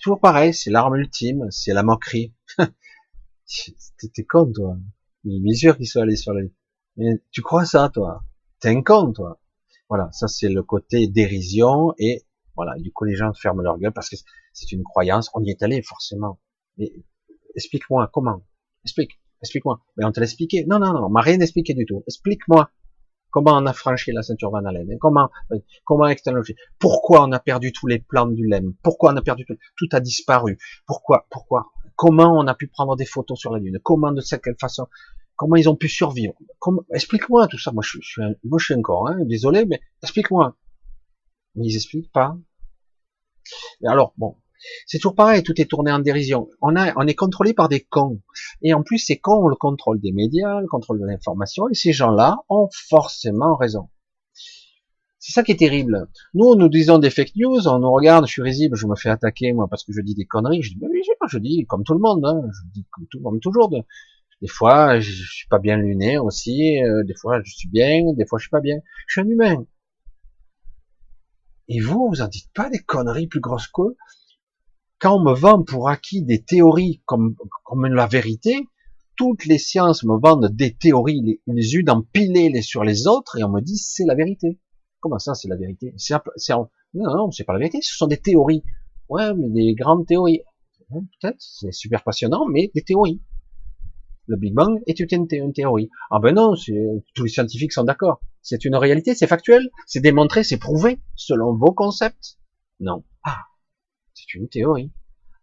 Toujours 0.00 0.20
pareil, 0.20 0.54
c'est 0.54 0.70
l'arme 0.70 0.96
ultime, 0.96 1.50
c'est 1.50 1.72
la 1.72 1.82
moquerie. 1.82 2.34
T'es 4.14 4.24
con, 4.24 4.52
toi. 4.52 4.76
Il 5.24 5.48
est 5.50 5.54
sûr 5.54 5.76
qu'ils 5.76 5.88
sont 5.88 6.00
allés 6.00 6.16
sur 6.16 6.32
Lune. 6.32 6.50
Mais 6.96 7.22
tu 7.30 7.42
crois 7.42 7.64
ça, 7.64 7.90
toi? 7.92 8.22
T'es 8.60 8.68
un 8.68 8.82
con, 8.82 9.12
toi. 9.12 9.40
Voilà, 9.88 10.10
ça 10.12 10.26
c'est 10.26 10.48
le 10.48 10.62
côté 10.62 11.06
dérision 11.06 11.94
et 11.98 12.24
voilà, 12.56 12.74
du 12.78 12.92
coup 12.92 13.04
les 13.04 13.14
gens 13.14 13.32
ferment 13.34 13.62
leur 13.62 13.78
gueule 13.78 13.92
parce 13.92 14.08
que 14.08 14.16
c'est 14.52 14.72
une 14.72 14.82
croyance. 14.82 15.30
On 15.34 15.44
y 15.44 15.50
est 15.50 15.62
allé 15.62 15.82
forcément. 15.82 16.40
Mais 16.76 16.92
explique-moi 17.54 18.10
comment. 18.12 18.44
Explique, 18.84 19.20
explique-moi. 19.42 19.80
Mais 19.96 20.04
on 20.04 20.12
te 20.12 20.18
l'a 20.18 20.24
expliqué. 20.24 20.64
Non, 20.66 20.78
non, 20.78 20.92
non, 20.92 21.04
on 21.06 21.10
m'a 21.10 21.20
rien 21.20 21.38
expliqué 21.38 21.74
du 21.74 21.86
tout. 21.86 22.02
Explique-moi 22.06 22.70
comment 23.30 23.58
on 23.58 23.66
a 23.66 23.72
franchi 23.72 24.12
la 24.12 24.22
ceinture 24.22 24.50
Van 24.50 24.64
Allen. 24.64 24.96
Comment, 24.98 25.28
euh, 25.52 25.58
comment 25.84 26.10
Pourquoi 26.78 27.22
on 27.24 27.32
a 27.32 27.38
perdu 27.38 27.70
tous 27.72 27.86
les 27.86 27.98
plans 27.98 28.26
du 28.26 28.46
LEM? 28.46 28.74
Pourquoi 28.82 29.12
on 29.12 29.16
a 29.16 29.22
perdu 29.22 29.44
tout, 29.44 29.56
tout 29.76 29.88
a 29.92 30.00
disparu 30.00 30.58
Pourquoi, 30.86 31.26
pourquoi 31.30 31.70
Comment 31.96 32.38
on 32.38 32.46
a 32.46 32.54
pu 32.54 32.68
prendre 32.68 32.94
des 32.96 33.06
photos 33.06 33.38
sur 33.38 33.52
la 33.52 33.58
lune 33.58 33.78
Comment, 33.82 34.12
de 34.12 34.22
quelle 34.42 34.56
façon 34.60 34.86
Comment 35.34 35.56
ils 35.56 35.68
ont 35.68 35.76
pu 35.76 35.88
survivre 35.88 36.34
Explique-moi 36.94 37.48
tout 37.48 37.58
ça. 37.58 37.72
Moi, 37.72 37.82
je, 37.84 37.98
suis, 38.00 38.22
un, 38.22 38.78
encore, 38.78 39.08
hein, 39.08 39.18
désolé, 39.26 39.64
mais 39.66 39.80
explique-moi 40.02 40.56
mais 41.56 41.66
ils 41.66 41.76
expliquent 41.76 42.12
pas. 42.12 42.36
alors, 43.84 44.12
bon, 44.16 44.36
c'est 44.86 44.98
toujours 44.98 45.14
pareil, 45.14 45.42
tout 45.42 45.60
est 45.60 45.68
tourné 45.68 45.90
en 45.90 45.98
dérision. 45.98 46.48
On, 46.60 46.76
a, 46.76 46.92
on 46.96 47.06
est 47.06 47.14
contrôlé 47.14 47.54
par 47.54 47.68
des 47.68 47.80
cons. 47.80 48.20
Et 48.62 48.74
en 48.74 48.82
plus, 48.82 48.98
ces 48.98 49.18
cons 49.18 49.44
ont 49.44 49.48
le 49.48 49.56
contrôle 49.56 50.00
des 50.00 50.12
médias, 50.12 50.60
le 50.60 50.68
contrôle 50.68 51.00
de 51.00 51.06
l'information, 51.06 51.68
et 51.68 51.74
ces 51.74 51.92
gens-là 51.92 52.38
ont 52.48 52.68
forcément 52.72 53.56
raison. 53.56 53.88
C'est 55.18 55.32
ça 55.32 55.42
qui 55.42 55.52
est 55.52 55.56
terrible. 55.56 56.08
Nous, 56.34 56.54
nous 56.54 56.68
disons 56.68 56.98
des 56.98 57.10
fake 57.10 57.34
news, 57.36 57.66
on 57.66 57.80
nous 57.80 57.90
regarde, 57.90 58.26
je 58.26 58.32
suis 58.32 58.42
risible, 58.42 58.76
je 58.76 58.86
me 58.86 58.94
fais 58.94 59.08
attaquer, 59.08 59.52
moi, 59.52 59.66
parce 59.68 59.82
que 59.82 59.92
je 59.92 60.00
dis 60.00 60.14
des 60.14 60.26
conneries. 60.26 60.62
Je 61.28 61.38
dis 61.38 61.66
comme 61.66 61.84
tout 61.84 61.94
le 61.94 62.00
monde, 62.00 62.24
hein. 62.24 62.40
je 62.52 62.72
dis 62.72 62.86
comme 62.90 63.06
tout 63.08 63.40
toujours. 63.40 63.70
Des 64.42 64.48
fois, 64.48 65.00
je, 65.00 65.10
suis 65.10 65.48
pas 65.48 65.58
bien 65.58 65.76
luné 65.76 66.18
aussi, 66.18 66.82
euh, 66.82 67.04
des 67.04 67.14
fois, 67.14 67.40
je 67.42 67.50
suis 67.50 67.68
bien, 67.68 68.12
des 68.12 68.26
fois, 68.26 68.38
je 68.38 68.44
suis 68.44 68.50
pas 68.50 68.60
bien. 68.60 68.76
Je 69.06 69.12
suis 69.12 69.20
un 69.26 69.30
humain. 69.30 69.66
Et 71.68 71.80
vous, 71.80 72.08
vous 72.08 72.20
en 72.20 72.28
dites 72.28 72.52
pas 72.54 72.68
des 72.68 72.78
conneries 72.78 73.26
plus 73.26 73.40
grosses 73.40 73.68
que 73.68 73.96
quand 74.98 75.16
on 75.16 75.22
me 75.22 75.34
vend 75.34 75.62
pour 75.62 75.88
acquis 75.88 76.22
des 76.22 76.42
théories 76.42 77.02
comme, 77.04 77.36
comme 77.64 77.86
la 77.86 78.06
vérité, 78.06 78.66
toutes 79.16 79.44
les 79.46 79.58
sciences 79.58 80.04
me 80.04 80.18
vendent 80.18 80.48
des 80.54 80.74
théories, 80.74 81.22
les, 81.22 81.40
les 81.46 81.74
unes 81.74 81.90
empiler 81.90 82.50
les 82.50 82.62
sur 82.62 82.84
les 82.84 83.06
autres, 83.06 83.38
et 83.38 83.44
on 83.44 83.50
me 83.50 83.60
dit 83.60 83.76
c'est 83.76 84.04
la 84.04 84.14
vérité. 84.14 84.58
Comment 85.00 85.18
ça, 85.18 85.34
c'est 85.34 85.48
la 85.48 85.56
vérité? 85.56 85.94
C'est, 85.96 86.14
Non, 86.94 87.16
non, 87.16 87.30
c'est 87.30 87.44
pas 87.44 87.52
la 87.52 87.58
vérité, 87.58 87.78
ce 87.82 87.96
sont 87.96 88.06
des 88.06 88.16
théories. 88.18 88.62
Ouais, 89.08 89.34
mais 89.34 89.48
des 89.50 89.74
grandes 89.74 90.06
théories. 90.06 90.42
Peut-être, 90.90 91.40
c'est 91.40 91.72
super 91.72 92.02
passionnant, 92.04 92.46
mais 92.46 92.70
des 92.74 92.82
théories. 92.82 93.20
Le 94.28 94.36
Big 94.36 94.54
Bang 94.54 94.80
est 94.86 94.98
une, 94.98 95.52
théorie. 95.52 95.88
Ah 96.10 96.18
ben 96.20 96.34
non, 96.34 96.54
tous 97.14 97.24
les 97.24 97.30
scientifiques 97.30 97.72
sont 97.72 97.84
d'accord. 97.84 98.20
C'est 98.42 98.64
une 98.64 98.74
réalité, 98.74 99.14
c'est 99.14 99.26
factuel, 99.26 99.70
c'est 99.86 100.00
démontré, 100.00 100.42
c'est 100.42 100.58
prouvé, 100.58 101.00
selon 101.14 101.54
vos 101.54 101.72
concepts. 101.72 102.38
Non. 102.80 103.04
Ah, 103.22 103.44
c'est 104.14 104.34
une 104.34 104.48
théorie. 104.48 104.92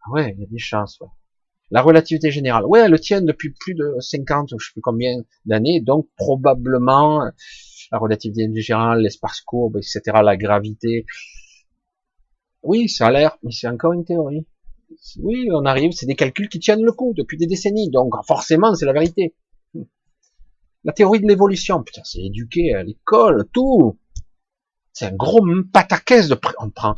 Ah 0.06 0.12
ouais, 0.12 0.34
il 0.36 0.42
y 0.42 0.44
a 0.44 0.48
des 0.48 0.58
chances. 0.58 1.00
Ouais. 1.00 1.08
La 1.72 1.82
relativité 1.82 2.30
générale. 2.30 2.66
Ouais, 2.66 2.82
elle 2.82 3.00
tient 3.00 3.22
depuis 3.22 3.52
plus 3.52 3.74
de 3.74 3.96
50, 4.00 4.50
je 4.60 4.66
sais 4.66 4.74
plus 4.74 4.82
combien 4.82 5.22
d'années, 5.46 5.82
donc 5.82 6.10
probablement 6.18 7.24
la 7.92 7.98
relativité 7.98 8.50
générale, 8.62 9.02
l'espace 9.02 9.42
courbe, 9.42 9.78
etc., 9.78 10.02
la 10.24 10.36
gravité. 10.36 11.06
Oui, 12.64 12.90
ça 12.90 13.08
a 13.08 13.12
l'air, 13.12 13.38
mais 13.44 13.52
c'est 13.52 13.68
encore 13.68 13.94
une 13.94 14.06
théorie. 14.06 14.46
Oui, 15.20 15.48
on 15.52 15.66
arrive, 15.66 15.92
c'est 15.92 16.06
des 16.06 16.16
calculs 16.16 16.50
qui 16.50 16.60
tiennent 16.60 16.84
le 16.84 16.92
coup 16.92 17.14
depuis 17.16 17.38
des 17.38 17.48
décennies, 17.48 17.90
donc 17.90 18.14
forcément, 18.26 18.74
c'est 18.76 18.86
la 18.86 18.94
vérité. 18.94 19.36
La 20.84 20.92
théorie 20.92 21.22
de 21.22 21.28
l'évolution, 21.28 21.82
putain, 21.82 22.02
c'est 22.04 22.22
éduqué 22.22 22.74
à 22.74 22.84
l'école, 22.84 23.48
tout. 23.54 23.98
C'est 24.92 25.06
un 25.06 25.16
gros 25.16 25.42
pataquès 25.72 26.28
de 26.28 26.38
on 26.60 26.70
prend. 26.70 26.96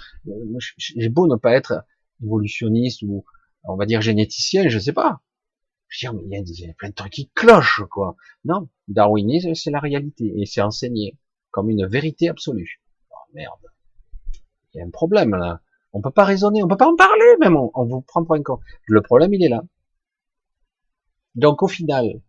J'ai 0.78 1.10
beau 1.10 1.28
ne 1.28 1.36
pas 1.36 1.54
être 1.54 1.86
évolutionniste 2.22 3.04
ou 3.04 3.26
on 3.64 3.76
va 3.76 3.86
dire 3.86 4.02
généticien, 4.02 4.68
je 4.68 4.80
sais 4.80 4.94
pas. 4.94 5.22
Je 5.88 6.08
il 6.08 6.60
y, 6.60 6.70
a, 6.70 6.74
plein 6.74 6.90
de 6.90 6.94
trucs 6.94 7.14
qui 7.14 7.30
clochent, 7.30 7.84
quoi. 7.90 8.16
Non, 8.44 8.70
darwinisme, 8.88 9.54
c'est 9.54 9.72
la 9.72 9.80
réalité 9.80 10.34
et 10.36 10.46
c'est 10.46 10.62
enseigné 10.62 11.18
comme 11.52 11.70
une 11.70 11.86
vérité 11.88 12.28
absolue. 12.28 12.82
Oh 13.12 13.32
merde, 13.34 13.72
il 14.74 14.80
y 14.80 14.82
a 14.82 14.86
un 14.86 14.90
problème 14.90 15.36
là. 15.36 15.62
On 15.96 16.02
peut 16.02 16.12
pas 16.12 16.26
raisonner, 16.26 16.62
on 16.62 16.68
peut 16.68 16.76
pas 16.76 16.90
en 16.90 16.96
parler 16.98 17.38
même. 17.40 17.56
On, 17.56 17.72
on 17.74 17.86
vous 17.86 18.02
prend 18.02 18.26
pour 18.26 18.36
un 18.36 18.44
con. 18.44 18.60
Le 18.86 19.02
problème, 19.02 19.34
il 19.34 19.42
est 19.46 19.50
là. 19.50 19.64
Donc 21.36 21.64
au 21.64 21.70
final, 21.70 22.22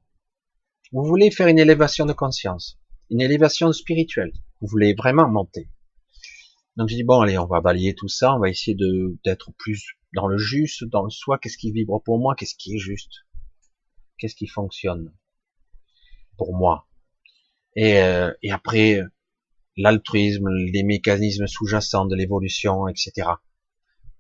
vous 0.93 1.05
voulez 1.05 1.33
faire 1.33 1.49
une 1.49 1.59
élévation 1.59 2.07
de 2.07 2.13
conscience, 2.13 2.79
une 3.11 3.21
élévation 3.21 3.73
spirituelle. 3.73 4.33
Vous 4.61 4.69
voulez 4.69 4.95
vraiment 4.95 5.29
monter. 5.29 5.69
Donc 6.77 6.89
je 6.89 6.95
dis 6.95 7.03
bon 7.03 7.21
allez, 7.21 7.39
on 7.39 7.47
va 7.47 7.61
balayer 7.61 7.97
tout 7.97 8.09
ça, 8.09 8.37
on 8.37 8.39
va 8.39 8.51
essayer 8.51 8.77
de 8.77 9.19
d'être 9.25 9.51
plus 9.59 9.97
dans 10.15 10.29
le 10.29 10.39
juste, 10.39 10.85
dans 10.85 11.03
le 11.03 11.11
soi. 11.11 11.39
Qu'est-ce 11.39 11.59
qui 11.59 11.73
vibre 11.73 12.01
pour 12.05 12.21
moi? 12.21 12.37
Qu'est-ce 12.37 12.55
qui 12.55 12.77
est 12.77 12.79
juste? 12.79 13.25
Qu'est-ce 14.19 14.37
qui 14.37 14.47
fonctionne 14.47 15.13
pour 16.39 16.57
moi? 16.57 16.87
Et, 17.75 17.99
euh, 17.99 18.33
et 18.43 18.53
après 18.53 19.01
l'altruisme, 19.77 20.49
les 20.49 20.85
mécanismes 20.85 21.49
sous-jacents 21.49 22.07
de 22.07 22.15
l'évolution, 22.15 22.87
etc. 22.87 23.29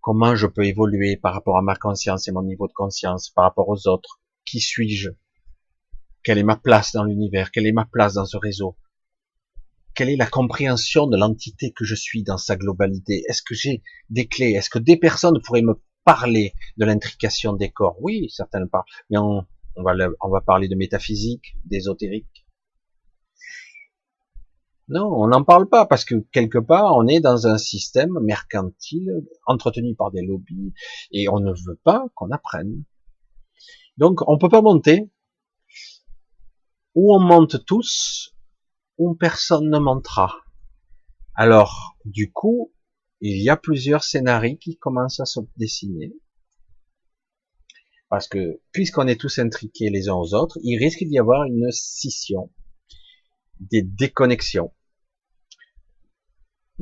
Comment 0.06 0.36
je 0.36 0.46
peux 0.46 0.64
évoluer 0.64 1.16
par 1.16 1.34
rapport 1.34 1.58
à 1.58 1.62
ma 1.62 1.74
conscience 1.74 2.28
et 2.28 2.30
mon 2.30 2.44
niveau 2.44 2.68
de 2.68 2.72
conscience, 2.72 3.28
par 3.28 3.42
rapport 3.42 3.68
aux 3.68 3.88
autres. 3.88 4.20
Qui 4.44 4.60
suis-je? 4.60 5.10
Quelle 6.22 6.38
est 6.38 6.44
ma 6.44 6.54
place 6.54 6.92
dans 6.92 7.02
l'univers? 7.02 7.50
Quelle 7.50 7.66
est 7.66 7.72
ma 7.72 7.86
place 7.86 8.14
dans 8.14 8.24
ce 8.24 8.36
réseau? 8.36 8.76
Quelle 9.96 10.08
est 10.08 10.16
la 10.16 10.28
compréhension 10.28 11.08
de 11.08 11.16
l'entité 11.16 11.72
que 11.72 11.84
je 11.84 11.96
suis 11.96 12.22
dans 12.22 12.38
sa 12.38 12.54
globalité? 12.54 13.24
Est-ce 13.28 13.42
que 13.42 13.56
j'ai 13.56 13.82
des 14.08 14.28
clés? 14.28 14.52
Est-ce 14.52 14.70
que 14.70 14.78
des 14.78 14.96
personnes 14.96 15.40
pourraient 15.42 15.62
me 15.62 15.82
parler 16.04 16.54
de 16.76 16.84
l'intrication 16.84 17.54
des 17.54 17.72
corps? 17.72 17.96
Oui, 18.00 18.30
certaines 18.30 18.68
parlent, 18.68 18.84
mais 19.10 19.18
on, 19.18 19.44
va, 19.78 19.94
on 20.20 20.28
va 20.28 20.40
parler 20.40 20.68
de 20.68 20.76
métaphysique, 20.76 21.56
d'ésotérique. 21.64 22.35
Non, 24.88 25.10
on 25.12 25.26
n'en 25.28 25.42
parle 25.42 25.68
pas 25.68 25.84
parce 25.84 26.04
que 26.04 26.14
quelque 26.32 26.58
part, 26.58 26.96
on 26.96 27.08
est 27.08 27.20
dans 27.20 27.48
un 27.48 27.58
système 27.58 28.18
mercantile 28.20 29.10
entretenu 29.46 29.96
par 29.96 30.12
des 30.12 30.22
lobbies 30.22 30.72
et 31.10 31.28
on 31.28 31.40
ne 31.40 31.50
veut 31.52 31.80
pas 31.82 32.06
qu'on 32.14 32.30
apprenne. 32.30 32.84
Donc, 33.96 34.20
on 34.28 34.38
peut 34.38 34.48
pas 34.48 34.62
monter. 34.62 35.10
Ou 36.94 37.14
on 37.14 37.20
monte 37.20 37.64
tous, 37.64 38.34
où 38.96 39.14
personne 39.14 39.70
ne 39.70 39.78
montera. 39.78 40.34
Alors, 41.34 41.96
du 42.04 42.32
coup, 42.32 42.72
il 43.20 43.42
y 43.42 43.50
a 43.50 43.56
plusieurs 43.56 44.04
scénarios 44.04 44.56
qui 44.56 44.78
commencent 44.78 45.20
à 45.20 45.26
se 45.26 45.40
dessiner. 45.56 46.14
Parce 48.08 48.28
que, 48.28 48.60
puisqu'on 48.72 49.08
est 49.08 49.20
tous 49.20 49.38
intriqués 49.38 49.90
les 49.90 50.08
uns 50.08 50.14
aux 50.14 50.32
autres, 50.32 50.58
il 50.62 50.78
risque 50.78 51.02
d'y 51.02 51.18
avoir 51.18 51.44
une 51.44 51.70
scission, 51.72 52.52
des 53.60 53.82
déconnexions. 53.82 54.72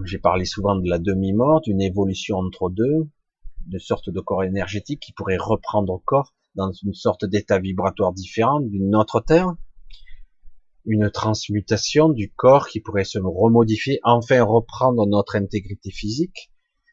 J'ai 0.04 0.18
parlé 0.18 0.44
souvent 0.44 0.76
de 0.76 0.88
la 0.88 0.98
demi-mort, 0.98 1.60
d'une 1.60 1.80
évolution 1.80 2.38
entre 2.38 2.70
deux, 2.70 3.08
de 3.66 3.78
sorte 3.78 4.10
de 4.10 4.20
corps 4.20 4.44
énergétique 4.44 5.00
qui 5.00 5.12
pourrait 5.12 5.36
reprendre 5.36 6.02
corps 6.04 6.34
dans 6.54 6.72
une 6.72 6.94
sorte 6.94 7.24
d'état 7.24 7.58
vibratoire 7.58 8.12
différent 8.12 8.60
d'une 8.60 8.94
autre 8.94 9.20
terre 9.20 9.54
une 10.86 11.10
transmutation 11.10 12.10
du 12.10 12.30
corps 12.30 12.68
qui 12.68 12.80
pourrait 12.80 13.04
se 13.04 13.18
remodifier, 13.18 14.00
enfin 14.02 14.42
reprendre 14.42 15.06
notre 15.06 15.36
intégrité 15.36 15.90
physique. 15.90 16.50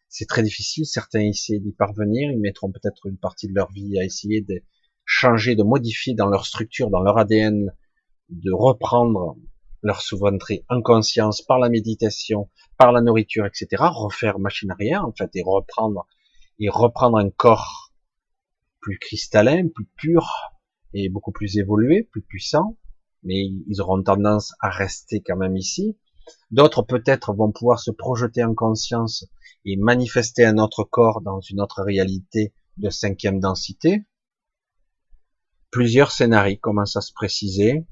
C'est 0.08 0.28
très 0.28 0.44
difficile, 0.44 0.86
certains 0.86 1.22
essaient 1.22 1.60
d'y 1.60 1.74
parvenir, 1.74 2.32
ils 2.32 2.40
mettront 2.40 2.72
peut-être 2.72 3.06
une 3.08 3.18
partie 3.18 3.48
de 3.48 3.54
leur 3.54 3.72
vie 3.72 3.98
à 4.00 4.04
essayer 4.04 4.42
de 4.42 4.62
changer, 5.06 5.56
de 5.56 5.64
modifier 5.64 6.14
dans 6.14 6.28
leur 6.28 6.46
structure, 6.46 6.90
dans 6.90 7.02
leur 7.02 7.18
ADN, 7.18 7.72
de 8.30 8.52
reprendre 8.54 9.36
leur 9.82 10.02
souveraineté 10.02 10.66
en 10.70 10.82
conscience 10.82 11.42
par 11.42 11.60
la 11.60 11.70
méditation, 11.70 12.50
par 12.78 12.92
la 12.92 13.02
nourriture, 13.02 13.46
etc. 13.46 13.68
Refaire 13.80 14.40
machine 14.40 14.72
arrière, 14.72 15.06
en 15.06 15.12
fait, 15.12 15.30
et 15.36 15.44
reprendre, 15.46 16.08
et 16.60 16.70
reprendre 16.70 17.18
un 17.18 17.30
corps 17.30 17.92
plus 18.80 18.98
cristallin, 19.00 19.68
plus 19.74 19.88
pur, 19.98 20.28
et 20.94 21.10
beaucoup 21.10 21.32
plus 21.32 21.58
évolué, 21.58 22.04
plus 22.04 22.22
puissant, 22.22 22.78
mais 23.24 23.46
ils 23.68 23.82
auront 23.82 24.02
tendance 24.02 24.54
à 24.60 24.70
rester 24.70 25.22
quand 25.22 25.38
même 25.38 25.56
ici. 25.56 25.98
D'autres 26.52 26.84
peut-être 26.84 27.34
vont 27.34 27.52
pouvoir 27.52 27.80
se 27.80 27.92
projeter 27.92 28.44
en 28.44 28.54
conscience 28.54 29.26
et 29.66 29.78
manifester 29.78 30.46
un 30.46 30.58
autre 30.58 30.84
corps 30.84 31.22
dans 31.22 31.40
une 31.40 31.62
autre 31.62 31.84
réalité 31.84 32.54
de 32.78 32.90
cinquième 32.90 33.40
densité. 33.40 34.06
Plusieurs 35.72 36.12
scénarios 36.12 36.58
commencent 36.62 36.98
à 36.98 37.02
se 37.02 37.14
préciser. 37.14 37.86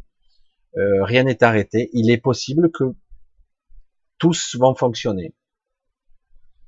Euh, 0.77 1.03
rien 1.03 1.23
n'est 1.23 1.43
arrêté. 1.43 1.89
Il 1.93 2.11
est 2.11 2.17
possible 2.17 2.71
que 2.71 2.95
tous 4.17 4.55
vont 4.59 4.75
fonctionner. 4.75 5.33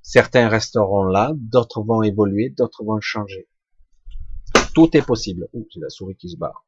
Certains 0.01 0.49
resteront 0.49 1.03
là, 1.03 1.31
d'autres 1.35 1.83
vont 1.83 2.01
évoluer, 2.01 2.49
d'autres 2.49 2.83
vont 2.83 2.99
changer. 2.99 3.47
Tout 4.73 4.95
est 4.97 5.05
possible. 5.05 5.47
Ouh, 5.53 5.67
c'est 5.71 5.79
la 5.79 5.89
souris 5.89 6.15
qui 6.15 6.29
se 6.29 6.37
barre. 6.37 6.65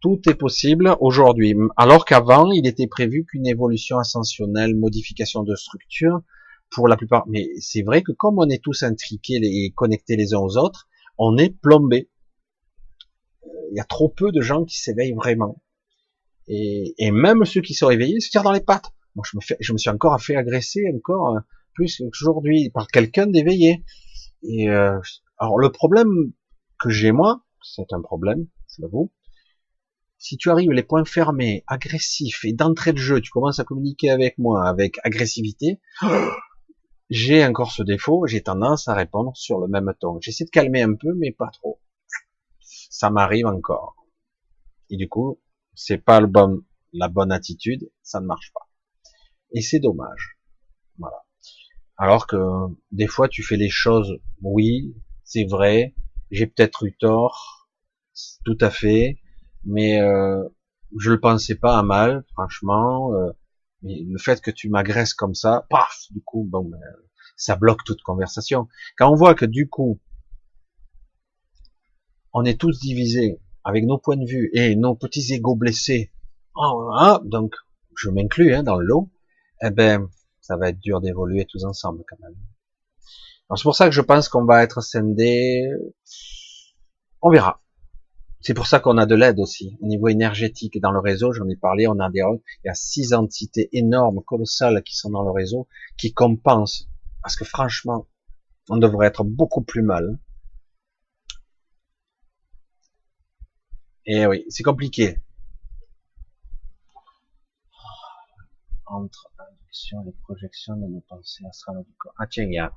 Tout 0.00 0.20
est 0.28 0.34
possible 0.34 0.96
aujourd'hui, 1.00 1.54
alors 1.76 2.06
qu'avant, 2.06 2.50
il 2.50 2.66
était 2.66 2.86
prévu 2.86 3.26
qu'une 3.26 3.46
évolution 3.46 3.98
ascensionnelle, 3.98 4.74
modification 4.74 5.42
de 5.42 5.54
structure, 5.54 6.22
pour 6.70 6.88
la 6.88 6.96
plupart. 6.96 7.26
Mais 7.28 7.48
c'est 7.60 7.82
vrai 7.82 8.02
que 8.02 8.12
comme 8.12 8.38
on 8.38 8.48
est 8.48 8.62
tous 8.62 8.82
intriqués 8.82 9.40
et 9.42 9.72
connectés 9.72 10.16
les 10.16 10.34
uns 10.34 10.38
aux 10.38 10.56
autres, 10.56 10.88
on 11.18 11.36
est 11.36 11.50
plombé. 11.50 12.10
Il 13.72 13.76
y 13.76 13.80
a 13.80 13.84
trop 13.84 14.08
peu 14.08 14.32
de 14.32 14.40
gens 14.40 14.64
qui 14.64 14.78
s'éveillent 14.78 15.14
vraiment. 15.14 15.60
Et, 16.52 17.10
même 17.12 17.44
ceux 17.44 17.60
qui 17.60 17.74
sont 17.74 17.86
réveillés 17.86 18.18
se 18.18 18.28
tirent 18.28 18.42
dans 18.42 18.50
les 18.50 18.60
pattes. 18.60 18.92
Moi, 19.14 19.24
je 19.30 19.36
me, 19.36 19.40
fais, 19.40 19.56
je 19.60 19.72
me 19.72 19.78
suis 19.78 19.90
encore 19.90 20.20
fait 20.20 20.34
agresser 20.34 20.82
encore 20.92 21.36
euh, 21.36 21.40
plus 21.74 21.98
qu'aujourd'hui 21.98 22.70
par 22.70 22.88
quelqu'un 22.88 23.26
d'éveillé. 23.26 23.84
Et 24.42 24.68
euh, 24.68 24.98
alors 25.38 25.58
le 25.58 25.70
problème 25.70 26.32
que 26.80 26.90
j'ai 26.90 27.12
moi, 27.12 27.44
c'est 27.62 27.92
un 27.92 28.00
problème, 28.00 28.46
je 28.68 28.82
l'avoue, 28.82 29.12
si 30.18 30.36
tu 30.36 30.50
arrives 30.50 30.72
les 30.72 30.82
points 30.82 31.04
fermés, 31.04 31.64
agressifs 31.66 32.44
et 32.44 32.52
d'entrée 32.52 32.92
de 32.92 32.98
jeu, 32.98 33.20
tu 33.20 33.30
commences 33.30 33.58
à 33.58 33.64
communiquer 33.64 34.10
avec 34.10 34.36
moi 34.38 34.66
avec 34.68 34.98
agressivité, 35.04 35.80
j'ai 37.10 37.44
encore 37.44 37.70
ce 37.70 37.82
défaut, 37.82 38.26
j'ai 38.26 38.42
tendance 38.42 38.88
à 38.88 38.94
répondre 38.94 39.36
sur 39.36 39.58
le 39.60 39.68
même 39.68 39.92
ton. 39.98 40.20
J'essaie 40.20 40.44
de 40.44 40.50
calmer 40.50 40.82
un 40.82 40.94
peu, 40.94 41.14
mais 41.16 41.32
pas 41.32 41.50
trop. 41.52 41.80
Ça 42.90 43.08
m'arrive 43.08 43.46
encore. 43.46 43.94
Et 44.90 44.96
du 44.96 45.08
coup, 45.08 45.40
c'est 45.82 45.96
pas 45.96 46.20
le 46.20 46.26
bon, 46.26 46.62
la 46.92 47.08
bonne 47.08 47.32
attitude, 47.32 47.90
ça 48.02 48.20
ne 48.20 48.26
marche 48.26 48.52
pas. 48.52 48.68
Et 49.52 49.62
c'est 49.62 49.80
dommage. 49.80 50.38
Voilà. 50.98 51.24
Alors 51.96 52.26
que 52.26 52.36
des 52.92 53.06
fois 53.06 53.28
tu 53.28 53.42
fais 53.42 53.56
les 53.56 53.70
choses, 53.70 54.18
oui, 54.42 54.94
c'est 55.24 55.44
vrai, 55.44 55.94
j'ai 56.30 56.46
peut-être 56.46 56.84
eu 56.84 56.94
tort, 56.98 57.70
tout 58.44 58.58
à 58.60 58.68
fait, 58.68 59.20
mais 59.64 59.98
euh, 60.02 60.46
je 60.98 61.10
le 61.12 61.18
pensais 61.18 61.54
pas 61.54 61.78
à 61.78 61.82
mal, 61.82 62.24
franchement. 62.32 63.14
Euh, 63.14 63.30
mais 63.82 64.02
le 64.06 64.18
fait 64.18 64.42
que 64.42 64.50
tu 64.50 64.68
m'agresses 64.68 65.14
comme 65.14 65.34
ça, 65.34 65.66
paf, 65.70 66.04
du 66.10 66.22
coup, 66.22 66.46
bon, 66.46 66.64
ben, 66.64 66.78
ça 67.36 67.56
bloque 67.56 67.84
toute 67.84 68.02
conversation. 68.02 68.68
Quand 68.98 69.10
on 69.10 69.16
voit 69.16 69.34
que 69.34 69.46
du 69.46 69.66
coup, 69.66 69.98
on 72.34 72.44
est 72.44 72.60
tous 72.60 72.78
divisés 72.80 73.40
avec 73.64 73.84
nos 73.84 73.98
points 73.98 74.16
de 74.16 74.26
vue 74.26 74.50
et 74.52 74.76
nos 74.76 74.94
petits 74.94 75.32
égaux 75.32 75.56
blessés, 75.56 76.12
oh, 76.56 76.90
hein, 76.94 77.20
donc 77.24 77.54
je 77.96 78.10
m'inclus 78.10 78.54
hein, 78.54 78.62
dans 78.62 78.76
le 78.76 78.86
lot, 78.86 79.10
eh 79.62 79.70
ben, 79.70 80.08
ça 80.40 80.56
va 80.56 80.70
être 80.70 80.80
dur 80.80 81.00
d'évoluer 81.00 81.46
tous 81.46 81.64
ensemble 81.64 82.02
quand 82.08 82.16
même. 82.22 82.36
c'est 83.54 83.62
pour 83.62 83.76
ça 83.76 83.86
que 83.86 83.94
je 83.94 84.00
pense 84.00 84.28
qu'on 84.28 84.44
va 84.44 84.62
être 84.62 84.80
scindés. 84.80 85.68
On 87.22 87.30
verra. 87.30 87.62
C'est 88.40 88.54
pour 88.54 88.66
ça 88.66 88.80
qu'on 88.80 88.96
a 88.96 89.04
de 89.04 89.14
l'aide 89.14 89.38
aussi. 89.38 89.76
Au 89.82 89.86
niveau 89.86 90.08
énergétique 90.08 90.80
dans 90.80 90.92
le 90.92 90.98
réseau, 90.98 91.32
j'en 91.32 91.46
ai 91.48 91.56
parlé, 91.56 91.86
on 91.86 92.00
a 92.00 92.08
des, 92.10 92.20
il 92.20 92.66
y 92.66 92.70
a 92.70 92.74
six 92.74 93.12
entités 93.12 93.68
énormes, 93.72 94.22
colossales 94.24 94.82
qui 94.82 94.96
sont 94.96 95.10
dans 95.10 95.22
le 95.22 95.30
réseau, 95.30 95.68
qui 95.98 96.14
compensent. 96.14 96.88
Parce 97.22 97.36
que 97.36 97.44
franchement, 97.44 98.08
on 98.70 98.78
devrait 98.78 99.08
être 99.08 99.24
beaucoup 99.24 99.62
plus 99.62 99.82
mal. 99.82 100.18
Et 104.06 104.26
oui, 104.26 104.44
c'est 104.48 104.62
compliqué. 104.62 105.16
Entre 108.86 109.30
induction 109.38 110.04
et 110.08 110.12
projection 110.22 110.76
de 110.76 110.86
nos 110.86 111.00
pensées 111.02 111.44
astrales 111.46 111.84
du 111.84 111.92
corps. 111.96 112.14
Ah 112.18 112.26
tiens, 112.26 112.44
il 112.44 112.54
y 112.54 112.58
a, 112.58 112.72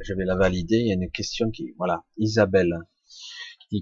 je 0.00 0.14
vais 0.14 0.24
la 0.24 0.36
valider, 0.36 0.76
il 0.76 0.86
y 0.86 0.90
a 0.90 0.94
une 0.94 1.10
question 1.10 1.50
qui, 1.50 1.74
voilà, 1.76 2.04
Isabelle 2.16 2.78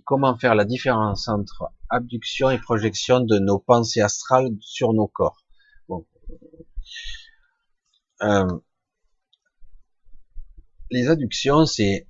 comment 0.05 0.36
faire 0.36 0.55
la 0.55 0.65
différence 0.65 1.28
entre 1.28 1.70
abduction 1.89 2.50
et 2.50 2.58
projection 2.58 3.20
de 3.20 3.39
nos 3.39 3.58
pensées 3.58 4.00
astrales 4.00 4.50
sur 4.60 4.92
nos 4.92 5.08
corps? 5.08 5.44
Euh, 8.23 8.60
les 10.91 11.08
adductions, 11.08 11.67
c'est 11.67 12.07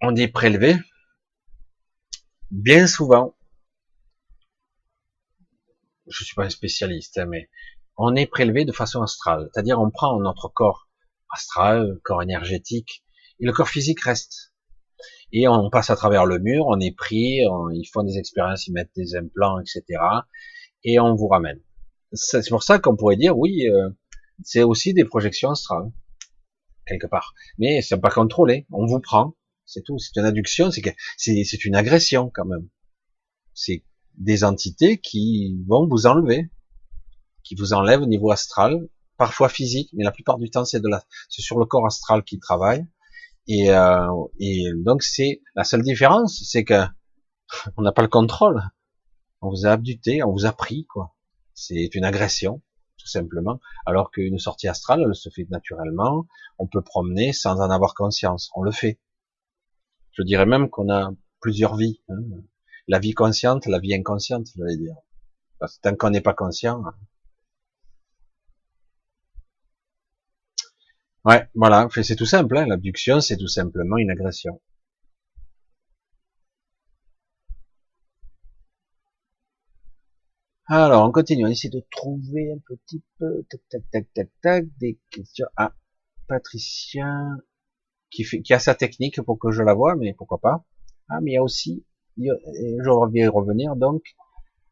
on 0.00 0.16
est 0.16 0.28
prélevé 0.28 0.76
bien 2.50 2.86
souvent. 2.86 3.34
Je 6.06 6.24
suis 6.24 6.34
pas 6.34 6.44
un 6.44 6.50
spécialiste, 6.50 7.18
hein, 7.18 7.26
mais 7.26 7.50
on 7.96 8.14
est 8.14 8.26
prélevé 8.26 8.64
de 8.64 8.72
façon 8.72 9.02
astrale, 9.02 9.50
c'est-à-dire 9.52 9.80
on 9.80 9.90
prend 9.90 10.18
notre 10.20 10.48
corps 10.48 10.88
astral, 11.30 11.98
corps 12.04 12.22
énergétique, 12.22 13.04
et 13.40 13.46
le 13.46 13.52
corps 13.52 13.68
physique 13.68 14.00
reste 14.00 14.52
et 15.32 15.46
on 15.48 15.68
passe 15.70 15.90
à 15.90 15.96
travers 15.96 16.24
le 16.24 16.38
mur, 16.38 16.66
on 16.68 16.80
est 16.80 16.94
pris, 16.96 17.40
ils 17.72 17.88
font 17.92 18.02
des 18.02 18.18
expériences, 18.18 18.66
ils 18.66 18.72
mettent 18.72 18.94
des 18.96 19.14
implants, 19.14 19.60
etc. 19.60 19.84
Et 20.84 20.98
on 20.98 21.14
vous 21.14 21.28
ramène. 21.28 21.60
C'est 22.12 22.48
pour 22.48 22.62
ça 22.62 22.78
qu'on 22.78 22.96
pourrait 22.96 23.16
dire, 23.16 23.36
oui, 23.36 23.68
euh, 23.68 23.90
c'est 24.42 24.62
aussi 24.62 24.94
des 24.94 25.04
projections 25.04 25.50
astrales, 25.50 25.90
quelque 26.86 27.06
part. 27.06 27.34
Mais 27.58 27.82
c'est 27.82 28.00
pas 28.00 28.10
contrôlé, 28.10 28.66
on 28.72 28.86
vous 28.86 29.00
prend, 29.00 29.34
c'est 29.68 29.82
tout. 29.82 29.98
C'est 29.98 30.16
une 30.16 30.24
adduction, 30.24 30.70
c'est 30.70 31.64
une 31.64 31.76
agression 31.76 32.30
quand 32.34 32.46
même. 32.46 32.68
C'est 33.54 33.84
des 34.16 34.42
entités 34.44 34.98
qui 34.98 35.56
vont 35.68 35.86
vous 35.86 36.06
enlever, 36.06 36.50
qui 37.44 37.54
vous 37.54 37.72
enlèvent 37.72 38.02
au 38.02 38.06
niveau 38.06 38.30
astral, 38.30 38.88
parfois 39.16 39.48
physique, 39.48 39.90
mais 39.92 40.04
la 40.04 40.12
plupart 40.12 40.38
du 40.38 40.50
temps 40.50 40.64
c'est 40.64 40.80
de 40.80 40.88
la, 40.88 41.04
c'est 41.28 41.42
sur 41.42 41.58
le 41.58 41.66
corps 41.66 41.86
astral 41.86 42.24
qui 42.24 42.38
travaille 42.38 42.86
et, 43.48 43.70
euh, 43.70 44.06
et 44.38 44.66
donc 44.76 45.02
c'est 45.02 45.40
la 45.56 45.64
seule 45.64 45.82
différence, 45.82 46.42
c'est 46.44 46.64
que 46.64 46.84
on 47.76 47.82
n'a 47.82 47.92
pas 47.92 48.02
le 48.02 48.08
contrôle. 48.08 48.62
On 49.40 49.50
vous 49.50 49.66
a 49.66 49.70
abduté, 49.70 50.22
on 50.22 50.32
vous 50.32 50.44
a 50.46 50.52
pris, 50.52 50.84
quoi. 50.86 51.14
C'est 51.54 51.94
une 51.94 52.04
agression. 52.04 52.62
simplement. 53.04 53.58
Alors 53.86 54.10
qu'une 54.10 54.38
sortie 54.38 54.68
astrale, 54.68 55.02
elle 55.06 55.14
se 55.14 55.30
fait 55.30 55.46
naturellement. 55.48 56.26
On 56.58 56.66
peut 56.66 56.82
promener 56.82 57.32
sans 57.32 57.60
en 57.60 57.70
avoir 57.70 57.94
conscience. 57.94 58.50
On 58.54 58.62
le 58.62 58.70
fait. 58.70 59.00
Je 60.18 60.24
dirais 60.24 60.46
même 60.46 60.68
qu'on 60.68 60.90
a 60.90 61.12
plusieurs 61.40 61.76
vies. 61.76 62.02
Hein. 62.08 62.18
La 62.88 62.98
vie 62.98 63.14
consciente, 63.14 63.66
la 63.66 63.78
vie 63.78 63.94
inconsciente, 63.94 64.48
je 64.56 64.64
vais 64.64 64.76
dire. 64.76 64.96
Parce 65.60 65.76
que 65.76 65.82
tant 65.82 65.94
qu'on 65.94 66.10
n'est 66.10 66.20
pas 66.20 66.34
conscient. 66.34 66.84
Hein. 66.84 66.94
Ouais, 71.24 71.48
voilà, 71.54 71.88
c'est 72.02 72.16
tout 72.16 72.26
simple. 72.26 72.56
Hein. 72.58 72.66
L'abduction, 72.66 73.20
c'est 73.20 73.36
tout 73.36 73.46
simplement 73.46 73.96
une 73.98 74.10
agression. 74.10 74.60
Alors, 80.66 81.08
on 81.08 81.12
continue. 81.12 81.44
On 81.46 81.48
essaie 81.48 81.68
de 81.68 81.82
trouver 81.90 82.52
un 82.52 82.58
petit 82.58 83.02
peu, 83.18 83.44
tac, 83.48 83.60
tac, 83.70 83.82
tac, 83.92 84.12
tac, 84.14 84.28
tac, 84.42 84.64
des 84.78 84.98
questions. 85.10 85.46
Ah, 85.56 85.74
Patricia, 86.26 87.06
qui 88.10 88.52
a 88.52 88.58
sa 88.58 88.74
technique 88.74 89.20
pour 89.22 89.38
que 89.38 89.50
je 89.50 89.62
la 89.62 89.74
vois, 89.74 89.96
mais 89.96 90.14
pourquoi 90.14 90.38
pas. 90.38 90.64
Ah, 91.08 91.20
mais 91.22 91.32
il 91.32 91.34
y 91.34 91.38
a 91.38 91.42
aussi, 91.42 91.84
je 92.16 93.12
vais 93.12 93.28
revenir, 93.28 93.76
donc, 93.76 94.02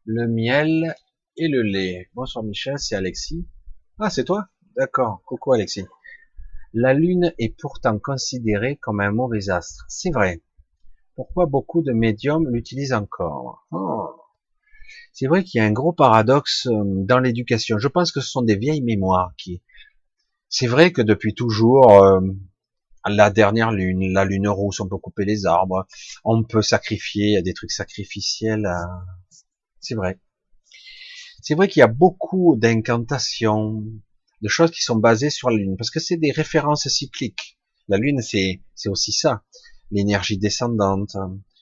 le 0.05 0.27
miel 0.27 0.95
et 1.37 1.47
le 1.47 1.61
lait. 1.61 2.09
Bonsoir 2.15 2.43
Michel, 2.43 2.77
c'est 2.77 2.95
Alexis. 2.95 3.47
Ah, 3.99 4.09
c'est 4.09 4.23
toi? 4.23 4.47
D'accord. 4.75 5.21
Coucou 5.25 5.53
Alexis. 5.53 5.85
La 6.73 6.93
Lune 6.93 7.33
est 7.39 7.59
pourtant 7.59 7.97
considérée 7.99 8.75
comme 8.77 8.99
un 8.99 9.11
mauvais 9.11 9.49
astre. 9.49 9.85
C'est 9.89 10.11
vrai. 10.11 10.41
Pourquoi 11.15 11.45
beaucoup 11.47 11.81
de 11.81 11.93
médiums 11.93 12.47
l'utilisent 12.49 12.93
encore? 12.93 13.65
Oh 13.71 14.09
c'est 15.11 15.25
vrai 15.25 15.43
qu'il 15.43 15.59
y 15.59 15.61
a 15.61 15.65
un 15.65 15.71
gros 15.71 15.93
paradoxe 15.93 16.67
euh, 16.67 16.83
dans 16.85 17.19
l'éducation. 17.19 17.79
Je 17.79 17.87
pense 17.87 18.11
que 18.11 18.21
ce 18.21 18.29
sont 18.29 18.43
des 18.43 18.55
vieilles 18.55 18.83
mémoires 18.83 19.31
qui. 19.37 19.63
C'est 20.47 20.67
vrai 20.67 20.91
que 20.91 21.01
depuis 21.01 21.33
toujours, 21.33 21.91
euh, 22.03 22.21
la 23.09 23.29
dernière 23.29 23.71
lune, 23.71 24.13
la 24.13 24.25
lune 24.25 24.47
rousse, 24.47 24.79
on 24.79 24.87
peut 24.87 24.97
couper 24.97 25.25
les 25.25 25.45
arbres, 25.45 25.85
on 26.23 26.43
peut 26.43 26.61
sacrifier, 26.61 27.27
il 27.27 27.33
y 27.33 27.37
a 27.37 27.41
des 27.41 27.53
trucs 27.53 27.71
sacrificiels. 27.71 28.67
C'est 29.79 29.95
vrai. 29.95 30.19
C'est 31.41 31.55
vrai 31.55 31.67
qu'il 31.67 31.79
y 31.79 31.83
a 31.83 31.87
beaucoup 31.87 32.55
d'incantations, 32.57 33.83
de 34.41 34.47
choses 34.47 34.71
qui 34.71 34.81
sont 34.81 34.97
basées 34.97 35.29
sur 35.29 35.49
la 35.49 35.57
lune, 35.57 35.75
parce 35.77 35.91
que 35.91 35.99
c'est 35.99 36.17
des 36.17 36.31
références 36.31 36.87
cycliques. 36.87 37.57
La 37.87 37.97
lune, 37.97 38.21
c'est 38.21 38.61
c'est 38.75 38.89
aussi 38.89 39.11
ça, 39.11 39.43
l'énergie 39.91 40.37
descendante, 40.37 41.15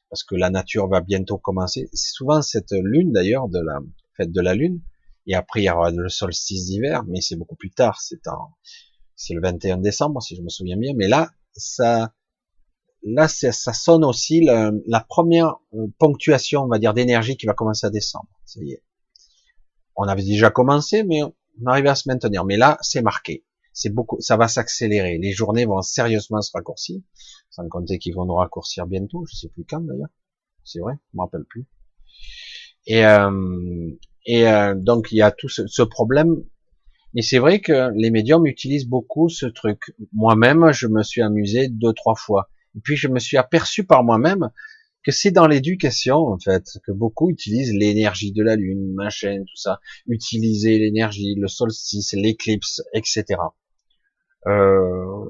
parce 0.09 0.24
que 0.24 0.35
la 0.35 0.49
nature 0.49 0.88
va 0.88 1.01
bientôt 1.01 1.38
commencer. 1.38 1.90
C'est 1.93 2.11
souvent 2.11 2.41
cette 2.41 2.72
lune 2.72 3.11
d'ailleurs 3.11 3.48
de 3.48 3.59
la 3.59 3.80
fête 4.17 4.32
de 4.32 4.41
la 4.41 4.56
lune, 4.56 4.82
et 5.27 5.35
après 5.35 5.61
il 5.61 5.65
y 5.65 5.69
aura 5.69 5.91
le 5.91 6.09
solstice 6.09 6.65
d'hiver, 6.65 7.03
mais 7.07 7.22
c'est 7.22 7.35
beaucoup 7.35 7.56
plus 7.56 7.72
tard, 7.72 8.01
c'est 8.01 8.27
en 8.27 8.51
c'est 9.15 9.33
le 9.33 9.41
21 9.41 9.77
décembre 9.77 10.21
si 10.21 10.35
je 10.35 10.41
me 10.41 10.49
souviens 10.49 10.77
bien, 10.77 10.93
mais 10.95 11.07
là 11.07 11.29
ça 11.53 12.13
là 13.03 13.27
ça, 13.27 13.51
sonne 13.73 14.03
aussi 14.03 14.41
la, 14.41 14.99
première 15.07 15.55
euh, 15.73 15.87
ponctuation, 15.99 16.63
on 16.63 16.67
va 16.67 16.79
dire, 16.79 16.93
d'énergie 16.93 17.37
qui 17.37 17.45
va 17.45 17.53
commencer 17.53 17.85
à 17.85 17.91
descendre. 17.91 18.27
Ça 18.45 18.59
y 18.63 18.71
est. 18.71 18.83
On 19.95 20.03
avait 20.03 20.23
déjà 20.23 20.49
commencé, 20.49 21.03
mais 21.03 21.21
on 21.23 21.67
arrive 21.67 21.85
à 21.85 21.93
se 21.93 22.09
maintenir. 22.09 22.45
Mais 22.45 22.57
là, 22.57 22.79
c'est 22.81 23.03
marqué. 23.03 23.45
C'est 23.73 23.89
beaucoup, 23.89 24.19
ça 24.21 24.37
va 24.37 24.47
s'accélérer. 24.47 25.19
Les 25.19 25.33
journées 25.33 25.65
vont 25.65 25.83
sérieusement 25.83 26.41
se 26.41 26.51
raccourcir 26.51 26.99
sans 27.55 27.67
compter 27.69 27.99
qu'ils 27.99 28.15
vont 28.15 28.25
nous 28.25 28.35
raccourcir 28.35 28.85
bientôt, 28.85 29.25
je 29.29 29.35
sais 29.35 29.49
plus 29.49 29.65
quand 29.65 29.81
d'ailleurs, 29.81 30.09
c'est 30.63 30.79
vrai, 30.79 30.95
je 31.11 31.17
me 31.17 31.21
rappelle 31.21 31.45
plus. 31.45 31.65
Et, 32.87 33.05
euh, 33.05 33.91
et 34.25 34.47
euh, 34.47 34.75
donc 34.75 35.11
il 35.11 35.17
y 35.17 35.21
a 35.21 35.31
tout 35.31 35.47
ce, 35.49 35.81
problème, 35.83 36.43
mais 37.15 37.21
c'est 37.21 37.39
vrai 37.39 37.61
que 37.61 37.91
les 37.95 38.11
médiums 38.11 38.45
utilisent 38.45 38.87
beaucoup 38.87 39.29
ce 39.29 39.45
truc. 39.45 39.95
Moi-même, 40.13 40.71
je 40.73 40.87
me 40.87 41.01
suis 41.01 41.21
amusé 41.21 41.69
deux 41.69 41.93
trois 41.93 42.15
fois, 42.15 42.49
et 42.75 42.79
puis 42.83 42.97
je 42.97 43.07
me 43.07 43.19
suis 43.19 43.37
aperçu 43.37 43.85
par 43.85 44.03
moi-même 44.03 44.49
que 45.03 45.11
c'est 45.11 45.31
dans 45.31 45.47
l'éducation 45.47 46.17
en 46.17 46.37
fait 46.39 46.65
que 46.85 46.91
beaucoup 46.91 47.29
utilisent 47.29 47.73
l'énergie 47.73 48.31
de 48.31 48.43
la 48.43 48.55
lune, 48.55 48.93
machin, 48.95 49.43
tout 49.47 49.55
ça, 49.55 49.79
utiliser 50.07 50.77
l'énergie, 50.77 51.35
le 51.35 51.47
solstice, 51.47 52.13
l'éclipse, 52.13 52.81
etc. 52.93 53.23
Euh, 54.47 55.25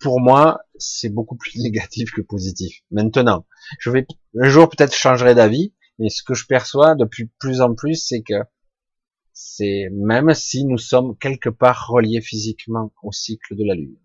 pour 0.00 0.20
moi, 0.20 0.60
c'est 0.76 1.08
beaucoup 1.08 1.36
plus 1.36 1.56
négatif 1.62 2.10
que 2.12 2.20
positif. 2.20 2.82
Maintenant, 2.90 3.46
je 3.78 3.90
vais 3.90 4.06
un 4.40 4.48
jour 4.48 4.68
peut-être 4.68 4.94
changerai 4.94 5.34
d'avis, 5.34 5.72
mais 5.98 6.10
ce 6.10 6.22
que 6.22 6.34
je 6.34 6.46
perçois 6.46 6.94
depuis 6.94 7.30
plus 7.38 7.60
en 7.60 7.74
plus, 7.74 7.94
c'est 7.94 8.22
que 8.22 8.34
c'est 9.40 9.88
même 9.92 10.34
si 10.34 10.64
nous 10.64 10.78
sommes 10.78 11.16
quelque 11.16 11.48
part 11.48 11.86
reliés 11.88 12.20
physiquement 12.20 12.92
au 13.04 13.12
cycle 13.12 13.54
de 13.54 13.62
la 13.64 13.76
Lune. 13.76 13.96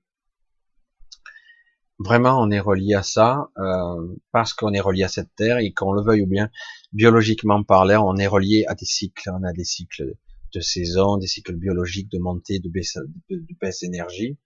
Vraiment, 1.97 2.39
on 2.39 2.51
est 2.51 2.59
relié 2.59 2.93
à 2.93 3.01
ça 3.01 3.49
euh, 3.57 4.15
parce 4.31 4.53
qu'on 4.53 4.73
est 4.73 4.79
relié 4.79 5.01
à 5.03 5.07
cette 5.07 5.33
Terre 5.35 5.57
et 5.57 5.73
qu'on 5.73 5.93
le 5.93 6.03
veuille 6.03 6.21
ou 6.21 6.27
bien, 6.27 6.51
biologiquement 6.91 7.63
parlant, 7.63 8.07
on 8.07 8.17
est 8.17 8.27
relié 8.27 8.65
à 8.67 8.75
des 8.75 8.85
cycles. 8.85 9.31
On 9.33 9.43
a 9.43 9.53
des 9.53 9.63
cycles 9.63 10.13
de 10.53 10.59
saison, 10.59 11.17
des 11.17 11.25
cycles 11.25 11.55
biologiques 11.55 12.11
de 12.11 12.19
montée, 12.19 12.59
de 12.59 12.69
baisse, 12.69 12.99
de 13.31 13.43
baisse 13.59 13.79
d'énergie. 13.79 14.37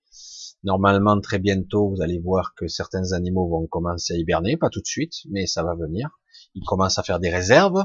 Normalement, 0.64 1.20
très 1.20 1.40
bientôt, 1.40 1.90
vous 1.90 2.02
allez 2.02 2.20
voir 2.20 2.54
que 2.56 2.68
certains 2.68 3.12
animaux 3.12 3.50
vont 3.50 3.68
commencer 3.68 4.14
à 4.14 4.18
hiberner, 4.18 4.56
pas 4.56 4.70
tout 4.70 4.82
de 4.82 4.88
suite, 4.88 5.16
mais 5.30 5.48
ça 5.48 5.64
va 5.64 5.76
venir. 5.76 6.18
Ils 6.56 6.64
commencent 6.64 6.98
à 6.98 7.04
faire 7.04 7.20
des 7.20 7.30
réserves, 7.30 7.84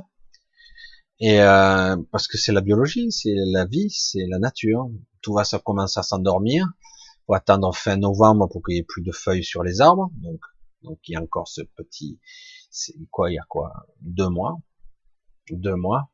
et 1.22 1.40
euh, 1.40 1.96
parce 2.10 2.26
que 2.26 2.36
c'est 2.36 2.50
la 2.50 2.60
biologie, 2.60 3.12
c'est 3.12 3.34
la 3.36 3.64
vie, 3.64 3.88
c'est 3.90 4.26
la 4.28 4.40
nature. 4.40 4.90
Tout 5.20 5.34
va 5.34 5.44
ça 5.44 5.60
commence 5.60 5.96
à 5.96 6.02
s'endormir. 6.02 6.66
Faut 7.26 7.34
attendre 7.34 7.72
fin 7.76 7.96
novembre 7.96 8.48
pour 8.48 8.60
qu'il 8.64 8.74
y 8.74 8.78
ait 8.78 8.82
plus 8.82 9.02
de 9.02 9.12
feuilles 9.12 9.44
sur 9.44 9.62
les 9.62 9.80
arbres. 9.80 10.10
Donc, 10.16 10.40
donc 10.82 10.98
il 11.06 11.12
y 11.12 11.16
a 11.16 11.22
encore 11.22 11.46
ce 11.46 11.60
petit, 11.76 12.18
c'est 12.72 12.94
quoi, 13.12 13.30
il 13.30 13.34
y 13.34 13.38
a 13.38 13.44
quoi, 13.48 13.72
deux 14.00 14.28
mois, 14.28 14.58
deux 15.48 15.76
mois, 15.76 16.10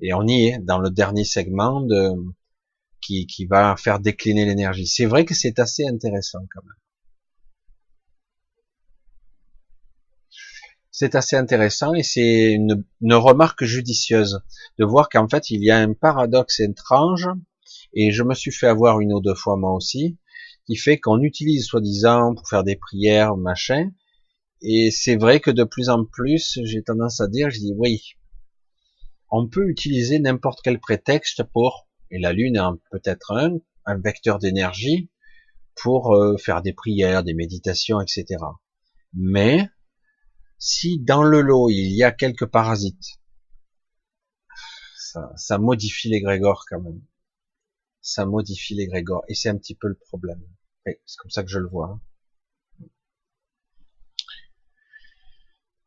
et 0.00 0.12
on 0.14 0.26
y 0.26 0.48
est 0.48 0.58
dans 0.58 0.78
le 0.78 0.90
dernier 0.90 1.22
segment 1.22 1.80
de 1.80 2.10
qui, 3.00 3.46
va 3.48 3.76
faire 3.76 4.00
décliner 4.00 4.46
l'énergie. 4.46 4.88
C'est 4.88 5.06
vrai 5.06 5.24
que 5.24 5.34
c'est 5.34 5.60
assez 5.60 5.86
intéressant 5.86 6.40
quand 6.52 6.62
même. 6.64 6.83
C'est 10.96 11.16
assez 11.16 11.34
intéressant 11.34 11.92
et 11.92 12.04
c'est 12.04 12.52
une, 12.52 12.84
remarque 13.14 13.64
judicieuse 13.64 14.42
de 14.78 14.84
voir 14.84 15.08
qu'en 15.08 15.28
fait 15.28 15.50
il 15.50 15.60
y 15.64 15.72
a 15.72 15.78
un 15.78 15.92
paradoxe 15.92 16.60
étrange 16.60 17.28
et 17.94 18.12
je 18.12 18.22
me 18.22 18.32
suis 18.32 18.52
fait 18.52 18.68
avoir 18.68 19.00
une 19.00 19.12
ou 19.12 19.20
deux 19.20 19.34
fois 19.34 19.56
moi 19.56 19.74
aussi 19.74 20.20
qui 20.66 20.76
fait 20.76 21.00
qu'on 21.00 21.20
utilise 21.20 21.66
soi-disant 21.66 22.36
pour 22.36 22.48
faire 22.48 22.62
des 22.62 22.76
prières 22.76 23.36
machin 23.36 23.90
et 24.62 24.92
c'est 24.92 25.16
vrai 25.16 25.40
que 25.40 25.50
de 25.50 25.64
plus 25.64 25.88
en 25.88 26.04
plus 26.04 26.60
j'ai 26.62 26.84
tendance 26.84 27.20
à 27.20 27.26
dire 27.26 27.50
je 27.50 27.58
dis 27.58 27.74
oui 27.76 28.12
on 29.32 29.48
peut 29.48 29.68
utiliser 29.68 30.20
n'importe 30.20 30.60
quel 30.62 30.78
prétexte 30.78 31.42
pour 31.42 31.88
et 32.12 32.20
la 32.20 32.32
Lune 32.32 32.54
est 32.54 32.80
peut-être 32.92 33.32
un, 33.32 33.58
un 33.84 33.98
vecteur 33.98 34.38
d'énergie 34.38 35.10
pour 35.74 36.14
euh, 36.14 36.36
faire 36.36 36.62
des 36.62 36.72
prières, 36.72 37.24
des 37.24 37.34
méditations, 37.34 38.00
etc. 38.00 38.36
Mais 39.12 39.68
si 40.64 40.98
dans 40.98 41.22
le 41.22 41.42
lot 41.42 41.68
il 41.68 41.92
y 41.94 42.02
a 42.04 42.10
quelques 42.10 42.46
parasites, 42.46 43.20
ça, 44.96 45.30
ça 45.36 45.58
modifie 45.58 46.08
l'égrégore 46.08 46.64
quand 46.66 46.80
même. 46.80 47.02
Ça 48.00 48.24
modifie 48.24 48.74
l'égrégore 48.74 49.24
et 49.28 49.34
c'est 49.34 49.50
un 49.50 49.58
petit 49.58 49.74
peu 49.74 49.88
le 49.88 49.94
problème. 49.94 50.40
c'est 50.86 51.18
comme 51.18 51.30
ça 51.30 51.42
que 51.42 51.50
je 51.50 51.58
le 51.58 51.68
vois. 51.68 52.00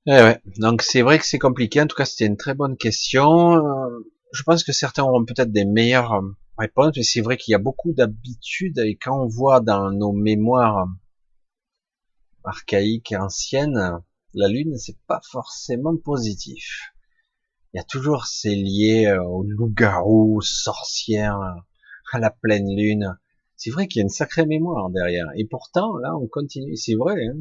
Eh 0.06 0.12
ouais, 0.12 0.40
donc 0.60 0.84
c'est 0.84 1.02
vrai 1.02 1.18
que 1.18 1.26
c'est 1.26 1.40
compliqué. 1.40 1.82
En 1.82 1.88
tout 1.88 1.96
cas, 1.96 2.06
c'était 2.06 2.28
une 2.28 2.38
très 2.38 2.54
bonne 2.54 2.78
question. 2.78 3.56
Euh, 3.56 4.06
je 4.32 4.44
pense 4.44 4.64
que 4.64 4.72
certains 4.74 5.04
auront 5.04 5.26
peut-être 5.26 5.52
des 5.52 5.66
meilleures 5.66 6.14
euh, 6.14 6.38
réponses, 6.60 6.94
mais 6.96 7.04
c'est 7.04 7.22
vrai 7.22 7.38
qu'il 7.38 7.52
y 7.52 7.56
a 7.56 7.60
beaucoup 7.60 7.94
d'habitudes 7.94 8.78
et 8.78 8.96
quand 8.96 9.24
on 9.24 9.28
voit 9.28 9.60
dans 9.60 9.92
nos 9.92 10.12
mémoires 10.12 10.88
archaïques 12.44 13.12
et 13.12 13.18
anciennes, 13.18 14.02
la 14.38 14.48
lune, 14.48 14.78
c'est 14.78 14.98
pas 15.08 15.22
forcément 15.30 15.98
positif. 15.98 16.94
Il 17.74 17.78
y 17.78 17.80
a 17.80 17.84
toujours 17.84 18.26
ces 18.26 18.56
liés 18.56 19.08
euh, 19.08 19.24
au 19.24 19.44
loup-garou, 19.44 20.38
aux 20.38 20.42
sorcières, 20.42 21.40
à 22.12 22.20
la 22.20 22.32
pleine 22.32 22.76
lune. 22.76 23.18
C'est 23.56 23.72
vrai 23.72 23.88
qu'il 23.88 24.00
y 24.00 24.02
a 24.02 24.04
une 24.04 24.10
sacrée 24.10 24.46
mémoire 24.46 24.90
derrière. 24.90 25.28
Et 25.36 25.46
pourtant, 25.46 25.98
là, 25.98 26.16
on 26.16 26.28
continue. 26.28 26.76
C'est 26.78 26.96
vrai. 26.96 27.28
Hein 27.28 27.38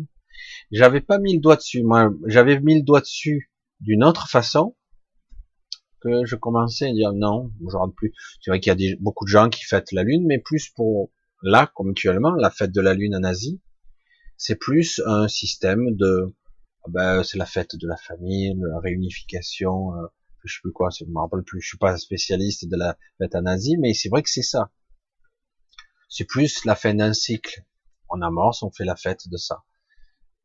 j'avais 0.70 1.00
pas 1.00 1.18
mis 1.18 1.34
le 1.34 1.40
doigt 1.40 1.56
dessus. 1.56 1.82
Moi, 1.82 2.10
j'avais 2.26 2.60
mis 2.60 2.76
le 2.76 2.82
doigt 2.82 3.00
dessus 3.00 3.50
d'une 3.80 4.04
autre 4.04 4.28
façon 4.28 4.76
que 6.00 6.24
je 6.24 6.36
commençais 6.36 6.88
à 6.88 6.92
dire 6.92 7.12
non, 7.12 7.52
je 7.68 7.76
rentre 7.76 7.94
plus. 7.94 8.12
C'est 8.40 8.50
vrai 8.50 8.60
qu'il 8.60 8.80
y 8.80 8.92
a 8.92 8.96
beaucoup 9.00 9.24
de 9.24 9.30
gens 9.30 9.48
qui 9.48 9.64
fêtent 9.64 9.92
la 9.92 10.02
lune, 10.02 10.24
mais 10.26 10.38
plus 10.38 10.68
pour 10.70 11.10
là, 11.42 11.70
comme 11.74 11.90
actuellement, 11.90 12.32
la 12.32 12.50
fête 12.50 12.72
de 12.72 12.80
la 12.80 12.94
lune 12.94 13.14
en 13.14 13.22
Asie, 13.22 13.60
c'est 14.36 14.56
plus 14.56 15.00
un 15.06 15.28
système 15.28 15.96
de, 15.96 16.34
ben, 16.88 17.22
c'est 17.22 17.38
la 17.38 17.46
fête 17.46 17.76
de 17.76 17.88
la 17.88 17.96
famille, 17.96 18.54
de 18.54 18.66
la 18.66 18.80
réunification, 18.80 19.94
euh, 19.94 20.06
je 20.44 20.54
sais 20.54 20.60
plus 20.62 20.72
quoi, 20.72 20.90
je 20.90 21.04
me 21.04 21.18
rappelle 21.18 21.42
plus, 21.42 21.60
je 21.60 21.68
suis 21.68 21.78
pas 21.78 21.96
spécialiste 21.98 22.68
de 22.68 22.76
la 22.76 22.96
l'euthanasie, 23.18 23.76
mais 23.78 23.94
c'est 23.94 24.08
vrai 24.08 24.22
que 24.22 24.30
c'est 24.30 24.42
ça. 24.42 24.70
C'est 26.08 26.24
plus 26.24 26.64
la 26.64 26.74
fin 26.74 26.94
d'un 26.94 27.12
cycle. 27.12 27.64
On 28.08 28.22
amorce, 28.22 28.62
on 28.62 28.70
fait 28.70 28.84
la 28.84 28.96
fête 28.96 29.28
de 29.28 29.36
ça. 29.36 29.64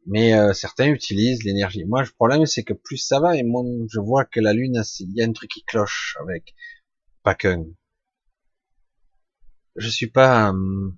Mais 0.07 0.33
euh, 0.33 0.53
certains 0.53 0.87
utilisent 0.87 1.43
l'énergie. 1.43 1.85
Moi, 1.85 2.01
le 2.01 2.09
problème, 2.09 2.45
c'est 2.47 2.63
que 2.63 2.73
plus 2.73 2.97
ça 2.97 3.19
va, 3.19 3.37
et 3.37 3.43
moi, 3.43 3.63
je 3.91 3.99
vois 3.99 4.25
que 4.25 4.39
la 4.39 4.53
Lune, 4.53 4.81
il 4.99 5.15
y 5.15 5.21
a 5.21 5.25
un 5.25 5.31
truc 5.31 5.51
qui 5.51 5.63
cloche 5.63 6.17
avec 6.21 6.55
pas. 7.23 7.37
Je 9.75 9.87
suis 9.87 10.07
pas 10.07 10.47
un 10.47 10.93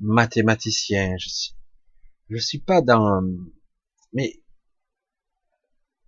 mathématicien, 0.00 1.16
je 1.18 1.28
suis, 1.28 1.54
je 2.28 2.36
suis 2.38 2.58
pas 2.58 2.82
dans... 2.82 3.22
Mais 4.12 4.39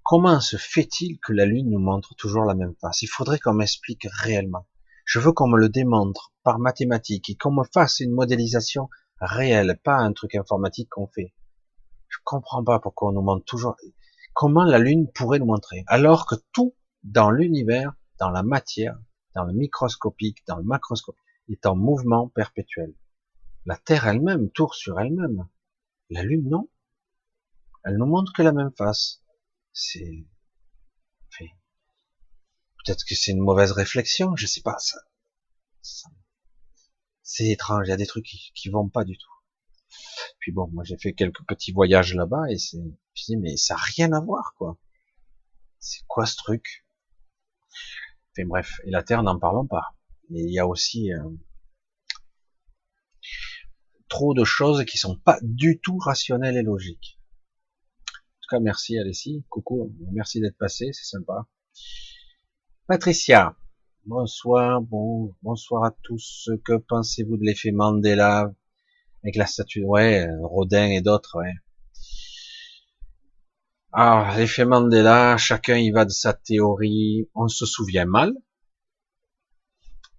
comment 0.05 0.41
se 0.41 0.57
fait-il 0.57 1.19
que 1.21 1.33
la 1.33 1.47
Lune 1.47 1.71
nous 1.71 1.79
montre 1.79 2.15
toujours 2.15 2.45
la 2.45 2.55
même 2.55 2.75
face? 2.81 3.03
Il 3.03 3.09
faudrait 3.09 3.39
qu'on 3.39 3.55
m'explique 3.55 4.07
réellement. 4.11 4.67
Je 5.05 5.19
veux 5.19 5.33
qu'on 5.33 5.49
me 5.49 5.59
le 5.59 5.69
démontre 5.69 6.33
par 6.43 6.59
mathématiques 6.59 7.31
et 7.31 7.35
qu'on 7.35 7.53
me 7.53 7.65
fasse 7.65 8.01
une 8.01 8.13
modélisation 8.13 8.89
réelle, 9.21 9.79
pas 9.83 9.97
un 9.97 10.13
truc 10.13 10.35
informatique 10.35 10.89
qu'on 10.91 11.07
fait. 11.07 11.35
Je 12.09 12.19
comprends 12.25 12.63
pas 12.63 12.79
pourquoi 12.79 13.11
on 13.11 13.13
nous 13.13 13.23
montre 13.23 13.45
toujours 13.45 13.77
comment 14.35 14.65
la 14.65 14.79
Lune 14.79 15.11
pourrait 15.13 15.39
nous 15.39 15.47
montrer, 15.47 15.85
alors 15.87 16.27
que 16.27 16.37
tout 16.53 16.75
dans 17.03 17.31
l'univers, 17.31 17.93
dans 18.19 18.31
la 18.31 18.43
matière, 18.43 18.99
dans 19.35 19.45
le 19.45 19.53
microscopique, 19.53 20.39
dans 20.47 20.57
le 20.57 20.65
macroscopique, 20.65 21.21
est 21.49 21.67
en 21.67 21.77
mouvement 21.77 22.29
perpétuel. 22.29 22.95
La 23.67 23.77
Terre 23.77 24.07
elle-même 24.07 24.51
tourne 24.51 24.75
sur 24.75 24.99
elle-même. 25.01 25.49
La 26.11 26.23
Lune, 26.23 26.49
non. 26.49 26.69
Elle 27.85 27.97
nous 27.97 28.07
montre 28.07 28.33
que 28.33 28.43
la 28.43 28.53
même 28.53 28.73
face. 28.77 29.22
C'est, 29.73 30.25
peut-être 32.85 33.05
que 33.05 33.15
c'est 33.15 33.33
une 33.33 33.41
mauvaise 33.41 33.73
réflexion, 33.73 34.37
je 34.37 34.47
sais 34.47 34.61
pas, 34.61 34.77
ça, 34.79 34.99
c'est 37.23 37.49
étrange, 37.49 37.87
il 37.87 37.91
y 37.91 37.93
a 37.93 37.97
des 37.97 38.07
trucs 38.07 38.27
qui, 38.27 38.53
qui 38.55 38.69
vont 38.69 38.89
pas 38.89 39.05
du 39.05 39.17
tout. 39.17 39.31
Puis 40.39 40.53
bon, 40.53 40.69
moi 40.73 40.85
j'ai 40.85 40.99
fait 40.99 41.13
quelques 41.13 41.45
petits 41.47 41.73
voyages 41.73 42.15
là-bas 42.15 42.51
et 42.51 42.59
c'est, 42.59 42.83
je 43.15 43.25
dis 43.25 43.37
mais 43.37 43.57
ça 43.57 43.75
a 43.75 43.79
rien 43.79 44.13
à 44.13 44.21
voir 44.21 44.55
quoi. 44.57 44.79
C'est 45.79 46.05
quoi 46.07 46.27
ce 46.27 46.37
truc? 46.37 46.85
Bref, 48.39 48.81
et 48.85 48.91
la 48.91 49.03
Terre 49.03 49.23
n'en 49.23 49.39
parlons 49.39 49.67
pas. 49.67 49.95
Et 50.31 50.43
il 50.43 50.53
y 50.53 50.59
a 50.59 50.67
aussi 50.67 51.13
euh, 51.13 51.29
trop 54.09 54.33
de 54.35 54.45
choses 54.45 54.85
qui 54.85 54.97
sont 54.97 55.17
pas 55.17 55.39
du 55.43 55.81
tout 55.81 55.99
rationnelles 55.99 56.57
et 56.57 56.63
logiques. 56.63 57.19
Cas, 58.53 58.61
merci 58.61 58.99
Alessi, 58.99 59.43
coucou, 59.49 59.95
merci 60.13 60.39
d'être 60.39 60.59
passé, 60.59 60.91
c'est 60.93 61.07
sympa. 61.07 61.47
Patricia, 62.87 63.57
bonsoir, 64.05 64.83
bon, 64.83 65.35
bonsoir 65.41 65.85
à 65.85 65.97
tous. 66.03 66.51
Que 66.63 66.77
pensez-vous 66.77 67.39
de 67.39 67.45
l'effet 67.45 67.73
Mandela 67.73 68.53
avec 69.23 69.37
la 69.37 69.47
statue, 69.47 69.85
ouais, 69.85 70.29
Rodin 70.43 70.85
et 70.91 71.01
d'autres, 71.01 71.39
ouais. 71.39 71.55
Ah, 73.93 74.35
l'effet 74.37 74.67
Mandela, 74.67 75.39
chacun 75.39 75.79
y 75.79 75.91
va 75.91 76.05
de 76.05 76.11
sa 76.11 76.35
théorie, 76.35 77.31
on 77.35 77.49
se 77.49 77.65
souvient 77.65 78.05
mal. 78.05 78.35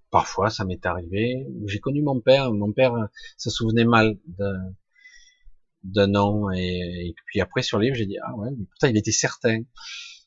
Parfois, 0.10 0.50
ça 0.50 0.66
m'est 0.66 0.84
arrivé. 0.88 1.46
J'ai 1.68 1.80
connu 1.80 2.02
mon 2.02 2.20
père, 2.20 2.52
mon 2.52 2.72
père 2.72 2.96
se 3.38 3.52
souvenait 3.52 3.86
mal 3.86 4.18
de, 4.26 4.74
de 5.84 6.06
nom, 6.06 6.50
et, 6.52 7.14
puis 7.26 7.42
après 7.42 7.62
sur 7.62 7.78
le 7.78 7.86
livre, 7.86 7.96
j'ai 7.96 8.06
dit, 8.06 8.18
ah 8.24 8.36
ouais, 8.36 8.50
mais 8.58 8.66
pourtant 8.66 8.88
il 8.88 8.98
était 8.98 9.12
certain. 9.12 9.64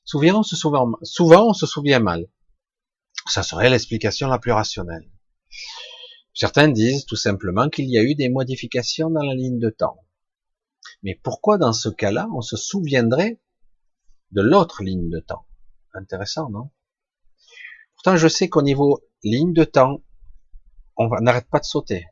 Souvent, 0.05 0.41
on 0.41 0.43
se 0.43 0.57
souvient, 0.57 0.85
souvent, 1.03 1.49
on 1.49 1.53
se 1.53 1.67
souvient 1.67 1.99
mal. 1.99 2.27
Ça 3.29 3.43
serait 3.43 3.71
l'explication 3.71 4.29
la 4.29 4.39
plus 4.39 4.53
rationnelle. 4.53 5.11
Certains 6.35 6.69
disent 6.69 7.07
tout 7.07 7.17
simplement 7.17 7.69
qu'il 7.69 7.89
y 7.91 7.99
a 7.99 8.03
eu 8.03 8.15
des 8.15 8.29
modifications 8.29 9.11
dans 9.11 9.23
la 9.23 9.35
ligne 9.35 9.59
de 9.59 9.71
temps. 9.71 10.05
Mais 11.03 11.19
pourquoi 11.23 11.59
dans 11.59 11.73
ce 11.73 11.89
cas-là, 11.89 12.29
on 12.35 12.43
se 12.43 12.57
souviendrait 12.57 13.41
de 14.33 14.43
l'autre 14.43 14.83
ligne 14.83 15.09
de 15.09 15.21
temps? 15.21 15.47
Intéressant, 15.95 16.51
non? 16.51 16.71
Pourtant, 17.95 18.17
je 18.17 18.29
sais 18.29 18.49
qu'au 18.49 18.63
niveau 18.63 19.03
ligne 19.25 19.55
de 19.55 19.65
temps, 19.65 20.05
on 20.97 21.09
n'arrête 21.21 21.49
pas 21.49 21.59
de 21.59 21.65
sauter. 21.65 22.07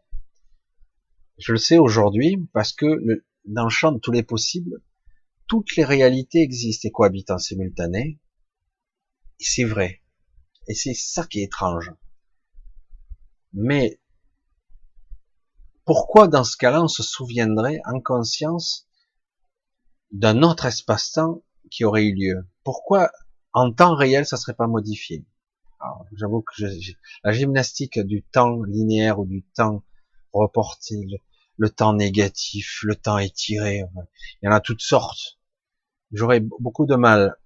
Je 1.38 1.52
le 1.52 1.58
sais 1.58 1.78
aujourd'hui 1.78 2.38
parce 2.52 2.72
que 2.72 2.86
le, 2.86 3.26
dans 3.44 3.64
le 3.64 3.70
champ 3.70 3.92
de 3.92 3.98
tous 3.98 4.12
les 4.12 4.22
possibles, 4.22 4.82
toutes 5.46 5.76
les 5.76 5.84
réalités 5.84 6.40
existent 6.40 6.88
et 6.88 6.90
cohabitent 6.90 7.30
en 7.30 7.38
simultané. 7.38 8.20
C'est 9.38 9.64
vrai. 9.64 10.02
Et 10.68 10.74
c'est 10.74 10.94
ça 10.94 11.26
qui 11.26 11.40
est 11.40 11.44
étrange. 11.44 11.92
Mais 13.52 14.00
pourquoi 15.84 16.28
dans 16.28 16.44
ce 16.44 16.56
cas-là 16.56 16.82
on 16.82 16.88
se 16.88 17.02
souviendrait 17.02 17.80
en 17.84 18.00
conscience 18.00 18.88
d'un 20.12 20.42
autre 20.42 20.64
espace-temps 20.64 21.42
qui 21.70 21.84
aurait 21.84 22.04
eu 22.04 22.14
lieu? 22.14 22.48
Pourquoi 22.62 23.10
en 23.52 23.72
temps 23.72 23.94
réel 23.94 24.26
ça 24.26 24.36
serait 24.36 24.54
pas 24.54 24.66
modifié? 24.66 25.26
J'avoue 26.16 26.40
que 26.40 26.64
la 27.24 27.32
gymnastique 27.32 27.98
du 27.98 28.22
temps 28.22 28.62
linéaire 28.62 29.20
ou 29.20 29.26
du 29.26 29.44
temps 29.54 29.84
reporté, 30.32 31.06
le, 31.56 31.70
temps 31.70 31.94
négatif, 31.94 32.80
le 32.82 32.96
temps 32.96 33.18
étiré, 33.18 33.84
il 34.42 34.46
y 34.46 34.48
en 34.48 34.52
a 34.52 34.60
toutes 34.60 34.82
sortes. 34.82 35.38
J'aurais 36.12 36.40
beaucoup 36.40 36.86
de 36.86 36.94
mal. 36.94 37.36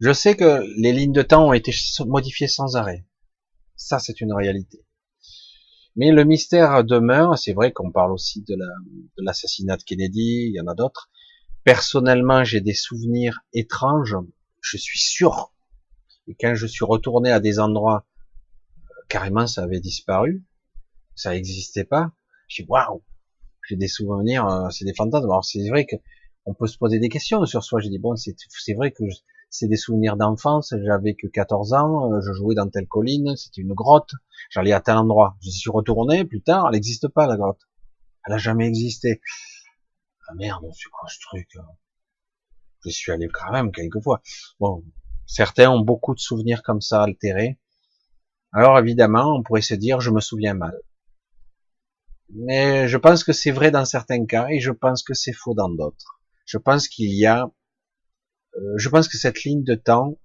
Je 0.00 0.12
sais 0.12 0.34
que 0.34 0.64
les 0.80 0.92
lignes 0.92 1.12
de 1.12 1.22
temps 1.22 1.48
ont 1.48 1.52
été 1.52 1.72
modifiées 2.06 2.48
sans 2.48 2.76
arrêt. 2.76 3.06
Ça, 3.76 3.98
c'est 3.98 4.20
une 4.20 4.32
réalité. 4.32 4.84
Mais 5.96 6.12
le 6.12 6.24
mystère 6.24 6.84
demeure. 6.84 7.38
C'est 7.38 7.52
vrai 7.52 7.72
qu'on 7.72 7.90
parle 7.90 8.12
aussi 8.12 8.42
de 8.42 8.56
l'assassinat 9.18 9.76
de, 9.76 9.82
Kennedy. 9.82 10.46
Il 10.48 10.54
y 10.54 10.60
en 10.60 10.66
a 10.66 10.74
d'autres. 10.74 11.10
Personnellement, 11.64 12.44
j'ai 12.44 12.60
des 12.60 12.74
souvenirs 12.74 13.40
étranges. 13.52 14.16
Je 14.60 14.76
suis 14.76 15.00
sûr. 15.00 15.52
Et 16.28 16.34
quand 16.34 16.54
je 16.54 16.66
suis 16.66 16.84
retourné 16.84 17.30
à 17.30 17.40
des 17.40 17.58
endroits, 17.58 18.06
carrément, 19.08 19.46
ça 19.46 19.62
avait 19.62 19.80
disparu. 19.80 20.44
Ça 21.20 21.32
n'existait 21.32 21.84
pas. 21.84 22.12
Je 22.48 22.62
dis 22.62 22.68
waouh. 22.68 23.02
J'ai 23.68 23.76
des 23.76 23.88
souvenirs. 23.88 24.46
Euh, 24.46 24.70
c'est 24.70 24.84
des 24.84 24.94
fantasmes. 24.94 25.24
Alors 25.24 25.44
c'est 25.44 25.68
vrai 25.68 25.86
que 25.86 25.96
on 26.46 26.54
peut 26.54 26.66
se 26.66 26.78
poser 26.78 26.98
des 26.98 27.08
questions 27.08 27.44
sur 27.46 27.62
soi. 27.62 27.80
J'ai 27.80 27.90
dit 27.90 27.98
bon, 27.98 28.14
c'est 28.16 28.74
vrai 28.74 28.90
que 28.90 29.04
c'est 29.50 29.68
des 29.68 29.76
souvenirs 29.76 30.16
d'enfance. 30.16 30.74
J'avais 30.84 31.14
que 31.14 31.26
14 31.26 31.74
ans. 31.74 32.12
Euh, 32.12 32.20
je 32.20 32.32
jouais 32.32 32.54
dans 32.54 32.68
telle 32.68 32.86
colline. 32.86 33.36
C'était 33.36 33.60
une 33.60 33.74
grotte 33.74 34.14
J'allais 34.48 34.72
à 34.72 34.80
tel 34.80 34.96
endroit. 34.96 35.36
Je 35.42 35.50
suis 35.50 35.70
retourné 35.70 36.24
plus 36.24 36.42
tard, 36.42 36.66
elle 36.66 36.74
n'existe 36.74 37.08
pas 37.08 37.26
la 37.26 37.36
grotte. 37.36 37.68
Elle 38.26 38.34
a 38.34 38.38
jamais 38.38 38.66
existé. 38.66 39.20
Ah 40.28 40.34
merde, 40.34 40.66
c'est 40.72 40.90
quoi 40.90 41.08
ce 41.08 41.18
truc 41.20 41.48
hein? 41.56 41.66
Je 42.84 42.90
suis 42.90 43.12
allé 43.12 43.28
quand 43.28 43.52
même 43.52 43.72
quelques 43.72 44.02
fois. 44.02 44.22
Bon, 44.58 44.82
certains 45.26 45.70
ont 45.70 45.80
beaucoup 45.80 46.14
de 46.14 46.20
souvenirs 46.20 46.62
comme 46.62 46.80
ça 46.80 47.02
altérés. 47.02 47.58
Alors 48.52 48.78
évidemment, 48.78 49.36
on 49.36 49.42
pourrait 49.42 49.60
se 49.60 49.74
dire 49.74 50.00
je 50.00 50.10
me 50.10 50.20
souviens 50.20 50.54
mal. 50.54 50.80
Mais 52.34 52.88
je 52.88 52.96
pense 52.96 53.24
que 53.24 53.32
c'est 53.32 53.50
vrai 53.50 53.70
dans 53.70 53.84
certains 53.84 54.24
cas 54.24 54.48
et 54.48 54.60
je 54.60 54.70
pense 54.70 55.02
que 55.02 55.14
c'est 55.14 55.32
faux 55.32 55.54
dans 55.54 55.68
d'autres. 55.68 56.20
Je 56.44 56.58
pense 56.58 56.88
qu'il 56.88 57.12
y 57.12 57.26
a, 57.26 57.50
euh, 58.56 58.74
je 58.76 58.88
pense 58.88 59.08
que 59.08 59.18
cette 59.18 59.42
ligne 59.44 59.64
de 59.64 59.74
temps, 59.74 60.18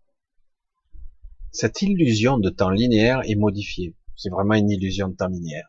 cette 1.51 1.82
illusion 1.82 2.38
de 2.38 2.50
temps 2.50 2.69
linéaire 2.69 3.22
est 3.25 3.35
modifiée. 3.35 3.95
C'est 4.16 4.30
vraiment 4.30 4.53
une 4.56 4.69
illusion 4.69 5.09
de 5.09 5.16
temps 5.16 5.27
linéaire. 5.27 5.67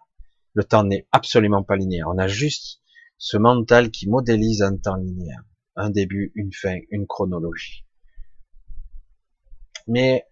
Le 0.53 0.65
temps 0.65 0.85
n'est 0.85 1.07
absolument 1.13 1.63
pas 1.63 1.77
linéaire. 1.77 2.09
On 2.09 2.19
a 2.19 2.29
juste 2.29 2.81
ce 3.19 3.37
mental 3.37 3.91
qui 3.91 4.09
modélise 4.09 4.63
un 4.63 4.77
temps 4.77 4.97
linéaire. 4.97 5.45
Un 5.75 5.91
début, 5.91 6.33
une 6.35 6.53
fin, 6.53 6.79
une 6.91 7.07
chronologie. 7.07 7.85
Mais 9.87 10.25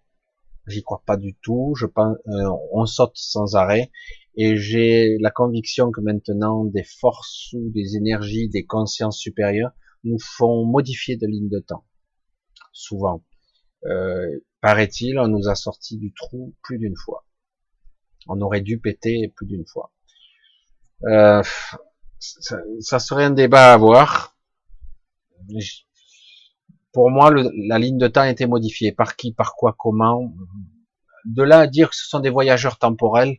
j'y 0.67 0.83
crois 0.83 1.03
pas 1.07 1.17
du 1.17 1.35
tout. 1.37 1.75
Je 1.79 1.87
pense, 1.87 2.17
euh, 2.29 2.49
on 2.73 2.87
saute 2.87 3.17
sans 3.17 3.55
arrêt. 3.55 3.91
Et 4.37 4.57
j'ai 4.57 5.17
la 5.21 5.31
conviction 5.31 5.91
que 5.91 6.01
maintenant 6.01 6.65
des 6.65 6.83
forces 6.83 7.53
ou 7.53 7.71
des 7.71 7.97
énergies, 7.97 8.49
des 8.49 8.67
consciences 8.67 9.19
supérieures 9.19 9.71
nous 10.03 10.19
font 10.19 10.65
modifier 10.65 11.17
de 11.17 11.27
ligne 11.27 11.49
de 11.49 11.61
temps. 11.61 11.85
Souvent. 12.73 13.23
Euh, 13.87 14.41
paraît-il, 14.61 15.19
on 15.19 15.29
nous 15.29 15.49
a 15.49 15.55
sorti 15.55 15.99
du 15.99 16.13
trou 16.13 16.55
plus 16.63 16.79
d'une 16.79 16.97
fois. 16.97 17.27
On 18.27 18.41
aurait 18.41 18.63
dû 18.63 18.81
péter 18.81 19.33
plus 19.37 19.47
d'une 19.47 19.67
fois. 19.67 19.93
Euh, 21.07 21.43
ça, 22.19 22.99
serait 22.99 23.25
un 23.25 23.31
débat 23.31 23.71
à 23.71 23.75
avoir. 23.75 24.37
Pour 26.93 27.11
moi, 27.11 27.31
la 27.33 27.79
ligne 27.79 27.99
de 27.99 28.09
temps 28.09 28.23
a 28.23 28.31
été 28.31 28.47
modifiée. 28.47 28.93
Par 28.93 29.17
qui, 29.17 29.33
par 29.33 29.55
quoi, 29.55 29.75
comment? 29.79 30.35
De 31.25 31.43
là 31.43 31.61
à 31.61 31.67
dire 31.67 31.91
que 31.91 31.97
ce 31.97 32.07
sont 32.07 32.21
des 32.21 32.31
voyageurs 32.31 32.79
temporels, 32.79 33.39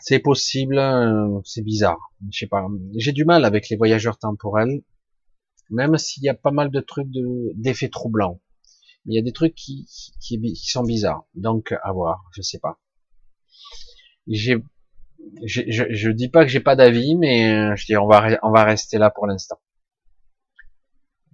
c'est 0.00 0.18
possible, 0.18 0.80
c'est 1.44 1.62
bizarre. 1.62 2.12
Je 2.30 2.38
sais 2.38 2.46
pas. 2.46 2.66
J'ai 2.96 3.12
du 3.12 3.24
mal 3.24 3.44
avec 3.44 3.68
les 3.68 3.76
voyageurs 3.76 4.18
temporels 4.18 4.82
Même 5.70 5.98
s'il 5.98 6.22
y 6.24 6.28
a 6.28 6.34
pas 6.34 6.50
mal 6.50 6.70
de 6.70 6.80
trucs 6.80 7.08
d'effets 7.54 7.88
troublants. 7.88 8.40
Il 9.06 9.14
y 9.14 9.18
a 9.18 9.22
des 9.22 9.32
trucs 9.32 9.54
qui, 9.54 9.88
qui, 10.20 10.54
sont 10.56 10.84
bizarres. 10.84 11.24
Donc, 11.34 11.74
à 11.82 11.92
voir, 11.92 12.24
je 12.32 12.42
sais 12.42 12.60
pas. 12.60 12.78
J'ai, 14.28 14.62
je, 15.44 15.62
je 15.90 16.10
dis 16.10 16.28
pas 16.28 16.44
que 16.44 16.50
j'ai 16.50 16.60
pas 16.60 16.76
d'avis, 16.76 17.16
mais 17.16 17.52
euh, 17.52 17.76
je 17.76 17.86
dis 17.86 17.96
on 17.96 18.06
va, 18.06 18.38
on 18.42 18.50
va 18.52 18.64
rester 18.64 18.98
là 18.98 19.10
pour 19.10 19.26
l'instant. 19.26 19.58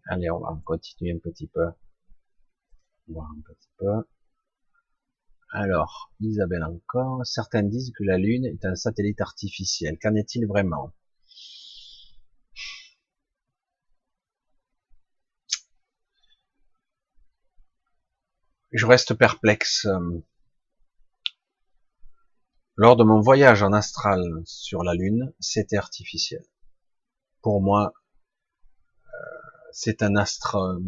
Allez, 0.07 0.31
on 0.31 0.39
va 0.39 0.59
continuer 0.65 1.13
un 1.13 1.19
petit 1.19 1.47
peu. 1.49 1.67
Voir 3.09 3.27
un 3.31 3.41
petit 3.41 3.69
peu. 3.79 3.87
Alors, 5.51 6.13
Isabelle 6.21 6.65
encore. 6.65 7.25
Certains 7.25 7.63
disent 7.63 7.93
que 7.97 8.05
la 8.05 8.19
Lune 8.19 8.45
est 8.45 8.65
un 8.65 8.75
satellite 8.75 9.21
artificiel. 9.21 9.99
Qu'en 9.99 10.15
est-il 10.15 10.47
vraiment? 10.47 10.93
Je 18.73 18.87
reste 18.87 19.15
perplexe. 19.15 19.87
Lors 22.77 22.97
de 22.97 23.05
mon 23.05 23.21
voyage 23.21 23.63
en 23.63 23.73
astral 23.73 24.23
sur 24.45 24.85
la 24.85 24.95
Lune, 24.95 25.33
c'était 25.41 25.79
artificiel. 25.79 26.45
Pour 27.41 27.63
moi, 27.63 27.95
euh, 29.07 29.11
c'est 29.73 30.03
un 30.03 30.15
astre 30.17 30.57
euh, 30.57 30.79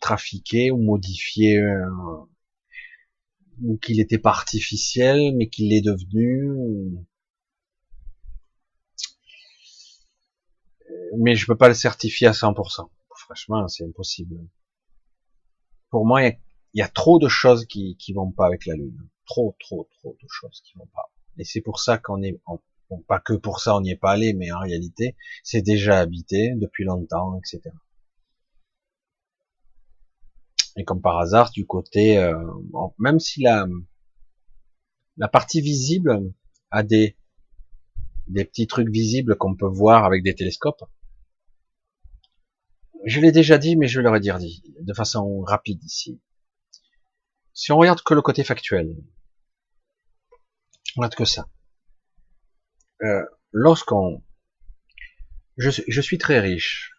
trafiqué 0.00 0.70
ou 0.70 0.78
modifié 0.78 1.58
euh, 1.58 1.90
ou 3.60 3.76
qu'il 3.76 4.00
était 4.00 4.18
pas 4.18 4.30
artificiel, 4.30 5.34
mais 5.36 5.48
qu'il 5.48 5.68
l'est 5.68 5.82
devenu. 5.82 6.96
Mais 11.18 11.34
je 11.34 11.46
peux 11.46 11.56
pas 11.56 11.68
le 11.68 11.74
certifier 11.74 12.26
à 12.26 12.32
100%. 12.32 12.88
Franchement, 13.16 13.68
c'est 13.68 13.84
impossible. 13.84 14.36
Pour 15.90 16.06
moi, 16.06 16.22
il 16.24 16.38
y, 16.74 16.82
a 16.82 16.88
trop 16.88 17.18
de 17.18 17.28
choses 17.28 17.66
qui, 17.66 17.96
qui 17.98 18.12
vont 18.14 18.30
pas 18.30 18.46
avec 18.46 18.64
la 18.66 18.74
Lune. 18.74 18.96
Trop, 19.26 19.54
trop, 19.60 19.88
trop 20.00 20.16
de 20.20 20.28
choses 20.28 20.62
qui 20.64 20.76
vont 20.78 20.88
pas. 20.94 21.12
Et 21.38 21.44
c'est 21.44 21.60
pour 21.60 21.78
ça 21.78 21.98
qu'on 21.98 22.22
est, 22.22 22.40
pas 23.06 23.20
que 23.20 23.32
pour 23.32 23.60
ça 23.60 23.76
on 23.76 23.80
n'y 23.80 23.90
est 23.90 23.96
pas 23.96 24.12
allé, 24.12 24.34
mais 24.34 24.52
en 24.52 24.58
réalité, 24.58 25.16
c'est 25.42 25.62
déjà 25.62 26.00
habité 26.00 26.52
depuis 26.56 26.84
longtemps, 26.84 27.38
etc. 27.38 27.74
Et 30.76 30.84
comme 30.84 31.02
par 31.02 31.18
hasard, 31.18 31.50
du 31.50 31.66
côté, 31.66 32.18
euh, 32.18 32.34
même 32.98 33.20
si 33.20 33.42
la, 33.42 33.66
la 35.18 35.28
partie 35.28 35.60
visible 35.60 36.32
a 36.70 36.82
des, 36.82 37.16
des 38.28 38.44
petits 38.44 38.66
trucs 38.66 38.88
visibles 38.88 39.36
qu'on 39.36 39.54
peut 39.54 39.68
voir 39.68 40.04
avec 40.04 40.22
des 40.22 40.34
télescopes, 40.34 40.82
je 43.04 43.20
l'ai 43.20 43.32
déjà 43.32 43.58
dit, 43.58 43.76
mais 43.76 43.88
je 43.88 44.00
dire 44.18 44.38
dit 44.38 44.62
de 44.80 44.94
façon 44.94 45.40
rapide 45.42 45.82
ici. 45.84 46.20
Si 47.52 47.72
on 47.72 47.76
regarde 47.76 48.00
que 48.02 48.14
le 48.14 48.22
côté 48.22 48.44
factuel, 48.44 48.96
on 50.96 51.00
regarde 51.00 51.14
que 51.14 51.24
ça. 51.24 51.48
Euh, 53.02 53.24
lorsqu'on, 53.50 54.22
je, 55.56 55.70
je 55.86 56.00
suis 56.00 56.18
très 56.18 56.38
riche, 56.38 56.91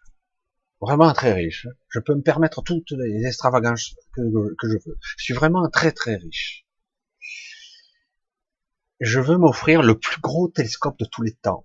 vraiment 0.84 1.12
très 1.12 1.32
riche. 1.32 1.66
Je 1.88 2.00
peux 2.00 2.14
me 2.14 2.22
permettre 2.22 2.62
toutes 2.62 2.90
les 2.92 3.26
extravagances 3.26 3.94
que, 4.14 4.22
je 4.62 4.76
veux. 4.86 4.98
Je 5.16 5.24
suis 5.24 5.34
vraiment 5.34 5.68
très 5.68 5.92
très 5.92 6.16
riche. 6.16 6.66
Je 9.00 9.20
veux 9.20 9.36
m'offrir 9.36 9.82
le 9.82 9.98
plus 9.98 10.20
gros 10.20 10.48
télescope 10.48 10.98
de 10.98 11.04
tous 11.04 11.22
les 11.22 11.34
temps. 11.34 11.64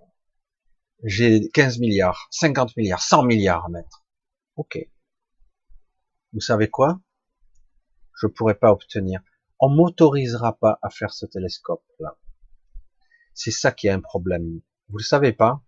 J'ai 1.04 1.50
15 1.50 1.80
milliards, 1.80 2.28
50 2.32 2.76
milliards, 2.76 3.02
100 3.02 3.24
milliards 3.24 3.66
à 3.66 3.70
mettre. 3.70 4.06
Ok. 4.56 4.78
Vous 6.34 6.42
savez 6.42 6.70
quoi? 6.70 7.00
Je 8.22 8.28
pourrais 8.28 8.56
pas 8.56 8.72
obtenir. 8.72 9.22
On 9.60 9.70
m'autorisera 9.70 10.58
pas 10.58 10.80
à 10.82 10.90
faire 10.90 11.14
ce 11.14 11.26
télescope-là. 11.26 12.18
C'est 13.34 13.52
ça 13.52 13.72
qui 13.72 13.88
est 13.88 13.92
un 13.92 14.02
problème. 14.02 14.62
Vous 14.90 14.98
le 14.98 15.04
savez 15.04 15.34
pas? 15.34 15.64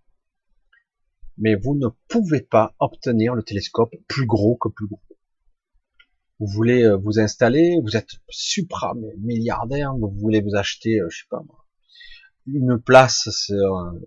Mais 1.42 1.56
vous 1.56 1.76
ne 1.76 1.88
pouvez 2.08 2.42
pas 2.42 2.76
obtenir 2.80 3.34
le 3.34 3.42
télescope 3.42 3.94
plus 4.08 4.28
gros 4.28 4.56
que 4.56 4.70
plus 4.70 4.88
gros. 4.88 5.02
Vous 6.40 6.48
voulez 6.48 6.84
euh, 6.84 6.98
vous 6.98 7.20
installer, 7.20 7.80
vous 7.84 7.98
êtes 7.98 8.12
supra 8.30 8.94
milliardaire, 9.18 9.94
vous 9.98 10.12
voulez 10.12 10.42
vous 10.42 10.56
acheter, 10.56 11.00
euh, 11.00 11.08
je 11.10 11.18
sais 11.18 11.28
pas 11.30 11.42
moi, 11.46 11.66
une 12.46 12.80
place 12.80 13.52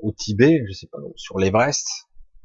au 0.00 0.12
Tibet, 0.12 0.64
je 0.68 0.72
sais 0.72 0.86
pas, 0.86 0.98
sur 1.16 1.38
l'Everest. 1.38 1.86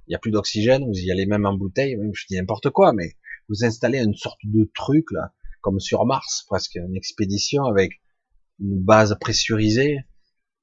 Il 0.08 0.12
y 0.14 0.16
a 0.16 0.20
plus 0.20 0.32
d'oxygène, 0.32 0.86
vous 0.86 1.00
y 1.00 1.12
allez 1.12 1.28
même 1.28 1.46
en 1.46 1.54
bouteille, 1.54 1.96
même 1.96 2.14
je 2.14 2.26
dis 2.28 2.36
n'importe 2.36 2.72
quoi, 2.72 2.92
mais 2.94 3.16
vous 3.48 3.64
installez 3.64 4.00
une 4.00 4.16
sorte 4.16 4.40
de 4.44 4.70
truc 4.74 5.12
là, 5.12 5.34
comme 5.62 5.80
sur 5.80 6.06
Mars, 6.06 6.46
presque 6.48 6.76
une 6.76 6.96
expédition 6.96 7.64
avec 7.66 8.02
une 8.60 8.80
base 8.80 9.16
pressurisée 9.20 9.98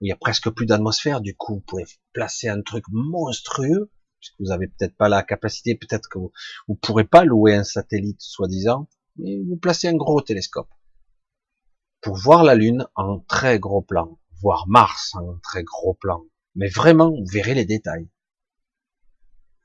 où 0.00 0.06
il 0.06 0.08
y 0.08 0.12
a 0.12 0.16
presque 0.16 0.50
plus 0.50 0.66
d'atmosphère. 0.66 1.20
Du 1.20 1.36
coup, 1.36 1.54
vous 1.54 1.60
pouvez 1.60 1.84
placer 2.12 2.48
un 2.48 2.60
truc 2.60 2.84
monstrueux 2.90 3.90
puisque 4.20 4.40
vous 4.40 4.50
avez 4.50 4.68
peut-être 4.68 4.96
pas 4.96 5.08
la 5.08 5.22
capacité, 5.22 5.74
peut-être 5.74 6.08
que 6.08 6.18
vous, 6.18 6.32
vous 6.68 6.74
pourrez 6.74 7.04
pas 7.04 7.24
louer 7.24 7.54
un 7.54 7.64
satellite 7.64 8.20
soi-disant, 8.20 8.88
mais 9.16 9.38
vous 9.48 9.56
placez 9.56 9.88
un 9.88 9.96
gros 9.96 10.20
télescope 10.20 10.68
pour 12.06 12.16
voir 12.16 12.44
la 12.44 12.54
Lune 12.54 12.86
en 12.94 13.18
très 13.18 13.58
gros 13.58 13.82
plan, 13.82 14.18
voir 14.40 14.68
Mars 14.68 15.16
en 15.16 15.38
très 15.42 15.64
gros 15.64 15.94
plan. 15.94 16.24
Mais 16.54 16.68
vraiment, 16.68 17.10
vous 17.10 17.26
verrez 17.30 17.54
les 17.54 17.64
détails. 17.64 18.08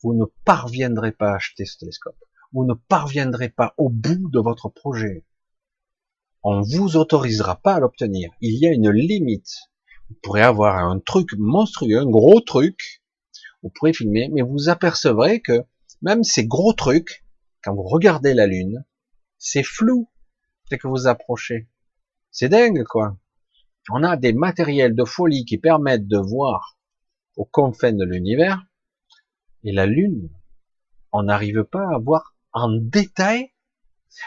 Vous 0.01 0.15
ne 0.15 0.25
parviendrez 0.43 1.11
pas 1.11 1.33
à 1.33 1.35
acheter 1.35 1.65
ce 1.65 1.77
télescope. 1.77 2.17
Vous 2.51 2.65
ne 2.65 2.73
parviendrez 2.73 3.49
pas 3.49 3.75
au 3.77 3.89
bout 3.89 4.29
de 4.31 4.39
votre 4.39 4.69
projet. 4.69 5.23
On 6.41 6.61
vous 6.61 6.97
autorisera 6.97 7.57
pas 7.57 7.75
à 7.75 7.79
l'obtenir. 7.79 8.31
Il 8.41 8.57
y 8.57 8.65
a 8.65 8.71
une 8.71 8.89
limite. 8.89 9.59
Vous 10.09 10.15
pourrez 10.23 10.41
avoir 10.41 10.77
un 10.77 10.99
truc 10.99 11.29
monstrueux, 11.37 11.99
un 11.99 12.09
gros 12.09 12.41
truc, 12.41 13.00
vous 13.63 13.69
pourrez 13.69 13.93
filmer, 13.93 14.29
mais 14.31 14.41
vous 14.41 14.69
apercevrez 14.69 15.41
que 15.41 15.65
même 16.01 16.23
ces 16.23 16.45
gros 16.45 16.73
trucs, 16.73 17.25
quand 17.63 17.75
vous 17.75 17.83
regardez 17.83 18.33
la 18.33 18.47
Lune, 18.47 18.85
c'est 19.37 19.63
flou 19.63 20.09
dès 20.69 20.77
que 20.77 20.87
vous 20.87 21.07
approchez. 21.07 21.69
C'est 22.31 22.49
dingue, 22.49 22.83
quoi. 22.83 23.17
On 23.89 24.03
a 24.03 24.17
des 24.17 24.33
matériels 24.33 24.95
de 24.95 25.03
folie 25.03 25.45
qui 25.45 25.57
permettent 25.57 26.07
de 26.07 26.17
voir 26.17 26.77
aux 27.35 27.45
confins 27.45 27.93
de 27.93 28.05
l'univers, 28.05 28.65
et 29.63 29.71
la 29.71 29.85
Lune, 29.85 30.29
on 31.11 31.23
n'arrive 31.23 31.63
pas 31.63 31.85
à 31.93 31.99
voir 31.99 32.35
en 32.53 32.69
détail, 32.71 33.51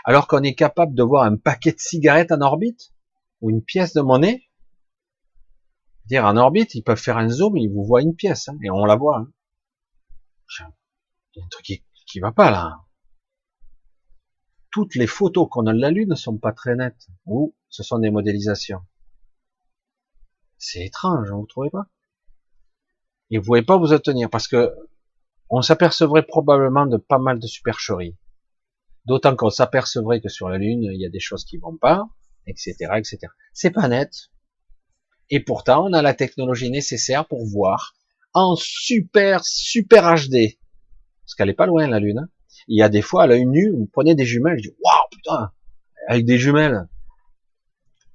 alors 0.04 0.26
qu'on 0.26 0.42
est 0.42 0.54
capable 0.54 0.94
de 0.94 1.02
voir 1.02 1.24
un 1.24 1.36
paquet 1.36 1.72
de 1.72 1.78
cigarettes 1.78 2.32
en 2.32 2.40
orbite, 2.40 2.92
ou 3.40 3.50
une 3.50 3.62
pièce 3.62 3.94
de 3.94 4.00
monnaie, 4.00 4.43
dire 6.06 6.24
en 6.24 6.36
orbite, 6.36 6.74
ils 6.74 6.82
peuvent 6.82 7.00
faire 7.00 7.18
un 7.18 7.28
zoom, 7.28 7.56
ils 7.56 7.70
vous 7.70 7.84
voient 7.84 8.02
une 8.02 8.14
pièce, 8.14 8.48
hein, 8.48 8.58
et 8.62 8.70
on 8.70 8.84
la 8.84 8.96
voit. 8.96 9.18
Hein. 9.18 9.32
Il 11.34 11.40
y 11.40 11.42
a 11.42 11.44
un 11.44 11.48
truc 11.48 11.64
qui, 11.64 11.84
qui 12.06 12.20
va 12.20 12.32
pas 12.32 12.50
là. 12.50 12.80
Toutes 14.70 14.94
les 14.94 15.06
photos 15.06 15.48
qu'on 15.50 15.66
a 15.66 15.72
de 15.72 15.80
la 15.80 15.90
Lune 15.90 16.10
ne 16.10 16.14
sont 16.14 16.36
pas 16.36 16.52
très 16.52 16.76
nettes, 16.76 17.08
ou 17.26 17.54
ce 17.68 17.82
sont 17.82 17.98
des 17.98 18.10
modélisations. 18.10 18.82
C'est 20.58 20.84
étrange, 20.84 21.30
hein, 21.30 21.36
vous 21.36 21.46
trouvez 21.46 21.70
pas? 21.70 21.86
Et 23.30 23.38
vous 23.38 23.44
pouvez 23.44 23.62
pas 23.62 23.76
vous 23.76 23.92
obtenir 23.92 24.30
parce 24.30 24.48
que 24.48 24.74
on 25.50 25.62
s'apercevrait 25.62 26.26
probablement 26.26 26.86
de 26.86 26.96
pas 26.96 27.18
mal 27.18 27.38
de 27.38 27.46
supercheries. 27.46 28.16
D'autant 29.04 29.36
qu'on 29.36 29.50
s'apercevrait 29.50 30.20
que 30.20 30.28
sur 30.28 30.48
la 30.48 30.58
Lune, 30.58 30.84
il 30.84 31.00
y 31.00 31.06
a 31.06 31.10
des 31.10 31.20
choses 31.20 31.44
qui 31.44 31.58
vont 31.58 31.76
pas, 31.76 32.08
etc., 32.46 32.74
etc. 32.96 33.18
C'est 33.52 33.70
pas 33.70 33.88
net, 33.88 34.30
et 35.30 35.40
pourtant, 35.40 35.86
on 35.86 35.92
a 35.92 36.02
la 36.02 36.14
technologie 36.14 36.70
nécessaire 36.70 37.26
pour 37.26 37.44
voir 37.46 37.94
en 38.32 38.56
super, 38.56 39.44
super 39.44 40.14
HD. 40.14 40.58
Parce 41.22 41.34
qu'elle 41.36 41.50
est 41.50 41.54
pas 41.54 41.66
loin, 41.66 41.86
la 41.86 42.00
Lune. 42.00 42.18
Hein. 42.18 42.28
Il 42.68 42.78
y 42.78 42.82
a 42.82 42.88
des 42.88 43.02
fois, 43.02 43.24
à 43.24 43.26
l'œil 43.26 43.46
nu, 43.46 43.70
vous 43.70 43.88
prenez 43.92 44.14
des 44.14 44.24
jumelles, 44.24 44.58
je 44.58 44.68
dis, 44.68 44.76
waouh, 44.82 45.08
putain, 45.10 45.52
avec 46.08 46.24
des 46.24 46.38
jumelles. 46.38 46.88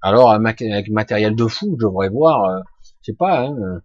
Alors, 0.01 0.31
avec 0.31 0.89
matériel 0.89 1.35
de 1.35 1.47
fou, 1.47 1.75
je 1.79 1.85
devrais 1.85 2.09
voir, 2.09 2.45
euh, 2.45 2.61
je 3.01 3.11
sais 3.11 3.17
pas, 3.17 3.47
hein, 3.47 3.81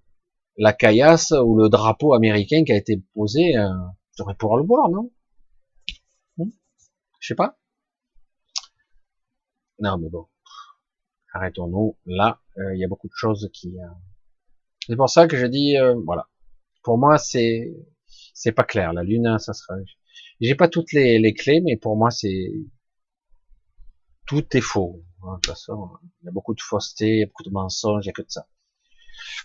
la 0.56 0.72
caillasse 0.72 1.32
ou 1.32 1.56
le 1.58 1.68
drapeau 1.68 2.14
américain 2.14 2.64
qui 2.64 2.72
a 2.72 2.76
été 2.76 3.02
posé, 3.14 3.56
euh, 3.56 3.68
je 4.12 4.22
devrais 4.22 4.34
pouvoir 4.34 4.58
le 4.58 4.64
voir, 4.64 4.88
non? 4.90 5.10
Hmm? 6.38 6.50
Je 7.18 7.28
sais 7.28 7.34
pas. 7.34 7.56
Non, 9.80 9.98
mais 9.98 10.08
bon 10.08 10.26
arrêtons-nous 11.34 11.96
là. 12.06 12.38
Euh, 12.58 12.74
il 12.74 12.80
y 12.80 12.84
a 12.84 12.88
beaucoup 12.88 13.08
de 13.08 13.14
choses 13.14 13.50
qui. 13.52 13.78
Euh, 13.78 13.86
c'est 14.86 14.96
pour 14.96 15.08
ça 15.08 15.26
que 15.26 15.36
je 15.36 15.46
dis, 15.46 15.76
euh, 15.76 15.94
voilà. 16.04 16.28
Pour 16.82 16.98
moi, 16.98 17.18
c'est 17.18 17.74
c'est 18.34 18.52
pas 18.52 18.64
clair. 18.64 18.92
La 18.92 19.02
lune, 19.02 19.26
hein, 19.26 19.38
ça 19.38 19.52
sera. 19.52 19.74
J'ai 20.40 20.54
pas 20.54 20.68
toutes 20.68 20.92
les, 20.92 21.18
les 21.18 21.34
clés, 21.34 21.60
mais 21.60 21.76
pour 21.76 21.96
moi, 21.96 22.10
c'est 22.10 22.52
tout 24.26 24.44
est 24.56 24.60
faux. 24.60 25.02
Hein, 25.22 25.34
de 25.36 25.40
toute 25.40 25.46
façon, 25.46 25.90
il 26.22 26.26
y 26.26 26.28
a 26.28 26.32
beaucoup 26.32 26.54
de 26.54 26.60
fausseté, 26.60 27.26
beaucoup 27.26 27.44
de 27.44 27.50
mensonges, 27.50 28.04
il 28.04 28.08
y 28.08 28.10
a 28.10 28.12
que 28.12 28.22
de 28.22 28.30
ça. 28.30 28.46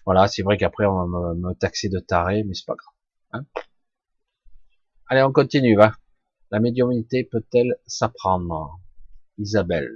Voilà, 0.05 0.27
c'est 0.27 0.41
vrai 0.41 0.57
qu'après 0.57 0.85
on 0.85 1.07
va 1.07 1.33
me, 1.35 1.53
taxer 1.53 1.89
de 1.89 1.99
taré, 1.99 2.43
mais 2.43 2.53
c'est 2.53 2.65
pas 2.65 2.75
grave. 2.75 2.93
Hein 3.33 3.45
Allez, 5.07 5.23
on 5.23 5.31
continue, 5.31 5.75
va. 5.75 5.93
La 6.51 6.59
médiumnité 6.59 7.23
peut-elle 7.23 7.75
s'apprendre? 7.85 8.79
Isabelle. 9.38 9.95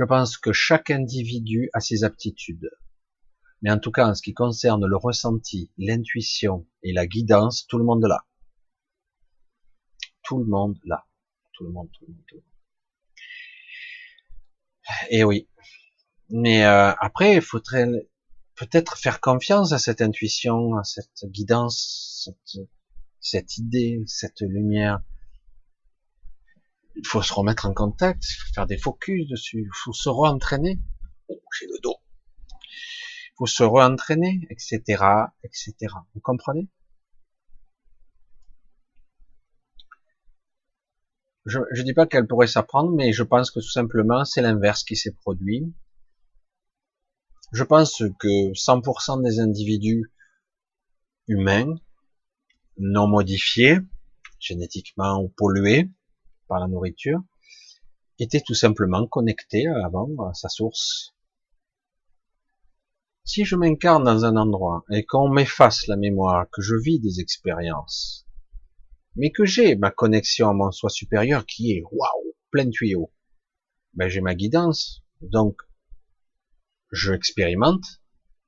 Je 0.00 0.06
pense 0.06 0.38
que 0.38 0.54
chaque 0.54 0.88
individu 0.88 1.68
a 1.74 1.80
ses 1.80 2.04
aptitudes. 2.04 2.70
Mais 3.60 3.70
en 3.70 3.78
tout 3.78 3.90
cas, 3.90 4.08
en 4.08 4.14
ce 4.14 4.22
qui 4.22 4.32
concerne 4.32 4.86
le 4.86 4.96
ressenti, 4.96 5.70
l'intuition 5.76 6.66
et 6.82 6.94
la 6.94 7.06
guidance, 7.06 7.66
tout 7.66 7.76
le 7.76 7.84
monde 7.84 8.02
l'a. 8.06 8.24
Tout 10.22 10.38
le 10.38 10.46
monde 10.46 10.78
l'a. 10.86 11.06
Tout 11.52 11.64
le 11.64 11.72
monde, 11.72 11.90
tout 11.92 12.06
le 12.06 12.14
monde, 12.14 12.24
tout 12.26 12.36
le 12.36 12.40
monde. 12.40 12.44
Et 15.10 15.18
eh 15.18 15.24
oui. 15.24 15.50
Mais 16.30 16.64
euh, 16.64 16.94
après, 16.98 17.34
il 17.34 17.42
faudrait 17.42 17.86
peut-être 18.54 18.96
faire 18.96 19.20
confiance 19.20 19.72
à 19.72 19.78
cette 19.78 20.00
intuition, 20.00 20.76
à 20.76 20.82
cette 20.82 21.26
guidance, 21.26 22.22
cette, 22.24 22.66
cette 23.20 23.58
idée, 23.58 24.02
cette 24.06 24.40
lumière. 24.40 25.02
Il 26.96 27.06
faut 27.06 27.22
se 27.22 27.32
remettre 27.32 27.66
en 27.66 27.74
contact, 27.74 28.24
faire 28.54 28.66
des 28.66 28.76
focus 28.76 29.28
dessus, 29.28 29.62
il 29.62 29.70
faut 29.72 29.92
se 29.92 30.08
re-entraîner. 30.08 30.80
Oh, 31.28 31.40
j'ai 31.58 31.66
le 31.66 31.78
dos. 31.82 31.96
Il 32.50 33.34
faut 33.38 33.46
se 33.46 33.62
re-entraîner, 33.62 34.46
etc., 34.50 34.80
etc. 35.42 35.74
Vous 36.14 36.20
comprenez? 36.20 36.68
Je 41.46 41.58
ne 41.58 41.82
dis 41.82 41.94
pas 41.94 42.06
qu'elle 42.06 42.26
pourrait 42.26 42.46
s'apprendre, 42.46 42.92
mais 42.94 43.12
je 43.12 43.22
pense 43.22 43.50
que 43.50 43.60
tout 43.60 43.70
simplement 43.70 44.24
c'est 44.24 44.42
l'inverse 44.42 44.84
qui 44.84 44.94
s'est 44.94 45.14
produit. 45.14 45.74
Je 47.52 47.64
pense 47.64 48.02
que 48.18 48.52
100% 48.52 49.22
des 49.24 49.40
individus 49.40 50.12
humains 51.26 51.74
non 52.78 53.08
modifiés, 53.08 53.78
génétiquement 54.38 55.20
ou 55.22 55.28
pollués 55.28 55.90
la 56.58 56.66
nourriture, 56.66 57.20
étaient 58.18 58.42
tout 58.44 58.54
simplement 58.54 59.06
connectés 59.06 59.66
avant 59.66 60.08
à 60.28 60.34
sa 60.34 60.48
source. 60.48 61.14
Si 63.24 63.44
je 63.44 63.56
m'incarne 63.56 64.04
dans 64.04 64.24
un 64.24 64.36
endroit 64.36 64.84
et 64.90 65.04
qu'on 65.04 65.28
m'efface 65.28 65.86
la 65.86 65.96
mémoire, 65.96 66.48
que 66.50 66.62
je 66.62 66.74
vis 66.74 66.98
des 66.98 67.20
expériences, 67.20 68.26
mais 69.16 69.30
que 69.30 69.44
j'ai 69.44 69.76
ma 69.76 69.90
connexion 69.90 70.48
à 70.48 70.52
mon 70.52 70.72
soi 70.72 70.90
supérieur 70.90 71.46
qui 71.46 71.72
est 71.72 71.82
waouh, 71.90 72.34
plein 72.50 72.68
tuyau, 72.68 73.12
ben 73.94 74.08
j'ai 74.08 74.20
ma 74.20 74.34
guidance, 74.34 75.02
donc 75.20 75.62
je 76.90 77.12
expérimente, 77.12 78.02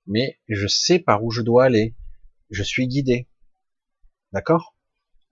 mais 0.06 0.40
je 0.48 0.66
sais 0.66 0.98
par 0.98 1.22
où 1.24 1.30
je 1.30 1.42
dois 1.42 1.64
aller, 1.64 1.94
je 2.50 2.62
suis 2.62 2.88
guidé. 2.88 3.28
D'accord? 4.32 4.71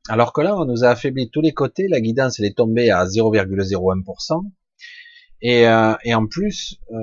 Alors 0.08 0.32
que 0.32 0.40
là, 0.40 0.56
on 0.56 0.64
nous 0.64 0.84
a 0.84 0.88
affaibli 0.88 1.30
tous 1.30 1.40
les 1.40 1.52
côtés, 1.52 1.86
la 1.88 2.00
guidance, 2.00 2.40
elle 2.40 2.46
est 2.46 2.56
tombée 2.56 2.90
à 2.90 3.04
0,01%, 3.04 4.50
et, 5.42 5.68
euh, 5.68 5.94
et 6.04 6.14
en 6.14 6.26
plus, 6.26 6.78
euh, 6.90 6.96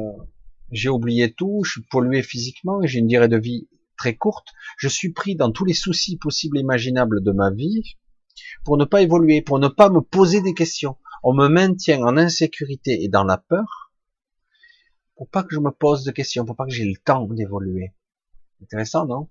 j'ai 0.72 0.90
oublié 0.90 1.34
tout, 1.34 1.62
je 1.64 1.72
suis 1.72 1.82
pollué 1.90 2.22
physiquement, 2.22 2.82
j'ai 2.84 3.00
une 3.00 3.08
durée 3.08 3.28
de 3.28 3.38
vie 3.38 3.68
très 3.98 4.16
courte, 4.16 4.50
je 4.78 4.88
suis 4.88 5.12
pris 5.12 5.36
dans 5.36 5.52
tous 5.52 5.66
les 5.66 5.74
soucis 5.74 6.18
possibles 6.18 6.58
et 6.58 6.62
imaginables 6.62 7.24
de 7.24 7.32
ma 7.32 7.52
vie, 7.52 7.98
pour 8.64 8.78
ne 8.78 8.86
pas 8.86 9.02
évoluer, 9.02 9.42
pour 9.42 9.60
ne 9.60 9.68
pas 9.68 9.90
me 9.90 10.02
poser 10.02 10.42
des 10.42 10.54
questions. 10.54 10.98
On 11.24 11.34
me 11.34 11.48
maintient 11.48 12.02
en 12.02 12.18
insécurité 12.18 13.04
et 13.04 13.08
dans 13.08 13.24
la 13.24 13.38
peur, 13.38 13.92
pour 15.16 15.30
pas 15.30 15.44
que 15.44 15.56
je 15.56 15.60
me 15.60 15.72
pose 15.72 16.04
de 16.04 16.12
questions, 16.12 16.46
pour 16.46 16.56
pas 16.56 16.66
que 16.66 16.74
j'ai 16.74 16.86
le 16.86 16.98
temps 17.04 17.28
d'évoluer. 17.28 17.94
Intéressant, 18.62 19.06
non? 19.06 19.30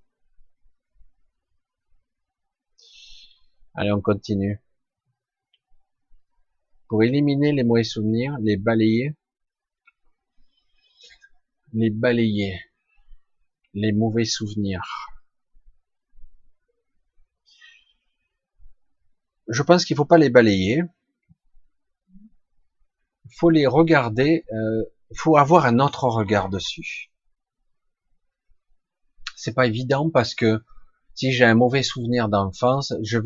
Allez, 3.79 3.93
on 3.93 4.01
continue. 4.01 4.59
Pour 6.89 7.03
éliminer 7.03 7.53
les 7.53 7.63
mauvais 7.63 7.85
souvenirs, 7.85 8.35
les 8.41 8.57
balayer, 8.57 9.15
les 11.75 11.91
balayer, 11.91 12.59
les 13.75 13.93
mauvais 13.93 14.25
souvenirs. 14.25 14.83
Je 19.49 19.63
pense 19.63 19.85
qu'il 19.85 19.95
faut 19.95 20.07
pas 20.07 20.17
les 20.17 20.31
balayer. 20.31 20.83
Il 23.27 23.37
faut 23.39 23.51
les 23.51 23.67
regarder. 23.67 24.47
Euh, 24.53 24.85
il 25.11 25.19
faut 25.19 25.37
avoir 25.37 25.67
un 25.67 25.81
autre 25.81 26.05
regard 26.05 26.49
dessus. 26.49 27.13
C'est 29.35 29.55
pas 29.55 29.67
évident 29.67 30.09
parce 30.09 30.35
que 30.35 30.65
si 31.17 31.33
j'ai 31.33 31.45
un 31.45 31.55
mauvais 31.55 31.83
souvenir 31.83 32.29
d'enfance, 32.29 32.93
je 33.03 33.19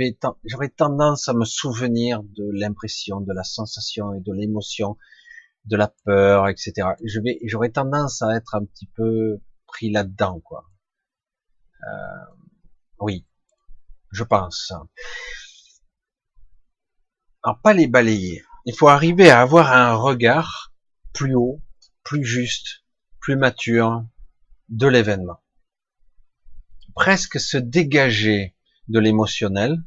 j'aurais 0.45 0.69
tendance 0.69 1.29
à 1.29 1.35
me 1.35 1.45
souvenir 1.45 2.23
de 2.23 2.49
l'impression, 2.53 3.21
de 3.21 3.33
la 3.33 3.43
sensation 3.43 4.15
et 4.15 4.21
de 4.21 4.33
l'émotion, 4.33 4.97
de 5.65 5.77
la 5.77 5.89
peur, 6.05 6.49
etc. 6.49 6.73
Je 7.05 7.21
vais, 7.21 7.41
j'aurais 7.45 7.71
tendance 7.71 8.23
à 8.23 8.37
être 8.37 8.55
un 8.55 8.65
petit 8.65 8.87
peu 8.87 9.41
pris 9.67 9.91
là-dedans, 9.91 10.39
quoi. 10.39 10.71
Euh, 11.83 12.47
oui, 13.01 13.27
je 14.13 14.23
pense. 14.23 14.73
Alors 17.43 17.61
pas 17.61 17.73
les 17.73 17.89
balayer. 17.89 18.45
Il 18.67 18.75
faut 18.75 18.89
arriver 18.89 19.31
à 19.31 19.41
avoir 19.41 19.73
un 19.73 19.95
regard 19.95 20.73
plus 21.13 21.35
haut, 21.35 21.61
plus 22.05 22.25
juste, 22.25 22.85
plus 23.19 23.35
mature 23.35 24.05
de 24.69 24.87
l'événement 24.87 25.41
presque 26.95 27.41
se 27.41 27.57
dégager 27.57 28.55
de 28.89 28.99
l'émotionnel, 28.99 29.83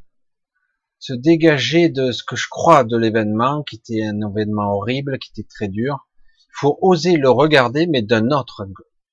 se 0.98 1.12
dégager 1.12 1.90
de 1.90 2.12
ce 2.12 2.24
que 2.24 2.36
je 2.36 2.48
crois 2.48 2.84
de 2.84 2.96
l'événement, 2.96 3.62
qui 3.62 3.76
était 3.76 4.04
un 4.04 4.20
événement 4.26 4.72
horrible, 4.74 5.18
qui 5.18 5.30
était 5.30 5.48
très 5.48 5.68
dur. 5.68 6.08
Il 6.38 6.60
faut 6.60 6.78
oser 6.80 7.16
le 7.16 7.28
regarder, 7.28 7.86
mais 7.86 8.00
d'un 8.00 8.30
autre, 8.30 8.66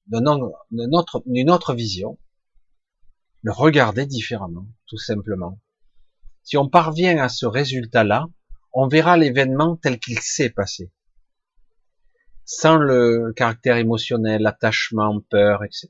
d'une 0.08 0.96
autre, 0.96 1.24
d'une 1.26 1.50
autre 1.50 1.74
vision. 1.74 2.18
Le 3.44 3.52
regarder 3.52 4.06
différemment, 4.06 4.68
tout 4.88 4.98
simplement. 4.98 5.60
Si 6.44 6.58
on 6.58 6.70
parvient 6.70 7.18
à 7.18 7.28
ce 7.28 7.46
résultat-là, 7.46 8.28
on 8.74 8.88
verra 8.88 9.18
l'événement 9.18 9.76
tel 9.76 10.00
qu'il 10.00 10.20
s'est 10.20 10.50
passé. 10.50 10.92
Sans 12.46 12.78
le 12.78 13.34
caractère 13.36 13.78
émotionnel, 13.78 14.46
attachement, 14.48 15.20
peur, 15.30 15.64
etc. 15.64 15.90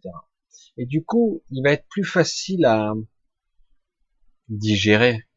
Et 0.77 0.85
du 0.85 1.03
coup, 1.03 1.43
il 1.51 1.61
va 1.63 1.71
être 1.71 1.87
plus 1.87 2.03
facile 2.03 2.65
à 2.65 2.93
digérer. 4.49 5.27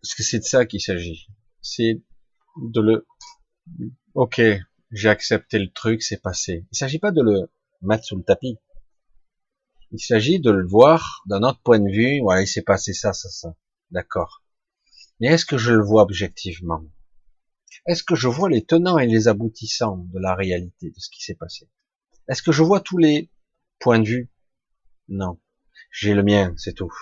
Parce 0.00 0.14
que 0.14 0.22
c'est 0.22 0.38
de 0.38 0.44
ça 0.44 0.66
qu'il 0.66 0.80
s'agit. 0.80 1.26
C'est 1.60 2.00
de 2.56 2.80
le, 2.80 3.06
ok, 4.14 4.40
j'ai 4.92 5.08
accepté 5.08 5.58
le 5.58 5.70
truc, 5.70 6.02
c'est 6.02 6.22
passé. 6.22 6.64
Il 6.72 6.76
s'agit 6.76 6.98
pas 6.98 7.10
de 7.10 7.22
le 7.22 7.50
mettre 7.82 8.04
sous 8.04 8.16
le 8.16 8.22
tapis. 8.22 8.58
Il 9.92 10.00
s'agit 10.00 10.40
de 10.40 10.50
le 10.50 10.66
voir 10.66 11.22
d'un 11.26 11.42
autre 11.42 11.60
point 11.62 11.78
de 11.78 11.90
vue. 11.90 12.20
Voilà, 12.20 12.42
il 12.42 12.48
s'est 12.48 12.62
passé 12.62 12.92
ça, 12.92 13.12
ça, 13.12 13.28
ça. 13.28 13.56
D'accord. 13.90 14.42
Mais 15.20 15.28
est-ce 15.28 15.46
que 15.46 15.58
je 15.58 15.72
le 15.72 15.82
vois 15.82 16.02
objectivement? 16.02 16.84
Est-ce 17.86 18.02
que 18.02 18.14
je 18.14 18.28
vois 18.28 18.48
les 18.48 18.64
tenants 18.64 18.98
et 18.98 19.06
les 19.06 19.28
aboutissants 19.28 19.98
de 20.12 20.18
la 20.18 20.34
réalité, 20.34 20.90
de 20.90 20.98
ce 20.98 21.10
qui 21.10 21.22
s'est 21.22 21.34
passé? 21.34 21.68
Est-ce 22.28 22.42
que 22.42 22.52
je 22.52 22.62
vois 22.62 22.80
tous 22.80 22.98
les 22.98 23.30
points 23.78 23.98
de 23.98 24.08
vue? 24.08 24.30
Non. 25.08 25.40
J'ai 25.90 26.14
le 26.14 26.22
mien, 26.22 26.54
c'est 26.56 26.74
tout. 26.74 26.92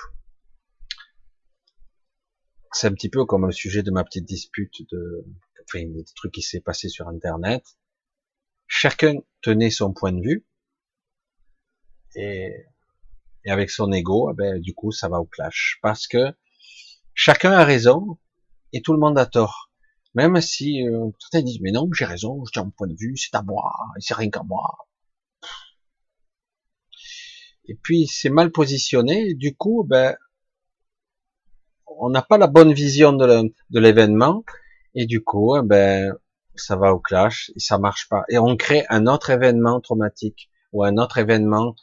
C'est 2.73 2.89
un 2.89 2.93
petit 2.93 3.09
peu 3.09 3.25
comme 3.25 3.47
le 3.47 3.53
sujet 3.53 3.83
de 3.83 3.91
ma 3.91 4.05
petite 4.05 4.25
dispute 4.25 4.83
de, 4.91 5.25
enfin, 5.65 5.85
des 5.87 6.05
trucs 6.17 6.33
qui 6.33 6.43
s'est 6.43 6.61
passé 6.61 6.89
sur 6.89 7.09
Internet. 7.09 7.65
Chacun 8.67 9.15
tenait 9.43 9.71
son 9.71 9.93
point 9.93 10.13
de 10.13 10.21
vue 10.21 10.47
et, 12.17 12.67
avec 13.47 13.71
son 13.71 13.93
ego, 13.93 14.31
eh 14.31 14.35
ben, 14.35 14.61
du 14.61 14.75
coup, 14.75 14.93
ça 14.93 15.09
va 15.09 15.21
au 15.21 15.27
clash 15.27 15.79
parce 15.83 16.07
que 16.07 16.35
chacun 17.15 17.53
a 17.53 17.65
raison 17.65 18.19
et 18.73 18.83
tout 18.83 18.93
le 18.93 18.99
monde 18.99 19.19
a 19.19 19.27
tort. 19.27 19.64
Même 20.15 20.41
si 20.41 20.87
euh, 20.87 21.11
certains 21.19 21.43
disent 21.43 21.61
mais 21.61 21.73
non, 21.73 21.89
j'ai 21.93 22.05
raison, 22.05 22.45
j'ai 22.53 22.61
un 22.61 22.71
point 22.71 22.87
de 22.87 22.97
vue, 22.97 23.17
c'est 23.17 23.35
à 23.35 23.43
moi, 23.43 23.73
c'est 23.99 24.15
rien 24.15 24.31
qu'à 24.31 24.43
moi. 24.43 24.89
Et 27.67 27.75
puis 27.75 28.07
c'est 28.07 28.31
mal 28.31 28.53
positionné, 28.53 29.35
du 29.35 29.57
coup, 29.57 29.85
ben 29.89 30.17
on 31.87 32.11
n'a 32.11 32.23
pas 32.23 32.39
la 32.39 32.47
bonne 32.47 32.73
vision 32.73 33.13
de 33.13 33.81
l'événement, 33.81 34.45
et 34.95 35.07
du 35.07 35.23
coup, 35.23 35.55
ben 35.65 36.15
ça 36.57 36.77
va 36.77 36.93
au 36.93 37.01
clash, 37.01 37.51
et 37.57 37.61
ça 37.61 37.79
marche 37.79 38.09
pas. 38.09 38.25
Et 38.29 38.39
on 38.39 38.57
crée 38.57 38.85
un 38.91 39.07
autre 39.07 39.31
événement 39.31 39.81
traumatique, 39.81 40.51
ou 40.73 40.85
un 40.85 40.97
autre 40.99 41.19
événement 41.19 41.75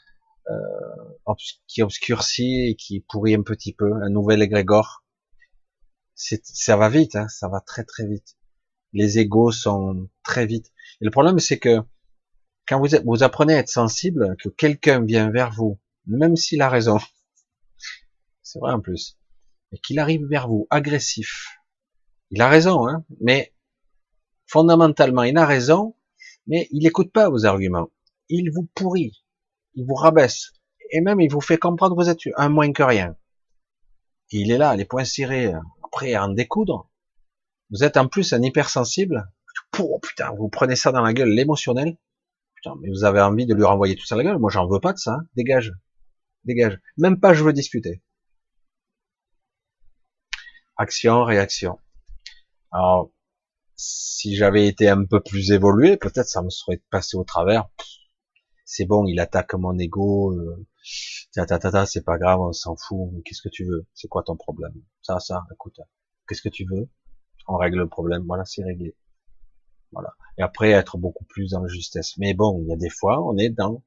euh, 0.49 1.33
qui 1.67 1.81
obscurcit 1.81 2.69
et 2.69 2.75
qui 2.75 3.01
pourrit 3.01 3.35
un 3.35 3.43
petit 3.43 3.73
peu, 3.73 3.91
un 4.03 4.09
nouvel 4.09 4.41
égrégore 4.41 5.00
ça 6.21 6.77
va 6.77 6.89
vite, 6.89 7.15
hein, 7.15 7.27
ça 7.27 7.47
va 7.47 7.61
très 7.61 7.83
très 7.83 8.05
vite. 8.05 8.37
Les 8.93 9.19
égos 9.19 9.51
sont 9.51 10.09
très 10.23 10.45
vite. 10.45 10.71
Et 11.01 11.05
le 11.05 11.11
problème, 11.11 11.39
c'est 11.39 11.57
que 11.57 11.79
quand 12.67 12.79
vous, 12.79 12.89
vous 13.05 13.23
apprenez 13.23 13.55
à 13.55 13.59
être 13.59 13.69
sensible, 13.69 14.35
que 14.41 14.49
quelqu'un 14.49 15.03
vient 15.03 15.31
vers 15.31 15.51
vous, 15.51 15.79
même 16.05 16.35
s'il 16.35 16.61
a 16.61 16.69
raison, 16.69 16.99
c'est 18.43 18.59
vrai 18.59 18.73
en 18.73 18.81
plus, 18.81 19.17
et 19.71 19.79
qu'il 19.79 19.99
arrive 19.99 20.25
vers 20.27 20.47
vous 20.47 20.67
agressif, 20.69 21.47
il 22.29 22.41
a 22.41 22.49
raison, 22.49 22.87
hein, 22.87 23.03
mais 23.19 23.53
fondamentalement, 24.45 25.23
il 25.23 25.37
a 25.37 25.45
raison, 25.45 25.95
mais 26.47 26.67
il 26.71 26.83
n'écoute 26.83 27.11
pas 27.11 27.29
vos 27.29 27.45
arguments. 27.45 27.89
Il 28.29 28.51
vous 28.53 28.67
pourrit, 28.75 29.23
il 29.73 29.85
vous 29.85 29.95
rabaisse, 29.95 30.51
et 30.91 31.01
même 31.01 31.19
il 31.19 31.31
vous 31.31 31.41
fait 31.41 31.57
comprendre 31.57 31.95
que 31.95 32.03
vous 32.03 32.09
êtes 32.09 32.19
un 32.37 32.49
moins 32.49 32.71
que 32.71 32.83
rien. 32.83 33.15
il 34.29 34.51
est 34.51 34.57
là, 34.57 34.75
les 34.75 34.85
poings 34.85 35.05
serrés, 35.05 35.53
prêt 35.91 36.13
à 36.13 36.25
en 36.25 36.29
découdre. 36.29 36.89
Vous 37.69 37.83
êtes 37.83 37.97
en 37.97 38.07
plus 38.07 38.33
un 38.33 38.41
hypersensible. 38.41 39.31
Oh, 39.79 39.99
putain, 40.01 40.31
vous 40.37 40.49
prenez 40.49 40.75
ça 40.75 40.91
dans 40.91 41.01
la 41.01 41.13
gueule, 41.13 41.29
l'émotionnel. 41.29 41.97
Putain, 42.55 42.75
mais 42.81 42.89
vous 42.89 43.03
avez 43.03 43.21
envie 43.21 43.45
de 43.45 43.53
lui 43.53 43.63
renvoyer 43.63 43.95
tout 43.95 44.05
ça 44.05 44.15
à 44.15 44.17
la 44.17 44.23
gueule. 44.23 44.39
Moi, 44.39 44.51
j'en 44.51 44.67
veux 44.67 44.79
pas 44.79 44.93
de 44.93 44.97
ça. 44.97 45.13
Hein. 45.13 45.27
Dégage. 45.35 45.73
Dégage. 46.43 46.79
Même 46.97 47.19
pas 47.19 47.33
je 47.33 47.43
veux 47.43 47.53
discuter. 47.53 48.01
Action, 50.77 51.23
réaction. 51.23 51.79
Alors, 52.71 53.11
si 53.75 54.35
j'avais 54.35 54.67
été 54.67 54.89
un 54.89 55.05
peu 55.05 55.21
plus 55.21 55.51
évolué, 55.51 55.97
peut-être 55.97 56.27
ça 56.27 56.41
me 56.41 56.49
serait 56.49 56.81
passé 56.89 57.17
au 57.17 57.23
travers. 57.23 57.69
C'est 58.65 58.85
bon, 58.85 59.05
il 59.05 59.19
attaque 59.19 59.53
mon 59.53 59.77
ego. 59.77 60.33
Euh, 60.33 60.65
c'est 60.83 62.05
pas 62.05 62.17
grave, 62.17 62.39
on 62.39 62.51
s'en 62.51 62.75
fout. 62.75 63.11
Qu'est-ce 63.25 63.41
que 63.41 63.49
tu 63.49 63.65
veux? 63.65 63.87
C'est 63.93 64.07
quoi 64.07 64.23
ton 64.23 64.35
problème? 64.35 64.73
Ça, 65.01 65.19
ça, 65.19 65.43
écoute. 65.53 65.79
Qu'est-ce 66.27 66.41
que 66.41 66.49
tu 66.49 66.65
veux? 66.69 66.89
On 67.47 67.57
règle 67.57 67.79
le 67.79 67.87
problème. 67.87 68.23
Voilà, 68.25 68.45
c'est 68.45 68.63
réglé. 68.63 68.95
Voilà. 69.91 70.13
Et 70.37 70.41
après, 70.41 70.71
être 70.71 70.97
beaucoup 70.97 71.25
plus 71.25 71.51
dans 71.51 71.61
la 71.61 71.67
justesse. 71.67 72.17
Mais 72.17 72.33
bon, 72.33 72.61
il 72.63 72.69
y 72.69 72.73
a 72.73 72.77
des 72.77 72.89
fois, 72.89 73.23
on 73.25 73.37
est 73.37 73.49
dans 73.49 73.83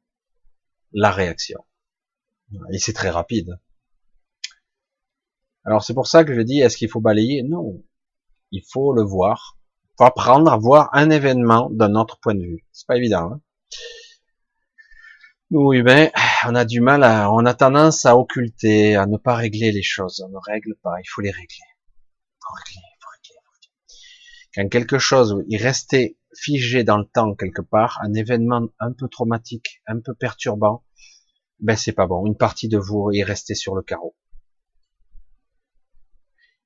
la 0.92 1.10
réaction. 1.10 1.64
Et 2.72 2.78
c'est 2.78 2.92
très 2.92 3.10
rapide. 3.10 3.58
Alors 5.64 5.82
c'est 5.82 5.94
pour 5.94 6.06
ça 6.06 6.24
que 6.24 6.34
je 6.34 6.40
dis, 6.42 6.60
est-ce 6.60 6.76
qu'il 6.76 6.90
faut 6.90 7.00
balayer? 7.00 7.42
Non. 7.42 7.82
Il 8.50 8.62
faut 8.70 8.92
le 8.92 9.02
voir. 9.02 9.58
Faut 9.96 10.04
apprendre 10.04 10.52
à 10.52 10.58
voir 10.58 10.90
un 10.92 11.10
événement 11.10 11.70
d'un 11.70 11.94
autre 11.94 12.18
point 12.20 12.34
de 12.34 12.42
vue. 12.42 12.66
C'est 12.72 12.86
pas 12.86 12.96
évident. 12.96 13.32
Hein 13.32 13.40
nous 15.54 15.72
humains, 15.72 16.10
on 16.46 16.54
a 16.56 16.64
du 16.64 16.80
mal 16.80 17.04
à, 17.04 17.32
on 17.32 17.46
a 17.46 17.54
tendance 17.54 18.04
à 18.04 18.16
occulter, 18.16 18.96
à 18.96 19.06
ne 19.06 19.16
pas 19.16 19.36
régler 19.36 19.70
les 19.70 19.82
choses. 19.82 20.24
On 20.26 20.30
ne 20.30 20.38
règle 20.44 20.74
pas, 20.82 20.96
il 21.00 21.08
faut 21.08 21.20
les 21.20 21.30
régler. 21.30 21.46
Il 21.46 22.56
régler, 22.58 22.82
il 22.82 23.30
il. 23.30 24.62
Quand 24.62 24.68
quelque 24.68 24.98
chose 24.98 25.42
est 25.50 25.56
resté 25.56 26.18
figé 26.36 26.82
dans 26.82 26.98
le 26.98 27.04
temps 27.04 27.34
quelque 27.34 27.62
part, 27.62 28.00
un 28.02 28.12
événement 28.14 28.66
un 28.80 28.92
peu 28.92 29.08
traumatique, 29.08 29.80
un 29.86 30.00
peu 30.00 30.14
perturbant, 30.14 30.84
ben 31.60 31.76
c'est 31.76 31.92
pas 31.92 32.06
bon. 32.06 32.26
Une 32.26 32.36
partie 32.36 32.68
de 32.68 32.78
vous 32.78 33.10
est 33.12 33.22
restée 33.22 33.54
sur 33.54 33.76
le 33.76 33.82
carreau. 33.82 34.16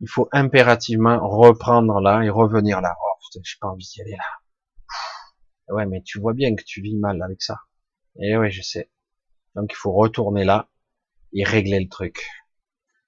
Il 0.00 0.08
faut 0.08 0.28
impérativement 0.32 1.18
reprendre 1.28 2.00
là 2.00 2.22
et 2.22 2.30
revenir 2.30 2.80
là. 2.80 2.96
Oh 2.98 3.18
putain, 3.20 3.42
j'ai 3.44 3.58
pas 3.60 3.68
envie 3.68 3.84
d'y 3.84 4.00
aller 4.00 4.16
là. 4.16 5.74
Ouais, 5.74 5.84
mais 5.84 6.02
tu 6.02 6.18
vois 6.18 6.32
bien 6.32 6.54
que 6.56 6.62
tu 6.64 6.80
vis 6.80 6.96
mal 6.96 7.20
avec 7.22 7.42
ça. 7.42 7.58
Et 8.16 8.30
eh 8.30 8.36
oui, 8.36 8.50
je 8.50 8.62
sais. 8.62 8.90
Donc 9.54 9.72
il 9.72 9.76
faut 9.76 9.92
retourner 9.92 10.44
là 10.44 10.68
et 11.32 11.44
régler 11.44 11.80
le 11.80 11.88
truc. 11.88 12.26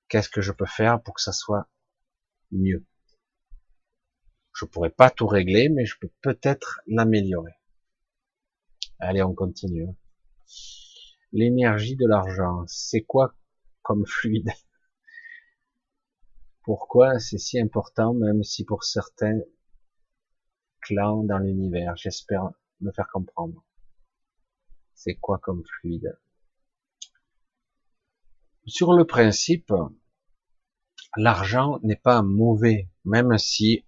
Qu'est-ce 0.09 0.29
que 0.29 0.41
je 0.41 0.53
peux 0.53 0.67
faire 0.67 1.03
pour 1.03 1.15
que 1.15 1.23
ça 1.23 1.33
soit 1.33 1.69
mieux? 2.53 2.85
Je 4.55 4.65
pourrais 4.65 4.91
pas 4.91 5.11
tout 5.11 5.27
régler, 5.27 5.69
mais 5.69 5.87
je 5.87 5.97
peux 5.99 6.11
peut-être 6.21 6.81
l'améliorer. 6.87 7.55
Allez, 8.99 9.23
on 9.23 9.35
continue. 9.35 9.89
L'énergie 11.33 11.97
de 11.97 12.07
l'argent, 12.07 12.65
c'est 12.67 13.03
quoi 13.03 13.35
comme 13.83 14.05
fluide? 14.07 14.51
Pourquoi 16.63 17.19
c'est 17.19 17.39
si 17.39 17.59
important, 17.59 18.13
même 18.13 18.43
si 18.43 18.65
pour 18.65 18.85
certains 18.85 19.41
clans 20.83 21.23
dans 21.25 21.39
l'univers, 21.39 21.97
j'espère 21.97 22.51
me 22.81 22.93
faire 22.93 23.09
comprendre. 23.09 23.65
C'est 25.03 25.15
quoi 25.15 25.39
comme 25.39 25.65
fluide? 25.65 26.19
Sur 28.67 28.93
le 28.93 29.07
principe, 29.07 29.73
l'argent 31.17 31.79
n'est 31.83 31.97
pas 31.97 32.21
mauvais, 32.21 32.91
même 33.07 33.39
si 33.39 33.87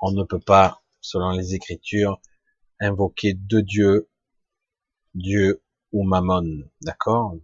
on 0.00 0.10
ne 0.10 0.24
peut 0.24 0.40
pas, 0.40 0.82
selon 1.00 1.30
les 1.30 1.54
Écritures, 1.54 2.20
invoquer 2.80 3.34
deux 3.34 3.62
dieux, 3.62 4.10
Dieu 5.14 5.62
ou 5.92 6.02
Mammon, 6.02 6.68
d'accord? 6.80 7.36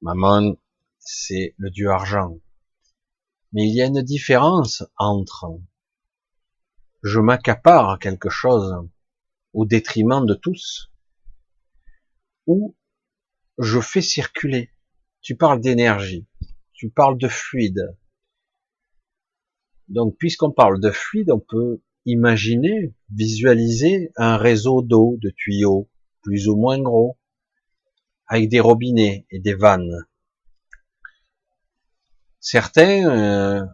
Mammon, 0.00 0.56
c'est 0.98 1.54
le 1.58 1.68
dieu 1.68 1.90
argent. 1.90 2.38
Mais 3.52 3.68
il 3.68 3.74
y 3.74 3.82
a 3.82 3.86
une 3.86 4.00
différence 4.00 4.82
entre 4.96 5.60
je 7.02 7.20
m'accapare 7.20 7.98
quelque 7.98 8.30
chose 8.30 8.88
au 9.52 9.66
détriment 9.66 10.24
de 10.24 10.32
tous, 10.32 10.89
où 12.46 12.76
je 13.58 13.80
fais 13.80 14.02
circuler. 14.02 14.70
Tu 15.20 15.36
parles 15.36 15.60
d'énergie, 15.60 16.26
tu 16.72 16.90
parles 16.90 17.18
de 17.18 17.28
fluide. 17.28 17.96
Donc, 19.88 20.16
puisqu'on 20.18 20.52
parle 20.52 20.80
de 20.80 20.90
fluide, 20.90 21.30
on 21.30 21.40
peut 21.40 21.82
imaginer, 22.06 22.94
visualiser 23.14 24.12
un 24.16 24.36
réseau 24.36 24.82
d'eau, 24.82 25.18
de 25.20 25.30
tuyaux, 25.30 25.90
plus 26.22 26.48
ou 26.48 26.56
moins 26.56 26.80
gros, 26.80 27.18
avec 28.26 28.48
des 28.48 28.60
robinets 28.60 29.26
et 29.30 29.40
des 29.40 29.54
vannes. 29.54 30.06
Certains, 32.38 33.10
euh, 33.10 33.66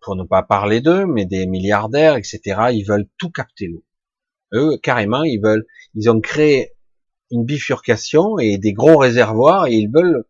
pour 0.00 0.14
ne 0.16 0.24
pas 0.24 0.42
parler 0.42 0.80
d'eux, 0.80 1.06
mais 1.06 1.24
des 1.24 1.46
milliardaires, 1.46 2.16
etc., 2.16 2.40
ils 2.72 2.84
veulent 2.84 3.08
tout 3.18 3.30
capter 3.30 3.66
l'eau. 3.66 3.84
Eux, 4.52 4.78
carrément, 4.82 5.24
ils 5.24 5.40
veulent, 5.42 5.66
ils 5.94 6.10
ont 6.10 6.20
créé 6.20 6.74
une 7.34 7.44
bifurcation 7.44 8.38
et 8.38 8.58
des 8.58 8.72
gros 8.72 8.96
réservoirs 8.96 9.66
et 9.66 9.74
ils 9.74 9.90
veulent 9.90 10.24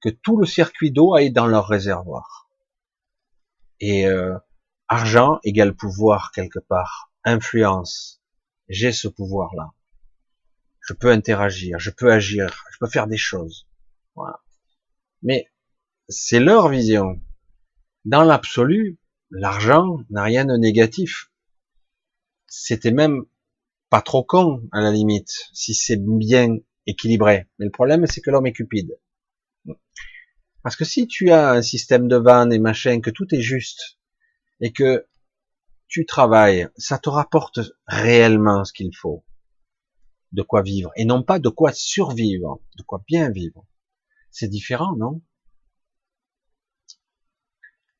que 0.00 0.08
tout 0.08 0.36
le 0.36 0.44
circuit 0.44 0.90
d'eau 0.90 1.14
aille 1.14 1.30
dans 1.30 1.46
leur 1.46 1.68
réservoir. 1.68 2.48
Et 3.78 4.06
euh, 4.06 4.36
argent 4.88 5.38
égale 5.44 5.74
pouvoir 5.74 6.32
quelque 6.32 6.58
part, 6.58 7.12
influence. 7.24 8.20
J'ai 8.68 8.92
ce 8.92 9.06
pouvoir-là. 9.06 9.70
Je 10.80 10.94
peux 10.94 11.12
interagir, 11.12 11.78
je 11.78 11.90
peux 11.90 12.10
agir, 12.10 12.64
je 12.72 12.78
peux 12.80 12.88
faire 12.88 13.06
des 13.06 13.16
choses. 13.16 13.68
Mais 15.22 15.46
c'est 16.08 16.40
leur 16.40 16.68
vision. 16.68 17.20
Dans 18.04 18.24
l'absolu, 18.24 18.98
l'argent 19.30 19.98
n'a 20.10 20.24
rien 20.24 20.44
de 20.44 20.56
négatif. 20.56 21.30
C'était 22.48 22.90
même 22.90 23.24
pas 23.92 24.00
trop 24.00 24.24
con, 24.24 24.66
à 24.72 24.80
la 24.80 24.90
limite, 24.90 25.50
si 25.52 25.74
c'est 25.74 26.02
bien 26.02 26.56
équilibré. 26.86 27.46
Mais 27.58 27.66
le 27.66 27.70
problème, 27.70 28.06
c'est 28.06 28.22
que 28.22 28.30
l'homme 28.30 28.46
est 28.46 28.54
cupide. 28.54 28.98
Parce 30.62 30.76
que 30.76 30.86
si 30.86 31.06
tu 31.06 31.30
as 31.30 31.50
un 31.50 31.60
système 31.60 32.08
de 32.08 32.16
vannes 32.16 32.54
et 32.54 32.58
machin, 32.58 33.02
que 33.02 33.10
tout 33.10 33.26
est 33.34 33.42
juste, 33.42 33.98
et 34.62 34.72
que 34.72 35.06
tu 35.88 36.06
travailles, 36.06 36.68
ça 36.78 36.98
te 36.98 37.10
rapporte 37.10 37.60
réellement 37.86 38.64
ce 38.64 38.72
qu'il 38.72 38.96
faut. 38.96 39.26
De 40.32 40.40
quoi 40.40 40.62
vivre. 40.62 40.90
Et 40.96 41.04
non 41.04 41.22
pas 41.22 41.38
de 41.38 41.50
quoi 41.50 41.74
survivre. 41.74 42.62
De 42.78 42.82
quoi 42.84 43.04
bien 43.06 43.28
vivre. 43.28 43.66
C'est 44.30 44.48
différent, 44.48 44.96
non? 44.96 45.20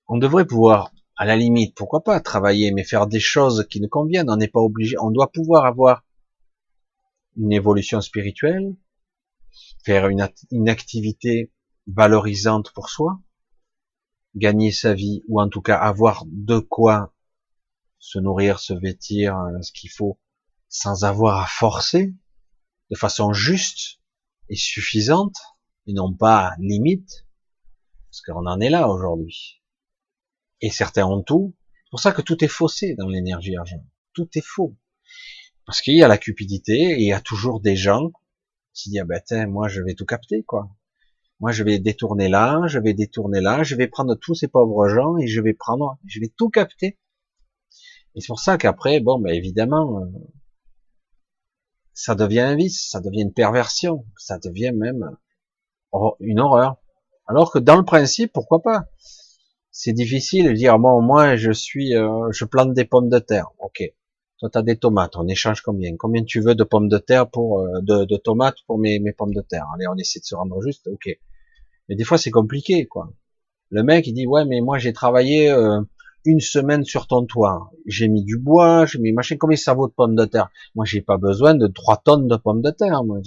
On 0.08 0.16
devrait 0.16 0.46
pouvoir 0.46 0.90
à 1.22 1.24
la 1.24 1.36
limite, 1.36 1.76
pourquoi 1.76 2.02
pas 2.02 2.18
travailler, 2.18 2.72
mais 2.72 2.82
faire 2.82 3.06
des 3.06 3.20
choses 3.20 3.64
qui 3.70 3.80
nous 3.80 3.88
conviennent. 3.88 4.28
On 4.28 4.34
n'est 4.34 4.48
pas 4.48 4.58
obligé. 4.58 4.96
On 4.98 5.12
doit 5.12 5.30
pouvoir 5.30 5.66
avoir 5.66 6.04
une 7.36 7.52
évolution 7.52 8.00
spirituelle, 8.00 8.74
faire 9.84 10.08
une, 10.08 10.28
une 10.50 10.68
activité 10.68 11.52
valorisante 11.86 12.72
pour 12.72 12.88
soi, 12.88 13.20
gagner 14.34 14.72
sa 14.72 14.94
vie, 14.94 15.22
ou 15.28 15.40
en 15.40 15.48
tout 15.48 15.62
cas 15.62 15.76
avoir 15.76 16.24
de 16.26 16.58
quoi 16.58 17.14
se 18.00 18.18
nourrir, 18.18 18.58
se 18.58 18.74
vêtir, 18.74 19.38
euh, 19.38 19.62
ce 19.62 19.70
qu'il 19.70 19.90
faut, 19.90 20.18
sans 20.68 21.04
avoir 21.04 21.40
à 21.40 21.46
forcer, 21.46 22.12
de 22.90 22.96
façon 22.96 23.32
juste 23.32 24.00
et 24.48 24.56
suffisante, 24.56 25.36
et 25.86 25.92
non 25.92 26.12
pas 26.12 26.56
limite, 26.58 27.28
parce 28.10 28.22
qu'on 28.22 28.44
en 28.48 28.58
est 28.58 28.70
là 28.70 28.88
aujourd'hui 28.88 29.61
et 30.62 30.70
certains 30.70 31.04
ont 31.04 31.22
tout. 31.22 31.54
C'est 31.84 31.90
pour 31.90 32.00
ça 32.00 32.12
que 32.12 32.22
tout 32.22 32.42
est 32.42 32.48
faussé 32.48 32.94
dans 32.94 33.08
l'énergie 33.08 33.56
argent. 33.56 33.84
Tout 34.14 34.28
est 34.34 34.44
faux. 34.44 34.76
Parce 35.66 35.82
qu'il 35.82 35.96
y 35.96 36.02
a 36.02 36.08
la 36.08 36.18
cupidité 36.18 36.74
et 36.74 37.00
il 37.00 37.06
y 37.06 37.12
a 37.12 37.20
toujours 37.20 37.60
des 37.60 37.76
gens 37.76 38.12
qui 38.72 38.90
disent, 38.90 39.02
ah 39.02 39.04
ben, 39.04 39.50
moi, 39.50 39.68
je 39.68 39.82
vais 39.82 39.94
tout 39.94 40.06
capter, 40.06 40.42
quoi. 40.42 40.70
Moi, 41.40 41.52
je 41.52 41.64
vais 41.64 41.78
détourner 41.78 42.28
là, 42.28 42.62
je 42.68 42.78
vais 42.78 42.94
détourner 42.94 43.40
là, 43.40 43.62
je 43.64 43.74
vais 43.74 43.88
prendre 43.88 44.14
tous 44.14 44.34
ces 44.34 44.48
pauvres 44.48 44.88
gens 44.88 45.18
et 45.18 45.26
je 45.26 45.40
vais 45.40 45.54
prendre, 45.54 45.98
je 46.06 46.20
vais 46.20 46.32
tout 46.34 46.48
capter. 46.48 46.98
Et 48.14 48.20
c'est 48.20 48.28
pour 48.28 48.38
ça 48.38 48.56
qu'après, 48.56 49.00
bon, 49.00 49.18
ben, 49.18 49.34
évidemment, 49.34 50.00
euh, 50.00 50.06
ça 51.94 52.14
devient 52.14 52.40
un 52.40 52.56
vice, 52.56 52.88
ça 52.90 53.00
devient 53.00 53.22
une 53.22 53.32
perversion, 53.32 54.06
ça 54.16 54.38
devient 54.38 54.72
même 54.72 55.16
une 56.20 56.40
horreur. 56.40 56.76
Alors 57.26 57.52
que 57.52 57.58
dans 57.58 57.76
le 57.76 57.84
principe, 57.84 58.32
pourquoi 58.32 58.62
pas? 58.62 58.86
C'est 59.74 59.94
difficile 59.94 60.48
de 60.48 60.52
dire, 60.52 60.78
moi, 60.78 61.00
moi, 61.00 61.36
je 61.36 61.50
suis, 61.50 61.96
euh, 61.96 62.30
je 62.30 62.44
plante 62.44 62.74
des 62.74 62.84
pommes 62.84 63.08
de 63.08 63.18
terre. 63.18 63.48
Ok. 63.58 63.82
Toi, 64.38 64.50
tu 64.50 64.58
as 64.58 64.62
des 64.62 64.76
tomates. 64.76 65.16
On 65.16 65.26
échange 65.26 65.62
combien? 65.62 65.96
Combien 65.96 66.22
tu 66.24 66.40
veux 66.40 66.54
de 66.54 66.62
pommes 66.62 66.88
de 66.88 66.98
terre 66.98 67.30
pour 67.30 67.60
euh, 67.60 67.80
de, 67.80 68.16
tomates 68.16 68.58
pour 68.66 68.78
mes, 68.78 68.98
mes 68.98 69.12
pommes 69.12 69.32
de 69.32 69.40
terre? 69.40 69.64
Allez, 69.74 69.86
on 69.88 69.96
essaie 69.96 70.20
de 70.20 70.26
se 70.26 70.34
rendre 70.34 70.60
juste. 70.60 70.86
Ok. 70.88 71.08
Mais 71.88 71.96
des 71.96 72.04
fois, 72.04 72.18
c'est 72.18 72.30
compliqué, 72.30 72.86
quoi. 72.86 73.14
Le 73.70 73.82
mec, 73.82 74.06
il 74.06 74.12
dit, 74.12 74.26
ouais, 74.26 74.44
mais 74.44 74.60
moi, 74.60 74.76
j'ai 74.76 74.92
travaillé 74.92 75.50
euh, 75.50 75.80
une 76.26 76.40
semaine 76.40 76.84
sur 76.84 77.06
ton 77.06 77.24
toit. 77.24 77.70
J'ai 77.86 78.08
mis 78.08 78.24
du 78.24 78.36
bois, 78.36 78.84
j'ai 78.84 78.98
mis 78.98 79.12
machin. 79.12 79.36
Combien 79.40 79.56
ça 79.56 79.72
vaut 79.72 79.88
de 79.88 79.94
pommes 79.94 80.16
de 80.16 80.26
terre? 80.26 80.50
Moi, 80.74 80.84
j'ai 80.84 81.00
pas 81.00 81.16
besoin 81.16 81.54
de 81.54 81.66
trois 81.66 81.96
tonnes 81.96 82.28
de 82.28 82.36
pommes 82.36 82.60
de 82.60 82.70
terre. 82.70 83.04
Moi. 83.04 83.20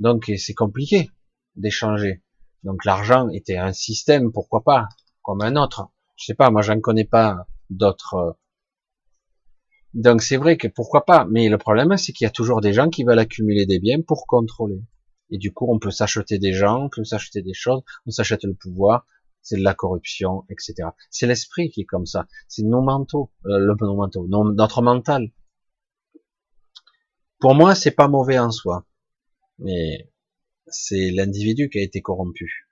Donc, 0.00 0.32
c'est 0.38 0.54
compliqué 0.54 1.10
d'échanger. 1.56 2.22
Donc, 2.64 2.86
l'argent 2.86 3.28
était 3.28 3.58
un 3.58 3.74
système, 3.74 4.32
pourquoi 4.32 4.64
pas, 4.64 4.88
comme 5.28 5.42
un 5.42 5.56
autre. 5.56 5.90
Je 6.16 6.24
sais 6.24 6.34
pas, 6.34 6.50
moi, 6.50 6.62
j'en 6.62 6.80
connais 6.80 7.04
pas 7.04 7.46
d'autres. 7.68 8.38
Donc, 9.92 10.22
c'est 10.22 10.38
vrai 10.38 10.56
que 10.56 10.68
pourquoi 10.68 11.04
pas. 11.04 11.26
Mais 11.30 11.50
le 11.50 11.58
problème, 11.58 11.98
c'est 11.98 12.12
qu'il 12.14 12.24
y 12.24 12.28
a 12.28 12.30
toujours 12.30 12.62
des 12.62 12.72
gens 12.72 12.88
qui 12.88 13.04
veulent 13.04 13.18
accumuler 13.18 13.66
des 13.66 13.78
biens 13.78 14.00
pour 14.00 14.26
contrôler. 14.26 14.80
Et 15.30 15.36
du 15.36 15.52
coup, 15.52 15.66
on 15.70 15.78
peut 15.78 15.90
s'acheter 15.90 16.38
des 16.38 16.54
gens, 16.54 16.84
on 16.84 16.88
peut 16.88 17.04
s'acheter 17.04 17.42
des 17.42 17.52
choses, 17.52 17.82
on 18.06 18.10
s'achète 18.10 18.44
le 18.44 18.54
pouvoir, 18.54 19.04
c'est 19.42 19.58
de 19.58 19.62
la 19.62 19.74
corruption, 19.74 20.46
etc. 20.48 20.88
C'est 21.10 21.26
l'esprit 21.26 21.68
qui 21.68 21.82
est 21.82 21.84
comme 21.84 22.06
ça. 22.06 22.26
C'est 22.48 22.62
nos 22.62 22.80
mentaux, 22.80 23.30
euh, 23.44 23.58
le 23.58 23.76
nos 24.26 24.50
notre 24.54 24.80
mental. 24.80 25.30
Pour 27.38 27.54
moi, 27.54 27.74
c'est 27.74 27.90
pas 27.90 28.08
mauvais 28.08 28.38
en 28.38 28.50
soi, 28.50 28.86
mais 29.58 30.10
c'est 30.68 31.10
l'individu 31.10 31.68
qui 31.68 31.80
a 31.80 31.82
été 31.82 32.00
corrompu. 32.00 32.67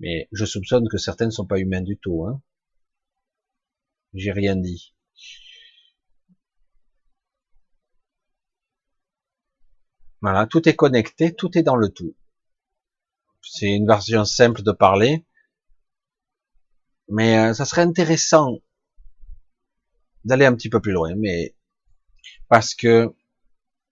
Mais 0.00 0.28
je 0.32 0.44
soupçonne 0.44 0.88
que 0.88 0.98
certains 0.98 1.26
ne 1.26 1.30
sont 1.30 1.46
pas 1.46 1.58
humains 1.58 1.82
du 1.82 1.96
tout. 1.98 2.24
Hein. 2.26 2.40
J'ai 4.14 4.32
rien 4.32 4.56
dit. 4.56 4.94
Voilà, 10.20 10.46
tout 10.46 10.68
est 10.68 10.74
connecté, 10.74 11.34
tout 11.34 11.56
est 11.56 11.62
dans 11.62 11.76
le 11.76 11.88
tout. 11.88 12.16
C'est 13.42 13.70
une 13.70 13.86
version 13.86 14.24
simple 14.24 14.62
de 14.62 14.72
parler. 14.72 15.24
Mais 17.08 17.38
euh, 17.38 17.54
ça 17.54 17.64
serait 17.64 17.82
intéressant 17.82 18.58
d'aller 20.24 20.44
un 20.44 20.54
petit 20.54 20.68
peu 20.68 20.80
plus 20.80 20.92
loin, 20.92 21.14
mais 21.16 21.56
parce 22.48 22.74
que 22.74 23.14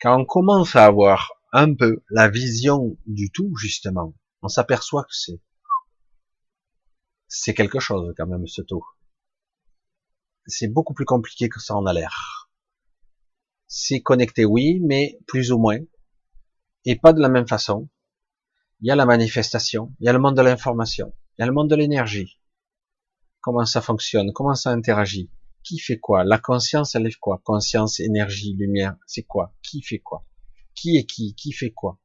quand 0.00 0.20
on 0.20 0.24
commence 0.24 0.76
à 0.76 0.84
avoir 0.84 1.32
un 1.52 1.74
peu 1.74 2.02
la 2.10 2.28
vision 2.28 2.98
du 3.06 3.30
tout, 3.30 3.56
justement, 3.56 4.14
on 4.42 4.48
s'aperçoit 4.48 5.04
que 5.04 5.14
c'est 5.14 5.40
c'est 7.28 7.54
quelque 7.54 7.80
chose 7.80 8.14
quand 8.16 8.26
même 8.26 8.46
ce 8.46 8.62
tout. 8.62 8.84
C'est 10.46 10.68
beaucoup 10.68 10.94
plus 10.94 11.04
compliqué 11.04 11.48
que 11.48 11.60
ça 11.60 11.74
en 11.74 11.86
a 11.86 11.92
l'air. 11.92 12.50
C'est 13.66 14.00
connecté, 14.00 14.44
oui, 14.44 14.80
mais 14.80 15.18
plus 15.26 15.50
ou 15.50 15.58
moins, 15.58 15.78
et 16.84 16.96
pas 16.96 17.12
de 17.12 17.20
la 17.20 17.28
même 17.28 17.48
façon. 17.48 17.88
Il 18.80 18.86
y 18.86 18.90
a 18.90 18.96
la 18.96 19.06
manifestation, 19.06 19.92
il 20.00 20.06
y 20.06 20.08
a 20.08 20.12
le 20.12 20.18
monde 20.18 20.36
de 20.36 20.42
l'information, 20.42 21.12
il 21.36 21.42
y 21.42 21.42
a 21.42 21.46
le 21.46 21.52
monde 21.52 21.70
de 21.70 21.74
l'énergie. 21.74 22.38
Comment 23.40 23.64
ça 23.64 23.80
fonctionne, 23.80 24.32
comment 24.32 24.54
ça 24.54 24.70
interagit, 24.70 25.30
qui 25.64 25.78
fait 25.78 25.98
quoi, 25.98 26.24
la 26.24 26.38
conscience 26.38 26.94
elle 26.94 27.06
est 27.06 27.18
quoi, 27.18 27.40
conscience, 27.42 27.98
énergie, 28.00 28.54
lumière, 28.54 28.96
c'est 29.06 29.24
quoi, 29.24 29.54
qui 29.62 29.82
fait 29.82 29.98
quoi, 29.98 30.24
qui 30.74 30.96
est 30.96 31.06
qui, 31.06 31.34
qui 31.34 31.52
fait 31.52 31.72
quoi, 31.72 31.98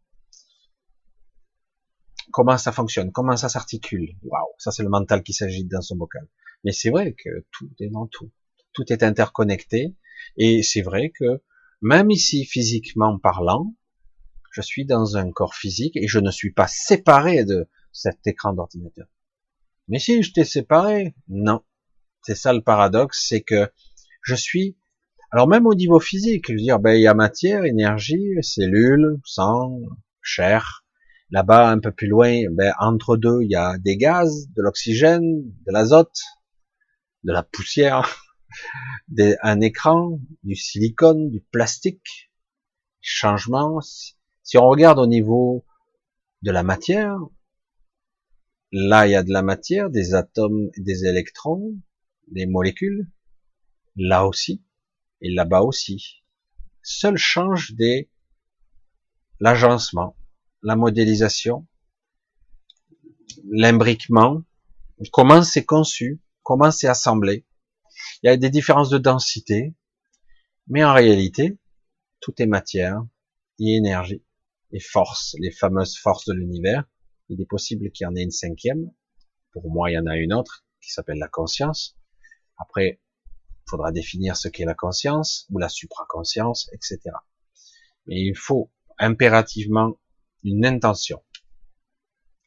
comment 2.31 2.57
ça 2.57 2.71
fonctionne, 2.71 3.11
comment 3.11 3.37
ça 3.37 3.49
s'articule? 3.49 4.15
Waouh, 4.23 4.53
ça 4.57 4.71
c'est 4.71 4.83
le 4.83 4.89
mental 4.89 5.23
qui 5.23 5.33
s'agite 5.33 5.67
dans 5.67 5.81
son 5.81 5.95
bocal. 5.95 6.27
Mais 6.63 6.71
c'est 6.71 6.89
vrai 6.89 7.13
que 7.13 7.45
tout 7.51 7.71
est 7.79 7.89
dans 7.89 8.07
tout, 8.07 8.31
tout 8.73 8.91
est 8.91 9.03
interconnecté, 9.03 9.95
et 10.37 10.63
c'est 10.63 10.81
vrai 10.81 11.09
que 11.09 11.41
même 11.81 12.11
ici 12.11 12.45
physiquement 12.45 13.17
parlant, 13.17 13.75
je 14.51 14.61
suis 14.61 14.85
dans 14.85 15.17
un 15.17 15.31
corps 15.31 15.55
physique 15.55 15.95
et 15.97 16.07
je 16.07 16.19
ne 16.19 16.29
suis 16.29 16.51
pas 16.51 16.67
séparé 16.67 17.45
de 17.45 17.67
cet 17.91 18.27
écran 18.27 18.53
d'ordinateur. 18.53 19.07
Mais 19.87 19.99
si 19.99 20.21
je 20.21 20.31
t'ai 20.31 20.43
séparé, 20.43 21.15
non. 21.27 21.63
C'est 22.23 22.35
ça 22.35 22.53
le 22.53 22.61
paradoxe, 22.61 23.25
c'est 23.27 23.41
que 23.41 23.71
je 24.21 24.35
suis, 24.35 24.77
alors 25.31 25.47
même 25.47 25.65
au 25.65 25.73
niveau 25.73 25.99
physique, 25.99 26.45
je 26.47 26.53
veux 26.53 26.59
dire, 26.59 26.79
ben, 26.79 26.93
il 26.93 27.01
y 27.01 27.07
a 27.07 27.13
matière, 27.13 27.65
énergie, 27.65 28.35
cellules, 28.41 29.19
sang, 29.25 29.79
chair. 30.21 30.85
Là-bas, 31.31 31.69
un 31.69 31.79
peu 31.79 31.91
plus 31.91 32.07
loin, 32.07 32.43
ben, 32.51 32.73
entre 32.79 33.15
deux, 33.15 33.41
il 33.41 33.51
y 33.51 33.55
a 33.55 33.77
des 33.77 33.97
gaz, 33.97 34.49
de 34.55 34.61
l'oxygène, 34.61 35.43
de 35.65 35.71
l'azote, 35.71 36.19
de 37.23 37.31
la 37.31 37.41
poussière, 37.41 38.21
un 39.41 39.61
écran, 39.61 40.19
du 40.43 40.55
silicone, 40.55 41.29
du 41.29 41.39
plastique, 41.39 42.31
changement, 42.99 43.79
si 44.43 44.57
on 44.57 44.67
regarde 44.67 44.99
au 44.99 45.07
niveau 45.07 45.65
de 46.41 46.51
la 46.51 46.63
matière, 46.63 47.17
là 48.71 49.07
il 49.07 49.11
y 49.11 49.15
a 49.15 49.23
de 49.23 49.31
la 49.31 49.41
matière, 49.41 49.89
des 49.89 50.13
atomes, 50.13 50.69
des 50.77 51.05
électrons, 51.05 51.75
des 52.27 52.45
molécules, 52.45 53.09
là 53.95 54.25
aussi, 54.25 54.63
et 55.21 55.31
là-bas 55.31 55.61
aussi. 55.61 56.23
Seul 56.83 57.17
change 57.17 57.73
des 57.75 58.09
l'agencement, 59.39 60.15
la 60.63 60.75
modélisation, 60.75 61.67
l'imbriquement, 63.49 64.43
comment 65.11 65.43
c'est 65.43 65.65
conçu, 65.65 66.21
comment 66.43 66.71
c'est 66.71 66.87
assemblé. 66.87 67.45
Il 68.23 68.27
y 68.27 68.29
a 68.29 68.37
des 68.37 68.49
différences 68.49 68.89
de 68.89 68.97
densité, 68.97 69.73
mais 70.67 70.83
en 70.83 70.93
réalité, 70.93 71.57
tout 72.19 72.33
est 72.39 72.45
matière 72.45 73.03
et 73.59 73.75
énergie 73.75 74.23
les 74.71 74.79
forces, 74.79 75.35
les 75.39 75.51
fameuses 75.51 75.97
forces 75.97 76.25
de 76.25 76.33
l'univers. 76.33 76.85
Il 77.29 77.41
est 77.41 77.45
possible 77.45 77.91
qu'il 77.91 78.05
y 78.05 78.07
en 78.07 78.15
ait 78.15 78.23
une 78.23 78.31
cinquième. 78.31 78.91
Pour 79.51 79.69
moi, 79.69 79.91
il 79.91 79.95
y 79.95 79.99
en 79.99 80.07
a 80.07 80.17
une 80.17 80.33
autre 80.33 80.65
qui 80.81 80.91
s'appelle 80.91 81.17
la 81.17 81.27
conscience. 81.27 81.97
Après, 82.57 83.01
il 83.01 83.69
faudra 83.69 83.91
définir 83.91 84.37
ce 84.37 84.47
qu'est 84.47 84.65
la 84.65 84.73
conscience 84.73 85.45
ou 85.49 85.59
la 85.59 85.69
supraconscience, 85.69 86.69
etc. 86.73 86.99
Mais 88.07 88.19
il 88.21 88.35
faut 88.35 88.71
impérativement 88.97 89.99
une 90.43 90.65
intention. 90.65 91.23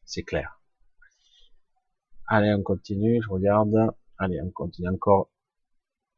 C'est 0.04 0.22
clair. 0.22 0.60
Allez, 2.26 2.54
on 2.54 2.62
continue, 2.62 3.22
je 3.22 3.28
regarde. 3.28 3.74
Allez, 4.18 4.40
on 4.40 4.50
continue 4.50 4.88
encore. 4.88 5.30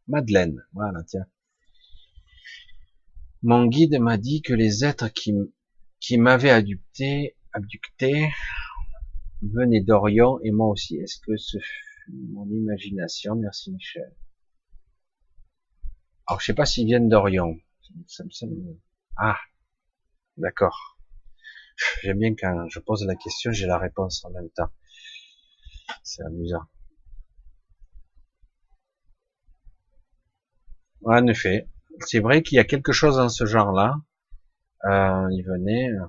Madeleine, 0.08 0.64
voilà, 0.72 1.02
tiens. 1.04 1.26
Mon 3.42 3.66
guide 3.66 3.98
m'a 4.00 4.16
dit 4.16 4.42
que 4.42 4.54
les 4.54 4.84
êtres 4.84 5.08
qui 5.08 6.18
m'avait 6.18 6.50
abducté, 6.50 7.36
abducté 7.52 8.28
venait 9.42 9.80
d'Orient 9.82 10.38
et 10.42 10.50
moi 10.50 10.68
aussi. 10.68 10.96
Est-ce 10.96 11.18
que 11.20 11.36
ce 11.36 11.58
fut 11.58 12.12
mon 12.32 12.48
imagination? 12.50 13.36
Merci 13.36 13.72
Michel. 13.72 14.14
Alors 16.26 16.40
je 16.40 16.46
sais 16.46 16.54
pas 16.54 16.66
s'ils 16.66 16.86
viennent 16.86 17.08
d'Orient. 17.08 17.56
Ah, 19.16 19.38
d'accord. 20.36 20.95
J'aime 22.02 22.18
bien 22.18 22.34
quand 22.34 22.68
je 22.68 22.78
pose 22.80 23.04
la 23.04 23.16
question, 23.16 23.52
j'ai 23.52 23.66
la 23.66 23.78
réponse 23.78 24.24
en 24.24 24.30
même 24.30 24.50
temps. 24.50 24.70
C'est 26.02 26.22
amusant. 26.22 26.64
En 31.04 31.26
effet, 31.26 31.68
c'est 32.00 32.18
vrai 32.18 32.42
qu'il 32.42 32.56
y 32.56 32.58
a 32.58 32.64
quelque 32.64 32.92
chose 32.92 33.16
dans 33.16 33.28
ce 33.28 33.46
genre-là. 33.46 33.96
Euh, 34.84 35.28
il 35.30 35.42
venait, 35.42 35.90
euh, 35.90 36.06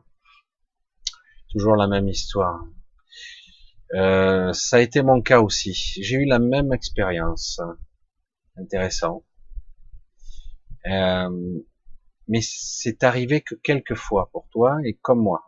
toujours 1.51 1.75
la 1.75 1.87
même 1.87 2.07
histoire. 2.07 2.63
Euh, 3.93 4.51
ça 4.53 4.77
a 4.77 4.79
été 4.79 5.01
mon 5.01 5.21
cas 5.21 5.39
aussi. 5.39 5.73
J'ai 5.73 6.15
eu 6.15 6.25
la 6.25 6.39
même 6.39 6.73
expérience. 6.73 7.61
Intéressant. 8.57 9.23
Euh, 10.87 11.59
mais 12.27 12.39
c'est 12.41 13.03
arrivé 13.03 13.41
que 13.41 13.55
quelques 13.55 13.95
fois 13.95 14.29
pour 14.31 14.47
toi 14.49 14.77
et 14.83 14.95
comme 14.95 15.21
moi. 15.21 15.46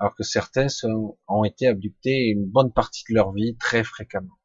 Alors 0.00 0.16
que 0.16 0.22
certains 0.22 0.68
sont, 0.68 1.18
ont 1.28 1.44
été 1.44 1.66
abductés 1.66 2.28
une 2.30 2.46
bonne 2.46 2.72
partie 2.72 3.04
de 3.10 3.14
leur 3.14 3.32
vie 3.32 3.56
très 3.58 3.84
fréquemment. 3.84 4.38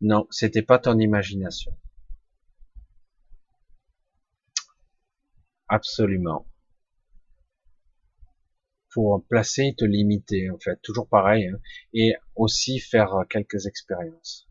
Non, 0.00 0.26
c'était 0.30 0.62
pas 0.62 0.80
ton 0.80 0.98
imagination. 0.98 1.72
Absolument. 5.68 6.44
Pour 8.90 9.24
placer 9.28 9.68
et 9.68 9.74
te 9.76 9.84
limiter, 9.84 10.50
en 10.50 10.58
fait, 10.58 10.82
toujours 10.82 11.08
pareil, 11.08 11.46
hein. 11.46 11.58
et 11.94 12.14
aussi 12.34 12.80
faire 12.80 13.14
quelques 13.30 13.66
expériences. 13.66 14.48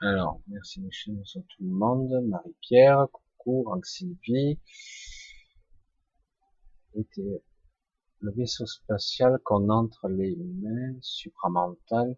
Alors, 0.00 0.40
merci 0.48 0.80
Michel, 0.80 1.16
bonsoir 1.16 1.44
tout 1.48 1.64
le 1.64 1.70
monde, 1.70 2.26
Marie-Pierre, 2.28 3.06
beaucoup. 3.44 3.62
Rank 3.64 3.86
Sylvie. 3.86 4.58
Le 6.94 8.32
vaisseau 8.32 8.66
spatial 8.66 9.38
qu'on 9.44 9.68
entre 9.68 10.08
les 10.08 10.36
mains 10.36 10.96
supramentales, 11.02 12.16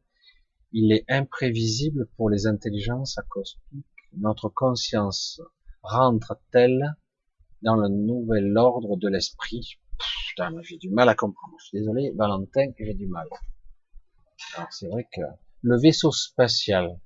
il 0.72 0.92
est 0.92 1.04
imprévisible 1.08 2.08
pour 2.16 2.30
les 2.30 2.46
intelligences 2.46 3.18
cosmiques. 3.28 3.86
Notre 4.18 4.48
conscience 4.48 5.40
rentre-t-elle 5.82 6.94
dans 7.62 7.76
le 7.76 7.88
nouvel 7.88 8.56
ordre 8.56 8.96
de 8.96 9.08
l'esprit 9.08 9.78
Putain, 10.28 10.52
j'ai 10.62 10.76
du 10.76 10.90
mal 10.90 11.08
à 11.08 11.14
comprendre. 11.14 11.56
Je 11.58 11.66
suis 11.66 11.78
désolé, 11.78 12.12
Valentin, 12.14 12.70
j'ai 12.78 12.94
du 12.94 13.06
mal. 13.06 13.26
Alors 14.54 14.70
c'est 14.70 14.88
vrai 14.88 15.08
que 15.12 15.22
le 15.62 15.80
vaisseau 15.80 16.12
spatial 16.12 17.00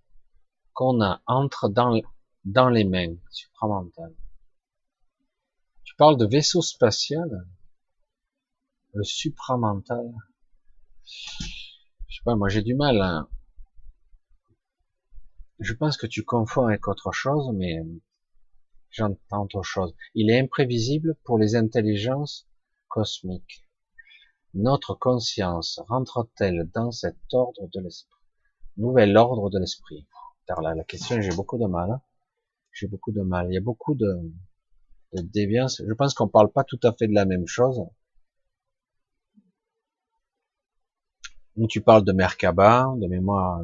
qu'on 0.73 1.01
a 1.01 1.23
entre 1.27 1.69
dans, 1.69 2.01
dans 2.45 2.69
les 2.69 2.85
mains 2.85 3.17
supramentales. 3.31 4.15
Tu 5.85 5.95
parles 5.97 6.17
de 6.17 6.27
vaisseau 6.27 6.63
spatial? 6.63 7.47
Le 8.95 9.05
supramental? 9.05 10.13
Je 11.05 12.17
sais 12.17 12.25
pas, 12.25 12.37
moi 12.37 12.49
j'ai 12.49 12.63
du 12.63 12.75
mal. 12.75 13.01
Hein. 13.01 13.29
Je 15.61 15.75
pense 15.75 15.97
que 15.97 16.07
tu 16.07 16.25
confonds 16.25 16.67
avec 16.67 16.89
autre 16.89 17.13
chose, 17.13 17.51
mais 17.55 17.85
j'entends 18.91 19.45
autre 19.45 19.63
chose. 19.63 19.95
Il 20.15 20.31
est 20.31 20.41
imprévisible 20.41 21.17
pour 21.25 21.39
les 21.39 21.55
intelligences 21.55 22.49
cosmiques. 22.89 23.69
Notre 24.55 24.95
conscience 24.95 25.81
rentre-t-elle 25.87 26.69
dans 26.75 26.91
cet 26.91 27.17
ordre 27.33 27.69
de 27.73 27.81
l'esprit? 27.81 28.25
Nouvel 28.77 29.17
ordre 29.17 29.51
de 29.51 29.59
l'esprit. 29.59 30.09
Là, 30.49 30.75
la 30.75 30.83
question, 30.83 31.21
j'ai 31.21 31.35
beaucoup 31.37 31.59
de 31.59 31.67
mal. 31.67 32.01
J'ai 32.73 32.87
beaucoup 32.87 33.13
de 33.13 33.23
mal. 33.23 33.47
Il 33.51 33.55
y 33.55 33.59
a 33.59 33.61
beaucoup 33.61 33.95
de, 33.95 34.33
de 35.15 35.23
déviance. 35.23 35.83
Je 35.87 35.93
pense 35.95 36.15
qu'on 36.15 36.29
parle 36.29 36.53
pas 36.53 36.65
tout 36.65 36.81
à 36.83 36.93
fait 36.93 37.09
de 37.09 37.15
la 37.15 37.25
même 37.25 37.47
chose. 37.47 37.81
Où 41.57 41.67
tu 41.67 41.81
parles 41.81 42.05
de 42.05 42.13
Merkaba, 42.13 42.95
de 42.97 43.07
mémoire 43.07 43.63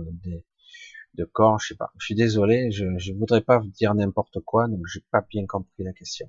de, 1.14 1.24
corps, 1.24 1.58
je 1.60 1.68
sais 1.68 1.76
pas. 1.76 1.92
Je 1.98 2.04
suis 2.04 2.14
désolé, 2.14 2.70
je, 2.70 2.84
je 2.98 3.12
voudrais 3.12 3.40
pas 3.40 3.62
dire 3.78 3.94
n'importe 3.94 4.40
quoi, 4.40 4.68
donc 4.68 4.86
j'ai 4.92 5.02
pas 5.10 5.22
bien 5.22 5.46
compris 5.46 5.82
la 5.82 5.92
question. 5.92 6.28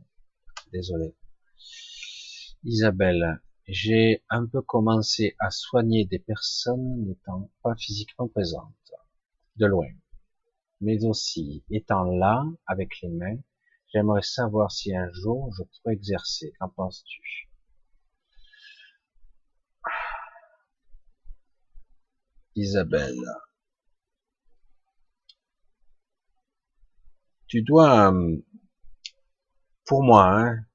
Désolé. 0.72 1.14
Isabelle, 2.64 3.42
j'ai 3.68 4.24
un 4.30 4.46
peu 4.46 4.62
commencé 4.62 5.36
à 5.40 5.52
soigner 5.52 6.06
des 6.06 6.20
personnes 6.20 7.06
n'étant 7.06 7.50
pas 7.64 7.76
physiquement 7.76 8.28
présentes, 8.30 8.92
de 9.58 9.66
loin. 9.66 9.88
Mais 10.82 11.04
aussi, 11.06 11.64
étant 11.72 12.04
là, 12.04 12.44
avec 12.68 13.02
les 13.02 13.10
mains, 13.10 13.38
j'aimerais 13.94 14.22
savoir 14.22 14.72
si 14.72 14.96
un 14.96 15.12
jour 15.12 15.52
je 15.58 15.64
pourrais 15.64 15.94
exercer. 15.96 16.54
Qu'en 16.60 16.70
penses-tu? 16.70 17.50
Isabelle. 22.56 23.24
Tu 27.48 27.62
dois, 27.62 28.12
euh, 28.12 28.38
pour 29.86 30.04
moi, 30.04 30.26
hein, 30.30 30.66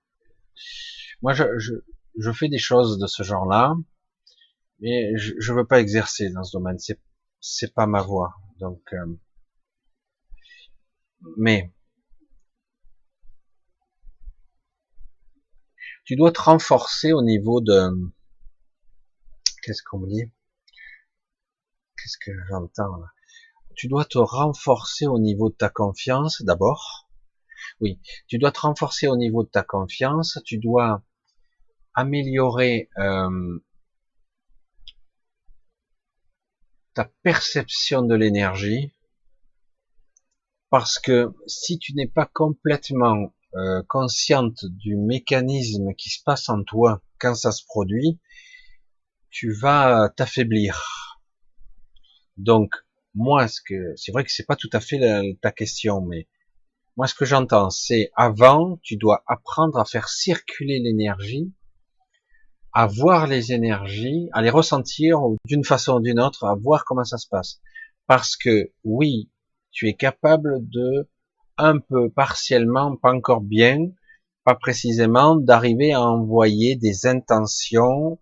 moi 1.20 1.32
je, 1.34 1.44
je, 1.58 2.32
fais 2.32 2.48
des 2.48 2.58
choses 2.58 2.98
de 2.98 3.06
ce 3.06 3.22
genre-là, 3.22 3.74
mais 4.80 5.16
je, 5.16 5.34
je 5.38 5.52
veux 5.52 5.66
pas 5.66 5.80
exercer 5.80 6.30
dans 6.30 6.44
ce 6.44 6.56
domaine. 6.56 6.78
C'est 6.78 7.00
c'est 7.40 7.74
pas 7.74 7.86
ma 7.86 8.00
voie. 8.02 8.34
Donc, 8.60 8.80
euh, 8.92 9.18
mais 11.36 11.72
tu 16.04 16.16
dois 16.16 16.32
te 16.32 16.40
renforcer 16.40 17.12
au 17.12 17.22
niveau 17.22 17.60
de 17.60 17.90
qu'est-ce 19.62 19.82
qu'on 19.82 20.06
dit? 20.06 20.30
Qu'est-ce 21.96 22.18
que 22.18 22.32
j'entends 22.48 22.96
là? 22.96 23.12
Tu 23.74 23.88
dois 23.88 24.04
te 24.04 24.18
renforcer 24.18 25.06
au 25.06 25.18
niveau 25.18 25.48
de 25.48 25.54
ta 25.54 25.70
confiance 25.70 26.42
d'abord. 26.42 27.08
Oui, 27.80 28.00
tu 28.26 28.38
dois 28.38 28.52
te 28.52 28.60
renforcer 28.60 29.06
au 29.06 29.16
niveau 29.16 29.44
de 29.44 29.48
ta 29.48 29.62
confiance. 29.62 30.38
Tu 30.44 30.58
dois 30.58 31.02
améliorer 31.94 32.90
euh, 32.98 33.58
ta 36.94 37.04
perception 37.22 38.02
de 38.02 38.14
l'énergie, 38.14 38.92
parce 40.72 40.98
que 40.98 41.34
si 41.46 41.78
tu 41.78 41.94
n'es 41.94 42.06
pas 42.06 42.24
complètement 42.24 43.34
euh, 43.56 43.82
consciente 43.90 44.64
du 44.64 44.96
mécanisme 44.96 45.92
qui 45.98 46.08
se 46.08 46.22
passe 46.24 46.48
en 46.48 46.64
toi 46.64 47.02
quand 47.18 47.34
ça 47.34 47.52
se 47.52 47.62
produit, 47.66 48.18
tu 49.28 49.52
vas 49.52 50.08
t'affaiblir. 50.16 51.18
Donc 52.38 52.74
moi, 53.14 53.48
ce 53.48 53.60
que 53.60 53.92
c'est 53.96 54.12
vrai 54.12 54.24
que 54.24 54.32
c'est 54.32 54.46
pas 54.46 54.56
tout 54.56 54.70
à 54.72 54.80
fait 54.80 54.98
ta 55.42 55.52
question, 55.52 56.00
mais 56.00 56.26
moi 56.96 57.06
ce 57.06 57.14
que 57.14 57.26
j'entends, 57.26 57.68
c'est 57.68 58.10
avant, 58.16 58.78
tu 58.82 58.96
dois 58.96 59.22
apprendre 59.26 59.78
à 59.78 59.84
faire 59.84 60.08
circuler 60.08 60.80
l'énergie 60.80 61.52
à 62.72 62.86
voir 62.86 63.26
les 63.26 63.52
énergies, 63.52 64.30
à 64.32 64.40
les 64.40 64.48
ressentir 64.48 65.18
d'une 65.44 65.64
façon 65.64 65.96
ou 65.96 66.00
d'une 66.00 66.18
autre, 66.18 66.44
à 66.44 66.54
voir 66.54 66.86
comment 66.86 67.04
ça 67.04 67.18
se 67.18 67.28
passe. 67.28 67.60
Parce 68.06 68.34
que 68.34 68.72
oui, 68.82 69.28
tu 69.72 69.88
es 69.88 69.94
capable 69.94 70.68
de 70.68 71.08
un 71.58 71.78
peu 71.78 72.10
partiellement, 72.10 72.96
pas 72.96 73.12
encore 73.12 73.40
bien, 73.40 73.90
pas 74.44 74.54
précisément, 74.54 75.36
d'arriver 75.36 75.92
à 75.92 76.02
envoyer 76.02 76.76
des 76.76 77.06
intentions 77.06 78.18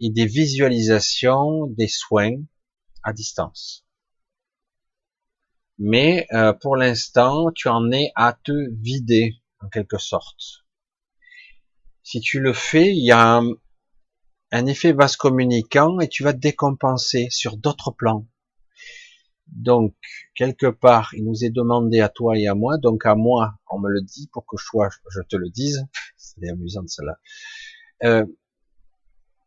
et 0.00 0.10
des 0.10 0.26
visualisations 0.26 1.66
des 1.66 1.88
soins 1.88 2.36
à 3.02 3.12
distance. 3.12 3.86
Mais 5.78 6.26
euh, 6.32 6.52
pour 6.52 6.76
l'instant, 6.76 7.50
tu 7.54 7.68
en 7.68 7.92
es 7.92 8.10
à 8.14 8.32
te 8.32 8.52
vider 8.80 9.36
en 9.60 9.68
quelque 9.68 9.98
sorte. 9.98 10.64
Si 12.02 12.20
tu 12.20 12.40
le 12.40 12.52
fais, 12.52 12.94
il 12.94 13.04
y 13.04 13.10
a 13.10 13.40
un, 14.52 14.66
effet 14.66 14.92
vaste 14.92 15.16
communicant 15.16 15.98
et 16.00 16.08
tu 16.08 16.22
vas 16.22 16.32
te 16.32 16.38
décompenser 16.38 17.28
sur 17.30 17.56
d'autres 17.56 17.90
plans. 17.90 18.26
Donc, 19.48 19.94
quelque 20.34 20.66
part, 20.66 21.14
il 21.14 21.24
nous 21.24 21.44
est 21.44 21.50
demandé 21.50 22.00
à 22.00 22.08
toi 22.08 22.36
et 22.36 22.46
à 22.46 22.54
moi, 22.54 22.78
donc 22.78 23.06
à 23.06 23.14
moi, 23.14 23.54
on 23.70 23.78
me 23.78 23.88
le 23.88 24.02
dit 24.02 24.28
pour 24.32 24.44
que 24.44 24.56
je, 24.56 24.66
je 25.10 25.20
te 25.22 25.36
le 25.36 25.48
dise, 25.50 25.86
c'est 26.16 26.48
amusant 26.48 26.86
cela. 26.86 27.18
Euh, 28.04 28.26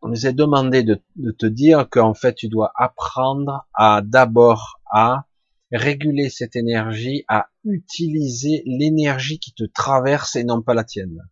on 0.02 0.08
nous 0.08 0.26
est 0.26 0.34
demandé 0.34 0.84
de, 0.84 1.02
te 1.38 1.46
dire 1.46 1.90
qu'en 1.90 2.14
fait, 2.14 2.34
tu 2.34 2.48
dois 2.48 2.72
apprendre 2.76 3.68
à 3.74 4.02
d'abord 4.02 4.80
à 4.90 5.26
réguler 5.72 6.30
cette 6.30 6.56
énergie, 6.56 7.26
à 7.28 7.50
utiliser 7.66 8.64
l'énergie 8.66 9.40
qui 9.40 9.54
te 9.54 9.66
traverse 9.66 10.36
et 10.36 10.44
non 10.44 10.62
pas 10.62 10.74
la 10.74 10.84
tienne. 10.84 11.28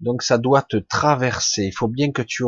Donc 0.00 0.22
ça 0.22 0.38
doit 0.38 0.62
te 0.62 0.76
traverser. 0.76 1.66
Il 1.66 1.72
faut 1.72 1.88
bien 1.88 2.10
que 2.12 2.22
tu 2.22 2.42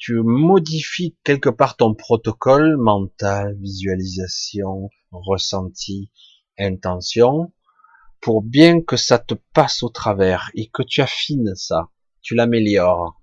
tu 0.00 0.22
modifies 0.22 1.14
quelque 1.24 1.50
part 1.50 1.76
ton 1.76 1.94
protocole 1.94 2.78
mental, 2.78 3.54
visualisation, 3.60 4.88
ressenti, 5.12 6.10
intention, 6.58 7.52
pour 8.22 8.40
bien 8.42 8.80
que 8.80 8.96
ça 8.96 9.18
te 9.18 9.34
passe 9.34 9.82
au 9.82 9.90
travers 9.90 10.50
et 10.54 10.70
que 10.70 10.82
tu 10.82 11.02
affines 11.02 11.54
ça, 11.54 11.90
tu 12.22 12.34
l'améliores. 12.34 13.20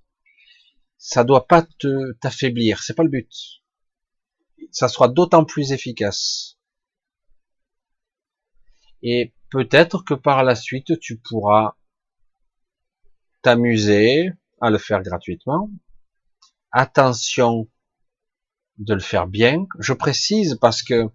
Ça 0.99 1.23
doit 1.23 1.47
pas 1.47 1.63
te 1.63 2.13
t'affaiblir, 2.13 2.83
c'est 2.83 2.93
pas 2.93 3.03
le 3.03 3.09
but. 3.09 3.31
Ça 4.69 4.87
sera 4.87 5.07
d'autant 5.07 5.45
plus 5.45 5.71
efficace. 5.71 6.59
Et 9.01 9.33
peut-être 9.49 10.03
que 10.03 10.13
par 10.13 10.43
la 10.43 10.53
suite 10.53 10.99
tu 10.99 11.17
pourras 11.17 11.75
t'amuser 13.41 14.29
à 14.61 14.69
le 14.69 14.77
faire 14.77 15.01
gratuitement. 15.01 15.71
Attention 16.71 17.69
de 18.77 18.93
le 18.93 18.99
faire 18.99 19.27
bien. 19.27 19.65
Je 19.79 19.93
précise 19.93 20.57
parce 20.61 20.83
que 20.83 21.09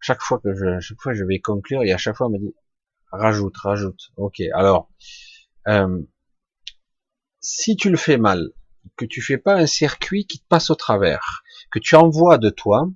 chaque 0.00 0.20
fois 0.20 0.38
que 0.38 0.54
je, 0.54 0.80
chaque 0.80 1.00
fois 1.00 1.14
je 1.14 1.24
vais 1.24 1.40
conclure 1.40 1.82
et 1.82 1.92
à 1.92 1.98
chaque 1.98 2.16
fois 2.16 2.28
on 2.28 2.30
me 2.30 2.38
dit 2.38 2.54
rajoute, 3.12 3.56
rajoute. 3.56 4.10
Ok, 4.16 4.40
alors 4.54 4.90
euh, 5.68 6.02
si 7.40 7.76
tu 7.76 7.90
le 7.90 7.96
fais 7.96 8.18
mal, 8.18 8.50
que 8.96 9.04
tu 9.04 9.20
fais 9.20 9.38
pas 9.38 9.54
un 9.54 9.66
circuit 9.66 10.26
qui 10.26 10.38
te 10.38 10.46
passe 10.48 10.70
au 10.70 10.74
travers, 10.74 11.42
que 11.70 11.78
tu 11.78 11.96
envoies 11.96 12.38
de 12.38 12.50
toi, 12.50 12.88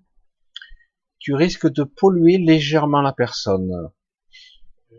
tu 1.18 1.34
risques 1.34 1.70
de 1.70 1.84
polluer 1.84 2.38
légèrement 2.38 3.02
la 3.02 3.12
personne. 3.12 3.70
Euh, 3.72 4.96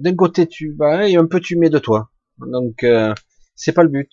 d'un 0.00 0.16
côté 0.16 0.46
tu 0.46 0.74
vas 0.74 1.08
et 1.08 1.16
un 1.16 1.26
peu 1.26 1.40
tu 1.40 1.56
mets 1.56 1.70
de 1.70 1.78
toi. 1.78 2.10
Donc 2.38 2.82
euh, 2.82 3.14
c'est 3.54 3.72
pas 3.72 3.82
le 3.82 3.88
but. 3.88 4.10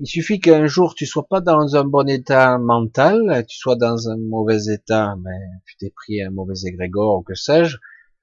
Il 0.00 0.06
suffit 0.06 0.40
qu'un 0.40 0.66
jour 0.66 0.94
tu 0.94 1.06
sois 1.06 1.26
pas 1.26 1.40
dans 1.40 1.76
un 1.76 1.84
bon 1.84 2.08
état 2.08 2.58
mental, 2.58 3.44
tu 3.48 3.56
sois 3.56 3.76
dans 3.76 4.08
un 4.08 4.16
mauvais 4.16 4.72
état, 4.72 5.14
mais 5.22 5.38
tu 5.66 5.76
t'es 5.76 5.90
pris 5.90 6.22
un 6.22 6.30
mauvais 6.30 6.54
égrégore 6.64 7.18
ou 7.18 7.22
que 7.22 7.34
sais-je, 7.34 7.76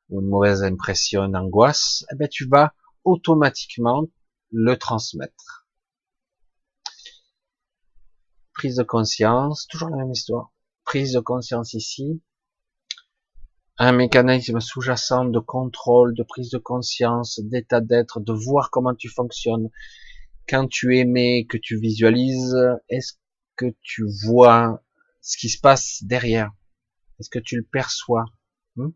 ou 0.09 0.21
une 0.21 0.27
mauvaise 0.27 0.63
impression, 0.63 1.23
une 1.23 1.35
angoisse, 1.35 2.03
eh 2.11 2.15
ben, 2.15 2.27
tu 2.27 2.47
vas 2.47 2.73
automatiquement 3.03 4.05
le 4.51 4.77
transmettre. 4.77 5.67
Prise 8.53 8.75
de 8.75 8.83
conscience, 8.83 9.65
toujours 9.67 9.89
la 9.89 9.97
même 9.97 10.11
histoire. 10.11 10.51
Prise 10.83 11.13
de 11.13 11.19
conscience 11.19 11.73
ici. 11.73 12.21
Un 13.77 13.93
mécanisme 13.93 14.59
sous-jacent 14.59 15.25
de 15.25 15.39
contrôle, 15.39 16.13
de 16.15 16.23
prise 16.23 16.51
de 16.51 16.57
conscience, 16.57 17.39
d'état 17.39 17.81
d'être, 17.81 18.19
de 18.19 18.33
voir 18.33 18.69
comment 18.69 18.93
tu 18.93 19.09
fonctionnes. 19.09 19.69
Quand 20.51 20.67
tu 20.67 20.97
émets, 20.97 21.45
que 21.45 21.57
tu 21.57 21.79
visualises, 21.79 22.57
est-ce 22.89 23.13
que 23.55 23.67
tu 23.81 24.03
vois 24.25 24.83
ce 25.21 25.37
qui 25.37 25.47
se 25.47 25.57
passe 25.57 26.03
derrière? 26.03 26.51
Est-ce 27.17 27.29
que 27.29 27.39
tu 27.39 27.55
le 27.55 27.63
perçois? 27.63 28.25
Hmm? 28.75 28.89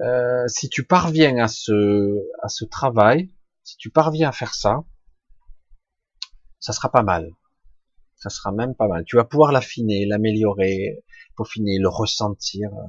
Euh, 0.00 0.46
Si 0.46 0.68
tu 0.68 0.84
parviens 0.84 1.38
à 1.38 1.48
ce, 1.48 2.20
à 2.40 2.48
ce 2.48 2.64
travail, 2.64 3.32
si 3.64 3.76
tu 3.78 3.90
parviens 3.90 4.28
à 4.28 4.32
faire 4.32 4.54
ça, 4.54 4.84
ça 6.60 6.72
sera 6.72 6.92
pas 6.92 7.02
mal. 7.02 7.28
Ça 8.14 8.30
sera 8.30 8.52
même 8.52 8.76
pas 8.76 8.86
mal. 8.86 9.04
Tu 9.04 9.16
vas 9.16 9.24
pouvoir 9.24 9.50
l'affiner, 9.50 10.06
l'améliorer, 10.06 11.02
peaufiner, 11.36 11.78
le 11.80 11.88
ressentir, 11.88 12.70
euh, 12.74 12.86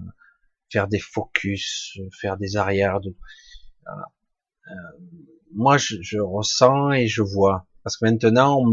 faire 0.70 0.88
des 0.88 1.00
focus, 1.00 1.98
faire 2.20 2.38
des 2.38 2.58
arrières. 2.58 2.98
Euh, 2.98 3.92
moi, 5.54 5.78
je, 5.78 5.96
je, 6.02 6.20
ressens 6.20 6.92
et 6.92 7.08
je 7.08 7.22
vois. 7.22 7.68
Parce 7.84 7.98
que 7.98 8.06
maintenant, 8.06 8.64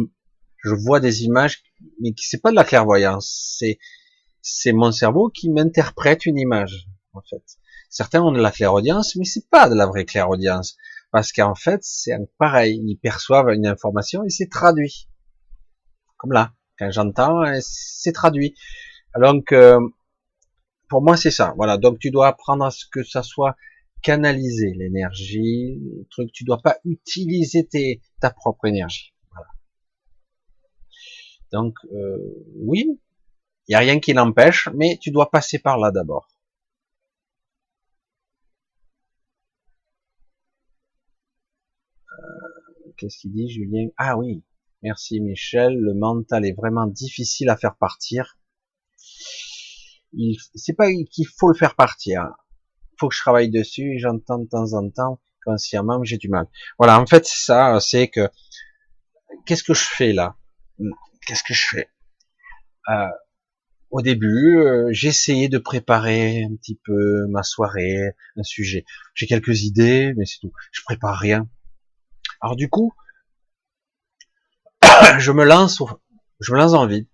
je 0.65 0.75
vois 0.75 1.01
des 1.01 1.25
images, 1.25 1.63
mais 2.01 2.13
c'est 2.17 2.41
pas 2.41 2.51
de 2.51 2.57
la 2.57 2.65
clairvoyance, 2.65 3.57
c'est 3.59 3.79
c'est 4.41 4.73
mon 4.73 4.93
cerveau 4.93 5.29
qui 5.29 5.51
m'interprète 5.51 6.25
une 6.25 6.39
image, 6.39 6.87
en 7.13 7.21
fait. 7.21 7.43
Certains 7.91 8.23
ont 8.23 8.33
de 8.33 8.41
la 8.41 8.51
clairaudience, 8.51 9.17
mais 9.17 9.25
c'est 9.25 9.49
pas 9.51 9.69
de 9.69 9.75
la 9.75 9.87
vraie 9.87 10.05
clairaudience, 10.05 10.77
parce 11.11 11.33
qu'en 11.33 11.55
fait, 11.55 11.81
c'est 11.83 12.17
pareil, 12.39 12.81
ils 12.85 12.97
perçoivent 12.97 13.51
une 13.51 13.67
information 13.67 14.25
et 14.25 14.31
c'est 14.31 14.49
traduit. 14.49 15.09
Comme 16.17 16.33
là, 16.33 16.53
quand 16.79 16.91
j'entends, 16.91 17.43
c'est 17.61 18.13
traduit. 18.13 18.55
Donc, 19.21 19.53
euh, 19.53 19.81
pour 20.89 21.03
moi, 21.03 21.17
c'est 21.17 21.31
ça. 21.31 21.55
Voilà. 21.57 21.77
Donc, 21.77 21.99
tu 21.99 22.11
dois 22.11 22.29
apprendre 22.29 22.65
à 22.65 22.71
ce 22.71 22.85
que 22.91 23.03
ça 23.03 23.23
soit 23.23 23.57
canalisé, 24.03 24.73
l'énergie, 24.75 25.79
le 25.81 26.07
truc. 26.11 26.33
Tu 26.33 26.45
dois 26.45 26.61
pas 26.63 26.79
utiliser 26.85 27.67
tes, 27.67 28.01
ta 28.21 28.31
propre 28.31 28.67
énergie. 28.67 29.13
Donc 31.53 31.75
euh, 31.93 32.19
oui, 32.57 33.01
il 33.69 33.73
y 33.73 33.75
a 33.75 33.79
rien 33.79 34.01
qui 34.01 34.13
l'empêche, 34.13 34.69
mais 34.75 34.99
tu 35.01 35.11
dois 35.11 35.31
passer 35.31 35.59
par 35.59 35.79
là 35.79 35.91
d'abord. 35.91 36.29
Euh, 42.13 42.93
qu'est-ce 42.97 43.19
qu'il 43.19 43.33
dit, 43.33 43.49
Julien? 43.49 43.89
Ah 43.97 44.17
oui, 44.19 44.43
merci 44.83 45.21
Michel. 45.21 45.79
Le 45.79 45.95
mental 45.95 46.45
est 46.45 46.53
vraiment 46.53 46.87
difficile 46.87 47.49
à 47.51 47.57
faire 47.57 47.77
partir. 47.77 48.39
C'est 50.55 50.75
pas 50.75 50.91
qu'il 51.11 51.27
faut 51.27 51.49
le 51.49 51.55
faire 51.55 51.75
partir. 51.77 52.29
Faut 52.99 53.09
que 53.09 53.15
je 53.15 53.21
travaille 53.21 53.51
dessus. 53.51 53.99
J'entends 53.99 54.39
de 54.39 54.49
temps 54.49 54.73
en 54.75 54.89
temps 54.91 55.21
consciemment, 55.45 56.05
j'ai 56.05 56.19
du 56.19 56.29
mal. 56.29 56.47
Voilà, 56.79 57.01
en 57.01 57.07
fait, 57.07 57.25
c'est 57.27 57.41
ça. 57.45 57.79
C'est 57.81 58.09
que 58.09 58.29
qu'est-ce 59.47 59.65
que 59.65 59.75
je 59.75 59.85
fais 59.85 60.13
là? 60.13 60.37
Qu'est-ce 61.27 61.43
que 61.43 61.55
je 61.55 61.67
fais? 61.69 61.91
Euh, 62.91 63.09
Au 63.91 64.03
début, 64.03 64.59
euh, 64.59 64.93
essayé 64.93 65.49
de 65.49 65.59
préparer 65.59 66.43
un 66.43 66.55
petit 66.57 66.79
peu 66.85 67.27
ma 67.29 67.43
soirée, 67.43 68.15
un 68.37 68.43
sujet. 68.43 68.85
J'ai 69.15 69.27
quelques 69.27 69.63
idées, 69.63 70.13
mais 70.17 70.27
c'est 70.27 70.39
tout. 70.41 70.53
Je 70.73 70.83
prépare 70.85 71.19
rien. 71.19 71.49
Alors 72.41 72.57
du 72.57 72.69
coup, 72.69 72.93
je 75.19 75.33
me 75.33 75.45
lance, 75.45 75.83
je 76.41 76.53
me 76.53 76.59
lance 76.59 76.75
en 76.75 76.87
vide. 76.87 77.07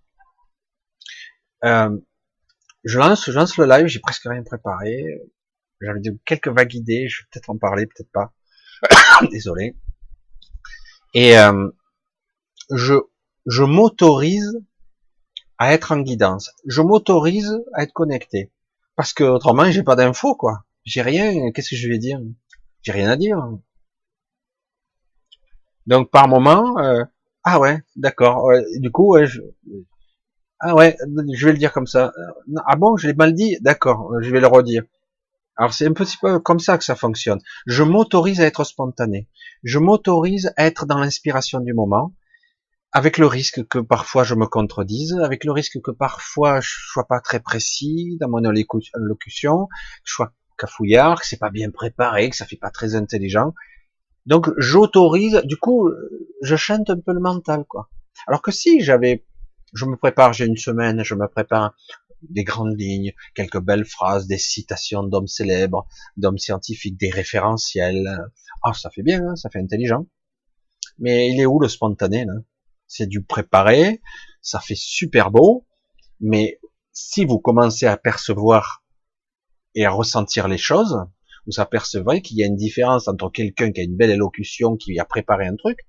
Euh, 1.65 1.97
je 2.85 2.99
lance, 2.99 3.31
je 3.31 3.33
lance 3.33 3.57
le 3.57 3.67
live, 3.67 3.87
j'ai 3.87 4.01
presque 4.01 4.25
rien 4.25 4.43
préparé. 4.43 5.23
J'avais 5.81 6.01
quelques 6.25 6.49
vagues 6.49 6.75
idées, 6.75 7.09
je 7.09 7.23
vais 7.23 7.27
peut-être 7.31 7.51
en 7.51 7.59
parler, 7.59 7.86
peut-être 7.86 8.11
pas. 8.12 8.33
Désolé. 9.31 9.77
Et 11.15 11.39
euh, 11.39 11.70
je 12.70 12.94
je 13.47 13.62
m'autorise 13.62 14.62
à 15.59 15.73
être 15.75 15.93
en 15.93 16.01
guidance. 16.01 16.53
Je 16.67 16.83
m'autorise 16.83 17.62
à 17.75 17.83
être 17.83 17.93
connecté. 17.93 18.53
Parce 18.97 19.12
que 19.12 19.25
autrement, 19.25 19.70
j'ai 19.70 19.83
pas 19.83 19.97
d'infos, 19.97 20.35
quoi. 20.35 20.65
J'ai 20.85 21.03
rien. 21.03 21.53
Qu'est-ce 21.53 21.70
que 21.70 21.77
je 21.77 21.89
vais 21.89 21.99
dire? 21.99 22.20
J'ai 22.83 22.93
rien 22.93 23.11
à 23.11 23.17
dire. 23.17 23.39
Donc 25.86 26.11
par 26.11 26.28
moment, 26.28 26.78
euh, 26.78 27.05
ah 27.44 27.61
ouais, 27.61 27.83
d'accord. 27.97 28.51
du 28.78 28.91
coup, 28.91 29.17
je, 29.25 29.41
ah 30.61 30.75
ouais, 30.75 30.97
je 31.35 31.47
vais 31.47 31.53
le 31.53 31.59
dire 31.59 31.73
comme 31.73 31.86
ça. 31.86 32.12
Ah 32.67 32.77
bon, 32.77 32.97
je 32.97 33.07
l'ai 33.07 33.15
mal 33.15 33.35
dit? 33.35 33.59
D'accord, 33.61 34.12
je 34.20 34.31
vais 34.31 34.41
le 34.41 34.47
redire. 34.47 34.83
Alors 35.57 35.73
c'est 35.73 35.86
un 35.86 35.92
petit 35.92 36.16
peu 36.16 36.39
comme 36.41 36.58
ça 36.58 36.78
que 36.78 36.84
ça 36.84 36.97
fonctionne. 36.97 37.41
Je 37.66 37.83
m'autorise 37.83 38.41
à 38.41 38.44
être 38.44 38.65
spontané. 38.65 39.28
Je 39.62 39.78
m'autorise 39.78 40.52
à 40.57 40.66
être 40.66 40.86
dans 40.86 40.99
l'inspiration 40.99 41.60
du 41.60 41.74
moment 41.74 42.12
avec 42.94 43.18
le 43.18 43.26
risque 43.26 43.66
que 43.66 43.81
parfois 43.81 44.23
je 44.23 44.36
me 44.36 44.47
contredise, 44.47 45.18
avec 45.23 45.44
le 45.44 45.50
risque 45.50 45.81
que 45.83 45.91
parfois 45.91 46.60
je 46.60 46.70
sois 46.92 47.07
pas 47.07 47.20
très 47.20 47.41
précis 47.41 48.16
dans 48.20 48.28
mon 48.28 48.44
allocution, 48.44 49.66
que 49.66 49.70
je 50.05 50.12
sois 50.12 50.33
cafouillard, 50.57 51.20
que 51.20 51.26
c'est 51.26 51.39
pas 51.39 51.50
bien 51.50 51.70
préparé, 51.70 52.31
que 52.31 52.36
ça 52.36 52.47
fait 52.47 52.57
pas 52.57 52.70
très 52.70 52.94
intelligent. 52.94 53.52
Donc 54.26 54.49
j'autorise, 54.58 55.42
du 55.44 55.57
coup, 55.57 55.91
je 56.41 56.55
chante 56.55 56.89
un 56.89 57.00
peu 57.00 57.12
le 57.12 57.20
mental, 57.20 57.65
quoi. 57.68 57.91
Alors 58.28 58.42
que 58.42 58.52
si 58.52 58.81
j'avais, 58.81 59.26
je 59.73 59.84
me 59.86 59.97
prépare, 59.97 60.33
j'ai 60.33 60.47
une 60.47 60.57
semaine, 60.57 61.02
je 61.02 61.16
me 61.16 61.26
prépare 61.26 61.74
des 62.31 62.44
grandes 62.44 62.78
lignes, 62.78 63.12
quelques 63.35 63.61
belles 63.61 63.85
phrases, 63.85 64.27
des 64.27 64.39
citations 64.39 65.03
d'hommes 65.03 65.27
célèbres, 65.27 65.86
d'hommes 66.17 66.39
scientifiques, 66.39 66.99
des 66.99 67.11
référentiels. 67.11 68.09
Ah, 68.62 68.73
ça 68.75 68.91
fait 68.91 69.03
bien, 69.03 69.20
hein, 69.27 69.36
ça 69.36 69.51
fait 69.51 69.61
intelligent. 69.61 70.07
Mais 70.99 71.31
il 71.31 71.41
est 71.41 71.47
où 71.47 71.61
le 71.61 71.69
spontané 71.69 72.25
là? 72.25 72.35
C'est 72.86 73.07
du 73.07 73.23
préparé, 73.23 74.03
ça 74.43 74.61
fait 74.61 74.77
super 74.77 75.31
beau, 75.31 75.67
mais 76.20 76.61
si 76.93 77.25
vous 77.25 77.39
commencez 77.39 77.86
à 77.86 77.97
percevoir 77.97 78.85
et 79.75 79.85
à 79.85 79.91
ressentir 79.91 80.49
les 80.49 80.59
choses, 80.59 80.97
vous 81.47 81.61
apercevrez 81.61 82.23
qu'il 82.23 82.39
y 82.39 82.43
a 82.43 82.47
une 82.47 82.57
différence 82.57 83.09
entre 83.09 83.31
quelqu'un 83.31 83.73
qui 83.73 83.81
a 83.81 83.85
une 83.85 83.97
belle 83.97 84.11
élocution, 84.11 84.77
qui 84.77 84.99
a 84.99 85.05
préparé 85.05 85.47
un 85.47 85.57
truc. 85.57 85.81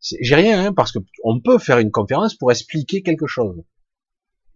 J'ai 0.00 0.34
rien, 0.34 0.66
hein, 0.66 0.72
parce 0.72 0.92
que 0.92 0.98
on 1.22 1.40
peut 1.40 1.58
faire 1.58 1.78
une 1.78 1.90
conférence 1.90 2.34
pour 2.34 2.50
expliquer 2.50 3.02
quelque 3.02 3.26
chose. 3.26 3.62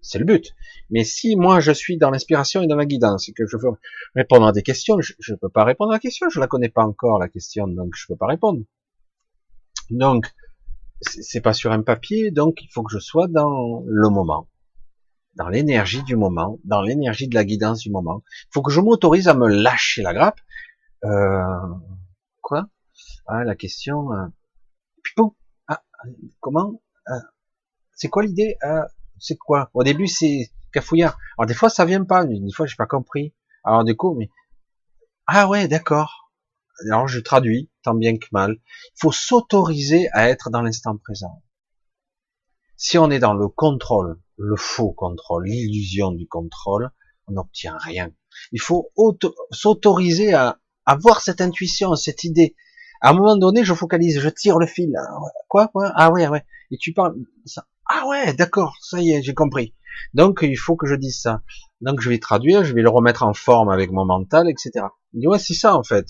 C'est 0.01 0.19
le 0.19 0.25
but. 0.25 0.55
Mais 0.91 1.05
si 1.05 1.37
moi 1.37 1.61
je 1.61 1.73
suis 1.73 1.99
dans 1.99 2.11
l'inspiration 2.11 2.63
et 2.63 2.67
dans 2.67 2.77
la 2.77 2.87
guidance 2.87 3.29
et 3.29 3.33
que 3.33 3.47
je 3.47 3.57
veux 3.57 3.71
répondre 4.15 4.47
à 4.47 4.53
des 4.53 4.63
questions, 4.63 5.01
je 5.01 5.33
ne 5.33 5.37
peux 5.37 5.49
pas 5.49 5.65
répondre 5.65 5.91
à 5.91 5.97
la 5.97 6.01
question, 6.01 6.29
je 6.31 6.41
la 6.41 6.47
connais 6.47 6.69
pas 6.69 6.85
encore 6.85 7.19
la 7.19 7.29
question, 7.29 7.67
donc 7.67 7.95
je 7.95 8.07
peux 8.07 8.17
pas 8.17 8.27
répondre. 8.27 8.63
Donc 9.91 10.33
c'est 11.01 11.41
pas 11.41 11.53
sur 11.53 11.73
un 11.73 11.83
papier, 11.83 12.31
donc 12.31 12.63
il 12.63 12.69
faut 12.73 12.83
que 12.83 12.93
je 12.93 12.99
sois 12.99 13.29
dans 13.29 13.83
le 13.87 14.09
moment, 14.09 14.49
dans 15.35 15.49
l'énergie 15.49 16.03
du 16.03 16.17
moment, 16.17 16.59
dans 16.65 16.83
l'énergie 16.83 17.29
de 17.29 17.35
la 17.35 17.45
guidance 17.45 17.81
du 17.81 17.91
moment. 17.91 18.23
Il 18.47 18.49
faut 18.53 18.63
que 18.63 18.73
je 18.73 18.81
m'autorise 18.81 19.29
à 19.29 19.35
me 19.35 19.49
lâcher 19.49 20.03
la 20.03 20.13
grappe. 20.13 20.41
Euh, 21.05 21.45
quoi? 22.41 22.69
Ah, 23.27 23.45
la 23.45 23.55
question. 23.55 24.13
Euh, 24.13 24.27
ah, 25.69 25.83
comment? 26.41 26.83
Euh, 27.09 27.21
C'est 27.95 28.09
quoi 28.09 28.25
l'idée? 28.25 28.57
Ah, 28.63 28.89
C'est 29.21 29.37
quoi? 29.37 29.71
Au 29.75 29.83
début, 29.83 30.07
c'est 30.07 30.51
cafouillard. 30.73 31.19
Alors 31.37 31.47
des 31.47 31.55
fois, 31.55 31.69
ça 31.69 31.85
vient 31.85 32.05
pas. 32.05 32.25
Des 32.25 32.53
fois, 32.55 32.67
j'ai 32.67 32.77
pas 32.77 32.87
compris. 32.87 33.35
Alors 33.65 33.85
du 33.85 33.97
coup, 33.97 34.15
mais 34.19 34.31
ah 35.27 35.49
ouais, 35.49 35.69
d'accord 35.69 36.29
alors 36.81 37.09
je 37.09 37.21
traduis, 37.21 37.71
tant 37.83 37.95
bien 37.95 38.17
que 38.19 38.27
mal, 38.33 38.57
il 38.61 39.01
faut 39.01 39.13
s'autoriser 39.13 40.09
à 40.13 40.29
être 40.29 40.51
dans 40.51 40.63
l'instant 40.63 40.97
présent. 40.97 41.43
Si 42.77 42.99
on 42.99 43.11
est 43.11 43.19
dans 43.19 43.35
le 43.35 43.49
contrôle, 43.49 44.21
le 44.37 44.57
faux 44.57 44.93
contrôle, 44.93 45.47
l'illusion 45.47 46.13
du 46.13 46.29
contrôle, 46.29 46.91
on 47.27 47.33
n'obtient 47.33 47.77
rien. 47.79 48.13
Il 48.53 48.61
faut 48.61 48.93
s'autoriser 49.51 50.33
à 50.35 50.61
avoir 50.87 51.21
cette 51.21 51.41
intuition, 51.41 51.97
cette 51.97 52.23
idée. 52.23 52.55
À 53.01 53.11
un 53.11 53.13
moment 53.13 53.37
donné, 53.37 53.65
je 53.65 53.75
focalise, 53.75 54.21
je 54.21 54.29
tire 54.29 54.59
le 54.59 54.67
fil. 54.67 54.93
Quoi, 55.49 55.69
quoi? 55.69 55.93
Ah 55.95 56.11
ouais, 56.11 56.29
ouais. 56.29 56.45
Et 56.71 56.77
tu 56.77 56.93
parles 56.93 57.15
ça. 57.45 57.67
Ah 57.89 58.07
ouais, 58.09 58.35
d'accord, 58.35 58.75
ça 58.81 59.01
y 59.01 59.13
est, 59.13 59.23
j'ai 59.23 59.35
compris. 59.35 59.75
Donc 60.15 60.41
il 60.43 60.59
faut 60.59 60.77
que 60.77 60.87
je 60.87 60.95
dise 60.95 61.21
ça. 61.21 61.43
Donc 61.81 62.01
je 62.01 62.09
vais 62.09 62.19
traduire, 62.19 62.65
je 62.65 62.75
vais 62.75 62.83
le 62.83 62.91
remettre 62.91 63.23
en 63.23 63.35
forme 63.35 63.71
avec 63.71 63.91
mon 63.91 64.05
mental, 64.05 64.49
etc. 64.49 64.87
Il 65.15 65.21
dit 65.21 65.27
ouais, 65.27 65.39
c'est 65.39 65.55
ça 65.55 65.75
en 65.75 65.83
fait 65.83 66.07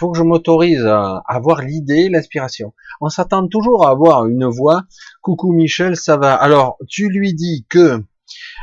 faut 0.00 0.10
que 0.10 0.18
je 0.18 0.22
m'autorise 0.22 0.86
à 0.86 1.22
avoir 1.26 1.60
l'idée, 1.60 2.08
l'inspiration. 2.08 2.72
On 3.02 3.10
s'attend 3.10 3.46
toujours 3.46 3.86
à 3.86 3.90
avoir 3.90 4.26
une 4.26 4.46
voix. 4.46 4.84
Coucou 5.20 5.52
Michel, 5.52 5.94
ça 5.94 6.16
va? 6.16 6.34
Alors, 6.34 6.78
tu 6.88 7.10
lui 7.10 7.34
dis 7.34 7.66
que 7.68 8.02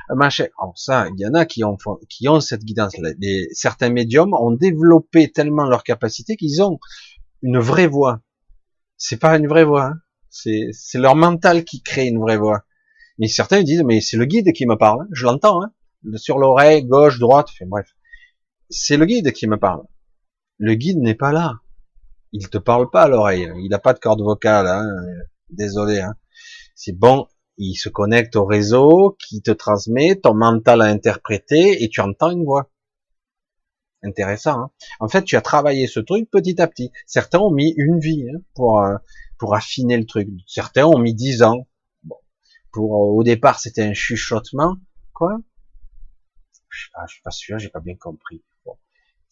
machin. 0.10 0.48
Alors 0.60 0.74
ça, 0.76 1.08
il 1.16 1.22
y 1.22 1.28
en 1.28 1.36
a 1.36 1.46
qui 1.46 1.64
ont, 1.64 1.78
qui 2.10 2.28
ont 2.28 2.40
cette 2.40 2.64
guidance. 2.64 2.94
Certains 3.52 3.90
médiums 3.90 4.34
ont 4.34 4.50
développé 4.52 5.32
tellement 5.32 5.66
leur 5.66 5.84
capacité 5.84 6.38
qu'ils 6.38 6.64
ont 6.64 6.80
une 7.42 7.60
vraie 7.60 7.88
voix. 7.88 8.22
C'est 8.98 9.18
pas 9.18 9.38
une 9.38 9.48
vraie 9.48 9.64
voix. 9.64 9.86
Hein. 9.86 10.02
C'est, 10.30 10.70
c'est 10.72 10.98
leur 10.98 11.16
mental 11.16 11.64
qui 11.64 11.82
crée 11.82 12.08
une 12.08 12.20
vraie 12.20 12.38
voix. 12.38 12.64
Mais 13.20 13.28
certains 13.28 13.64
disent, 13.64 13.84
mais 13.84 14.02
c'est 14.02 14.18
le 14.18 14.26
guide 14.26 14.52
qui 14.54 14.66
me 14.66 14.76
parle. 14.76 15.02
Hein. 15.02 15.08
Je 15.12 15.26
l'entends, 15.26 15.64
hein. 15.64 15.72
sur 16.16 16.38
l'oreille, 16.38 16.86
gauche, 16.86 17.20
droite. 17.20 17.48
Enfin, 17.50 17.66
bref, 17.68 17.96
c'est 18.70 18.98
le 18.98 19.06
guide 19.06 19.32
qui 19.32 19.48
me 19.48 19.58
parle. 19.58 19.84
Le 20.58 20.74
guide 20.76 21.00
n'est 21.00 21.16
pas 21.16 21.32
là. 21.32 21.56
Il 22.32 22.50
te 22.50 22.58
parle 22.58 22.90
pas 22.90 23.04
à 23.04 23.08
l'oreille. 23.08 23.52
Il 23.58 23.70
n'a 23.70 23.80
pas 23.80 23.94
de 23.94 24.00
corde 24.00 24.22
vocale. 24.22 24.68
Désolé. 25.50 26.04
C'est 26.76 26.98
bon, 26.98 27.28
il 27.58 27.76
se 27.76 27.90
connecte 27.90 28.36
au 28.36 28.46
réseau 28.46 29.18
qui 29.20 29.42
te 29.42 29.52
transmet, 29.52 30.16
ton 30.16 30.36
mental 30.36 30.82
a 30.82 30.86
interprété 30.86 31.84
et 31.84 31.90
tu 31.90 32.02
entends 32.02 32.30
une 32.30 32.44
voix. 32.44 32.70
Intéressant. 34.04 34.60
Hein 34.60 34.72
en 35.00 35.08
fait, 35.08 35.24
tu 35.24 35.36
as 35.36 35.42
travaillé 35.42 35.88
ce 35.88 36.00
truc 36.00 36.30
petit 36.30 36.62
à 36.62 36.68
petit. 36.68 36.92
Certains 37.06 37.40
ont 37.40 37.52
mis 37.52 37.74
une 37.78 38.00
vie 38.00 38.28
hein, 38.30 38.40
pour 38.54 38.82
euh, 38.82 38.96
pour 39.38 39.56
affiner 39.56 39.98
le 39.98 40.06
truc. 40.06 40.30
Certains 40.46 40.86
ont 40.86 41.00
mis 41.00 41.14
dix 41.14 41.42
ans. 41.42 41.68
Bon. 42.04 42.18
Pour 42.72 42.96
euh, 42.96 43.18
au 43.18 43.24
départ, 43.24 43.60
c'était 43.60 43.84
un 43.84 43.94
chuchotement. 43.94 44.78
Quoi? 45.14 45.40
Ah, 46.94 47.06
Je 47.08 47.14
suis 47.14 47.22
pas 47.24 47.32
sûr, 47.32 47.58
j'ai 47.58 47.70
pas 47.70 47.80
bien 47.80 47.96
compris. 47.96 48.44
Bon. 48.66 48.78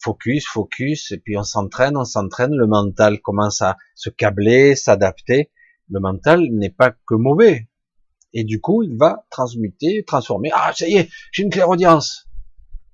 Focus, 0.02 0.46
focus, 0.46 1.12
et 1.12 1.18
puis 1.18 1.36
on 1.36 1.44
s'entraîne, 1.44 1.96
on 1.96 2.04
s'entraîne. 2.04 2.52
Le 2.52 2.66
mental 2.66 3.20
commence 3.20 3.62
à 3.62 3.76
se 3.94 4.10
câbler, 4.10 4.74
s'adapter. 4.74 5.52
Le 5.88 6.00
mental 6.00 6.40
n'est 6.50 6.70
pas 6.70 6.90
que 6.90 7.14
mauvais. 7.14 7.68
Et 8.32 8.42
du 8.42 8.60
coup, 8.60 8.82
il 8.82 8.96
va 8.96 9.24
transmuter, 9.30 10.04
transformer. 10.04 10.50
Ah, 10.52 10.72
ça 10.74 10.88
y 10.88 10.96
est, 10.96 11.08
j'ai 11.32 11.44
une 11.44 11.50
clairaudience. 11.50 12.25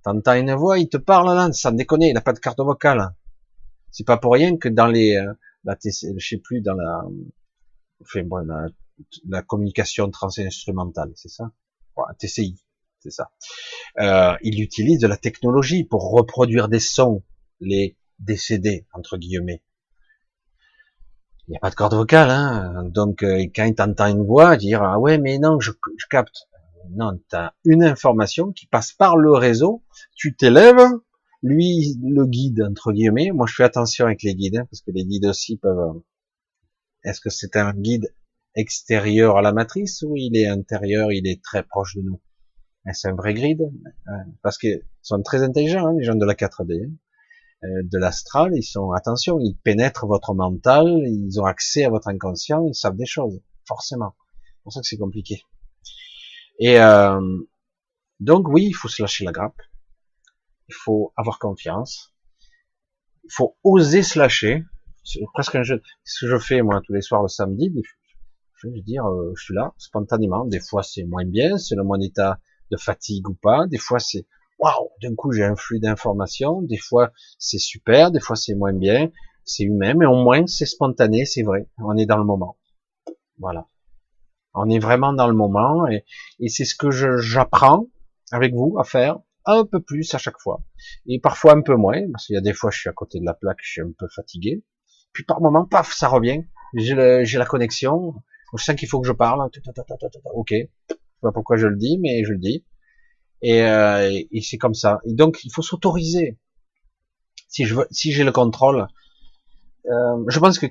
T'entends 0.02 0.34
une 0.34 0.54
voix, 0.54 0.78
il 0.78 0.88
te 0.88 0.96
parle 0.96 1.34
là, 1.34 1.52
sans 1.52 1.72
déconner, 1.72 2.08
il 2.08 2.14
n'a 2.14 2.20
pas 2.20 2.32
de 2.32 2.40
carte 2.40 2.58
vocale. 2.58 3.14
C'est 3.90 4.06
pas 4.06 4.16
pour 4.16 4.32
rien 4.32 4.56
que 4.56 4.68
dans 4.68 4.86
les, 4.86 5.16
euh, 5.16 5.32
la 5.64 5.76
je 5.82 5.90
sais 6.18 6.38
plus, 6.38 6.60
dans 6.60 6.74
la, 6.74 7.02
enfin 8.00 8.22
bon, 8.24 8.38
la, 8.38 8.66
la 9.28 9.42
communication 9.42 10.10
transinstrumentale, 10.10 11.12
c'est 11.14 11.28
ça? 11.28 11.52
TCI, 12.18 12.56
c'est 13.00 13.10
ça. 13.10 13.30
Euh, 14.00 14.34
il 14.42 14.60
utilise 14.60 14.98
de 14.98 15.06
la 15.06 15.16
technologie 15.16 15.84
pour 15.84 16.10
reproduire 16.10 16.68
des 16.68 16.80
sons, 16.80 17.22
les 17.60 17.96
décédés, 18.18 18.86
entre 18.92 19.18
guillemets. 19.18 19.62
Il 21.46 21.52
n'y 21.52 21.56
a 21.56 21.60
pas 21.60 21.70
de 21.70 21.74
corde 21.74 21.94
vocale, 21.94 22.30
hein. 22.30 22.84
Donc, 22.84 23.22
euh, 23.22 23.44
quand 23.54 23.64
il 23.64 23.74
t'entend 23.74 24.06
une 24.06 24.24
voix, 24.24 24.56
dire, 24.56 24.82
ah 24.82 24.98
ouais, 24.98 25.18
mais 25.18 25.38
non, 25.38 25.60
je 25.60 25.72
capte. 26.08 26.48
Non, 26.90 27.18
tu 27.28 27.36
as 27.36 27.54
une 27.64 27.84
information 27.84 28.52
qui 28.52 28.66
passe 28.66 28.92
par 28.92 29.16
le 29.16 29.32
réseau, 29.32 29.82
tu 30.14 30.34
t'élèves, 30.34 30.82
lui 31.42 31.98
le 32.02 32.26
guide, 32.26 32.62
entre 32.62 32.92
guillemets. 32.92 33.30
Moi, 33.32 33.46
je 33.46 33.54
fais 33.54 33.64
attention 33.64 34.06
avec 34.06 34.22
les 34.22 34.34
guides, 34.34 34.56
hein, 34.58 34.66
parce 34.70 34.82
que 34.82 34.90
les 34.90 35.04
guides 35.04 35.26
aussi 35.26 35.56
peuvent... 35.56 35.78
Euh, 35.78 36.00
est-ce 37.04 37.20
que 37.20 37.30
c'est 37.30 37.56
un 37.56 37.72
guide 37.72 38.14
extérieur 38.54 39.36
à 39.36 39.42
la 39.42 39.52
matrice 39.52 40.02
ou 40.02 40.14
il 40.16 40.36
est 40.36 40.46
intérieur, 40.46 41.10
il 41.10 41.26
est 41.26 41.42
très 41.42 41.64
proche 41.64 41.96
de 41.96 42.02
nous? 42.02 42.20
C'est 42.92 43.08
un 43.08 43.14
vrai 43.14 43.34
guide, 43.34 43.62
hein, 44.06 44.24
parce 44.42 44.58
qu'ils 44.58 44.82
sont 45.02 45.22
très 45.22 45.42
intelligents, 45.42 45.86
hein, 45.86 45.94
les 45.98 46.04
gens 46.04 46.14
de 46.14 46.26
la 46.26 46.34
4D, 46.34 46.90
euh, 47.64 47.82
de 47.84 47.98
l'astral, 47.98 48.52
ils 48.54 48.64
sont, 48.64 48.90
attention, 48.90 49.38
ils 49.40 49.56
pénètrent 49.56 50.06
votre 50.06 50.34
mental, 50.34 50.86
ils 51.06 51.40
ont 51.40 51.44
accès 51.44 51.84
à 51.84 51.90
votre 51.90 52.08
inconscient, 52.08 52.66
ils 52.66 52.74
savent 52.74 52.96
des 52.96 53.06
choses, 53.06 53.40
forcément. 53.66 54.14
C'est 54.42 54.62
pour 54.64 54.72
ça 54.72 54.80
que 54.80 54.86
c'est 54.86 54.98
compliqué. 54.98 55.42
Et 56.58 56.80
euh, 56.80 57.20
donc 58.20 58.48
oui, 58.48 58.66
il 58.66 58.72
faut 58.72 58.88
se 58.88 59.02
lâcher 59.02 59.24
la 59.24 59.32
grappe. 59.32 59.60
Il 60.68 60.74
faut 60.74 61.12
avoir 61.16 61.38
confiance. 61.38 62.14
Il 63.24 63.32
faut 63.32 63.56
oser 63.64 64.02
se 64.02 64.18
lâcher. 64.18 64.64
C'est 65.04 65.20
presque 65.34 65.54
un 65.54 65.64
jeu. 65.64 65.82
Ce 66.04 66.24
que 66.24 66.30
je 66.30 66.38
fais 66.38 66.62
moi 66.62 66.80
tous 66.86 66.92
les 66.92 67.00
soirs 67.00 67.22
le 67.22 67.28
samedi, 67.28 67.72
je 68.56 68.68
veux 68.68 68.80
dire, 68.80 69.04
euh, 69.06 69.32
je 69.36 69.44
suis 69.44 69.54
là 69.54 69.74
spontanément. 69.76 70.44
Des 70.44 70.60
fois 70.60 70.82
c'est 70.82 71.04
moins 71.04 71.24
bien, 71.24 71.58
c'est 71.58 71.74
le 71.74 71.82
mon 71.82 72.00
état 72.00 72.38
de 72.70 72.76
fatigue 72.76 73.28
ou 73.28 73.34
pas. 73.34 73.66
Des 73.66 73.78
fois 73.78 73.98
c'est 73.98 74.26
waouh, 74.58 74.90
d'un 75.02 75.14
coup 75.14 75.32
j'ai 75.32 75.44
un 75.44 75.56
flux 75.56 75.80
d'informations. 75.80 76.62
Des 76.62 76.78
fois 76.78 77.10
c'est 77.38 77.58
super, 77.58 78.12
des 78.12 78.20
fois 78.20 78.36
c'est 78.36 78.54
moins 78.54 78.72
bien. 78.72 79.10
C'est 79.44 79.64
humain, 79.64 79.94
mais 79.94 80.06
au 80.06 80.22
moins 80.22 80.46
c'est 80.46 80.66
spontané, 80.66 81.24
c'est 81.24 81.42
vrai. 81.42 81.68
On 81.78 81.96
est 81.96 82.06
dans 82.06 82.18
le 82.18 82.24
moment. 82.24 82.56
Voilà. 83.38 83.66
On 84.54 84.68
est 84.68 84.78
vraiment 84.78 85.12
dans 85.12 85.26
le 85.26 85.34
moment 85.34 85.86
et, 85.86 86.04
c'est 86.48 86.64
ce 86.64 86.74
que 86.74 86.90
j'apprends 86.90 87.86
avec 88.30 88.54
vous 88.54 88.76
à 88.78 88.84
faire 88.84 89.18
un 89.44 89.64
peu 89.64 89.80
plus 89.80 90.14
à 90.14 90.18
chaque 90.18 90.38
fois. 90.38 90.62
Et 91.06 91.18
parfois 91.18 91.54
un 91.54 91.62
peu 91.62 91.74
moins, 91.74 92.00
parce 92.12 92.26
qu'il 92.26 92.34
y 92.34 92.38
a 92.38 92.42
des 92.42 92.52
fois 92.52 92.70
je 92.70 92.78
suis 92.78 92.88
à 92.88 92.92
côté 92.92 93.18
de 93.18 93.24
la 93.24 93.34
plaque, 93.34 93.58
je 93.62 93.70
suis 93.70 93.80
un 93.80 93.92
peu 93.98 94.06
fatigué. 94.14 94.62
Puis 95.12 95.24
par 95.24 95.40
moment, 95.40 95.66
paf, 95.66 95.92
ça 95.92 96.08
revient. 96.08 96.44
J'ai 96.74 96.94
la 96.94 97.46
connexion. 97.46 98.14
Je 98.56 98.62
sens 98.62 98.76
qu'il 98.76 98.88
faut 98.88 99.00
que 99.00 99.06
je 99.06 99.12
parle. 99.12 99.40
Ok. 100.34 100.50
Je 100.50 100.94
sais 100.94 100.98
pas 101.20 101.32
pourquoi 101.32 101.56
je 101.56 101.66
le 101.66 101.76
dis, 101.76 101.98
mais 101.98 102.24
je 102.24 102.32
le 102.32 102.38
dis. 102.38 102.64
Et, 103.42 103.62
euh, 103.62 104.10
et 104.30 104.40
c'est 104.42 104.58
comme 104.58 104.74
ça. 104.74 105.00
Et 105.04 105.14
donc 105.14 105.44
il 105.44 105.52
faut 105.52 105.62
s'autoriser. 105.62 106.38
Si 107.48 107.66
si 107.90 108.12
j'ai 108.12 108.24
le 108.24 108.32
contrôle, 108.32 108.86
euh, 109.86 110.24
je 110.28 110.38
pense 110.38 110.58
que 110.58 110.66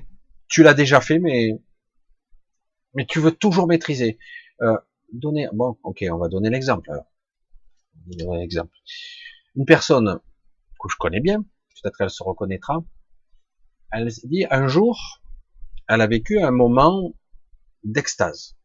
tu 0.48 0.62
l'as 0.62 0.74
déjà 0.74 1.00
fait, 1.00 1.18
mais 1.18 1.60
mais 2.94 3.06
tu 3.06 3.20
veux 3.20 3.32
toujours 3.32 3.66
maîtriser. 3.66 4.18
Euh, 4.60 4.76
donner, 5.12 5.48
bon, 5.52 5.76
ok, 5.82 6.04
on 6.10 6.18
va 6.18 6.28
donner 6.28 6.50
l'exemple. 6.50 6.90
Un 6.90 8.40
exemple. 8.40 8.74
Une 9.56 9.64
personne 9.64 10.20
que 10.80 10.88
je 10.90 10.96
connais 10.98 11.20
bien, 11.20 11.42
peut-être 11.82 11.96
qu'elle 11.96 12.10
se 12.10 12.22
reconnaîtra. 12.22 12.84
Elle 13.92 14.08
dit 14.24 14.46
un 14.50 14.66
jour, 14.66 15.20
elle 15.88 16.00
a 16.00 16.06
vécu 16.06 16.40
un 16.40 16.50
moment 16.50 17.12
d'extase, 17.84 18.56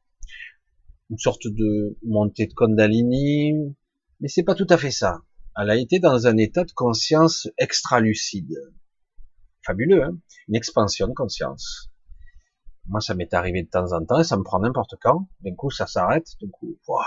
une 1.09 1.17
sorte 1.17 1.47
de 1.47 1.97
montée 2.03 2.47
de 2.47 2.53
Kundalini, 2.53 3.75
mais 4.19 4.27
c'est 4.27 4.43
pas 4.43 4.55
tout 4.55 4.67
à 4.69 4.77
fait 4.77 4.91
ça. 4.91 5.21
Elle 5.59 5.69
a 5.69 5.75
été 5.75 5.99
dans 5.99 6.27
un 6.27 6.37
état 6.37 6.63
de 6.63 6.71
conscience 6.71 7.47
extra 7.57 7.99
lucide, 7.99 8.55
fabuleux, 9.65 10.03
hein? 10.03 10.17
Une 10.47 10.55
expansion 10.55 11.07
de 11.07 11.13
conscience. 11.13 11.86
Moi, 12.87 13.01
ça 13.01 13.15
m'est 13.15 13.33
arrivé 13.33 13.63
de 13.63 13.69
temps 13.69 13.91
en 13.93 14.05
temps 14.05 14.19
et 14.19 14.23
ça 14.23 14.37
me 14.37 14.43
prend 14.43 14.59
n'importe 14.59 14.95
quand. 15.01 15.27
D'un 15.41 15.55
coup, 15.55 15.69
ça 15.69 15.87
s'arrête. 15.87 16.27
D'un 16.41 16.49
coup, 16.49 16.77
waouh, 16.87 17.03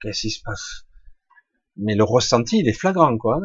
qu'est-ce 0.00 0.20
qui 0.20 0.30
se 0.30 0.42
passe? 0.42 0.86
Mais 1.76 1.94
le 1.94 2.04
ressenti, 2.04 2.58
il 2.58 2.68
est 2.68 2.72
flagrant, 2.72 3.16
quoi. 3.16 3.40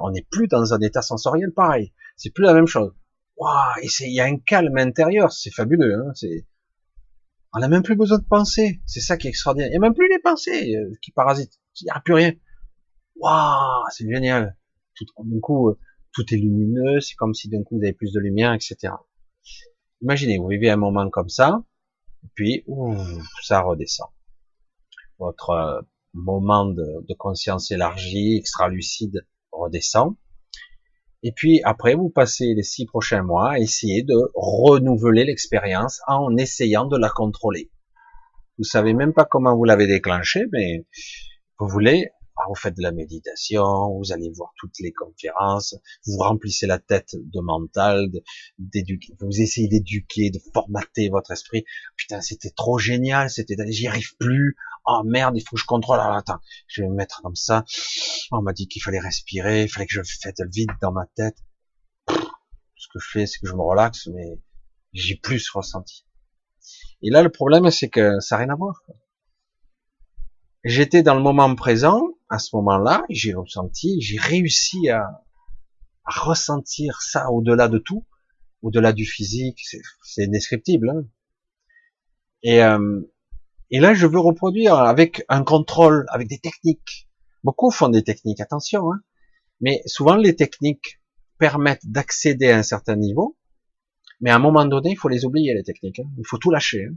On 0.00 0.10
n'est 0.10 0.26
plus 0.30 0.48
dans 0.48 0.72
un 0.72 0.80
état 0.80 1.02
sensoriel 1.02 1.52
pareil. 1.52 1.92
C'est 2.16 2.30
plus 2.30 2.44
la 2.44 2.54
même 2.54 2.66
chose. 2.66 2.92
Waouh, 3.36 3.82
et 3.82 3.88
il 4.00 4.14
y 4.14 4.20
a 4.20 4.24
un 4.24 4.38
calme 4.38 4.78
intérieur. 4.78 5.32
C'est 5.32 5.52
fabuleux. 5.52 5.94
Hein 5.94 6.12
c'est, 6.14 6.46
on 7.52 7.58
n'a 7.58 7.68
même 7.68 7.82
plus 7.82 7.96
besoin 7.96 8.18
de 8.18 8.24
penser. 8.24 8.80
C'est 8.86 9.00
ça 9.00 9.16
qui 9.16 9.26
est 9.26 9.30
extraordinaire. 9.30 9.68
Il 9.68 9.72
n'y 9.72 9.76
a 9.76 9.80
même 9.80 9.94
plus 9.94 10.08
les 10.08 10.20
pensées 10.20 10.74
euh, 10.76 10.94
qui 11.02 11.10
parasitent. 11.10 11.60
Il 11.80 11.84
n'y 11.84 11.90
a 11.90 12.00
plus 12.00 12.14
rien. 12.14 12.32
Waouh, 13.16 13.84
c'est 13.90 14.08
génial. 14.08 14.56
Tout, 14.94 15.04
d'un 15.18 15.40
coup, 15.40 15.68
euh, 15.68 15.78
tout 16.12 16.24
est 16.32 16.38
lumineux. 16.38 17.00
C'est 17.00 17.14
comme 17.16 17.34
si 17.34 17.48
d'un 17.48 17.62
coup 17.62 17.76
vous 17.76 17.84
avez 17.84 17.92
plus 17.92 18.12
de 18.12 18.20
lumière, 18.20 18.54
etc. 18.54 18.94
Imaginez, 20.02 20.38
vous 20.38 20.48
vivez 20.48 20.68
un 20.68 20.76
moment 20.76 21.08
comme 21.10 21.28
ça, 21.28 21.62
puis 22.34 22.64
ça 23.42 23.60
redescend. 23.60 24.08
Votre 25.18 25.50
euh, 25.50 25.80
moment 26.12 26.66
de, 26.66 27.14
conscience 27.18 27.70
élargie, 27.70 28.36
extra 28.36 28.68
lucide, 28.68 29.24
redescend. 29.52 30.16
Et 31.22 31.30
puis 31.30 31.60
après, 31.62 31.94
vous 31.94 32.10
passez 32.10 32.52
les 32.54 32.64
six 32.64 32.84
prochains 32.84 33.22
mois 33.22 33.52
à 33.52 33.58
essayer 33.60 34.02
de 34.02 34.16
renouveler 34.34 35.24
l'expérience 35.24 36.00
en 36.08 36.36
essayant 36.36 36.86
de 36.86 36.98
la 36.98 37.08
contrôler. 37.08 37.70
Vous 38.58 38.64
savez 38.64 38.94
même 38.94 39.12
pas 39.12 39.24
comment 39.24 39.56
vous 39.56 39.64
l'avez 39.64 39.86
déclenché, 39.86 40.46
mais 40.50 40.84
vous 41.60 41.68
voulez 41.68 42.10
ah, 42.42 42.48
vous 42.48 42.54
faites 42.54 42.76
de 42.76 42.82
la 42.82 42.92
méditation, 42.92 43.96
vous 43.96 44.12
allez 44.12 44.30
voir 44.30 44.52
toutes 44.58 44.78
les 44.80 44.92
conférences, 44.92 45.76
vous 46.06 46.18
remplissez 46.18 46.66
la 46.66 46.78
tête 46.78 47.14
de 47.14 47.40
mental, 47.40 48.10
d'éduquer, 48.58 49.14
vous 49.20 49.40
essayez 49.40 49.68
d'éduquer, 49.68 50.30
de 50.30 50.40
formater 50.52 51.08
votre 51.08 51.30
esprit. 51.30 51.64
Putain, 51.96 52.20
c'était 52.20 52.50
trop 52.50 52.78
génial, 52.78 53.30
c'était, 53.30 53.56
j'y 53.68 53.86
arrive 53.86 54.16
plus. 54.18 54.56
Oh 54.84 55.02
merde, 55.04 55.36
il 55.36 55.42
faut 55.42 55.54
que 55.54 55.60
je 55.60 55.66
contrôle. 55.66 56.00
Alors, 56.00 56.16
attends, 56.16 56.40
je 56.66 56.82
vais 56.82 56.88
me 56.88 56.94
mettre 56.94 57.22
comme 57.22 57.36
ça. 57.36 57.64
On 58.32 58.42
m'a 58.42 58.52
dit 58.52 58.66
qu'il 58.66 58.82
fallait 58.82 58.98
respirer, 58.98 59.62
il 59.62 59.68
fallait 59.68 59.86
que 59.86 59.94
je 59.94 60.02
fasse 60.02 60.32
le 60.38 60.50
vide 60.50 60.70
dans 60.80 60.92
ma 60.92 61.06
tête. 61.14 61.36
Ce 62.08 62.88
que 62.92 62.98
je 62.98 63.08
fais, 63.12 63.26
c'est 63.26 63.38
que 63.38 63.46
je 63.46 63.54
me 63.54 63.62
relaxe, 63.62 64.08
mais 64.08 64.40
j'ai 64.92 65.14
plus 65.14 65.48
ressenti. 65.50 66.04
Et 67.02 67.10
là, 67.10 67.22
le 67.22 67.30
problème, 67.30 67.70
c'est 67.70 67.88
que 67.88 68.18
ça 68.20 68.36
n'a 68.36 68.44
rien 68.44 68.52
à 68.52 68.56
voir. 68.56 68.82
J'étais 70.64 71.02
dans 71.02 71.14
le 71.14 71.22
moment 71.22 71.52
présent, 71.56 72.00
à 72.28 72.38
ce 72.38 72.54
moment-là, 72.56 73.04
j'ai 73.10 73.34
ressenti, 73.34 74.00
j'ai 74.00 74.18
réussi 74.18 74.90
à, 74.90 75.22
ressentir 76.04 77.00
ça 77.00 77.30
au-delà 77.30 77.68
de 77.68 77.78
tout, 77.78 78.04
au-delà 78.62 78.92
du 78.92 79.06
physique, 79.06 79.60
c'est 80.02 80.24
indescriptible. 80.24 80.90
Hein. 80.90 81.04
et, 82.42 82.62
euh, 82.62 83.00
Et 83.70 83.80
là, 83.80 83.94
je 83.94 84.06
veux 84.06 84.18
reproduire 84.20 84.74
avec 84.74 85.24
un 85.28 85.42
contrôle, 85.44 86.06
avec 86.08 86.28
des 86.28 86.38
techniques. 86.38 87.08
Beaucoup 87.44 87.70
font 87.70 87.88
des 87.88 88.04
techniques, 88.04 88.40
attention, 88.40 88.92
hein. 88.92 89.00
mais 89.60 89.82
souvent 89.86 90.14
les 90.14 90.36
techniques 90.36 91.00
permettent 91.38 91.86
d'accéder 91.86 92.50
à 92.50 92.58
un 92.58 92.62
certain 92.62 92.94
niveau, 92.94 93.36
mais 94.20 94.30
à 94.30 94.36
un 94.36 94.38
moment 94.38 94.64
donné, 94.64 94.90
il 94.90 94.96
faut 94.96 95.08
les 95.08 95.24
oublier, 95.24 95.54
les 95.54 95.64
techniques. 95.64 95.98
Hein. 95.98 96.10
Il 96.18 96.26
faut 96.26 96.38
tout 96.38 96.50
lâcher. 96.50 96.86
Hein. 96.86 96.94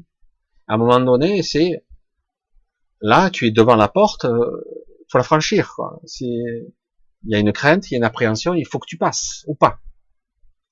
À 0.68 0.76
un 0.76 0.78
moment 0.78 1.00
donné, 1.00 1.42
c'est 1.42 1.84
là, 3.02 3.30
tu 3.30 3.48
es 3.48 3.52
devant 3.52 3.76
la 3.76 3.88
porte, 3.88 4.26
euh, 4.26 4.64
faut 5.10 5.18
la 5.18 5.24
franchir. 5.24 5.74
Quoi. 5.76 6.02
Il 6.22 6.72
y 7.26 7.36
a 7.36 7.40
une 7.40 7.54
crainte, 7.54 7.90
il 7.90 7.94
y 7.94 7.96
a 7.96 7.98
une 7.98 8.04
appréhension, 8.04 8.54
il 8.54 8.66
faut 8.68 8.80
que 8.80 8.88
tu 8.88 8.98
passes 8.98 9.44
ou 9.48 9.56
pas. 9.56 9.80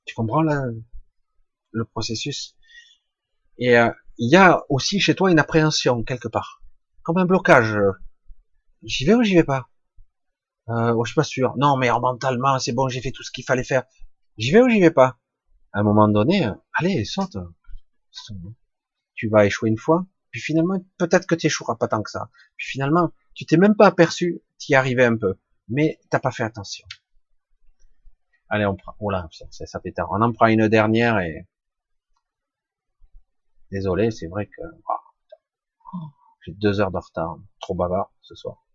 Tu 0.05 0.15
comprends 0.15 0.41
le 0.43 1.85
processus? 1.85 2.55
Et 3.57 3.77
euh, 3.77 3.89
il 4.17 4.31
y 4.31 4.35
a 4.35 4.63
aussi 4.69 4.99
chez 4.99 5.15
toi 5.15 5.31
une 5.31 5.39
appréhension 5.39 6.03
quelque 6.03 6.27
part, 6.27 6.61
comme 7.03 7.17
un 7.17 7.25
blocage. 7.25 7.77
J'y 8.83 9.05
vais 9.05 9.13
ou 9.13 9.23
j'y 9.23 9.35
vais 9.35 9.43
pas? 9.43 9.69
Euh, 10.69 10.93
oh, 10.93 11.03
Je 11.05 11.11
suis 11.11 11.15
pas 11.15 11.23
sûr. 11.23 11.55
Non, 11.57 11.77
mais 11.77 11.89
mentalement, 11.89 12.57
c'est 12.59 12.73
bon, 12.73 12.87
j'ai 12.87 13.01
fait 13.01 13.11
tout 13.11 13.23
ce 13.23 13.31
qu'il 13.31 13.43
fallait 13.43 13.63
faire. 13.63 13.83
J'y 14.37 14.51
vais 14.51 14.61
ou 14.61 14.69
j'y 14.69 14.79
vais 14.79 14.91
pas? 14.91 15.19
À 15.71 15.79
un 15.79 15.83
moment 15.83 16.07
donné, 16.07 16.45
euh, 16.45 16.53
allez, 16.73 17.05
saute. 17.05 17.37
Tu 19.15 19.29
vas 19.29 19.45
échouer 19.45 19.69
une 19.69 19.77
fois, 19.77 20.05
puis 20.33 20.41
finalement, 20.41 20.83
peut-être 20.97 21.27
que 21.27 21.35
tu 21.35 21.45
échoueras 21.45 21.75
pas 21.75 21.87
tant 21.87 22.01
que 22.01 22.09
ça. 22.09 22.29
Puis 22.57 22.67
finalement, 22.67 23.11
tu 23.35 23.45
t'es 23.45 23.55
même 23.55 23.75
pas 23.75 23.85
aperçu, 23.85 24.41
tu 24.57 24.71
y 24.71 24.75
arrivais 24.75 25.05
un 25.05 25.15
peu, 25.15 25.35
mais 25.69 25.99
t'as 26.09 26.19
pas 26.19 26.31
fait 26.31 26.43
attention. 26.43 26.87
Allez, 28.49 28.65
on 28.65 28.75
prend. 28.75 28.95
Oh 28.99 29.11
là, 29.11 29.27
ça, 29.31 29.45
ça 29.65 29.79
fait 29.79 29.91
tard. 29.91 30.09
On 30.11 30.21
en 30.21 30.33
prend 30.33 30.47
une 30.47 30.67
dernière 30.67 31.19
et 31.19 31.47
désolé, 33.71 34.09
c'est 34.09 34.27
vrai 34.27 34.47
que 34.47 34.61
oh, 34.89 35.97
j'ai 36.41 36.53
deux 36.53 36.81
heures 36.81 36.91
de 36.91 36.97
retard, 36.97 37.37
trop 37.59 37.75
bavard 37.75 38.11
ce 38.21 38.33
soir. 38.33 38.65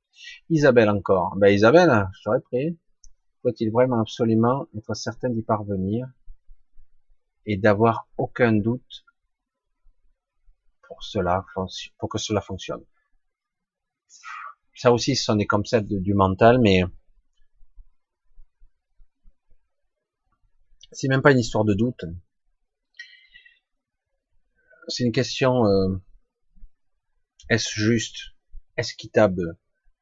Isabelle 0.50 0.90
encore. 0.90 1.34
Ben 1.36 1.48
Isabelle, 1.48 2.08
je 2.12 2.22
t'aurais 2.22 2.40
pris. 2.40 2.78
Faut-il 3.42 3.72
vraiment 3.72 4.00
absolument 4.00 4.66
être 4.76 4.94
certain 4.94 5.30
d'y 5.30 5.42
parvenir 5.42 6.06
et 7.46 7.56
d'avoir 7.56 8.06
aucun 8.16 8.52
doute 8.52 9.04
pour 10.88 11.04
cela, 11.04 11.44
pour 11.98 12.08
que 12.08 12.18
cela 12.18 12.40
fonctionne. 12.40 12.84
Ça 14.74 14.92
aussi, 14.92 15.14
ce 15.14 15.24
sont 15.24 15.36
des 15.36 15.46
concepts 15.46 15.92
du 15.92 16.14
mental, 16.14 16.58
mais 16.60 16.82
c'est 20.92 21.08
même 21.08 21.22
pas 21.22 21.32
une 21.32 21.38
histoire 21.38 21.64
de 21.64 21.74
doute. 21.74 22.04
C'est 24.88 25.04
une 25.04 25.12
question 25.12 25.66
euh, 25.66 25.96
est-ce 27.50 27.78
juste, 27.78 28.34
est-ce 28.76 28.94
équitable, 28.94 29.58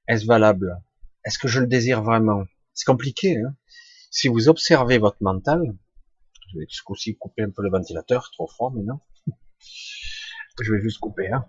est-ce 0.08 0.24
valable, 0.24 0.81
est-ce 1.24 1.39
que 1.39 1.48
je 1.48 1.60
le 1.60 1.66
désire 1.66 2.02
vraiment? 2.02 2.44
C'est 2.73 2.86
compliqué. 2.86 3.36
Hein 3.36 3.56
si 4.16 4.28
vous 4.28 4.48
observez 4.48 4.97
votre 4.97 5.23
mental, 5.23 5.76
je 6.48 6.58
vais 6.58 6.66
aussi 6.86 7.16
couper 7.18 7.42
un 7.42 7.50
peu 7.50 7.62
le 7.62 7.70
ventilateur, 7.70 8.31
trop 8.31 8.47
froid 8.47 8.73
maintenant. 8.74 9.02
Je 10.60 10.73
vais 10.73 10.81
juste 10.81 11.01
couper. 11.01 11.31
Hein. 11.31 11.47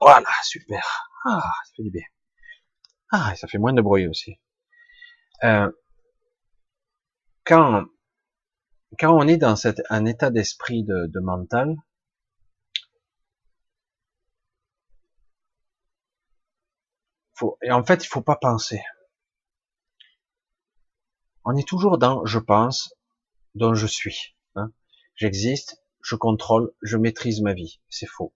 Voilà, 0.00 0.28
super. 0.42 1.10
Ah, 1.24 1.42
ça 1.64 1.72
fait 1.76 1.82
du 1.82 1.90
bien. 1.90 2.04
Ah, 3.10 3.34
ça 3.36 3.46
fait 3.46 3.58
moins 3.58 3.72
de 3.72 3.82
bruit 3.82 4.06
aussi. 4.06 4.38
Euh, 5.44 5.70
quand 7.44 7.86
quand 8.98 9.12
on 9.16 9.28
est 9.28 9.36
dans 9.36 9.56
un 9.90 10.04
état 10.06 10.30
d'esprit 10.30 10.84
de, 10.84 11.06
de 11.06 11.20
mental, 11.20 11.76
faut, 17.34 17.58
et 17.62 17.70
en 17.70 17.84
fait, 17.84 18.04
il 18.04 18.08
faut 18.08 18.22
pas 18.22 18.36
penser. 18.36 18.80
On 21.44 21.56
est 21.56 21.66
toujours 21.66 21.98
dans 21.98 22.24
je 22.26 22.38
pense, 22.38 22.94
dont 23.54 23.74
je 23.74 23.86
suis. 23.86 24.36
Hein. 24.54 24.72
J'existe, 25.14 25.82
je 26.06 26.14
contrôle, 26.14 26.72
je 26.82 26.96
maîtrise 26.96 27.40
ma 27.40 27.52
vie. 27.52 27.80
C'est 27.88 28.06
faux. 28.06 28.32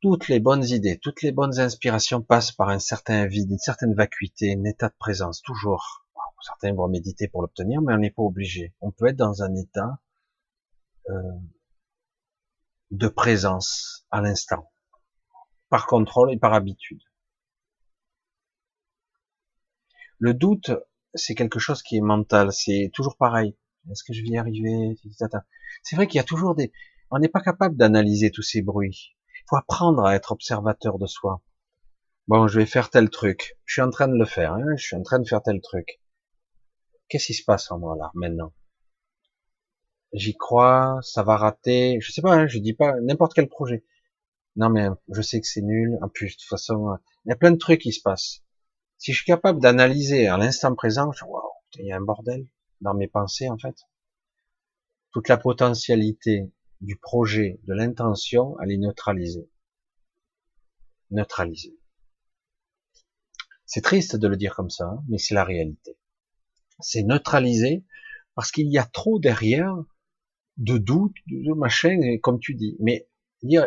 Toutes 0.00 0.26
les 0.26 0.40
bonnes 0.40 0.64
idées, 0.64 0.98
toutes 0.98 1.22
les 1.22 1.30
bonnes 1.30 1.60
inspirations 1.60 2.20
passent 2.20 2.50
par 2.50 2.68
un 2.68 2.80
certain 2.80 3.26
vide, 3.26 3.48
une 3.48 3.58
certaine 3.58 3.94
vacuité, 3.94 4.56
un 4.58 4.64
état 4.64 4.88
de 4.88 4.96
présence, 4.98 5.40
toujours. 5.42 6.04
Certains 6.44 6.74
vont 6.74 6.88
méditer 6.88 7.28
pour 7.28 7.42
l'obtenir, 7.42 7.80
mais 7.80 7.94
on 7.94 7.98
n'est 7.98 8.10
pas 8.10 8.24
obligé. 8.24 8.74
On 8.80 8.90
peut 8.90 9.06
être 9.06 9.16
dans 9.16 9.44
un 9.44 9.54
état 9.54 10.00
euh, 11.08 11.38
de 12.90 13.06
présence 13.06 14.04
à 14.10 14.20
l'instant, 14.20 14.72
par 15.68 15.86
contrôle 15.86 16.32
et 16.32 16.38
par 16.38 16.54
habitude. 16.54 17.02
Le 20.18 20.34
doute, 20.34 20.72
c'est 21.14 21.36
quelque 21.36 21.60
chose 21.60 21.84
qui 21.84 21.98
est 21.98 22.00
mental, 22.00 22.52
c'est 22.52 22.90
toujours 22.92 23.16
pareil. 23.16 23.56
Est-ce 23.90 24.04
que 24.04 24.12
je 24.12 24.22
vais 24.22 24.28
y 24.28 24.36
arriver 24.38 24.96
C'est 25.82 25.96
vrai 25.96 26.06
qu'il 26.06 26.18
y 26.18 26.20
a 26.20 26.24
toujours 26.24 26.54
des... 26.54 26.72
On 27.10 27.18
n'est 27.18 27.28
pas 27.28 27.40
capable 27.40 27.76
d'analyser 27.76 28.30
tous 28.30 28.42
ces 28.42 28.62
bruits. 28.62 29.16
Il 29.40 29.44
faut 29.48 29.56
apprendre 29.56 30.04
à 30.04 30.14
être 30.14 30.32
observateur 30.32 30.98
de 30.98 31.06
soi. 31.06 31.42
Bon, 32.28 32.46
je 32.46 32.60
vais 32.60 32.66
faire 32.66 32.90
tel 32.90 33.10
truc. 33.10 33.58
Je 33.64 33.74
suis 33.74 33.82
en 33.82 33.90
train 33.90 34.08
de 34.08 34.16
le 34.16 34.24
faire. 34.24 34.54
Hein 34.54 34.64
je 34.76 34.84
suis 34.84 34.96
en 34.96 35.02
train 35.02 35.18
de 35.18 35.26
faire 35.26 35.42
tel 35.42 35.60
truc. 35.60 36.00
Qu'est-ce 37.08 37.26
qui 37.26 37.34
se 37.34 37.44
passe 37.44 37.70
en 37.70 37.78
moi 37.78 37.96
là 37.98 38.10
maintenant? 38.14 38.52
J'y 40.12 40.36
crois, 40.36 41.00
ça 41.02 41.22
va 41.22 41.36
rater. 41.36 41.98
Je 42.00 42.12
sais 42.12 42.22
pas. 42.22 42.34
Hein, 42.34 42.46
je 42.46 42.58
dis 42.58 42.74
pas 42.74 42.94
n'importe 43.00 43.34
quel 43.34 43.48
projet. 43.48 43.84
Non 44.56 44.68
mais 44.70 44.86
je 45.10 45.22
sais 45.22 45.40
que 45.40 45.46
c'est 45.46 45.62
nul. 45.62 45.98
En 46.02 46.08
plus, 46.08 46.28
de 46.28 46.40
toute 46.40 46.48
façon, 46.48 46.96
il 47.24 47.30
y 47.30 47.32
a 47.32 47.36
plein 47.36 47.50
de 47.50 47.56
trucs 47.56 47.80
qui 47.80 47.92
se 47.92 48.00
passent. 48.00 48.42
Si 48.98 49.12
je 49.12 49.16
suis 49.16 49.26
capable 49.26 49.60
d'analyser 49.60 50.28
à 50.28 50.38
l'instant 50.38 50.74
présent, 50.74 51.10
je 51.12 51.24
waouh, 51.24 51.42
il 51.78 51.86
y 51.86 51.92
a 51.92 51.96
un 51.96 52.00
bordel 52.00 52.46
dans 52.82 52.94
mes 52.94 53.08
pensées 53.08 53.48
en 53.48 53.58
fait. 53.58 53.76
Toute 55.12 55.28
la 55.28 55.38
potentialité 55.38 56.52
du 56.80 56.96
projet, 56.96 57.60
de 57.64 57.74
l'intention, 57.74 58.56
elle 58.60 58.72
est 58.72 58.78
neutralisée. 58.78 59.48
Neutralisée. 61.10 61.78
C'est 63.64 63.82
triste 63.82 64.16
de 64.16 64.28
le 64.28 64.36
dire 64.36 64.54
comme 64.54 64.70
ça, 64.70 64.84
hein, 64.84 65.04
mais 65.08 65.18
c'est 65.18 65.34
la 65.34 65.44
réalité. 65.44 65.96
C'est 66.80 67.02
neutralisé 67.02 67.84
parce 68.34 68.50
qu'il 68.50 68.70
y 68.70 68.78
a 68.78 68.84
trop 68.84 69.18
derrière 69.18 69.74
de 70.56 70.78
doutes, 70.78 71.16
de 71.26 71.54
machin, 71.54 71.98
comme 72.22 72.40
tu 72.40 72.54
dis. 72.54 72.76
Mais 72.80 73.08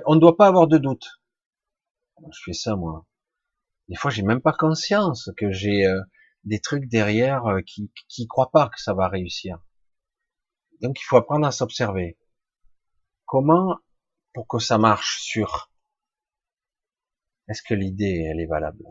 on 0.06 0.16
ne 0.16 0.20
doit 0.20 0.38
pas 0.38 0.48
avoir 0.48 0.68
de 0.68 0.78
doute. 0.78 1.22
Je 2.32 2.40
fais 2.44 2.54
ça 2.54 2.76
moi. 2.76 3.06
Des 3.88 3.96
fois, 3.96 4.12
j'ai 4.12 4.24
même 4.24 4.42
pas 4.42 4.54
conscience 4.54 5.30
que 5.38 5.52
j'ai 5.52 5.86
euh, 5.86 6.02
des 6.46 6.60
trucs 6.60 6.88
derrière 6.88 7.46
euh, 7.48 7.62
qui 7.62 7.92
qui 8.08 8.28
croient 8.28 8.52
pas 8.52 8.70
que 8.70 8.82
ça 8.82 8.94
va 8.94 9.10
réussir. 9.10 9.60
Donc 10.82 11.00
il 11.00 11.04
faut 11.04 11.18
apprendre 11.18 11.48
à 11.48 11.52
s'observer. 11.52 12.18
Comment 13.26 13.80
pour 14.34 14.48
que 14.48 14.60
ça 14.60 14.78
marche 14.78 15.20
sur 15.22 15.72
Est-ce 17.50 17.64
que 17.64 17.74
l'idée 17.74 18.28
elle 18.30 18.40
est 18.40 18.46
valable? 18.48 18.86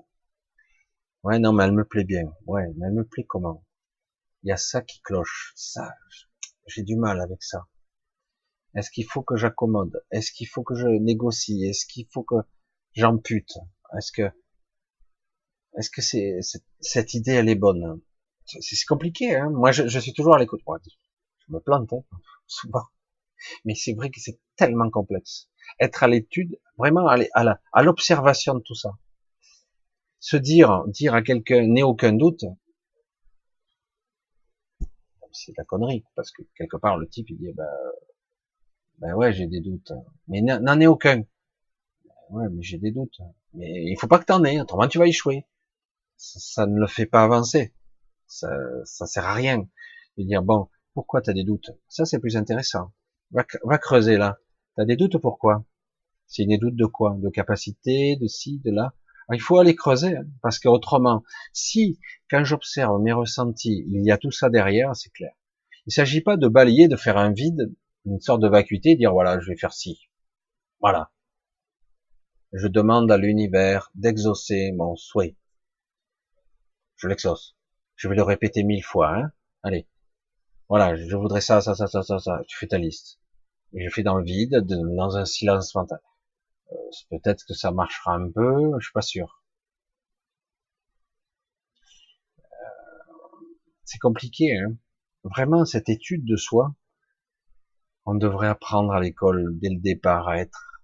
Ouais 1.23 1.39
non 1.39 1.53
mais 1.53 1.65
elle 1.65 1.73
me 1.73 1.85
plaît 1.85 2.05
bien. 2.05 2.33
Ouais 2.47 2.67
mais 2.77 2.87
elle 2.87 2.95
me 2.95 3.05
plaît 3.05 3.25
comment? 3.25 3.65
Il 4.43 4.49
y 4.49 4.53
a 4.53 4.57
ça 4.57 4.83
qui 4.83 5.01
cloche. 5.01 5.53
Ça 5.57 5.95
j'ai 6.67 6.83
du 6.83 6.97
mal 6.97 7.21
avec 7.21 7.43
ça. 7.43 7.67
Est-ce 8.75 8.91
qu'il 8.91 9.07
faut 9.07 9.23
que 9.23 9.37
j'accommode? 9.37 10.05
Est-ce 10.11 10.33
qu'il 10.33 10.49
faut 10.49 10.65
que 10.65 10.75
je 10.75 10.89
négocie? 10.89 11.65
Est-ce 11.65 11.87
qu'il 11.87 12.09
faut 12.13 12.25
que 12.25 12.37
j'ampute? 12.93 13.53
Est-ce 13.97 14.11
que 14.11 14.33
est-ce 15.77 15.91
que 15.91 16.03
c'est 16.03 16.39
cette 16.81 17.15
idée 17.15 17.33
elle 17.33 17.49
est 17.49 17.55
bonne? 17.55 18.01
C'est 18.47 18.87
compliqué. 18.87 19.35
Hein 19.35 19.51
Moi, 19.51 19.73
je, 19.73 19.99
suis 19.99 20.13
toujours 20.13 20.35
à 20.35 20.39
l'écoute. 20.39 20.61
je 20.67 21.53
me 21.53 21.61
plante 21.61 21.93
hein, 21.93 22.03
souvent, 22.47 22.85
mais 23.65 23.75
c'est 23.75 23.95
vrai 23.95 24.11
que 24.11 24.21
c'est 24.21 24.39
tellement 24.57 24.91
complexe. 24.91 25.49
Être 25.81 26.03
à 26.03 26.09
l'étude, 26.09 26.59
vraiment 26.77 27.09
à 27.09 27.83
l'observation 27.83 28.55
de 28.55 28.61
tout 28.61 28.75
ça. 28.75 28.93
Se 30.21 30.37
dire, 30.37 30.85
dire 30.87 31.15
à 31.15 31.23
quelqu'un 31.23 31.63
n'aie 31.63 31.83
aucun 31.83 32.13
doute, 32.13 32.45
c'est 35.33 35.53
de 35.53 35.57
la 35.59 35.65
connerie, 35.65 36.05
parce 36.15 36.31
que 36.31 36.43
quelque 36.57 36.77
part 36.77 36.97
le 36.97 37.09
type 37.09 37.29
il 37.29 37.37
dit 37.37 37.53
ben, 37.53 37.67
ben 38.99 39.15
ouais 39.15 39.33
j'ai 39.33 39.47
des 39.47 39.61
doutes, 39.61 39.93
mais 40.29 40.41
n'en 40.41 40.81
ai 40.81 40.87
aucun. 40.87 41.25
Ouais 42.31 42.49
mais 42.51 42.63
j'ai 42.63 42.79
des 42.79 42.93
doutes, 42.93 43.21
mais 43.53 43.85
il 43.85 43.99
faut 43.99 44.07
pas 44.07 44.19
que 44.19 44.25
t'en 44.25 44.45
aies, 44.45 44.61
autrement 44.61 44.87
tu 44.87 44.99
vas 44.99 45.07
échouer 45.07 45.45
ça, 46.17 46.67
ne 46.67 46.79
le 46.79 46.87
fait 46.87 47.07
pas 47.07 47.23
avancer. 47.23 47.75
Ça, 48.27 48.51
ça 48.85 49.07
sert 49.07 49.25
à 49.27 49.35
rien 49.35 49.67
de 50.17 50.25
dire 50.25 50.43
bon, 50.43 50.69
pourquoi 50.95 51.21
tu 51.21 51.31
as 51.31 51.33
des 51.33 51.45
doutes? 51.45 51.71
Ça 51.89 52.05
c'est 52.05 52.19
plus 52.19 52.37
intéressant. 52.37 52.93
Va, 53.31 53.79
creuser 53.79 54.17
là. 54.17 54.39
Tu 54.77 54.83
as 54.83 54.85
des 54.85 54.97
doutes 54.97 55.19
pourquoi? 55.19 55.65
C'est 56.27 56.47
des 56.47 56.59
doutes 56.59 56.77
de 56.77 56.87
quoi? 56.87 57.17
De 57.19 57.29
capacité, 57.31 58.17
de 58.17 58.27
ci, 58.29 58.61
de 58.65 58.71
là. 58.71 58.95
il 59.33 59.41
faut 59.41 59.59
aller 59.59 59.75
creuser 59.75 60.17
hein, 60.17 60.27
parce 60.41 60.59
que 60.59 60.69
autrement, 60.69 61.25
si 61.53 61.99
quand 62.31 62.45
j'observe 62.45 63.01
mes 63.03 63.13
ressentis, 63.13 63.85
il 63.89 64.05
y 64.05 64.11
a 64.11 64.19
tout 64.19 64.31
ça 64.31 64.51
derrière, 64.51 64.95
c'est 64.95 65.11
clair. 65.11 65.33
Il 65.87 65.93
s'agit 65.93 66.21
pas 66.21 66.37
de 66.37 66.49
balayer, 66.49 66.89
de 66.89 66.97
faire 66.97 67.19
un 67.19 67.33
vide, 67.33 67.75
une 68.07 68.21
sorte 68.21 68.41
de 68.41 68.49
vacuité, 68.49 68.97
dire 68.97 69.13
voilà, 69.13 69.41
je 69.41 69.51
vais 69.51 69.57
faire 69.57 69.73
ci. 69.73 70.09
Voilà. 70.81 71.11
Je 72.53 72.69
demande 72.69 73.11
à 73.11 73.19
l'univers 73.19 73.91
d'exaucer 73.95 74.73
mon 74.73 74.95
souhait. 74.97 75.37
Je 76.97 77.09
l'exauce. 77.09 77.57
Je 77.97 78.09
vais 78.09 78.17
le 78.17 78.23
répéter 78.23 78.63
mille 78.63 78.85
fois, 78.85 79.15
hein. 79.15 79.33
Allez. 79.63 79.89
Voilà, 80.69 80.97
je 80.97 81.17
voudrais 81.17 81.41
ça, 81.41 81.61
ça, 81.61 81.75
ça, 81.75 81.87
ça, 81.87 82.03
ça, 82.03 82.19
ça. 82.19 82.41
Tu 82.49 82.57
fais 82.57 82.67
ta 82.67 82.79
liste. 82.79 83.21
Je 83.75 83.89
fais 83.91 84.03
dans 84.03 84.17
le 84.19 84.25
vide, 84.25 84.57
dans 84.67 85.17
un 85.17 85.25
silence 85.25 85.75
mental. 85.75 86.01
Euh, 86.73 86.77
peut-être 87.11 87.45
que 87.47 87.55
ça 87.55 87.71
marchera 87.71 88.15
un 88.15 88.31
peu, 88.31 88.73
je 88.79 88.85
suis 88.85 88.93
pas 88.93 89.03
sûr. 89.03 89.43
Euh, 92.39 92.43
c'est 93.85 93.99
compliqué, 93.99 94.57
hein. 94.57 94.77
Vraiment, 95.25 95.65
cette 95.65 95.89
étude 95.89 96.25
de 96.27 96.37
soi, 96.37 96.75
on 98.05 98.15
devrait 98.15 98.49
apprendre 98.49 98.93
à 98.93 99.01
l'école 99.01 99.59
dès 99.59 99.71
le 99.71 99.81
départ 99.81 100.29
à 100.29 100.39
être 100.39 100.83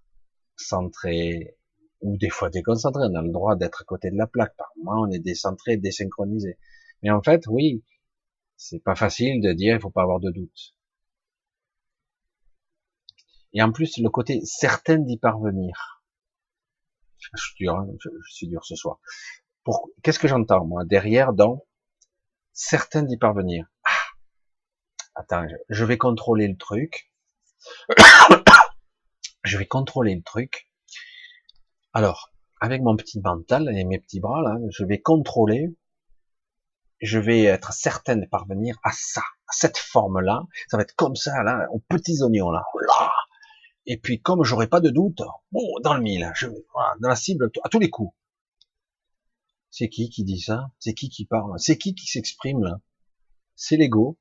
centré, 0.55 1.57
ou 2.01 2.17
des 2.17 2.29
fois 2.29 2.49
déconcentré. 2.49 3.03
On 3.03 3.15
a 3.15 3.21
le 3.21 3.31
droit 3.31 3.55
d'être 3.55 3.81
à 3.81 3.85
côté 3.85 4.11
de 4.11 4.17
la 4.17 4.27
plaque. 4.27 4.55
Par 4.57 4.71
moment, 4.77 5.01
on 5.07 5.11
est 5.11 5.19
décentré, 5.19 5.77
désynchronisé. 5.77 6.57
Mais 7.03 7.09
en 7.09 7.21
fait, 7.21 7.45
oui, 7.47 7.83
c'est 8.57 8.79
pas 8.79 8.95
facile 8.95 9.41
de 9.41 9.53
dire, 9.53 9.75
il 9.75 9.81
faut 9.81 9.89
pas 9.89 10.03
avoir 10.03 10.19
de 10.19 10.31
doute. 10.31 10.75
Et 13.53 13.61
en 13.61 13.71
plus, 13.71 13.97
le 13.97 14.09
côté 14.09 14.41
certain 14.45 14.97
d'y 14.97 15.17
parvenir. 15.17 16.03
Je 17.19 17.41
suis 17.41 17.55
dur, 17.65 17.75
hein, 17.75 17.87
je, 17.99 18.09
suis 18.33 18.47
dur 18.47 18.63
ce 18.65 18.75
soir. 18.75 18.99
Pour, 19.63 19.89
qu'est-ce 20.03 20.19
que 20.19 20.27
j'entends, 20.27 20.65
moi, 20.65 20.85
derrière, 20.85 21.33
dans 21.33 21.65
certain 22.53 23.03
d'y 23.03 23.17
parvenir? 23.17 23.67
Ah, 23.83 23.91
attends, 25.15 25.45
je 25.69 25.85
vais 25.85 25.97
contrôler 25.97 26.47
le 26.47 26.57
truc. 26.57 27.11
je 29.43 29.57
vais 29.57 29.67
contrôler 29.67 30.15
le 30.15 30.23
truc. 30.23 30.67
Alors, 31.93 32.31
avec 32.61 32.81
mon 32.81 32.95
petit 32.95 33.19
mental 33.19 33.69
et 33.75 33.83
mes 33.83 33.99
petits 33.99 34.19
bras, 34.19 34.41
là, 34.41 34.57
je 34.69 34.85
vais 34.85 35.01
contrôler, 35.01 35.75
je 37.01 37.19
vais 37.19 37.43
être 37.43 37.73
certain 37.73 38.15
de 38.15 38.25
parvenir 38.25 38.77
à 38.83 38.91
ça, 38.93 39.21
à 39.21 39.51
cette 39.51 39.77
forme-là. 39.77 40.43
Ça 40.69 40.77
va 40.77 40.83
être 40.83 40.95
comme 40.95 41.15
ça, 41.15 41.43
là, 41.43 41.67
aux 41.71 41.79
petits 41.79 42.21
oignons, 42.21 42.51
là. 42.51 42.63
Et 43.87 43.97
puis, 43.97 44.21
comme 44.21 44.43
j'aurai 44.43 44.67
pas 44.67 44.79
de 44.79 44.89
doute, 44.89 45.21
bon, 45.51 45.67
dans 45.83 45.95
le 45.95 46.01
mille, 46.01 46.31
je, 46.35 46.47
dans 46.99 47.09
la 47.09 47.15
cible, 47.15 47.51
à 47.63 47.69
tous 47.69 47.79
les 47.79 47.89
coups. 47.89 48.13
C'est 49.71 49.89
qui 49.89 50.09
qui 50.09 50.23
dit 50.23 50.39
ça? 50.39 50.71
C'est 50.79 50.93
qui 50.93 51.09
qui 51.09 51.25
parle? 51.25 51.53
C'est 51.57 51.77
qui 51.77 51.95
qui 51.95 52.05
s'exprime 52.05 52.63
là? 52.63 52.79
C'est 53.55 53.77
l'ego, 53.77 54.19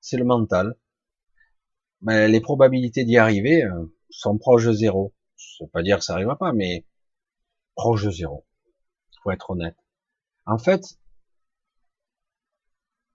c'est 0.00 0.16
le 0.16 0.24
mental. 0.24 0.76
Mais 2.02 2.28
les 2.28 2.40
probabilités 2.40 3.04
d'y 3.04 3.16
arriver 3.16 3.64
euh, 3.64 3.94
sont 4.10 4.36
proches 4.36 4.66
de 4.66 4.72
zéro. 4.72 5.14
Ça 5.36 5.64
veut 5.64 5.70
pas 5.70 5.82
dire 5.82 5.98
que 5.98 6.04
ça 6.04 6.12
arrivera 6.12 6.36
pas, 6.36 6.52
mais 6.52 6.84
proche 7.74 8.04
de 8.04 8.10
zéro. 8.10 8.46
Faut 9.22 9.30
être 9.30 9.50
honnête. 9.50 9.76
En 10.46 10.58
fait, 10.58 10.82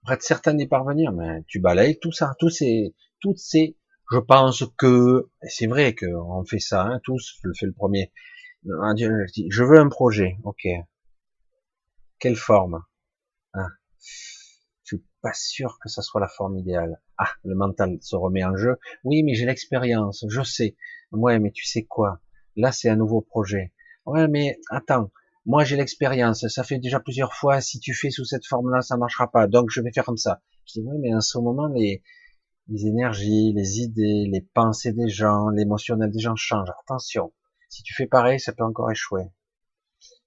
être 0.08 0.22
certain 0.22 0.54
d'y 0.54 0.66
parvenir, 0.66 1.12
mais 1.12 1.44
tu 1.46 1.60
balayes 1.60 1.98
tout 1.98 2.12
ça, 2.12 2.34
tous 2.38 2.50
ces, 2.50 2.94
toutes 3.20 3.38
ces, 3.38 3.76
je 4.10 4.18
pense 4.18 4.64
que, 4.76 5.30
c'est 5.42 5.66
vrai 5.66 5.94
qu'on 5.94 6.44
fait 6.44 6.58
ça, 6.58 6.82
hein, 6.82 7.00
tous, 7.04 7.38
je 7.42 7.48
le 7.48 7.54
fais 7.54 7.66
le 7.66 7.72
premier. 7.72 8.12
Je 8.64 9.62
veux 9.62 9.78
un 9.78 9.88
projet, 9.88 10.36
ok. 10.44 10.66
Quelle 12.18 12.36
forme? 12.36 12.84
Ah. 13.54 13.68
Je 14.82 14.96
suis 14.96 15.04
pas 15.22 15.32
sûr 15.32 15.78
que 15.80 15.88
ça 15.88 16.02
soit 16.02 16.20
la 16.20 16.28
forme 16.28 16.58
idéale. 16.58 17.00
Ah, 17.16 17.30
le 17.44 17.54
mental 17.54 17.98
se 18.00 18.16
remet 18.16 18.44
en 18.44 18.56
jeu. 18.56 18.78
Oui, 19.04 19.22
mais 19.22 19.34
j'ai 19.34 19.46
l'expérience, 19.46 20.24
je 20.28 20.42
sais. 20.42 20.76
Ouais, 21.12 21.38
mais 21.38 21.52
tu 21.52 21.64
sais 21.64 21.84
quoi? 21.84 22.20
Là, 22.56 22.72
c'est 22.72 22.88
un 22.88 22.96
nouveau 22.96 23.20
projet. 23.20 23.72
Ouais, 24.06 24.28
mais 24.28 24.58
attends, 24.70 25.10
moi 25.46 25.64
j'ai 25.64 25.76
l'expérience, 25.76 26.46
ça 26.48 26.64
fait 26.64 26.78
déjà 26.78 27.00
plusieurs 27.00 27.34
fois, 27.34 27.60
si 27.60 27.80
tu 27.80 27.94
fais 27.94 28.10
sous 28.10 28.24
cette 28.24 28.46
forme-là, 28.46 28.80
ça 28.82 28.96
marchera 28.96 29.30
pas, 29.30 29.46
donc 29.46 29.70
je 29.70 29.80
vais 29.80 29.92
faire 29.92 30.04
comme 30.04 30.16
ça. 30.16 30.42
Je 30.66 30.80
dis, 30.80 30.86
oui, 30.86 30.98
mais 31.00 31.14
en 31.14 31.20
ce 31.20 31.38
moment, 31.38 31.68
les, 31.68 32.02
énergies, 32.68 33.52
les 33.54 33.80
idées, 33.80 34.28
les 34.30 34.42
pensées 34.54 34.92
des 34.92 35.08
gens, 35.08 35.48
l'émotionnel 35.50 36.10
des 36.10 36.20
gens 36.20 36.36
changent. 36.36 36.70
Attention, 36.82 37.32
si 37.68 37.82
tu 37.82 37.94
fais 37.94 38.06
pareil, 38.06 38.40
ça 38.40 38.52
peut 38.52 38.64
encore 38.64 38.90
échouer. 38.90 39.24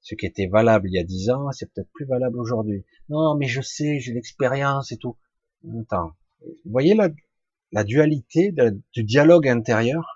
Ce 0.01 0.15
qui 0.15 0.25
était 0.25 0.47
valable 0.47 0.89
il 0.89 0.95
y 0.95 0.99
a 0.99 1.03
dix 1.03 1.29
ans, 1.29 1.51
c'est 1.51 1.71
peut-être 1.71 1.89
plus 1.93 2.05
valable 2.05 2.37
aujourd'hui. 2.39 2.85
Non, 3.09 3.35
mais 3.37 3.47
je 3.47 3.61
sais, 3.61 3.99
j'ai 3.99 4.13
l'expérience 4.13 4.91
et 4.91 4.97
tout. 4.97 5.17
Attends, 5.81 6.11
vous 6.41 6.71
voyez 6.71 6.95
la 7.71 7.83
dualité 7.83 8.53
du 8.93 9.03
dialogue 9.03 9.47
intérieur? 9.47 10.12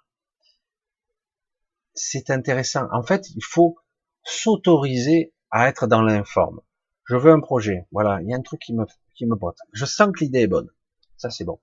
C'est 1.99 2.29
intéressant. 2.29 2.87
En 2.91 3.01
fait, 3.01 3.29
il 3.35 3.43
faut 3.43 3.77
s'autoriser 4.23 5.33
à 5.49 5.67
être 5.67 5.87
dans 5.87 6.01
l'informe. 6.01 6.61
Je 7.05 7.15
veux 7.15 7.31
un 7.31 7.39
projet. 7.39 7.87
Voilà, 7.91 8.21
il 8.21 8.29
y 8.29 8.33
a 8.33 8.37
un 8.37 8.41
truc 8.41 8.61
qui 8.61 8.73
me, 8.73 8.85
qui 9.15 9.25
me 9.25 9.35
botte. 9.35 9.57
Je 9.73 9.85
sens 9.85 10.09
que 10.13 10.23
l'idée 10.23 10.41
est 10.41 10.47
bonne. 10.47 10.69
Ça, 11.17 11.31
c'est 11.31 11.43
bon. 11.43 11.59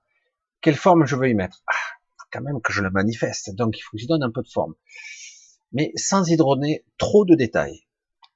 Quelle 0.60 0.74
forme 0.74 1.06
je 1.06 1.14
veux 1.14 1.28
y 1.28 1.34
mettre? 1.34 1.62
Ah, 1.68 1.96
quand 2.32 2.40
même 2.40 2.60
que 2.60 2.72
je 2.72 2.82
le 2.82 2.90
manifeste. 2.90 3.54
Donc, 3.54 3.78
il 3.78 3.82
faut 3.82 3.92
que 3.92 3.98
j'y 3.98 4.08
donne 4.08 4.24
un 4.24 4.32
peu 4.32 4.42
de 4.42 4.48
forme. 4.48 4.74
Mais 5.72 5.92
sans 5.94 6.28
y 6.28 6.36
donner 6.36 6.84
trop 6.98 7.24
de 7.24 7.36
détails. 7.36 7.86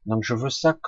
Donc, 0.07 0.23
je 0.23 0.35
veux 0.35 0.51
ça 0.51 0.79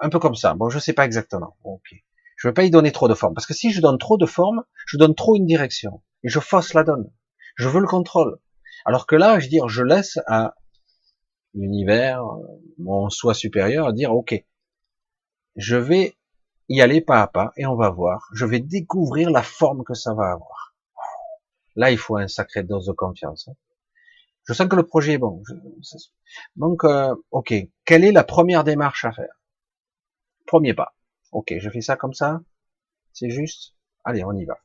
un 0.00 0.08
peu 0.08 0.18
comme 0.18 0.34
ça. 0.34 0.54
Bon, 0.54 0.70
je 0.70 0.80
sais 0.80 0.92
pas 0.92 1.04
exactement. 1.04 1.56
Ok. 1.62 1.94
Je 2.36 2.48
veux 2.48 2.54
pas 2.54 2.64
y 2.64 2.70
donner 2.70 2.90
trop 2.90 3.06
de 3.06 3.14
forme. 3.14 3.34
Parce 3.34 3.46
que 3.46 3.54
si 3.54 3.70
je 3.70 3.80
donne 3.80 3.98
trop 3.98 4.16
de 4.16 4.26
forme, 4.26 4.64
je 4.86 4.96
donne 4.96 5.14
trop 5.14 5.36
une 5.36 5.46
direction. 5.46 6.02
Et 6.24 6.28
je 6.28 6.40
fausse 6.40 6.74
la 6.74 6.82
donne. 6.82 7.12
Je 7.56 7.68
veux 7.68 7.80
le 7.80 7.86
contrôle. 7.86 8.38
Alors 8.88 9.06
que 9.06 9.16
là, 9.16 9.38
je 9.38 9.44
veux 9.44 9.50
dire, 9.50 9.68
je 9.68 9.82
laisse 9.82 10.18
à 10.26 10.54
l'univers, 11.52 12.24
mon 12.78 13.10
soi 13.10 13.34
supérieur, 13.34 13.88
à 13.88 13.92
dire, 13.92 14.14
ok, 14.14 14.42
je 15.56 15.76
vais 15.76 16.16
y 16.70 16.80
aller 16.80 17.02
pas 17.02 17.20
à 17.20 17.26
pas 17.26 17.52
et 17.58 17.66
on 17.66 17.76
va 17.76 17.90
voir. 17.90 18.30
Je 18.32 18.46
vais 18.46 18.60
découvrir 18.60 19.30
la 19.30 19.42
forme 19.42 19.84
que 19.84 19.92
ça 19.92 20.14
va 20.14 20.30
avoir. 20.30 20.74
Là, 21.76 21.90
il 21.90 21.98
faut 21.98 22.16
un 22.16 22.28
sacré 22.28 22.62
dose 22.62 22.86
de 22.86 22.92
confiance. 22.92 23.48
Hein. 23.48 23.56
Je 24.48 24.54
sens 24.54 24.66
que 24.68 24.76
le 24.76 24.86
projet 24.86 25.12
est 25.12 25.18
bon. 25.18 25.42
Donc, 26.56 26.82
euh, 26.84 27.14
ok, 27.30 27.52
quelle 27.84 28.04
est 28.04 28.12
la 28.12 28.24
première 28.24 28.64
démarche 28.64 29.04
à 29.04 29.12
faire? 29.12 29.42
Premier 30.46 30.72
pas. 30.72 30.94
Ok, 31.30 31.52
je 31.58 31.68
fais 31.68 31.82
ça 31.82 31.96
comme 31.96 32.14
ça. 32.14 32.40
C'est 33.12 33.28
juste. 33.28 33.74
Allez, 34.02 34.24
on 34.24 34.32
y 34.32 34.46
va. 34.46 34.56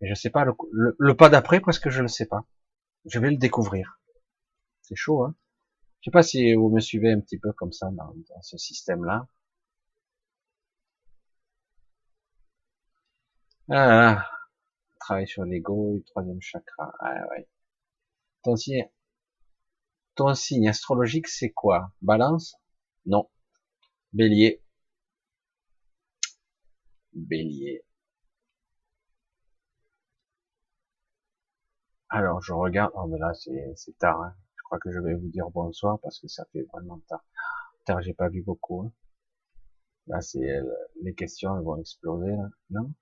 Mais 0.00 0.08
je 0.08 0.14
sais 0.14 0.30
pas 0.30 0.46
le, 0.72 1.14
pas 1.14 1.28
d'après 1.28 1.60
parce 1.60 1.78
que 1.78 1.90
je 1.90 2.00
le 2.00 2.08
sais 2.08 2.24
pas. 2.24 2.46
Je 3.06 3.18
vais 3.18 3.30
le 3.30 3.36
découvrir. 3.36 4.00
C'est 4.82 4.96
chaud, 4.96 5.24
hein 5.24 5.34
je 6.00 6.10
sais 6.10 6.12
pas 6.12 6.22
si 6.22 6.54
vous 6.54 6.68
me 6.70 6.80
suivez 6.80 7.12
un 7.12 7.20
petit 7.20 7.38
peu 7.38 7.52
comme 7.52 7.72
ça 7.72 7.90
dans, 7.92 8.14
ce 8.42 8.56
système-là. 8.56 9.26
Ah, 13.70 14.26
travail 15.00 15.26
sur 15.26 15.44
l'ego, 15.44 15.94
le 15.96 16.02
troisième 16.04 16.40
chakra. 16.40 16.92
Ah, 17.00 17.26
ouais. 17.30 17.48
Ton 18.42 18.56
signe, 18.56 18.88
ton 20.14 20.34
signe 20.34 20.68
astrologique, 20.68 21.28
c'est 21.28 21.50
quoi? 21.50 21.92
Balance? 22.02 22.56
Non. 23.06 23.28
Bélier. 24.12 24.62
Bélier. 27.12 27.84
Alors, 32.10 32.40
je 32.42 32.52
regarde. 32.52 32.92
Oh, 32.94 33.06
mais 33.06 33.18
là, 33.18 33.32
c'est 33.34 33.98
tard. 33.98 34.20
Hein 34.22 34.34
crois 34.68 34.78
que 34.78 34.92
je 34.92 34.98
vais 34.98 35.14
vous 35.14 35.28
dire 35.28 35.48
bonsoir 35.50 35.98
parce 36.00 36.20
que 36.20 36.28
ça 36.28 36.44
fait 36.52 36.62
vraiment 36.72 37.00
tard. 37.08 37.24
Tard, 37.86 38.02
j'ai 38.02 38.12
pas 38.12 38.28
vu 38.28 38.42
beaucoup. 38.42 38.82
Hein. 38.82 38.92
Là, 40.06 40.20
c'est 40.20 40.50
euh, 40.50 40.62
les 41.02 41.14
questions, 41.14 41.56
elles 41.56 41.64
vont 41.64 41.78
exploser, 41.78 42.30
là. 42.30 42.48
non? 42.70 42.92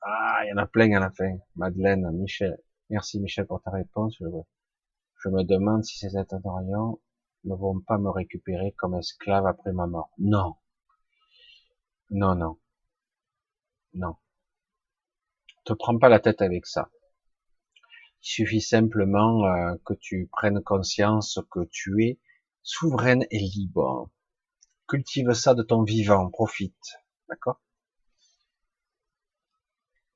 Ah, 0.00 0.40
il 0.44 0.48
y 0.48 0.52
en 0.54 0.56
a 0.56 0.66
plein 0.66 0.90
à 0.96 1.00
la 1.00 1.10
fin. 1.10 1.36
Madeleine, 1.54 2.10
Michel. 2.12 2.58
Merci 2.88 3.20
Michel 3.20 3.46
pour 3.46 3.62
ta 3.62 3.70
réponse. 3.70 4.16
Je, 4.18 5.28
me 5.28 5.44
demande 5.44 5.84
si 5.84 5.98
ces 5.98 6.16
attendants 6.16 6.98
ne 7.44 7.54
vont 7.54 7.80
pas 7.80 7.98
me 7.98 8.10
récupérer 8.10 8.72
comme 8.72 8.94
esclave 8.94 9.46
après 9.46 9.72
ma 9.72 9.86
mort. 9.86 10.10
Non. 10.18 10.56
Non, 12.10 12.34
non. 12.34 12.58
Non. 13.94 14.16
Te 15.64 15.72
prends 15.72 15.98
pas 15.98 16.08
la 16.08 16.18
tête 16.18 16.42
avec 16.42 16.66
ça. 16.66 16.90
Il 18.22 18.28
suffit 18.28 18.60
simplement 18.60 19.44
euh, 19.46 19.74
que 19.84 19.94
tu 19.94 20.28
prennes 20.32 20.62
conscience 20.62 21.38
que 21.50 21.60
tu 21.70 22.04
es 22.04 22.20
souveraine 22.62 23.26
et 23.30 23.38
libre. 23.38 24.10
Cultive 24.88 25.32
ça 25.34 25.54
de 25.54 25.62
ton 25.62 25.82
vivant, 25.82 26.30
profite. 26.30 26.98
D'accord? 27.28 27.60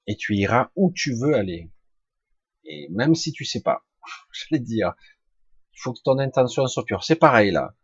Et 0.06 0.16
tu 0.16 0.34
iras 0.36 0.70
où 0.76 0.92
tu 0.92 1.14
veux 1.14 1.34
aller. 1.34 1.70
Et 2.64 2.88
même 2.90 3.14
si 3.14 3.32
tu 3.32 3.44
sais 3.44 3.62
pas, 3.62 3.84
je 4.32 4.44
vais 4.50 4.60
dire, 4.60 4.94
il 5.72 5.80
faut 5.80 5.92
que 5.92 6.02
ton 6.04 6.18
intention 6.18 6.66
soit 6.66 6.84
pure. 6.84 7.04
C'est 7.04 7.16
pareil 7.16 7.50
là. 7.50 7.74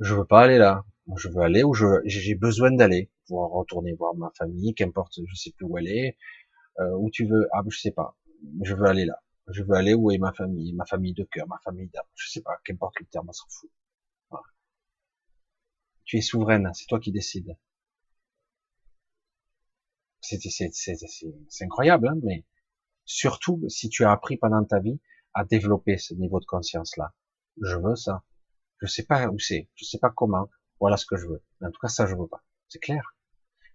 Je 0.00 0.14
veux 0.14 0.26
pas 0.26 0.42
aller 0.42 0.58
là. 0.58 0.84
Je 1.16 1.28
veux 1.28 1.42
aller 1.42 1.64
où 1.64 1.74
j'ai 1.74 2.34
besoin 2.34 2.70
d'aller. 2.72 3.10
Pour 3.26 3.50
retourner 3.52 3.92
voir 3.94 4.14
ma 4.14 4.30
famille, 4.36 4.74
qu'importe, 4.74 5.18
je 5.24 5.34
sais 5.34 5.52
plus 5.52 5.66
où 5.66 5.78
est. 5.78 6.16
Euh, 6.80 6.96
où 6.96 7.10
tu 7.10 7.26
veux, 7.26 7.48
ah, 7.52 7.62
je 7.68 7.78
sais 7.78 7.90
pas. 7.92 8.16
Je 8.62 8.74
veux 8.74 8.86
aller 8.86 9.04
là 9.04 9.22
Je 9.48 9.62
veux 9.62 9.74
aller 9.74 9.94
où 9.94 10.10
est 10.10 10.18
ma 10.18 10.32
famille, 10.32 10.72
ma 10.74 10.86
famille 10.86 11.14
de 11.14 11.24
cœur, 11.24 11.46
ma 11.48 11.58
famille 11.64 11.88
d'âme. 11.88 12.04
Je 12.14 12.30
sais 12.30 12.42
pas, 12.42 12.58
qu'importe 12.64 12.98
le 13.00 13.06
terme, 13.06 13.28
on 13.28 13.32
s'en 13.32 13.46
fout. 13.48 13.70
Tu 16.04 16.18
es 16.18 16.20
souveraine, 16.20 16.70
c'est 16.74 16.86
toi 16.86 17.00
qui 17.00 17.12
décides. 17.12 17.56
C'est 20.20 21.64
incroyable, 21.64 22.08
hein, 22.08 22.18
mais 22.22 22.44
surtout 23.04 23.68
si 23.68 23.88
tu 23.88 24.04
as 24.04 24.12
appris 24.12 24.36
pendant 24.36 24.64
ta 24.64 24.78
vie 24.80 25.00
à 25.34 25.44
développer 25.44 25.98
ce 25.98 26.14
niveau 26.14 26.40
de 26.40 26.44
conscience-là. 26.44 27.14
Je 27.60 27.76
veux 27.76 27.96
ça. 27.96 28.24
Je 28.80 28.86
sais 28.86 29.04
pas 29.04 29.28
où 29.28 29.38
c'est, 29.38 29.68
je 29.74 29.84
sais 29.84 29.98
pas 29.98 30.10
comment. 30.10 30.48
Voilà 30.80 30.96
ce 30.96 31.06
que 31.06 31.16
je 31.16 31.26
veux. 31.26 31.42
En 31.62 31.70
tout 31.70 31.80
cas, 31.80 31.88
ça, 31.88 32.06
je 32.06 32.14
veux 32.16 32.26
pas. 32.26 32.42
C'est 32.68 32.80
clair. 32.80 33.16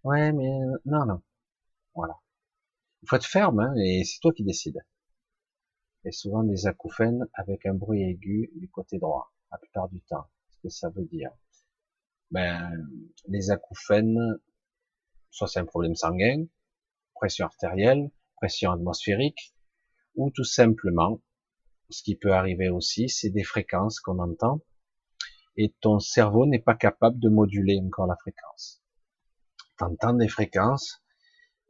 Ouais, 0.04 0.32
mais 0.34 0.50
non, 0.86 1.06
non. 1.06 1.22
Voilà. 1.96 2.16
Il 3.08 3.10
faut 3.10 3.16
être 3.16 3.26
ferme, 3.26 3.62
hein, 3.62 3.74
et 3.78 4.04
c'est 4.04 4.20
toi 4.20 4.34
qui 4.34 4.44
décides. 4.44 4.84
Et 6.04 6.12
souvent 6.12 6.44
des 6.44 6.68
acouphènes 6.68 7.26
avec 7.36 7.66
un 7.66 7.74
bruit 7.74 8.04
aigu 8.04 8.52
du 8.56 8.70
côté 8.70 9.00
droit, 9.00 9.32
la 9.50 9.58
plupart 9.58 9.88
du 9.88 10.02
temps. 10.02 10.28
Ce 10.50 10.58
que 10.62 10.68
ça 10.68 10.90
veut 10.90 11.06
dire? 11.06 11.32
Ben, 12.32 12.70
les 13.30 13.50
acouphènes, 13.50 14.20
soit 15.32 15.48
c'est 15.48 15.62
un 15.62 15.66
problème 15.66 15.96
sanguin, 15.96 16.48
pression 17.16 17.46
artérielle, 17.46 18.12
pression 18.36 18.74
atmosphérique, 18.74 19.56
ou 20.16 20.30
tout 20.30 20.44
simplement, 20.44 21.22
ce 21.90 22.04
qui 22.04 22.18
peut 22.18 22.34
arriver 22.34 22.68
aussi, 22.68 23.08
c'est 23.08 23.30
des 23.30 23.46
fréquences 23.46 24.02
qu'on 24.02 24.20
entend, 24.20 24.60
et 25.56 25.74
ton 25.80 26.00
cerveau 26.00 26.46
n'est 26.46 26.60
pas 26.60 26.76
capable 26.76 27.20
de 27.20 27.30
moduler 27.30 27.80
encore 27.82 28.08
la 28.08 28.18
fréquence. 28.18 28.84
T'entends 29.78 30.16
des 30.16 30.28
fréquences, 30.28 31.02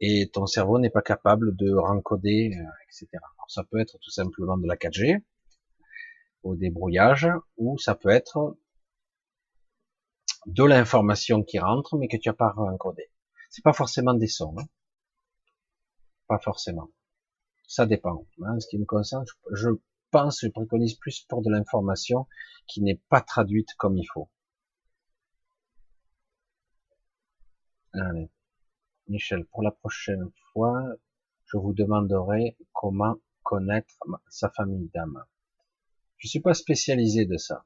et 0.00 0.30
ton 0.30 0.46
cerveau 0.46 0.78
n'est 0.78 0.90
pas 0.90 1.02
capable 1.02 1.56
de 1.56 1.72
rencoder, 1.74 2.52
euh, 2.54 2.64
etc. 2.86 3.08
Alors, 3.12 3.50
ça 3.50 3.64
peut 3.64 3.80
être 3.80 3.98
tout 3.98 4.10
simplement 4.10 4.56
de 4.56 4.66
la 4.66 4.76
4G, 4.76 5.22
au 6.42 6.54
débrouillage, 6.54 7.28
ou 7.56 7.78
ça 7.78 7.94
peut 7.94 8.10
être 8.10 8.56
de 10.46 10.64
l'information 10.64 11.42
qui 11.42 11.58
rentre, 11.58 11.96
mais 11.96 12.08
que 12.08 12.16
tu 12.16 12.28
n'as 12.28 12.34
pas 12.34 12.54
encodé. 12.56 13.10
C'est 13.50 13.64
pas 13.64 13.72
forcément 13.72 14.14
des 14.14 14.28
sons, 14.28 14.54
hein. 14.58 14.66
pas 16.26 16.38
forcément. 16.38 16.90
Ça 17.66 17.86
dépend. 17.86 18.26
Hein. 18.44 18.60
Ce 18.60 18.68
qui 18.68 18.78
me 18.78 18.84
concerne, 18.84 19.24
je 19.52 19.68
pense, 20.10 20.40
je 20.42 20.48
préconise 20.48 20.94
plus 20.94 21.20
pour 21.28 21.42
de 21.42 21.50
l'information 21.50 22.26
qui 22.66 22.82
n'est 22.82 23.00
pas 23.08 23.20
traduite 23.20 23.74
comme 23.74 23.96
il 23.98 24.06
faut. 24.06 24.30
Allez. 27.92 28.30
Michel, 29.08 29.46
pour 29.46 29.62
la 29.62 29.70
prochaine 29.70 30.30
fois, 30.52 30.82
je 31.46 31.56
vous 31.56 31.72
demanderai 31.72 32.56
comment 32.72 33.16
connaître 33.42 33.94
sa 34.28 34.50
famille 34.50 34.90
d'âme. 34.94 35.24
Je 36.18 36.28
suis 36.28 36.40
pas 36.40 36.52
spécialisé 36.52 37.24
de 37.24 37.36
ça. 37.36 37.64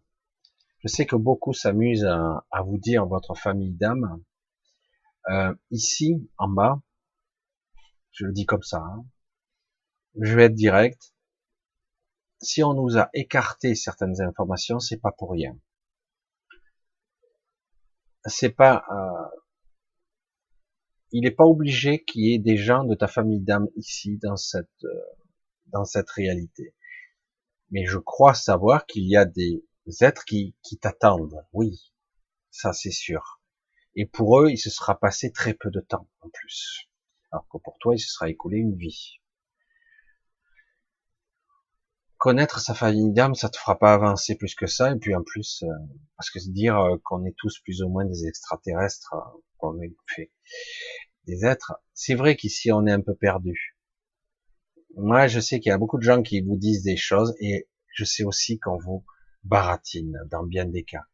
Je 0.78 0.88
sais 0.88 1.06
que 1.06 1.16
beaucoup 1.16 1.52
s'amusent 1.52 2.04
à, 2.04 2.62
vous 2.64 2.78
dire 2.78 3.06
votre 3.06 3.34
famille 3.34 3.72
d'âme. 3.72 4.22
Euh, 5.30 5.54
ici, 5.70 6.28
en 6.38 6.48
bas, 6.48 6.80
je 8.12 8.26
le 8.26 8.32
dis 8.32 8.46
comme 8.46 8.62
ça, 8.62 8.78
hein, 8.78 9.04
je 10.20 10.34
vais 10.34 10.44
être 10.44 10.54
direct. 10.54 11.14
Si 12.40 12.62
on 12.62 12.74
nous 12.74 12.98
a 12.98 13.08
écarté 13.14 13.74
certaines 13.74 14.20
informations, 14.20 14.80
c'est 14.80 14.98
pas 14.98 15.12
pour 15.12 15.30
rien. 15.30 15.56
C'est 18.26 18.50
pas, 18.50 18.84
euh, 18.90 19.41
il 21.12 21.22
n'est 21.22 21.30
pas 21.30 21.44
obligé 21.44 22.02
qu'il 22.04 22.22
y 22.22 22.34
ait 22.34 22.38
des 22.38 22.56
gens 22.56 22.84
de 22.84 22.94
ta 22.94 23.06
famille 23.06 23.40
d'âme 23.40 23.68
ici 23.76 24.18
dans 24.18 24.36
cette 24.36 24.84
euh, 24.84 25.00
dans 25.66 25.84
cette 25.84 26.10
réalité. 26.10 26.74
Mais 27.70 27.84
je 27.86 27.98
crois 27.98 28.34
savoir 28.34 28.86
qu'il 28.86 29.04
y 29.08 29.16
a 29.16 29.24
des 29.24 29.64
êtres 30.00 30.24
qui, 30.24 30.54
qui 30.62 30.78
t'attendent. 30.78 31.46
Oui, 31.52 31.92
ça 32.50 32.72
c'est 32.72 32.90
sûr. 32.90 33.40
Et 33.94 34.06
pour 34.06 34.40
eux, 34.40 34.50
il 34.50 34.58
se 34.58 34.70
sera 34.70 34.98
passé 34.98 35.32
très 35.32 35.54
peu 35.54 35.70
de 35.70 35.80
temps 35.80 36.08
en 36.20 36.28
plus. 36.30 36.88
Alors 37.30 37.46
que 37.48 37.58
pour 37.58 37.78
toi, 37.78 37.94
il 37.94 37.98
se 37.98 38.10
sera 38.10 38.28
écoulé 38.28 38.58
une 38.58 38.76
vie. 38.76 39.21
Connaître 42.22 42.60
sa 42.60 42.72
famille 42.72 43.12
d'âme, 43.12 43.34
ça 43.34 43.48
te 43.48 43.56
fera 43.56 43.76
pas 43.76 43.94
avancer 43.94 44.36
plus 44.36 44.54
que 44.54 44.68
ça. 44.68 44.92
Et 44.92 44.96
puis 44.96 45.12
en 45.12 45.24
plus, 45.24 45.64
euh, 45.64 45.72
parce 46.16 46.30
que 46.30 46.38
dire 46.52 46.78
euh, 46.78 46.96
qu'on 47.02 47.24
est 47.24 47.34
tous 47.36 47.58
plus 47.64 47.82
ou 47.82 47.88
moins 47.88 48.04
des 48.04 48.28
extraterrestres, 48.28 49.12
qu'on 49.58 49.82
est 49.82 49.92
des 51.26 51.44
êtres. 51.44 51.72
C'est 51.94 52.14
vrai 52.14 52.36
qu'ici 52.36 52.70
on 52.70 52.86
est 52.86 52.92
un 52.92 53.00
peu 53.00 53.16
perdu. 53.16 53.76
Moi, 54.94 55.26
je 55.26 55.40
sais 55.40 55.58
qu'il 55.58 55.70
y 55.70 55.72
a 55.72 55.78
beaucoup 55.78 55.98
de 55.98 56.04
gens 56.04 56.22
qui 56.22 56.40
vous 56.42 56.56
disent 56.56 56.84
des 56.84 56.96
choses 56.96 57.34
et 57.40 57.68
je 57.88 58.04
sais 58.04 58.22
aussi 58.22 58.60
qu'on 58.60 58.78
vous 58.78 59.04
baratine 59.42 60.16
dans 60.30 60.44
bien 60.44 60.66
des 60.66 60.84
cas. 60.84 61.06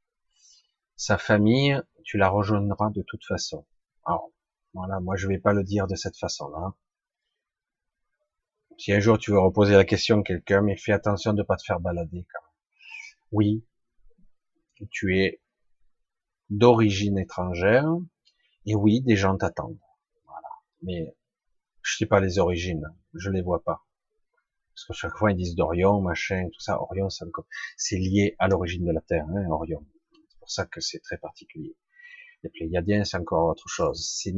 Sa 0.94 1.16
famille, 1.16 1.80
tu 2.04 2.18
la 2.18 2.28
rejoindras 2.28 2.90
de 2.90 3.00
toute 3.00 3.24
façon. 3.24 3.64
Alors, 4.04 4.30
voilà, 4.74 5.00
moi 5.00 5.16
je 5.16 5.26
vais 5.26 5.38
pas 5.38 5.54
le 5.54 5.64
dire 5.64 5.86
de 5.86 5.94
cette 5.94 6.18
façon-là. 6.18 6.74
Si 8.78 8.92
un 8.92 9.00
jour 9.00 9.18
tu 9.18 9.32
veux 9.32 9.40
reposer 9.40 9.74
la 9.74 9.84
question 9.84 10.20
à 10.20 10.22
quelqu'un, 10.22 10.62
mais 10.62 10.76
fais 10.76 10.92
attention 10.92 11.34
de 11.34 11.42
pas 11.42 11.56
te 11.56 11.64
faire 11.64 11.80
balader 11.80 12.26
quand. 12.32 12.46
Oui, 13.32 13.64
tu 14.90 15.18
es 15.18 15.42
d'origine 16.48 17.18
étrangère, 17.18 17.84
et 18.64 18.74
oui, 18.74 19.02
des 19.02 19.16
gens 19.16 19.36
t'attendent 19.36 19.78
mais 20.82 21.14
je 21.82 21.96
sais 21.96 22.06
pas 22.06 22.20
les 22.20 22.38
origines, 22.38 22.86
je 23.14 23.30
les 23.30 23.42
vois 23.42 23.62
pas. 23.62 23.84
Parce 24.74 24.86
que 24.86 24.92
chaque 24.92 25.16
fois 25.16 25.32
ils 25.32 25.36
disent 25.36 25.56
d'Orion, 25.56 26.00
machin, 26.00 26.48
tout 26.52 26.60
ça. 26.60 26.80
Orion, 26.80 27.08
c'est 27.76 27.96
lié 27.96 28.36
à 28.38 28.48
l'origine 28.48 28.84
de 28.84 28.92
la 28.92 29.00
Terre, 29.00 29.26
hein, 29.28 29.46
Orion. 29.50 29.84
C'est 30.12 30.38
pour 30.38 30.50
ça 30.50 30.66
que 30.66 30.80
c'est 30.80 31.00
très 31.00 31.18
particulier. 31.18 31.76
Les 32.44 32.50
Pléiadiens, 32.50 33.04
c'est 33.04 33.16
encore 33.16 33.48
autre 33.48 33.68
chose. 33.68 34.08
C'est 34.08 34.32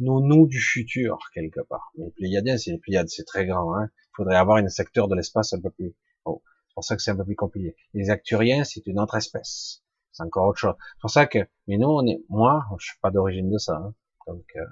nous, 0.00 0.20
nous 0.20 0.46
du 0.46 0.60
futur, 0.60 1.18
quelque 1.34 1.60
part. 1.60 1.92
Les 1.96 2.10
Pléiadiens, 2.10 2.58
c'est 2.58 2.72
les 2.72 2.78
Pléiades, 2.78 3.08
c'est 3.08 3.24
très 3.24 3.46
grand. 3.46 3.74
Hein. 3.76 3.90
Il 3.94 4.16
faudrait 4.16 4.36
avoir 4.36 4.56
un 4.56 4.68
secteur 4.68 5.08
de 5.08 5.14
l'espace 5.14 5.52
un 5.52 5.60
peu 5.60 5.70
plus... 5.70 5.94
Oh, 6.24 6.42
c'est 6.68 6.74
pour 6.74 6.84
ça 6.84 6.96
que 6.96 7.02
c'est 7.02 7.12
un 7.12 7.16
peu 7.16 7.24
plus 7.24 7.36
compliqué. 7.36 7.76
Les 7.94 8.10
Acturiens, 8.10 8.64
c'est 8.64 8.86
une 8.86 8.98
autre 8.98 9.16
espèce. 9.16 9.82
C'est 10.12 10.24
encore 10.24 10.48
autre 10.48 10.58
chose. 10.58 10.74
C'est 10.78 11.00
pour 11.00 11.10
ça 11.10 11.26
que... 11.26 11.38
Mais 11.68 11.78
nous, 11.78 11.88
on 11.88 12.06
est... 12.06 12.24
Moi, 12.28 12.64
je 12.78 12.86
suis 12.86 12.98
pas 13.00 13.10
d'origine 13.10 13.50
de 13.50 13.58
ça. 13.58 13.76
Hein. 13.76 13.94
Donc... 14.26 14.44
Euh... 14.56 14.64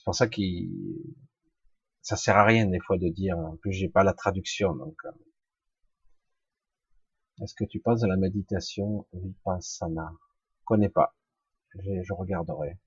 C'est 0.00 0.04
pour 0.04 0.14
ça 0.14 0.28
qu'il, 0.28 0.70
ça 2.00 2.16
sert 2.16 2.36
à 2.36 2.44
rien 2.44 2.66
des 2.66 2.80
fois 2.80 2.96
de 2.96 3.08
dire, 3.08 3.36
en 3.38 3.56
plus 3.56 3.72
j'ai 3.72 3.90
pas 3.90 4.02
la 4.02 4.14
traduction, 4.14 4.74
donc. 4.74 4.96
Euh. 5.04 5.10
Est-ce 7.42 7.54
que 7.54 7.64
tu 7.64 7.80
penses 7.80 8.02
à 8.02 8.06
la 8.06 8.16
méditation 8.16 9.06
vipassana? 9.12 10.10
Je 10.58 10.64
connais 10.64 10.88
pas. 10.88 11.14
Je, 11.74 12.02
je, 12.02 12.12
regarderai. 12.14 12.78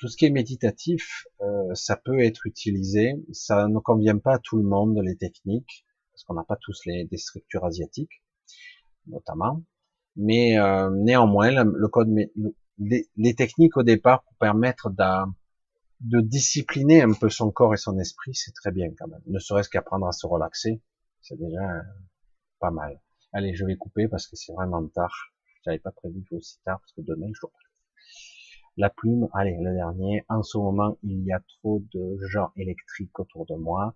Tout 0.00 0.08
ce 0.08 0.16
qui 0.16 0.24
est 0.24 0.30
méditatif, 0.30 1.26
euh, 1.42 1.74
ça 1.74 1.94
peut 1.94 2.20
être 2.20 2.46
utilisé. 2.46 3.22
Ça 3.32 3.68
ne 3.68 3.78
convient 3.80 4.16
pas 4.16 4.36
à 4.36 4.38
tout 4.38 4.56
le 4.56 4.62
monde 4.62 4.98
les 5.04 5.14
techniques, 5.14 5.84
parce 6.10 6.24
qu'on 6.24 6.32
n'a 6.32 6.44
pas 6.44 6.56
tous 6.56 6.80
les 6.86 7.04
des 7.04 7.18
structures 7.18 7.66
asiatiques, 7.66 8.22
notamment. 9.06 9.62
Mais 10.16 10.58
euh, 10.58 10.88
néanmoins, 10.90 11.50
le, 11.64 11.88
code, 11.88 12.08
les, 12.78 13.34
techniques 13.34 13.76
au 13.76 13.82
départ 13.82 14.22
pour 14.22 14.34
permettre 14.36 14.90
de 16.00 16.20
discipliner 16.22 17.02
un 17.02 17.12
peu 17.12 17.28
son 17.28 17.50
corps 17.50 17.74
et 17.74 17.76
son 17.76 17.98
esprit, 17.98 18.34
c'est 18.34 18.52
très 18.52 18.72
bien 18.72 18.88
quand 18.98 19.06
même. 19.06 19.22
Ne 19.26 19.38
serait-ce 19.38 19.68
qu'apprendre 19.68 20.06
à 20.06 20.12
se 20.12 20.26
relaxer, 20.26 20.80
c'est 21.20 21.38
déjà 21.38 21.82
pas 22.58 22.70
mal. 22.70 22.98
Allez, 23.34 23.54
je 23.54 23.66
vais 23.66 23.76
couper 23.76 24.08
parce 24.08 24.26
que 24.26 24.36
c'est 24.36 24.54
vraiment 24.54 24.86
tard. 24.88 25.14
J'avais 25.62 25.78
pas 25.78 25.92
prévu 25.92 26.24
aussi 26.32 26.58
tard 26.64 26.80
parce 26.80 26.92
que 26.92 27.02
demain 27.02 27.30
je 27.34 27.40
dois. 27.42 27.52
La 28.76 28.90
plume, 28.90 29.28
allez, 29.34 29.56
le 29.60 29.74
dernier. 29.74 30.24
En 30.28 30.42
ce 30.42 30.58
moment, 30.58 30.96
il 31.02 31.24
y 31.24 31.32
a 31.32 31.40
trop 31.60 31.82
de 31.92 32.18
gens 32.28 32.52
électriques 32.56 33.18
autour 33.18 33.46
de 33.46 33.54
moi 33.54 33.94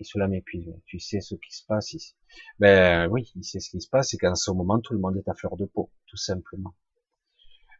et 0.00 0.04
cela 0.04 0.28
m'épuise. 0.28 0.72
Tu 0.86 0.98
sais 0.98 1.20
ce 1.20 1.34
qui 1.34 1.54
se 1.54 1.64
passe 1.66 1.92
ici. 1.92 2.14
Ben 2.58 3.08
oui, 3.10 3.30
il 3.36 3.44
sait 3.44 3.60
ce 3.60 3.70
qui 3.70 3.80
se 3.80 3.88
passe, 3.88 4.10
c'est 4.10 4.18
qu'en 4.18 4.34
ce 4.34 4.50
moment, 4.50 4.80
tout 4.80 4.92
le 4.92 4.98
monde 4.98 5.16
est 5.16 5.28
à 5.28 5.34
fleur 5.34 5.56
de 5.56 5.66
peau, 5.66 5.90
tout 6.06 6.16
simplement. 6.16 6.74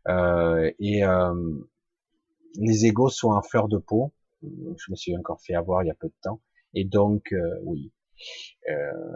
Euh, 0.09 0.71
et 0.79 1.05
euh, 1.05 1.35
les 2.57 2.87
égaux 2.87 3.09
sont 3.09 3.31
en 3.31 3.43
fleur 3.43 3.69
de 3.69 3.79
peau. 3.79 4.13
Je 4.43 4.91
me 4.91 4.97
suis 4.97 5.17
encore 5.17 5.41
fait 5.41 5.55
avoir 5.55 5.83
il 5.83 5.87
y 5.87 5.91
a 5.91 5.95
peu 5.95 6.09
de 6.09 6.15
temps. 6.23 6.41
Et 6.75 6.85
donc, 6.85 7.33
euh, 7.33 7.61
oui, 7.65 7.93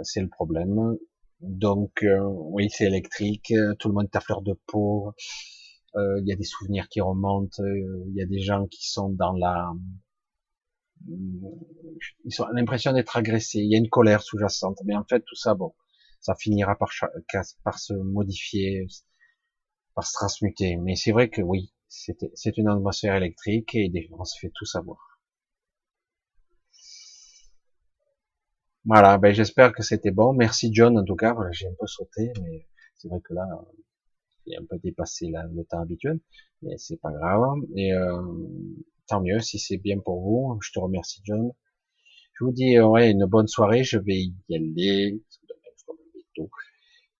c'est 0.02 0.20
le 0.20 0.28
problème. 0.28 0.97
Donc, 1.41 2.05
oui, 2.05 2.68
c'est 2.70 2.86
électrique. 2.86 3.52
Tout 3.78 3.89
le 3.89 3.94
monde 3.94 4.07
est 4.07 4.17
à 4.17 4.20
fleur 4.20 4.43
de 4.43 4.55
peau. 4.67 5.12
Il 5.97 6.25
y 6.26 6.33
a 6.33 6.36
des 6.36 6.44
souvenirs 6.44 6.89
qui 6.89 7.00
remontent. 7.00 7.62
Il 7.65 8.15
y 8.15 8.23
a 8.23 8.26
des 8.26 8.41
gens 8.41 8.67
qui 8.67 8.89
sont 8.91 9.10
dans 9.10 9.33
la 9.33 9.73
ils 12.25 12.42
ont 12.42 12.47
l'impression 12.52 12.92
d'être 12.92 13.17
agressés. 13.17 13.60
Il 13.60 13.70
y 13.70 13.75
a 13.75 13.78
une 13.78 13.89
colère 13.89 14.23
sous-jacente. 14.23 14.78
Mais 14.84 14.97
en 14.97 15.05
fait, 15.05 15.20
tout 15.20 15.36
ça, 15.36 15.55
bon, 15.55 15.75
ça 16.20 16.34
finira 16.34 16.76
par, 16.76 16.91
par 17.65 17.78
se 17.78 17.94
modifier, 17.94 18.86
se 18.89 20.12
transmuter. 20.12 20.76
Mais 20.76 20.97
c'est 20.97 21.12
vrai 21.12 21.28
que 21.28 21.42
oui, 21.42 21.73
c'est 21.89 22.57
une 22.57 22.68
atmosphère 22.68 23.15
électrique 23.17 23.75
et 23.75 23.91
on 24.12 24.25
se 24.25 24.39
fait 24.41 24.50
tout 24.55 24.67
savoir. 24.67 24.99
Voilà, 28.84 29.18
ben 29.18 29.34
j'espère 29.34 29.73
que 29.73 29.83
c'était 29.83 30.10
bon. 30.10 30.33
Merci 30.33 30.70
John 30.73 30.99
en 30.99 31.05
tout 31.05 31.17
cas. 31.17 31.36
J'ai 31.52 31.67
un 31.67 31.75
peu 31.78 31.86
sauté, 31.86 32.33
mais 32.42 32.67
c'est 32.97 33.08
vrai 33.08 33.20
que 33.20 33.34
là, 33.34 33.44
un 34.57 34.65
peu 34.65 34.78
dépassé 34.78 35.28
le 35.28 35.65
temps 35.65 35.81
habituel, 35.81 36.20
mais 36.62 36.77
c'est 36.78 37.01
pas 37.01 37.12
grave. 37.12 37.59
Et 37.77 37.93
euh, 37.93 38.23
tant 39.07 39.20
mieux 39.20 39.41
si 39.41 39.59
c'est 39.59 39.78
bien 39.78 39.99
pour 39.99 40.20
vous. 40.20 40.59
Je 40.62 40.73
te 40.73 40.78
remercie 40.78 41.20
John. 41.25 41.52
Je 42.35 42.44
vous 42.44 42.52
dis 42.52 42.78
ouais 42.78 43.10
une 43.10 43.27
bonne 43.27 43.49
soirée. 43.49 43.85
Je 43.85 43.99
vais 43.99 44.20
y 44.49 44.55
aller. 44.55 45.20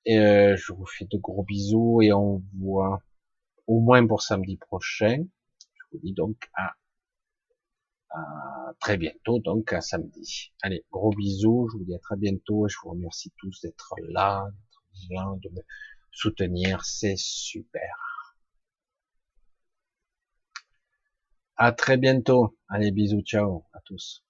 Et 0.05 0.19
euh, 0.19 0.57
je 0.57 0.73
vous 0.73 0.87
fais 0.87 1.05
de 1.05 1.19
gros 1.19 1.43
bisous 1.43 2.01
et 2.03 2.13
on 2.13 2.43
voit 2.59 3.03
au 3.67 3.81
moins 3.81 4.07
pour 4.07 4.23
samedi 4.23 4.57
prochain. 4.57 5.25
Je 5.75 5.83
vous 5.93 5.99
dis 5.99 6.15
donc 6.15 6.37
à, 6.55 6.75
très 8.81 8.97
bientôt, 8.97 9.39
donc 9.39 9.73
à 9.73 9.81
samedi. 9.81 10.53
Allez, 10.63 10.85
gros 10.91 11.11
bisous, 11.11 11.69
je 11.71 11.79
vous 11.79 11.85
dis 11.85 11.95
à 11.95 11.99
très 11.99 12.17
bientôt 12.17 12.67
et 12.67 12.69
je 12.71 12.77
vous 12.83 12.91
remercie 12.91 13.33
tous 13.37 13.61
d'être 13.61 13.95
là, 14.09 14.49
de 15.11 15.49
me 15.51 15.61
soutenir, 16.19 16.85
c'est 16.85 17.17
super. 17.17 17.95
À 21.59 21.73
très 21.73 21.99
bientôt. 21.99 22.57
Allez, 22.71 22.91
bisous, 22.91 23.21
ciao 23.21 23.63
à 23.75 23.81
tous. 23.85 24.25